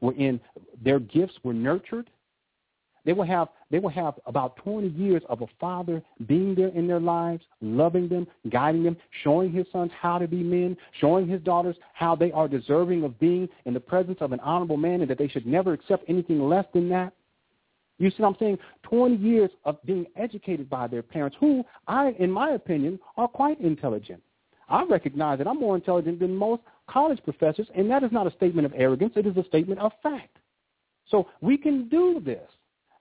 where 0.00 0.14
in 0.14 0.40
their 0.82 0.98
gifts 0.98 1.34
were 1.42 1.52
nurtured, 1.52 2.10
they 3.06 3.12
will 3.12 3.24
have 3.24 3.48
they 3.70 3.78
will 3.78 3.90
have 3.90 4.14
about 4.26 4.56
20 4.56 4.88
years 4.88 5.22
of 5.28 5.40
a 5.40 5.46
father 5.58 6.02
being 6.26 6.54
there 6.54 6.68
in 6.68 6.86
their 6.86 7.00
lives, 7.00 7.42
loving 7.60 8.08
them, 8.08 8.26
guiding 8.50 8.82
them, 8.82 8.96
showing 9.22 9.52
his 9.52 9.66
sons 9.72 9.90
how 9.98 10.18
to 10.18 10.28
be 10.28 10.42
men, 10.42 10.76
showing 11.00 11.26
his 11.26 11.40
daughters 11.40 11.76
how 11.94 12.14
they 12.14 12.32
are 12.32 12.48
deserving 12.48 13.04
of 13.04 13.18
being 13.18 13.48
in 13.64 13.72
the 13.74 13.80
presence 13.80 14.18
of 14.20 14.32
an 14.32 14.40
honorable 14.40 14.76
man 14.76 15.00
and 15.00 15.10
that 15.10 15.18
they 15.18 15.28
should 15.28 15.46
never 15.46 15.72
accept 15.72 16.04
anything 16.08 16.48
less 16.48 16.66
than 16.74 16.88
that. 16.88 17.12
You 17.98 18.10
see 18.10 18.16
what 18.18 18.28
I'm 18.30 18.36
saying? 18.38 18.58
20 18.82 19.16
years 19.16 19.50
of 19.64 19.82
being 19.84 20.06
educated 20.16 20.68
by 20.68 20.86
their 20.86 21.02
parents 21.02 21.36
who 21.40 21.64
I, 21.86 22.14
in 22.18 22.30
my 22.30 22.50
opinion, 22.50 22.98
are 23.16 23.28
quite 23.28 23.60
intelligent. 23.60 24.22
I 24.68 24.84
recognize 24.84 25.38
that 25.38 25.46
I'm 25.46 25.60
more 25.60 25.76
intelligent 25.76 26.18
than 26.18 26.34
most 26.34 26.62
college 26.90 27.22
professors, 27.24 27.68
and 27.74 27.88
that 27.90 28.02
is 28.02 28.12
not 28.12 28.26
a 28.26 28.32
statement 28.32 28.66
of 28.66 28.74
arrogance. 28.76 29.12
It 29.16 29.26
is 29.26 29.36
a 29.36 29.44
statement 29.44 29.80
of 29.80 29.92
fact. 30.02 30.36
So 31.08 31.28
we 31.40 31.56
can 31.56 31.88
do 31.88 32.20
this 32.24 32.50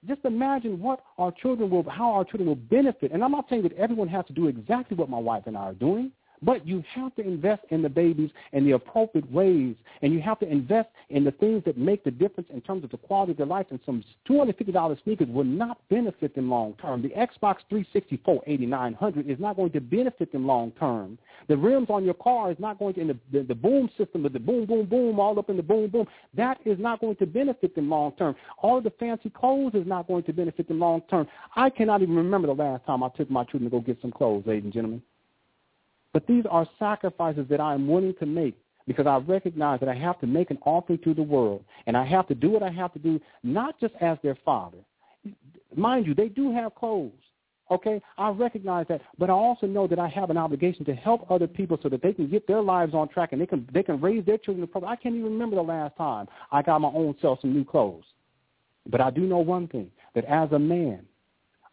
just 0.08 0.26
imagine 0.26 0.80
what 0.80 1.02
our 1.18 1.32
children 1.32 1.70
will, 1.70 1.84
how 1.90 2.12
our 2.12 2.24
children 2.24 2.48
will 2.48 2.56
benefit. 2.56 3.12
And 3.12 3.24
I'm 3.24 3.32
not 3.32 3.46
saying 3.50 3.64
that 3.64 3.74
everyone 3.74 4.08
has 4.10 4.26
to 4.28 4.34
do 4.34 4.48
exactly 4.48 4.96
what 4.98 5.10
my 5.10 5.20
wife 5.20 5.44
and 5.46 5.58
I 5.58 5.62
are 5.62 5.74
doing. 5.74 6.12
But 6.42 6.68
you 6.68 6.84
have 6.94 7.16
to 7.16 7.22
invest 7.22 7.64
in 7.70 7.82
the 7.82 7.90
babies 7.90 8.30
in 8.54 8.66
the 8.66 8.72
appropriate 8.72 9.30
ways, 9.32 9.76
and 10.02 10.14
you 10.14 10.22
have 10.22 10.40
to 10.40 10.48
invest 10.48 10.90
in 11.10 11.24
the 11.24 11.32
things 11.32 11.64
that 11.66 11.78
make 11.78 12.04
the 12.04 12.12
difference 12.12 12.50
in 12.54 12.62
terms 12.62 12.84
of 12.84 12.92
the 12.92 12.98
quality 12.98 13.32
of 13.32 13.38
their 13.38 13.46
life. 13.46 13.68
And 13.70 13.80
some 13.86 14.04
$250 14.30 15.04
sneakers 15.04 15.28
will 15.30 15.44
not 15.44 15.78
benefit 15.90 16.36
them 16.36 16.50
long 16.50 16.76
term. 16.82 17.02
The 17.02 17.10
Xbox 17.10 17.58
364 17.70 18.44
8900 18.48 19.30
is 19.30 19.40
not 19.40 19.56
going 19.56 19.72
to 19.72 19.82
benefit 19.82 20.32
them 20.32 20.46
long 20.46 20.72
term. 20.80 21.18
The 21.48 21.58
rims 21.58 21.90
on 21.90 22.04
your 22.04 22.14
car 22.14 22.52
is 22.52 22.60
not 22.60 22.80
going 22.80 22.96
to, 22.96 23.02
in 23.02 23.08
the, 23.08 23.18
the, 23.32 23.44
the 23.44 23.56
boom 23.56 23.90
system 23.98 24.24
with 24.24 24.34
the 24.34 24.40
boom, 24.40 24.66
boom, 24.66 24.86
boom, 24.86 25.20
all 25.20 25.38
up 25.38 25.50
in 25.50 25.58
the 25.58 25.64
boom, 25.64 25.90
boom, 25.90 26.08
that 26.34 26.60
is 26.66 26.80
not 26.80 27.02
going 27.02 27.16
to 27.18 27.26
benefit 27.26 27.76
them 27.76 27.90
long 27.90 28.14
term. 28.14 28.36
All 28.62 28.82
the 28.82 28.92
fancy 28.92 29.30
clothes 29.30 29.76
is 29.76 29.86
not 29.86 30.08
going 30.08 30.24
to 30.24 30.34
benefit 30.34 30.68
them 30.68 30.80
long 30.80 31.02
term. 31.10 31.28
I 31.56 31.70
cannot 31.70 32.02
even 32.02 32.16
remember 32.16 32.48
the 32.48 32.54
last 32.54 32.86
time 32.86 33.04
I 33.04 33.10
took 33.10 33.30
my 33.30 33.44
children 33.44 33.66
to 33.66 33.70
go 33.70 33.80
get 33.80 34.02
some 34.02 34.12
clothes, 34.12 34.44
ladies 34.46 34.66
and 34.66 34.74
gentlemen. 34.74 35.02
But 36.16 36.28
these 36.28 36.46
are 36.50 36.66
sacrifices 36.80 37.46
that 37.50 37.60
I 37.60 37.74
am 37.74 37.90
willing 37.90 38.14
to 38.22 38.26
make 38.26 38.58
because 38.88 39.06
I 39.06 39.18
recognize 39.18 39.82
that 39.82 39.90
I 39.90 39.96
have 39.96 40.18
to 40.22 40.28
make 40.28 40.50
an 40.50 40.58
offering 40.66 41.00
to 41.00 41.14
the 41.14 41.22
world, 41.22 41.66
and 41.88 41.98
I 41.98 42.06
have 42.06 42.26
to 42.30 42.34
do 42.34 42.52
what 42.52 42.64
I 42.64 42.70
have 42.70 42.94
to 42.94 43.00
do, 43.00 43.20
not 43.44 43.78
just 43.82 43.96
as 44.00 44.18
their 44.24 44.38
father. 44.46 44.78
Mind 45.76 46.08
you, 46.08 46.16
they 46.16 46.30
do 46.30 46.54
have 46.54 46.74
clothes. 46.74 47.12
Okay, 47.70 48.02
I 48.18 48.30
recognize 48.30 48.86
that, 48.88 49.02
but 49.18 49.30
I 49.30 49.34
also 49.34 49.68
know 49.68 49.88
that 49.88 50.00
I 50.00 50.08
have 50.08 50.30
an 50.30 50.38
obligation 50.38 50.86
to 50.86 50.96
help 50.96 51.30
other 51.30 51.48
people 51.48 51.78
so 51.84 51.90
that 51.90 52.02
they 52.02 52.14
can 52.14 52.30
get 52.30 52.48
their 52.48 52.62
lives 52.62 52.94
on 52.94 53.10
track 53.10 53.34
and 53.34 53.42
they 53.42 53.46
can 53.46 53.68
they 53.74 53.84
can 53.84 54.00
raise 54.00 54.26
their 54.26 54.38
children. 54.38 54.66
Properly. 54.68 54.94
I 54.94 54.96
can't 54.96 55.16
even 55.16 55.34
remember 55.34 55.58
the 55.58 55.64
last 55.64 55.98
time 55.98 56.28
I 56.50 56.62
got 56.62 56.80
my 56.80 56.88
own 56.88 57.16
self 57.22 57.42
some 57.42 57.52
new 57.52 57.66
clothes, 57.66 58.06
but 58.90 59.02
I 59.02 59.10
do 59.10 59.22
know 59.22 59.40
one 59.40 59.68
thing: 59.68 59.92
that 60.14 60.24
as 60.24 60.50
a 60.54 60.60
man, 60.60 61.06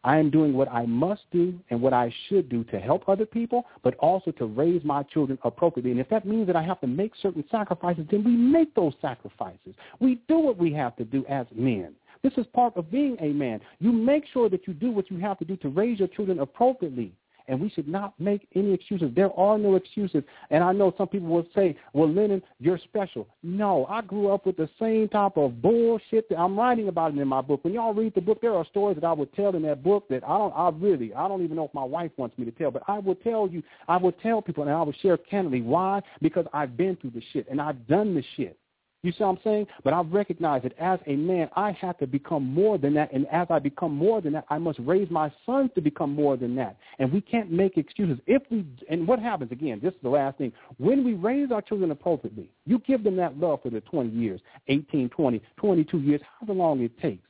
I 0.05 0.19
am 0.19 0.31
doing 0.31 0.53
what 0.53 0.71
I 0.71 0.85
must 0.87 1.23
do 1.31 1.59
and 1.71 1.81
what 1.81 1.93
I 1.93 2.13
should 2.29 2.49
do 2.49 2.65
to 2.65 2.81
help 2.81 3.09
other 3.09 3.27
people, 3.27 3.67
but 3.83 3.95
also 3.97 4.33
to 4.33 4.47
raise 4.47 4.83
my 4.85 5.03
children 5.05 5.39
appropriately. 5.45 5.93
And 5.93 6.01
if 6.01 6.09
that 6.09 6.27
means 6.27 6.47
that 6.49 6.57
I 6.57 6.63
have 6.63 6.81
to 6.81 6.87
make 6.87 7.13
certain 7.21 7.45
sacrifices, 7.51 8.07
then 8.11 8.25
we 8.25 8.33
make 8.33 8.75
those 8.75 8.95
sacrifices. 9.01 9.75
We 10.01 10.21
do 10.29 10.39
what 10.39 10.59
we 10.59 10.73
have 10.73 10.97
to 10.97 11.05
do 11.05 11.25
as 11.29 11.47
men. 11.55 11.95
This 12.23 12.33
is 12.37 12.47
part 12.53 12.77
of 12.77 12.91
being 12.91 13.17
a 13.21 13.33
man. 13.33 13.61
You 13.81 13.93
make 13.93 14.25
sure 14.33 14.49
that 14.49 14.67
you 14.67 14.75
do 14.75 14.91
what 14.91 15.11
you 15.11 15.19
have 15.19 15.39
to 15.39 15.45
do 15.45 15.57
to 15.59 15.69
raise 15.69 15.99
your 15.99 16.09
children 16.09 16.41
appropriately 16.41 17.13
and 17.49 17.61
we 17.61 17.71
should 17.71 17.89
not 17.89 18.19
make 18.19 18.49
any 18.55 18.73
excuses. 18.73 19.11
There 19.15 19.33
are 19.39 19.59
no 19.59 19.77
excuses. 19.77 20.23
And 20.51 20.63
I 20.63 20.73
know 20.73 20.95
some 20.97 21.09
people 21.09 21.29
will 21.29 21.47
say, 21.55 21.77
well, 21.93 22.13
Lenon, 22.13 22.43
you're 22.61 22.79
special. 22.79 23.27
No, 23.43 23.87
I 23.89 24.03
grew 24.03 24.29
up 24.29 24.47
with 24.47 24.57
the 24.57 24.69
same 24.81 25.09
type 25.09 25.37
of 25.37 25.61
bullshit 25.61 26.29
that 26.29 26.39
I'm 26.39 26.59
writing 26.59 26.89
about 26.89 27.15
it 27.15 27.19
in 27.19 27.29
my 27.29 27.41
book. 27.41 27.65
When 27.65 27.75
y'all 27.75 27.95
read 27.95 28.15
the 28.15 28.21
book, 28.21 28.41
there 28.41 28.55
are 28.55 28.65
stories 28.67 28.97
that 29.01 29.07
I 29.07 29.13
would 29.13 29.33
tell 29.35 29.55
in 29.55 29.63
that 29.63 29.83
book 29.83 30.09
that 30.09 30.25
I 30.25 30.39
don't, 30.39 30.53
I 30.57 30.71
really, 30.75 31.15
I 31.15 31.29
don't 31.29 31.43
even 31.43 31.57
know 31.57 31.65
if 31.65 31.75
my 31.75 31.85
wife 31.85 32.11
wants 32.17 32.37
me 32.39 32.45
to 32.45 32.51
tell, 32.53 32.71
but 32.71 32.83
I 32.89 32.99
will 32.99 33.15
tell 33.15 33.49
you, 33.49 33.63
I 33.89 33.97
will 33.97 34.13
tell 34.13 34.43
people 34.43 34.65
and 34.65 34.73
I 34.73 34.83
will 34.83 34.95
share 35.03 35.17
candidly. 35.17 35.63
Why? 35.63 36.01
Because 36.21 36.47
I've 36.53 36.77
been 36.77 36.97
through 36.97 37.11
the 37.11 37.23
shit 37.33 37.49
and 37.51 37.61
I've 37.61 37.87
done 37.87 38.15
the 38.15 38.25
shit. 38.37 38.59
You 39.03 39.11
see 39.11 39.25
what 39.25 39.31
I'm 39.31 39.39
saying? 39.43 39.67
But 39.83 39.95
I 39.95 40.01
recognize 40.03 40.63
that 40.63 40.79
as 40.79 41.01
a 41.07 41.17
man, 41.17 41.49
I 41.57 41.73
have 41.73 41.99
to 41.99 42.07
become 42.07 42.47
more 42.47 42.79
than 42.79 42.95
that. 42.95 43.13
And 43.13 43.27
as 43.27 43.49
I 43.51 43.59
become 43.59 43.97
more 43.97 44.21
than 44.21 44.33
that, 44.35 44.45
I 44.49 44.59
must 44.59 44.79
raise 44.79 45.11
my 45.11 45.33
sons 45.45 45.71
to 45.75 45.81
become 45.81 46.15
more 46.15 46.37
than 46.37 46.55
that. 46.57 46.77
And 47.01 47.13
we 47.13 47.21
can't 47.21 47.51
make 47.51 47.77
excuses. 47.77 48.21
If 48.29 48.43
we, 48.49 48.65
and 48.89 49.09
what 49.09 49.19
happens, 49.19 49.51
again, 49.51 49.81
this 49.83 49.93
is 49.93 50.01
the 50.05 50.09
last 50.09 50.39
thing. 50.39 50.53
When 50.79 51.05
we 51.05 51.15
raise 51.15 51.51
our 51.51 51.61
children 51.61 51.91
appropriately, 51.91 52.53
you 52.65 52.79
give 52.79 53.03
them 53.03 53.17
that 53.17 53.37
love 53.37 53.61
for 53.63 53.71
the 53.71 53.81
20 53.81 54.11
years, 54.11 54.41
18, 54.69 55.09
20, 55.09 55.43
22 55.57 55.99
years, 55.99 56.21
however 56.39 56.55
long 56.55 56.81
it 56.81 56.97
takes. 57.01 57.27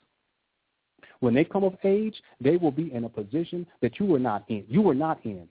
When 1.20 1.32
they 1.32 1.44
come 1.44 1.64
of 1.64 1.76
age, 1.84 2.20
they 2.38 2.56
will 2.58 2.72
be 2.72 2.92
in 2.92 3.04
a 3.04 3.08
position 3.08 3.66
that 3.80 3.98
you 3.98 4.04
were 4.04 4.18
not 4.18 4.44
in. 4.48 4.64
You 4.68 4.82
were 4.82 4.94
not 4.94 5.24
in 5.24 5.48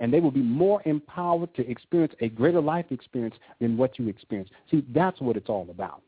and 0.00 0.12
they 0.12 0.20
will 0.20 0.30
be 0.30 0.42
more 0.42 0.82
empowered 0.84 1.54
to 1.54 1.68
experience 1.68 2.14
a 2.20 2.28
greater 2.28 2.60
life 2.60 2.86
experience 2.90 3.34
than 3.60 3.76
what 3.76 3.98
you 3.98 4.08
experience. 4.08 4.50
See, 4.70 4.84
that's 4.94 5.20
what 5.20 5.36
it's 5.36 5.48
all 5.48 5.66
about. 5.70 6.02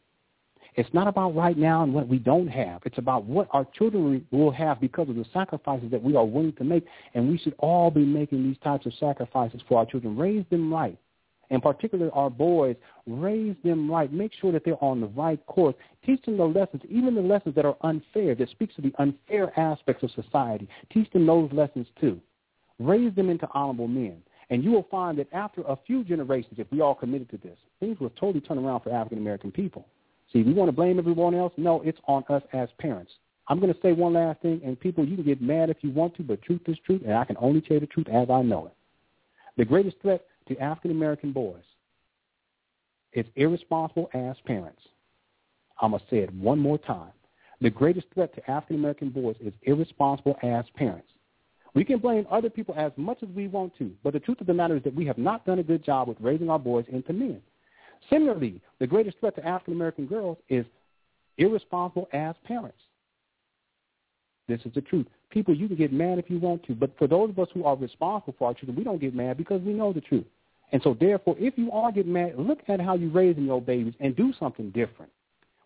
It's 0.76 0.92
not 0.94 1.08
about 1.08 1.34
right 1.34 1.58
now 1.58 1.82
and 1.82 1.92
what 1.92 2.06
we 2.06 2.18
don't 2.18 2.46
have. 2.46 2.82
It's 2.84 2.98
about 2.98 3.24
what 3.24 3.48
our 3.50 3.66
children 3.76 4.24
will 4.30 4.52
have 4.52 4.80
because 4.80 5.08
of 5.08 5.16
the 5.16 5.24
sacrifices 5.32 5.90
that 5.90 6.02
we 6.02 6.14
are 6.14 6.24
willing 6.24 6.52
to 6.54 6.64
make. 6.64 6.86
And 7.14 7.28
we 7.28 7.38
should 7.38 7.54
all 7.58 7.90
be 7.90 8.04
making 8.04 8.44
these 8.44 8.58
types 8.62 8.86
of 8.86 8.94
sacrifices 9.00 9.60
for 9.68 9.78
our 9.78 9.86
children. 9.86 10.16
Raise 10.16 10.44
them 10.50 10.72
right. 10.72 10.96
And 11.52 11.60
particularly 11.60 12.12
our 12.14 12.30
boys, 12.30 12.76
raise 13.08 13.56
them 13.64 13.90
right. 13.90 14.12
Make 14.12 14.30
sure 14.40 14.52
that 14.52 14.64
they're 14.64 14.82
on 14.82 15.00
the 15.00 15.08
right 15.08 15.44
course. 15.46 15.74
Teach 16.06 16.24
them 16.24 16.36
the 16.36 16.44
lessons, 16.44 16.82
even 16.88 17.16
the 17.16 17.20
lessons 17.20 17.56
that 17.56 17.64
are 17.64 17.76
unfair, 17.80 18.36
that 18.36 18.48
speaks 18.50 18.76
to 18.76 18.82
the 18.82 18.94
unfair 19.00 19.58
aspects 19.58 20.04
of 20.04 20.12
society. 20.12 20.68
Teach 20.92 21.10
them 21.10 21.26
those 21.26 21.50
lessons 21.52 21.88
too 22.00 22.20
raise 22.80 23.14
them 23.14 23.30
into 23.30 23.48
honorable 23.52 23.88
men. 23.88 24.22
And 24.48 24.64
you 24.64 24.72
will 24.72 24.86
find 24.90 25.16
that 25.18 25.32
after 25.32 25.62
a 25.62 25.78
few 25.86 26.02
generations, 26.02 26.54
if 26.58 26.66
we 26.72 26.80
all 26.80 26.94
committed 26.94 27.30
to 27.30 27.36
this, 27.38 27.56
things 27.78 28.00
will 28.00 28.10
totally 28.10 28.40
turn 28.40 28.58
around 28.58 28.80
for 28.80 28.92
African 28.92 29.18
American 29.18 29.52
people. 29.52 29.86
See, 30.32 30.42
we 30.42 30.52
want 30.52 30.68
to 30.68 30.72
blame 30.72 30.98
everyone 30.98 31.34
else. 31.34 31.52
No, 31.56 31.82
it's 31.82 31.98
on 32.08 32.24
us 32.28 32.42
as 32.52 32.68
parents. 32.78 33.12
I'm 33.48 33.60
going 33.60 33.72
to 33.72 33.80
say 33.80 33.92
one 33.92 34.14
last 34.14 34.40
thing, 34.42 34.60
and 34.64 34.78
people, 34.78 35.04
you 35.04 35.16
can 35.16 35.24
get 35.24 35.42
mad 35.42 35.70
if 35.70 35.78
you 35.80 35.90
want 35.90 36.14
to, 36.16 36.22
but 36.22 36.42
truth 36.42 36.60
is 36.66 36.76
truth, 36.86 37.02
and 37.04 37.14
I 37.14 37.24
can 37.24 37.36
only 37.38 37.60
tell 37.60 37.80
the 37.80 37.86
truth 37.86 38.08
as 38.08 38.30
I 38.30 38.42
know 38.42 38.66
it. 38.66 38.72
The 39.56 39.64
greatest 39.64 39.96
threat 40.02 40.24
to 40.48 40.58
African 40.58 40.92
American 40.92 41.32
boys 41.32 41.62
is 43.12 43.26
irresponsible 43.36 44.08
ass 44.14 44.36
parents. 44.46 44.82
I'm 45.80 45.90
going 45.90 46.00
to 46.00 46.06
say 46.10 46.18
it 46.18 46.32
one 46.34 46.58
more 46.58 46.78
time. 46.78 47.10
The 47.60 47.70
greatest 47.70 48.06
threat 48.14 48.34
to 48.34 48.50
African 48.50 48.76
American 48.76 49.10
boys 49.10 49.36
is 49.40 49.52
irresponsible 49.62 50.36
ass 50.42 50.64
parents. 50.76 51.08
We 51.74 51.84
can 51.84 51.98
blame 51.98 52.26
other 52.30 52.50
people 52.50 52.74
as 52.76 52.92
much 52.96 53.22
as 53.22 53.28
we 53.30 53.46
want 53.46 53.76
to, 53.78 53.92
but 54.02 54.12
the 54.12 54.20
truth 54.20 54.40
of 54.40 54.46
the 54.46 54.54
matter 54.54 54.76
is 54.76 54.82
that 54.82 54.94
we 54.94 55.06
have 55.06 55.18
not 55.18 55.46
done 55.46 55.60
a 55.60 55.62
good 55.62 55.84
job 55.84 56.08
with 56.08 56.16
raising 56.20 56.50
our 56.50 56.58
boys 56.58 56.84
into 56.88 57.12
men. 57.12 57.40
Similarly, 58.08 58.60
the 58.78 58.86
greatest 58.86 59.18
threat 59.20 59.36
to 59.36 59.46
African 59.46 59.74
American 59.74 60.06
girls 60.06 60.38
is 60.48 60.64
irresponsible 61.38 62.08
ass 62.12 62.34
parents. 62.44 62.78
This 64.48 64.60
is 64.64 64.72
the 64.74 64.80
truth. 64.80 65.06
People, 65.30 65.54
you 65.54 65.68
can 65.68 65.76
get 65.76 65.92
mad 65.92 66.18
if 66.18 66.28
you 66.28 66.40
want 66.40 66.64
to, 66.64 66.74
but 66.74 66.90
for 66.98 67.06
those 67.06 67.30
of 67.30 67.38
us 67.38 67.48
who 67.54 67.64
are 67.64 67.76
responsible 67.76 68.34
for 68.36 68.48
our 68.48 68.54
children, 68.54 68.76
we 68.76 68.82
don't 68.82 69.00
get 69.00 69.14
mad 69.14 69.36
because 69.36 69.62
we 69.62 69.72
know 69.72 69.92
the 69.92 70.00
truth. 70.00 70.26
And 70.72 70.82
so 70.82 70.96
therefore, 70.98 71.36
if 71.38 71.56
you 71.56 71.70
are 71.70 71.92
getting 71.92 72.12
mad, 72.12 72.34
look 72.36 72.60
at 72.68 72.80
how 72.80 72.94
you're 72.94 73.10
raising 73.10 73.44
your 73.44 73.60
babies 73.60 73.94
and 74.00 74.16
do 74.16 74.32
something 74.38 74.70
different. 74.70 75.12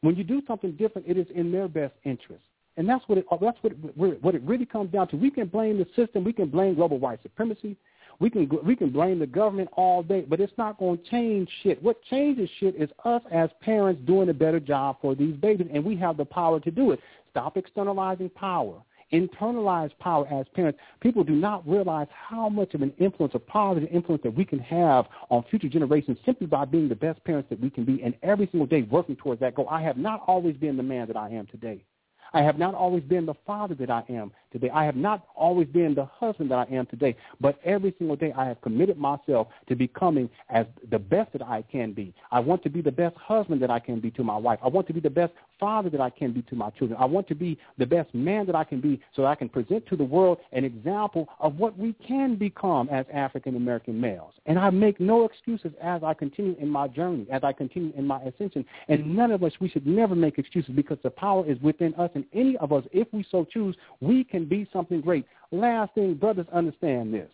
When 0.02 0.16
you 0.16 0.24
do 0.24 0.42
something 0.47 0.73
different, 0.73 1.08
it 1.08 1.16
is 1.16 1.26
in 1.34 1.50
their 1.50 1.68
best 1.68 1.94
interest. 2.05 2.44
And 2.77 2.89
that's 2.89 3.05
what 3.09 3.19
it, 3.19 3.27
uh, 3.31 3.36
that's 3.41 3.59
what 3.62 3.73
it, 3.73 4.23
what 4.23 4.35
it 4.35 4.43
really 4.43 4.67
comes 4.67 4.91
down 4.91 5.09
to. 5.09 5.17
We 5.17 5.31
can 5.31 5.47
blame 5.47 5.78
the 5.78 5.86
system. 5.94 6.25
We 6.25 6.33
can 6.33 6.49
blame 6.49 6.75
global 6.75 6.99
white 6.99 7.23
supremacy. 7.23 7.77
We 8.20 8.31
can 8.31 8.49
we 8.65 8.77
can 8.77 8.91
blame 8.91 9.19
the 9.19 9.27
government 9.27 9.70
all 9.73 10.03
day, 10.03 10.25
but 10.28 10.41
it's 10.41 10.53
not 10.57 10.78
going 10.78 10.99
to 10.99 11.11
change 11.11 11.49
shit. 11.62 11.83
What 11.83 12.03
changes 12.05 12.49
shit 12.61 12.77
is 12.77 12.89
us 13.05 13.23
as 13.33 13.51
parents 13.61 14.01
doing 14.07 14.28
a 14.28 14.35
better 14.35 14.61
job 14.61 14.99
for 15.01 15.15
these 15.15 15.35
babies, 15.36 15.69
and 15.73 15.85
we 15.85 15.97
have 15.97 16.17
the 16.17 16.25
power 16.25 16.61
to 16.61 16.70
do 16.70 16.93
it. 16.93 17.01
Stop 17.31 17.57
externalizing 17.57 18.31
power. 18.31 18.81
Internalize 19.12 19.91
power 19.99 20.27
as 20.33 20.47
parents. 20.55 20.78
People 21.01 21.23
do 21.23 21.35
not 21.35 21.69
realize 21.69 22.09
how 22.11 22.49
much 22.49 22.75
of 22.75 22.83
an 22.83 22.93
influence, 22.99 23.35
a 23.35 23.39
positive 23.39 23.89
influence 23.93 24.23
that 24.23 24.35
we 24.35 24.44
can 24.44 24.59
have 24.59 25.07
on 25.31 25.44
future 25.51 25.69
generations 25.69 26.19
simply 26.25 26.47
by 26.47 26.65
being 26.65 26.89
the 26.89 26.94
best 26.94 27.23
parents 27.25 27.49
that 27.51 27.61
we 27.61 27.70
can 27.70 27.85
be 27.85 28.03
and 28.03 28.15
every 28.23 28.49
single 28.51 28.67
day 28.67 28.83
working 28.83 29.15
towards 29.15 29.41
that 29.41 29.55
goal. 29.55 29.69
I 29.70 29.83
have 29.83 29.99
not 29.99 30.25
always 30.27 30.57
been 30.57 30.77
the 30.77 30.83
man 30.83 31.07
that 31.07 31.17
I 31.17 31.28
am 31.28 31.47
today. 31.47 31.85
I 32.34 32.42
have 32.42 32.58
not 32.58 32.74
always 32.74 33.04
been 33.04 33.26
the 33.26 33.34
father 33.46 33.76
that 33.76 33.90
I 33.90 34.04
am 34.10 34.32
today. 34.55 34.70
I 34.73 34.84
have 34.84 34.97
not 34.97 35.26
always 35.34 35.68
been 35.68 35.94
the 35.94 36.07
husband 36.07 36.50
that 36.50 36.58
I 36.58 36.74
am 36.74 36.86
today. 36.86 37.16
But 37.41 37.58
every 37.65 37.94
single 37.99 38.16
day 38.16 38.33
I 38.34 38.47
have 38.47 38.60
committed 38.62 38.97
myself 38.97 39.49
to 39.68 39.74
becoming 39.74 40.31
as 40.49 40.65
the 40.91 40.99
best 40.99 41.33
that 41.33 41.42
I 41.42 41.62
can 41.62 41.92
be. 41.92 42.15
I 42.31 42.41
want 42.41 42.62
to 42.62 42.70
be 42.70 42.81
the 42.81 42.92
best 42.92 43.16
husband 43.16 43.60
that 43.62 43.70
I 43.70 43.81
can 43.81 44.00
be 44.00 44.10
to 44.12 44.24
my 44.24 44.36
wife. 44.36 44.60
I 44.62 44.68
want 44.68 44.86
to 44.86 44.92
be 44.92 45.00
the 45.00 45.10
best 45.10 45.33
father 45.58 45.91
that 45.91 46.00
I 46.00 46.10
can 46.10 46.33
be 46.33 46.42
to 46.42 46.55
my 46.55 46.70
children. 46.70 46.99
I 47.00 47.05
want 47.05 47.26
to 47.28 47.34
be 47.34 47.58
the 47.78 47.86
best 47.86 48.15
man 48.15 48.47
that 48.47 48.55
I 48.55 48.65
can 48.65 48.81
be 48.81 49.00
so 49.15 49.23
that 49.23 49.28
I 49.28 49.34
can 49.34 49.49
present 49.49 49.86
to 49.86 49.97
the 49.97 50.05
world 50.05 50.39
an 50.52 50.65
example 50.65 51.28
of 51.41 51.57
what 51.57 51.76
we 51.76 51.92
can 52.07 52.36
become 52.36 52.89
as 52.91 53.07
African 53.12 53.57
American 53.57 54.00
males. 54.00 54.33
And 54.47 54.58
I 54.58 54.70
make 54.70 55.00
no 55.00 55.24
excuses 55.24 55.73
as 55.83 56.02
I 56.02 56.15
continue 56.15 56.57
in 56.60 56.68
my 56.68 56.89
journey, 56.89 57.26
as 57.31 57.42
I 57.42 57.52
continue 57.52 57.92
in 57.97 58.07
my 58.07 58.20
ascension. 58.23 58.65
And 58.89 59.16
none 59.16 59.33
of 59.33 59.42
us, 59.42 59.52
we 59.60 59.68
should 59.68 59.86
never 59.86 60.15
make 60.15 60.39
excuses 60.39 60.74
because 60.74 60.99
the 61.02 61.10
power 61.10 61.44
is 61.47 61.60
within 61.60 61.94
us. 61.94 62.10
And 62.15 62.24
any 62.33 62.57
of 62.58 62.73
us, 62.73 62.84
if 62.92 63.08
we 63.12 63.24
so 63.31 63.44
choose, 63.44 63.76
we 64.00 64.24
can 64.24 64.43
be 64.44 64.68
something 64.73 65.00
great. 65.00 65.26
Last 65.50 65.94
thing, 65.94 66.14
brothers, 66.14 66.47
understand 66.52 67.12
this. 67.12 67.31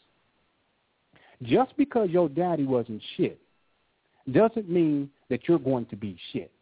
Just 1.43 1.77
because 1.77 2.11
your 2.11 2.29
daddy 2.29 2.65
wasn't 2.65 3.03
shit 3.17 3.41
doesn't 4.31 4.69
mean 4.69 5.11
that 5.31 5.49
you're 5.49 5.59
going 5.59 5.87
to 5.87 5.97
be 5.97 6.19
shit. 6.33 6.53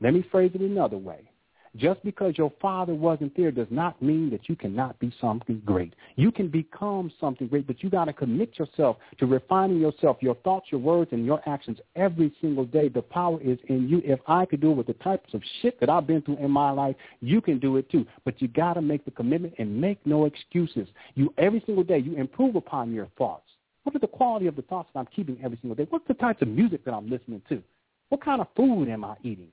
Let 0.00 0.14
me 0.14 0.24
phrase 0.30 0.52
it 0.54 0.60
another 0.60 0.96
way. 0.96 1.30
Just 1.78 2.02
because 2.02 2.36
your 2.36 2.52
father 2.60 2.92
wasn't 2.92 3.36
there 3.36 3.52
does 3.52 3.68
not 3.70 4.02
mean 4.02 4.30
that 4.30 4.48
you 4.48 4.56
cannot 4.56 4.98
be 4.98 5.14
something 5.20 5.62
great. 5.64 5.94
You 6.16 6.32
can 6.32 6.48
become 6.48 7.12
something 7.20 7.46
great, 7.46 7.68
but 7.68 7.84
you 7.84 7.88
got 7.88 8.06
to 8.06 8.12
commit 8.12 8.58
yourself 8.58 8.96
to 9.18 9.26
refining 9.26 9.78
yourself, 9.78 10.16
your 10.20 10.34
thoughts, 10.36 10.66
your 10.70 10.80
words, 10.80 11.12
and 11.12 11.24
your 11.24 11.40
actions 11.46 11.78
every 11.94 12.34
single 12.40 12.64
day. 12.64 12.88
The 12.88 13.02
power 13.02 13.40
is 13.40 13.58
in 13.68 13.88
you. 13.88 14.02
If 14.04 14.18
I 14.26 14.44
could 14.44 14.60
do 14.60 14.72
it 14.72 14.76
with 14.76 14.88
the 14.88 14.94
types 14.94 15.32
of 15.34 15.42
shit 15.62 15.78
that 15.78 15.88
I've 15.88 16.06
been 16.06 16.20
through 16.22 16.38
in 16.38 16.50
my 16.50 16.72
life, 16.72 16.96
you 17.20 17.40
can 17.40 17.60
do 17.60 17.76
it 17.76 17.88
too. 17.90 18.04
But 18.24 18.42
you 18.42 18.48
got 18.48 18.74
to 18.74 18.82
make 18.82 19.04
the 19.04 19.12
commitment 19.12 19.54
and 19.58 19.80
make 19.80 20.04
no 20.04 20.24
excuses. 20.24 20.88
You 21.14 21.32
every 21.38 21.62
single 21.64 21.84
day 21.84 21.98
you 21.98 22.16
improve 22.16 22.56
upon 22.56 22.92
your 22.92 23.06
thoughts. 23.16 23.44
What 23.84 23.94
are 23.94 24.00
the 24.00 24.08
quality 24.08 24.48
of 24.48 24.56
the 24.56 24.62
thoughts 24.62 24.90
that 24.92 24.98
I'm 24.98 25.08
keeping 25.14 25.38
every 25.44 25.58
single 25.60 25.76
day? 25.76 25.86
What's 25.88 26.08
the 26.08 26.14
types 26.14 26.42
of 26.42 26.48
music 26.48 26.84
that 26.84 26.92
I'm 26.92 27.08
listening 27.08 27.40
to? 27.48 27.62
What 28.08 28.24
kind 28.24 28.40
of 28.40 28.48
food 28.56 28.88
am 28.88 29.04
I 29.04 29.14
eating? 29.22 29.48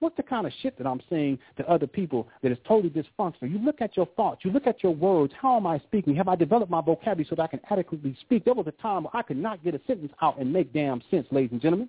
What's 0.00 0.16
the 0.16 0.22
kind 0.22 0.46
of 0.46 0.52
shit 0.62 0.78
that 0.78 0.86
I'm 0.86 1.00
saying 1.10 1.38
to 1.56 1.68
other 1.68 1.86
people 1.86 2.28
that 2.42 2.52
is 2.52 2.58
totally 2.66 2.90
dysfunctional? 2.90 3.50
You 3.50 3.58
look 3.58 3.80
at 3.80 3.96
your 3.96 4.06
thoughts. 4.16 4.44
You 4.44 4.52
look 4.52 4.66
at 4.66 4.82
your 4.82 4.94
words. 4.94 5.32
How 5.40 5.56
am 5.56 5.66
I 5.66 5.78
speaking? 5.80 6.14
Have 6.14 6.28
I 6.28 6.36
developed 6.36 6.70
my 6.70 6.80
vocabulary 6.80 7.26
so 7.28 7.34
that 7.34 7.42
I 7.42 7.46
can 7.48 7.60
adequately 7.68 8.16
speak? 8.20 8.44
There 8.44 8.54
was 8.54 8.68
a 8.68 8.82
time 8.82 9.04
where 9.04 9.16
I 9.16 9.22
could 9.22 9.36
not 9.36 9.64
get 9.64 9.74
a 9.74 9.80
sentence 9.86 10.12
out 10.22 10.38
and 10.38 10.52
make 10.52 10.72
damn 10.72 11.02
sense, 11.10 11.26
ladies 11.30 11.50
and 11.52 11.60
gentlemen. 11.60 11.88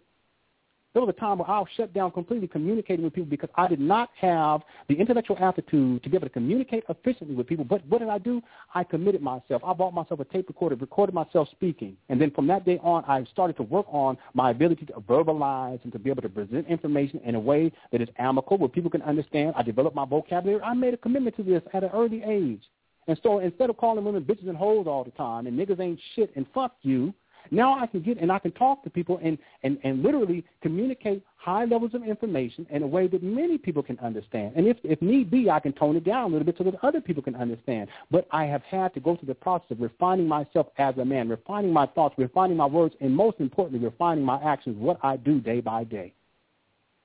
There 0.93 1.03
was 1.03 1.13
a 1.15 1.19
time 1.19 1.37
where 1.37 1.49
I 1.49 1.59
was 1.59 1.67
shut 1.77 1.93
down 1.93 2.11
completely 2.11 2.47
communicating 2.47 3.05
with 3.05 3.13
people 3.13 3.29
because 3.29 3.49
I 3.55 3.67
did 3.67 3.79
not 3.79 4.09
have 4.19 4.61
the 4.87 4.95
intellectual 4.95 5.37
aptitude 5.39 6.01
to 6.01 6.09
be 6.09 6.17
able 6.17 6.25
to 6.27 6.33
communicate 6.33 6.83
efficiently 6.89 7.35
with 7.35 7.45
people. 7.45 7.63
But 7.63 7.85
what 7.85 7.99
did 7.99 8.09
I 8.09 8.17
do? 8.17 8.41
I 8.73 8.83
committed 8.83 9.21
myself. 9.21 9.61
I 9.63 9.73
bought 9.73 9.93
myself 9.93 10.19
a 10.19 10.25
tape 10.25 10.47
recorder, 10.47 10.75
recorded 10.75 11.13
myself 11.13 11.47
speaking. 11.51 11.95
And 12.09 12.19
then 12.19 12.31
from 12.31 12.47
that 12.47 12.65
day 12.65 12.79
on, 12.81 13.03
I 13.05 13.23
started 13.31 13.55
to 13.57 13.63
work 13.63 13.85
on 13.89 14.17
my 14.33 14.49
ability 14.49 14.87
to 14.87 14.93
verbalize 14.93 15.79
and 15.83 15.93
to 15.93 15.99
be 15.99 16.09
able 16.09 16.23
to 16.23 16.29
present 16.29 16.67
information 16.67 17.21
in 17.23 17.35
a 17.35 17.39
way 17.39 17.71
that 17.91 18.01
is 18.01 18.09
amicable, 18.17 18.57
where 18.57 18.69
people 18.69 18.89
can 18.89 19.03
understand. 19.03 19.53
I 19.55 19.61
developed 19.61 19.95
my 19.95 20.05
vocabulary. 20.05 20.61
I 20.63 20.73
made 20.73 20.95
a 20.95 20.97
commitment 20.97 21.35
to 21.37 21.43
this 21.43 21.61
at 21.73 21.83
an 21.83 21.91
early 21.93 22.23
age. 22.23 22.63
And 23.07 23.19
so 23.23 23.39
instead 23.39 23.69
of 23.69 23.77
calling 23.77 24.03
women 24.03 24.23
bitches 24.23 24.47
and 24.47 24.57
hoes 24.57 24.85
all 24.87 25.03
the 25.03 25.11
time 25.11 25.47
and 25.47 25.57
niggas 25.57 25.79
ain't 25.79 25.99
shit 26.15 26.31
and 26.35 26.45
fuck 26.53 26.75
you, 26.81 27.13
now 27.51 27.79
I 27.79 27.87
can 27.87 28.01
get 28.01 28.19
and 28.19 28.31
I 28.31 28.39
can 28.39 28.51
talk 28.51 28.83
to 28.83 28.89
people 28.89 29.19
and, 29.23 29.37
and, 29.63 29.77
and 29.83 30.03
literally 30.03 30.43
communicate 30.61 31.23
high 31.37 31.65
levels 31.65 31.93
of 31.93 32.03
information 32.03 32.67
in 32.69 32.83
a 32.83 32.87
way 32.87 33.07
that 33.07 33.23
many 33.23 33.57
people 33.57 33.81
can 33.81 33.97
understand. 33.99 34.53
And 34.55 34.67
if, 34.67 34.77
if 34.83 35.01
need 35.01 35.31
be, 35.31 35.49
I 35.49 35.59
can 35.59 35.73
tone 35.73 35.95
it 35.95 36.03
down 36.03 36.31
a 36.31 36.33
little 36.33 36.45
bit 36.45 36.55
so 36.57 36.63
that 36.65 36.75
other 36.83 37.01
people 37.01 37.23
can 37.23 37.35
understand. 37.35 37.89
But 38.11 38.27
I 38.31 38.45
have 38.45 38.63
had 38.63 38.93
to 38.93 38.99
go 38.99 39.15
through 39.15 39.27
the 39.27 39.35
process 39.35 39.71
of 39.71 39.81
refining 39.81 40.27
myself 40.27 40.67
as 40.77 40.97
a 40.97 41.05
man, 41.05 41.29
refining 41.29 41.71
my 41.71 41.87
thoughts, 41.87 42.15
refining 42.17 42.57
my 42.57 42.65
words, 42.65 42.95
and 43.01 43.15
most 43.15 43.39
importantly, 43.39 43.85
refining 43.85 44.23
my 44.23 44.41
actions, 44.43 44.77
what 44.77 44.99
I 45.01 45.17
do 45.17 45.39
day 45.39 45.61
by 45.61 45.83
day. 45.83 46.13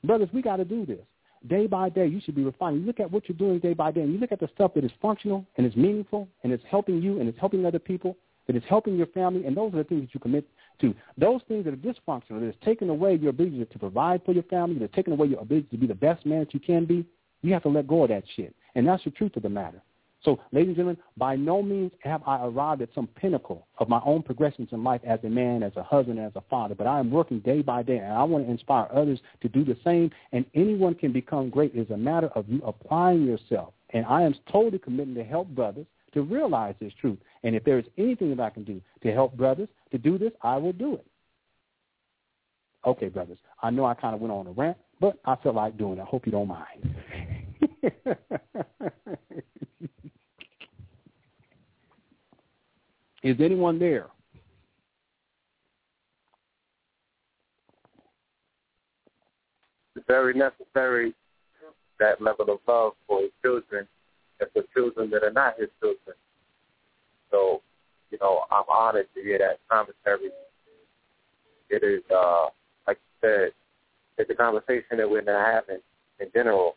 Brothers, 0.03 0.29
we 0.33 0.43
got 0.43 0.57
to 0.57 0.65
do 0.65 0.85
this 0.85 1.01
day 1.49 1.67
by 1.67 1.89
day, 1.89 2.07
you 2.07 2.21
should 2.21 2.35
be 2.35 2.45
refining. 2.45 2.81
You 2.81 2.87
look 2.87 3.01
at 3.01 3.11
what 3.11 3.29
you're 3.29 3.37
doing 3.37 3.59
day 3.59 3.75
by 3.75 3.91
day, 3.91 4.01
and 4.01 4.13
you 4.13 4.19
look 4.19 4.33
at 4.33 4.41
the 4.41 4.49
stuff 4.55 4.75
that 4.75 4.85
is 4.85 4.91
functional 5.01 5.45
and 5.57 5.67
is 5.67 5.77
meaningful 5.77 6.29
and 6.43 6.53
is 6.53 6.61
helping 6.69 7.03
you 7.03 7.21
and 7.21 7.29
is 7.29 7.35
helping 7.39 7.67
other 7.67 7.79
people 7.79 8.17
that 8.47 8.57
is 8.57 8.63
helping 8.69 8.97
your 8.97 9.07
family, 9.09 9.47
and 9.47 9.57
those 9.57 9.73
are 9.75 9.79
the 9.79 9.85
things 9.85 10.03
that 10.03 10.15
you 10.15 10.21
commit 10.21 10.49
to. 10.81 10.95
Those 11.17 11.41
things 11.49 11.65
that 11.65 11.75
are 11.75 11.77
dysfunctional, 11.77 12.41
that 12.41 12.49
is 12.49 12.55
taking 12.65 12.89
away 12.89 13.15
your 13.17 13.31
ability 13.31 13.65
to 13.65 13.79
provide 13.79 14.25
for 14.25 14.33
your 14.33 14.43
family, 14.45 14.79
that 14.81 14.93
taking 14.93 15.13
away 15.13 15.29
your 15.29 15.41
ability 15.41 15.69
to 15.71 15.79
be 15.79 15.87
the 15.87 15.95
best 15.95 16.27
man 16.27 16.41
that 16.41 16.55
you 16.55 16.61
can 16.61 16.85
be, 16.85 17.07
you 17.43 17.53
have 17.53 17.63
to 17.63 17.69
let 17.69 17.87
go 17.87 18.03
of 18.03 18.09
that 18.09 18.25
shit. 18.37 18.55
And 18.75 18.87
that's 18.87 19.05
the 19.05 19.11
truth 19.11 19.37
of 19.37 19.43
the 19.43 19.49
matter. 19.49 19.83
So, 20.25 20.41
ladies 20.53 20.69
and 20.69 20.77
gentlemen, 20.77 20.97
by 21.19 21.37
no 21.37 21.63
means 21.63 21.93
have 22.01 22.23
I 22.27 22.47
arrived 22.47 22.81
at 22.81 22.89
some 22.95 23.07
pinnacle 23.09 23.67
of 23.79 23.91
my 23.91 24.01
own 24.07 24.23
progressions 24.23 24.71
in 24.73 24.83
life 24.83 25.03
as 25.07 25.21
a 25.23 25.29
man, 25.29 25.63
as 25.63 25.73
a 25.77 25.83
husband, 25.83 26.19
as 26.19 26.33
a 26.35 26.41
father, 26.49 26.75
but 26.75 26.87
I 26.87 26.99
am 26.99 27.11
working 27.11 27.41
day 27.41 27.61
by 27.61 27.83
day, 27.83 27.99
and 27.99 28.13
I 28.13 28.25
want 28.25 28.47
to 28.47 28.51
inspire 28.51 28.89
others 28.91 29.21
to 29.43 29.49
do 29.51 29.65
the 29.65 29.77
same, 29.85 30.11
and 30.33 30.47
anyone 30.55 30.95
can 30.95 31.13
become 31.13 31.51
great. 31.51 31.73
It's 31.75 31.91
a 31.91 31.97
matter 31.97 32.29
of 32.29 32.49
you 32.49 32.63
applying 32.65 33.27
yourself. 33.27 33.75
And 33.91 34.07
I 34.07 34.23
am 34.23 34.35
totally 34.51 34.79
committed 34.79 35.15
to 35.17 35.25
help 35.25 35.49
brothers 35.49 35.87
to 36.15 36.23
realize 36.23 36.75
this 36.81 36.93
truth. 37.01 37.19
And 37.43 37.55
if 37.55 37.63
there 37.65 37.79
is 37.79 37.85
anything 37.99 38.31
that 38.31 38.41
I 38.41 38.51
can 38.51 38.65
do 38.65 38.81
to 39.03 39.13
help 39.13 39.37
brothers 39.37 39.69
to 39.93 39.99
do 39.99 40.17
this, 40.19 40.33
I 40.43 40.57
will 40.57 40.73
do 40.73 40.95
it. 40.95 41.07
Okay, 42.87 43.09
brothers. 43.09 43.39
I 43.63 43.71
know 43.71 43.85
I 43.85 43.95
kind 43.95 44.15
of 44.15 44.21
went 44.21 44.33
on 44.33 44.47
a 44.47 44.53
rant, 44.53 44.77
but 45.01 45.19
I 45.25 45.37
feel 45.37 45.55
like 45.55 45.77
doing 45.79 45.99
it. 45.99 46.03
I 46.03 46.05
hope 46.05 46.27
you 46.27 46.33
don't 46.33 46.49
mind. 46.49 46.95
is 53.23 53.37
anyone 53.41 53.79
there? 53.79 54.09
It's 59.97 60.05
very 60.07 60.35
necessary 60.35 61.15
that 62.01 62.21
level 62.21 62.51
of 62.51 62.59
love 62.67 62.93
for 63.07 63.23
children 63.43 63.87
and 64.41 64.51
for 64.53 64.63
children 64.75 65.11
that 65.11 65.23
are 65.23 65.33
not 65.33 65.59
his 65.59 65.69
children. 65.81 66.17
So, 67.31 67.63
you 68.11 68.19
know, 68.21 68.45
I'm 68.51 68.65
honored 68.69 69.07
to 69.15 69.23
hear 69.23 69.39
that 69.39 69.61
commentary. 69.71 70.31
It 71.71 71.83
is, 71.83 72.03
uh, 72.15 72.47
like 72.87 72.99
you 72.99 73.29
said, 73.29 73.51
it's 74.19 74.31
a 74.31 74.35
conversation 74.35 74.99
that 74.99 75.11
we're 75.11 75.23
not 75.23 75.53
having 75.53 75.81
in 76.21 76.29
general. 76.33 76.77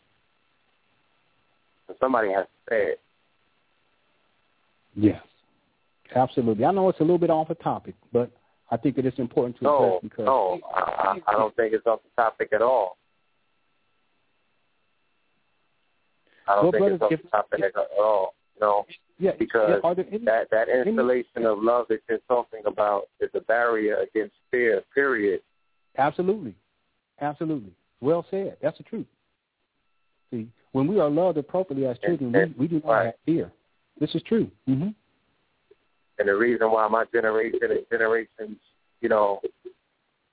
So 1.86 1.94
somebody 2.00 2.32
has 2.32 2.44
to 2.46 2.70
say 2.70 2.82
it. 2.92 3.00
Yes, 4.94 5.22
absolutely. 6.14 6.64
I 6.64 6.72
know 6.72 6.88
it's 6.88 6.98
a 6.98 7.02
little 7.02 7.18
bit 7.18 7.30
off 7.30 7.48
the 7.48 7.54
topic, 7.54 7.94
but 8.12 8.30
I 8.70 8.76
think 8.76 8.98
it's 8.98 9.18
important 9.18 9.56
to 9.58 9.64
no, 9.64 9.76
address 9.76 10.00
because 10.02 10.26
no, 10.26 10.60
I, 10.74 11.18
I 11.26 11.32
don't 11.32 11.54
think 11.56 11.72
it's 11.72 11.86
off 11.86 12.00
the 12.02 12.22
topic 12.22 12.50
at 12.52 12.62
all. 12.62 12.97
I 16.48 16.54
don't 16.54 16.64
well, 16.64 16.72
think 16.72 16.82
brother, 16.82 16.94
it's 16.94 17.02
off 17.02 17.10
the 17.22 17.28
top 17.28 17.48
of 17.52 17.60
the 17.60 17.66
at 17.66 17.74
all. 18.00 18.34
You 18.56 18.60
know, 18.66 18.84
yeah, 19.18 19.32
because 19.38 19.80
yeah, 19.84 20.04
any, 20.10 20.24
that 20.24 20.48
that 20.50 20.68
installation 20.68 21.46
of 21.46 21.58
love 21.62 21.86
that 21.90 22.00
you're 22.08 22.18
talking 22.28 22.62
about 22.66 23.04
is 23.20 23.30
a 23.34 23.40
barrier 23.40 23.98
against 23.98 24.34
fear. 24.50 24.82
Period. 24.94 25.40
Absolutely, 25.96 26.54
absolutely. 27.20 27.72
Well 28.00 28.24
said. 28.30 28.56
That's 28.62 28.78
the 28.78 28.84
truth. 28.84 29.06
See, 30.30 30.48
when 30.72 30.86
we 30.86 30.98
are 31.00 31.10
loved 31.10 31.38
appropriately 31.38 31.86
as 31.86 31.98
children, 31.98 32.34
and, 32.34 32.54
we, 32.56 32.66
we 32.66 32.68
do 32.68 32.80
not 32.84 32.92
right. 32.92 33.04
have 33.06 33.14
fear. 33.26 33.52
This 34.00 34.14
is 34.14 34.22
true. 34.22 34.50
Mm-hmm. 34.68 34.88
And 36.18 36.28
the 36.28 36.34
reason 36.34 36.70
why 36.70 36.88
my 36.88 37.04
generation 37.12 37.60
and 37.62 37.80
generations, 37.90 38.56
you 39.00 39.08
know, 39.08 39.40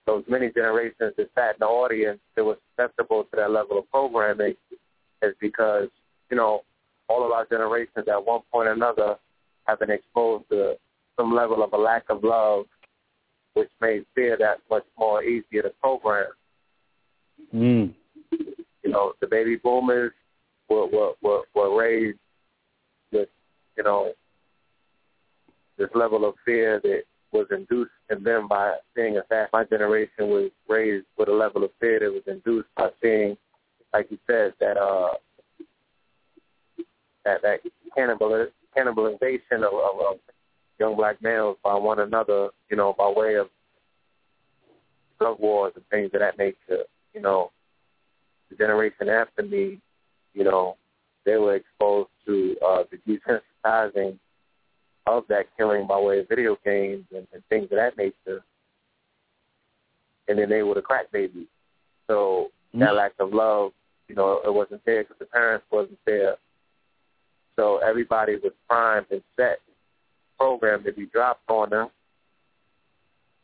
those 0.05 0.23
many 0.27 0.51
generations 0.51 1.13
that 1.17 1.29
sat 1.35 1.55
in 1.55 1.59
the 1.59 1.65
audience 1.65 2.19
that 2.35 2.43
was 2.43 2.57
susceptible 2.75 3.23
to 3.23 3.35
that 3.35 3.51
level 3.51 3.79
of 3.79 3.89
programming 3.89 4.55
is 5.21 5.33
because, 5.39 5.89
you 6.29 6.37
know, 6.37 6.61
all 7.07 7.25
of 7.25 7.31
our 7.31 7.45
generations 7.45 8.07
at 8.07 8.25
one 8.25 8.41
point 8.51 8.67
or 8.67 8.73
another 8.73 9.17
have 9.65 9.79
been 9.79 9.91
exposed 9.91 10.45
to 10.49 10.75
some 11.17 11.33
level 11.33 11.63
of 11.63 11.73
a 11.73 11.77
lack 11.77 12.03
of 12.09 12.23
love, 12.23 12.65
which 13.53 13.69
made 13.81 14.05
fear 14.15 14.37
that 14.37 14.59
much 14.69 14.85
more 14.97 15.23
easier 15.23 15.61
to 15.61 15.69
program. 15.81 16.27
Mm. 17.53 17.93
You 18.31 18.91
know, 18.91 19.13
the 19.21 19.27
baby 19.27 19.55
boomers 19.55 20.11
were 20.69 20.87
were 20.87 21.13
were, 21.21 21.41
were 21.53 21.77
raised 21.77 22.19
with, 23.11 23.29
you 23.77 23.83
know, 23.83 24.11
this 25.77 25.89
level 25.93 26.27
of 26.27 26.35
fear 26.43 26.79
that 26.83 27.03
was 27.31 27.47
induced 27.51 27.91
in 28.09 28.23
them 28.23 28.47
by 28.47 28.75
seeing 28.95 29.17
a 29.17 29.23
fact. 29.23 29.53
My 29.53 29.63
generation 29.65 30.27
was 30.27 30.51
raised 30.67 31.05
with 31.17 31.27
a 31.27 31.33
level 31.33 31.63
of 31.63 31.71
fear 31.79 31.99
that 31.99 32.11
was 32.11 32.23
induced 32.27 32.69
by 32.77 32.89
seeing, 33.01 33.37
like 33.93 34.07
you 34.09 34.17
said, 34.27 34.53
that 34.59 34.77
uh 34.77 35.15
that 37.25 37.41
that 37.41 37.59
cannibal 37.95 38.47
cannibalization 38.77 39.57
of, 39.57 39.73
of, 39.73 39.99
of 39.99 40.19
young 40.79 40.95
black 40.95 41.21
males 41.21 41.57
by 41.63 41.75
one 41.75 41.99
another, 41.99 42.49
you 42.69 42.77
know, 42.77 42.93
by 42.97 43.11
way 43.15 43.35
of 43.35 43.47
drug 45.19 45.39
wars 45.39 45.73
and 45.75 45.85
things 45.89 46.11
of 46.13 46.19
that 46.19 46.37
nature. 46.37 46.83
You 47.13 47.21
know, 47.21 47.51
the 48.49 48.55
generation 48.55 49.09
after 49.09 49.43
me, 49.43 49.79
you 50.33 50.43
know, 50.43 50.77
they 51.25 51.37
were 51.37 51.55
exposed 51.55 52.09
to 52.25 52.55
uh, 52.65 52.83
the 52.91 52.97
desensitizing 53.65 54.19
of 55.07 55.23
that 55.29 55.45
killing 55.57 55.87
by 55.87 55.99
way 55.99 56.19
of 56.19 56.27
video 56.27 56.57
games 56.65 57.05
and, 57.15 57.27
and 57.33 57.43
things 57.49 57.65
of 57.65 57.77
that 57.77 57.97
nature. 57.97 58.43
And 60.27 60.39
then 60.39 60.49
they 60.49 60.63
were 60.63 60.75
the 60.75 60.81
crack 60.81 61.11
babies. 61.11 61.47
So 62.07 62.51
mm-hmm. 62.69 62.79
that 62.79 62.95
lack 62.95 63.13
of 63.19 63.33
love, 63.33 63.71
you 64.07 64.15
know, 64.15 64.41
it 64.45 64.53
wasn't 64.53 64.83
there 64.85 65.03
because 65.03 65.17
the 65.19 65.25
parents 65.25 65.65
wasn't 65.71 65.99
there. 66.05 66.35
So 67.55 67.77
everybody 67.77 68.35
was 68.35 68.51
primed 68.67 69.07
and 69.11 69.21
set, 69.37 69.59
programmed 70.37 70.85
to 70.85 70.93
be 70.93 71.05
dropped 71.07 71.49
on 71.49 71.69
them. 71.69 71.89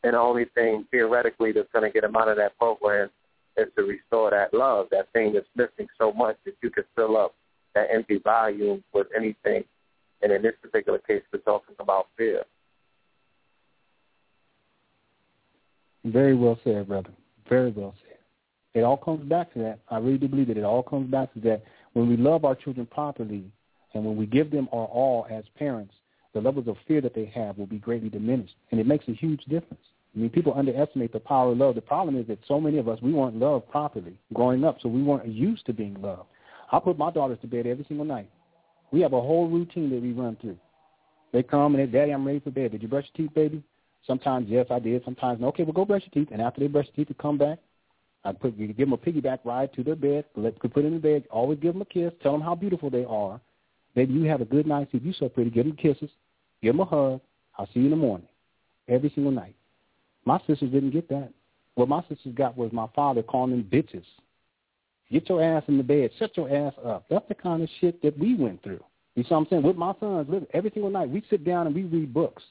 And 0.04 0.14
the 0.14 0.18
only 0.18 0.46
thing 0.54 0.86
theoretically 0.90 1.52
that's 1.52 1.70
going 1.72 1.84
to 1.84 1.92
get 1.92 2.02
them 2.02 2.16
out 2.16 2.28
of 2.28 2.36
that 2.36 2.58
program 2.58 3.10
is 3.56 3.68
to 3.76 3.82
restore 3.84 4.30
that 4.30 4.52
love, 4.52 4.88
that 4.90 5.12
thing 5.12 5.32
that's 5.32 5.46
missing 5.54 5.88
so 5.98 6.12
much 6.12 6.36
that 6.44 6.54
you 6.62 6.70
could 6.70 6.86
fill 6.96 7.16
up 7.16 7.34
that 7.74 7.88
empty 7.92 8.18
volume 8.18 8.82
with 8.92 9.06
anything. 9.16 9.64
And 10.22 10.32
in 10.32 10.42
this 10.42 10.54
particular 10.60 10.98
case, 10.98 11.22
we're 11.32 11.40
talking 11.40 11.74
about 11.78 12.08
fear. 12.16 12.44
Very 16.04 16.34
well 16.34 16.58
said, 16.64 16.88
brother. 16.88 17.10
Very 17.48 17.70
well 17.70 17.94
said. 18.02 18.18
It 18.74 18.82
all 18.82 18.96
comes 18.96 19.22
back 19.28 19.52
to 19.52 19.58
that. 19.60 19.78
I 19.90 19.98
really 19.98 20.18
do 20.18 20.28
believe 20.28 20.48
that 20.48 20.56
it 20.56 20.64
all 20.64 20.82
comes 20.82 21.10
back 21.10 21.32
to 21.34 21.40
that. 21.40 21.62
When 21.92 22.08
we 22.08 22.16
love 22.16 22.44
our 22.44 22.54
children 22.54 22.86
properly, 22.86 23.44
and 23.94 24.04
when 24.04 24.16
we 24.16 24.26
give 24.26 24.50
them 24.50 24.68
our 24.72 24.86
all 24.86 25.26
as 25.30 25.44
parents, 25.58 25.94
the 26.34 26.40
levels 26.40 26.68
of 26.68 26.76
fear 26.88 27.00
that 27.00 27.14
they 27.14 27.26
have 27.34 27.58
will 27.58 27.66
be 27.66 27.78
greatly 27.78 28.08
diminished. 28.08 28.54
And 28.70 28.80
it 28.80 28.86
makes 28.86 29.06
a 29.08 29.12
huge 29.12 29.44
difference. 29.44 29.82
I 30.14 30.18
mean, 30.18 30.30
people 30.30 30.54
underestimate 30.54 31.12
the 31.12 31.20
power 31.20 31.52
of 31.52 31.58
love. 31.58 31.74
The 31.74 31.80
problem 31.80 32.18
is 32.18 32.26
that 32.28 32.38
so 32.46 32.60
many 32.60 32.78
of 32.78 32.88
us, 32.88 32.98
we 33.02 33.12
weren't 33.12 33.36
loved 33.36 33.70
properly 33.70 34.18
growing 34.34 34.64
up, 34.64 34.78
so 34.82 34.88
we 34.88 35.02
weren't 35.02 35.26
used 35.28 35.64
to 35.66 35.72
being 35.72 36.00
loved. 36.00 36.28
I 36.70 36.78
put 36.78 36.98
my 36.98 37.10
daughters 37.10 37.38
to 37.42 37.46
bed 37.46 37.66
every 37.66 37.84
single 37.86 38.06
night. 38.06 38.30
We 38.92 39.00
have 39.00 39.12
a 39.14 39.20
whole 39.20 39.48
routine 39.48 39.90
that 39.90 40.02
we 40.02 40.12
run 40.12 40.36
through. 40.40 40.58
They 41.32 41.42
come 41.42 41.74
and 41.74 41.82
they, 41.82 41.90
Daddy, 41.90 42.12
I'm 42.12 42.26
ready 42.26 42.40
for 42.40 42.50
bed. 42.50 42.72
Did 42.72 42.82
you 42.82 42.88
brush 42.88 43.06
your 43.14 43.26
teeth, 43.26 43.34
baby? 43.34 43.62
Sometimes, 44.06 44.48
yes, 44.48 44.66
I 44.70 44.78
did. 44.78 45.02
Sometimes, 45.04 45.40
no. 45.40 45.48
Okay, 45.48 45.62
well, 45.62 45.72
go 45.72 45.84
brush 45.84 46.02
your 46.02 46.24
teeth. 46.24 46.32
And 46.32 46.42
after 46.42 46.60
they 46.60 46.66
brush 46.66 46.86
their 46.86 46.96
teeth, 47.04 47.08
they 47.08 47.22
come 47.22 47.38
back. 47.38 47.58
I 48.24 48.32
put, 48.32 48.56
we 48.58 48.66
give 48.68 48.76
them 48.88 48.92
a 48.92 48.98
piggyback 48.98 49.38
ride 49.44 49.72
to 49.74 49.82
their 49.82 49.96
bed. 49.96 50.26
Let, 50.36 50.58
put 50.58 50.74
them 50.74 50.86
in 50.86 51.00
bed. 51.00 51.24
Always 51.30 51.58
give 51.58 51.72
them 51.72 51.82
a 51.82 51.86
kiss. 51.86 52.12
Tell 52.22 52.32
them 52.32 52.42
how 52.42 52.54
beautiful 52.54 52.90
they 52.90 53.04
are. 53.04 53.40
Baby, 53.94 54.14
you 54.14 54.24
have 54.24 54.40
a 54.40 54.46
good 54.46 54.66
night 54.66 54.88
sleep. 54.90 55.02
You're 55.04 55.14
so 55.14 55.28
pretty. 55.28 55.50
Give 55.50 55.66
them 55.66 55.76
kisses. 55.76 56.10
Give 56.62 56.74
them 56.74 56.80
a 56.80 56.84
hug. 56.84 57.20
I'll 57.58 57.66
see 57.66 57.80
you 57.80 57.84
in 57.86 57.90
the 57.90 57.96
morning. 57.96 58.28
Every 58.88 59.10
single 59.14 59.32
night. 59.32 59.54
My 60.24 60.38
sisters 60.46 60.70
didn't 60.70 60.90
get 60.90 61.08
that. 61.08 61.30
What 61.74 61.88
my 61.88 62.02
sisters 62.08 62.34
got 62.34 62.56
was 62.56 62.72
my 62.72 62.86
father 62.94 63.22
calling 63.22 63.50
them 63.50 63.64
bitches. 63.70 64.04
Get 65.10 65.28
your 65.28 65.42
ass 65.42 65.64
in 65.68 65.76
the 65.76 65.82
bed. 65.82 66.10
Shut 66.18 66.36
your 66.36 66.54
ass 66.54 66.72
up. 66.84 67.04
That's 67.10 67.26
the 67.28 67.34
kind 67.34 67.62
of 67.62 67.68
shit 67.80 68.00
that 68.02 68.18
we 68.18 68.34
went 68.34 68.62
through. 68.62 68.82
You 69.14 69.24
see 69.24 69.28
what 69.28 69.38
I'm 69.38 69.46
saying? 69.50 69.62
With 69.62 69.76
my 69.76 69.92
sons, 70.00 70.26
every 70.54 70.70
single 70.72 70.90
night, 70.90 71.10
we 71.10 71.22
sit 71.28 71.44
down 71.44 71.66
and 71.66 71.74
we 71.74 71.84
read 71.84 72.14
books. 72.14 72.42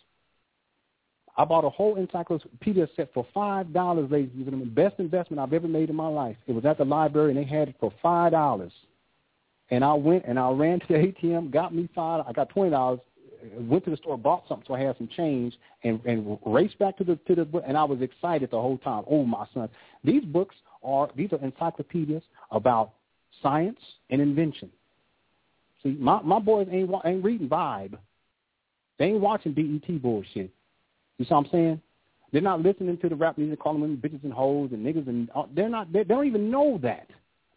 I 1.38 1.45
bought 1.45 1.66
a 1.66 1.70
whole 1.70 1.95
encyclopedia 1.95 2.88
set 2.95 3.11
for 3.14 3.26
five 3.34 3.74
dollars, 3.74 4.11
ladies 4.11 4.32
and 4.36 4.44
gentlemen. 4.44 4.74
Best 4.74 4.95
investment 5.00 5.40
I've 5.40 5.53
ever 5.53 5.68
made 5.68 5.90
in 5.90 5.95
my 5.95 6.08
life. 6.08 6.36
It 6.45 6.52
was 6.52 6.66
at 6.66 6.78
the 6.78 6.86
library 6.86 7.32
and 7.32 7.40
they 7.40 7.50
had 7.50 7.70
it 7.70 7.76
for 7.80 7.92
five 8.02 8.32
dollars. 8.34 8.74
And 9.72 9.83
I 9.85 9.93
went 9.93 10.25
and 10.27 10.38
I 10.38 10.50
ran 10.51 10.80
to 10.82 10.88
the 10.90 10.93
ATM, 10.95 11.51
got 11.51 11.74
me 11.74 11.90
five. 11.95 12.24
I 12.27 12.33
got 12.33 12.50
twenty 12.50 12.72
dollars. 12.72 13.00
Went 13.58 13.83
to 13.85 13.90
the 13.90 13.98
store, 13.98 14.19
bought 14.19 14.43
something, 14.48 14.66
so 14.67 14.75
I 14.75 14.82
had 14.82 14.95
some 14.98 15.09
change, 15.17 15.56
and 15.83 16.00
and 16.06 16.38
raced 16.45 16.77
back 16.77 16.98
to 16.98 17.03
the 17.03 17.16
to 17.27 17.33
the 17.33 17.45
book. 17.45 17.64
And 17.66 17.75
I 17.75 17.83
was 17.83 18.01
excited 18.01 18.51
the 18.51 18.61
whole 18.61 18.77
time. 18.77 19.03
Oh 19.09 19.25
my 19.25 19.48
son, 19.53 19.67
these 20.03 20.24
books 20.24 20.56
are 20.83 21.09
these 21.16 21.32
are 21.32 21.43
encyclopedias 21.43 22.22
about 22.51 22.91
science 23.41 23.80
and 24.11 24.22
invention. 24.22 24.69
See, 25.82 25.98
my 26.00 26.22
my 26.22 26.38
boys 26.38 26.67
ain't 26.72 26.91
ain't 27.03 27.24
reading 27.24 27.50
Vibe. 27.50 27.98
They 29.00 29.06
ain't 29.06 29.22
watching 29.22 29.53
BET 29.53 30.01
bullshit. 30.01 30.51
You 31.17 31.25
see 31.25 31.33
what 31.33 31.45
I'm 31.45 31.51
saying? 31.51 31.82
They're 32.32 32.41
not 32.41 32.61
listening 32.61 32.98
to 33.00 33.09
the 33.09 33.16
rap 33.16 33.38
music 33.38 33.59
calling 33.59 33.82
them 33.82 33.98
bitches 33.98 34.24
and 34.24 34.32
hoes 34.32 34.69
and 34.72 34.85
niggas 34.85 35.08
and 35.08 35.30
uh, 35.35 35.43
they're 35.56 35.69
not. 35.69 35.91
They, 35.91 36.00
they 36.00 36.14
don't 36.14 36.27
even 36.27 36.51
know 36.51 36.80
that. 36.83 37.08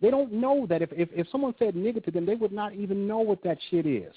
They 0.05 0.10
don't 0.10 0.34
know 0.34 0.66
that 0.66 0.83
if, 0.83 0.91
if 0.92 1.08
if 1.15 1.26
someone 1.33 1.55
said 1.58 1.74
nigga 1.74 2.05
to 2.05 2.10
them, 2.10 2.26
they 2.26 2.34
would 2.34 2.52
not 2.52 2.74
even 2.74 3.08
know 3.08 3.20
what 3.20 3.42
that 3.42 3.57
shit 3.70 3.86
is. 3.86 4.12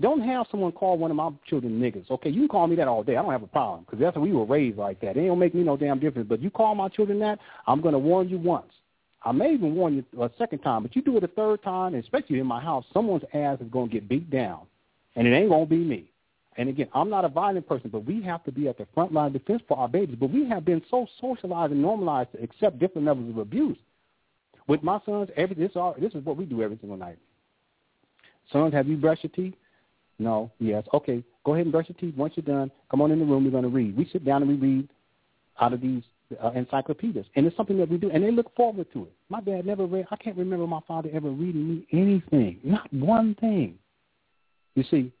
Don't 0.00 0.20
have 0.20 0.46
someone 0.48 0.70
call 0.70 0.96
one 0.96 1.10
of 1.10 1.16
my 1.16 1.30
children 1.48 1.80
niggas. 1.80 2.08
Okay, 2.08 2.30
you 2.30 2.42
can 2.42 2.48
call 2.48 2.68
me 2.68 2.76
that 2.76 2.86
all 2.86 3.02
day. 3.02 3.16
I 3.16 3.22
don't 3.22 3.32
have 3.32 3.42
a 3.42 3.48
problem 3.48 3.82
because 3.84 3.98
that's 3.98 4.14
how 4.14 4.20
we 4.20 4.32
were 4.32 4.44
raised 4.44 4.78
like 4.78 5.00
that. 5.00 5.16
It 5.16 5.26
don't 5.26 5.40
make 5.40 5.56
me 5.56 5.64
no 5.64 5.76
damn 5.76 5.98
difference. 5.98 6.28
But 6.28 6.40
you 6.40 6.50
call 6.50 6.76
my 6.76 6.88
children 6.88 7.18
that, 7.18 7.40
I'm 7.66 7.80
going 7.80 7.94
to 7.94 7.98
warn 7.98 8.28
you 8.28 8.38
once. 8.38 8.70
I 9.24 9.32
may 9.32 9.54
even 9.54 9.74
warn 9.74 9.96
you 9.96 10.22
a 10.22 10.30
second 10.38 10.60
time, 10.60 10.82
but 10.82 10.94
you 10.94 11.02
do 11.02 11.16
it 11.16 11.24
a 11.24 11.28
third 11.28 11.64
time, 11.64 11.96
especially 11.96 12.38
in 12.38 12.46
my 12.46 12.60
house, 12.60 12.84
someone's 12.94 13.24
ass 13.34 13.58
is 13.60 13.68
going 13.72 13.88
to 13.88 13.92
get 13.94 14.08
beat 14.08 14.30
down, 14.30 14.66
and 15.16 15.26
it 15.26 15.32
ain't 15.32 15.48
going 15.48 15.66
to 15.66 15.70
be 15.70 15.78
me. 15.78 16.12
And 16.56 16.68
again, 16.68 16.88
I'm 16.94 17.10
not 17.10 17.24
a 17.24 17.28
violent 17.28 17.68
person, 17.68 17.90
but 17.90 18.04
we 18.04 18.22
have 18.22 18.44
to 18.44 18.52
be 18.52 18.68
at 18.68 18.78
the 18.78 18.86
front 18.94 19.12
line 19.12 19.32
defense 19.32 19.62
for 19.66 19.76
our 19.78 19.88
babies. 19.88 20.16
But 20.20 20.30
we 20.30 20.48
have 20.48 20.64
been 20.64 20.82
so 20.88 21.08
socialized 21.20 21.72
and 21.72 21.82
normalized 21.82 22.30
to 22.32 22.42
accept 22.42 22.78
different 22.78 23.08
levels 23.08 23.30
of 23.30 23.38
abuse. 23.38 23.78
With 24.68 24.82
my 24.82 25.00
sons, 25.04 25.28
every 25.36 25.54
this 25.56 25.72
all 25.74 25.94
this 25.98 26.14
is 26.14 26.24
what 26.24 26.36
we 26.36 26.44
do 26.44 26.62
every 26.62 26.78
single 26.80 26.96
night. 26.96 27.18
Sons, 28.52 28.72
have 28.74 28.88
you 28.88 28.96
brushed 28.96 29.24
your 29.24 29.32
teeth? 29.32 29.54
No. 30.18 30.50
Yes. 30.58 30.84
Okay. 30.94 31.22
Go 31.44 31.54
ahead 31.54 31.66
and 31.66 31.72
brush 31.72 31.88
your 31.88 31.96
teeth. 31.98 32.16
Once 32.16 32.34
you're 32.36 32.44
done, 32.44 32.70
come 32.90 33.00
on 33.00 33.10
in 33.10 33.18
the 33.18 33.24
room. 33.24 33.44
We're 33.44 33.50
going 33.50 33.64
to 33.64 33.68
read. 33.68 33.96
We 33.96 34.08
sit 34.12 34.24
down 34.24 34.42
and 34.42 34.50
we 34.50 34.56
read 34.56 34.88
out 35.60 35.72
of 35.72 35.80
these 35.80 36.02
uh, 36.42 36.50
encyclopedias, 36.54 37.26
and 37.34 37.46
it's 37.46 37.56
something 37.56 37.76
that 37.78 37.88
we 37.88 37.98
do, 37.98 38.10
and 38.10 38.22
they 38.22 38.30
look 38.30 38.54
forward 38.56 38.86
to 38.92 39.02
it. 39.04 39.12
My 39.28 39.40
dad 39.40 39.66
never 39.66 39.84
read. 39.84 40.06
I 40.10 40.16
can't 40.16 40.36
remember 40.36 40.66
my 40.66 40.80
father 40.86 41.10
ever 41.12 41.30
reading 41.30 41.68
me 41.68 41.86
anything, 41.92 42.58
not 42.62 42.92
one 42.92 43.34
thing. 43.36 43.78
You 44.74 44.84
see, 44.90 45.12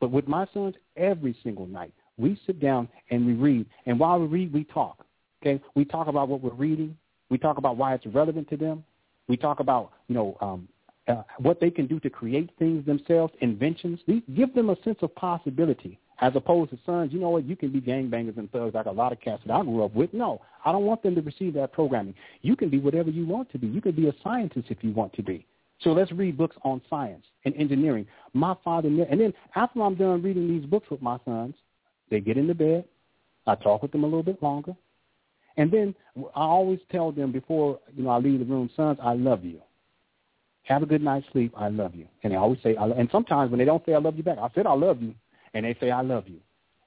but 0.00 0.10
with 0.10 0.26
my 0.26 0.46
sons, 0.52 0.74
every 0.96 1.36
single 1.42 1.66
night 1.66 1.92
we 2.16 2.40
sit 2.46 2.60
down 2.60 2.88
and 3.10 3.26
we 3.26 3.34
read, 3.34 3.66
and 3.86 3.98
while 3.98 4.18
we 4.18 4.26
read, 4.26 4.52
we 4.52 4.64
talk. 4.64 5.04
Okay, 5.42 5.62
we 5.76 5.84
talk 5.84 6.08
about 6.08 6.28
what 6.28 6.42
we're 6.42 6.52
reading. 6.52 6.96
We 7.30 7.38
talk 7.38 7.58
about 7.58 7.76
why 7.76 7.94
it's 7.94 8.06
relevant 8.06 8.48
to 8.50 8.56
them. 8.56 8.84
We 9.28 9.36
talk 9.36 9.60
about 9.60 9.92
you 10.08 10.14
know 10.14 10.36
um, 10.40 10.68
uh, 11.06 11.22
what 11.38 11.60
they 11.60 11.70
can 11.70 11.86
do 11.86 12.00
to 12.00 12.10
create 12.10 12.50
things 12.58 12.84
themselves, 12.86 13.32
inventions. 13.40 14.00
We 14.06 14.22
give 14.34 14.54
them 14.54 14.70
a 14.70 14.76
sense 14.82 14.98
of 15.02 15.14
possibility 15.14 15.98
as 16.20 16.32
opposed 16.34 16.70
to 16.70 16.78
sons, 16.84 17.12
you 17.12 17.20
know 17.20 17.30
what, 17.30 17.44
you 17.44 17.56
can 17.56 17.70
be 17.70 17.80
gangbangers 17.80 18.36
and 18.36 18.50
thugs 18.50 18.74
like 18.74 18.86
a 18.86 18.90
lot 18.90 19.12
of 19.12 19.20
cats 19.20 19.42
that 19.46 19.52
I 19.52 19.62
grew 19.62 19.84
up 19.84 19.94
with. 19.94 20.12
No, 20.12 20.40
I 20.64 20.72
don't 20.72 20.84
want 20.84 21.02
them 21.02 21.14
to 21.14 21.22
receive 21.22 21.54
that 21.54 21.72
programming. 21.72 22.14
You 22.42 22.56
can 22.56 22.70
be 22.70 22.78
whatever 22.78 23.10
you 23.10 23.24
want 23.24 23.50
to 23.52 23.58
be. 23.58 23.68
You 23.68 23.80
can 23.80 23.92
be 23.92 24.08
a 24.08 24.14
scientist 24.22 24.66
if 24.68 24.78
you 24.82 24.92
want 24.92 25.12
to 25.14 25.22
be. 25.22 25.46
So 25.80 25.92
let's 25.92 26.10
read 26.10 26.36
books 26.36 26.56
on 26.64 26.82
science 26.90 27.24
and 27.44 27.54
engineering. 27.54 28.06
My 28.34 28.56
father, 28.64 28.88
and 28.88 29.20
then 29.20 29.32
after 29.54 29.80
I'm 29.80 29.94
done 29.94 30.22
reading 30.22 30.48
these 30.48 30.66
books 30.68 30.90
with 30.90 31.00
my 31.00 31.18
sons, 31.24 31.54
they 32.10 32.20
get 32.20 32.36
into 32.36 32.54
bed. 32.54 32.84
I 33.46 33.54
talk 33.54 33.82
with 33.82 33.92
them 33.92 34.02
a 34.02 34.06
little 34.06 34.24
bit 34.24 34.42
longer. 34.42 34.74
And 35.58 35.70
then 35.72 35.94
I 36.14 36.40
always 36.40 36.78
tell 36.90 37.12
them 37.12 37.32
before, 37.32 37.80
you 37.94 38.04
know, 38.04 38.10
I 38.10 38.18
leave 38.18 38.38
the 38.38 38.44
room, 38.44 38.70
sons, 38.76 38.98
I 39.02 39.14
love 39.14 39.44
you. 39.44 39.60
Have 40.62 40.82
a 40.82 40.86
good 40.86 41.02
night's 41.02 41.26
sleep. 41.32 41.52
I 41.56 41.68
love 41.68 41.94
you. 41.94 42.06
And 42.22 42.32
they 42.32 42.36
always 42.36 42.60
say, 42.62 42.76
I 42.76 42.84
lo-. 42.84 42.94
and 42.96 43.08
sometimes 43.10 43.50
when 43.50 43.58
they 43.58 43.64
don't 43.64 43.84
say 43.84 43.94
I 43.94 43.98
love 43.98 44.16
you 44.16 44.22
back, 44.22 44.38
I 44.38 44.48
said 44.54 44.66
I 44.66 44.74
love 44.74 45.02
you, 45.02 45.14
and 45.54 45.64
they 45.64 45.76
say 45.80 45.90
I 45.90 46.02
love 46.02 46.28
you. 46.28 46.38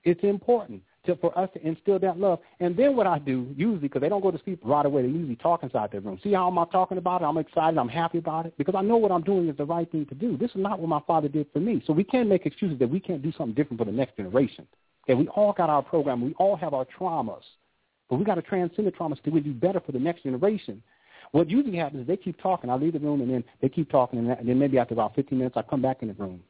It's 0.04 0.24
important 0.24 0.84
to, 1.06 1.16
for 1.18 1.38
us 1.38 1.50
to 1.54 1.68
instill 1.68 2.00
that 2.00 2.18
love. 2.18 2.40
And 2.60 2.78
then 2.78 2.96
what 2.96 3.08
I 3.08 3.20
do, 3.20 3.48
usually, 3.58 3.80
because 3.80 4.02
they 4.02 4.10
don't 4.10 4.22
go 4.22 4.32
to 4.32 4.40
sleep 4.44 4.62
right 4.64 4.86
away, 4.86 5.02
they 5.02 5.08
usually 5.10 5.36
talk 5.36 5.64
inside 5.64 5.92
their 5.92 6.02
room. 6.02 6.20
See 6.24 6.34
how 6.34 6.48
am 6.48 6.58
I'm 6.58 6.68
talking 6.68 6.98
about 6.98 7.24
it? 7.24 7.26
I'm 7.26 7.38
excited. 7.38 7.78
I'm 7.78 7.90
happy 7.90 8.20
about 8.20 8.46
it 8.46 8.54
because 8.58 8.76
I 8.76 8.82
know 8.82 8.98
what 8.98 9.12
I'm 9.12 9.24
doing 9.24 9.50
is 9.50 9.58
the 9.58 9.66
right 9.66 9.92
thing 9.92 10.06
to 10.08 10.16
do. 10.16 10.38
This 10.38 10.52
is 10.52 10.58
not 10.58 10.80
what 10.80 10.88
my 10.88 11.02
father 11.06 11.28
did 11.28 11.48
for 11.52 11.60
me. 11.60 11.84
So 11.86 11.94
we 11.94 12.04
can't 12.04 12.30
make 12.30 12.46
excuses 12.46 12.80
that 12.80 12.90
we 12.90 13.00
can't 13.00 13.22
do 13.22 13.34
something 13.38 13.56
different 13.56 13.80
for 13.80 13.86
the 13.86 13.92
next 13.92 14.16
generation. 14.16 14.68
Okay, 15.06 15.16
we 15.16 15.28
all 15.30 15.54
got 15.54 15.70
our 15.70 15.82
program. 15.82 16.22
We 16.22 16.34
all 16.36 16.56
have 16.56 16.74
our 16.74 16.86
traumas. 16.86 17.42
But 18.12 18.18
we 18.18 18.26
got 18.26 18.36
to 18.36 18.44
transcend 18.44 18.86
the 18.86 18.92
traumas 18.92 19.24
to 19.24 19.32
do 19.32 19.54
better 19.54 19.80
for 19.80 19.92
the 19.92 20.00
next 20.00 20.22
generation. 20.22 20.84
What 21.32 21.50
usually 21.50 21.78
happens 21.78 22.02
is 22.02 22.08
they 22.08 22.18
keep 22.18 22.40
talking. 22.40 22.70
I 22.70 22.76
leave 22.76 22.94
the 22.94 23.00
room, 23.00 23.22
and 23.22 23.32
then 23.32 23.44
they 23.62 23.70
keep 23.70 23.90
talking, 23.90 24.20
and 24.20 24.48
then 24.48 24.60
maybe 24.60 24.78
after 24.78 24.94
about 24.94 25.16
15 25.16 25.36
minutes, 25.36 25.58
I 25.58 25.64
come 25.64 25.82
back 25.82 26.04
in 26.04 26.10
the 26.10 26.14
room. 26.14 26.44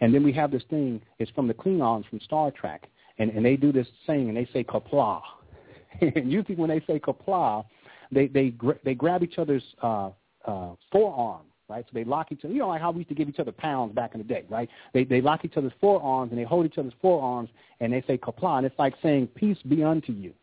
And 0.00 0.12
then 0.12 0.24
we 0.24 0.32
have 0.32 0.50
this 0.50 0.64
thing. 0.68 1.00
It's 1.20 1.30
from 1.32 1.46
the 1.46 1.54
Klingons 1.54 2.08
from 2.08 2.20
Star 2.20 2.50
Trek 2.50 2.88
and, 3.20 3.30
and 3.30 3.44
they 3.44 3.56
do 3.56 3.70
this 3.70 3.86
saying, 4.06 4.28
and 4.28 4.36
they 4.36 4.48
say 4.52 4.64
Qapla'. 4.64 5.20
and 6.00 6.32
usually 6.32 6.56
when 6.56 6.70
they 6.70 6.80
say 6.86 6.98
Qapla', 6.98 7.64
they 8.10 8.26
they 8.26 8.52
they 8.82 8.94
grab 8.94 9.22
each 9.22 9.38
other's 9.38 9.62
uh, 9.82 10.10
uh, 10.46 10.70
forearm, 10.90 11.42
right? 11.70 11.84
So 11.86 11.90
they 11.94 12.04
lock 12.04 12.32
each 12.32 12.44
other. 12.44 12.52
You 12.52 12.60
know, 12.60 12.68
like 12.68 12.80
how 12.80 12.90
we 12.90 12.98
used 12.98 13.08
to 13.08 13.14
give 13.14 13.28
each 13.28 13.38
other 13.38 13.52
pounds 13.52 13.94
back 13.94 14.14
in 14.14 14.18
the 14.18 14.24
day, 14.24 14.44
right? 14.50 14.68
They 14.92 15.04
they 15.04 15.20
lock 15.20 15.44
each 15.44 15.56
other's 15.56 15.72
forearms 15.80 16.32
and 16.32 16.38
they 16.38 16.44
hold 16.44 16.66
each 16.66 16.78
other's 16.78 16.92
forearms 17.00 17.48
and 17.80 17.92
they 17.92 18.02
say 18.06 18.18
Qapla', 18.18 18.58
and 18.58 18.66
it's 18.66 18.78
like 18.78 18.94
saying 19.02 19.28
peace 19.28 19.58
be 19.68 19.82
unto 19.82 20.12
you. 20.12 20.34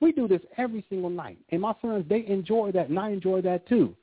We 0.00 0.12
do 0.12 0.28
this 0.28 0.42
every 0.56 0.84
single 0.88 1.10
night, 1.10 1.38
and 1.50 1.60
my 1.60 1.74
sons 1.80 2.04
they 2.08 2.26
enjoy 2.26 2.72
that, 2.72 2.88
and 2.88 2.98
I 2.98 3.10
enjoy 3.10 3.40
that 3.42 3.66
too. 3.68 3.94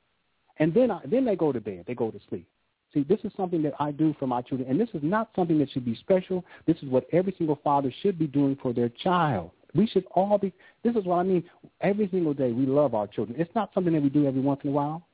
And 0.58 0.74
then 0.74 0.90
I, 0.90 1.00
then 1.06 1.24
they 1.24 1.36
go 1.36 1.52
to 1.52 1.60
bed, 1.60 1.84
they 1.86 1.94
go 1.94 2.10
to 2.10 2.20
sleep. 2.28 2.46
See, 2.92 3.04
this 3.04 3.20
is 3.22 3.32
something 3.36 3.62
that 3.62 3.74
I 3.78 3.92
do 3.92 4.14
for 4.18 4.26
my 4.26 4.42
children, 4.42 4.68
and 4.68 4.80
this 4.80 4.88
is 4.94 5.02
not 5.02 5.30
something 5.36 5.58
that 5.58 5.70
should 5.70 5.84
be 5.84 5.94
special. 5.94 6.44
This 6.66 6.76
is 6.78 6.88
what 6.88 7.06
every 7.12 7.34
single 7.38 7.58
father 7.62 7.92
should 8.02 8.18
be 8.18 8.26
doing 8.26 8.58
for 8.60 8.72
their 8.72 8.88
child. 8.88 9.52
We 9.74 9.86
should 9.86 10.04
all 10.12 10.38
be, 10.38 10.52
this 10.82 10.96
is 10.96 11.04
what 11.04 11.16
I 11.16 11.22
mean, 11.22 11.44
every 11.80 12.08
single 12.08 12.34
day 12.34 12.50
we 12.50 12.66
love 12.66 12.94
our 12.94 13.06
children. 13.06 13.40
It's 13.40 13.54
not 13.54 13.70
something 13.72 13.92
that 13.92 14.02
we 14.02 14.08
do 14.08 14.26
every 14.26 14.40
once 14.40 14.60
in 14.64 14.70
a 14.70 14.72
while. 14.72 15.06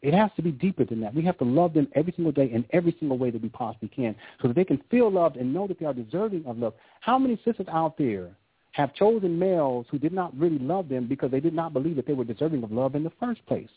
It 0.00 0.14
has 0.14 0.30
to 0.36 0.42
be 0.42 0.52
deeper 0.52 0.84
than 0.84 1.00
that. 1.00 1.14
We 1.14 1.24
have 1.24 1.38
to 1.38 1.44
love 1.44 1.74
them 1.74 1.88
every 1.94 2.12
single 2.12 2.32
day 2.32 2.50
in 2.52 2.64
every 2.70 2.94
single 3.00 3.18
way 3.18 3.30
that 3.30 3.42
we 3.42 3.48
possibly 3.48 3.88
can 3.88 4.14
so 4.40 4.48
that 4.48 4.54
they 4.54 4.64
can 4.64 4.80
feel 4.90 5.10
loved 5.10 5.36
and 5.36 5.52
know 5.52 5.66
that 5.66 5.80
they 5.80 5.86
are 5.86 5.94
deserving 5.94 6.46
of 6.46 6.58
love. 6.58 6.74
How 7.00 7.18
many 7.18 7.36
sisters 7.44 7.66
out 7.70 7.98
there 7.98 8.30
have 8.72 8.94
chosen 8.94 9.38
males 9.38 9.86
who 9.90 9.98
did 9.98 10.12
not 10.12 10.36
really 10.38 10.58
love 10.58 10.88
them 10.88 11.08
because 11.08 11.32
they 11.32 11.40
did 11.40 11.54
not 11.54 11.72
believe 11.72 11.96
that 11.96 12.06
they 12.06 12.12
were 12.12 12.24
deserving 12.24 12.62
of 12.62 12.70
love 12.70 12.94
in 12.94 13.02
the 13.02 13.12
first 13.18 13.44
place? 13.46 13.70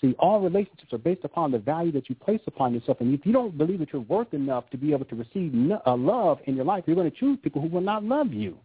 See, 0.00 0.14
all 0.18 0.40
relationships 0.40 0.92
are 0.92 0.98
based 0.98 1.24
upon 1.24 1.52
the 1.52 1.58
value 1.58 1.92
that 1.92 2.08
you 2.08 2.14
place 2.14 2.40
upon 2.46 2.74
yourself. 2.74 3.00
And 3.00 3.14
if 3.14 3.24
you 3.24 3.32
don't 3.32 3.56
believe 3.56 3.78
that 3.80 3.92
you're 3.92 4.02
worth 4.02 4.32
enough 4.34 4.68
to 4.70 4.76
be 4.76 4.92
able 4.92 5.06
to 5.06 5.14
receive 5.14 5.54
uh, 5.86 5.96
love 5.96 6.38
in 6.44 6.56
your 6.56 6.66
life, 6.66 6.84
you're 6.86 6.96
going 6.96 7.10
to 7.10 7.16
choose 7.16 7.38
people 7.42 7.62
who 7.62 7.68
will 7.68 7.80
not 7.80 8.04
love 8.04 8.32
you. 8.32 8.58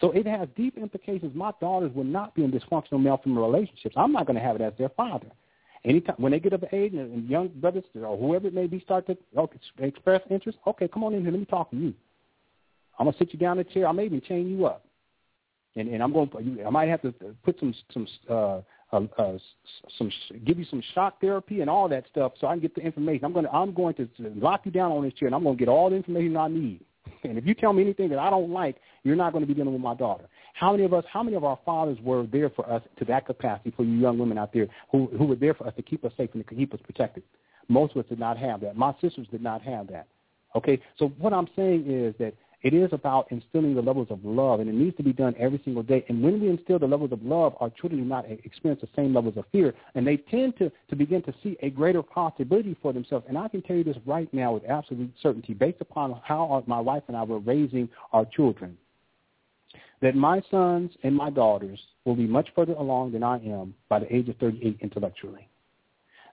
So 0.00 0.10
it 0.12 0.26
has 0.26 0.48
deep 0.56 0.78
implications. 0.78 1.34
My 1.34 1.52
daughters 1.60 1.92
will 1.94 2.04
not 2.04 2.34
be 2.34 2.44
in 2.44 2.50
dysfunctional 2.50 3.02
male-female 3.02 3.50
relationships. 3.50 3.94
I'm 3.98 4.12
not 4.12 4.26
going 4.26 4.36
to 4.36 4.42
have 4.42 4.56
it 4.56 4.62
as 4.62 4.72
their 4.78 4.88
father. 4.90 5.28
Anytime 5.84 6.16
when 6.18 6.32
they 6.32 6.40
get 6.40 6.52
of 6.52 6.64
age 6.72 6.92
and, 6.92 7.12
and 7.12 7.28
young 7.28 7.48
brothers 7.48 7.84
or 7.94 8.16
whoever 8.16 8.48
it 8.48 8.54
may 8.54 8.66
be 8.66 8.80
start 8.80 9.06
to 9.06 9.16
okay, 9.36 9.58
express 9.78 10.20
interest, 10.30 10.58
okay, 10.66 10.86
come 10.86 11.04
on 11.04 11.14
in 11.14 11.22
here. 11.22 11.30
Let 11.30 11.40
me 11.40 11.46
talk 11.46 11.70
to 11.70 11.76
you. 11.76 11.94
I'm 12.98 13.06
gonna 13.06 13.16
sit 13.18 13.32
you 13.32 13.38
down 13.38 13.58
in 13.58 13.66
a 13.66 13.70
chair. 13.72 13.86
I 13.86 13.92
may 13.92 14.04
even 14.04 14.20
chain 14.20 14.46
you 14.48 14.66
up, 14.66 14.84
and 15.76 15.88
and 15.88 16.02
I'm 16.02 16.12
going. 16.12 16.30
I 16.66 16.70
might 16.70 16.88
have 16.88 17.00
to 17.02 17.14
put 17.42 17.58
some 17.58 17.74
some 17.94 18.06
uh, 18.28 18.60
uh, 18.92 19.00
uh, 19.18 19.38
some 19.96 20.10
give 20.44 20.58
you 20.58 20.66
some 20.66 20.82
shock 20.94 21.20
therapy 21.20 21.62
and 21.62 21.70
all 21.70 21.88
that 21.88 22.04
stuff, 22.10 22.32
so 22.40 22.46
I 22.46 22.52
can 22.52 22.60
get 22.60 22.74
the 22.74 22.82
information. 22.82 23.24
I'm 23.24 23.32
going 23.32 23.46
to 23.46 23.52
I'm 23.52 23.72
going 23.72 23.94
to 23.94 24.08
lock 24.18 24.62
you 24.64 24.70
down 24.70 24.92
on 24.92 25.02
this 25.02 25.14
chair, 25.14 25.28
and 25.28 25.34
I'm 25.34 25.42
going 25.42 25.56
to 25.56 25.58
get 25.58 25.68
all 25.68 25.88
the 25.88 25.96
information 25.96 26.36
I 26.36 26.48
need. 26.48 26.80
And 27.24 27.36
if 27.36 27.46
you 27.46 27.54
tell 27.54 27.72
me 27.72 27.82
anything 27.82 28.08
that 28.10 28.18
I 28.18 28.30
don't 28.30 28.50
like, 28.50 28.76
you're 29.02 29.16
not 29.16 29.32
going 29.32 29.42
to 29.42 29.46
be 29.46 29.54
dealing 29.54 29.72
with 29.72 29.82
my 29.82 29.94
daughter. 29.94 30.24
How 30.54 30.72
many 30.72 30.84
of 30.84 30.92
us, 30.92 31.04
how 31.10 31.22
many 31.22 31.36
of 31.36 31.44
our 31.44 31.58
fathers 31.64 31.98
were 32.02 32.26
there 32.26 32.50
for 32.50 32.68
us 32.70 32.82
to 32.98 33.04
that 33.06 33.26
capacity 33.26 33.72
for 33.76 33.84
you 33.84 33.92
young 33.98 34.18
women 34.18 34.38
out 34.38 34.52
there 34.52 34.68
who 34.90 35.06
who 35.16 35.24
were 35.24 35.36
there 35.36 35.54
for 35.54 35.66
us 35.66 35.74
to 35.76 35.82
keep 35.82 36.04
us 36.04 36.12
safe 36.16 36.30
and 36.34 36.46
to 36.46 36.54
keep 36.54 36.74
us 36.74 36.80
protected? 36.84 37.22
Most 37.68 37.94
of 37.94 38.04
us 38.04 38.08
did 38.08 38.18
not 38.18 38.36
have 38.36 38.60
that. 38.62 38.76
My 38.76 38.94
sisters 39.00 39.26
did 39.30 39.42
not 39.42 39.62
have 39.62 39.86
that. 39.88 40.06
Okay, 40.56 40.80
so 40.98 41.08
what 41.18 41.32
I'm 41.32 41.48
saying 41.54 41.84
is 41.88 42.14
that 42.18 42.34
it 42.62 42.74
is 42.74 42.90
about 42.92 43.30
instilling 43.30 43.74
the 43.74 43.80
levels 43.80 44.08
of 44.10 44.22
love, 44.24 44.60
and 44.60 44.68
it 44.68 44.74
needs 44.74 44.96
to 44.98 45.02
be 45.02 45.12
done 45.12 45.34
every 45.38 45.60
single 45.64 45.82
day. 45.82 46.04
And 46.08 46.22
when 46.22 46.40
we 46.40 46.48
instill 46.48 46.78
the 46.78 46.86
levels 46.86 47.12
of 47.12 47.22
love, 47.22 47.54
our 47.58 47.70
children 47.70 48.02
do 48.02 48.06
not 48.06 48.26
experience 48.28 48.82
the 48.82 48.88
same 48.94 49.14
levels 49.14 49.36
of 49.38 49.44
fear, 49.50 49.72
and 49.94 50.06
they 50.06 50.18
tend 50.18 50.58
to, 50.58 50.70
to 50.88 50.96
begin 50.96 51.22
to 51.22 51.34
see 51.42 51.56
a 51.62 51.70
greater 51.70 52.02
possibility 52.02 52.76
for 52.82 52.92
themselves. 52.92 53.24
And 53.28 53.38
I 53.38 53.48
can 53.48 53.62
tell 53.62 53.76
you 53.76 53.84
this 53.84 53.96
right 54.04 54.32
now 54.34 54.52
with 54.52 54.64
absolute 54.68 55.10
certainty, 55.22 55.54
based 55.54 55.80
upon 55.80 56.20
how 56.22 56.62
my 56.66 56.80
wife 56.80 57.04
and 57.08 57.16
I 57.16 57.22
were 57.22 57.38
raising 57.38 57.88
our 58.12 58.26
children, 58.26 58.76
that 60.02 60.16
my 60.16 60.42
sons 60.50 60.90
and 61.02 61.14
my 61.14 61.30
daughters 61.30 61.78
will 62.04 62.16
be 62.16 62.26
much 62.26 62.48
further 62.54 62.72
along 62.72 63.12
than 63.12 63.22
I 63.22 63.36
am 63.44 63.74
by 63.88 63.98
the 64.00 64.14
age 64.14 64.28
of 64.28 64.36
38 64.36 64.78
intellectually. 64.80 65.48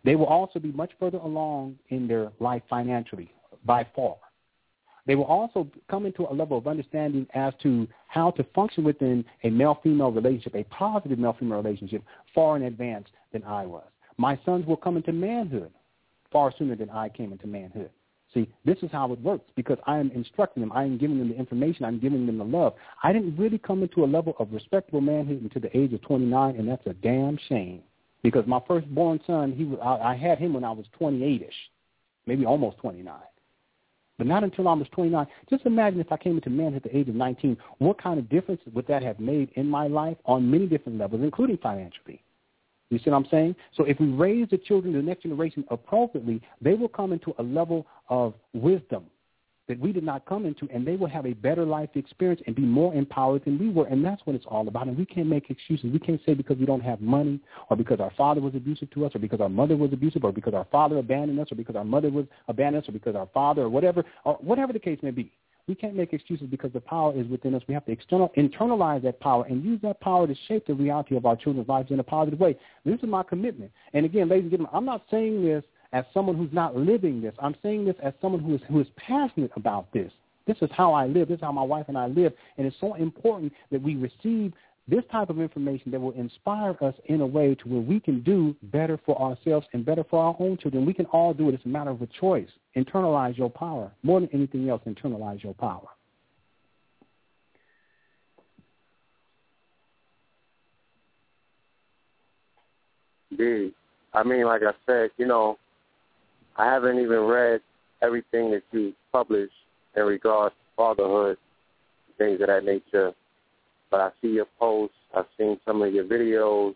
They 0.04 0.16
will 0.16 0.26
also 0.26 0.60
be 0.60 0.72
much 0.72 0.92
further 1.00 1.18
along 1.18 1.78
in 1.90 2.08
their 2.08 2.32
life 2.40 2.64
financially 2.70 3.32
by 3.66 3.86
far. 3.96 4.16
They 5.06 5.16
will 5.16 5.26
also 5.26 5.68
come 5.90 6.06
into 6.06 6.24
a 6.24 6.34
level 6.34 6.58
of 6.58 6.68
understanding 6.68 7.28
as 7.34 7.54
to 7.64 7.88
how 8.08 8.32
to 8.32 8.44
function 8.56 8.84
within 8.84 9.24
a 9.44 9.50
male-female 9.50 10.12
relationship, 10.12 10.56
a 10.56 10.64
positive 10.66 11.18
male-female 11.18 11.62
relationship, 11.62 12.04
far 12.36 12.58
in 12.58 12.64
advance 12.64 13.08
than 13.32 13.44
I 13.44 13.66
was. 13.66 13.86
My 14.18 14.38
sons 14.46 14.66
will 14.66 14.78
come 14.78 14.98
into 14.98 15.14
manhood 15.14 15.72
far 16.32 16.54
sooner 16.58 16.76
than 16.76 16.90
I 16.90 17.10
came 17.10 17.32
into 17.32 17.48
manhood. 17.48 17.90
See, 18.38 18.48
this 18.66 18.78
is 18.84 18.92
how 18.92 19.12
it 19.14 19.20
works 19.22 19.50
because 19.56 19.80
I 19.88 19.98
am 19.98 20.12
instructing 20.12 20.62
them. 20.62 20.72
I 20.72 20.84
am 20.84 21.00
giving 21.00 21.18
them 21.18 21.30
the 21.30 21.36
information. 21.36 21.86
I'm 21.86 22.00
giving 22.00 22.28
them 22.28 22.38
the 22.38 22.44
love. 22.44 22.76
I 23.02 23.12
didn't 23.12 23.36
really 23.36 23.58
come 23.58 23.82
into 23.82 24.04
a 24.04 24.06
level 24.06 24.36
of 24.38 24.54
respectable 24.54 25.02
manhood 25.02 25.42
until 25.42 25.64
the 25.64 25.76
age 25.76 25.92
of 25.94 26.04
29, 26.04 26.56
and 26.56 26.70
that's 26.70 26.86
a 26.86 26.94
damn 26.94 27.40
shame. 27.50 27.82
Because 28.22 28.46
my 28.46 28.60
firstborn 28.68 29.20
son, 29.26 29.54
he 29.54 29.64
was, 29.64 29.80
I, 29.82 30.12
I 30.12 30.16
had 30.16 30.38
him 30.38 30.54
when 30.54 30.64
I 30.64 30.72
was 30.72 30.86
28ish, 31.02 31.50
maybe 32.28 32.46
almost 32.46 32.78
29 32.78 33.16
but 34.20 34.26
not 34.26 34.44
until 34.44 34.68
I 34.68 34.74
was 34.74 34.88
29. 34.94 35.28
Just 35.48 35.68
imagine 35.68 36.00
if 36.00 36.12
I 36.12 36.18
came 36.18 36.38
into 36.38 36.50
manhood 36.50 36.78
at 36.78 36.92
the 36.92 36.98
age 36.98 37.08
of 37.08 37.14
19, 37.14 37.56
what 37.78 38.02
kind 38.02 38.18
of 38.18 38.28
difference 38.30 38.60
would 38.74 38.88
that 38.88 39.04
have 39.04 39.20
made 39.20 39.52
in 39.54 39.70
my 39.70 39.86
life 39.86 40.18
on 40.26 40.50
many 40.50 40.66
different 40.66 40.98
levels, 40.98 41.22
including 41.22 41.58
financially? 41.58 42.24
You 42.90 43.00
see 43.00 43.10
what 43.10 43.18
I'm 43.18 43.28
saying? 43.30 43.56
So 43.76 43.84
if 43.84 44.00
we 44.00 44.08
raise 44.08 44.48
the 44.50 44.58
children, 44.58 44.94
the 44.94 45.02
next 45.02 45.24
generation 45.24 45.66
appropriately, 45.70 46.42
they 46.62 46.74
will 46.74 46.88
come 46.88 47.12
into 47.12 47.34
a 47.38 47.44
level 47.44 47.86
of 48.10 48.34
wisdom 48.54 49.06
that 49.68 49.80
we 49.80 49.92
did 49.92 50.04
not 50.04 50.26
come 50.26 50.46
into, 50.46 50.68
and 50.74 50.88
they 50.88 50.96
will 50.96 51.10
have 51.10 51.26
a 51.26 51.34
better 51.34 51.66
life 51.66 51.90
experience 51.96 52.42
and 52.48 52.56
be 52.56 52.62
more 52.62 52.94
empowered 52.94 53.44
than 53.44 53.60
we 53.60 53.70
were. 53.70 53.86
And 53.88 54.04
that's 54.04 54.22
what 54.26 54.36
it's 54.36 54.46
all 54.48 54.68
about. 54.68 54.88
And 54.88 54.98
we 54.98 55.06
can't 55.06 55.28
make 55.28 55.50
excuses. 55.50 55.92
We 55.92 56.00
can't 56.00 56.22
say 56.26 56.34
because 56.34 56.58
we 56.58 56.66
don't 56.66 56.82
have 56.82 57.02
money, 57.02 57.42
or 57.70 57.76
because 57.76 58.00
our 58.00 58.12
father 58.18 58.40
was 58.40 58.56
abusive 58.56 58.90
to 58.92 59.06
us, 59.06 59.14
or 59.14 59.20
because 59.20 59.42
our 59.42 59.50
mother 59.50 59.76
was 59.76 59.92
abusive, 59.92 60.24
or 60.24 60.32
because 60.32 60.54
our 60.54 60.66
father 60.72 60.98
abandoned 60.98 61.40
us, 61.40 61.52
or 61.52 61.56
because 61.56 61.76
our 61.76 61.84
mother 61.84 62.10
was 62.10 62.26
abandoned 62.48 62.84
us, 62.84 62.90
or 62.90 62.94
because 62.94 63.16
our 63.16 63.28
father, 63.34 63.64
or 63.64 63.70
whatever, 63.70 64.06
or 64.24 64.36
whatever 64.36 64.72
the 64.72 64.80
case 64.80 65.00
may 65.02 65.12
be. 65.12 65.34
We 65.68 65.76
can't 65.76 65.96
make 65.96 66.14
excuses 66.14 66.48
because 66.50 66.72
the 66.72 66.80
power 66.80 67.14
is 67.14 67.28
within 67.28 67.54
us. 67.54 67.62
We 67.68 67.74
have 67.74 67.86
to 67.86 67.92
external, 67.92 68.32
internalize 68.38 69.04
that 69.04 69.20
power 69.20 69.46
and 69.50 69.64
use 69.64 69.82
that 69.82 70.00
power 70.00 70.26
to 70.26 70.36
shape 70.48 70.66
the 70.66 70.74
reality 70.74 71.18
of 71.18 71.26
our 71.26 71.36
children's 71.36 71.68
lives 71.68 71.92
in 71.92 72.00
a 72.00 72.04
positive 72.04 72.40
way. 72.40 72.58
This 72.86 73.00
is 73.00 73.10
my 73.10 73.24
commitment. 73.24 73.72
And 73.94 74.06
again, 74.06 74.30
ladies 74.30 74.44
and 74.44 74.52
gentlemen, 74.52 74.72
I'm 74.74 74.86
not 74.86 75.04
saying 75.12 75.44
this 75.44 75.64
as 75.92 76.06
someone 76.14 76.38
who's 76.38 76.54
not 76.54 76.76
living 76.76 77.22
this. 77.22 77.34
I'm 77.40 77.56
saying 77.62 77.86
this 77.86 77.96
as 78.02 78.14
someone 78.22 78.42
who 78.42 78.56
is 78.56 78.62
who 78.70 78.80
is 78.80 78.88
passionate 78.96 79.52
about 79.56 79.92
this. 79.92 80.12
This 80.46 80.58
is 80.62 80.70
how 80.72 80.94
I 80.94 81.06
live. 81.06 81.28
This 81.28 81.36
is 81.36 81.42
how 81.42 81.52
my 81.52 81.64
wife 81.64 81.86
and 81.90 81.98
I 81.98 82.08
live. 82.08 82.32
And 82.58 82.66
it's 82.66 82.76
so 82.80 82.94
important 82.94 83.52
that 83.70 83.82
we 83.82 83.96
receive 83.96 84.54
this 84.88 85.04
type 85.12 85.30
of 85.30 85.40
information 85.40 85.92
that 85.92 86.00
will 86.00 86.14
inspire 86.14 86.76
us 86.82 86.94
in 87.06 87.22
a 87.22 87.26
way 87.26 87.56
to 87.56 87.68
where 87.68 87.82
we 87.82 88.00
can 88.00 88.24
do 88.24 88.56
better 88.64 88.98
for 89.06 89.20
ourselves 89.22 89.68
and 89.74 89.86
better 89.86 90.04
for 90.10 90.24
our 90.24 90.36
own 90.40 90.58
children. 90.58 90.86
We 90.86 90.94
can 90.94 91.06
all 91.08 91.34
do 91.34 91.50
it. 91.50 91.56
It's 91.56 91.66
a 91.66 91.70
matter 91.70 91.90
of 91.90 92.02
a 92.02 92.08
choice. 92.20 92.48
Internalize 92.76 93.38
your 93.38 93.50
power. 93.50 93.92
More 94.04 94.22
than 94.22 94.30
anything 94.34 94.70
else, 94.70 94.82
internalize 94.88 95.44
your 95.44 95.54
power. 95.54 95.88
Indeed. 103.32 103.74
I 104.14 104.24
mean, 104.24 104.46
like 104.46 104.62
I 104.64 104.72
said, 104.86 105.10
you 105.18 105.28
know, 105.28 105.58
I 106.56 106.66
haven't 106.66 107.00
even 107.00 107.20
read 107.20 107.62
everything 108.02 108.52
that 108.52 108.64
you 108.72 108.94
published 109.12 109.54
in 109.96 110.04
regards 110.04 110.56
to 110.56 110.76
fatherhood, 110.76 111.38
things 112.18 112.40
of 112.42 112.48
that 112.48 112.64
nature. 112.64 113.14
But 113.90 114.02
I 114.02 114.10
see 114.22 114.30
your 114.30 114.48
posts, 114.60 114.96
I've 115.16 115.26
seen 115.38 115.60
some 115.66 115.82
of 115.82 115.94
your 115.94 116.04
videos, 116.06 116.76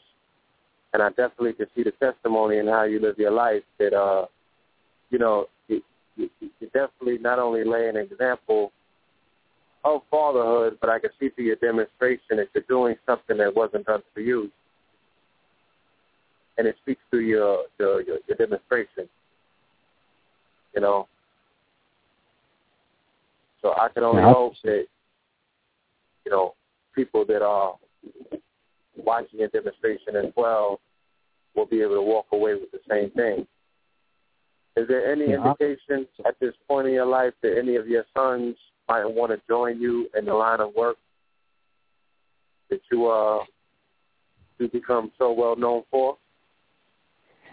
and 0.94 1.02
I 1.04 1.10
definitely 1.10 1.54
can 1.54 1.68
see 1.76 1.84
the 1.84 1.92
testimony 1.92 2.60
and 2.60 2.70
how 2.70 2.84
you 2.84 3.00
live 3.00 3.18
your 3.18 3.32
life. 3.32 3.64
That 3.80 3.94
uh, 3.94 4.26
you 5.10 5.20
know, 5.20 5.48
you, 5.68 5.82
you, 6.16 6.30
you 6.40 6.68
definitely 6.74 7.18
not 7.20 7.40
only 7.40 7.64
lay 7.64 7.90
an 7.90 7.98
example 7.98 8.72
of 9.84 10.02
fatherhood, 10.10 10.78
but 10.80 10.90
I 10.90 11.00
can 11.00 11.10
see 11.20 11.30
through 11.30 11.46
your 11.46 11.56
demonstration 11.58 12.38
that 12.38 12.48
you're 12.54 12.64
doing 12.70 12.96
something 13.06 13.38
that 13.38 13.56
wasn't 13.56 13.86
done 13.86 14.04
for 14.14 14.22
you. 14.22 14.52
and 16.58 16.68
it 16.68 16.76
speaks 16.82 17.02
to 17.12 17.20
your 17.20 17.66
your, 17.80 18.02
your, 18.04 18.18
your 18.28 18.38
demonstration. 18.38 19.10
You 20.76 20.82
know, 20.82 21.08
so 23.62 23.74
I 23.74 23.90
can 23.90 24.04
only 24.04 24.22
Yeah. 24.22 24.34
hope 24.34 24.54
that 24.64 24.86
you 26.26 26.32
know 26.32 26.54
people 26.94 27.26
that 27.26 27.42
are 27.42 27.76
watching 28.96 29.40
your 29.40 29.50
demonstration 29.50 30.16
as 30.16 30.32
well 30.36 30.80
will 31.56 31.66
be 31.66 31.82
able 31.82 31.96
to 31.96 32.02
walk 32.02 32.28
away 32.32 32.54
with 32.54 32.72
the 32.72 32.80
same 32.90 33.10
thing. 33.12 33.48
Is 34.76 34.88
there 34.88 35.12
any 35.12 35.32
Yeah. 35.32 35.38
indication 35.38 36.08
at 36.26 36.40
this 36.40 36.56
point 36.68 36.88
in 36.88 36.94
your 36.94 37.06
life 37.06 37.34
that 37.42 37.58
any 37.58 37.76
of 37.76 37.88
your 37.88 38.06
sons 38.16 38.58
might 38.88 39.06
want 39.06 39.32
to 39.32 39.42
join 39.48 39.82
you 39.82 40.10
in 40.16 40.26
the 40.26 40.34
line 40.34 40.62
of 40.62 40.74
work 40.76 40.98
that 42.70 42.82
you 42.92 43.08
uh 43.08 43.44
you 44.60 44.70
become 44.70 45.12
so 45.18 45.32
well 45.32 45.56
known 45.56 45.84
for? 45.92 46.18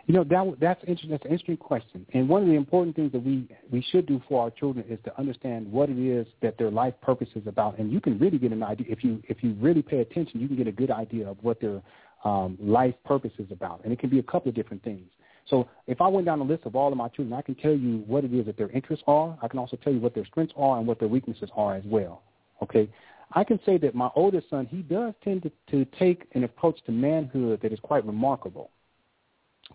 You 0.09 0.15
know 0.15 0.25
that 0.25 0.59
that's 0.59 0.81
interesting. 0.85 1.11
That's 1.11 1.25
an 1.27 1.33
interesting 1.33 1.59
question. 1.59 2.07
And 2.15 2.31
one 2.31 2.41
of 2.41 2.49
the 2.49 2.55
important 2.55 2.97
things 2.97 3.13
that 3.13 3.23
we 3.23 3.47
we 3.71 3.85
should 3.93 4.07
do 4.07 4.23
for 4.27 4.43
our 4.43 4.51
children 4.51 4.87
is 4.89 4.99
to 5.05 5.17
understand 5.19 5.71
what 5.71 5.91
it 5.91 5.99
is 5.99 6.27
that 6.41 6.57
their 6.57 6.71
life 6.71 6.95
purpose 7.03 7.29
is 7.35 7.47
about. 7.47 7.79
And 7.79 7.93
you 7.93 8.01
can 8.01 8.19
really 8.19 8.39
get 8.39 8.51
an 8.51 8.63
idea 8.63 8.87
if 8.89 9.05
you 9.05 9.23
if 9.29 9.45
you 9.45 9.55
really 9.61 9.83
pay 9.83 9.99
attention. 9.99 10.41
You 10.41 10.49
can 10.49 10.57
get 10.57 10.67
a 10.67 10.73
good 10.73 10.91
idea 10.91 11.29
of 11.29 11.37
what 11.43 11.61
their 11.61 11.83
um, 12.25 12.57
life 12.59 12.95
purpose 13.05 13.33
is 13.39 13.53
about. 13.53 13.83
And 13.85 13.93
it 13.93 13.99
can 13.99 14.09
be 14.09 14.19
a 14.19 14.23
couple 14.23 14.49
of 14.49 14.55
different 14.55 14.83
things. 14.83 15.11
So 15.47 15.69
if 15.87 16.01
I 16.01 16.09
went 16.09 16.25
down 16.25 16.41
a 16.41 16.45
list 16.45 16.65
of 16.65 16.75
all 16.75 16.91
of 16.91 16.97
my 16.97 17.09
children, 17.09 17.35
I 17.35 17.43
can 17.43 17.55
tell 17.57 17.77
you 17.77 17.99
what 18.07 18.25
it 18.25 18.33
is 18.33 18.47
that 18.47 18.57
their 18.57 18.71
interests 18.71 19.05
are. 19.07 19.39
I 19.43 19.49
can 19.49 19.59
also 19.59 19.77
tell 19.77 19.93
you 19.93 20.01
what 20.01 20.15
their 20.15 20.25
strengths 20.25 20.55
are 20.57 20.79
and 20.79 20.87
what 20.87 20.99
their 21.01 21.09
weaknesses 21.09 21.51
are 21.55 21.77
as 21.77 21.85
well. 21.85 22.23
Okay. 22.63 22.89
I 23.33 23.45
can 23.45 23.61
say 23.67 23.77
that 23.77 23.95
my 23.95 24.09
oldest 24.15 24.49
son, 24.49 24.65
he 24.71 24.79
does 24.79 25.13
tend 25.23 25.43
to, 25.43 25.53
to 25.71 25.85
take 25.99 26.25
an 26.33 26.45
approach 26.45 26.79
to 26.87 26.93
manhood 26.93 27.61
that 27.61 27.75
is 27.75 27.81
quite 27.81 28.07
remarkable 28.07 28.71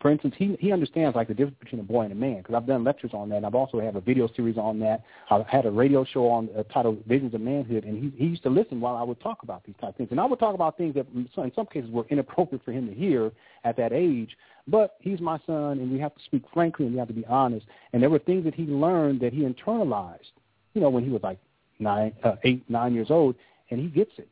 for 0.01 0.11
instance, 0.11 0.33
he 0.38 0.57
he 0.59 0.72
understands 0.72 1.15
like 1.15 1.27
the 1.27 1.33
difference 1.33 1.57
between 1.59 1.80
a 1.80 1.83
boy 1.83 2.01
and 2.01 2.11
a 2.11 2.15
man 2.15 2.38
because 2.38 2.55
I've 2.55 2.65
done 2.65 2.83
lectures 2.83 3.11
on 3.13 3.30
that. 3.30 3.38
and 3.38 3.45
I've 3.45 3.55
also 3.55 3.80
have 3.80 3.95
a 3.95 4.01
video 4.01 4.27
series 4.35 4.57
on 4.57 4.80
that. 4.80 5.03
I've 5.30 5.45
had 5.45 5.65
a 5.65 5.72
radio 5.72 6.03
show 6.03 6.27
on 6.27 6.49
uh, 6.57 6.63
titled 6.73 7.03
Visions 7.05 7.33
of 7.33 7.41
Manhood, 7.41 7.83
and 7.83 8.01
he 8.03 8.17
he 8.17 8.30
used 8.30 8.43
to 8.43 8.49
listen 8.49 8.81
while 8.81 8.95
I 8.95 9.03
would 9.03 9.19
talk 9.22 9.43
about 9.43 9.63
these 9.63 9.75
type 9.80 9.91
of 9.91 9.95
things. 9.95 10.09
And 10.11 10.19
I 10.19 10.25
would 10.25 10.39
talk 10.39 10.55
about 10.55 10.77
things 10.77 10.95
that 10.95 11.07
in 11.13 11.30
some, 11.35 11.45
in 11.45 11.53
some 11.53 11.67
cases 11.67 11.89
were 11.91 12.05
inappropriate 12.09 12.65
for 12.65 12.72
him 12.72 12.88
to 12.88 12.93
hear 12.93 13.31
at 13.63 13.77
that 13.77 13.93
age. 13.93 14.35
But 14.67 14.95
he's 14.99 15.19
my 15.19 15.39
son, 15.45 15.80
and 15.80 15.91
we 15.91 15.99
have 15.99 16.15
to 16.15 16.23
speak 16.23 16.43
frankly 16.53 16.85
and 16.85 16.93
we 16.93 16.99
have 16.99 17.09
to 17.09 17.13
be 17.13 17.25
honest. 17.25 17.65
And 17.91 18.01
there 18.01 18.09
were 18.09 18.19
things 18.19 18.45
that 18.45 18.55
he 18.55 18.63
learned 18.63 19.19
that 19.22 19.33
he 19.33 19.41
internalized, 19.41 20.31
you 20.73 20.81
know, 20.81 20.89
when 20.89 21.03
he 21.03 21.09
was 21.09 21.22
like 21.22 21.38
nine, 21.80 22.13
uh, 22.23 22.35
eight, 22.43 22.67
nine 22.69 22.93
years 22.93 23.07
old, 23.09 23.35
and 23.69 23.80
he 23.80 23.88
gets 23.88 24.11
it. 24.17 24.30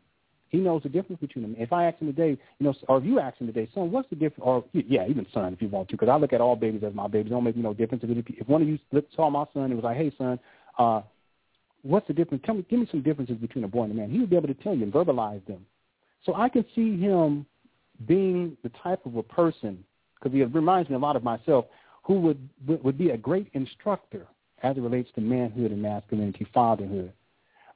He 0.52 0.58
knows 0.58 0.84
the 0.84 0.90
difference 0.90 1.22
between 1.22 1.44
them. 1.44 1.56
If 1.58 1.72
I 1.72 1.86
ask 1.86 1.98
him 2.00 2.08
today, 2.08 2.38
you 2.60 2.66
know, 2.66 2.74
or 2.90 2.98
if 2.98 3.06
you 3.06 3.20
ask 3.20 3.38
him 3.38 3.48
today, 3.48 3.70
son, 3.74 3.90
what's 3.90 4.10
the 4.10 4.18
difference? 4.18 4.44
Or 4.44 4.64
yeah, 4.74 5.08
even 5.08 5.26
son, 5.34 5.54
if 5.54 5.62
you 5.62 5.70
want 5.70 5.88
to, 5.90 5.94
because 5.96 6.10
I 6.10 6.18
look 6.18 6.34
at 6.34 6.42
all 6.42 6.58
babies 6.58 6.84
as 6.86 6.94
my 6.94 7.08
babies. 7.08 7.32
Don't 7.32 7.46
make 7.46 7.56
me 7.56 7.64
no 7.64 7.74
difference. 7.74 8.04
If, 8.06 8.26
if 8.28 8.48
one 8.50 8.62
of 8.62 8.68
you 8.68 8.78
saw 9.16 9.30
my 9.30 9.46
son 9.54 9.64
and 9.64 9.76
was 9.76 9.86
like, 9.86 9.96
hey, 9.96 10.12
son, 10.18 10.38
uh, 10.78 11.02
what's 11.84 12.06
the 12.08 12.14
difference? 12.14 12.44
Tell 12.46 12.56
me, 12.56 12.66
give 12.70 12.80
me 12.82 12.88
some 12.92 13.02
differences 13.02 13.38
between 13.38 13.64
a 13.64 13.68
boy 13.68 13.84
and 13.84 13.94
a 13.94 13.96
man. 13.96 14.12
He 14.12 14.20
would 14.20 14.30
be 14.30 14.36
able 14.36 14.50
to 14.50 14.54
tell 14.56 14.76
you 14.76 14.84
and 14.84 14.94
verbalize 14.94 15.46
them. 15.48 15.66
So 16.26 16.36
I 16.36 16.50
can 16.50 16.66
see 16.76 17.00
him 17.00 17.46
being 18.08 18.58
the 18.62 18.72
type 18.84 19.06
of 19.06 19.16
a 19.16 19.24
person, 19.24 19.84
because 20.16 20.34
he 20.36 20.44
reminds 20.44 20.90
me 20.90 20.96
a 20.96 21.00
lot 21.00 21.16
of 21.16 21.24
myself, 21.24 21.66
who 22.04 22.20
would 22.20 22.50
would 22.68 22.98
be 22.98 23.12
a 23.12 23.18
great 23.18 23.48
instructor 23.54 24.28
as 24.64 24.76
it 24.76 24.82
relates 24.82 25.10
to 25.16 25.22
manhood 25.22 25.72
and 25.72 25.82
masculinity, 25.82 26.46
fatherhood. 26.54 27.14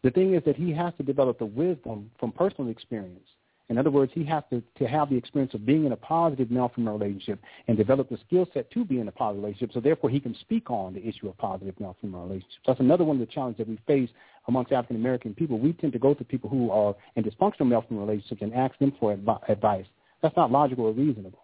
The 0.06 0.12
thing 0.12 0.36
is 0.36 0.44
that 0.46 0.56
he 0.56 0.72
has 0.72 0.94
to 0.98 1.04
develop 1.04 1.40
the 1.40 1.48
wisdom 1.48 2.12
from 2.20 2.32
personal 2.32 2.70
experience. 2.70 3.28
In 3.70 3.80
other 3.80 3.90
words, 3.90 4.12
he 4.14 4.24
has 4.26 4.44
to, 4.52 4.62
to 4.78 4.88
have 4.88 5.10
the 5.10 5.16
experience 5.16 5.56
of 5.56 5.66
being 5.66 5.84
in 5.84 5.94
a 5.94 5.96
positive 5.96 6.52
male-female 6.52 7.00
relationship 7.00 7.40
and 7.68 7.76
develop 7.76 8.10
the 8.12 8.20
skill 8.28 8.48
set 8.54 8.70
to 8.70 8.86
be 8.86 9.00
in 9.00 9.08
a 9.08 9.12
positive 9.12 9.44
relationship, 9.44 9.74
so 9.74 9.80
therefore 9.80 10.12
he 10.12 10.20
can 10.20 10.36
speak 10.42 10.70
on 10.70 10.94
the 10.94 11.04
issue 11.04 11.28
of 11.28 11.36
positive 11.40 11.74
male-female 11.80 12.22
relationships. 12.22 12.60
That's 12.68 12.80
another 12.80 13.04
one 13.04 13.20
of 13.20 13.28
the 13.28 13.34
challenges 13.34 13.58
that 13.58 13.68
we 13.68 13.80
face 13.88 14.12
amongst 14.48 14.72
African-American 14.72 15.34
people. 15.34 15.58
We 15.58 15.74
tend 15.74 15.94
to 15.94 15.98
go 15.98 16.14
to 16.14 16.24
people 16.24 16.52
who 16.52 16.70
are 16.70 16.94
in 17.16 17.24
dysfunctional 17.24 17.68
male-female 17.68 18.06
relationships 18.06 18.44
and 18.44 18.54
ask 18.54 18.78
them 18.78 18.94
for 19.00 19.16
advi- 19.16 19.50
advice. 19.50 19.88
That's 20.22 20.38
not 20.38 20.52
logical 20.52 20.86
or 20.86 20.92
reasonable. 20.92 21.40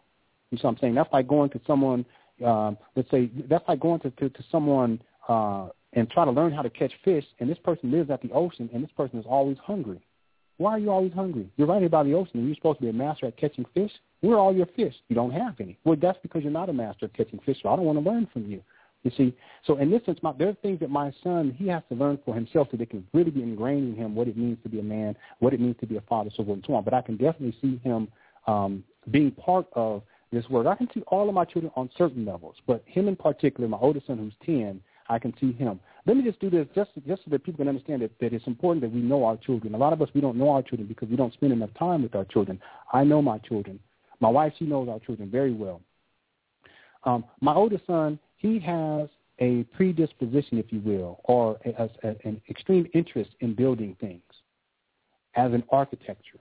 You 0.52 0.60
see 0.60 0.68
what 0.68 0.74
I'm 0.74 0.78
saying? 0.78 0.94
That's 0.94 1.12
like 1.12 1.28
going 1.28 1.50
to 1.50 1.62
someone, 1.66 2.06
um, 2.46 2.78
let's 2.96 3.10
say, 3.10 3.32
that's 3.50 3.68
like 3.68 3.80
going 3.80 4.02
to, 4.02 4.12
to, 4.12 4.30
to 4.30 4.44
someone 4.52 5.02
uh, 5.28 5.70
and 5.94 6.10
try 6.10 6.26
to 6.26 6.32
learn 6.32 6.52
how 6.52 6.62
to 6.62 6.70
catch 6.70 6.92
fish, 7.04 7.26
and 7.40 7.50
this 7.50 7.58
person 7.60 7.92
lives 7.92 8.10
at 8.10 8.22
the 8.22 8.32
ocean, 8.32 8.70
and 8.74 8.84
this 8.84 8.92
person 8.96 9.20
is 9.20 9.26
always 9.28 9.58
hungry. 9.58 10.00
Why 10.58 10.74
are 10.74 10.80
you 10.80 10.92
always 10.92 11.14
hungry? 11.14 11.50
You're 11.58 11.68
right 11.68 11.80
here 11.80 11.90
by 11.90 12.04
the 12.04 12.14
ocean, 12.14 12.40
and 12.40 12.46
you're 12.46 12.56
supposed 12.56 12.80
to 12.80 12.84
be 12.84 12.90
a 12.90 12.94
master 12.94 13.26
at 13.26 13.38
catching 13.38 13.66
fish. 13.74 13.92
Where 14.22 14.36
are 14.36 14.40
all 14.40 14.56
your 14.56 14.68
fish? 14.68 14.94
You 15.10 15.16
don't 15.16 15.32
have 15.32 15.56
any. 15.60 15.78
Well, 15.84 15.98
that's 16.00 16.20
because 16.22 16.44
you're 16.44 16.52
not 16.52 16.70
a 16.70 16.74
master 16.74 17.06
at 17.06 17.14
catching 17.14 17.40
fish, 17.40 17.58
so 17.64 17.70
I 17.70 17.76
don't 17.76 17.86
want 17.86 18.04
to 18.04 18.08
learn 18.08 18.28
from 18.32 18.46
you. 18.46 18.62
You 19.04 19.12
see, 19.18 19.34
so 19.66 19.78
in 19.78 19.90
this 19.90 20.06
sense, 20.06 20.20
my, 20.22 20.32
there 20.34 20.50
are 20.50 20.54
things 20.62 20.80
that 20.82 20.92
my 20.92 21.12
son 21.24 21.56
he 21.58 21.68
has 21.70 21.82
to 21.90 21.96
learn 21.96 22.20
for 22.24 22.36
himself 22.36 22.68
so 22.70 22.78
they 22.78 22.86
can 22.86 23.06
really 23.14 23.32
be 23.32 23.42
ingrained 23.42 23.96
in 23.96 23.96
him 23.96 24.14
what 24.14 24.28
it 24.28 24.38
means 24.38 24.60
to 24.62 24.70
be 24.70 24.80
a 24.80 24.84
man, 24.84 25.16
what 25.40 25.54
it 25.54 25.60
means 25.60 25.76
to 25.80 25.88
be 25.88 25.98
a 25.98 26.02
father, 26.02 26.30
so 26.30 26.44
forth 26.44 26.58
and 26.58 26.66
so 26.68 26.76
on. 26.76 26.84
But 26.84 26.94
I 26.94 27.02
can 27.02 27.18
definitely 27.18 27.58
see 27.62 27.82
him 27.84 28.08
um, 28.46 28.84
being 29.10 29.32
part 29.32 29.66
of 29.74 30.04
this 30.32 30.48
work. 30.50 30.68
I 30.68 30.76
can 30.76 30.88
see 30.94 31.02
all 31.08 31.28
of 31.28 31.34
my 31.34 31.46
children 31.46 31.72
on 31.76 31.90
certain 31.98 32.26
levels, 32.26 32.56
but 32.68 32.84
him 32.86 33.08
in 33.08 33.16
particular, 33.16 33.68
my 33.68 33.80
oldest 33.80 34.06
son 34.06 34.20
who's 34.20 34.34
ten, 34.46 34.80
I 35.10 35.20
can 35.20 35.34
see 35.40 35.52
him. 35.54 35.80
Let 36.06 36.18
me 36.18 36.24
just 36.24 36.40
do 36.40 36.50
this 36.50 36.68
just 36.74 36.92
just 37.08 37.24
so 37.24 37.32
that 37.32 37.44
people 37.44 37.60
can 37.60 37.68
understand 37.68 38.02
that, 38.02 38.12
that 38.20 38.34
it's 38.34 38.48
important 38.48 38.82
that 38.82 38.92
we 38.92 39.02
know 39.02 39.24
our 39.26 39.38
children. 39.38 39.76
A 39.76 39.78
lot 39.78 39.94
of 39.94 40.02
us 40.02 40.10
we 40.14 40.22
don't 40.22 40.38
know 40.38 40.50
our 40.50 40.62
children 40.62 40.88
because 40.88 41.10
we 41.10 41.16
don't 41.16 41.34
spend 41.34 41.54
enough 41.54 41.74
time 41.78 42.02
with 42.02 42.16
our 42.16 42.26
children. 42.26 42.60
I 42.94 43.04
know 43.04 43.22
my 43.22 43.38
children. 43.40 43.80
My 44.20 44.30
wife 44.30 44.54
she 44.58 44.66
knows 44.66 44.90
our 44.90 45.00
children 45.00 45.30
very 45.30 45.54
well. 45.54 45.82
Um, 47.04 47.26
my 47.40 47.54
oldest 47.54 47.86
son 47.88 48.20
he 48.38 48.60
has 48.60 49.08
a 49.40 49.64
predisposition, 49.76 50.58
if 50.58 50.72
you 50.72 50.80
will, 50.80 51.20
or 51.24 51.58
a, 51.66 51.90
a, 52.04 52.16
an 52.24 52.42
extreme 52.50 52.88
interest 52.94 53.32
in 53.40 53.56
building 53.56 53.96
things 54.00 54.22
as 55.36 55.52
an 55.54 55.64
architecture 55.72 56.40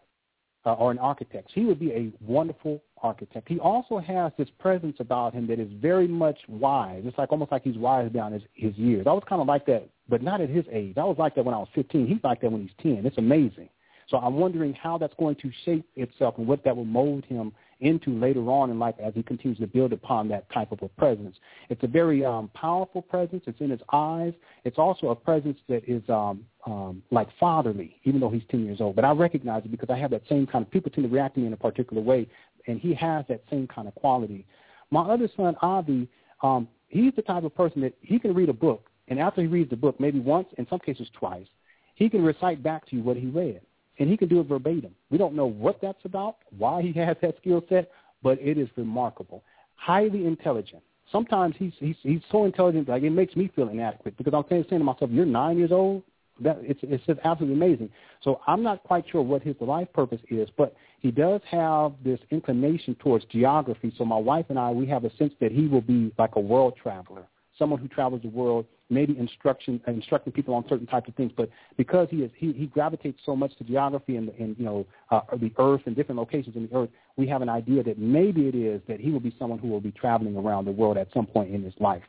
uh, 0.66 0.74
or 0.74 0.90
an 0.90 0.98
architect. 0.98 1.50
He 1.54 1.64
would 1.64 1.78
be 1.78 1.92
a 1.92 2.12
wonderful 2.20 2.82
architect. 3.02 3.48
He 3.48 3.58
also 3.58 3.98
has 3.98 4.32
this 4.38 4.48
presence 4.58 4.96
about 5.00 5.34
him 5.34 5.46
that 5.48 5.58
is 5.58 5.70
very 5.80 6.08
much 6.08 6.38
wise. 6.48 7.02
It's 7.04 7.18
like 7.18 7.32
almost 7.32 7.52
like 7.52 7.62
he's 7.62 7.76
wise 7.76 8.10
down 8.12 8.32
his, 8.32 8.42
his 8.54 8.76
years. 8.76 9.06
I 9.06 9.12
was 9.12 9.22
kind 9.28 9.40
of 9.40 9.48
like 9.48 9.66
that, 9.66 9.88
but 10.08 10.22
not 10.22 10.40
at 10.40 10.48
his 10.48 10.64
age. 10.70 10.96
I 10.96 11.04
was 11.04 11.16
like 11.18 11.34
that 11.34 11.44
when 11.44 11.54
I 11.54 11.58
was 11.58 11.68
15. 11.74 12.06
He's 12.06 12.22
like 12.22 12.40
that 12.40 12.50
when 12.52 12.62
he's 12.62 12.76
10. 12.82 13.06
It's 13.06 13.18
amazing. 13.18 13.68
So 14.10 14.16
I'm 14.16 14.34
wondering 14.34 14.74
how 14.74 14.98
that's 14.98 15.14
going 15.18 15.36
to 15.36 15.50
shape 15.64 15.88
itself 15.94 16.34
and 16.38 16.46
what 16.46 16.64
that 16.64 16.76
will 16.76 16.84
mold 16.84 17.24
him 17.26 17.52
into 17.80 18.10
later 18.10 18.40
on 18.50 18.70
in 18.70 18.78
life 18.78 18.96
as 19.02 19.14
he 19.14 19.22
continues 19.22 19.58
to 19.58 19.66
build 19.66 19.92
upon 19.92 20.28
that 20.28 20.50
type 20.52 20.72
of 20.72 20.82
a 20.82 20.88
presence. 20.88 21.36
It's 21.70 21.82
a 21.82 21.86
very 21.86 22.24
um, 22.24 22.50
powerful 22.54 23.02
presence. 23.02 23.44
It's 23.46 23.60
in 23.60 23.70
his 23.70 23.80
eyes. 23.92 24.34
It's 24.64 24.78
also 24.78 25.08
a 25.08 25.16
presence 25.16 25.58
that 25.68 25.88
is 25.88 26.02
um, 26.08 26.44
um, 26.66 27.02
like 27.10 27.28
fatherly, 27.38 27.96
even 28.04 28.20
though 28.20 28.28
he's 28.28 28.42
10 28.50 28.64
years 28.64 28.80
old. 28.80 28.96
But 28.96 29.04
I 29.04 29.12
recognize 29.12 29.64
it 29.64 29.70
because 29.70 29.88
I 29.90 29.96
have 29.96 30.10
that 30.10 30.22
same 30.28 30.46
kind 30.46 30.64
of 30.64 30.70
people 30.70 30.90
tend 30.90 31.08
to 31.08 31.12
react 31.14 31.36
to 31.36 31.40
me 31.40 31.46
in 31.46 31.52
a 31.52 31.56
particular 31.56 32.02
way, 32.02 32.26
and 32.66 32.80
he 32.80 32.94
has 32.94 33.24
that 33.28 33.42
same 33.50 33.66
kind 33.66 33.88
of 33.88 33.94
quality. 33.94 34.46
My 34.90 35.02
other 35.02 35.28
son, 35.36 35.56
Avi, 35.62 36.08
um, 36.42 36.68
he's 36.88 37.12
the 37.16 37.22
type 37.22 37.44
of 37.44 37.54
person 37.54 37.80
that 37.82 37.94
he 38.00 38.18
can 38.18 38.34
read 38.34 38.48
a 38.48 38.54
book, 38.54 38.90
and 39.08 39.18
after 39.18 39.40
he 39.40 39.46
reads 39.46 39.70
the 39.70 39.76
book, 39.76 39.98
maybe 40.00 40.20
once, 40.20 40.48
in 40.58 40.66
some 40.68 40.80
cases 40.80 41.08
twice, 41.18 41.46
he 41.94 42.08
can 42.08 42.22
recite 42.22 42.62
back 42.62 42.88
to 42.88 42.96
you 42.96 43.02
what 43.02 43.16
he 43.16 43.26
read 43.26 43.60
and 44.00 44.08
he 44.08 44.16
can 44.16 44.28
do 44.28 44.40
it 44.40 44.48
verbatim. 44.48 44.92
We 45.10 45.18
don't 45.18 45.34
know 45.34 45.46
what 45.46 45.78
that's 45.80 46.04
about, 46.04 46.36
why 46.58 46.82
he 46.82 46.92
has 46.98 47.16
that 47.22 47.36
skill 47.40 47.62
set, 47.68 47.90
but 48.22 48.40
it 48.40 48.58
is 48.58 48.68
remarkable. 48.76 49.44
Highly 49.76 50.26
intelligent. 50.26 50.82
Sometimes 51.12 51.54
he's 51.58 51.72
he's 51.78 51.96
he's 52.02 52.20
so 52.30 52.44
intelligent 52.44 52.88
like 52.88 53.02
it 53.02 53.10
makes 53.10 53.34
me 53.34 53.50
feel 53.54 53.68
inadequate 53.68 54.16
because 54.16 54.32
I'm 54.34 54.44
saying 54.48 54.64
to 54.70 54.78
myself, 54.78 55.10
"You're 55.10 55.26
nine 55.26 55.58
years 55.58 55.72
old." 55.72 56.02
That 56.40 56.58
it's 56.62 56.78
it's 56.82 57.04
just 57.04 57.18
absolutely 57.24 57.56
amazing. 57.56 57.90
So 58.22 58.40
I'm 58.46 58.62
not 58.62 58.82
quite 58.84 59.04
sure 59.10 59.20
what 59.20 59.42
his 59.42 59.56
life 59.60 59.88
purpose 59.92 60.20
is, 60.30 60.48
but 60.56 60.74
he 61.00 61.10
does 61.10 61.40
have 61.50 61.92
this 62.04 62.20
inclination 62.30 62.94
towards 62.96 63.24
geography. 63.26 63.92
So 63.96 64.04
my 64.04 64.18
wife 64.18 64.46
and 64.48 64.58
I, 64.58 64.70
we 64.70 64.86
have 64.86 65.04
a 65.04 65.16
sense 65.16 65.32
that 65.40 65.50
he 65.50 65.66
will 65.66 65.80
be 65.80 66.12
like 66.18 66.36
a 66.36 66.40
world 66.40 66.74
traveler, 66.80 67.26
someone 67.58 67.80
who 67.80 67.88
travels 67.88 68.22
the 68.22 68.28
world 68.28 68.66
maybe 68.90 69.16
instruction 69.18 69.80
instructing 69.86 70.32
people 70.32 70.52
on 70.52 70.64
certain 70.68 70.86
types 70.86 71.08
of 71.08 71.14
things. 71.14 71.32
But 71.34 71.48
because 71.76 72.08
he 72.10 72.18
is 72.18 72.30
he, 72.36 72.52
he 72.52 72.66
gravitates 72.66 73.20
so 73.24 73.34
much 73.34 73.56
to 73.58 73.64
geography 73.64 74.16
and, 74.16 74.28
and 74.30 74.56
you 74.58 74.64
know 74.64 74.86
uh, 75.10 75.20
the 75.40 75.52
earth 75.58 75.82
and 75.86 75.96
different 75.96 76.18
locations 76.18 76.56
in 76.56 76.68
the 76.68 76.76
earth, 76.76 76.90
we 77.16 77.26
have 77.28 77.40
an 77.40 77.48
idea 77.48 77.82
that 77.84 77.98
maybe 77.98 78.48
it 78.48 78.54
is 78.54 78.82
that 78.88 79.00
he 79.00 79.10
will 79.10 79.20
be 79.20 79.34
someone 79.38 79.58
who 79.58 79.68
will 79.68 79.80
be 79.80 79.92
traveling 79.92 80.36
around 80.36 80.64
the 80.64 80.72
world 80.72 80.98
at 80.98 81.08
some 81.14 81.26
point 81.26 81.54
in 81.54 81.62
his 81.62 81.74
life. 81.78 82.02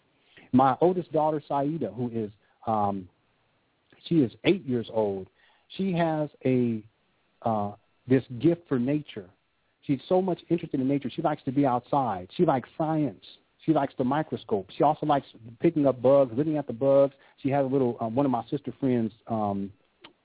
My 0.52 0.76
oldest 0.82 1.12
daughter, 1.14 1.42
Saida, 1.48 1.92
who 1.92 2.10
is 2.14 2.32
um, 2.68 3.08
she 4.06 4.16
is 4.16 4.32
eight 4.44 4.66
years 4.66 4.90
old, 4.92 5.28
she 5.78 5.94
has 5.94 6.30
a 6.44 6.84
uh, 7.44 7.72
this 8.08 8.24
gift 8.40 8.68
for 8.68 8.80
nature. 8.80 9.30
She's 9.86 10.00
so 10.08 10.22
much 10.22 10.40
interested 10.50 10.80
in 10.80 10.88
nature. 10.88 11.10
She 11.10 11.22
likes 11.22 11.44
to 11.44 11.52
be 11.52 11.66
outside. 11.66 12.30
She 12.36 12.46
likes 12.46 12.70
science. 12.78 13.24
She 13.66 13.74
likes 13.74 13.94
the 13.98 14.04
microscope. 14.04 14.70
She 14.78 14.84
also 14.84 15.06
likes 15.06 15.28
picking 15.60 15.86
up 15.86 16.02
bugs, 16.02 16.32
looking 16.36 16.58
at 16.58 16.68
the 16.68 16.74
bugs. 16.74 17.14
She 17.42 17.50
has 17.50 17.64
a 17.64 17.68
little, 17.68 17.98
um, 18.00 18.16
one 18.16 18.26
of 18.26 18.32
my 18.32 18.44
sister 18.50 18.74
friends' 18.80 19.14
um, 19.28 19.72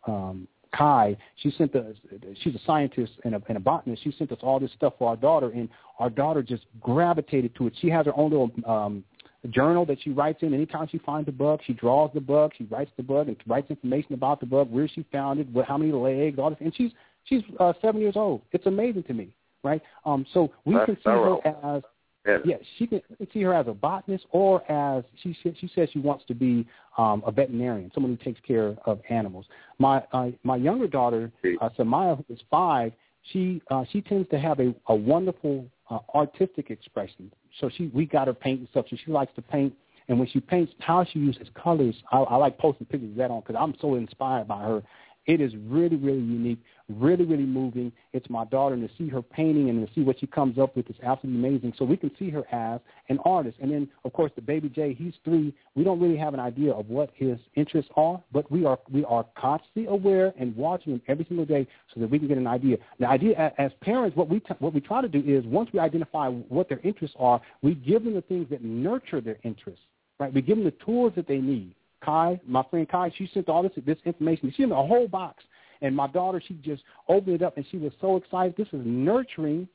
um, 0.06 0.48
Kai. 0.74 1.16
She 1.36 1.50
sent 1.52 1.74
us. 1.74 1.96
She's 2.42 2.54
a 2.54 2.60
scientist 2.66 3.12
and 3.24 3.34
a, 3.34 3.42
and 3.48 3.56
a 3.56 3.60
botanist. 3.60 4.02
She 4.04 4.12
sent 4.18 4.32
us 4.32 4.38
all 4.42 4.58
this 4.60 4.72
stuff 4.72 4.94
for 4.98 5.08
our 5.08 5.16
daughter, 5.16 5.50
and 5.50 5.68
our 5.98 6.10
daughter 6.10 6.42
just 6.42 6.64
gravitated 6.80 7.54
to 7.56 7.66
it. 7.66 7.74
She 7.80 7.88
has 7.88 8.06
her 8.06 8.16
own 8.16 8.30
little 8.30 8.50
um, 8.66 9.04
journal 9.50 9.86
that 9.86 9.98
she 10.02 10.10
writes 10.10 10.42
in. 10.42 10.52
Anytime 10.52 10.88
she 10.90 10.98
finds 10.98 11.28
a 11.28 11.32
bug, 11.32 11.60
she 11.66 11.72
draws 11.72 12.10
the 12.14 12.20
bug, 12.20 12.52
she 12.56 12.64
writes 12.64 12.90
the 12.96 13.02
bug, 13.02 13.28
and 13.28 13.36
writes 13.46 13.70
information 13.70 14.14
about 14.14 14.40
the 14.40 14.46
bug, 14.46 14.70
where 14.70 14.88
she 14.88 15.04
found 15.12 15.40
it, 15.40 15.48
what, 15.50 15.66
how 15.66 15.78
many 15.78 15.92
legs, 15.92 16.38
all 16.38 16.50
this. 16.50 16.58
And 16.60 16.74
she's 16.74 16.92
she's 17.26 17.42
uh, 17.60 17.72
seven 17.82 18.00
years 18.00 18.16
old. 18.16 18.42
It's 18.52 18.66
amazing 18.66 19.04
to 19.04 19.14
me, 19.14 19.28
right? 19.62 19.82
Um, 20.04 20.26
so 20.32 20.50
we 20.64 20.74
That's 20.74 20.86
can 20.86 20.96
see 20.96 21.02
thorough. 21.04 21.40
her 21.44 21.76
as 21.76 21.82
Yeah. 22.26 22.38
yeah, 22.44 22.56
she 22.76 22.86
can 22.88 23.00
see 23.32 23.42
her 23.42 23.54
as 23.54 23.68
a 23.68 23.72
botanist 23.72 24.26
or 24.30 24.52
as 24.70 25.04
she 25.22 25.36
she 25.42 25.70
says 25.74 25.88
she 25.92 26.00
wants 26.00 26.24
to 26.26 26.34
be 26.34 26.66
um, 26.98 27.22
a 27.24 27.30
veterinarian, 27.30 27.90
someone 27.94 28.16
who 28.16 28.24
takes 28.24 28.40
care 28.40 28.76
of 28.84 29.00
animals. 29.10 29.46
My 29.78 30.02
uh, 30.12 30.30
my 30.42 30.56
younger 30.56 30.88
daughter, 30.88 31.30
uh, 31.60 31.68
Samaya, 31.78 32.16
who 32.16 32.34
is 32.34 32.40
five, 32.50 32.92
she 33.32 33.62
uh, 33.70 33.84
she 33.92 34.00
tends 34.00 34.28
to 34.30 34.38
have 34.38 34.58
a, 34.58 34.74
a 34.88 34.94
wonderful 34.94 35.66
uh, 35.90 36.00
artistic 36.14 36.70
expression. 36.70 37.30
So 37.60 37.70
she 37.76 37.86
we 37.94 38.06
got 38.06 38.26
her 38.26 38.34
paint 38.34 38.58
and 38.60 38.68
stuff. 38.70 38.86
So 38.90 38.96
she 39.04 39.12
likes 39.12 39.32
to 39.36 39.42
paint, 39.42 39.72
and 40.08 40.18
when 40.18 40.28
she 40.28 40.40
paints, 40.40 40.72
how 40.80 41.04
she 41.04 41.20
uses 41.20 41.48
colors, 41.54 41.94
I, 42.10 42.18
I 42.18 42.36
like 42.36 42.58
posting 42.58 42.86
pictures 42.86 43.10
of 43.10 43.16
that 43.18 43.30
on 43.30 43.40
because 43.40 43.56
I'm 43.56 43.74
so 43.80 43.94
inspired 43.94 44.48
by 44.48 44.62
her. 44.62 44.82
It 45.26 45.40
is 45.40 45.52
really, 45.66 45.96
really 45.96 46.20
unique, 46.20 46.60
really, 46.88 47.24
really 47.24 47.44
moving. 47.44 47.90
It's 48.12 48.30
my 48.30 48.44
daughter, 48.44 48.74
and 48.74 48.88
to 48.88 48.94
see 48.96 49.08
her 49.08 49.22
painting 49.22 49.70
and 49.70 49.86
to 49.86 49.92
see 49.92 50.02
what 50.02 50.20
she 50.20 50.26
comes 50.26 50.56
up 50.56 50.76
with 50.76 50.88
is 50.88 50.96
absolutely 51.02 51.46
amazing. 51.46 51.74
So 51.76 51.84
we 51.84 51.96
can 51.96 52.12
see 52.16 52.30
her 52.30 52.44
as 52.52 52.80
an 53.08 53.18
artist. 53.24 53.58
And 53.60 53.72
then, 53.72 53.88
of 54.04 54.12
course, 54.12 54.30
the 54.36 54.42
baby 54.42 54.68
Jay, 54.68 54.94
he's 54.94 55.14
three. 55.24 55.52
We 55.74 55.82
don't 55.82 56.00
really 56.00 56.16
have 56.16 56.32
an 56.32 56.40
idea 56.40 56.72
of 56.72 56.88
what 56.88 57.10
his 57.14 57.38
interests 57.56 57.90
are, 57.96 58.22
but 58.32 58.50
we 58.52 58.64
are 58.64 58.78
we 58.90 59.04
are 59.04 59.26
constantly 59.36 59.86
aware 59.86 60.32
and 60.38 60.54
watching 60.56 60.92
him 60.92 61.02
every 61.08 61.24
single 61.24 61.46
day 61.46 61.66
so 61.92 62.00
that 62.00 62.08
we 62.08 62.18
can 62.18 62.28
get 62.28 62.38
an 62.38 62.46
idea. 62.46 62.76
The 63.00 63.08
idea 63.08 63.52
as 63.58 63.72
parents, 63.80 64.16
what 64.16 64.28
we 64.28 64.40
t- 64.40 64.54
what 64.60 64.72
we 64.72 64.80
try 64.80 65.02
to 65.02 65.08
do 65.08 65.22
is 65.26 65.44
once 65.44 65.70
we 65.72 65.80
identify 65.80 66.28
what 66.28 66.68
their 66.68 66.80
interests 66.80 67.16
are, 67.18 67.40
we 67.62 67.74
give 67.74 68.04
them 68.04 68.14
the 68.14 68.22
things 68.22 68.48
that 68.50 68.62
nurture 68.62 69.20
their 69.20 69.38
interests. 69.42 69.82
Right? 70.20 70.32
We 70.32 70.40
give 70.40 70.56
them 70.56 70.64
the 70.64 70.84
tools 70.84 71.12
that 71.16 71.26
they 71.26 71.38
need. 71.38 71.74
Kai, 72.06 72.40
my 72.46 72.62
friend 72.70 72.88
Kai, 72.88 73.12
she 73.18 73.28
sent 73.34 73.48
all 73.48 73.62
this 73.62 73.72
this 73.84 73.98
information. 74.04 74.52
She 74.56 74.62
sent 74.62 74.72
a 74.72 74.76
whole 74.76 75.08
box, 75.08 75.42
and 75.82 75.94
my 75.94 76.06
daughter, 76.06 76.40
she 76.46 76.54
just 76.54 76.82
opened 77.08 77.34
it 77.34 77.42
up, 77.42 77.56
and 77.56 77.66
she 77.70 77.76
was 77.76 77.92
so 78.00 78.16
excited. 78.16 78.54
This 78.56 78.68
is 78.68 78.80
nurturing 78.84 79.68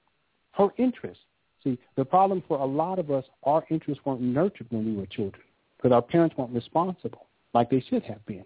her 0.53 0.69
interests. 0.77 1.23
See, 1.63 1.77
the 1.95 2.05
problem 2.05 2.41
for 2.47 2.57
a 2.57 2.65
lot 2.65 2.97
of 2.97 3.11
us, 3.11 3.25
our 3.43 3.63
interests 3.69 4.03
weren't 4.05 4.21
nurtured 4.21 4.67
when 4.71 4.85
we 4.85 4.95
were 4.95 5.05
children 5.05 5.43
because 5.77 5.91
our 5.91 6.01
parents 6.01 6.35
weren't 6.37 6.53
responsible 6.53 7.27
like 7.53 7.69
they 7.69 7.83
should 7.89 8.03
have 8.03 8.25
been. 8.25 8.45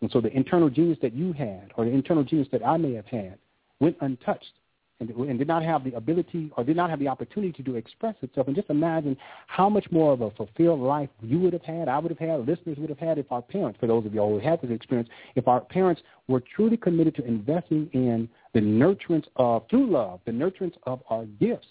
And 0.00 0.10
so 0.10 0.20
the 0.20 0.34
internal 0.36 0.70
genius 0.70 0.98
that 1.02 1.12
you 1.12 1.32
had 1.32 1.70
or 1.76 1.84
the 1.84 1.90
internal 1.90 2.24
genius 2.24 2.48
that 2.52 2.66
I 2.66 2.76
may 2.76 2.94
have 2.94 3.06
had 3.06 3.38
went 3.80 3.96
untouched 4.00 4.52
and, 5.00 5.10
and 5.10 5.38
did 5.38 5.48
not 5.48 5.62
have 5.62 5.84
the 5.84 5.94
ability 5.94 6.50
or 6.56 6.64
did 6.64 6.76
not 6.76 6.90
have 6.90 6.98
the 6.98 7.08
opportunity 7.08 7.62
to 7.62 7.76
express 7.76 8.14
itself. 8.22 8.46
And 8.46 8.56
just 8.56 8.70
imagine 8.70 9.16
how 9.46 9.68
much 9.68 9.86
more 9.90 10.12
of 10.12 10.20
a 10.20 10.30
fulfilled 10.32 10.80
life 10.80 11.08
you 11.22 11.38
would 11.38 11.52
have 11.52 11.62
had, 11.62 11.88
I 11.88 11.98
would 11.98 12.10
have 12.10 12.18
had, 12.18 12.46
listeners 12.46 12.78
would 12.78 12.88
have 12.88 12.98
had 12.98 13.18
if 13.18 13.30
our 13.30 13.42
parents, 13.42 13.78
for 13.78 13.86
those 13.86 14.04
of 14.06 14.14
you 14.14 14.20
who 14.20 14.38
had 14.38 14.60
this 14.60 14.70
experience, 14.70 15.08
if 15.36 15.46
our 15.46 15.60
parents 15.60 16.02
were 16.26 16.42
truly 16.54 16.76
committed 16.76 17.14
to 17.16 17.24
investing 17.24 17.88
in 17.92 18.28
the 18.54 18.60
nurturance 18.60 19.26
of, 19.36 19.64
through 19.70 19.90
love, 19.90 20.20
the 20.26 20.32
nurturance 20.32 20.74
of 20.84 21.00
our 21.10 21.24
gifts. 21.40 21.68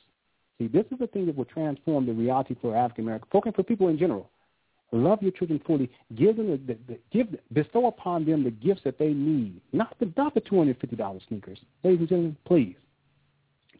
See, 0.57 0.67
this 0.67 0.85
is 0.91 0.97
the 0.99 1.07
thing 1.07 1.25
that 1.27 1.35
will 1.35 1.45
transform 1.45 2.06
the 2.06 2.14
reality 2.14 2.56
for 2.61 2.75
African 2.75 3.03
American 3.03 3.27
folk 3.31 3.45
and 3.45 3.53
for 3.53 3.64
people 3.64 3.89
in 3.89 3.97
general. 3.97 4.30
Love 4.93 5.22
your 5.22 5.33
children 5.33 5.61
fully. 5.67 5.91
Give 6.15 6.38
them 6.38 6.49
the, 6.49 6.57
the, 6.73 6.80
the 6.88 6.99
give 7.11 7.27
bestow 7.51 7.88
upon 7.88 8.25
them 8.25 8.43
the 8.43 8.51
gifts 8.51 8.81
that 8.85 8.97
they 8.97 9.09
need. 9.09 9.59
Not 9.73 9.95
the 9.99 10.11
not 10.15 10.33
the 10.33 10.39
two 10.39 10.57
hundred 10.57 10.80
fifty 10.80 10.95
dollars 10.95 11.22
sneakers. 11.27 11.59
Ladies 11.83 11.99
and 11.99 12.09
gentlemen, 12.09 12.38
please. 12.45 12.75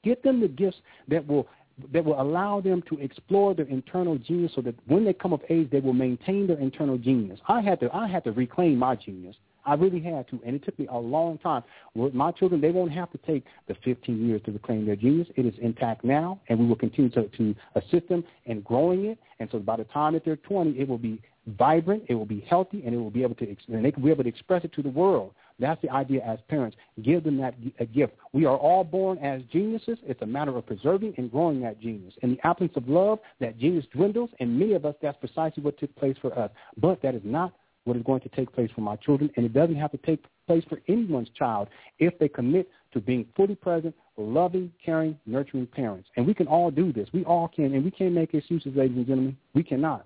Get 0.04 0.24
them 0.24 0.40
the 0.40 0.48
gifts 0.48 0.78
that 1.08 1.26
will 1.28 1.48
that 1.94 2.04
will 2.04 2.20
allow 2.20 2.60
them 2.60 2.82
to 2.90 3.00
explore 3.00 3.54
their 3.54 3.68
internal 3.68 4.18
genius 4.18 4.52
so 4.56 4.62
that 4.62 4.74
when 4.88 5.06
they 5.06 5.14
come 5.14 5.32
of 5.32 5.42
age 5.50 5.70
they 5.70 5.80
will 5.80 5.94
maintain 5.94 6.48
their 6.48 6.58
internal 6.60 6.98
genius. 6.98 7.40
I 7.48 7.62
had 7.62 7.80
to 7.82 7.94
I 7.94 8.08
had 8.08 8.24
to 8.24 8.32
reclaim 8.32 8.78
my 8.78 8.96
genius. 8.96 9.36
I 9.68 9.74
really 9.74 10.00
had 10.00 10.28
to, 10.30 10.40
and 10.46 10.56
it 10.56 10.64
took 10.64 10.80
me 10.80 10.88
a 10.90 10.98
long 10.98 11.38
time. 11.40 11.62
With 11.94 12.14
my 12.14 12.32
children, 12.32 12.62
they 12.62 12.72
won't 12.72 12.92
have 12.94 13.12
to 13.12 13.18
take 13.20 13.44
the 13.68 13.76
15 13.84 14.26
years 14.26 14.42
to 14.46 14.52
reclaim 14.54 14.86
their 14.86 14.96
genius. 14.96 15.28
It 15.36 15.46
is 15.46 15.54
intact 15.62 16.06
now, 16.06 16.40
and 16.48 16.58
we 16.58 16.66
will 16.66 16.78
continue 16.78 17.12
to, 17.12 17.28
to 17.28 17.56
assist 17.76 18.08
them 18.08 18.24
in 18.46 18.62
growing 18.62 19.06
it. 19.06 19.20
And 19.40 19.50
so 19.52 19.60
by 19.60 19.76
the 19.76 19.84
time 19.84 20.14
that 20.14 20.24
they're 20.24 20.38
20, 20.38 20.80
it 20.80 20.88
will 20.88 20.98
be 20.98 21.22
vibrant, 21.48 22.04
it 22.08 22.16
will 22.16 22.26
be 22.26 22.46
healthy, 22.50 22.84
and 22.86 22.96
it 22.96 22.98
will 22.98 23.12
be 23.12 23.24
able 23.24 23.36
to, 23.36 23.56
and 23.68 23.84
they 23.84 23.92
will 23.96 24.04
be 24.04 24.12
able 24.12 24.24
to 24.24 24.30
express 24.30 24.64
it 24.64 24.72
to 24.74 24.82
the 24.82 24.90
world. 24.90 25.34
That's 25.60 25.82
the 25.82 25.90
idea 25.90 26.24
as 26.24 26.40
parents. 26.50 26.78
Give 27.02 27.24
them 27.24 27.38
that 27.38 27.56
a 27.80 27.86
gift. 27.86 28.14
We 28.34 28.46
are 28.46 28.58
all 28.58 28.84
born 28.84 29.18
as 29.20 29.42
geniuses. 29.52 29.98
It's 30.04 30.22
a 30.22 30.26
matter 30.26 30.56
of 30.56 30.66
preserving 30.66 31.16
and 31.18 31.32
growing 31.32 31.62
that 31.62 31.80
genius. 31.80 32.14
In 32.22 32.32
the 32.32 32.48
absence 32.48 32.74
of 32.76 32.88
love, 32.88 33.20
that 33.40 33.58
genius 33.58 33.86
dwindles, 33.94 34.30
and 34.40 34.60
many 34.60 34.74
of 34.74 34.86
us, 34.86 34.96
that's 35.02 35.18
precisely 35.18 35.64
what 35.64 35.80
took 35.80 35.96
place 35.96 36.16
for 36.22 36.38
us. 36.38 36.52
But 36.78 37.02
that 37.02 37.16
is 37.16 37.22
not 37.24 37.54
what 37.86 37.98
is 37.98 38.04
going 38.04 38.22
to 38.22 38.30
take 38.30 38.52
place 38.54 38.70
for 38.76 38.82
my 38.82 38.98
children, 38.98 39.32
and 39.36 39.46
it 39.46 39.54
doesn't 39.54 39.78
have 39.78 39.92
to 39.92 39.98
take 39.98 40.24
place 40.46 40.64
for 40.70 40.82
anyone's 40.88 41.30
child 41.30 41.70
if 42.00 42.18
they 42.20 42.28
commit 42.28 42.70
to 42.92 43.00
being 43.00 43.26
fully 43.36 43.56
present, 43.56 43.96
loving, 44.18 44.72
caring, 44.84 45.18
nurturing 45.26 45.66
parents. 45.66 46.10
And 46.18 46.28
we 46.28 46.34
can 46.34 46.48
all 46.48 46.70
do 46.70 46.92
this. 46.92 47.08
We 47.14 47.24
all 47.24 47.48
can, 47.48 47.74
and 47.74 47.84
we 47.84 47.92
can't 47.92 48.14
make 48.14 48.34
excuses, 48.34 48.74
ladies 48.76 48.98
and 48.98 49.08
gentlemen. 49.08 49.38
We 49.54 49.64
cannot. 49.64 50.06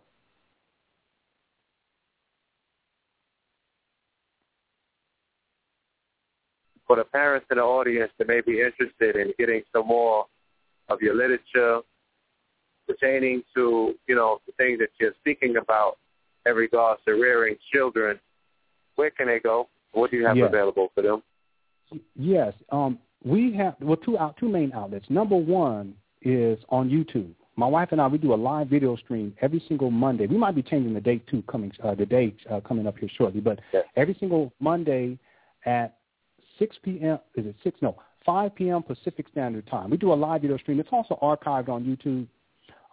For 6.91 6.97
the 6.97 7.05
parents 7.05 7.47
in 7.49 7.55
the 7.55 7.63
audience 7.63 8.11
that 8.17 8.27
may 8.27 8.41
be 8.41 8.59
interested 8.59 9.15
in 9.15 9.31
getting 9.39 9.61
some 9.73 9.87
more 9.87 10.25
of 10.89 10.99
your 11.01 11.15
literature 11.15 11.79
pertaining 12.85 13.43
to, 13.55 13.93
you 14.09 14.15
know, 14.15 14.41
the 14.45 14.51
things 14.57 14.79
that 14.79 14.89
you're 14.99 15.13
speaking 15.21 15.55
about 15.55 15.99
in 16.45 16.53
regards 16.53 16.99
to 17.07 17.13
rearing 17.13 17.55
children, 17.73 18.19
where 18.95 19.09
can 19.09 19.27
they 19.27 19.39
go? 19.39 19.69
What 19.93 20.11
do 20.11 20.17
you 20.17 20.25
have 20.25 20.35
Yeah. 20.35 20.47
available 20.47 20.89
for 20.93 21.01
them? 21.01 21.23
Yes, 22.17 22.53
um, 22.73 22.99
we 23.23 23.53
have 23.53 23.77
well 23.79 23.95
two 23.95 24.19
out 24.19 24.35
two 24.35 24.49
main 24.49 24.73
outlets. 24.73 25.09
Number 25.09 25.37
one 25.37 25.95
is 26.21 26.59
on 26.67 26.89
YouTube. 26.89 27.33
My 27.55 27.67
wife 27.67 27.93
and 27.93 28.01
I 28.01 28.07
we 28.07 28.17
do 28.17 28.33
a 28.33 28.35
live 28.35 28.67
video 28.67 28.97
stream 28.97 29.33
every 29.39 29.61
single 29.61 29.91
Monday. 29.91 30.27
We 30.27 30.35
might 30.35 30.55
be 30.55 30.61
changing 30.61 30.93
the 30.93 30.99
date 30.99 31.25
too, 31.27 31.41
coming 31.43 31.71
uh, 31.81 31.95
the 31.95 32.05
date 32.05 32.35
uh, 32.49 32.59
coming 32.59 32.85
up 32.85 32.97
here 32.97 33.07
shortly. 33.07 33.39
But 33.39 33.61
Yes. 33.71 33.85
every 33.95 34.15
single 34.15 34.51
Monday 34.59 35.17
at 35.65 35.95
6 36.61 36.77
p.m. 36.83 37.17
Is 37.35 37.47
it 37.47 37.55
six? 37.63 37.81
No, 37.81 37.95
5 38.23 38.53
p.m. 38.53 38.83
Pacific 38.83 39.25
Standard 39.31 39.65
Time. 39.65 39.89
We 39.89 39.97
do 39.97 40.13
a 40.13 40.15
live 40.15 40.41
video 40.41 40.57
stream. 40.57 40.79
It's 40.79 40.89
also 40.91 41.17
archived 41.19 41.69
on 41.69 41.83
YouTube. 41.83 42.27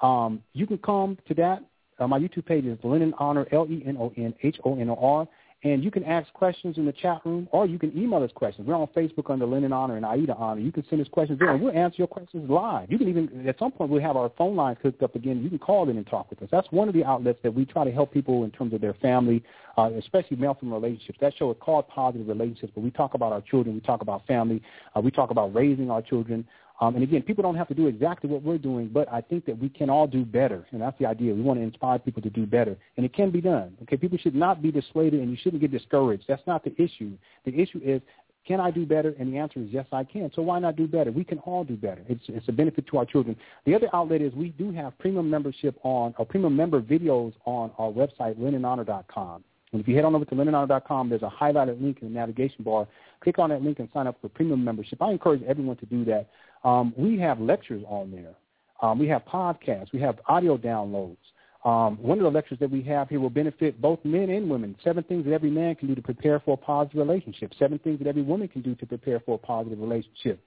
Um, 0.01 0.43
you 0.55 0.67
can 0.67 0.79
come 0.79 1.19
to 1.29 1.35
that. 1.35 1.63
Uh, 1.99 2.09
my 2.09 2.19
YouTube 2.19 2.47
page 2.47 2.65
is 2.65 2.79
Lenon 2.83 3.13
Honor, 3.19 3.47
L-E-N-O-N-H-O-N-O-R. 3.53 5.29
And 5.65 5.83
you 5.83 5.91
can 5.91 6.05
ask 6.05 6.33
questions 6.35 6.79
in 6.79 6.87
the 6.87 6.93
chat 6.93 7.21
room, 7.25 7.49
or 7.51 7.67
you 7.67 7.81
can 7.81 7.97
email 7.99 8.23
us 8.23 8.31
questions. 8.33 8.69
We're 8.69 8.77
on 8.77 8.87
Facebook 8.97 9.29
under 9.29 9.45
Lenon 9.45 9.73
Honor 9.73 9.97
and 9.97 10.07
Aida 10.07 10.37
Honor. 10.37 10.61
You 10.61 10.71
can 10.71 10.85
send 10.89 11.01
us 11.01 11.09
questions 11.09 11.41
there, 11.41 11.51
and 11.51 11.61
we'll 11.61 11.77
answer 11.77 11.97
your 11.99 12.07
questions 12.07 12.49
live. 12.49 12.89
You 12.89 12.97
can 12.97 13.09
even, 13.09 13.49
at 13.49 13.59
some 13.59 13.73
point, 13.73 13.91
we'll 13.91 14.01
have 14.01 14.17
our 14.17 14.31
phone 14.39 14.55
lines 14.55 14.79
hooked 14.81 15.03
up 15.03 15.17
again. 15.17 15.43
You 15.43 15.49
can 15.49 15.59
call 15.59 15.89
in 15.89 15.97
and 15.97 16.07
talk 16.07 16.31
with 16.31 16.41
us. 16.43 16.49
That's 16.53 16.71
one 16.71 16.87
of 16.87 16.95
the 16.95 17.05
outlets 17.05 17.41
that 17.43 17.53
we 17.53 17.65
try 17.65 17.83
to 17.83 17.91
help 17.91 18.13
people 18.13 18.45
in 18.45 18.53
terms 18.53 18.73
of 18.73 18.81
their 18.81 18.95
family, 18.95 19.43
uh, 19.77 19.91
especially 19.99 20.37
male-female 20.37 20.81
relationships. 20.81 21.19
That 21.21 21.35
show 21.37 21.51
is 21.51 21.57
called 21.59 21.89
Positive 21.89 22.29
Relationships, 22.29 22.73
but 22.73 22.85
we 22.85 22.93
talk 22.93 23.15
about 23.15 23.33
our 23.33 23.41
children. 23.41 23.75
We 23.75 23.81
talk 23.81 24.01
about 24.01 24.25
family. 24.29 24.63
Uh, 24.95 25.01
we 25.01 25.11
talk 25.11 25.33
about 25.33 25.53
raising 25.57 25.91
our 25.91 26.03
children. 26.03 26.47
Um, 26.81 26.95
and 26.95 27.03
again, 27.03 27.23
people 27.23 27.43
don't 27.43 27.57
have 27.57 27.69
to 27.69 27.75
do 27.75 27.89
exactly 27.89 28.31
what 28.31 28.43
we're 28.43 28.59
doing, 28.59 28.89
but 28.89 29.13
I 29.13 29.21
think 29.21 29.47
that 29.47 29.59
we 29.59 29.69
can 29.69 29.91
all 29.91 30.07
do 30.07 30.25
better, 30.25 30.65
and 30.71 30.81
that's 30.81 30.97
the 30.99 31.07
idea. 31.07 31.35
We 31.35 31.43
want 31.43 31.59
to 31.59 31.65
inspire 31.65 31.99
people 31.99 32.23
to 32.23 32.31
do 32.31 32.47
better, 32.47 32.77
and 32.97 33.05
it 33.05 33.13
can 33.13 33.31
be 33.31 33.41
done. 33.41 33.77
Okay, 33.83 33.97
people 33.97 34.19
should 34.19 34.35
not 34.35 34.63
be 34.63 34.71
dissuaded, 34.71 35.21
and 35.21 35.31
you 35.31 35.37
shouldn't 35.43 35.61
get 35.61 35.73
discouraged. 35.73 36.25
That's 36.29 36.47
not 36.47 36.63
the 36.63 36.73
issue. 36.81 37.13
The 37.45 37.61
issue 37.61 37.81
is, 37.85 38.01
can 38.47 38.61
I 38.61 38.71
do 38.71 38.87
better? 38.87 39.15
And 39.19 39.33
the 39.33 39.39
answer 39.39 39.61
is 39.61 39.69
yes, 39.71 39.87
I 39.93 40.05
can. 40.05 40.31
So 40.35 40.43
why 40.43 40.59
not 40.61 40.77
do 40.77 40.87
better? 40.87 41.11
We 41.11 41.25
can 41.25 41.39
all 41.41 41.65
do 41.65 41.77
better. 41.77 42.03
It's 42.09 42.23
it's 42.29 42.49
a 42.49 42.53
benefit 42.53 42.87
to 42.87 42.99
our 42.99 43.05
children. 43.05 43.37
The 43.67 43.75
other 43.75 43.89
outlet 43.93 44.23
is 44.23 44.33
we 44.35 44.51
do 44.51 44.71
have 44.73 44.97
premium 44.99 45.29
membership 45.29 45.79
on, 45.83 46.15
or 46.17 46.25
premium 46.25 46.57
member 46.57 46.81
videos 46.81 47.35
on 47.45 47.73
our 47.77 47.91
website, 47.91 48.37
LenonHonor.com. 48.37 49.45
And 49.73 49.81
if 49.81 49.89
you 49.89 49.95
head 49.95 50.05
on 50.05 50.15
over 50.15 50.25
to 50.25 50.35
LenonHonor.com, 50.35 51.09
there's 51.09 51.23
a 51.23 51.31
highlighted 51.31 51.81
link 51.83 51.99
in 52.01 52.09
the 52.09 52.15
navigation 52.15 52.65
bar. 52.65 52.87
Click 53.21 53.39
on 53.39 53.51
that 53.51 53.63
link 53.63 53.79
and 53.79 53.89
sign 53.93 54.07
up 54.07 54.19
for 54.21 54.29
premium 54.29 54.65
membership. 54.65 55.03
I 55.03 55.11
encourage 55.11 55.43
everyone 55.43 55.77
to 55.77 55.87
do 55.87 56.05
that. 56.07 56.29
Um, 56.65 56.95
we 56.97 57.19
have 57.19 57.41
lectures 57.41 57.85
on 57.89 58.11
there. 58.11 58.35
Um, 58.81 58.99
we 58.99 59.09
have 59.09 59.25
podcasts. 59.25 59.93
We 59.93 60.01
have 60.01 60.19
audio 60.27 60.57
downloads. 60.57 61.17
Um, 61.65 61.99
one 62.01 62.19
of 62.19 62.25
the 62.25 62.31
lectures 62.31 62.59
that 62.61 62.71
we 62.71 62.83
have 62.83 63.09
here 63.09 63.21
will 63.21 63.31
benefit 63.31 63.81
both 63.81 63.99
men 64.05 64.31
and 64.31 64.49
women. 64.49 64.77
Seven 64.85 65.03
things 65.05 65.25
that 65.25 65.33
every 65.33 65.51
man 65.51 65.75
can 65.75 65.89
do 65.89 65.95
to 65.95 66.03
prepare 66.03 66.41
for 66.41 66.55
a 66.55 66.57
positive 66.57 66.99
relationship. 66.99 67.53
Seven 67.59 67.79
things 67.81 67.99
that 67.99 68.07
every 68.07 68.23
woman 68.23 68.49
can 68.49 68.63
do 68.63 68.75
to 68.77 68.87
prepare 68.87 69.21
for 69.21 69.35
a 69.35 69.39
positive 69.39 69.81
relationship. 69.81 70.41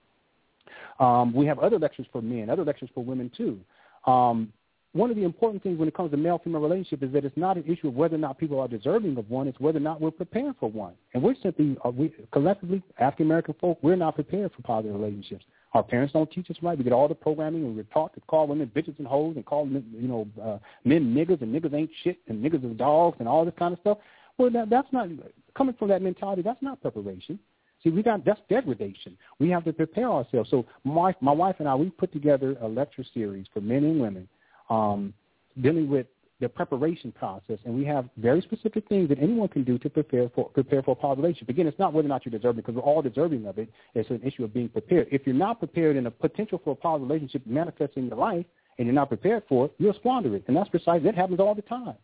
Um, 1.00 1.34
we 1.34 1.46
have 1.46 1.60
other 1.60 1.78
lectures 1.78 2.06
for 2.12 2.22
men, 2.22 2.50
other 2.50 2.64
lectures 2.64 2.90
for 2.94 3.04
women 3.04 3.30
too. 3.36 3.60
Um, 4.06 4.54
one 4.94 5.10
of 5.10 5.16
the 5.16 5.24
important 5.24 5.64
things 5.64 5.80
when 5.80 5.88
it 5.88 5.94
comes 5.94 6.12
to 6.12 6.18
male-female 6.18 6.62
relationship 6.62 7.02
is 7.04 7.14
that 7.14 7.24
it's 7.24 7.38
not 7.38 7.56
an 7.56 7.64
issue 7.66 7.88
of 7.88 7.96
whether 7.96 8.16
or 8.16 8.20
not 8.20 8.38
people 8.38 8.60
are 8.60 8.68
deserving 8.68 9.18
of 9.18 9.30
one. 9.30 9.48
It's 9.48 9.60
whether 9.60 9.78
or 9.78 9.82
not 9.82 10.02
we're 10.02 10.12
prepared 10.12 10.56
for 10.60 10.70
one. 10.70 10.94
And 11.14 11.24
we're 11.24 11.36
simply, 11.42 11.78
uh, 11.86 11.90
we, 11.90 12.14
collectively, 12.32 12.84
African-American 13.00 13.56
folk, 13.62 13.80
we're 13.82 13.96
not 13.96 14.16
prepared 14.16 14.52
for 14.54 14.62
positive 14.64 15.00
relationships. 15.00 15.46
Our 15.74 15.84
parents 15.84 16.12
don't 16.12 16.30
teach 16.30 16.52
us 16.52 16.58
right. 16.62 16.78
We 16.78 16.84
get 16.84 16.92
all 16.92 17.08
the 17.08 17.16
programming, 17.16 17.64
and 17.64 17.76
we're 17.76 17.84
taught 17.84 18.14
to 18.16 18.22
call 18.22 18.48
women 18.48 18.70
bitches 18.76 19.00
and 19.00 19.08
hoes, 19.08 19.38
and 19.38 19.46
call 19.46 19.66
you 19.68 19.86
know, 19.94 20.28
uh, 20.44 20.58
men 20.84 21.16
niggas, 21.16 21.42
and 21.42 21.56
niggas 21.56 21.74
ain't 21.74 21.90
shit, 22.04 22.18
and 22.28 22.44
niggas 22.44 22.70
are 22.70 22.74
dogs, 22.74 23.16
and 23.20 23.30
all 23.30 23.46
this 23.46 23.54
kind 23.58 23.74
of 23.74 23.80
stuff. 23.80 23.98
Well, 24.38 24.50
that, 24.50 24.70
that's 24.70 24.92
not 24.92 25.08
coming 25.56 25.76
from 25.80 25.88
that 25.88 26.02
mentality. 26.02 26.42
That's 26.42 26.62
not 26.62 26.82
preparation. 26.82 27.40
See, 27.84 27.90
we 27.90 28.04
got 28.04 28.24
that's 28.24 28.42
degradation. 28.50 29.18
We 29.40 29.50
have 29.50 29.64
to 29.64 29.74
prepare 29.74 30.10
ourselves. 30.10 30.50
So 30.50 30.66
my 30.84 31.16
my 31.20 31.32
wife 31.32 31.56
and 31.60 31.68
I 31.68 31.76
we 31.76 31.90
put 31.90 32.12
together 32.12 32.56
a 32.62 32.68
lecture 32.68 33.04
series 33.14 33.48
for 33.54 33.62
men 33.62 33.84
and 33.84 34.00
women, 34.00 34.28
um, 34.72 35.14
dealing 35.62 35.88
with 35.90 36.08
the 36.40 36.50
preparation 36.50 37.12
process, 37.12 37.60
and 37.66 37.74
we 37.80 37.86
have 37.86 38.04
very 38.18 38.42
specific 38.42 38.84
things 38.90 39.08
that 39.10 39.20
anyone 39.20 39.48
can 39.48 39.64
do 39.64 39.78
to 39.78 39.90
prepare 39.90 40.28
for 40.34 40.46
prepare 40.50 40.82
for 40.82 40.94
a 40.94 40.96
positive 40.96 41.24
relationship. 41.24 41.50
Again, 41.50 41.68
it's 41.68 41.78
not 41.78 41.94
whether 41.94 42.08
or 42.08 42.14
not 42.16 42.26
you're 42.26 42.38
deserving, 42.38 42.62
because 42.62 42.76
we're 42.76 42.90
all 42.92 43.04
deserving 43.04 43.46
of 43.46 43.60
it. 43.60 43.70
It's 43.94 44.10
an 44.10 44.22
issue 44.24 44.44
of 44.44 44.52
being 44.52 44.70
prepared. 44.70 45.08
If 45.12 45.22
you're 45.28 45.36
not 45.36 45.60
prepared 45.60 45.98
in 45.98 46.08
a 46.08 46.12
potential 46.12 46.60
for 46.64 46.72
a 46.72 46.76
positive 46.76 47.08
relationship 47.10 47.46
manifesting 47.46 48.04
in 48.04 48.10
your 48.10 48.18
life, 48.18 48.46
and 48.78 48.88
you're 48.88 48.96
not 48.96 49.10
prepared 49.10 49.44
for 49.48 49.66
it, 49.66 49.74
you'll 49.78 49.94
squander 49.94 50.36
it, 50.36 50.44
and 50.48 50.58
that's 50.58 50.70
precisely 50.70 51.04
that 51.04 51.16
happens 51.16 51.40
all 51.40 51.54
the 51.54 51.62
time. 51.62 52.00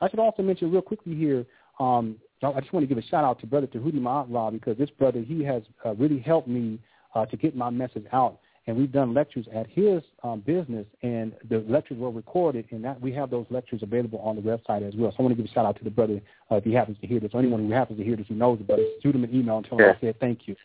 I 0.00 0.08
should 0.08 0.20
also 0.20 0.42
mention 0.42 0.72
real 0.72 0.82
quickly 0.82 1.14
here. 1.14 1.44
Um, 1.78 2.16
I 2.42 2.60
just 2.60 2.72
want 2.72 2.82
to 2.84 2.86
give 2.86 3.02
a 3.04 3.06
shout 3.10 3.24
out 3.24 3.40
to 3.40 3.46
Brother 3.46 3.66
Tahuti 3.66 3.98
Ma'atla 3.98 4.52
because 4.52 4.78
this 4.78 4.90
brother, 4.90 5.20
he 5.20 5.42
has 5.44 5.62
uh, 5.84 5.94
really 5.94 6.20
helped 6.20 6.48
me 6.48 6.78
uh, 7.14 7.26
to 7.26 7.36
get 7.36 7.56
my 7.56 7.70
message 7.70 8.06
out. 8.12 8.38
And 8.66 8.76
we've 8.76 8.90
done 8.90 9.14
lectures 9.14 9.46
at 9.54 9.68
his 9.68 10.02
um, 10.24 10.40
business, 10.40 10.86
and 11.02 11.32
the 11.48 11.64
lectures 11.68 11.98
were 11.98 12.10
recorded, 12.10 12.66
and 12.72 12.84
that 12.84 13.00
we 13.00 13.12
have 13.12 13.30
those 13.30 13.46
lectures 13.48 13.82
available 13.82 14.18
on 14.18 14.34
the 14.34 14.42
website 14.42 14.86
as 14.86 14.94
well. 14.96 15.12
So 15.12 15.18
I 15.20 15.22
want 15.22 15.36
to 15.36 15.42
give 15.42 15.48
a 15.48 15.54
shout 15.54 15.66
out 15.66 15.76
to 15.78 15.84
the 15.84 15.90
brother 15.90 16.20
uh, 16.50 16.56
if 16.56 16.64
he 16.64 16.72
happens 16.72 16.98
to 17.00 17.06
hear 17.06 17.20
this, 17.20 17.30
or 17.32 17.40
anyone 17.40 17.64
who 17.64 17.72
happens 17.72 17.98
to 17.98 18.04
hear 18.04 18.16
this 18.16 18.26
who 18.28 18.34
knows 18.34 18.60
about 18.60 18.80
it. 18.80 18.88
Shoot 19.02 19.14
him 19.14 19.24
an 19.24 19.34
email 19.34 19.58
and 19.58 19.66
tell 19.66 19.78
him 19.78 19.84
yeah. 19.86 19.92
I 19.92 20.00
said 20.00 20.20
thank 20.20 20.48
you. 20.48 20.56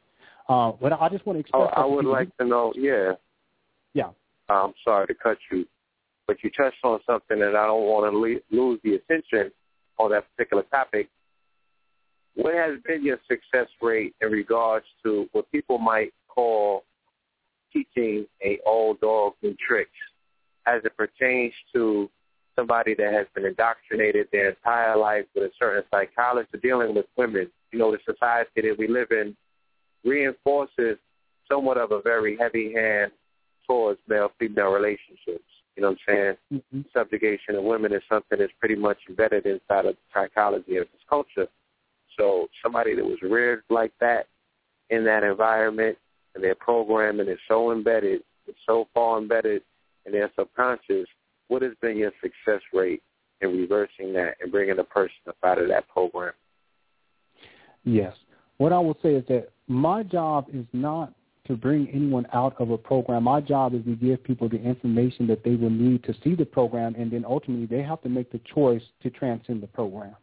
Uh, 0.49 0.71
but 0.81 0.93
I 0.93 1.09
just 1.09 1.25
want 1.25 1.37
to 1.37 1.41
express. 1.41 1.69
Oh, 1.75 1.81
I 1.81 1.85
would 1.85 2.05
like 2.05 2.35
to 2.37 2.45
know. 2.45 2.73
Yeah. 2.75 3.13
Yeah. 3.93 4.09
I'm 4.49 4.73
sorry 4.83 5.07
to 5.07 5.13
cut 5.13 5.37
you, 5.51 5.65
but 6.27 6.37
you 6.43 6.49
touched 6.49 6.83
on 6.83 6.99
something 7.05 7.39
that 7.39 7.55
I 7.55 7.67
don't 7.67 7.83
want 7.83 8.11
to 8.11 8.17
le- 8.17 8.41
lose 8.49 8.79
the 8.83 8.95
attention 8.95 9.51
on 9.99 10.11
that 10.11 10.25
particular 10.35 10.63
topic 10.63 11.07
what 12.35 12.53
has 12.53 12.79
been 12.85 13.03
your 13.03 13.17
success 13.29 13.67
rate 13.81 14.15
in 14.21 14.31
regards 14.31 14.85
to 15.03 15.27
what 15.31 15.51
people 15.51 15.77
might 15.77 16.13
call 16.27 16.83
teaching 17.71 18.25
a 18.43 18.59
old 18.65 18.99
dog 19.01 19.33
new 19.41 19.55
tricks 19.65 19.91
as 20.67 20.81
it 20.85 20.95
pertains 20.95 21.53
to 21.73 22.09
somebody 22.55 22.93
that 22.95 23.13
has 23.13 23.27
been 23.33 23.45
indoctrinated 23.45 24.27
their 24.31 24.49
entire 24.49 24.97
life 24.97 25.25
with 25.35 25.45
a 25.45 25.51
certain 25.57 25.83
psychology 25.91 26.49
dealing 26.61 26.93
with 26.93 27.05
women. 27.17 27.49
You 27.71 27.79
know, 27.79 27.91
the 27.91 27.99
society 28.05 28.61
that 28.61 28.75
we 28.77 28.87
live 28.87 29.07
in 29.11 29.35
reinforces 30.03 30.97
somewhat 31.49 31.77
of 31.77 31.91
a 31.91 32.01
very 32.01 32.37
heavy 32.37 32.73
hand 32.73 33.11
towards 33.65 33.99
male-female 34.07 34.71
relationships. 34.71 35.45
You 35.75 35.83
know 35.83 35.89
what 35.89 35.97
I'm 36.09 36.37
saying? 36.51 36.61
Mm-hmm. 36.73 36.81
Subjugation 36.95 37.55
of 37.55 37.63
women 37.63 37.93
is 37.93 38.01
something 38.09 38.39
that's 38.39 38.51
pretty 38.59 38.75
much 38.75 38.97
embedded 39.07 39.45
inside 39.45 39.85
of 39.85 39.95
the 39.95 39.97
psychology 40.13 40.77
of 40.77 40.87
this 40.91 41.01
culture. 41.09 41.47
So 42.19 42.47
somebody 42.61 42.95
that 42.95 43.05
was 43.05 43.21
reared 43.21 43.63
like 43.69 43.93
that 44.01 44.27
in 44.89 45.05
that 45.05 45.23
environment 45.23 45.97
and 46.35 46.43
their 46.43 46.55
programming 46.55 47.27
is 47.27 47.39
so 47.47 47.71
embedded, 47.71 48.21
it's 48.47 48.57
so 48.65 48.87
far 48.93 49.17
embedded 49.17 49.61
in 50.05 50.11
their 50.11 50.31
subconscious, 50.37 51.07
what 51.47 51.61
has 51.61 51.73
been 51.81 51.97
your 51.97 52.11
success 52.21 52.61
rate 52.73 53.03
in 53.41 53.49
reversing 53.49 54.13
that 54.13 54.35
and 54.41 54.51
bringing 54.51 54.79
a 54.79 54.83
person 54.83 55.15
up 55.27 55.37
out 55.43 55.61
of 55.61 55.67
that 55.67 55.87
program? 55.89 56.33
Yes. 57.83 58.13
What 58.57 58.71
I 58.71 58.79
will 58.79 58.97
say 59.01 59.15
is 59.15 59.25
that 59.27 59.49
my 59.67 60.03
job 60.03 60.47
is 60.53 60.65
not 60.73 61.13
to 61.47 61.55
bring 61.55 61.89
anyone 61.89 62.27
out 62.33 62.55
of 62.59 62.69
a 62.69 62.77
program. 62.77 63.23
My 63.23 63.41
job 63.41 63.73
is 63.73 63.83
to 63.85 63.95
give 63.95 64.23
people 64.23 64.47
the 64.47 64.61
information 64.61 65.27
that 65.27 65.43
they 65.43 65.55
will 65.55 65.71
need 65.71 66.03
to 66.03 66.13
see 66.23 66.35
the 66.35 66.45
program, 66.45 66.95
and 66.95 67.11
then 67.11 67.25
ultimately 67.25 67.65
they 67.65 67.81
have 67.81 68.01
to 68.03 68.09
make 68.09 68.31
the 68.31 68.39
choice 68.53 68.83
to 69.01 69.09
transcend 69.09 69.61
the 69.61 69.67
program. 69.67 70.15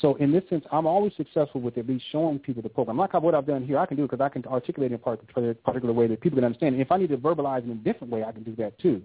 So 0.00 0.14
in 0.16 0.30
this 0.30 0.44
sense, 0.50 0.64
I'm 0.70 0.86
always 0.86 1.12
successful 1.16 1.60
with 1.60 1.78
at 1.78 1.86
least 1.86 2.04
showing 2.12 2.38
people 2.38 2.62
the 2.62 2.68
program. 2.68 2.98
Like 2.98 3.14
what 3.14 3.34
I've 3.34 3.46
done 3.46 3.64
here, 3.64 3.78
I 3.78 3.86
can 3.86 3.96
do 3.96 4.04
it 4.04 4.10
because 4.10 4.22
I 4.22 4.28
can 4.28 4.44
articulate 4.44 4.92
in 4.92 4.96
a 4.96 5.54
particular 5.54 5.92
way 5.92 6.06
that 6.06 6.20
people 6.20 6.36
can 6.36 6.44
understand. 6.44 6.74
And 6.74 6.82
if 6.82 6.92
I 6.92 6.98
need 6.98 7.08
to 7.08 7.16
verbalize 7.16 7.64
in 7.64 7.70
a 7.70 7.74
different 7.74 8.12
way, 8.12 8.22
I 8.22 8.32
can 8.32 8.42
do 8.42 8.54
that 8.56 8.78
too. 8.78 9.02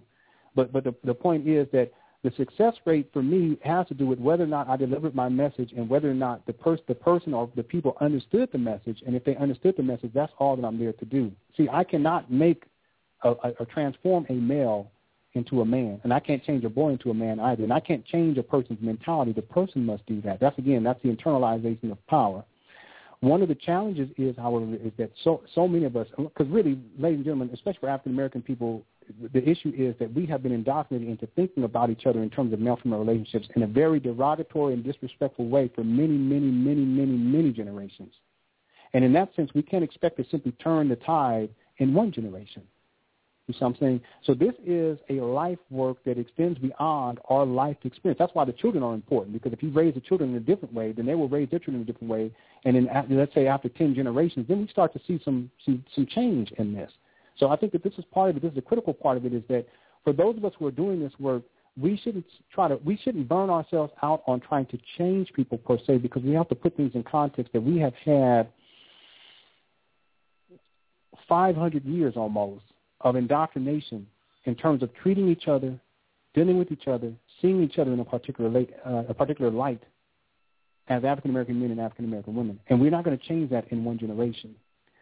But 0.55 0.73
but 0.73 0.83
the 0.83 0.93
the 1.03 1.13
point 1.13 1.47
is 1.47 1.67
that 1.71 1.91
the 2.23 2.31
success 2.37 2.75
rate 2.85 3.09
for 3.11 3.23
me 3.23 3.57
has 3.63 3.87
to 3.87 3.93
do 3.93 4.05
with 4.05 4.19
whether 4.19 4.43
or 4.43 4.47
not 4.47 4.69
I 4.69 4.75
delivered 4.75 5.15
my 5.15 5.27
message 5.27 5.71
and 5.75 5.89
whether 5.89 6.11
or 6.11 6.13
not 6.13 6.45
the 6.45 6.53
person 6.53 6.83
the 6.87 6.95
person 6.95 7.33
or 7.33 7.49
the 7.55 7.63
people 7.63 7.97
understood 8.01 8.49
the 8.51 8.57
message. 8.57 9.01
And 9.05 9.15
if 9.15 9.23
they 9.23 9.35
understood 9.37 9.75
the 9.77 9.83
message, 9.83 10.11
that's 10.13 10.33
all 10.37 10.55
that 10.55 10.65
I'm 10.65 10.77
there 10.77 10.93
to 10.93 11.05
do. 11.05 11.31
See, 11.57 11.67
I 11.71 11.83
cannot 11.83 12.31
make 12.31 12.65
a, 13.23 13.31
a, 13.31 13.53
a 13.61 13.65
transform 13.65 14.25
a 14.29 14.33
male 14.33 14.91
into 15.33 15.61
a 15.61 15.65
man. 15.65 15.99
And 16.03 16.13
I 16.13 16.19
can't 16.19 16.43
change 16.43 16.63
a 16.65 16.69
boy 16.69 16.89
into 16.89 17.09
a 17.09 17.13
man 17.13 17.39
either. 17.39 17.63
And 17.63 17.73
I 17.73 17.79
can't 17.79 18.05
change 18.05 18.37
a 18.37 18.43
person's 18.43 18.81
mentality. 18.81 19.31
The 19.31 19.41
person 19.41 19.85
must 19.85 20.05
do 20.05 20.21
that. 20.21 20.39
That's, 20.39 20.57
again, 20.57 20.83
that's 20.83 21.01
the 21.03 21.09
internalization 21.09 21.91
of 21.91 22.05
power. 22.07 22.43
One 23.21 23.43
of 23.43 23.49
the 23.49 23.55
challenges 23.55 24.09
is, 24.17 24.35
however, 24.35 24.65
is 24.73 24.91
that 24.97 25.11
so 25.23 25.43
so 25.53 25.67
many 25.67 25.85
of 25.85 25.95
us, 25.95 26.07
because 26.17 26.47
really, 26.47 26.79
ladies 26.97 27.17
and 27.17 27.25
gentlemen, 27.25 27.51
especially 27.53 27.79
for 27.81 27.89
African 27.89 28.13
American 28.13 28.41
people, 28.41 28.83
the 29.31 29.47
issue 29.47 29.71
is 29.77 29.93
that 29.99 30.11
we 30.11 30.25
have 30.25 30.41
been 30.41 30.51
indoctrinated 30.51 31.07
into 31.07 31.27
thinking 31.35 31.63
about 31.63 31.91
each 31.91 32.07
other 32.07 32.23
in 32.23 32.31
terms 32.31 32.51
of 32.51 32.59
male-female 32.59 32.97
relationships 32.97 33.47
in 33.55 33.61
a 33.61 33.67
very 33.67 33.99
derogatory 33.99 34.73
and 34.73 34.83
disrespectful 34.83 35.47
way 35.47 35.69
for 35.75 35.83
many, 35.83 36.17
many, 36.17 36.49
many, 36.49 36.83
many, 36.83 37.15
many 37.15 37.51
generations. 37.51 38.13
And 38.93 39.05
in 39.05 39.13
that 39.13 39.35
sense, 39.35 39.51
we 39.53 39.61
can't 39.61 39.83
expect 39.83 40.17
to 40.17 40.25
simply 40.31 40.53
turn 40.53 40.89
the 40.89 40.95
tide 40.95 41.49
in 41.77 41.93
one 41.93 42.11
generation. 42.11 42.63
You 43.47 43.53
see 43.53 43.59
what 43.65 43.69
I'm 43.69 43.75
saying? 43.79 44.01
So 44.23 44.33
this 44.33 44.53
is 44.65 44.97
a 45.09 45.15
life 45.15 45.57
work 45.69 45.97
that 46.05 46.17
extends 46.17 46.59
beyond 46.59 47.19
our 47.29 47.45
life 47.45 47.75
experience. 47.83 48.19
That's 48.19 48.33
why 48.33 48.45
the 48.45 48.53
children 48.53 48.83
are 48.83 48.93
important, 48.93 49.33
because 49.33 49.51
if 49.51 49.63
you 49.63 49.71
raise 49.71 49.93
the 49.95 49.99
children 49.99 50.29
in 50.31 50.37
a 50.37 50.39
different 50.39 50.73
way, 50.73 50.91
then 50.91 51.05
they 51.05 51.15
will 51.15 51.27
raise 51.27 51.49
their 51.49 51.59
children 51.59 51.77
in 51.77 51.81
a 51.81 51.85
different 51.85 52.09
way. 52.09 52.31
And 52.65 52.75
then, 52.75 52.87
let's 53.09 53.33
say 53.33 53.47
after 53.47 53.67
10 53.67 53.95
generations, 53.95 54.47
then 54.47 54.61
we 54.61 54.67
start 54.67 54.93
to 54.93 55.01
see 55.07 55.19
some, 55.25 55.49
some, 55.65 55.83
some 55.93 56.05
change 56.05 56.51
in 56.59 56.73
this. 56.73 56.91
So 57.37 57.49
I 57.49 57.55
think 57.55 57.71
that 57.71 57.83
this 57.83 57.93
is 57.97 58.05
part 58.13 58.29
of 58.29 58.37
it. 58.37 58.43
This 58.43 58.51
is 58.51 58.57
a 58.57 58.61
critical 58.61 58.93
part 58.93 59.17
of 59.17 59.25
it 59.25 59.33
is 59.33 59.43
that 59.49 59.65
for 60.03 60.13
those 60.13 60.37
of 60.37 60.45
us 60.45 60.53
who 60.57 60.67
are 60.67 60.71
doing 60.71 60.99
this 60.99 61.13
work, 61.19 61.43
we 61.79 61.97
shouldn't 62.03 62.25
try 62.53 62.67
to 62.67 62.75
we 62.83 62.97
shouldn't 62.97 63.29
burn 63.29 63.49
ourselves 63.49 63.93
out 64.03 64.23
on 64.27 64.41
trying 64.41 64.65
to 64.67 64.77
change 64.97 65.31
people 65.33 65.57
per 65.57 65.77
se 65.87 65.99
because 65.99 66.21
we 66.21 66.33
have 66.33 66.49
to 66.49 66.55
put 66.55 66.75
things 66.75 66.91
in 66.95 67.03
context 67.03 67.53
that 67.53 67.61
we 67.61 67.79
have 67.79 67.93
had 68.05 68.49
500 71.29 71.85
years 71.85 72.15
almost 72.17 72.65
of 73.03 73.15
indoctrination 73.15 74.07
in 74.45 74.55
terms 74.55 74.81
of 74.83 74.93
treating 74.95 75.27
each 75.29 75.47
other, 75.47 75.79
dealing 76.33 76.57
with 76.57 76.71
each 76.71 76.87
other, 76.87 77.11
seeing 77.41 77.61
each 77.63 77.77
other 77.77 77.91
in 77.93 77.99
a 77.99 78.05
particular, 78.05 78.65
uh, 78.85 79.03
a 79.09 79.13
particular 79.13 79.51
light 79.51 79.81
as 80.87 81.03
African 81.03 81.31
American 81.31 81.59
men 81.59 81.71
and 81.71 81.79
African 81.79 82.05
American 82.05 82.35
women. 82.35 82.59
And 82.67 82.79
we're 82.79 82.91
not 82.91 83.03
going 83.03 83.17
to 83.17 83.27
change 83.27 83.49
that 83.51 83.65
in 83.71 83.83
one 83.83 83.97
generation. 83.97 84.55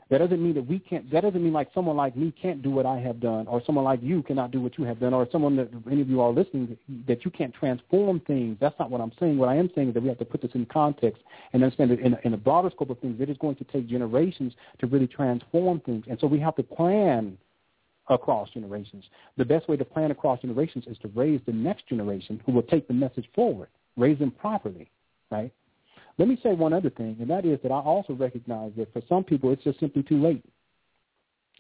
That 0.10 0.18
doesn't 0.18 0.42
mean 0.42 0.56
that 0.56 0.66
we 0.66 0.80
can't. 0.80 1.10
That 1.12 1.22
doesn't 1.22 1.44
mean 1.44 1.54
like 1.54 1.70
someone 1.72 1.96
like 1.96 2.18
me 2.18 2.34
can't 2.42 2.64
do 2.64 2.72
what 2.72 2.88
I 2.88 2.98
have 2.98 3.20
done, 3.20 3.46
or 3.46 3.62
someone 3.64 3.86
like 3.86 4.00
you 4.02 4.24
cannot 4.24 4.50
do 4.50 4.60
what 4.60 4.76
you 4.80 4.84
have 4.86 5.00
done, 5.00 5.14
or 5.14 5.28
someone 5.32 5.56
that 5.58 5.70
any 5.90 6.02
of 6.02 6.10
you 6.10 6.20
are 6.22 6.32
listening 6.32 6.76
that 7.08 7.24
you 7.24 7.30
can't 7.30 7.54
transform 7.54 8.20
things. 8.22 8.58
That's 8.60 8.78
not 8.80 8.90
what 8.90 9.02
I'm 9.02 9.12
saying. 9.20 9.38
What 9.38 9.50
I 9.50 9.56
am 9.56 9.70
saying 9.76 9.90
is 9.90 9.94
that 9.94 10.02
we 10.02 10.10
have 10.10 10.18
to 10.18 10.26
put 10.26 10.42
this 10.42 10.52
in 10.56 10.66
context 10.66 11.22
and 11.54 11.64
understand 11.64 11.92
that 11.92 12.00
in, 12.00 12.18
in 12.24 12.34
a 12.34 12.38
broader 12.38 12.72
scope 12.74 12.90
of 12.90 12.98
things, 12.98 13.22
it 13.22 13.30
is 13.30 13.38
going 13.38 13.56
to 13.58 13.64
take 13.66 13.88
generations 13.88 14.54
to 14.80 14.88
really 14.88 15.06
transform 15.06 15.80
things, 15.82 16.06
and 16.10 16.20
so 16.20 16.26
we 16.26 16.40
have 16.40 16.56
to 16.56 16.64
plan 16.64 17.38
across 18.10 18.50
generations. 18.50 19.06
The 19.38 19.46
best 19.46 19.70
way 19.70 19.78
to 19.78 19.86
plan 19.86 20.12
across 20.12 20.42
generations 20.42 20.86
is 20.88 20.98
to 21.00 21.08
raise 21.10 21.42
the 21.46 21.54
next 21.54 21.88
generation 21.88 22.42
who 22.46 22.52
will 22.52 22.64
take 22.64 22.88
the 22.88 22.94
message 22.94 23.30
forward, 23.34 23.70
raise 23.98 24.20
them 24.20 24.32
properly, 24.32 24.90
right? 25.32 25.52
Let 26.18 26.28
me 26.28 26.38
say 26.44 26.54
one 26.54 26.74
other 26.74 26.90
thing, 26.90 27.16
and 27.20 27.30
that 27.30 27.46
is 27.46 27.60
that 27.64 27.72
I 27.72 27.80
also 27.80 28.14
recognize 28.14 28.72
that 28.78 28.92
for 28.92 29.02
some 29.08 29.24
people 29.24 29.52
it's 29.52 29.64
just 29.64 29.80
simply 29.80 30.04
too 30.04 30.22
late. 30.22 30.44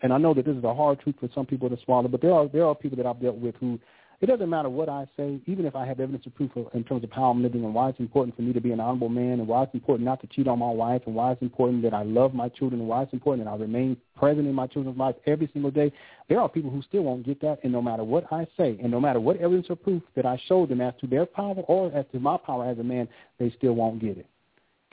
And 0.01 0.13
I 0.13 0.17
know 0.17 0.33
that 0.33 0.45
this 0.45 0.55
is 0.55 0.63
a 0.63 0.73
hard 0.73 0.99
truth 0.99 1.15
for 1.19 1.29
some 1.35 1.45
people 1.45 1.69
to 1.69 1.77
swallow, 1.83 2.07
but 2.07 2.21
there 2.21 2.33
are 2.33 2.47
there 2.47 2.65
are 2.65 2.75
people 2.75 2.97
that 2.97 3.05
I've 3.05 3.21
dealt 3.21 3.37
with 3.37 3.55
who 3.55 3.79
it 4.21 4.25
doesn't 4.25 4.49
matter 4.49 4.69
what 4.69 4.89
I 4.89 5.07
say, 5.15 5.39
even 5.45 5.65
if 5.65 5.77
I 5.77 5.85
have 5.85 6.01
evidence 6.01 6.25
of 6.25 6.35
proof 6.35 6.51
in 6.73 6.83
terms 6.83 7.05
of 7.05 7.11
how 7.11 7.29
I'm 7.29 7.41
living 7.41 7.63
and 7.63 7.73
why 7.73 7.87
it's 7.89 7.99
important 8.01 8.35
for 8.35 8.41
me 8.41 8.51
to 8.51 8.59
be 8.59 8.73
an 8.73 8.81
honorable 8.81 9.07
man 9.07 9.39
and 9.39 9.47
why 9.47 9.63
it's 9.63 9.73
important 9.73 10.05
not 10.05 10.19
to 10.21 10.27
cheat 10.27 10.45
on 10.47 10.59
my 10.59 10.69
wife 10.69 11.03
and 11.05 11.15
why 11.15 11.31
it's 11.31 11.41
important 11.41 11.83
that 11.83 11.93
I 11.93 12.03
love 12.03 12.33
my 12.33 12.49
children 12.49 12.81
and 12.81 12.89
why 12.89 13.03
it's 13.03 13.13
important 13.13 13.45
that 13.45 13.51
I 13.51 13.55
remain 13.55 13.95
present 14.17 14.45
in 14.45 14.53
my 14.53 14.67
children's 14.67 14.97
life 14.97 15.15
every 15.25 15.49
single 15.53 15.71
day. 15.71 15.93
There 16.27 16.41
are 16.41 16.49
people 16.49 16.69
who 16.69 16.81
still 16.81 17.03
won't 17.03 17.25
get 17.25 17.39
that, 17.41 17.59
and 17.63 17.71
no 17.71 17.81
matter 17.81 18.03
what 18.03 18.25
I 18.31 18.45
say 18.57 18.77
and 18.81 18.91
no 18.91 18.99
matter 18.99 19.21
what 19.21 19.37
evidence 19.37 19.67
or 19.69 19.77
proof 19.77 20.03
that 20.15 20.25
I 20.25 20.37
show 20.47 20.65
them 20.65 20.81
as 20.81 20.93
to 20.99 21.07
their 21.07 21.25
power 21.25 21.55
or 21.67 21.89
as 21.93 22.05
to 22.11 22.19
my 22.19 22.35
power 22.35 22.69
as 22.69 22.77
a 22.77 22.83
man, 22.83 23.07
they 23.39 23.53
still 23.57 23.73
won't 23.73 24.01
get 24.01 24.17
it. 24.17 24.25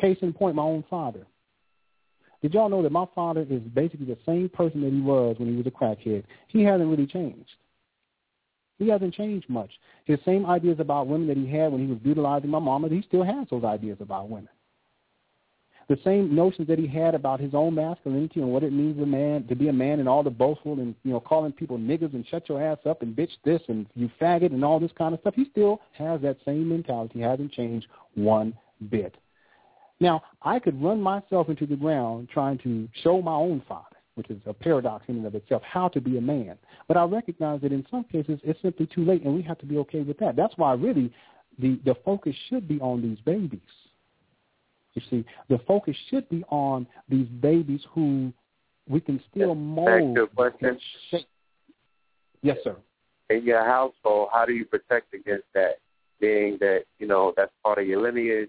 Case 0.01 0.19
in 0.23 0.33
point, 0.35 0.55
my 0.55 0.63
own 0.63 0.85
father. 0.89 1.27
Did 2.43 2.55
y'all 2.55 2.69
know 2.69 2.83
that 2.83 2.93
my 2.93 3.07
father 3.13 3.45
is 3.49 3.63
basically 3.63 4.07
the 4.07 4.19
same 4.25 4.49
person 4.49 4.83
that 4.83 4.93
he 4.93 5.01
was 5.01 5.37
when 5.39 5.49
he 5.49 5.57
was 5.57 5.67
a 5.67 5.71
crackhead? 5.71 6.23
He 6.47 6.63
hasn't 6.63 6.89
really 6.89 7.07
changed. 7.07 7.51
He 8.79 8.89
hasn't 8.89 9.15
changed 9.15 9.49
much. 9.49 9.71
His 10.05 10.19
same 10.25 10.47
ideas 10.47 10.81
about 10.81 11.07
women 11.07 11.27
that 11.29 11.37
he 11.37 11.47
had 11.47 11.73
when 11.73 11.81
he 11.81 11.87
was 11.87 11.99
brutalizing 11.99 12.51
my 12.51 12.59
mama, 12.59 12.89
he 12.89 13.03
still 13.03 13.23
has 13.23 13.47
those 13.51 13.65
ideas 13.65 13.99
about 14.01 14.29
women. 14.29 14.49
The 15.89 15.99
same 16.05 16.35
notions 16.35 16.67
that 16.67 16.81
he 16.81 16.87
had 16.89 17.15
about 17.15 17.39
his 17.39 17.55
own 17.55 17.77
masculinity 17.77 18.41
and 18.41 18.51
what 18.51 18.65
it 18.65 18.73
means 18.73 19.01
a 19.01 19.07
man 19.07 19.47
to 19.47 19.55
be 19.55 19.69
a 19.69 19.73
man 19.73 20.01
and 20.01 20.09
all 20.09 20.25
the 20.25 20.31
boastful 20.31 20.81
and 20.81 20.97
you 21.05 21.13
know 21.13 21.21
calling 21.21 21.53
people 21.53 21.79
niggas 21.79 22.13
and 22.13 22.27
shut 22.27 22.49
your 22.49 22.61
ass 22.61 22.79
up 22.87 23.03
and 23.03 23.15
bitch 23.15 23.31
this 23.45 23.63
and 23.69 23.87
you 23.95 24.11
faggot 24.21 24.53
and 24.53 24.65
all 24.65 24.81
this 24.81 24.91
kind 24.99 25.15
of 25.15 25.21
stuff. 25.21 25.35
He 25.37 25.47
still 25.53 25.81
has 25.93 26.21
that 26.23 26.39
same 26.45 26.69
mentality. 26.69 27.21
Hasn't 27.21 27.53
changed 27.53 27.87
one 28.15 28.53
bit. 28.91 29.15
Now, 30.01 30.23
I 30.43 30.59
could 30.59 30.83
run 30.83 31.01
myself 31.01 31.49
into 31.49 31.67
the 31.67 31.77
ground 31.77 32.29
trying 32.33 32.59
to 32.59 32.89
show 33.03 33.23
my 33.23 33.35
own 33.35 33.63
father, 33.67 33.96
which 34.17 34.31
is 34.31 34.39
a 34.47 34.53
paradox 34.53 35.05
in 35.09 35.17
and 35.17 35.27
of 35.27 35.35
itself, 35.35 35.63
how 35.63 35.89
to 35.89 36.01
be 36.01 36.17
a 36.17 36.21
man. 36.21 36.57
But 36.89 36.97
I 36.97 37.05
recognize 37.05 37.61
that 37.61 37.71
in 37.71 37.87
some 37.91 38.05
cases 38.05 38.41
it's 38.43 38.61
simply 38.63 38.87
too 38.87 39.05
late, 39.05 39.23
and 39.25 39.35
we 39.35 39.43
have 39.43 39.59
to 39.59 39.67
be 39.67 39.77
okay 39.79 40.01
with 40.01 40.19
that. 40.19 40.37
That's 40.37 40.55
why 40.57 40.73
really 40.73 41.13
the, 41.59 41.79
the 41.85 41.95
focus 42.05 42.35
should 42.49 42.67
be 42.67 42.81
on 42.81 43.03
these 43.03 43.19
babies. 43.25 43.61
You 44.95 45.03
see, 45.11 45.25
the 45.51 45.61
focus 45.67 45.95
should 46.09 46.27
be 46.31 46.43
on 46.49 46.87
these 47.09 47.27
babies 47.27 47.83
who 47.93 48.33
we 48.89 49.01
can 49.01 49.21
still 49.31 49.55
mold. 49.55 50.19
question. 50.35 50.79
Yes, 52.43 52.57
sir. 52.65 52.77
In 53.29 53.45
your 53.45 53.65
household, 53.65 54.31
how 54.33 54.47
do 54.47 54.53
you 54.53 54.65
protect 54.65 55.13
against 55.13 55.47
that? 55.55 55.79
Being 56.19 56.57
that 56.61 56.85
you 56.99 57.07
know 57.07 57.35
that's 57.37 57.53
part 57.63 57.79
of 57.79 57.87
your 57.87 58.01
lineage, 58.01 58.49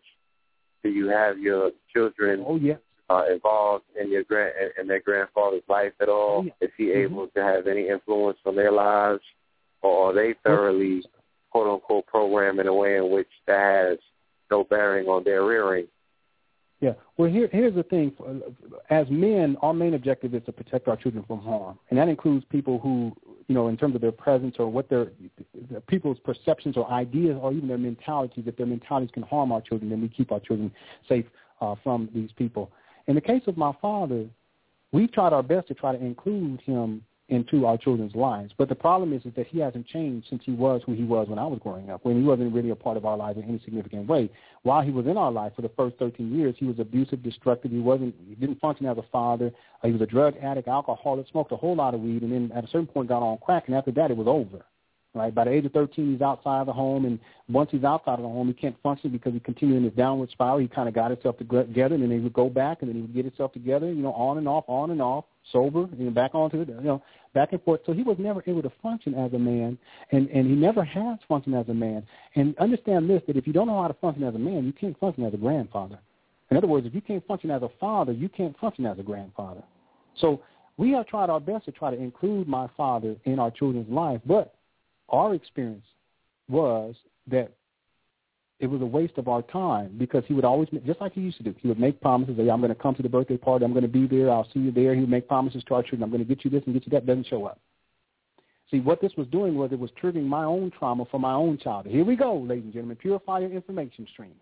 do 0.84 0.90
you 0.90 1.10
have 1.10 1.38
your 1.38 1.72
children 1.94 2.46
oh, 2.48 2.56
yeah. 2.56 2.76
Uh, 3.10 3.24
involved 3.32 3.86
in 4.00 4.11
your 4.11 4.24
grand 4.24 4.53
in 4.80 4.88
their 4.88 5.00
grandfather's 5.00 5.64
life 5.68 5.94
at 6.02 6.10
all? 6.10 6.45
Oh. 6.48 6.66
Is 6.66 6.72
he 6.77 6.86
mm-hmm. 6.86 7.14
able 7.14 7.27
to 7.27 7.44
have 7.44 7.68
any 7.68 7.88
influence 7.88 8.38
on 8.45 8.56
their 8.56 8.72
lives, 8.72 9.22
or 9.82 10.11
are 10.11 10.14
they 10.14 10.36
thoroughly 10.44 11.03
quote 11.52 11.68
unquote 11.68 12.06
programmed 12.08 12.60
in 12.60 12.68
a 12.68 12.74
way 12.74 12.98
in 12.98 13.10
which 13.11 13.30
that 13.48 13.90
has 13.90 13.98
no 14.52 14.64
bearing 14.64 15.08
on 15.08 15.24
their 15.24 15.44
rearing? 15.44 15.88
Yeah. 16.80 16.94
Well, 17.18 17.30
here, 17.30 17.50
here's 17.52 17.74
the 17.74 17.84
thing. 17.84 18.14
As 18.92 19.08
men, 19.10 19.58
our 19.64 19.74
main 19.74 19.95
objective 19.95 20.36
is 20.36 20.44
to 20.45 20.52
protect 20.52 20.88
our 20.88 20.95
children 20.95 21.24
from 21.27 21.40
harm, 21.40 21.80
and 21.90 21.98
that 21.98 22.08
includes 22.08 22.45
people 22.52 22.77
who, 22.77 23.11
you 23.48 23.56
know, 23.56 23.68
in 23.68 23.77
terms 23.77 23.95
of 23.95 24.02
their 24.02 24.11
presence 24.11 24.58
or 24.60 24.68
what 24.68 24.88
their 24.88 25.08
people's 25.88 26.19
perceptions 26.19 26.77
or 26.77 26.88
ideas 26.92 27.36
or 27.42 27.52
even 27.52 27.68
their 27.68 27.80
mentalities. 27.80 28.44
If 28.45 28.58
their 28.58 28.68
mentalities 28.68 29.10
can 29.11 29.24
harm 29.24 29.52
our 29.52 29.61
children, 29.61 29.90
then 29.90 30.02
we 30.02 30.08
keep 30.08 30.32
our 30.32 30.40
children 30.40 30.72
safe 31.10 31.26
uh, 31.61 31.74
from 31.84 32.10
these 32.14 32.30
people. 32.38 32.72
In 33.08 33.16
the 33.16 33.22
case 33.22 33.44
of 33.48 33.58
my 33.58 33.72
father, 33.82 34.26
we 34.92 35.08
tried 35.08 35.34
our 35.34 35.44
best 35.44 35.68
to 35.69 35.74
try 35.74 35.94
to 35.95 36.03
include 36.03 36.61
him 36.61 37.03
into 37.30 37.66
our 37.66 37.77
children's 37.77 38.16
lives. 38.16 38.53
But 38.58 38.69
the 38.69 38.76
problem 38.76 39.11
is, 39.11 39.26
is 39.26 39.34
that 39.36 39.48
he 39.48 39.60
hasn't 39.60 39.88
changed 39.88 40.27
since 40.30 40.42
he 40.45 40.52
was 40.52 40.82
who 40.86 40.94
he 40.94 41.03
was 41.03 41.27
when 41.27 41.40
I 41.40 41.45
was 41.45 41.60
growing 41.61 41.90
up, 41.90 42.06
when 42.06 42.16
he 42.16 42.24
wasn't 42.24 42.53
really 42.53 42.69
a 42.69 42.76
part 42.76 42.95
of 42.95 43.06
our 43.06 43.18
lives 43.18 43.38
in 43.38 43.44
any 43.44 43.60
significant 43.66 44.08
way. 44.08 44.30
While 44.64 44.82
he 44.82 44.92
was 44.92 45.08
in 45.08 45.18
our 45.18 45.32
life 45.32 45.52
for 45.56 45.61
the 45.61 45.72
first 45.76 45.98
13 45.98 46.34
years, 46.34 46.56
he 46.58 46.66
was 46.66 46.80
abusive, 46.80 47.24
destructive. 47.24 47.72
He 47.72 47.80
wasn't, 47.80 48.16
he 48.27 48.36
didn't 48.36 48.61
function 48.61 48.86
as 48.86 48.98
a 48.98 49.03
father. 49.11 49.52
Uh, 49.84 49.88
he 49.88 49.94
was 49.94 50.02
a 50.02 50.06
drug 50.06 50.36
addict, 50.42 50.69
alcoholic, 50.69 51.27
smoked 51.27 51.52
a 51.52 51.58
whole 51.58 51.76
lot 51.76 51.94
of 51.94 52.00
weed, 52.00 52.22
and 52.22 52.32
then 52.32 52.52
at 52.56 52.64
a 52.64 52.68
certain 52.68 52.88
point 52.88 53.10
got 53.10 53.24
on 53.24 53.38
crack, 53.40 53.68
and 53.68 53.76
after 53.76 53.92
that 53.92 54.10
it 54.10 54.16
was 54.16 54.27
over. 54.27 54.64
Right? 55.14 55.34
By 55.34 55.45
the 55.45 55.52
age 55.52 55.66
of 55.66 55.72
13, 55.72 56.11
he's 56.11 56.22
outside 56.22 56.61
of 56.61 56.68
the 56.68 56.74
home, 56.74 57.06
and 57.06 57.18
once 57.50 57.69
he's 57.72 57.84
outside 57.84 58.19
of 58.19 58.22
the 58.22 58.27
home, 58.27 58.48
he 58.48 58.53
can't 58.53 58.76
function 58.84 59.10
because 59.10 59.34
he 59.34 59.40
continued 59.40 59.77
in 59.77 59.84
his 59.84 59.94
downward 59.94 60.30
spiral. 60.30 60.60
He 60.60 60.68
kind 60.68 60.88
of 60.88 60.94
got 60.94 61.10
himself 61.10 61.38
together, 61.38 61.95
and 61.95 62.03
then 62.03 62.11
he 62.11 62.19
would 62.19 62.34
go 62.34 62.50
back, 62.50 62.82
and 62.82 62.90
then 62.90 62.95
he 62.98 63.02
would 63.02 63.16
get 63.16 63.26
himself 63.26 63.52
together, 63.52 63.88
you 63.88 64.03
know, 64.03 64.14
on 64.14 64.38
and 64.38 64.48
off, 64.48 64.66
on 64.68 64.92
and 64.92 65.02
off, 65.02 65.26
sober, 65.52 65.88
know, 65.98 66.11
back 66.11 66.36
onto 66.36 66.61
it, 66.61 66.68
you 66.68 66.82
know, 66.82 67.02
back 67.34 67.53
and 67.53 67.61
forth. 67.64 67.82
So 67.86 67.94
he 67.94 68.03
was 68.03 68.18
never 68.19 68.44
able 68.45 68.61
to 68.61 68.72
function 68.82 69.16
as 69.16 69.34
a 69.34 69.40
man, 69.40 69.77
and 70.11 70.30
and 70.30 70.48
he 70.48 70.56
never 70.56 70.84
has 70.84 71.19
functioned 71.27 71.56
as 71.56 71.68
a 71.69 71.74
man. 71.74 72.06
And 72.36 72.58
understand 72.60 73.10
this: 73.10 73.22
that 73.27 73.38
if 73.38 73.48
you 73.48 73.53
don't 73.53 73.68
know 73.68 73.82
how 73.82 73.88
to 73.88 73.94
function 73.95 74.24
as 74.24 74.36
a 74.36 74.40
man, 74.40 74.66
you 74.66 74.74
can't 74.74 74.98
function 75.00 75.24
as 75.26 75.34
a 75.34 75.38
grandfather. 75.38 76.00
In 76.52 76.58
other 76.58 76.68
words, 76.68 76.86
if 76.86 76.94
you 76.94 77.02
can't 77.02 77.26
function 77.27 77.52
as 77.52 77.61
a 77.61 77.69
father, 77.80 78.11
you 78.11 78.30
can't 78.30 78.58
function 78.60 78.86
as 78.86 79.00
a 79.00 79.03
grandfather. 79.03 79.64
So 80.16 80.42
we 80.77 80.92
have 80.92 81.08
tried 81.08 81.30
our 81.30 81.40
best 81.40 81.66
to 81.66 81.72
try 81.72 81.92
to 81.92 81.98
include 81.98 82.48
my 82.48 82.69
father 82.77 83.16
in 83.26 83.40
our 83.40 83.52
children's 83.52 83.90
life, 83.90 84.22
but 84.26 84.53
our 85.10 85.34
experience 85.34 85.86
was 86.50 86.95
that 87.27 87.52
it 88.60 88.68
was 88.68 88.82
a 88.82 88.86
waste 88.86 89.18
of 89.18 89.27
our 89.27 89.44
time 89.44 89.95
because 89.98 90.24
he 90.27 90.34
would 90.34 90.45
always, 90.45 90.68
just 90.86 91.00
like 91.00 91.14
he 91.14 91.22
used 91.22 91.38
to 91.38 91.44
do, 91.44 91.56
he 91.60 91.68
would 91.68 91.80
make 91.80 92.02
promises. 92.02 92.36
Hey, 92.38 92.50
I'm 92.50 92.60
going 92.60 92.74
to 92.74 92.76
come 92.76 92.95
to 92.95 93.03
the 93.03 93.10
birthday 93.10 93.38
party. 93.38 93.66
I'm 93.66 93.74
going 93.74 93.84
to 93.84 93.88
be 93.88 94.08
there. 94.08 94.32
I'll 94.32 94.48
see 94.53 94.60
you 94.60 94.72
there. 94.72 94.95
He 94.95 95.02
would 95.02 95.10
make 95.10 95.27
promises 95.27 95.64
to 95.68 95.76
our 95.76 95.84
children. 95.84 96.03
I'm 96.03 96.10
going 96.10 96.26
to 96.26 96.36
get 96.36 96.44
you 96.44 96.50
this 96.50 96.64
and 96.66 96.74
get 96.74 96.86
you 96.86 96.92
that. 96.92 97.06
Doesn't 97.06 97.27
show 97.27 97.45
up. 97.45 97.60
See, 98.72 98.80
what 98.80 99.00
this 99.00 99.14
was 99.16 99.27
doing 99.27 99.56
was 99.56 99.72
it 99.72 99.80
was 99.80 99.92
triggering 100.02 100.26
my 100.26 100.44
own 100.44 100.72
trauma 100.77 101.06
for 101.10 101.19
my 101.19 101.34
own 101.34 101.58
child. 101.58 101.86
Here 101.86 102.03
we 102.03 102.16
go, 102.16 102.36
ladies 102.36 102.66
and 102.66 102.74
gentlemen. 102.74 102.98
Purify 102.98 103.40
your 103.40 103.52
information 103.52 104.08
stream. 104.11 104.36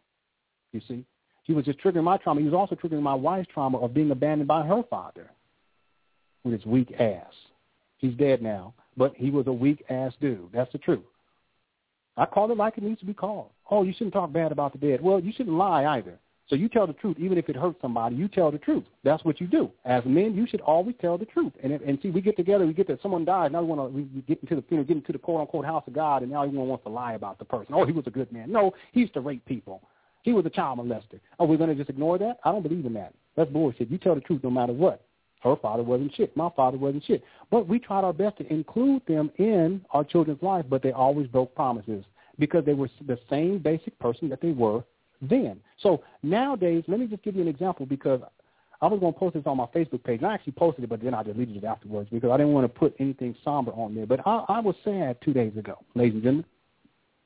You 0.71 0.81
see? 0.87 1.05
He 1.43 1.53
was 1.53 1.65
just 1.65 1.79
triggering 1.79 2.05
my 2.05 2.17
trauma. 2.17 2.39
He 2.39 2.45
was 2.47 2.55
also 2.55 2.75
triggering 2.75 3.03
my 3.03 3.13
wife's 3.13 3.49
trauma 3.53 3.77
of 3.79 3.93
being 3.93 4.09
abandoned 4.11 4.47
by 4.47 4.65
her 4.65 4.81
father 4.89 5.29
with 6.43 6.53
his 6.53 6.65
weak 6.65 6.91
ass. 6.99 7.33
He's 8.05 8.13
dead 8.15 8.43
now, 8.43 8.75
but 8.95 9.15
he 9.15 9.31
was 9.31 9.47
a 9.47 9.51
weak 9.51 9.83
ass 9.89 10.13
dude. 10.21 10.49
That's 10.53 10.71
the 10.71 10.77
truth. 10.77 11.05
I 12.17 12.25
call 12.27 12.51
it 12.51 12.57
like 12.57 12.77
it 12.77 12.83
needs 12.83 12.99
to 12.99 13.05
be 13.05 13.15
called. 13.15 13.49
Oh, 13.71 13.81
you 13.81 13.93
shouldn't 13.93 14.13
talk 14.13 14.31
bad 14.31 14.51
about 14.51 14.73
the 14.73 14.77
dead. 14.77 15.01
Well, 15.01 15.19
you 15.19 15.33
shouldn't 15.35 15.57
lie 15.57 15.85
either. 15.97 16.19
So 16.47 16.55
you 16.55 16.69
tell 16.69 16.85
the 16.85 16.93
truth, 16.93 17.17
even 17.19 17.39
if 17.39 17.49
it 17.49 17.55
hurts 17.55 17.81
somebody. 17.81 18.15
You 18.15 18.27
tell 18.27 18.51
the 18.51 18.59
truth. 18.59 18.83
That's 19.03 19.25
what 19.25 19.41
you 19.41 19.47
do. 19.47 19.71
As 19.85 20.03
men, 20.05 20.35
you 20.35 20.45
should 20.45 20.61
always 20.61 20.93
tell 21.01 21.17
the 21.17 21.25
truth. 21.25 21.53
And 21.63 21.71
and 21.73 21.97
see, 22.03 22.11
we 22.11 22.21
get 22.21 22.37
together, 22.37 22.67
we 22.67 22.73
get 22.73 22.87
that 22.89 23.01
someone 23.01 23.25
died. 23.25 23.51
Now 23.51 23.61
we 23.61 23.67
want 23.67 23.91
to 23.91 24.21
get 24.27 24.39
into 24.43 24.55
the 24.55 24.61
funeral, 24.61 24.85
get 24.85 24.97
into 24.97 25.11
the 25.11 25.17
quote 25.17 25.41
unquote 25.41 25.65
house 25.65 25.83
of 25.87 25.93
God, 25.93 26.21
and 26.21 26.31
now 26.31 26.43
everyone 26.43 26.67
wants 26.67 26.83
to 26.83 26.91
lie 26.91 27.13
about 27.13 27.39
the 27.39 27.45
person. 27.45 27.73
Oh, 27.73 27.87
he 27.87 27.91
was 27.91 28.05
a 28.05 28.11
good 28.11 28.31
man. 28.31 28.51
No, 28.51 28.71
he 28.91 28.99
used 28.99 29.15
to 29.15 29.21
rape 29.21 29.43
people. 29.47 29.81
He 30.21 30.31
was 30.31 30.45
a 30.45 30.51
child 30.51 30.77
molester. 30.77 31.19
Are 31.39 31.47
we 31.47 31.57
going 31.57 31.71
to 31.71 31.75
just 31.75 31.89
ignore 31.89 32.19
that? 32.19 32.37
I 32.43 32.51
don't 32.51 32.61
believe 32.61 32.85
in 32.85 32.93
that. 32.93 33.15
That's 33.35 33.49
bullshit. 33.49 33.89
You 33.89 33.97
tell 33.97 34.13
the 34.13 34.21
truth 34.21 34.43
no 34.43 34.51
matter 34.51 34.73
what. 34.73 35.01
Her 35.45 35.55
father 35.55 35.83
wasn't 35.83 36.13
shit. 36.15 36.35
My 36.35 36.49
father 36.55 36.77
wasn't 36.77 37.05
shit. 37.05 37.23
But 37.51 37.67
we 37.67 37.77
tried 37.77 38.03
our 38.03 38.13
best 38.13 38.37
to 38.37 38.51
include 38.51 39.03
them 39.07 39.31
in 39.37 39.85
our 39.91 40.03
children's 40.03 40.41
life, 40.41 40.65
but 40.67 40.81
they 40.81 40.91
always 40.91 41.27
broke 41.27 41.53
promises 41.53 42.03
because 42.39 42.65
they 42.65 42.73
were 42.73 42.89
the 43.05 43.19
same 43.29 43.59
basic 43.59 43.97
person 43.99 44.27
that 44.29 44.41
they 44.41 44.51
were 44.51 44.83
then. 45.21 45.59
So 45.77 46.03
nowadays, 46.23 46.83
let 46.87 46.99
me 46.99 47.05
just 47.05 47.21
give 47.21 47.35
you 47.35 47.43
an 47.43 47.47
example 47.47 47.85
because 47.85 48.21
I 48.81 48.87
was 48.87 48.99
going 48.99 49.13
to 49.13 49.19
post 49.19 49.35
this 49.35 49.43
on 49.45 49.57
my 49.57 49.67
Facebook 49.67 50.03
page. 50.03 50.21
And 50.21 50.27
I 50.27 50.33
actually 50.33 50.53
posted 50.53 50.83
it, 50.83 50.89
but 50.89 51.03
then 51.03 51.13
I 51.13 51.21
deleted 51.21 51.57
it 51.57 51.63
afterwards 51.63 52.09
because 52.11 52.31
I 52.31 52.37
didn't 52.37 52.53
want 52.53 52.65
to 52.65 52.79
put 52.79 52.95
anything 52.99 53.35
somber 53.43 53.71
on 53.73 53.93
there. 53.93 54.07
But 54.07 54.21
I, 54.25 54.45
I 54.49 54.59
was 54.59 54.75
sad 54.83 55.17
two 55.23 55.31
days 55.31 55.55
ago, 55.55 55.77
ladies 55.93 56.15
and 56.15 56.23
gentlemen. 56.23 56.45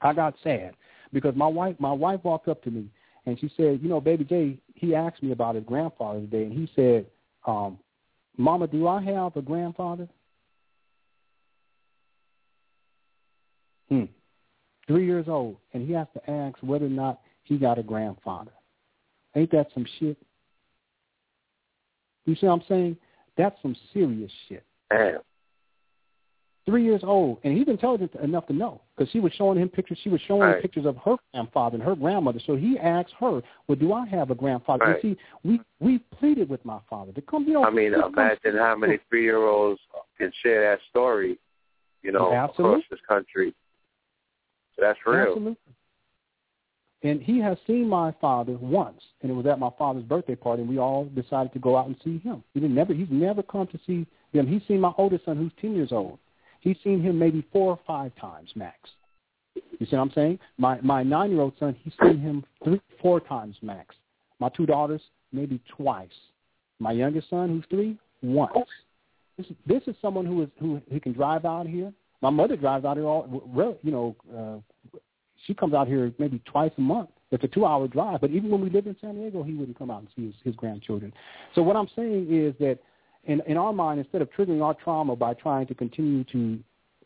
I 0.01 0.11
got 0.13 0.35
sad 0.43 0.75
because 1.13 1.35
my 1.35 1.47
wife, 1.47 1.77
my 1.79 1.93
wife 1.93 2.19
walked 2.23 2.49
up 2.49 2.61
to 2.63 2.71
me 2.71 2.89
and 3.25 3.39
she 3.39 3.49
said, 3.55 3.79
"You 3.81 3.87
know, 3.89 4.01
baby 4.01 4.25
Jay, 4.25 4.57
he 4.75 4.93
asked 4.93 5.23
me 5.23 5.31
about 5.31 5.55
his 5.55 5.63
grandfather's 5.65 6.29
day, 6.29 6.43
and 6.43 6.53
he 6.53 6.69
said, 6.75 7.05
um, 7.45 7.77
Mama, 8.39 8.65
do 8.65 8.87
I 8.87 9.01
have 9.03 9.35
a 9.35 9.41
grandfather?" 9.43 10.07
Hmm 13.89 14.05
three 14.89 15.05
years 15.05 15.27
old, 15.27 15.57
and 15.73 15.87
he 15.87 15.93
has 15.93 16.07
to 16.15 16.29
ask 16.29 16.57
whether 16.61 16.87
or 16.87 16.89
not 16.89 17.21
he 17.43 17.57
got 17.57 17.77
a 17.77 17.83
grandfather. 17.83 18.51
Ain't 19.35 19.51
that 19.51 19.67
some 19.73 19.85
shit? 19.99 20.17
You 22.25 22.35
see 22.35 22.47
what 22.47 22.53
I'm 22.53 22.63
saying? 22.67 22.97
That's 23.37 23.55
some 23.61 23.75
serious 23.93 24.31
shit. 24.49 24.63
Damn. 24.89 25.19
Three 26.69 26.83
years 26.83 27.01
old, 27.03 27.39
and 27.43 27.57
he's 27.57 27.67
intelligent 27.67 28.13
enough 28.21 28.45
to 28.45 28.53
know 28.53 28.81
because 28.95 29.11
she 29.11 29.19
was 29.19 29.33
showing 29.33 29.57
him 29.57 29.69
pictures. 29.69 29.97
She 30.03 30.09
was 30.09 30.21
showing 30.27 30.41
right. 30.41 30.57
him 30.57 30.61
pictures 30.61 30.85
of 30.85 30.97
her 30.97 31.15
grandfather 31.33 31.77
and 31.77 31.83
her 31.83 31.95
grandmother. 31.95 32.39
So 32.45 32.55
he 32.55 32.77
asked 32.77 33.13
her, 33.19 33.41
"Well, 33.67 33.75
do 33.75 33.91
I 33.91 34.05
have 34.05 34.29
a 34.29 34.35
grandfather?" 34.35 34.85
Right. 34.85 35.03
You 35.03 35.15
see, 35.15 35.19
we 35.43 35.61
we 35.79 35.97
pleaded 36.19 36.47
with 36.47 36.63
my 36.63 36.77
father 36.87 37.11
to 37.11 37.21
come. 37.21 37.45
You 37.45 37.53
know, 37.53 37.63
I 37.63 37.71
mean, 37.71 37.95
imagine 37.95 38.55
how 38.55 38.75
many 38.75 38.99
three-year-olds 39.09 39.79
can 40.19 40.31
share 40.43 40.69
that 40.69 40.79
story. 40.91 41.39
You 42.03 42.11
know, 42.11 42.31
Absolutely. 42.31 42.81
across 42.81 42.89
this 42.91 42.99
country. 43.07 43.55
That's 44.77 44.99
real. 45.07 45.21
Absolutely. 45.21 45.57
And 47.01 47.21
he 47.21 47.39
has 47.39 47.57
seen 47.65 47.87
my 47.87 48.13
father 48.21 48.57
once, 48.59 49.01
and 49.21 49.31
it 49.31 49.33
was 49.33 49.45
at 49.45 49.57
my 49.57 49.69
father's 49.77 50.03
birthday 50.03 50.35
party, 50.35 50.61
and 50.61 50.69
we 50.69 50.77
all 50.77 51.05
decided 51.05 51.51
to 51.53 51.59
go 51.59 51.77
out 51.77 51.87
and 51.87 51.95
see 52.03 52.19
him. 52.19 52.43
He 52.53 52.59
didn't 52.59 52.75
never 52.75 52.93
he's 52.93 53.07
never 53.09 53.41
come 53.41 53.65
to 53.67 53.79
see 53.87 54.05
them. 54.33 54.45
He's 54.45 54.61
seen 54.67 54.81
my 54.81 54.91
oldest 54.97 55.25
son 55.25 55.37
who's 55.37 55.51
ten 55.59 55.75
years 55.75 55.91
old. 55.91 56.19
He's 56.59 56.77
seen 56.83 57.01
him 57.01 57.17
maybe 57.17 57.45
four 57.51 57.71
or 57.71 57.79
five 57.87 58.11
times 58.19 58.49
max. 58.55 58.77
You 59.55 59.85
see 59.85 59.95
what 59.95 60.03
I'm 60.03 60.11
saying? 60.11 60.39
My 60.57 60.79
my 60.81 61.03
nine 61.03 61.31
year 61.31 61.41
old 61.41 61.53
son, 61.59 61.75
he's 61.83 61.93
seen 62.01 62.19
him 62.19 62.45
three 62.63 62.81
four 63.01 63.19
times 63.19 63.55
max. 63.61 63.95
My 64.39 64.49
two 64.49 64.65
daughters, 64.65 65.01
maybe 65.31 65.61
twice. 65.75 66.09
My 66.79 66.91
youngest 66.91 67.29
son, 67.29 67.49
who's 67.49 67.65
three, 67.69 67.97
once. 68.21 68.53
This 69.37 69.47
is, 69.47 69.55
this 69.65 69.83
is 69.87 69.95
someone 70.01 70.25
who 70.25 70.43
is 70.43 70.49
who 70.59 70.81
who 70.91 70.99
can 70.99 71.13
drive 71.13 71.45
out 71.45 71.67
here 71.67 71.93
my 72.21 72.29
mother 72.29 72.55
drives 72.55 72.85
out 72.85 72.97
here 72.97 73.05
all, 73.05 73.27
you 73.81 73.91
know, 73.91 74.15
uh, 74.35 74.99
she 75.45 75.53
comes 75.53 75.73
out 75.73 75.87
here 75.87 76.11
maybe 76.19 76.41
twice 76.45 76.71
a 76.77 76.81
month. 76.81 77.09
It's 77.31 77.43
a 77.43 77.47
two-hour 77.47 77.87
drive. 77.87 78.21
But 78.21 78.31
even 78.31 78.49
when 78.49 78.61
we 78.61 78.69
lived 78.69 78.87
in 78.87 78.95
San 78.99 79.15
Diego, 79.15 79.43
he 79.43 79.53
wouldn't 79.53 79.77
come 79.77 79.91
out 79.91 79.99
and 79.99 80.07
see 80.15 80.25
his, 80.25 80.35
his 80.43 80.55
grandchildren. 80.55 81.13
So 81.55 81.61
what 81.61 81.75
I'm 81.75 81.87
saying 81.95 82.27
is 82.29 82.55
that 82.59 82.79
in, 83.25 83.41
in 83.47 83.57
our 83.57 83.73
mind, 83.73 83.99
instead 83.99 84.21
of 84.21 84.29
triggering 84.31 84.63
our 84.63 84.73
trauma 84.73 85.15
by 85.15 85.33
trying 85.33 85.67
to 85.67 85.75
continue 85.75 86.23
to 86.25 86.59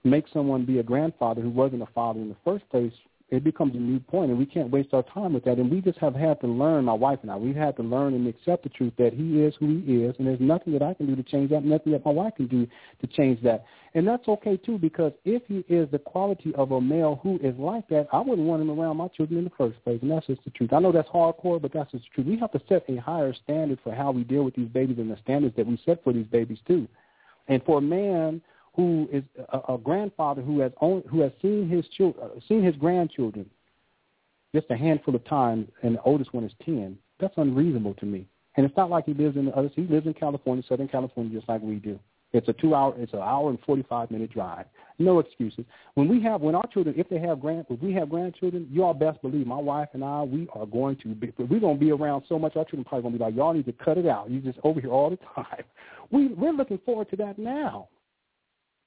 make 0.03 0.25
someone 0.33 0.65
be 0.65 0.79
a 0.79 0.83
grandfather 0.83 1.41
who 1.41 1.49
wasn't 1.49 1.81
a 1.81 1.87
father 1.87 2.19
in 2.19 2.29
the 2.29 2.35
first 2.43 2.67
place, 2.69 2.93
it 3.29 3.43
becomes 3.43 3.73
a 3.75 3.79
new 3.79 3.99
point, 3.99 4.29
and 4.29 4.37
we 4.37 4.45
can't 4.45 4.69
waste 4.69 4.93
our 4.93 5.03
time 5.03 5.33
with 5.33 5.43
that. 5.45 5.57
And 5.57 5.71
we 5.71 5.81
just 5.81 5.97
have 5.99 6.13
had 6.13 6.39
to 6.41 6.47
learn, 6.47 6.85
my 6.85 6.93
wife 6.93 7.19
and 7.23 7.31
I, 7.31 7.35
we've 7.35 7.55
had 7.55 7.75
to 7.77 7.83
learn 7.83 8.13
and 8.13 8.27
accept 8.27 8.63
the 8.63 8.69
truth 8.69 8.93
that 8.97 9.13
he 9.13 9.41
is 9.41 9.55
who 9.59 9.81
he 9.85 10.03
is, 10.03 10.15
and 10.19 10.27
there's 10.27 10.39
nothing 10.39 10.73
that 10.73 10.83
I 10.83 10.93
can 10.93 11.07
do 11.07 11.15
to 11.15 11.23
change 11.23 11.49
that, 11.49 11.63
nothing 11.63 11.93
that 11.93 12.05
my 12.05 12.11
wife 12.11 12.35
can 12.35 12.47
do 12.47 12.67
to 13.01 13.07
change 13.07 13.41
that. 13.43 13.65
And 13.95 14.07
that's 14.07 14.27
okay, 14.27 14.57
too, 14.57 14.77
because 14.77 15.13
if 15.25 15.41
he 15.47 15.65
is 15.73 15.89
the 15.91 15.99
quality 15.99 16.53
of 16.55 16.71
a 16.71 16.81
male 16.81 17.19
who 17.23 17.39
is 17.41 17.57
like 17.57 17.87
that, 17.89 18.07
I 18.11 18.19
wouldn't 18.19 18.47
want 18.47 18.61
him 18.61 18.69
around 18.69 18.97
my 18.97 19.07
children 19.07 19.39
in 19.39 19.45
the 19.45 19.51
first 19.57 19.83
place, 19.83 19.99
and 20.01 20.11
that's 20.11 20.27
just 20.27 20.43
the 20.43 20.51
truth. 20.51 20.73
I 20.73 20.79
know 20.79 20.91
that's 20.91 21.09
hardcore, 21.09 21.61
but 21.61 21.73
that's 21.73 21.91
just 21.91 22.03
the 22.03 22.09
truth. 22.15 22.27
We 22.27 22.39
have 22.39 22.51
to 22.51 22.61
set 22.69 22.83
a 22.87 22.97
higher 22.97 23.33
standard 23.33 23.79
for 23.83 23.95
how 23.95 24.11
we 24.11 24.23
deal 24.23 24.43
with 24.43 24.55
these 24.55 24.69
babies 24.69 24.99
and 24.99 25.09
the 25.09 25.17
standards 25.23 25.55
that 25.55 25.65
we 25.65 25.79
set 25.85 26.03
for 26.03 26.13
these 26.13 26.27
babies, 26.27 26.59
too. 26.67 26.87
And 27.47 27.63
for 27.63 27.79
a 27.79 27.81
man 27.81 28.41
who 28.75 29.07
is 29.11 29.23
a, 29.51 29.73
a 29.73 29.77
grandfather 29.77 30.41
who 30.41 30.59
has 30.59 30.71
owned, 30.81 31.03
who 31.09 31.21
has 31.21 31.31
seen 31.41 31.69
his 31.69 31.85
children, 31.95 32.25
uh, 32.25 32.39
seen 32.47 32.63
his 32.63 32.75
grandchildren 32.75 33.49
just 34.53 34.67
a 34.69 34.77
handful 34.77 35.15
of 35.15 35.25
times, 35.25 35.67
and 35.81 35.95
the 35.95 36.01
oldest 36.03 36.33
one 36.33 36.43
is 36.43 36.51
ten. 36.63 36.97
That's 37.19 37.33
unreasonable 37.37 37.95
to 37.95 38.05
me. 38.05 38.27
And 38.55 38.65
it's 38.65 38.77
not 38.77 38.89
like 38.89 39.05
he 39.05 39.13
lives 39.13 39.35
in 39.35 39.45
the 39.45 39.51
other. 39.57 39.69
He 39.75 39.83
lives 39.83 40.05
in 40.05 40.13
California, 40.13 40.63
Southern 40.67 40.87
California, 40.87 41.35
just 41.35 41.49
like 41.49 41.61
we 41.61 41.75
do. 41.75 41.99
It's 42.33 42.47
a 42.47 42.53
two-hour, 42.53 42.95
it's 42.97 43.13
an 43.13 43.19
hour 43.19 43.51
and 43.51 43.59
forty-five 43.65 44.09
minute 44.09 44.31
drive. 44.31 44.65
No 44.99 45.19
excuses. 45.19 45.65
When 45.93 46.07
we 46.07 46.21
have, 46.21 46.41
when 46.41 46.55
our 46.55 46.65
children, 46.67 46.95
if 46.97 47.09
they 47.09 47.19
have 47.19 47.39
grand, 47.39 47.65
if 47.69 47.79
we 47.79 47.93
have 47.93 48.09
grandchildren, 48.09 48.67
you 48.71 48.83
all 48.83 48.93
best 48.93 49.21
believe 49.21 49.45
my 49.45 49.57
wife 49.57 49.89
and 49.93 50.03
I, 50.03 50.23
we 50.23 50.47
are 50.53 50.65
going 50.65 50.97
to 50.97 51.09
be, 51.09 51.31
we're 51.37 51.59
going 51.59 51.79
to 51.79 51.79
be 51.79 51.91
around 51.91 52.23
so 52.29 52.37
much. 52.37 52.55
Our 52.55 52.65
children 52.65 52.85
probably 52.85 53.03
going 53.03 53.13
to 53.13 53.19
be 53.19 53.25
like, 53.25 53.35
y'all 53.35 53.53
need 53.53 53.65
to 53.65 53.71
cut 53.73 53.97
it 53.97 54.07
out. 54.07 54.29
You 54.29 54.39
just 54.39 54.59
over 54.63 54.81
here 54.81 54.91
all 54.91 55.11
the 55.11 55.17
time. 55.35 55.63
We 56.11 56.27
we're 56.27 56.53
looking 56.53 56.79
forward 56.79 57.09
to 57.11 57.15
that 57.17 57.37
now. 57.37 57.87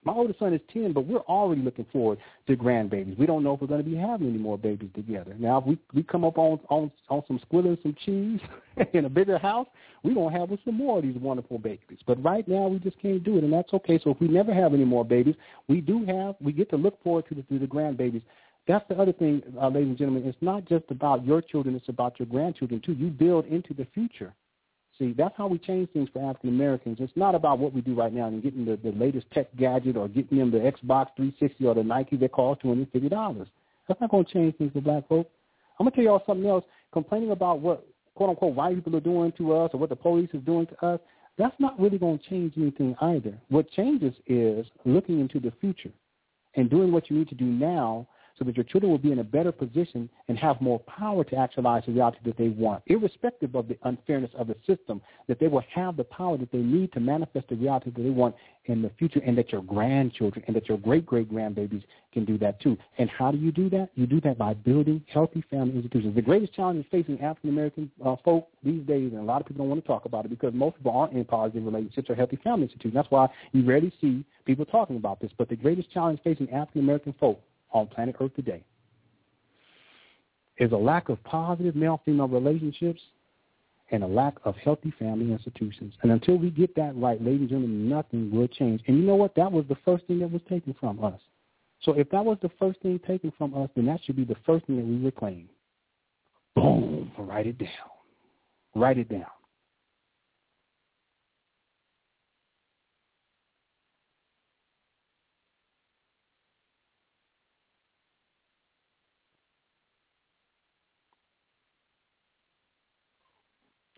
My 0.06 0.12
oldest 0.12 0.38
son 0.38 0.54
is 0.54 0.60
10, 0.72 0.92
but 0.92 1.00
we're 1.00 1.18
already 1.18 1.62
looking 1.62 1.84
forward 1.92 2.18
to 2.46 2.56
grandbabies. 2.56 3.18
We 3.18 3.26
don't 3.26 3.42
know 3.42 3.54
if 3.54 3.60
we're 3.60 3.66
going 3.66 3.82
to 3.82 3.90
be 3.90 3.96
having 3.96 4.28
any 4.28 4.38
more 4.38 4.56
babies 4.56 4.90
together. 4.94 5.34
Now, 5.36 5.58
if 5.58 5.66
we, 5.66 5.78
we 5.92 6.04
come 6.04 6.24
up 6.24 6.38
on, 6.38 6.60
on, 6.68 6.92
on 7.08 7.24
some 7.26 7.40
squid 7.40 7.64
and 7.64 7.76
some 7.82 7.96
cheese 8.04 8.38
in 8.92 9.06
a 9.06 9.08
bigger 9.08 9.36
house, 9.36 9.66
we're 10.04 10.14
going 10.14 10.32
to 10.32 10.38
have 10.38 10.48
with 10.48 10.60
some 10.64 10.76
more 10.76 10.98
of 10.98 11.02
these 11.02 11.16
wonderful 11.16 11.58
babies. 11.58 11.98
But 12.06 12.22
right 12.22 12.46
now, 12.46 12.68
we 12.68 12.78
just 12.78 13.00
can't 13.02 13.24
do 13.24 13.36
it, 13.36 13.42
and 13.42 13.52
that's 13.52 13.74
okay. 13.74 13.98
So 14.04 14.10
if 14.10 14.20
we 14.20 14.28
never 14.28 14.54
have 14.54 14.74
any 14.74 14.84
more 14.84 15.04
babies, 15.04 15.34
we 15.66 15.80
do 15.80 16.04
have, 16.04 16.36
we 16.40 16.52
get 16.52 16.70
to 16.70 16.76
look 16.76 17.02
forward 17.02 17.24
to 17.30 17.34
the, 17.34 17.42
to 17.42 17.58
the 17.58 17.66
grandbabies. 17.66 18.22
That's 18.68 18.86
the 18.88 18.96
other 18.96 19.12
thing, 19.12 19.42
uh, 19.60 19.66
ladies 19.66 19.88
and 19.88 19.98
gentlemen. 19.98 20.22
It's 20.24 20.38
not 20.40 20.66
just 20.66 20.84
about 20.88 21.24
your 21.26 21.42
children. 21.42 21.74
It's 21.74 21.88
about 21.88 22.20
your 22.20 22.26
grandchildren, 22.26 22.80
too. 22.80 22.92
You 22.92 23.08
build 23.08 23.46
into 23.46 23.74
the 23.74 23.88
future. 23.92 24.32
See, 24.98 25.12
that's 25.12 25.34
how 25.36 25.46
we 25.46 25.58
change 25.58 25.90
things 25.92 26.08
for 26.12 26.28
African 26.28 26.50
Americans. 26.50 26.98
It's 27.00 27.12
not 27.16 27.34
about 27.34 27.58
what 27.58 27.74
we 27.74 27.82
do 27.82 27.94
right 27.94 28.12
now 28.12 28.26
and 28.28 28.42
getting 28.42 28.64
the, 28.64 28.76
the 28.76 28.92
latest 28.92 29.30
tech 29.30 29.54
gadget 29.56 29.96
or 29.96 30.08
getting 30.08 30.38
them 30.38 30.50
the 30.50 30.58
Xbox 30.58 31.08
360 31.16 31.66
or 31.66 31.74
the 31.74 31.82
Nike 31.82 32.16
that 32.16 32.32
costs 32.32 32.62
two 32.62 32.68
hundred 32.68 32.90
fifty 32.92 33.08
dollars. 33.08 33.48
That's 33.88 34.00
not 34.00 34.10
going 34.10 34.24
to 34.24 34.32
change 34.32 34.56
things 34.56 34.72
for 34.72 34.80
black 34.80 35.06
folks. 35.08 35.30
I'm 35.78 35.84
going 35.84 35.92
to 35.92 35.96
tell 35.96 36.04
y'all 36.04 36.22
something 36.26 36.48
else. 36.48 36.64
Complaining 36.92 37.30
about 37.30 37.60
what 37.60 37.86
quote 38.14 38.30
unquote 38.30 38.54
white 38.54 38.74
people 38.74 38.96
are 38.96 39.00
doing 39.00 39.32
to 39.32 39.54
us 39.54 39.70
or 39.74 39.80
what 39.80 39.90
the 39.90 39.96
police 39.96 40.30
is 40.32 40.40
doing 40.42 40.66
to 40.66 40.86
us, 40.86 41.00
that's 41.36 41.54
not 41.58 41.78
really 41.78 41.98
going 41.98 42.18
to 42.18 42.28
change 42.28 42.54
anything 42.56 42.96
either. 43.02 43.36
What 43.48 43.70
changes 43.72 44.14
is 44.26 44.66
looking 44.86 45.20
into 45.20 45.38
the 45.38 45.52
future 45.60 45.92
and 46.54 46.70
doing 46.70 46.90
what 46.90 47.10
you 47.10 47.18
need 47.18 47.28
to 47.28 47.34
do 47.34 47.44
now 47.44 48.08
so 48.38 48.44
that 48.44 48.56
your 48.56 48.64
children 48.64 48.90
will 48.90 48.98
be 48.98 49.12
in 49.12 49.20
a 49.20 49.24
better 49.24 49.52
position 49.52 50.08
and 50.28 50.38
have 50.38 50.60
more 50.60 50.78
power 50.80 51.24
to 51.24 51.36
actualize 51.36 51.82
the 51.86 51.92
reality 51.92 52.18
that 52.24 52.36
they 52.36 52.48
want, 52.48 52.82
irrespective 52.86 53.54
of 53.54 53.68
the 53.68 53.78
unfairness 53.84 54.30
of 54.36 54.46
the 54.48 54.56
system, 54.66 55.00
that 55.26 55.38
they 55.38 55.48
will 55.48 55.64
have 55.72 55.96
the 55.96 56.04
power 56.04 56.36
that 56.36 56.52
they 56.52 56.58
need 56.58 56.92
to 56.92 57.00
manifest 57.00 57.48
the 57.48 57.56
reality 57.56 57.90
that 57.90 58.02
they 58.02 58.10
want 58.10 58.34
in 58.66 58.82
the 58.82 58.90
future 58.98 59.20
and 59.24 59.38
that 59.38 59.52
your 59.52 59.62
grandchildren 59.62 60.44
and 60.46 60.56
that 60.56 60.68
your 60.68 60.78
great-great-grandbabies 60.78 61.84
can 62.12 62.24
do 62.24 62.36
that 62.38 62.60
too. 62.60 62.76
And 62.98 63.08
how 63.08 63.30
do 63.30 63.38
you 63.38 63.52
do 63.52 63.70
that? 63.70 63.90
You 63.94 64.06
do 64.06 64.20
that 64.22 64.38
by 64.38 64.54
building 64.54 65.02
healthy 65.12 65.42
family 65.50 65.76
institutions. 65.76 66.14
The 66.14 66.22
greatest 66.22 66.52
challenge 66.52 66.84
facing 66.90 67.20
African-American 67.20 67.90
uh, 68.04 68.16
folk 68.24 68.48
these 68.62 68.82
days, 68.86 69.12
and 69.12 69.20
a 69.20 69.24
lot 69.24 69.40
of 69.40 69.46
people 69.46 69.64
don't 69.64 69.70
want 69.70 69.82
to 69.82 69.86
talk 69.86 70.04
about 70.04 70.24
it 70.24 70.28
because 70.28 70.52
most 70.52 70.76
people 70.76 70.92
aren't 70.92 71.12
in 71.12 71.24
positive 71.24 71.64
relationships 71.64 72.10
or 72.10 72.14
healthy 72.14 72.36
family 72.42 72.64
institutions. 72.64 72.94
That's 72.94 73.10
why 73.10 73.28
you 73.52 73.64
rarely 73.64 73.92
see 74.00 74.24
people 74.44 74.64
talking 74.64 74.96
about 74.96 75.20
this. 75.20 75.30
But 75.36 75.48
the 75.48 75.56
greatest 75.56 75.90
challenge 75.92 76.20
facing 76.24 76.50
African-American 76.50 77.14
folk 77.20 77.40
on 77.76 77.86
planet 77.86 78.16
Earth 78.20 78.34
today 78.34 78.64
is 80.58 80.72
a 80.72 80.76
lack 80.76 81.08
of 81.08 81.22
positive 81.24 81.76
male-female 81.76 82.28
relationships 82.28 83.00
and 83.90 84.02
a 84.02 84.06
lack 84.06 84.34
of 84.44 84.56
healthy 84.56 84.92
family 84.98 85.30
institutions. 85.32 85.94
And 86.02 86.10
until 86.10 86.36
we 86.36 86.50
get 86.50 86.74
that 86.76 86.96
right, 86.96 87.22
ladies 87.22 87.42
and 87.42 87.48
gentlemen, 87.50 87.88
nothing 87.88 88.30
will 88.30 88.48
change. 88.48 88.80
And 88.86 88.96
you 88.96 89.04
know 89.04 89.14
what? 89.14 89.34
That 89.36 89.52
was 89.52 89.64
the 89.68 89.76
first 89.84 90.06
thing 90.06 90.18
that 90.20 90.30
was 90.30 90.42
taken 90.48 90.74
from 90.80 91.04
us. 91.04 91.20
So 91.82 91.92
if 91.92 92.08
that 92.10 92.24
was 92.24 92.38
the 92.42 92.50
first 92.58 92.80
thing 92.80 92.98
taken 93.06 93.32
from 93.36 93.54
us, 93.54 93.68
then 93.76 93.86
that 93.86 94.00
should 94.04 94.16
be 94.16 94.24
the 94.24 94.36
first 94.46 94.66
thing 94.66 94.76
that 94.76 94.86
we 94.86 94.96
reclaim. 94.96 95.48
Boom. 96.56 97.12
Write 97.18 97.46
it 97.46 97.58
down. 97.58 97.68
Write 98.74 98.98
it 98.98 99.08
down. 99.10 99.26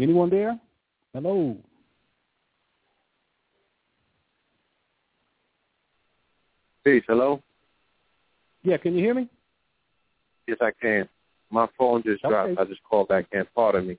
Anyone 0.01 0.31
there? 0.31 0.59
Hello. 1.13 1.57
Peace. 6.85 7.03
Hello. 7.07 7.43
Yeah, 8.63 8.77
can 8.77 8.95
you 8.95 9.01
hear 9.05 9.15
me? 9.15 9.29
Yes, 10.47 10.59
I 10.61 10.71
can. 10.81 11.09
My 11.51 11.67
phone 11.77 12.03
just 12.05 12.23
dropped. 12.23 12.59
I 12.59 12.65
just 12.65 12.83
called 12.85 13.09
back 13.09 13.27
in. 13.33 13.45
Pardon 13.55 13.89
me. 13.89 13.99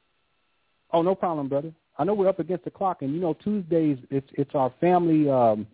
Oh, 0.92 1.02
no 1.02 1.16
problem, 1.16 1.50
brother. 1.50 1.72
I 1.98 2.04
know 2.04 2.14
we're 2.14 2.30
up 2.30 2.40
against 2.40 2.64
the 2.66 2.72
clock, 2.72 3.02
and 3.02 3.14
you 3.14 3.20
know 3.20 3.34
Tuesdays 3.44 3.98
it's 4.10 4.30
it's 4.34 4.56
our 4.56 4.72
family 4.80 5.30
um, 5.30 5.68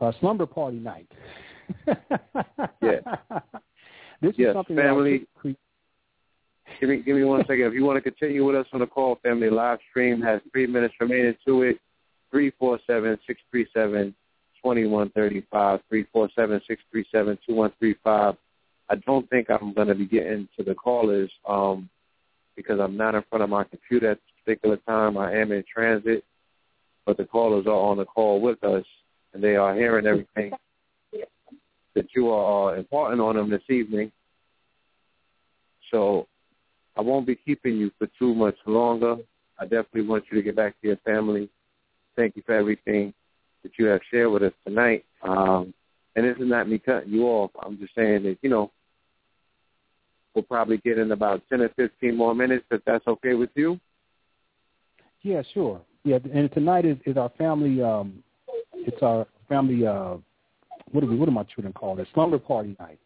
uh, 0.00 0.12
slumber 0.20 0.46
party 0.46 0.78
night. 0.78 1.10
Yeah. 2.82 3.00
This 4.22 4.34
Yes, 4.36 4.48
is 4.50 4.54
something 4.54 4.76
family- 4.76 5.26
that 5.42 5.56
Give 6.80 6.88
me 6.88 6.98
give 6.98 7.16
me 7.16 7.24
one 7.24 7.40
second. 7.42 7.62
If 7.62 7.74
you 7.74 7.84
want 7.84 8.02
to 8.02 8.10
continue 8.10 8.44
with 8.44 8.56
us 8.56 8.66
on 8.72 8.80
the 8.80 8.86
call, 8.86 9.18
family 9.22 9.50
live 9.50 9.78
stream 9.90 10.20
has 10.22 10.40
three 10.52 10.66
minutes 10.66 10.94
remaining 11.00 11.34
to 11.46 11.62
it. 11.62 11.78
Three 12.30 12.52
four 12.58 12.78
seven 12.86 13.18
six 13.26 13.40
three 13.50 13.66
seven 13.74 14.14
twenty 14.62 14.86
one 14.86 15.10
thirty 15.10 15.44
five. 15.50 15.80
Three 15.88 16.06
four 16.12 16.28
seven 16.36 16.60
six 16.68 16.82
three 16.90 17.04
seven 17.10 17.38
two 17.46 17.54
one 17.54 17.72
three 17.78 17.96
five. 18.04 18.36
I 18.90 18.96
don't 18.96 19.28
think 19.28 19.50
I'm 19.50 19.74
going 19.74 19.88
to 19.88 19.94
be 19.94 20.06
getting 20.06 20.48
to 20.56 20.64
the 20.64 20.74
callers 20.74 21.30
um, 21.46 21.88
because 22.56 22.80
I'm 22.80 22.96
not 22.96 23.14
in 23.14 23.22
front 23.28 23.42
of 23.42 23.50
my 23.50 23.64
computer 23.64 24.12
at 24.12 24.18
this 24.18 24.44
particular 24.44 24.76
time. 24.88 25.18
I 25.18 25.34
am 25.34 25.52
in 25.52 25.64
transit, 25.72 26.24
but 27.04 27.16
the 27.16 27.24
callers 27.24 27.66
are 27.66 27.72
on 27.72 27.98
the 27.98 28.04
call 28.04 28.40
with 28.40 28.62
us, 28.64 28.84
and 29.34 29.42
they 29.42 29.56
are 29.56 29.74
hearing 29.74 30.06
everything 30.06 30.52
that 31.94 32.06
you 32.14 32.30
are 32.30 32.76
imparting 32.76 33.20
on 33.20 33.36
them 33.36 33.50
this 33.50 33.68
evening. 33.68 34.12
So 35.90 36.26
I 36.98 37.00
won't 37.00 37.26
be 37.26 37.36
keeping 37.36 37.76
you 37.76 37.92
for 37.96 38.08
too 38.18 38.34
much 38.34 38.56
longer. 38.66 39.16
I 39.58 39.64
definitely 39.64 40.06
want 40.06 40.24
you 40.30 40.36
to 40.36 40.42
get 40.42 40.56
back 40.56 40.78
to 40.80 40.88
your 40.88 40.96
family. 40.98 41.48
Thank 42.16 42.34
you 42.34 42.42
for 42.44 42.54
everything 42.54 43.14
that 43.62 43.72
you 43.78 43.86
have 43.86 44.00
shared 44.10 44.32
with 44.32 44.42
us 44.42 44.52
tonight. 44.66 45.04
Um, 45.22 45.72
and 46.16 46.26
this 46.26 46.36
is 46.36 46.48
not 46.48 46.68
me 46.68 46.78
cutting 46.78 47.12
you 47.12 47.24
off. 47.24 47.52
I'm 47.64 47.78
just 47.78 47.94
saying 47.94 48.24
that, 48.24 48.38
you 48.42 48.50
know, 48.50 48.72
we'll 50.34 50.42
probably 50.42 50.78
get 50.78 50.98
in 50.98 51.12
about 51.12 51.42
10 51.48 51.60
or 51.60 51.68
15 51.70 52.16
more 52.16 52.34
minutes 52.34 52.64
if 52.72 52.84
that's 52.84 53.06
okay 53.06 53.34
with 53.34 53.50
you. 53.54 53.78
Yeah, 55.22 55.42
sure. 55.54 55.80
Yeah, 56.02 56.18
and 56.32 56.52
tonight 56.52 56.84
is, 56.84 56.96
is 57.06 57.16
our 57.16 57.30
family. 57.38 57.80
Um, 57.82 58.24
it's 58.74 59.02
our 59.02 59.26
family. 59.48 59.86
Uh, 59.86 60.16
what 60.90 61.02
do 61.02 61.06
we? 61.06 61.16
What 61.16 61.26
do 61.26 61.32
my 61.32 61.42
children 61.44 61.72
call 61.72 61.98
it? 61.98 62.08
Slumber 62.14 62.38
party 62.38 62.76
night. 62.78 62.98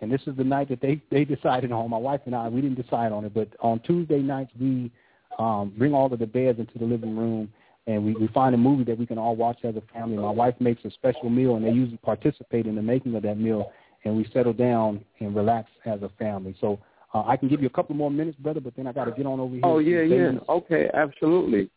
And 0.00 0.10
this 0.10 0.22
is 0.26 0.36
the 0.36 0.44
night 0.44 0.68
that 0.70 0.80
they 0.80 1.00
they 1.10 1.24
decided 1.24 1.72
on. 1.72 1.90
My 1.90 1.98
wife 1.98 2.20
and 2.26 2.34
I, 2.34 2.48
we 2.48 2.60
didn't 2.60 2.80
decide 2.80 3.12
on 3.12 3.24
it, 3.24 3.34
but 3.34 3.48
on 3.60 3.80
Tuesday 3.80 4.20
nights 4.20 4.50
we 4.58 4.90
um, 5.38 5.72
bring 5.76 5.94
all 5.94 6.12
of 6.12 6.18
the 6.18 6.26
beds 6.26 6.58
into 6.58 6.78
the 6.78 6.84
living 6.84 7.16
room, 7.16 7.50
and 7.86 8.04
we, 8.04 8.14
we 8.14 8.28
find 8.28 8.54
a 8.54 8.58
movie 8.58 8.84
that 8.84 8.98
we 8.98 9.06
can 9.06 9.18
all 9.18 9.36
watch 9.36 9.58
as 9.64 9.76
a 9.76 9.82
family. 9.92 10.16
My 10.16 10.30
wife 10.30 10.54
makes 10.60 10.84
a 10.84 10.90
special 10.90 11.30
meal, 11.30 11.56
and 11.56 11.64
they 11.64 11.70
usually 11.70 11.98
participate 11.98 12.66
in 12.66 12.74
the 12.74 12.82
making 12.82 13.14
of 13.14 13.22
that 13.22 13.38
meal, 13.38 13.72
and 14.04 14.16
we 14.16 14.28
settle 14.32 14.52
down 14.52 15.04
and 15.20 15.34
relax 15.34 15.70
as 15.84 16.02
a 16.02 16.10
family. 16.18 16.54
So 16.60 16.78
uh, 17.14 17.24
I 17.26 17.36
can 17.36 17.48
give 17.48 17.60
you 17.60 17.66
a 17.66 17.70
couple 17.70 17.94
more 17.94 18.10
minutes, 18.10 18.38
brother, 18.38 18.60
but 18.60 18.74
then 18.76 18.86
I 18.86 18.92
got 18.92 19.04
to 19.04 19.12
get 19.12 19.26
on 19.26 19.40
over 19.40 19.54
here. 19.54 19.62
Oh, 19.64 19.78
yeah, 19.78 20.02
yeah. 20.02 20.32
Okay, 20.48 20.90
absolutely. 20.94 21.70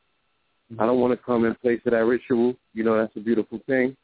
I 0.79 0.85
don't 0.85 0.99
want 0.99 1.11
to 1.11 1.17
come 1.17 1.45
in 1.45 1.53
place 1.55 1.81
of 1.85 1.91
that 1.91 2.03
ritual. 2.05 2.55
You 2.73 2.83
know, 2.83 2.97
that's 2.97 3.15
a 3.15 3.19
beautiful 3.19 3.59
thing. 3.67 3.95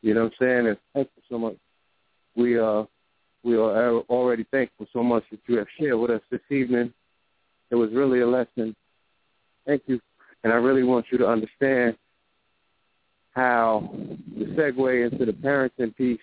You 0.00 0.14
know 0.14 0.24
what 0.24 0.32
I'm 0.40 0.46
saying? 0.46 0.66
And 0.68 0.76
thank 0.94 1.08
you 1.16 1.22
so 1.30 1.38
much. 1.38 1.56
We 2.34 2.58
uh 2.58 2.84
we 3.42 3.56
are 3.56 3.98
already 4.08 4.44
thankful 4.50 4.86
so 4.92 5.02
much 5.02 5.24
that 5.30 5.40
you 5.46 5.58
have 5.58 5.66
shared 5.78 5.98
with 5.98 6.10
us 6.10 6.22
this 6.30 6.40
evening. 6.50 6.92
It 7.70 7.74
was 7.74 7.90
really 7.92 8.20
a 8.20 8.26
lesson. 8.26 8.76
Thank 9.66 9.82
you. 9.86 10.00
And 10.44 10.52
I 10.52 10.56
really 10.56 10.82
want 10.82 11.06
you 11.10 11.18
to 11.18 11.26
understand 11.26 11.96
how 13.32 13.90
the 14.36 14.44
segue 14.44 15.10
into 15.10 15.24
the 15.24 15.32
parenting 15.32 15.96
piece 15.96 16.20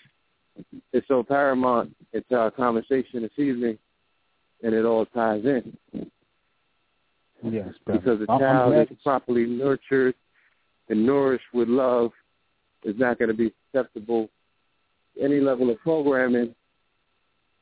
is 0.94 1.04
so 1.08 1.24
paramount 1.24 1.96
into 2.14 2.36
our 2.36 2.52
conversation 2.52 3.22
this 3.22 3.32
evening, 3.38 3.78
and 4.64 4.74
it 4.74 4.86
all 4.86 5.06
ties 5.08 5.44
in. 5.46 5.78
Yes, 7.44 7.70
brother. 7.86 8.00
Because 8.00 8.20
I'm 8.30 8.40
child 8.40 8.74
that's 8.74 9.02
properly 9.02 9.46
nurtured 9.46 10.16
and 10.90 11.06
nourished 11.06 11.46
with 11.54 11.70
love 11.70 12.12
is 12.84 12.96
not 12.98 13.18
going 13.20 13.30
to 13.30 13.36
be 13.36 13.54
susceptible 13.72 14.30
to 15.16 15.24
any 15.24 15.40
level 15.40 15.70
of 15.70 15.80
programming. 15.80 16.54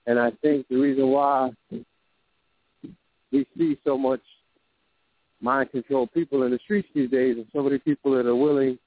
And 0.07 0.17
I 0.17 0.31
think 0.41 0.65
the 0.69 0.77
reason 0.77 1.09
why 1.09 1.51
we 3.31 3.45
see 3.57 3.77
so 3.85 3.97
much 3.97 4.21
mind 5.41 5.69
control 5.69 6.07
people 6.07 6.43
in 6.43 6.51
the 6.51 6.59
streets 6.63 6.87
these 6.95 7.11
days 7.11 7.35
and 7.35 7.45
so 7.53 7.61
many 7.61 7.77
people 7.77 8.15
that 8.15 8.25
are 8.25 8.35
willing 8.35 8.79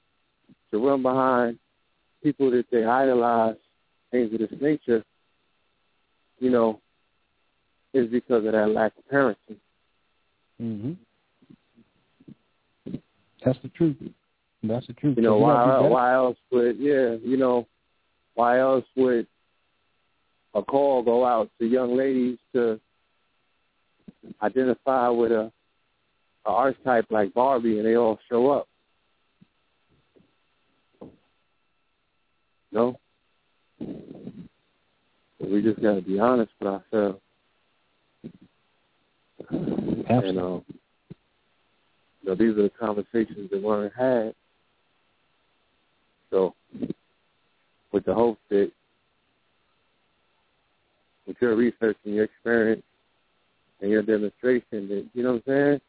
to 0.71 0.85
run 0.85 1.01
behind 1.01 1.57
people 2.23 2.51
that 2.51 2.65
they 2.71 2.83
idolize, 2.83 3.55
things 4.11 4.33
of 4.33 4.39
this 4.39 4.49
nature, 4.59 5.03
you 6.39 6.49
know, 6.49 6.79
is 7.93 8.07
because 8.09 8.45
of 8.45 8.51
that 8.51 8.69
lack 8.69 8.93
of 8.97 9.03
parenting. 9.11 9.57
hmm 10.59 10.93
That's 13.45 13.59
the 13.61 13.69
truth. 13.69 13.97
That's 14.63 14.87
the 14.87 14.93
truth. 14.93 15.17
You 15.17 15.23
know, 15.23 15.37
We 15.37 15.45
gotta 15.45 15.81
do 15.81 15.83
why 15.83 15.89
why 15.89 16.13
else 16.13 16.37
would 16.51 16.77
yeah, 16.79 17.15
you 17.23 17.37
know, 17.37 17.67
why 18.35 18.59
else 18.59 18.85
would 18.95 19.27
a 20.53 20.61
call 20.61 21.03
go 21.03 21.25
out 21.25 21.49
to 21.59 21.65
young 21.65 21.95
ladies 21.95 22.37
to 22.53 22.79
identify 24.41 25.07
with 25.09 25.31
a, 25.31 25.51
a 26.45 26.49
archetype 26.49 27.05
like 27.09 27.33
Barbie 27.33 27.77
and 27.77 27.85
they 27.87 27.95
all 27.95 28.19
show 28.29 28.49
up? 28.49 28.67
No? 32.71 32.99
We 33.79 35.61
just 35.61 35.81
gotta 35.81 36.01
be 36.01 36.19
honest 36.19 36.51
with 36.59 36.67
ourselves. 36.67 37.19
And 39.49 40.39
um, 40.39 40.63
you 42.21 42.29
know, 42.29 42.35
these 42.35 42.57
are 42.57 42.63
the 42.63 42.71
conversations 42.79 43.49
that 43.51 43.61
weren't 43.61 43.93
had. 43.95 44.33
So, 46.29 46.55
with 47.91 48.05
the 48.05 48.13
hope 48.13 48.37
that 48.49 48.71
with 51.27 51.37
your 51.39 51.55
research 51.55 51.97
and 52.05 52.15
your 52.15 52.25
experience 52.25 52.83
and 53.81 53.89
your 53.89 54.03
demonstration 54.03 54.87
that, 54.89 55.05
you 55.13 55.23
know 55.23 55.33
what 55.33 55.43
I'm 55.47 55.53
saying, 55.53 55.81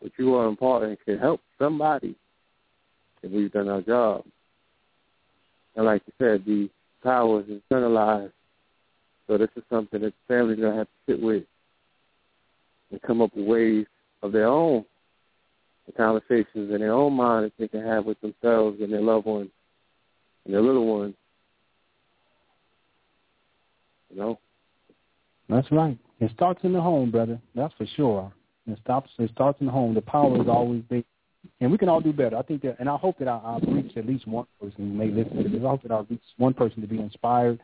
what 0.00 0.12
you 0.18 0.34
are 0.34 0.48
imparting 0.48 0.96
can 1.04 1.18
help 1.18 1.40
somebody 1.58 2.16
if 3.22 3.30
we've 3.30 3.52
done 3.52 3.68
our 3.68 3.82
job. 3.82 4.24
And 5.76 5.86
like 5.86 6.02
you 6.06 6.12
said, 6.18 6.44
the 6.44 6.68
power 7.02 7.40
is 7.40 7.46
internalized. 7.46 8.32
So 9.26 9.38
this 9.38 9.50
is 9.56 9.62
something 9.70 10.00
that 10.02 10.12
families 10.28 10.58
are 10.58 10.62
going 10.62 10.72
to 10.72 10.78
have 10.78 10.88
to 10.88 11.12
sit 11.12 11.22
with 11.22 11.44
and 12.90 13.00
come 13.02 13.22
up 13.22 13.34
with 13.34 13.46
ways 13.46 13.86
of 14.22 14.32
their 14.32 14.46
own 14.46 14.84
the 15.86 15.92
conversations 15.92 16.70
in 16.70 16.78
their 16.78 16.92
own 16.92 17.12
mind 17.14 17.46
that 17.46 17.52
they 17.58 17.68
can 17.68 17.84
have 17.84 18.04
with 18.04 18.20
themselves 18.20 18.80
and 18.80 18.92
their 18.92 19.00
loved 19.00 19.26
ones 19.26 19.50
and 20.44 20.54
their 20.54 20.62
little 20.62 20.86
ones. 20.86 21.14
You 24.12 24.18
know? 24.18 24.38
That's 25.48 25.70
right. 25.72 25.98
It 26.20 26.30
starts 26.34 26.60
in 26.62 26.72
the 26.72 26.80
home, 26.80 27.10
brother. 27.10 27.40
That's 27.54 27.74
for 27.74 27.86
sure. 27.96 28.32
It 28.66 28.78
stops. 28.82 29.10
It 29.18 29.30
starts 29.32 29.60
in 29.60 29.66
the 29.66 29.72
home. 29.72 29.94
The 29.94 30.02
power 30.02 30.40
is 30.40 30.48
always 30.48 30.82
there, 30.88 31.02
and 31.60 31.72
we 31.72 31.78
can 31.78 31.88
all 31.88 32.00
do 32.00 32.12
better. 32.12 32.36
I 32.36 32.42
think 32.42 32.62
that, 32.62 32.76
and 32.78 32.88
I 32.88 32.96
hope 32.96 33.18
that 33.18 33.26
I, 33.26 33.40
I've 33.44 33.74
reached 33.74 33.96
at 33.96 34.06
least 34.06 34.26
one 34.28 34.46
person 34.60 34.76
who 34.78 34.84
may 34.84 35.08
listen 35.08 35.42
to 35.42 35.48
this. 35.48 35.60
I 35.64 35.68
hope 35.68 35.82
that 35.82 35.90
I've 35.90 36.08
reached 36.08 36.24
one 36.36 36.54
person 36.54 36.80
to 36.80 36.86
be 36.86 37.00
inspired 37.00 37.58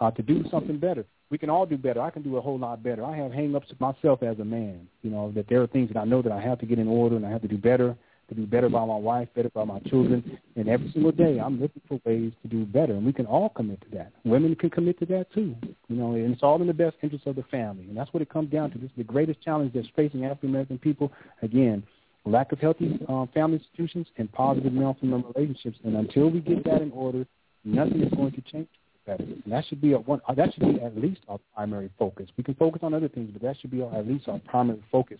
uh, 0.00 0.10
to 0.12 0.22
do 0.22 0.44
something 0.50 0.78
better. 0.78 1.04
We 1.30 1.38
can 1.38 1.50
all 1.50 1.66
do 1.66 1.76
better. 1.76 2.00
I 2.00 2.10
can 2.10 2.22
do 2.22 2.38
a 2.38 2.40
whole 2.40 2.58
lot 2.58 2.82
better. 2.82 3.04
I 3.04 3.16
have 3.16 3.32
hang-ups 3.32 3.68
myself 3.78 4.22
as 4.22 4.38
a 4.38 4.44
man. 4.44 4.88
You 5.02 5.10
know 5.10 5.30
that 5.32 5.46
there 5.48 5.62
are 5.62 5.66
things 5.66 5.90
that 5.92 5.98
I 5.98 6.04
know 6.04 6.22
that 6.22 6.32
I 6.32 6.40
have 6.40 6.58
to 6.60 6.66
get 6.66 6.78
in 6.78 6.88
order, 6.88 7.16
and 7.16 7.26
I 7.26 7.30
have 7.30 7.42
to 7.42 7.48
do 7.48 7.58
better. 7.58 7.94
To 8.30 8.36
do 8.36 8.46
better 8.46 8.68
by 8.68 8.84
my 8.84 8.96
wife, 8.96 9.28
better 9.34 9.50
by 9.50 9.64
my 9.64 9.80
children, 9.80 10.38
and 10.54 10.68
every 10.68 10.88
single 10.92 11.10
day 11.10 11.40
I'm 11.40 11.60
looking 11.60 11.82
for 11.88 12.00
ways 12.04 12.30
to 12.42 12.48
do 12.48 12.64
better, 12.64 12.92
and 12.92 13.04
we 13.04 13.12
can 13.12 13.26
all 13.26 13.48
commit 13.48 13.80
to 13.80 13.88
that. 13.96 14.12
Women 14.24 14.54
can 14.54 14.70
commit 14.70 15.00
to 15.00 15.06
that 15.06 15.32
too, 15.34 15.56
you 15.88 15.96
know, 15.96 16.12
and 16.12 16.32
it's 16.32 16.44
all 16.44 16.60
in 16.60 16.68
the 16.68 16.72
best 16.72 16.96
interest 17.02 17.26
of 17.26 17.34
the 17.34 17.42
family, 17.50 17.86
and 17.88 17.96
that's 17.96 18.12
what 18.14 18.22
it 18.22 18.30
comes 18.30 18.48
down 18.52 18.70
to. 18.70 18.78
This 18.78 18.90
is 18.90 18.96
the 18.96 19.02
greatest 19.02 19.42
challenge 19.42 19.72
that's 19.74 19.88
facing 19.96 20.24
African 20.24 20.50
American 20.50 20.78
people. 20.78 21.10
Again, 21.42 21.82
lack 22.24 22.52
of 22.52 22.60
healthy 22.60 23.00
um, 23.08 23.28
family 23.34 23.56
institutions 23.56 24.06
and 24.16 24.30
positive 24.32 24.72
male-female 24.72 25.32
relationships, 25.34 25.78
and 25.82 25.96
until 25.96 26.30
we 26.30 26.38
get 26.38 26.62
that 26.66 26.82
in 26.82 26.92
order, 26.92 27.26
nothing 27.64 28.00
is 28.00 28.12
going 28.12 28.30
to 28.30 28.42
change 28.42 28.68
better. 29.06 29.24
And 29.24 29.52
that 29.52 29.64
should 29.66 29.80
be 29.80 29.94
a 29.94 29.98
one. 29.98 30.20
uh, 30.28 30.34
That 30.34 30.54
should 30.54 30.62
be 30.72 30.80
at 30.80 30.96
least 30.96 31.22
our 31.28 31.40
primary 31.56 31.90
focus. 31.98 32.28
We 32.36 32.44
can 32.44 32.54
focus 32.54 32.82
on 32.84 32.94
other 32.94 33.08
things, 33.08 33.30
but 33.32 33.42
that 33.42 33.56
should 33.60 33.72
be 33.72 33.82
our, 33.82 33.92
at 33.92 34.06
least 34.06 34.28
our 34.28 34.38
primary 34.38 34.84
focus. 34.92 35.18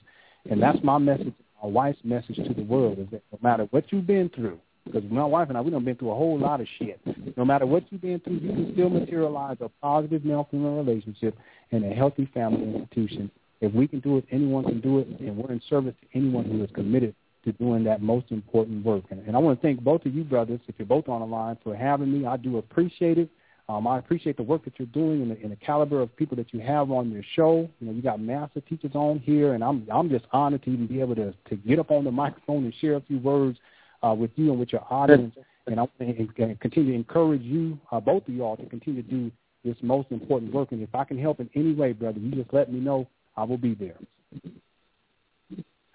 And 0.49 0.63
that's 0.63 0.79
my 0.83 0.97
message, 0.97 1.35
my 1.63 1.69
wife's 1.69 1.99
message 2.05 2.37
to 2.37 2.55
the 2.55 2.63
world 2.63 2.99
is 2.99 3.07
that 3.11 3.23
no 3.33 3.39
matter 3.43 3.65
what 3.71 3.85
you've 3.91 4.07
been 4.07 4.31
through, 4.35 4.59
because 4.85 5.03
my 5.11 5.25
wife 5.25 5.49
and 5.49 5.59
I, 5.59 5.61
we 5.61 5.71
done 5.71 5.85
been 5.85 5.97
through 5.97 6.11
a 6.11 6.17
whole 6.17 6.39
lot 6.39 6.61
of 6.61 6.67
shit. 6.79 7.01
No 7.37 7.45
matter 7.45 7.67
what 7.67 7.85
you've 7.91 8.01
been 8.01 8.19
through, 8.21 8.39
you 8.39 8.49
can 8.51 8.73
still 8.73 8.89
materialize 8.89 9.59
a 9.61 9.69
positive 9.83 10.25
male-female 10.25 10.83
relationship 10.83 11.37
and 11.71 11.85
a 11.85 11.95
healthy 11.95 12.29
family 12.33 12.63
institution. 12.63 13.31
If 13.61 13.75
we 13.75 13.87
can 13.87 14.01
do 14.01 14.17
it, 14.17 14.25
anyone 14.31 14.65
can 14.65 14.81
do 14.81 15.01
it, 15.01 15.09
and 15.21 15.37
we're 15.37 15.53
in 15.53 15.61
service 15.69 15.95
to 16.01 16.19
anyone 16.19 16.47
who 16.47 16.65
is 16.65 16.71
committed 16.73 17.15
to 17.45 17.53
doing 17.53 17.85
that 17.85 18.03
most 18.03 18.27
important 18.31 18.85
work. 18.85 19.05
And, 19.11 19.27
and 19.27 19.37
I 19.37 19.39
want 19.39 19.61
to 19.61 19.63
thank 19.63 19.81
both 19.81 20.05
of 20.07 20.15
you 20.15 20.25
brothers, 20.25 20.61
if 20.67 20.75
you're 20.79 20.87
both 20.87 21.09
on 21.09 21.21
the 21.21 21.27
line, 21.27 21.59
for 21.63 21.77
having 21.77 22.11
me. 22.11 22.27
I 22.27 22.37
do 22.37 22.59
appreciate 22.59 23.19
it. 23.19 23.29
Um, 23.71 23.87
I 23.87 23.99
appreciate 23.99 24.37
the 24.37 24.43
work 24.43 24.65
that 24.65 24.81
you're 24.81 24.87
doing 24.87 25.23
and 25.23 25.31
the, 25.31 25.37
and 25.43 25.53
the 25.53 25.57
caliber 25.57 26.01
of 26.01 26.15
people 26.17 26.37
that 26.39 26.53
you 26.53 26.59
have 26.59 26.91
on 26.91 27.13
your 27.13 27.23
show. 27.37 27.69
You 27.79 27.87
know, 27.87 27.93
you 27.93 28.03
got 28.03 28.21
master 28.21 28.61
teachers 28.63 28.91
on 28.97 29.21
here, 29.21 29.55
and 29.55 29.63
I'm 29.63 29.87
I'm 29.93 30.11
just 30.11 30.25
honored 30.33 30.65
to 30.65 30.71
even 30.71 30.89
be 30.89 31.01
able 31.01 31.15
to 31.15 31.33
to 31.49 31.57
get 31.57 31.79
up 31.79 31.93
on 31.93 32.03
the 32.03 32.11
microphone 32.25 32.65
and 32.65 32.75
share 32.81 32.97
a 32.97 33.01
few 33.03 33.21
words 33.21 33.59
uh, 34.03 34.13
with 34.19 34.33
you 34.35 34.51
and 34.51 34.59
with 34.59 34.73
your 34.73 34.85
audience. 34.91 35.37
And 35.69 35.79
I 35.79 35.83
want 35.83 35.93
to 36.01 36.57
continue 36.57 36.91
to 36.91 36.97
encourage 36.97 37.43
you, 37.43 37.79
uh, 37.93 38.01
both 38.01 38.27
of 38.27 38.35
y'all, 38.35 38.57
to 38.57 38.67
continue 38.67 39.03
to 39.03 39.09
do 39.09 39.31
this 39.65 39.77
most 39.83 40.11
important 40.11 40.53
work. 40.53 40.73
And 40.73 40.83
if 40.83 40.93
I 40.93 41.05
can 41.05 41.17
help 41.17 41.39
in 41.39 41.49
any 41.55 41.73
way, 41.73 41.93
brother, 41.93 42.19
you 42.19 42.33
just 42.33 42.53
let 42.53 42.73
me 42.73 42.81
know. 42.81 43.07
I 43.37 43.45
will 43.45 43.59
be 43.59 43.75
there. 43.75 43.99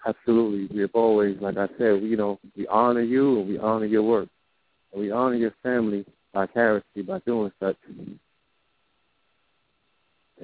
Absolutely. 0.06 0.74
We 0.74 0.80
have 0.80 0.94
always, 0.94 1.36
like 1.42 1.58
I 1.58 1.66
said, 1.76 2.00
we, 2.00 2.08
you 2.08 2.16
know, 2.16 2.40
we 2.56 2.66
honor 2.68 3.02
you 3.02 3.40
and 3.40 3.48
we 3.48 3.58
honor 3.58 3.84
your 3.84 4.02
work. 4.02 4.30
And 4.92 5.02
we 5.02 5.10
honor 5.10 5.34
your 5.34 5.52
family 5.62 6.06
vicariously 6.36 7.02
by 7.02 7.18
doing 7.20 7.50
such. 7.58 7.76
And 7.88 8.18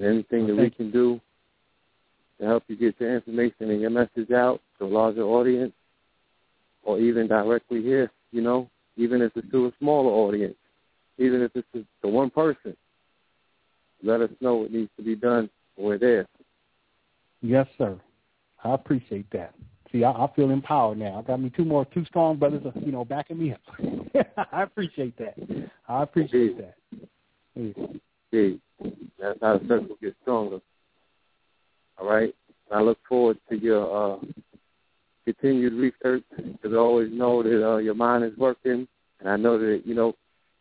anything 0.04 0.46
that 0.46 0.56
we 0.56 0.70
can 0.70 0.90
do 0.90 1.20
to 2.40 2.46
help 2.46 2.64
you 2.68 2.76
get 2.76 2.98
your 2.98 3.14
information 3.14 3.70
and 3.70 3.80
your 3.80 3.90
message 3.90 4.30
out 4.30 4.60
to 4.78 4.86
a 4.86 4.86
larger 4.86 5.22
audience 5.22 5.72
or 6.82 6.98
even 6.98 7.28
directly 7.28 7.82
here, 7.82 8.10
you 8.32 8.40
know, 8.40 8.68
even 8.96 9.20
if 9.20 9.32
it's 9.36 9.50
to 9.50 9.66
a 9.66 9.72
smaller 9.78 10.10
audience, 10.10 10.56
even 11.18 11.42
if 11.42 11.50
it's 11.54 11.68
to, 11.74 11.84
to 12.00 12.08
one 12.08 12.30
person, 12.30 12.76
let 14.02 14.20
us 14.20 14.30
know 14.40 14.56
what 14.56 14.72
needs 14.72 14.90
to 14.96 15.02
be 15.02 15.14
done. 15.14 15.48
We're 15.76 15.98
there. 15.98 16.26
Yes, 17.42 17.66
sir. 17.76 18.00
I 18.64 18.74
appreciate 18.74 19.30
that. 19.32 19.54
See, 19.92 20.04
I, 20.04 20.10
I 20.10 20.26
feel 20.34 20.50
empowered 20.50 20.98
now. 20.98 21.18
I 21.18 21.22
got 21.22 21.40
me 21.40 21.52
two 21.54 21.66
more, 21.66 21.84
two 21.84 22.04
strong 22.06 22.38
brothers, 22.38 22.62
uh, 22.64 22.72
you 22.80 22.92
know, 22.92 23.04
backing 23.04 23.38
me 23.38 23.52
up. 23.52 23.60
I 24.52 24.62
appreciate 24.62 25.16
that. 25.18 25.34
I 25.86 26.02
appreciate 26.02 26.56
that. 26.58 26.76
Yeah. 27.54 27.72
See, 28.30 28.60
that's 29.20 29.38
how 29.42 29.58
the 29.58 29.68
circle 29.68 29.96
gets 30.00 30.16
stronger. 30.22 30.60
All 31.98 32.08
right. 32.08 32.34
I 32.72 32.80
look 32.80 32.98
forward 33.06 33.36
to 33.50 33.56
your 33.56 34.14
uh, 34.14 34.18
continued 35.26 35.74
research 35.74 36.24
because 36.36 36.72
I 36.72 36.76
always 36.76 37.12
know 37.12 37.42
that 37.42 37.62
uh, 37.62 37.76
your 37.76 37.94
mind 37.94 38.24
is 38.24 38.32
working, 38.38 38.88
and 39.20 39.28
I 39.28 39.36
know 39.36 39.58
that 39.58 39.82
you 39.84 39.94
know 39.94 40.14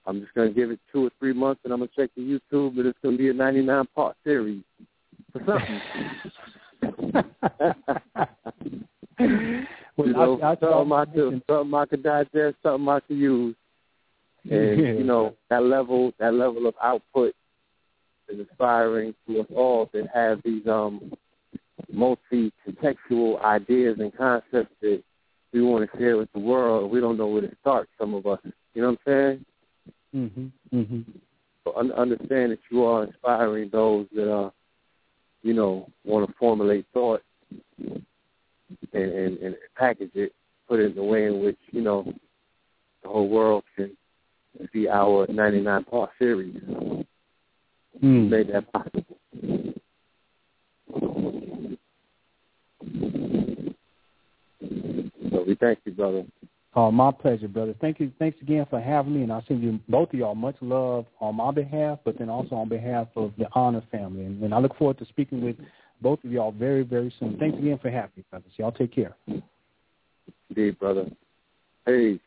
I'm 0.05 0.19
just 0.19 0.33
going 0.33 0.49
to 0.49 0.53
give 0.53 0.71
it 0.71 0.79
two 0.91 1.05
or 1.05 1.11
three 1.19 1.31
months, 1.31 1.61
and 1.63 1.71
I'm 1.71 1.79
going 1.79 1.89
to 1.89 1.95
check 1.95 2.09
the 2.17 2.21
YouTube, 2.21 2.75
but 2.75 2.85
it's 2.85 2.99
going 3.01 3.15
to 3.15 3.17
be 3.17 3.29
a 3.29 3.33
99 3.33 3.87
part 3.95 4.17
series 4.25 4.61
for 5.31 5.41
something. 5.45 5.81
you 9.19 9.65
know, 9.97 10.39
I, 10.41 10.51
I, 10.51 10.55
something 10.59 10.93
I 10.93 11.05
could, 11.05 11.43
something 11.49 11.73
I 11.73 11.85
could 11.85 12.03
digest, 12.03 12.57
something 12.63 12.87
I 12.87 12.99
could 13.01 13.17
use, 13.17 13.55
and 14.49 14.79
you 14.97 15.03
know 15.03 15.35
that 15.49 15.63
level, 15.63 16.13
that 16.19 16.33
level 16.33 16.67
of 16.67 16.75
output 16.81 17.33
is 18.29 18.39
inspiring 18.39 19.13
to 19.27 19.41
us 19.41 19.47
all 19.55 19.89
that 19.93 20.07
have 20.13 20.41
these 20.43 20.65
um 20.67 21.11
multi-contextual 21.91 23.43
ideas 23.43 23.97
and 23.99 24.15
concepts 24.15 24.73
that 24.81 25.01
we 25.51 25.61
want 25.61 25.89
to 25.89 25.97
share 25.97 26.17
with 26.17 26.31
the 26.33 26.39
world. 26.39 26.89
We 26.89 27.01
don't 27.01 27.17
know 27.17 27.27
where 27.27 27.41
to 27.41 27.55
start. 27.59 27.89
Some 27.99 28.13
of 28.13 28.25
us, 28.25 28.39
you 28.73 28.81
know 28.81 28.91
what 28.91 28.99
I'm 29.13 29.43
saying? 30.13 30.31
Mhm. 30.33 30.51
Mhm. 30.73 31.05
So 31.63 31.73
un- 31.75 31.91
understand 31.91 32.51
that 32.53 32.59
you 32.69 32.83
are 32.83 33.03
inspiring 33.03 33.69
those 33.69 34.07
that 34.13 34.31
are, 34.31 34.51
you 35.43 35.53
know, 35.53 35.89
want 36.03 36.27
to 36.27 36.33
formulate 36.37 36.85
thought 36.93 37.21
and, 38.93 39.11
and, 39.11 39.37
and 39.37 39.55
package 39.75 40.11
it, 40.15 40.33
put 40.67 40.79
it 40.79 40.91
in 40.91 40.95
the 40.95 41.03
way 41.03 41.25
in 41.25 41.43
which, 41.43 41.57
you 41.71 41.81
know, 41.81 42.11
the 43.03 43.09
whole 43.09 43.29
world 43.29 43.63
can 43.75 43.95
see 44.73 44.87
our 44.87 45.25
99 45.27 45.83
part 45.85 46.11
series. 46.19 46.55
Mm. 48.03 48.29
Made 48.29 48.49
that 48.53 48.71
possible. 48.71 49.17
So 55.31 55.43
we 55.47 55.55
thank 55.55 55.79
you, 55.85 55.91
brother. 55.91 56.23
Oh, 56.73 56.89
my 56.89 57.11
pleasure, 57.11 57.49
brother. 57.49 57.75
Thank 57.81 57.99
you. 57.99 58.11
Thanks 58.17 58.41
again 58.41 58.65
for 58.69 58.79
having 58.79 59.13
me, 59.13 59.23
and 59.23 59.31
I 59.31 59.41
send 59.45 59.61
you 59.61 59.77
both 59.89 60.13
of 60.13 60.19
y'all 60.19 60.35
much 60.35 60.55
love 60.61 61.05
on 61.19 61.35
my 61.35 61.51
behalf, 61.51 61.99
but 62.05 62.17
then 62.17 62.29
also 62.29 62.55
on 62.55 62.69
behalf 62.69 63.07
of 63.17 63.33
the 63.37 63.45
Honor 63.53 63.83
family. 63.91 64.23
And, 64.23 64.41
and 64.41 64.53
I 64.53 64.59
look 64.59 64.77
forward 64.77 64.97
to 64.99 65.05
speaking 65.05 65.43
with 65.43 65.57
both 66.01 66.23
of 66.23 66.31
y'all 66.31 66.51
very, 66.51 66.83
very 66.83 67.13
soon. 67.19 67.37
Thanks 67.37 67.57
again 67.57 67.79
for 67.81 67.89
having 67.89 68.11
me, 68.17 68.23
brothers. 68.29 68.51
Y'all 68.57 68.71
take 68.71 68.93
care. 68.93 69.15
Indeed, 70.49 70.79
brother. 70.79 71.05
Hey. 71.85 72.19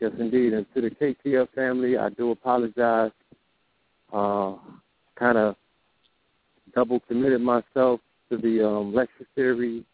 Yes, 0.00 0.12
indeed. 0.18 0.52
And 0.54 0.66
to 0.74 0.80
the 0.80 0.90
KTL 0.90 1.48
family, 1.54 1.96
I 1.96 2.10
do 2.10 2.30
apologize. 2.30 3.12
Uh, 4.12 4.54
kind 5.16 5.38
of 5.38 5.56
double 6.74 7.00
committed 7.00 7.40
myself 7.40 8.00
to 8.30 8.36
the 8.36 8.66
um, 8.66 8.94
lecture 8.94 9.26
series 9.34 9.84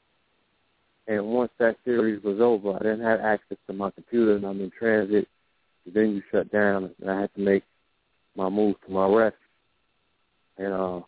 and 1.09 1.25
once 1.25 1.53
that 1.59 1.77
series 1.85 2.23
was 2.25 2.41
over, 2.41 2.75
I 2.75 2.79
didn't 2.79 3.05
have 3.05 3.21
access 3.21 3.59
to 3.69 3.73
my 3.73 3.91
computer, 3.91 4.37
and 4.37 4.45
I'm 4.45 4.61
in 4.61 4.73
transit. 4.77 5.29
The 5.85 5.93
venue 5.93 6.21
shut 6.33 6.51
down, 6.51 6.91
and 7.01 7.11
I 7.11 7.21
had 7.21 7.35
to 7.35 7.41
make 7.41 7.63
my 8.35 8.49
move 8.49 8.75
to 8.87 8.93
my 8.93 9.07
rest. 9.07 9.37
And 10.59 10.73
uh, 10.73 11.01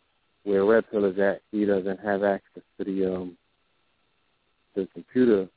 where 0.44 0.64
Red 0.64 0.90
Pill 0.90 1.04
is 1.06 1.18
at, 1.18 1.42
he 1.50 1.64
doesn't 1.64 2.00
have 2.00 2.22
access 2.22 2.62
to 2.78 2.84
the 2.84 3.14
um, 3.14 3.36
the 4.74 4.86
computer, 4.94 5.48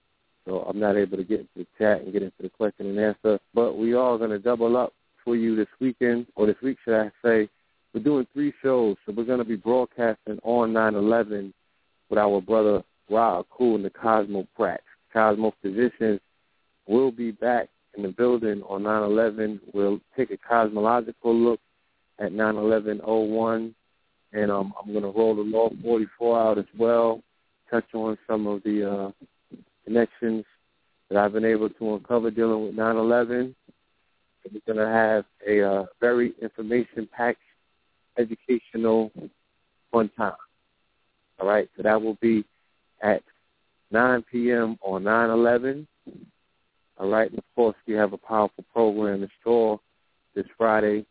so 0.45 0.61
I'm 0.61 0.79
not 0.79 0.95
able 0.95 1.17
to 1.17 1.23
get 1.23 1.41
into 1.41 1.51
the 1.57 1.67
chat 1.77 2.01
and 2.01 2.11
get 2.11 2.23
into 2.23 2.41
the 2.41 2.49
question 2.49 2.87
and 2.87 2.99
answer. 2.99 3.39
But 3.53 3.77
we 3.77 3.93
are 3.93 4.17
going 4.17 4.31
to 4.31 4.39
double 4.39 4.77
up 4.77 4.93
for 5.23 5.35
you 5.35 5.55
this 5.55 5.67
weekend, 5.79 6.25
or 6.35 6.47
this 6.47 6.55
week, 6.63 6.77
should 6.83 6.99
I 6.99 7.11
say. 7.23 7.49
We're 7.93 8.01
doing 8.01 8.25
three 8.33 8.53
shows, 8.63 8.95
so 9.05 9.13
we're 9.15 9.25
going 9.25 9.39
to 9.39 9.45
be 9.45 9.57
broadcasting 9.57 10.39
on 10.43 10.71
9/11 10.71 11.51
with 12.09 12.17
our 12.17 12.41
brother 12.41 12.83
Wow, 13.11 13.45
cool. 13.51 13.75
And 13.75 13.83
the 13.83 13.89
Cosmo 13.89 14.47
Pratt. 14.55 14.79
Cosmo 15.11 15.53
Physicians 15.61 16.21
will 16.87 17.11
be 17.11 17.31
back 17.31 17.67
in 17.95 18.03
the 18.03 18.09
building 18.09 18.63
on 18.63 18.83
9/11. 18.83 19.59
We'll 19.73 19.99
take 20.15 20.31
a 20.31 20.37
cosmological 20.37 21.35
look 21.35 21.59
at 22.19 22.31
9/11/01, 22.31 23.73
and 24.34 24.51
um, 24.51 24.74
I'm 24.80 24.92
going 24.92 25.03
to 25.03 25.10
roll 25.10 25.35
the 25.35 25.42
Law 25.42 25.69
44 25.84 26.40
out 26.40 26.58
as 26.58 26.66
well. 26.77 27.22
Touch 27.69 27.85
on 27.93 28.18
some 28.27 28.48
of 28.48 28.64
the 28.64 28.90
uh, 28.90 29.58
connections 29.85 30.45
that 31.10 31.18
I've 31.18 31.34
been 31.34 31.45
able 31.45 31.69
to 31.69 31.95
uncover 31.95 32.32
dealing 32.32 32.66
with 32.66 32.76
9/11. 32.76 33.53
We're 34.51 34.74
going 34.74 34.85
to 34.85 34.92
have 34.92 35.26
a 35.48 35.61
uh, 35.61 35.85
very 36.00 36.34
information-packed, 36.42 37.42
educational, 38.18 39.11
fun 39.92 40.10
time. 40.18 40.34
All 41.40 41.48
right, 41.48 41.69
so 41.76 41.84
that 41.84 42.01
will 42.01 42.18
be 42.22 42.43
at 43.01 43.24
9 43.92 44.24
p.m. 44.32 44.77
on 44.82 45.03
9/11. 45.03 45.85
All 46.98 47.10
right, 47.10 47.30
and 47.30 47.40
of 47.40 47.45
course 47.56 47.76
we 47.88 47.93
have 47.93 48.14
a 48.14 48.18
powerful 48.18 48.64
program 48.74 49.24
in 49.24 49.30
store 49.42 49.80
this 50.35 50.45
Friday. 50.58 51.06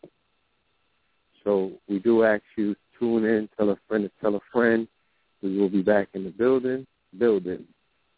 So 1.44 1.72
we 1.88 1.98
do 1.98 2.24
ask 2.24 2.42
you 2.56 2.76
tune 3.00 3.24
in, 3.24 3.48
tell 3.56 3.70
a 3.70 3.78
friend 3.88 4.04
to 4.04 4.10
tell 4.20 4.36
a 4.36 4.40
friend. 4.52 4.86
We 5.42 5.58
will 5.58 5.70
be 5.70 5.82
back 5.82 6.08
in 6.14 6.22
the 6.24 6.30
building, 6.30 6.86
building. 7.18 7.64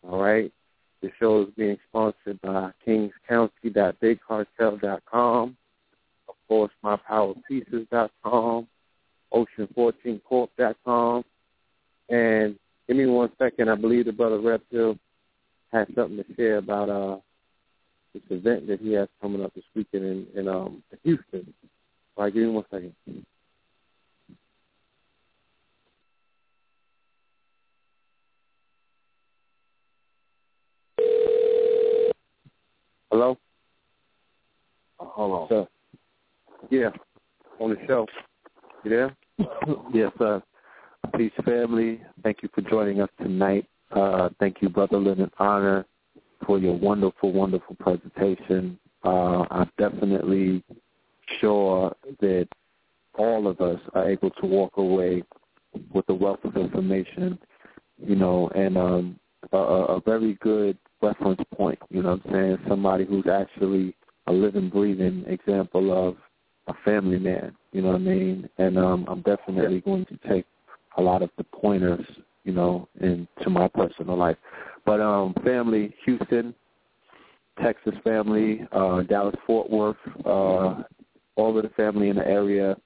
All 0.07 0.21
right. 0.21 0.53
The 1.01 1.11
show 1.19 1.41
is 1.43 1.49
being 1.57 1.79
sponsored 1.89 2.39
by 2.43 2.73
kingscounty.bigcartel.com, 2.87 5.57
of 6.29 6.35
course, 6.49 6.73
mypowerpieces.com, 6.85 8.69
ocean14corp.com, 9.33 11.25
and 12.09 12.59
Give 12.89 12.97
me 12.97 13.07
one 13.07 13.31
second. 13.39 13.71
I 13.71 13.75
believe 13.75 14.07
the 14.07 14.13
brother 14.13 14.39
Red 14.39 14.61
Pill 14.71 14.99
has 15.73 15.87
something 15.95 16.23
to 16.23 16.35
share 16.35 16.59
about 16.59 16.91
uh 16.91 17.19
this 18.13 18.23
event 18.29 18.67
that 18.67 18.81
he 18.81 18.93
has 18.93 19.09
coming 19.21 19.43
up 19.43 19.55
this 19.55 19.65
weekend 19.75 20.05
in, 20.05 20.27
in 20.35 20.49
um 20.49 20.83
Houston. 21.03 21.55
All 22.17 22.25
right, 22.25 22.35
give 22.35 22.43
me 22.43 22.51
one 22.51 22.65
second. 22.71 22.95
Hello? 33.13 33.37
Uh, 34.99 35.05
hold 35.05 35.33
on. 35.33 35.49
Sir. 35.51 35.69
Yeah, 36.71 36.89
on 37.61 37.69
the 37.69 37.77
show. 37.87 38.07
You 38.85 38.91
there? 38.91 39.17
yes, 39.93 40.11
sir. 40.19 40.43
Peace 41.15 41.33
family. 41.45 42.01
Thank 42.23 42.43
you 42.43 42.49
for 42.55 42.63
joining 42.63 43.03
us 43.03 43.11
tonight. 43.21 43.67
Uh, 43.95 44.31
thank 44.41 44.63
you, 44.63 44.71
Brother 44.71 44.97
Lenon 44.97 45.31
Honor, 45.39 45.85
for 46.47 46.59
your 46.59 46.73
wonderful, 46.75 47.33
wonderful 47.33 47.77
presentation. 47.79 48.79
Uh, 49.05 49.45
I'm 49.51 49.71
definitely 49.77 50.65
sure 51.39 51.95
that 52.21 52.49
all 53.19 53.47
of 53.47 53.61
us 53.61 53.81
are 53.93 54.09
able 54.09 54.31
to 54.31 54.47
walk 54.47 54.79
away 54.79 55.23
with 55.93 56.09
a 56.09 56.15
wealth 56.15 56.41
of 56.45 56.57
information, 56.57 57.39
you 57.99 58.17
know, 58.17 58.49
and 58.55 58.79
um, 58.79 59.19
a, 59.53 59.57
a 59.57 60.01
very 60.01 60.35
good 60.41 60.79
reference 61.01 61.41
point, 61.55 61.79
you 61.91 62.03
know 62.03 62.11
what 62.11 62.27
I'm 62.27 62.33
saying? 62.33 62.59
Somebody 62.69 63.05
who's 63.05 63.27
actually 63.27 63.97
a 64.27 64.33
living, 64.33 64.69
breathing 64.69 65.25
example 65.27 66.09
of 66.09 66.17
a 66.69 66.75
family 66.85 67.19
man, 67.19 67.57
you 67.73 67.83
know 67.83 67.89
what 67.89 67.97
I 67.97 68.05
mean? 68.05 68.49
And 68.59 68.79
um, 68.79 69.05
I'm 69.09 69.23
definitely 69.23 69.81
going 69.81 70.07
to 70.07 70.19
take 70.29 70.45
a 70.97 71.03
lot 71.03 71.23
of 71.23 71.31
the 71.37 71.45
pointers, 71.45 72.05
you 72.45 72.53
know, 72.53 72.89
into 73.01 73.51
my 73.51 73.69
personal 73.69 74.17
life. 74.17 74.37
But 74.85 75.01
um 75.01 75.35
family, 75.45 75.95
Houston, 76.05 76.55
Texas 77.63 77.95
family, 78.03 78.67
uh, 78.73 79.03
Dallas 79.03 79.35
Fort 79.47 79.71
Worth, 79.71 79.97
uh, 80.25 80.83
all 81.37 81.57
of 81.57 81.63
the 81.63 81.71
family 81.77 82.09
in 82.09 82.17
the 82.17 82.27
area. 82.27 82.77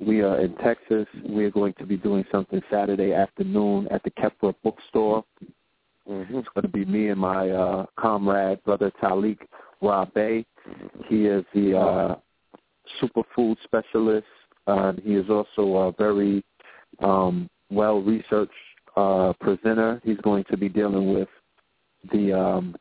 We 0.00 0.22
are 0.22 0.40
in 0.40 0.54
Texas. 0.56 1.06
We 1.24 1.44
are 1.44 1.50
going 1.50 1.74
to 1.74 1.86
be 1.86 1.96
doing 1.96 2.24
something 2.30 2.60
Saturday 2.70 3.12
afternoon 3.12 3.88
at 3.90 4.02
the 4.02 4.10
Kepler 4.10 4.54
bookstore. 4.62 5.24
Mm-hmm. 6.08 6.38
It's 6.38 6.48
going 6.54 6.62
to 6.62 6.68
be 6.68 6.84
me 6.84 7.08
and 7.08 7.20
my 7.20 7.50
uh, 7.50 7.86
comrade, 7.98 8.62
brother 8.64 8.92
Talik 9.02 9.38
Rabe. 9.82 10.44
He 11.08 11.26
is 11.26 11.44
the 11.54 11.78
uh, 11.78 12.16
superfood 13.00 13.56
specialist. 13.64 14.26
Uh, 14.66 14.92
he 15.02 15.14
is 15.14 15.28
also 15.30 15.76
a 15.76 15.92
very 15.92 16.44
um, 17.02 17.48
well-researched 17.70 18.52
uh, 18.96 19.32
presenter. 19.40 20.00
He's 20.04 20.18
going 20.18 20.44
to 20.50 20.56
be 20.56 20.68
dealing 20.68 21.12
with 21.12 21.28
the 22.12 22.32
um, 22.32 22.76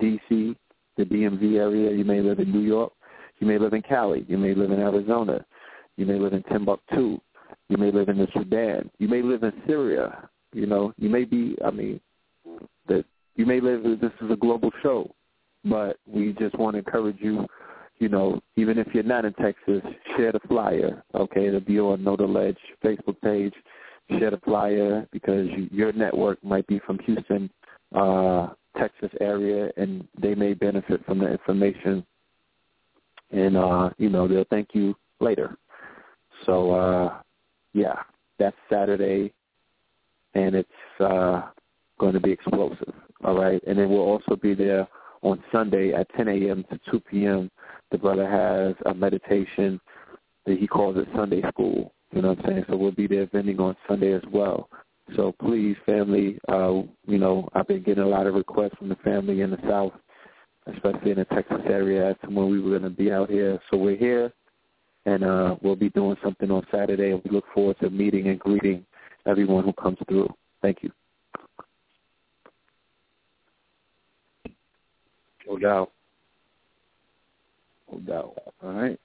D.C., 0.00 0.56
the 0.96 1.04
DMV 1.04 1.58
area. 1.58 1.94
You 1.94 2.04
may 2.04 2.22
live 2.22 2.38
in 2.38 2.50
New 2.50 2.60
York. 2.60 2.92
You 3.40 3.46
may 3.46 3.58
live 3.58 3.74
in 3.74 3.82
Cali. 3.82 4.24
You 4.26 4.38
may 4.38 4.54
live 4.54 4.70
in 4.70 4.80
Arizona. 4.80 5.44
You 5.98 6.06
may 6.06 6.18
live 6.18 6.32
in 6.32 6.42
Timbuktu. 6.44 7.20
You 7.68 7.76
may 7.76 7.90
live 7.90 8.08
in 8.08 8.16
the 8.16 8.28
Sudan. 8.32 8.90
You 8.98 9.08
may 9.08 9.20
live 9.20 9.42
in 9.42 9.52
Syria. 9.66 10.30
You 10.52 10.66
know, 10.66 10.92
you 10.98 11.08
may 11.08 11.24
be. 11.24 11.56
I 11.64 11.70
mean, 11.70 12.00
that 12.88 13.04
you 13.36 13.46
may 13.46 13.60
live. 13.60 13.82
This 13.82 14.12
is 14.20 14.30
a 14.30 14.36
global 14.36 14.70
show, 14.82 15.14
but 15.64 15.96
we 16.06 16.34
just 16.38 16.58
want 16.58 16.74
to 16.74 16.78
encourage 16.78 17.18
you. 17.20 17.46
You 17.98 18.08
know, 18.08 18.40
even 18.56 18.78
if 18.78 18.88
you're 18.92 19.04
not 19.04 19.24
in 19.24 19.32
Texas, 19.34 19.80
share 20.16 20.32
the 20.32 20.40
flyer. 20.48 21.04
Okay, 21.14 21.46
it'll 21.46 21.60
be 21.60 21.78
on 21.78 22.02
Know 22.02 22.16
the 22.16 22.24
Ledge 22.24 22.58
Facebook 22.84 23.20
page. 23.22 23.54
Share 24.18 24.32
the 24.32 24.40
flyer 24.44 25.06
because 25.12 25.46
you, 25.56 25.68
your 25.70 25.92
network 25.92 26.42
might 26.42 26.66
be 26.66 26.80
from 26.80 26.98
Houston, 27.00 27.48
uh, 27.94 28.48
Texas 28.76 29.10
area, 29.20 29.70
and 29.76 30.06
they 30.20 30.34
may 30.34 30.54
benefit 30.54 31.04
from 31.06 31.20
the 31.20 31.30
information. 31.30 32.04
And 33.30 33.56
uh, 33.56 33.90
you 33.98 34.10
know, 34.10 34.26
they'll 34.26 34.44
thank 34.50 34.70
you 34.72 34.94
later. 35.20 35.56
So 36.44 36.72
uh, 36.72 37.20
yeah, 37.72 38.00
that's 38.38 38.56
Saturday, 38.68 39.32
and 40.34 40.54
it's 40.54 40.68
uh, 41.00 41.42
going 41.98 42.14
to 42.14 42.20
be 42.20 42.30
explosive. 42.32 42.94
All 43.24 43.38
right, 43.38 43.62
and 43.66 43.78
then 43.78 43.88
we'll 43.88 44.00
also 44.00 44.36
be 44.36 44.54
there 44.54 44.86
on 45.22 45.42
Sunday 45.52 45.92
at 45.92 46.12
10 46.16 46.28
a.m. 46.28 46.64
to 46.70 46.80
2 46.90 47.00
p.m. 47.00 47.50
The 47.90 47.98
brother 47.98 48.28
has 48.28 48.74
a 48.86 48.94
meditation 48.94 49.80
that 50.46 50.58
he 50.58 50.66
calls 50.66 50.96
it 50.96 51.06
Sunday 51.14 51.42
School. 51.48 51.94
You 52.12 52.22
know 52.22 52.30
what 52.30 52.40
I'm 52.40 52.50
saying? 52.50 52.64
So 52.68 52.76
we'll 52.76 52.90
be 52.90 53.06
there 53.06 53.26
vending 53.26 53.60
on 53.60 53.76
Sunday 53.88 54.12
as 54.12 54.22
well. 54.32 54.68
So 55.16 55.32
please, 55.40 55.76
family, 55.86 56.38
uh, 56.48 56.82
you 57.06 57.18
know, 57.18 57.48
I've 57.54 57.68
been 57.68 57.82
getting 57.82 58.02
a 58.02 58.08
lot 58.08 58.26
of 58.26 58.34
requests 58.34 58.76
from 58.78 58.88
the 58.88 58.96
family 58.96 59.40
in 59.42 59.50
the 59.50 59.58
South, 59.68 59.92
especially 60.66 61.12
in 61.12 61.18
the 61.18 61.24
Texas 61.26 61.60
area, 61.66 62.10
as 62.10 62.16
to 62.24 62.34
when 62.34 62.50
we 62.50 62.60
were 62.60 62.78
going 62.78 62.82
to 62.82 62.90
be 62.90 63.12
out 63.12 63.30
here. 63.30 63.60
So 63.70 63.76
we're 63.76 63.96
here 63.96 64.32
and 65.06 65.24
uh, 65.24 65.56
we'll 65.62 65.76
be 65.76 65.90
doing 65.90 66.16
something 66.22 66.50
on 66.50 66.66
Saturday, 66.70 67.12
we 67.12 67.30
look 67.30 67.44
forward 67.52 67.76
to 67.80 67.90
meeting 67.90 68.28
and 68.28 68.38
greeting 68.38 68.84
everyone 69.26 69.64
who 69.64 69.72
comes 69.72 69.98
through. 70.08 70.32
Thank 70.60 70.82
you. 70.82 70.90
No 75.46 75.58
doubt. 75.58 75.90
No 77.90 77.98
doubt. 77.98 78.34
All 78.62 78.72
right. 78.72 78.98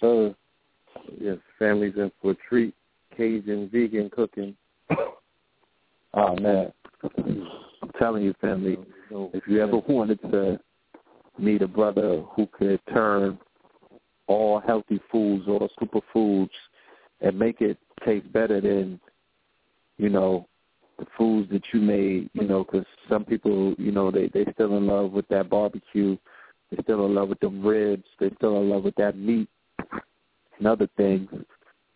So, 0.00 0.34
yes, 1.20 1.38
families 1.58 1.94
in 1.96 2.10
for 2.20 2.32
a 2.32 2.36
treat. 2.48 2.74
Cajun 3.16 3.70
vegan 3.72 4.10
cooking. 4.10 4.56
Oh 6.14 6.36
man, 6.40 6.72
I'm 7.02 7.90
telling 7.98 8.22
you, 8.22 8.34
family, 8.40 8.76
if 9.10 9.44
you 9.46 9.62
ever 9.62 9.78
wanted 9.88 10.20
to 10.22 10.58
meet 11.38 11.62
a 11.62 11.68
brother 11.68 12.22
who 12.34 12.46
could 12.46 12.80
turn 12.92 13.38
all 14.26 14.60
healthy 14.60 15.00
foods 15.10 15.44
or 15.46 15.68
superfoods 15.80 16.50
and 17.20 17.38
make 17.38 17.60
it 17.60 17.78
taste 18.04 18.32
better 18.32 18.60
than, 18.60 19.00
you 19.98 20.08
know, 20.08 20.46
the 20.98 21.06
foods 21.18 21.50
that 21.50 21.62
you 21.72 21.80
made, 21.80 22.30
you 22.34 22.46
know, 22.46 22.64
because 22.64 22.86
some 23.08 23.24
people, 23.24 23.74
you 23.78 23.92
know, 23.92 24.10
they 24.10 24.28
they 24.28 24.46
still 24.52 24.76
in 24.76 24.86
love 24.86 25.12
with 25.12 25.26
that 25.28 25.50
barbecue, 25.50 26.16
they're 26.70 26.82
still 26.82 27.06
in 27.06 27.14
love 27.14 27.28
with 27.28 27.40
the 27.40 27.48
ribs, 27.48 28.04
they're 28.18 28.30
still 28.36 28.60
in 28.60 28.70
love 28.70 28.84
with 28.84 28.94
that 28.96 29.16
meat 29.16 29.48
and 30.58 30.66
other 30.66 30.88
things. 30.96 31.28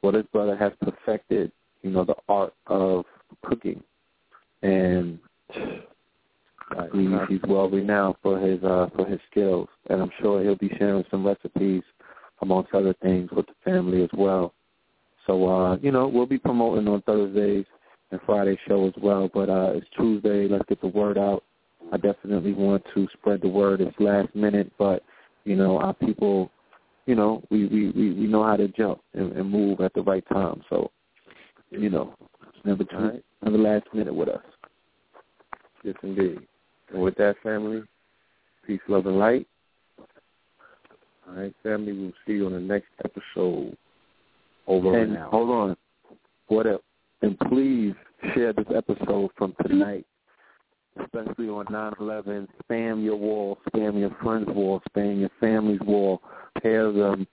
Well, 0.02 0.12
this 0.12 0.26
brother 0.32 0.56
has 0.56 0.72
perfected, 0.80 1.52
you 1.82 1.90
know, 1.90 2.04
the 2.04 2.16
art 2.28 2.54
of 2.66 3.04
cooking, 3.44 3.82
and 4.62 5.18
he, 6.92 7.16
he's 7.28 7.40
well 7.48 7.70
renowned 7.70 8.16
for 8.22 8.38
his 8.38 8.62
uh 8.62 8.88
for 8.94 9.06
his 9.06 9.20
skills, 9.30 9.68
and 9.90 10.02
I'm 10.02 10.10
sure 10.20 10.42
he'll 10.42 10.56
be 10.56 10.74
sharing 10.78 11.04
some 11.10 11.26
recipes 11.26 11.82
amongst 12.42 12.74
other 12.74 12.94
things 13.02 13.30
with 13.30 13.46
the 13.46 13.54
family 13.64 14.02
as 14.02 14.10
well. 14.12 14.54
So 15.28 15.48
uh, 15.48 15.76
you 15.76 15.92
know, 15.92 16.08
we'll 16.08 16.26
be 16.26 16.38
promoting 16.38 16.88
on 16.88 17.02
Thursdays 17.02 17.66
and 18.10 18.20
Friday 18.26 18.58
show 18.66 18.86
as 18.86 18.94
well. 19.00 19.30
But 19.32 19.48
uh 19.48 19.72
it's 19.74 19.86
Tuesday, 19.96 20.48
let's 20.48 20.64
get 20.68 20.80
the 20.80 20.88
word 20.88 21.18
out. 21.18 21.44
I 21.92 21.96
definitely 21.96 22.52
want 22.52 22.82
to 22.94 23.06
spread 23.12 23.42
the 23.42 23.48
word. 23.48 23.80
It's 23.80 23.94
last 24.00 24.34
minute, 24.34 24.72
but 24.78 25.02
you 25.44 25.54
know, 25.54 25.78
our 25.78 25.94
people 25.94 26.50
you 27.08 27.14
know, 27.14 27.42
we, 27.48 27.66
we, 27.66 27.90
we, 27.92 28.12
we 28.12 28.26
know 28.26 28.44
how 28.44 28.54
to 28.54 28.68
jump 28.68 29.00
and, 29.14 29.32
and 29.32 29.50
move 29.50 29.80
at 29.80 29.94
the 29.94 30.02
right 30.02 30.22
time. 30.28 30.60
So, 30.68 30.90
you 31.70 31.88
know, 31.88 32.14
never 32.66 32.84
too, 32.84 32.96
right. 32.96 33.24
never 33.42 33.56
last 33.56 33.86
minute 33.94 34.14
with 34.14 34.28
us. 34.28 34.42
Yes, 35.82 35.94
indeed. 36.02 36.40
And 36.92 37.00
with 37.00 37.16
that, 37.16 37.36
family, 37.42 37.82
peace, 38.66 38.80
love, 38.88 39.06
and 39.06 39.18
light. 39.18 39.46
All 41.26 41.34
right, 41.34 41.54
family, 41.62 41.92
we'll 41.92 42.12
see 42.26 42.34
you 42.34 42.46
on 42.46 42.52
the 42.52 42.60
next 42.60 42.88
episode. 43.02 43.74
Over 44.68 44.98
and 44.98 45.14
now. 45.14 45.30
hold 45.30 45.50
on. 45.50 45.76
What 46.48 46.66
else? 46.66 46.82
And 47.22 47.38
please 47.48 47.94
share 48.34 48.52
this 48.52 48.66
episode 48.74 49.30
from 49.36 49.54
tonight, 49.66 50.06
especially 51.02 51.48
on 51.48 51.64
9/11. 51.66 52.46
Spam 52.62 53.02
your 53.02 53.16
wall, 53.16 53.58
spam 53.68 53.98
your 53.98 54.14
friend's 54.22 54.48
wall, 54.50 54.80
spam 54.90 55.20
your 55.20 55.30
family's 55.40 55.80
wall. 55.80 56.22
Pair 56.62 56.92
them 56.92 57.26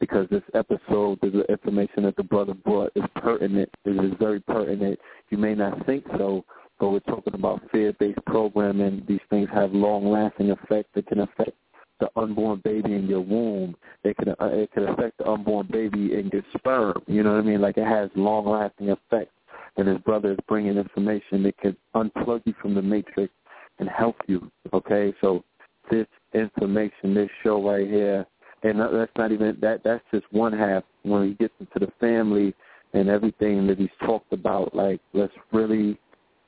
because 0.00 0.28
this 0.30 0.42
episode, 0.54 1.18
the 1.22 1.44
information 1.48 2.02
that 2.02 2.16
the 2.16 2.22
brother 2.24 2.54
brought 2.54 2.92
is 2.94 3.04
pertinent. 3.16 3.70
It 3.84 4.04
is 4.04 4.12
very 4.18 4.40
pertinent. 4.40 4.98
You 5.30 5.38
may 5.38 5.54
not 5.54 5.86
think 5.86 6.04
so, 6.18 6.44
but 6.78 6.90
we're 6.90 7.00
talking 7.00 7.34
about 7.34 7.62
fear-based 7.70 8.24
programming. 8.26 9.04
These 9.06 9.20
things 9.30 9.48
have 9.54 9.72
long-lasting 9.72 10.50
effects 10.50 10.90
that 10.94 11.06
can 11.06 11.20
affect 11.20 11.56
the 12.02 12.20
unborn 12.20 12.60
baby 12.64 12.94
in 12.94 13.06
your 13.06 13.20
womb. 13.20 13.76
It 14.02 14.16
can 14.16 14.30
uh, 14.30 14.48
it 14.50 14.72
can 14.72 14.88
affect 14.88 15.18
the 15.18 15.28
unborn 15.28 15.68
baby 15.70 16.14
in 16.14 16.30
your 16.32 16.42
sperm. 16.56 17.00
You 17.06 17.22
know 17.22 17.34
what 17.34 17.44
I 17.44 17.46
mean? 17.46 17.60
Like 17.60 17.76
it 17.76 17.86
has 17.86 18.10
long 18.16 18.46
lasting 18.46 18.88
effects. 18.88 19.30
And 19.76 19.88
his 19.88 19.98
brother 19.98 20.32
is 20.32 20.38
bringing 20.48 20.76
information 20.76 21.44
that 21.44 21.56
can 21.58 21.76
unplug 21.94 22.42
you 22.44 22.54
from 22.60 22.74
the 22.74 22.82
matrix 22.82 23.32
and 23.78 23.88
help 23.88 24.16
you. 24.26 24.50
Okay, 24.74 25.14
so 25.20 25.44
this 25.90 26.06
information, 26.34 27.14
this 27.14 27.30
show 27.42 27.66
right 27.66 27.86
here, 27.86 28.26
and 28.64 28.80
that's 28.80 29.12
not 29.16 29.32
even 29.32 29.56
that. 29.62 29.82
That's 29.84 30.04
just 30.12 30.26
one 30.30 30.52
half. 30.52 30.82
When 31.04 31.28
he 31.28 31.34
gets 31.34 31.54
into 31.60 31.86
the 31.86 31.92
family 32.00 32.54
and 32.92 33.08
everything 33.08 33.66
that 33.68 33.78
he's 33.78 33.88
talked 34.04 34.32
about, 34.32 34.74
like 34.74 35.00
let's 35.14 35.32
really, 35.52 35.98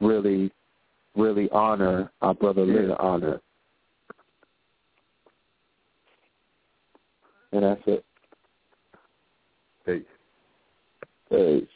really, 0.01 0.51
really 1.17 1.49
honor 1.51 2.11
our 2.21 2.35
brother. 2.35 2.65
Yeah. 2.65 2.95
honor 2.99 3.41
And 7.55 7.65
that's 7.65 7.83
it. 7.87 8.05
Peace. 9.87 10.05
Peace. 11.31 11.74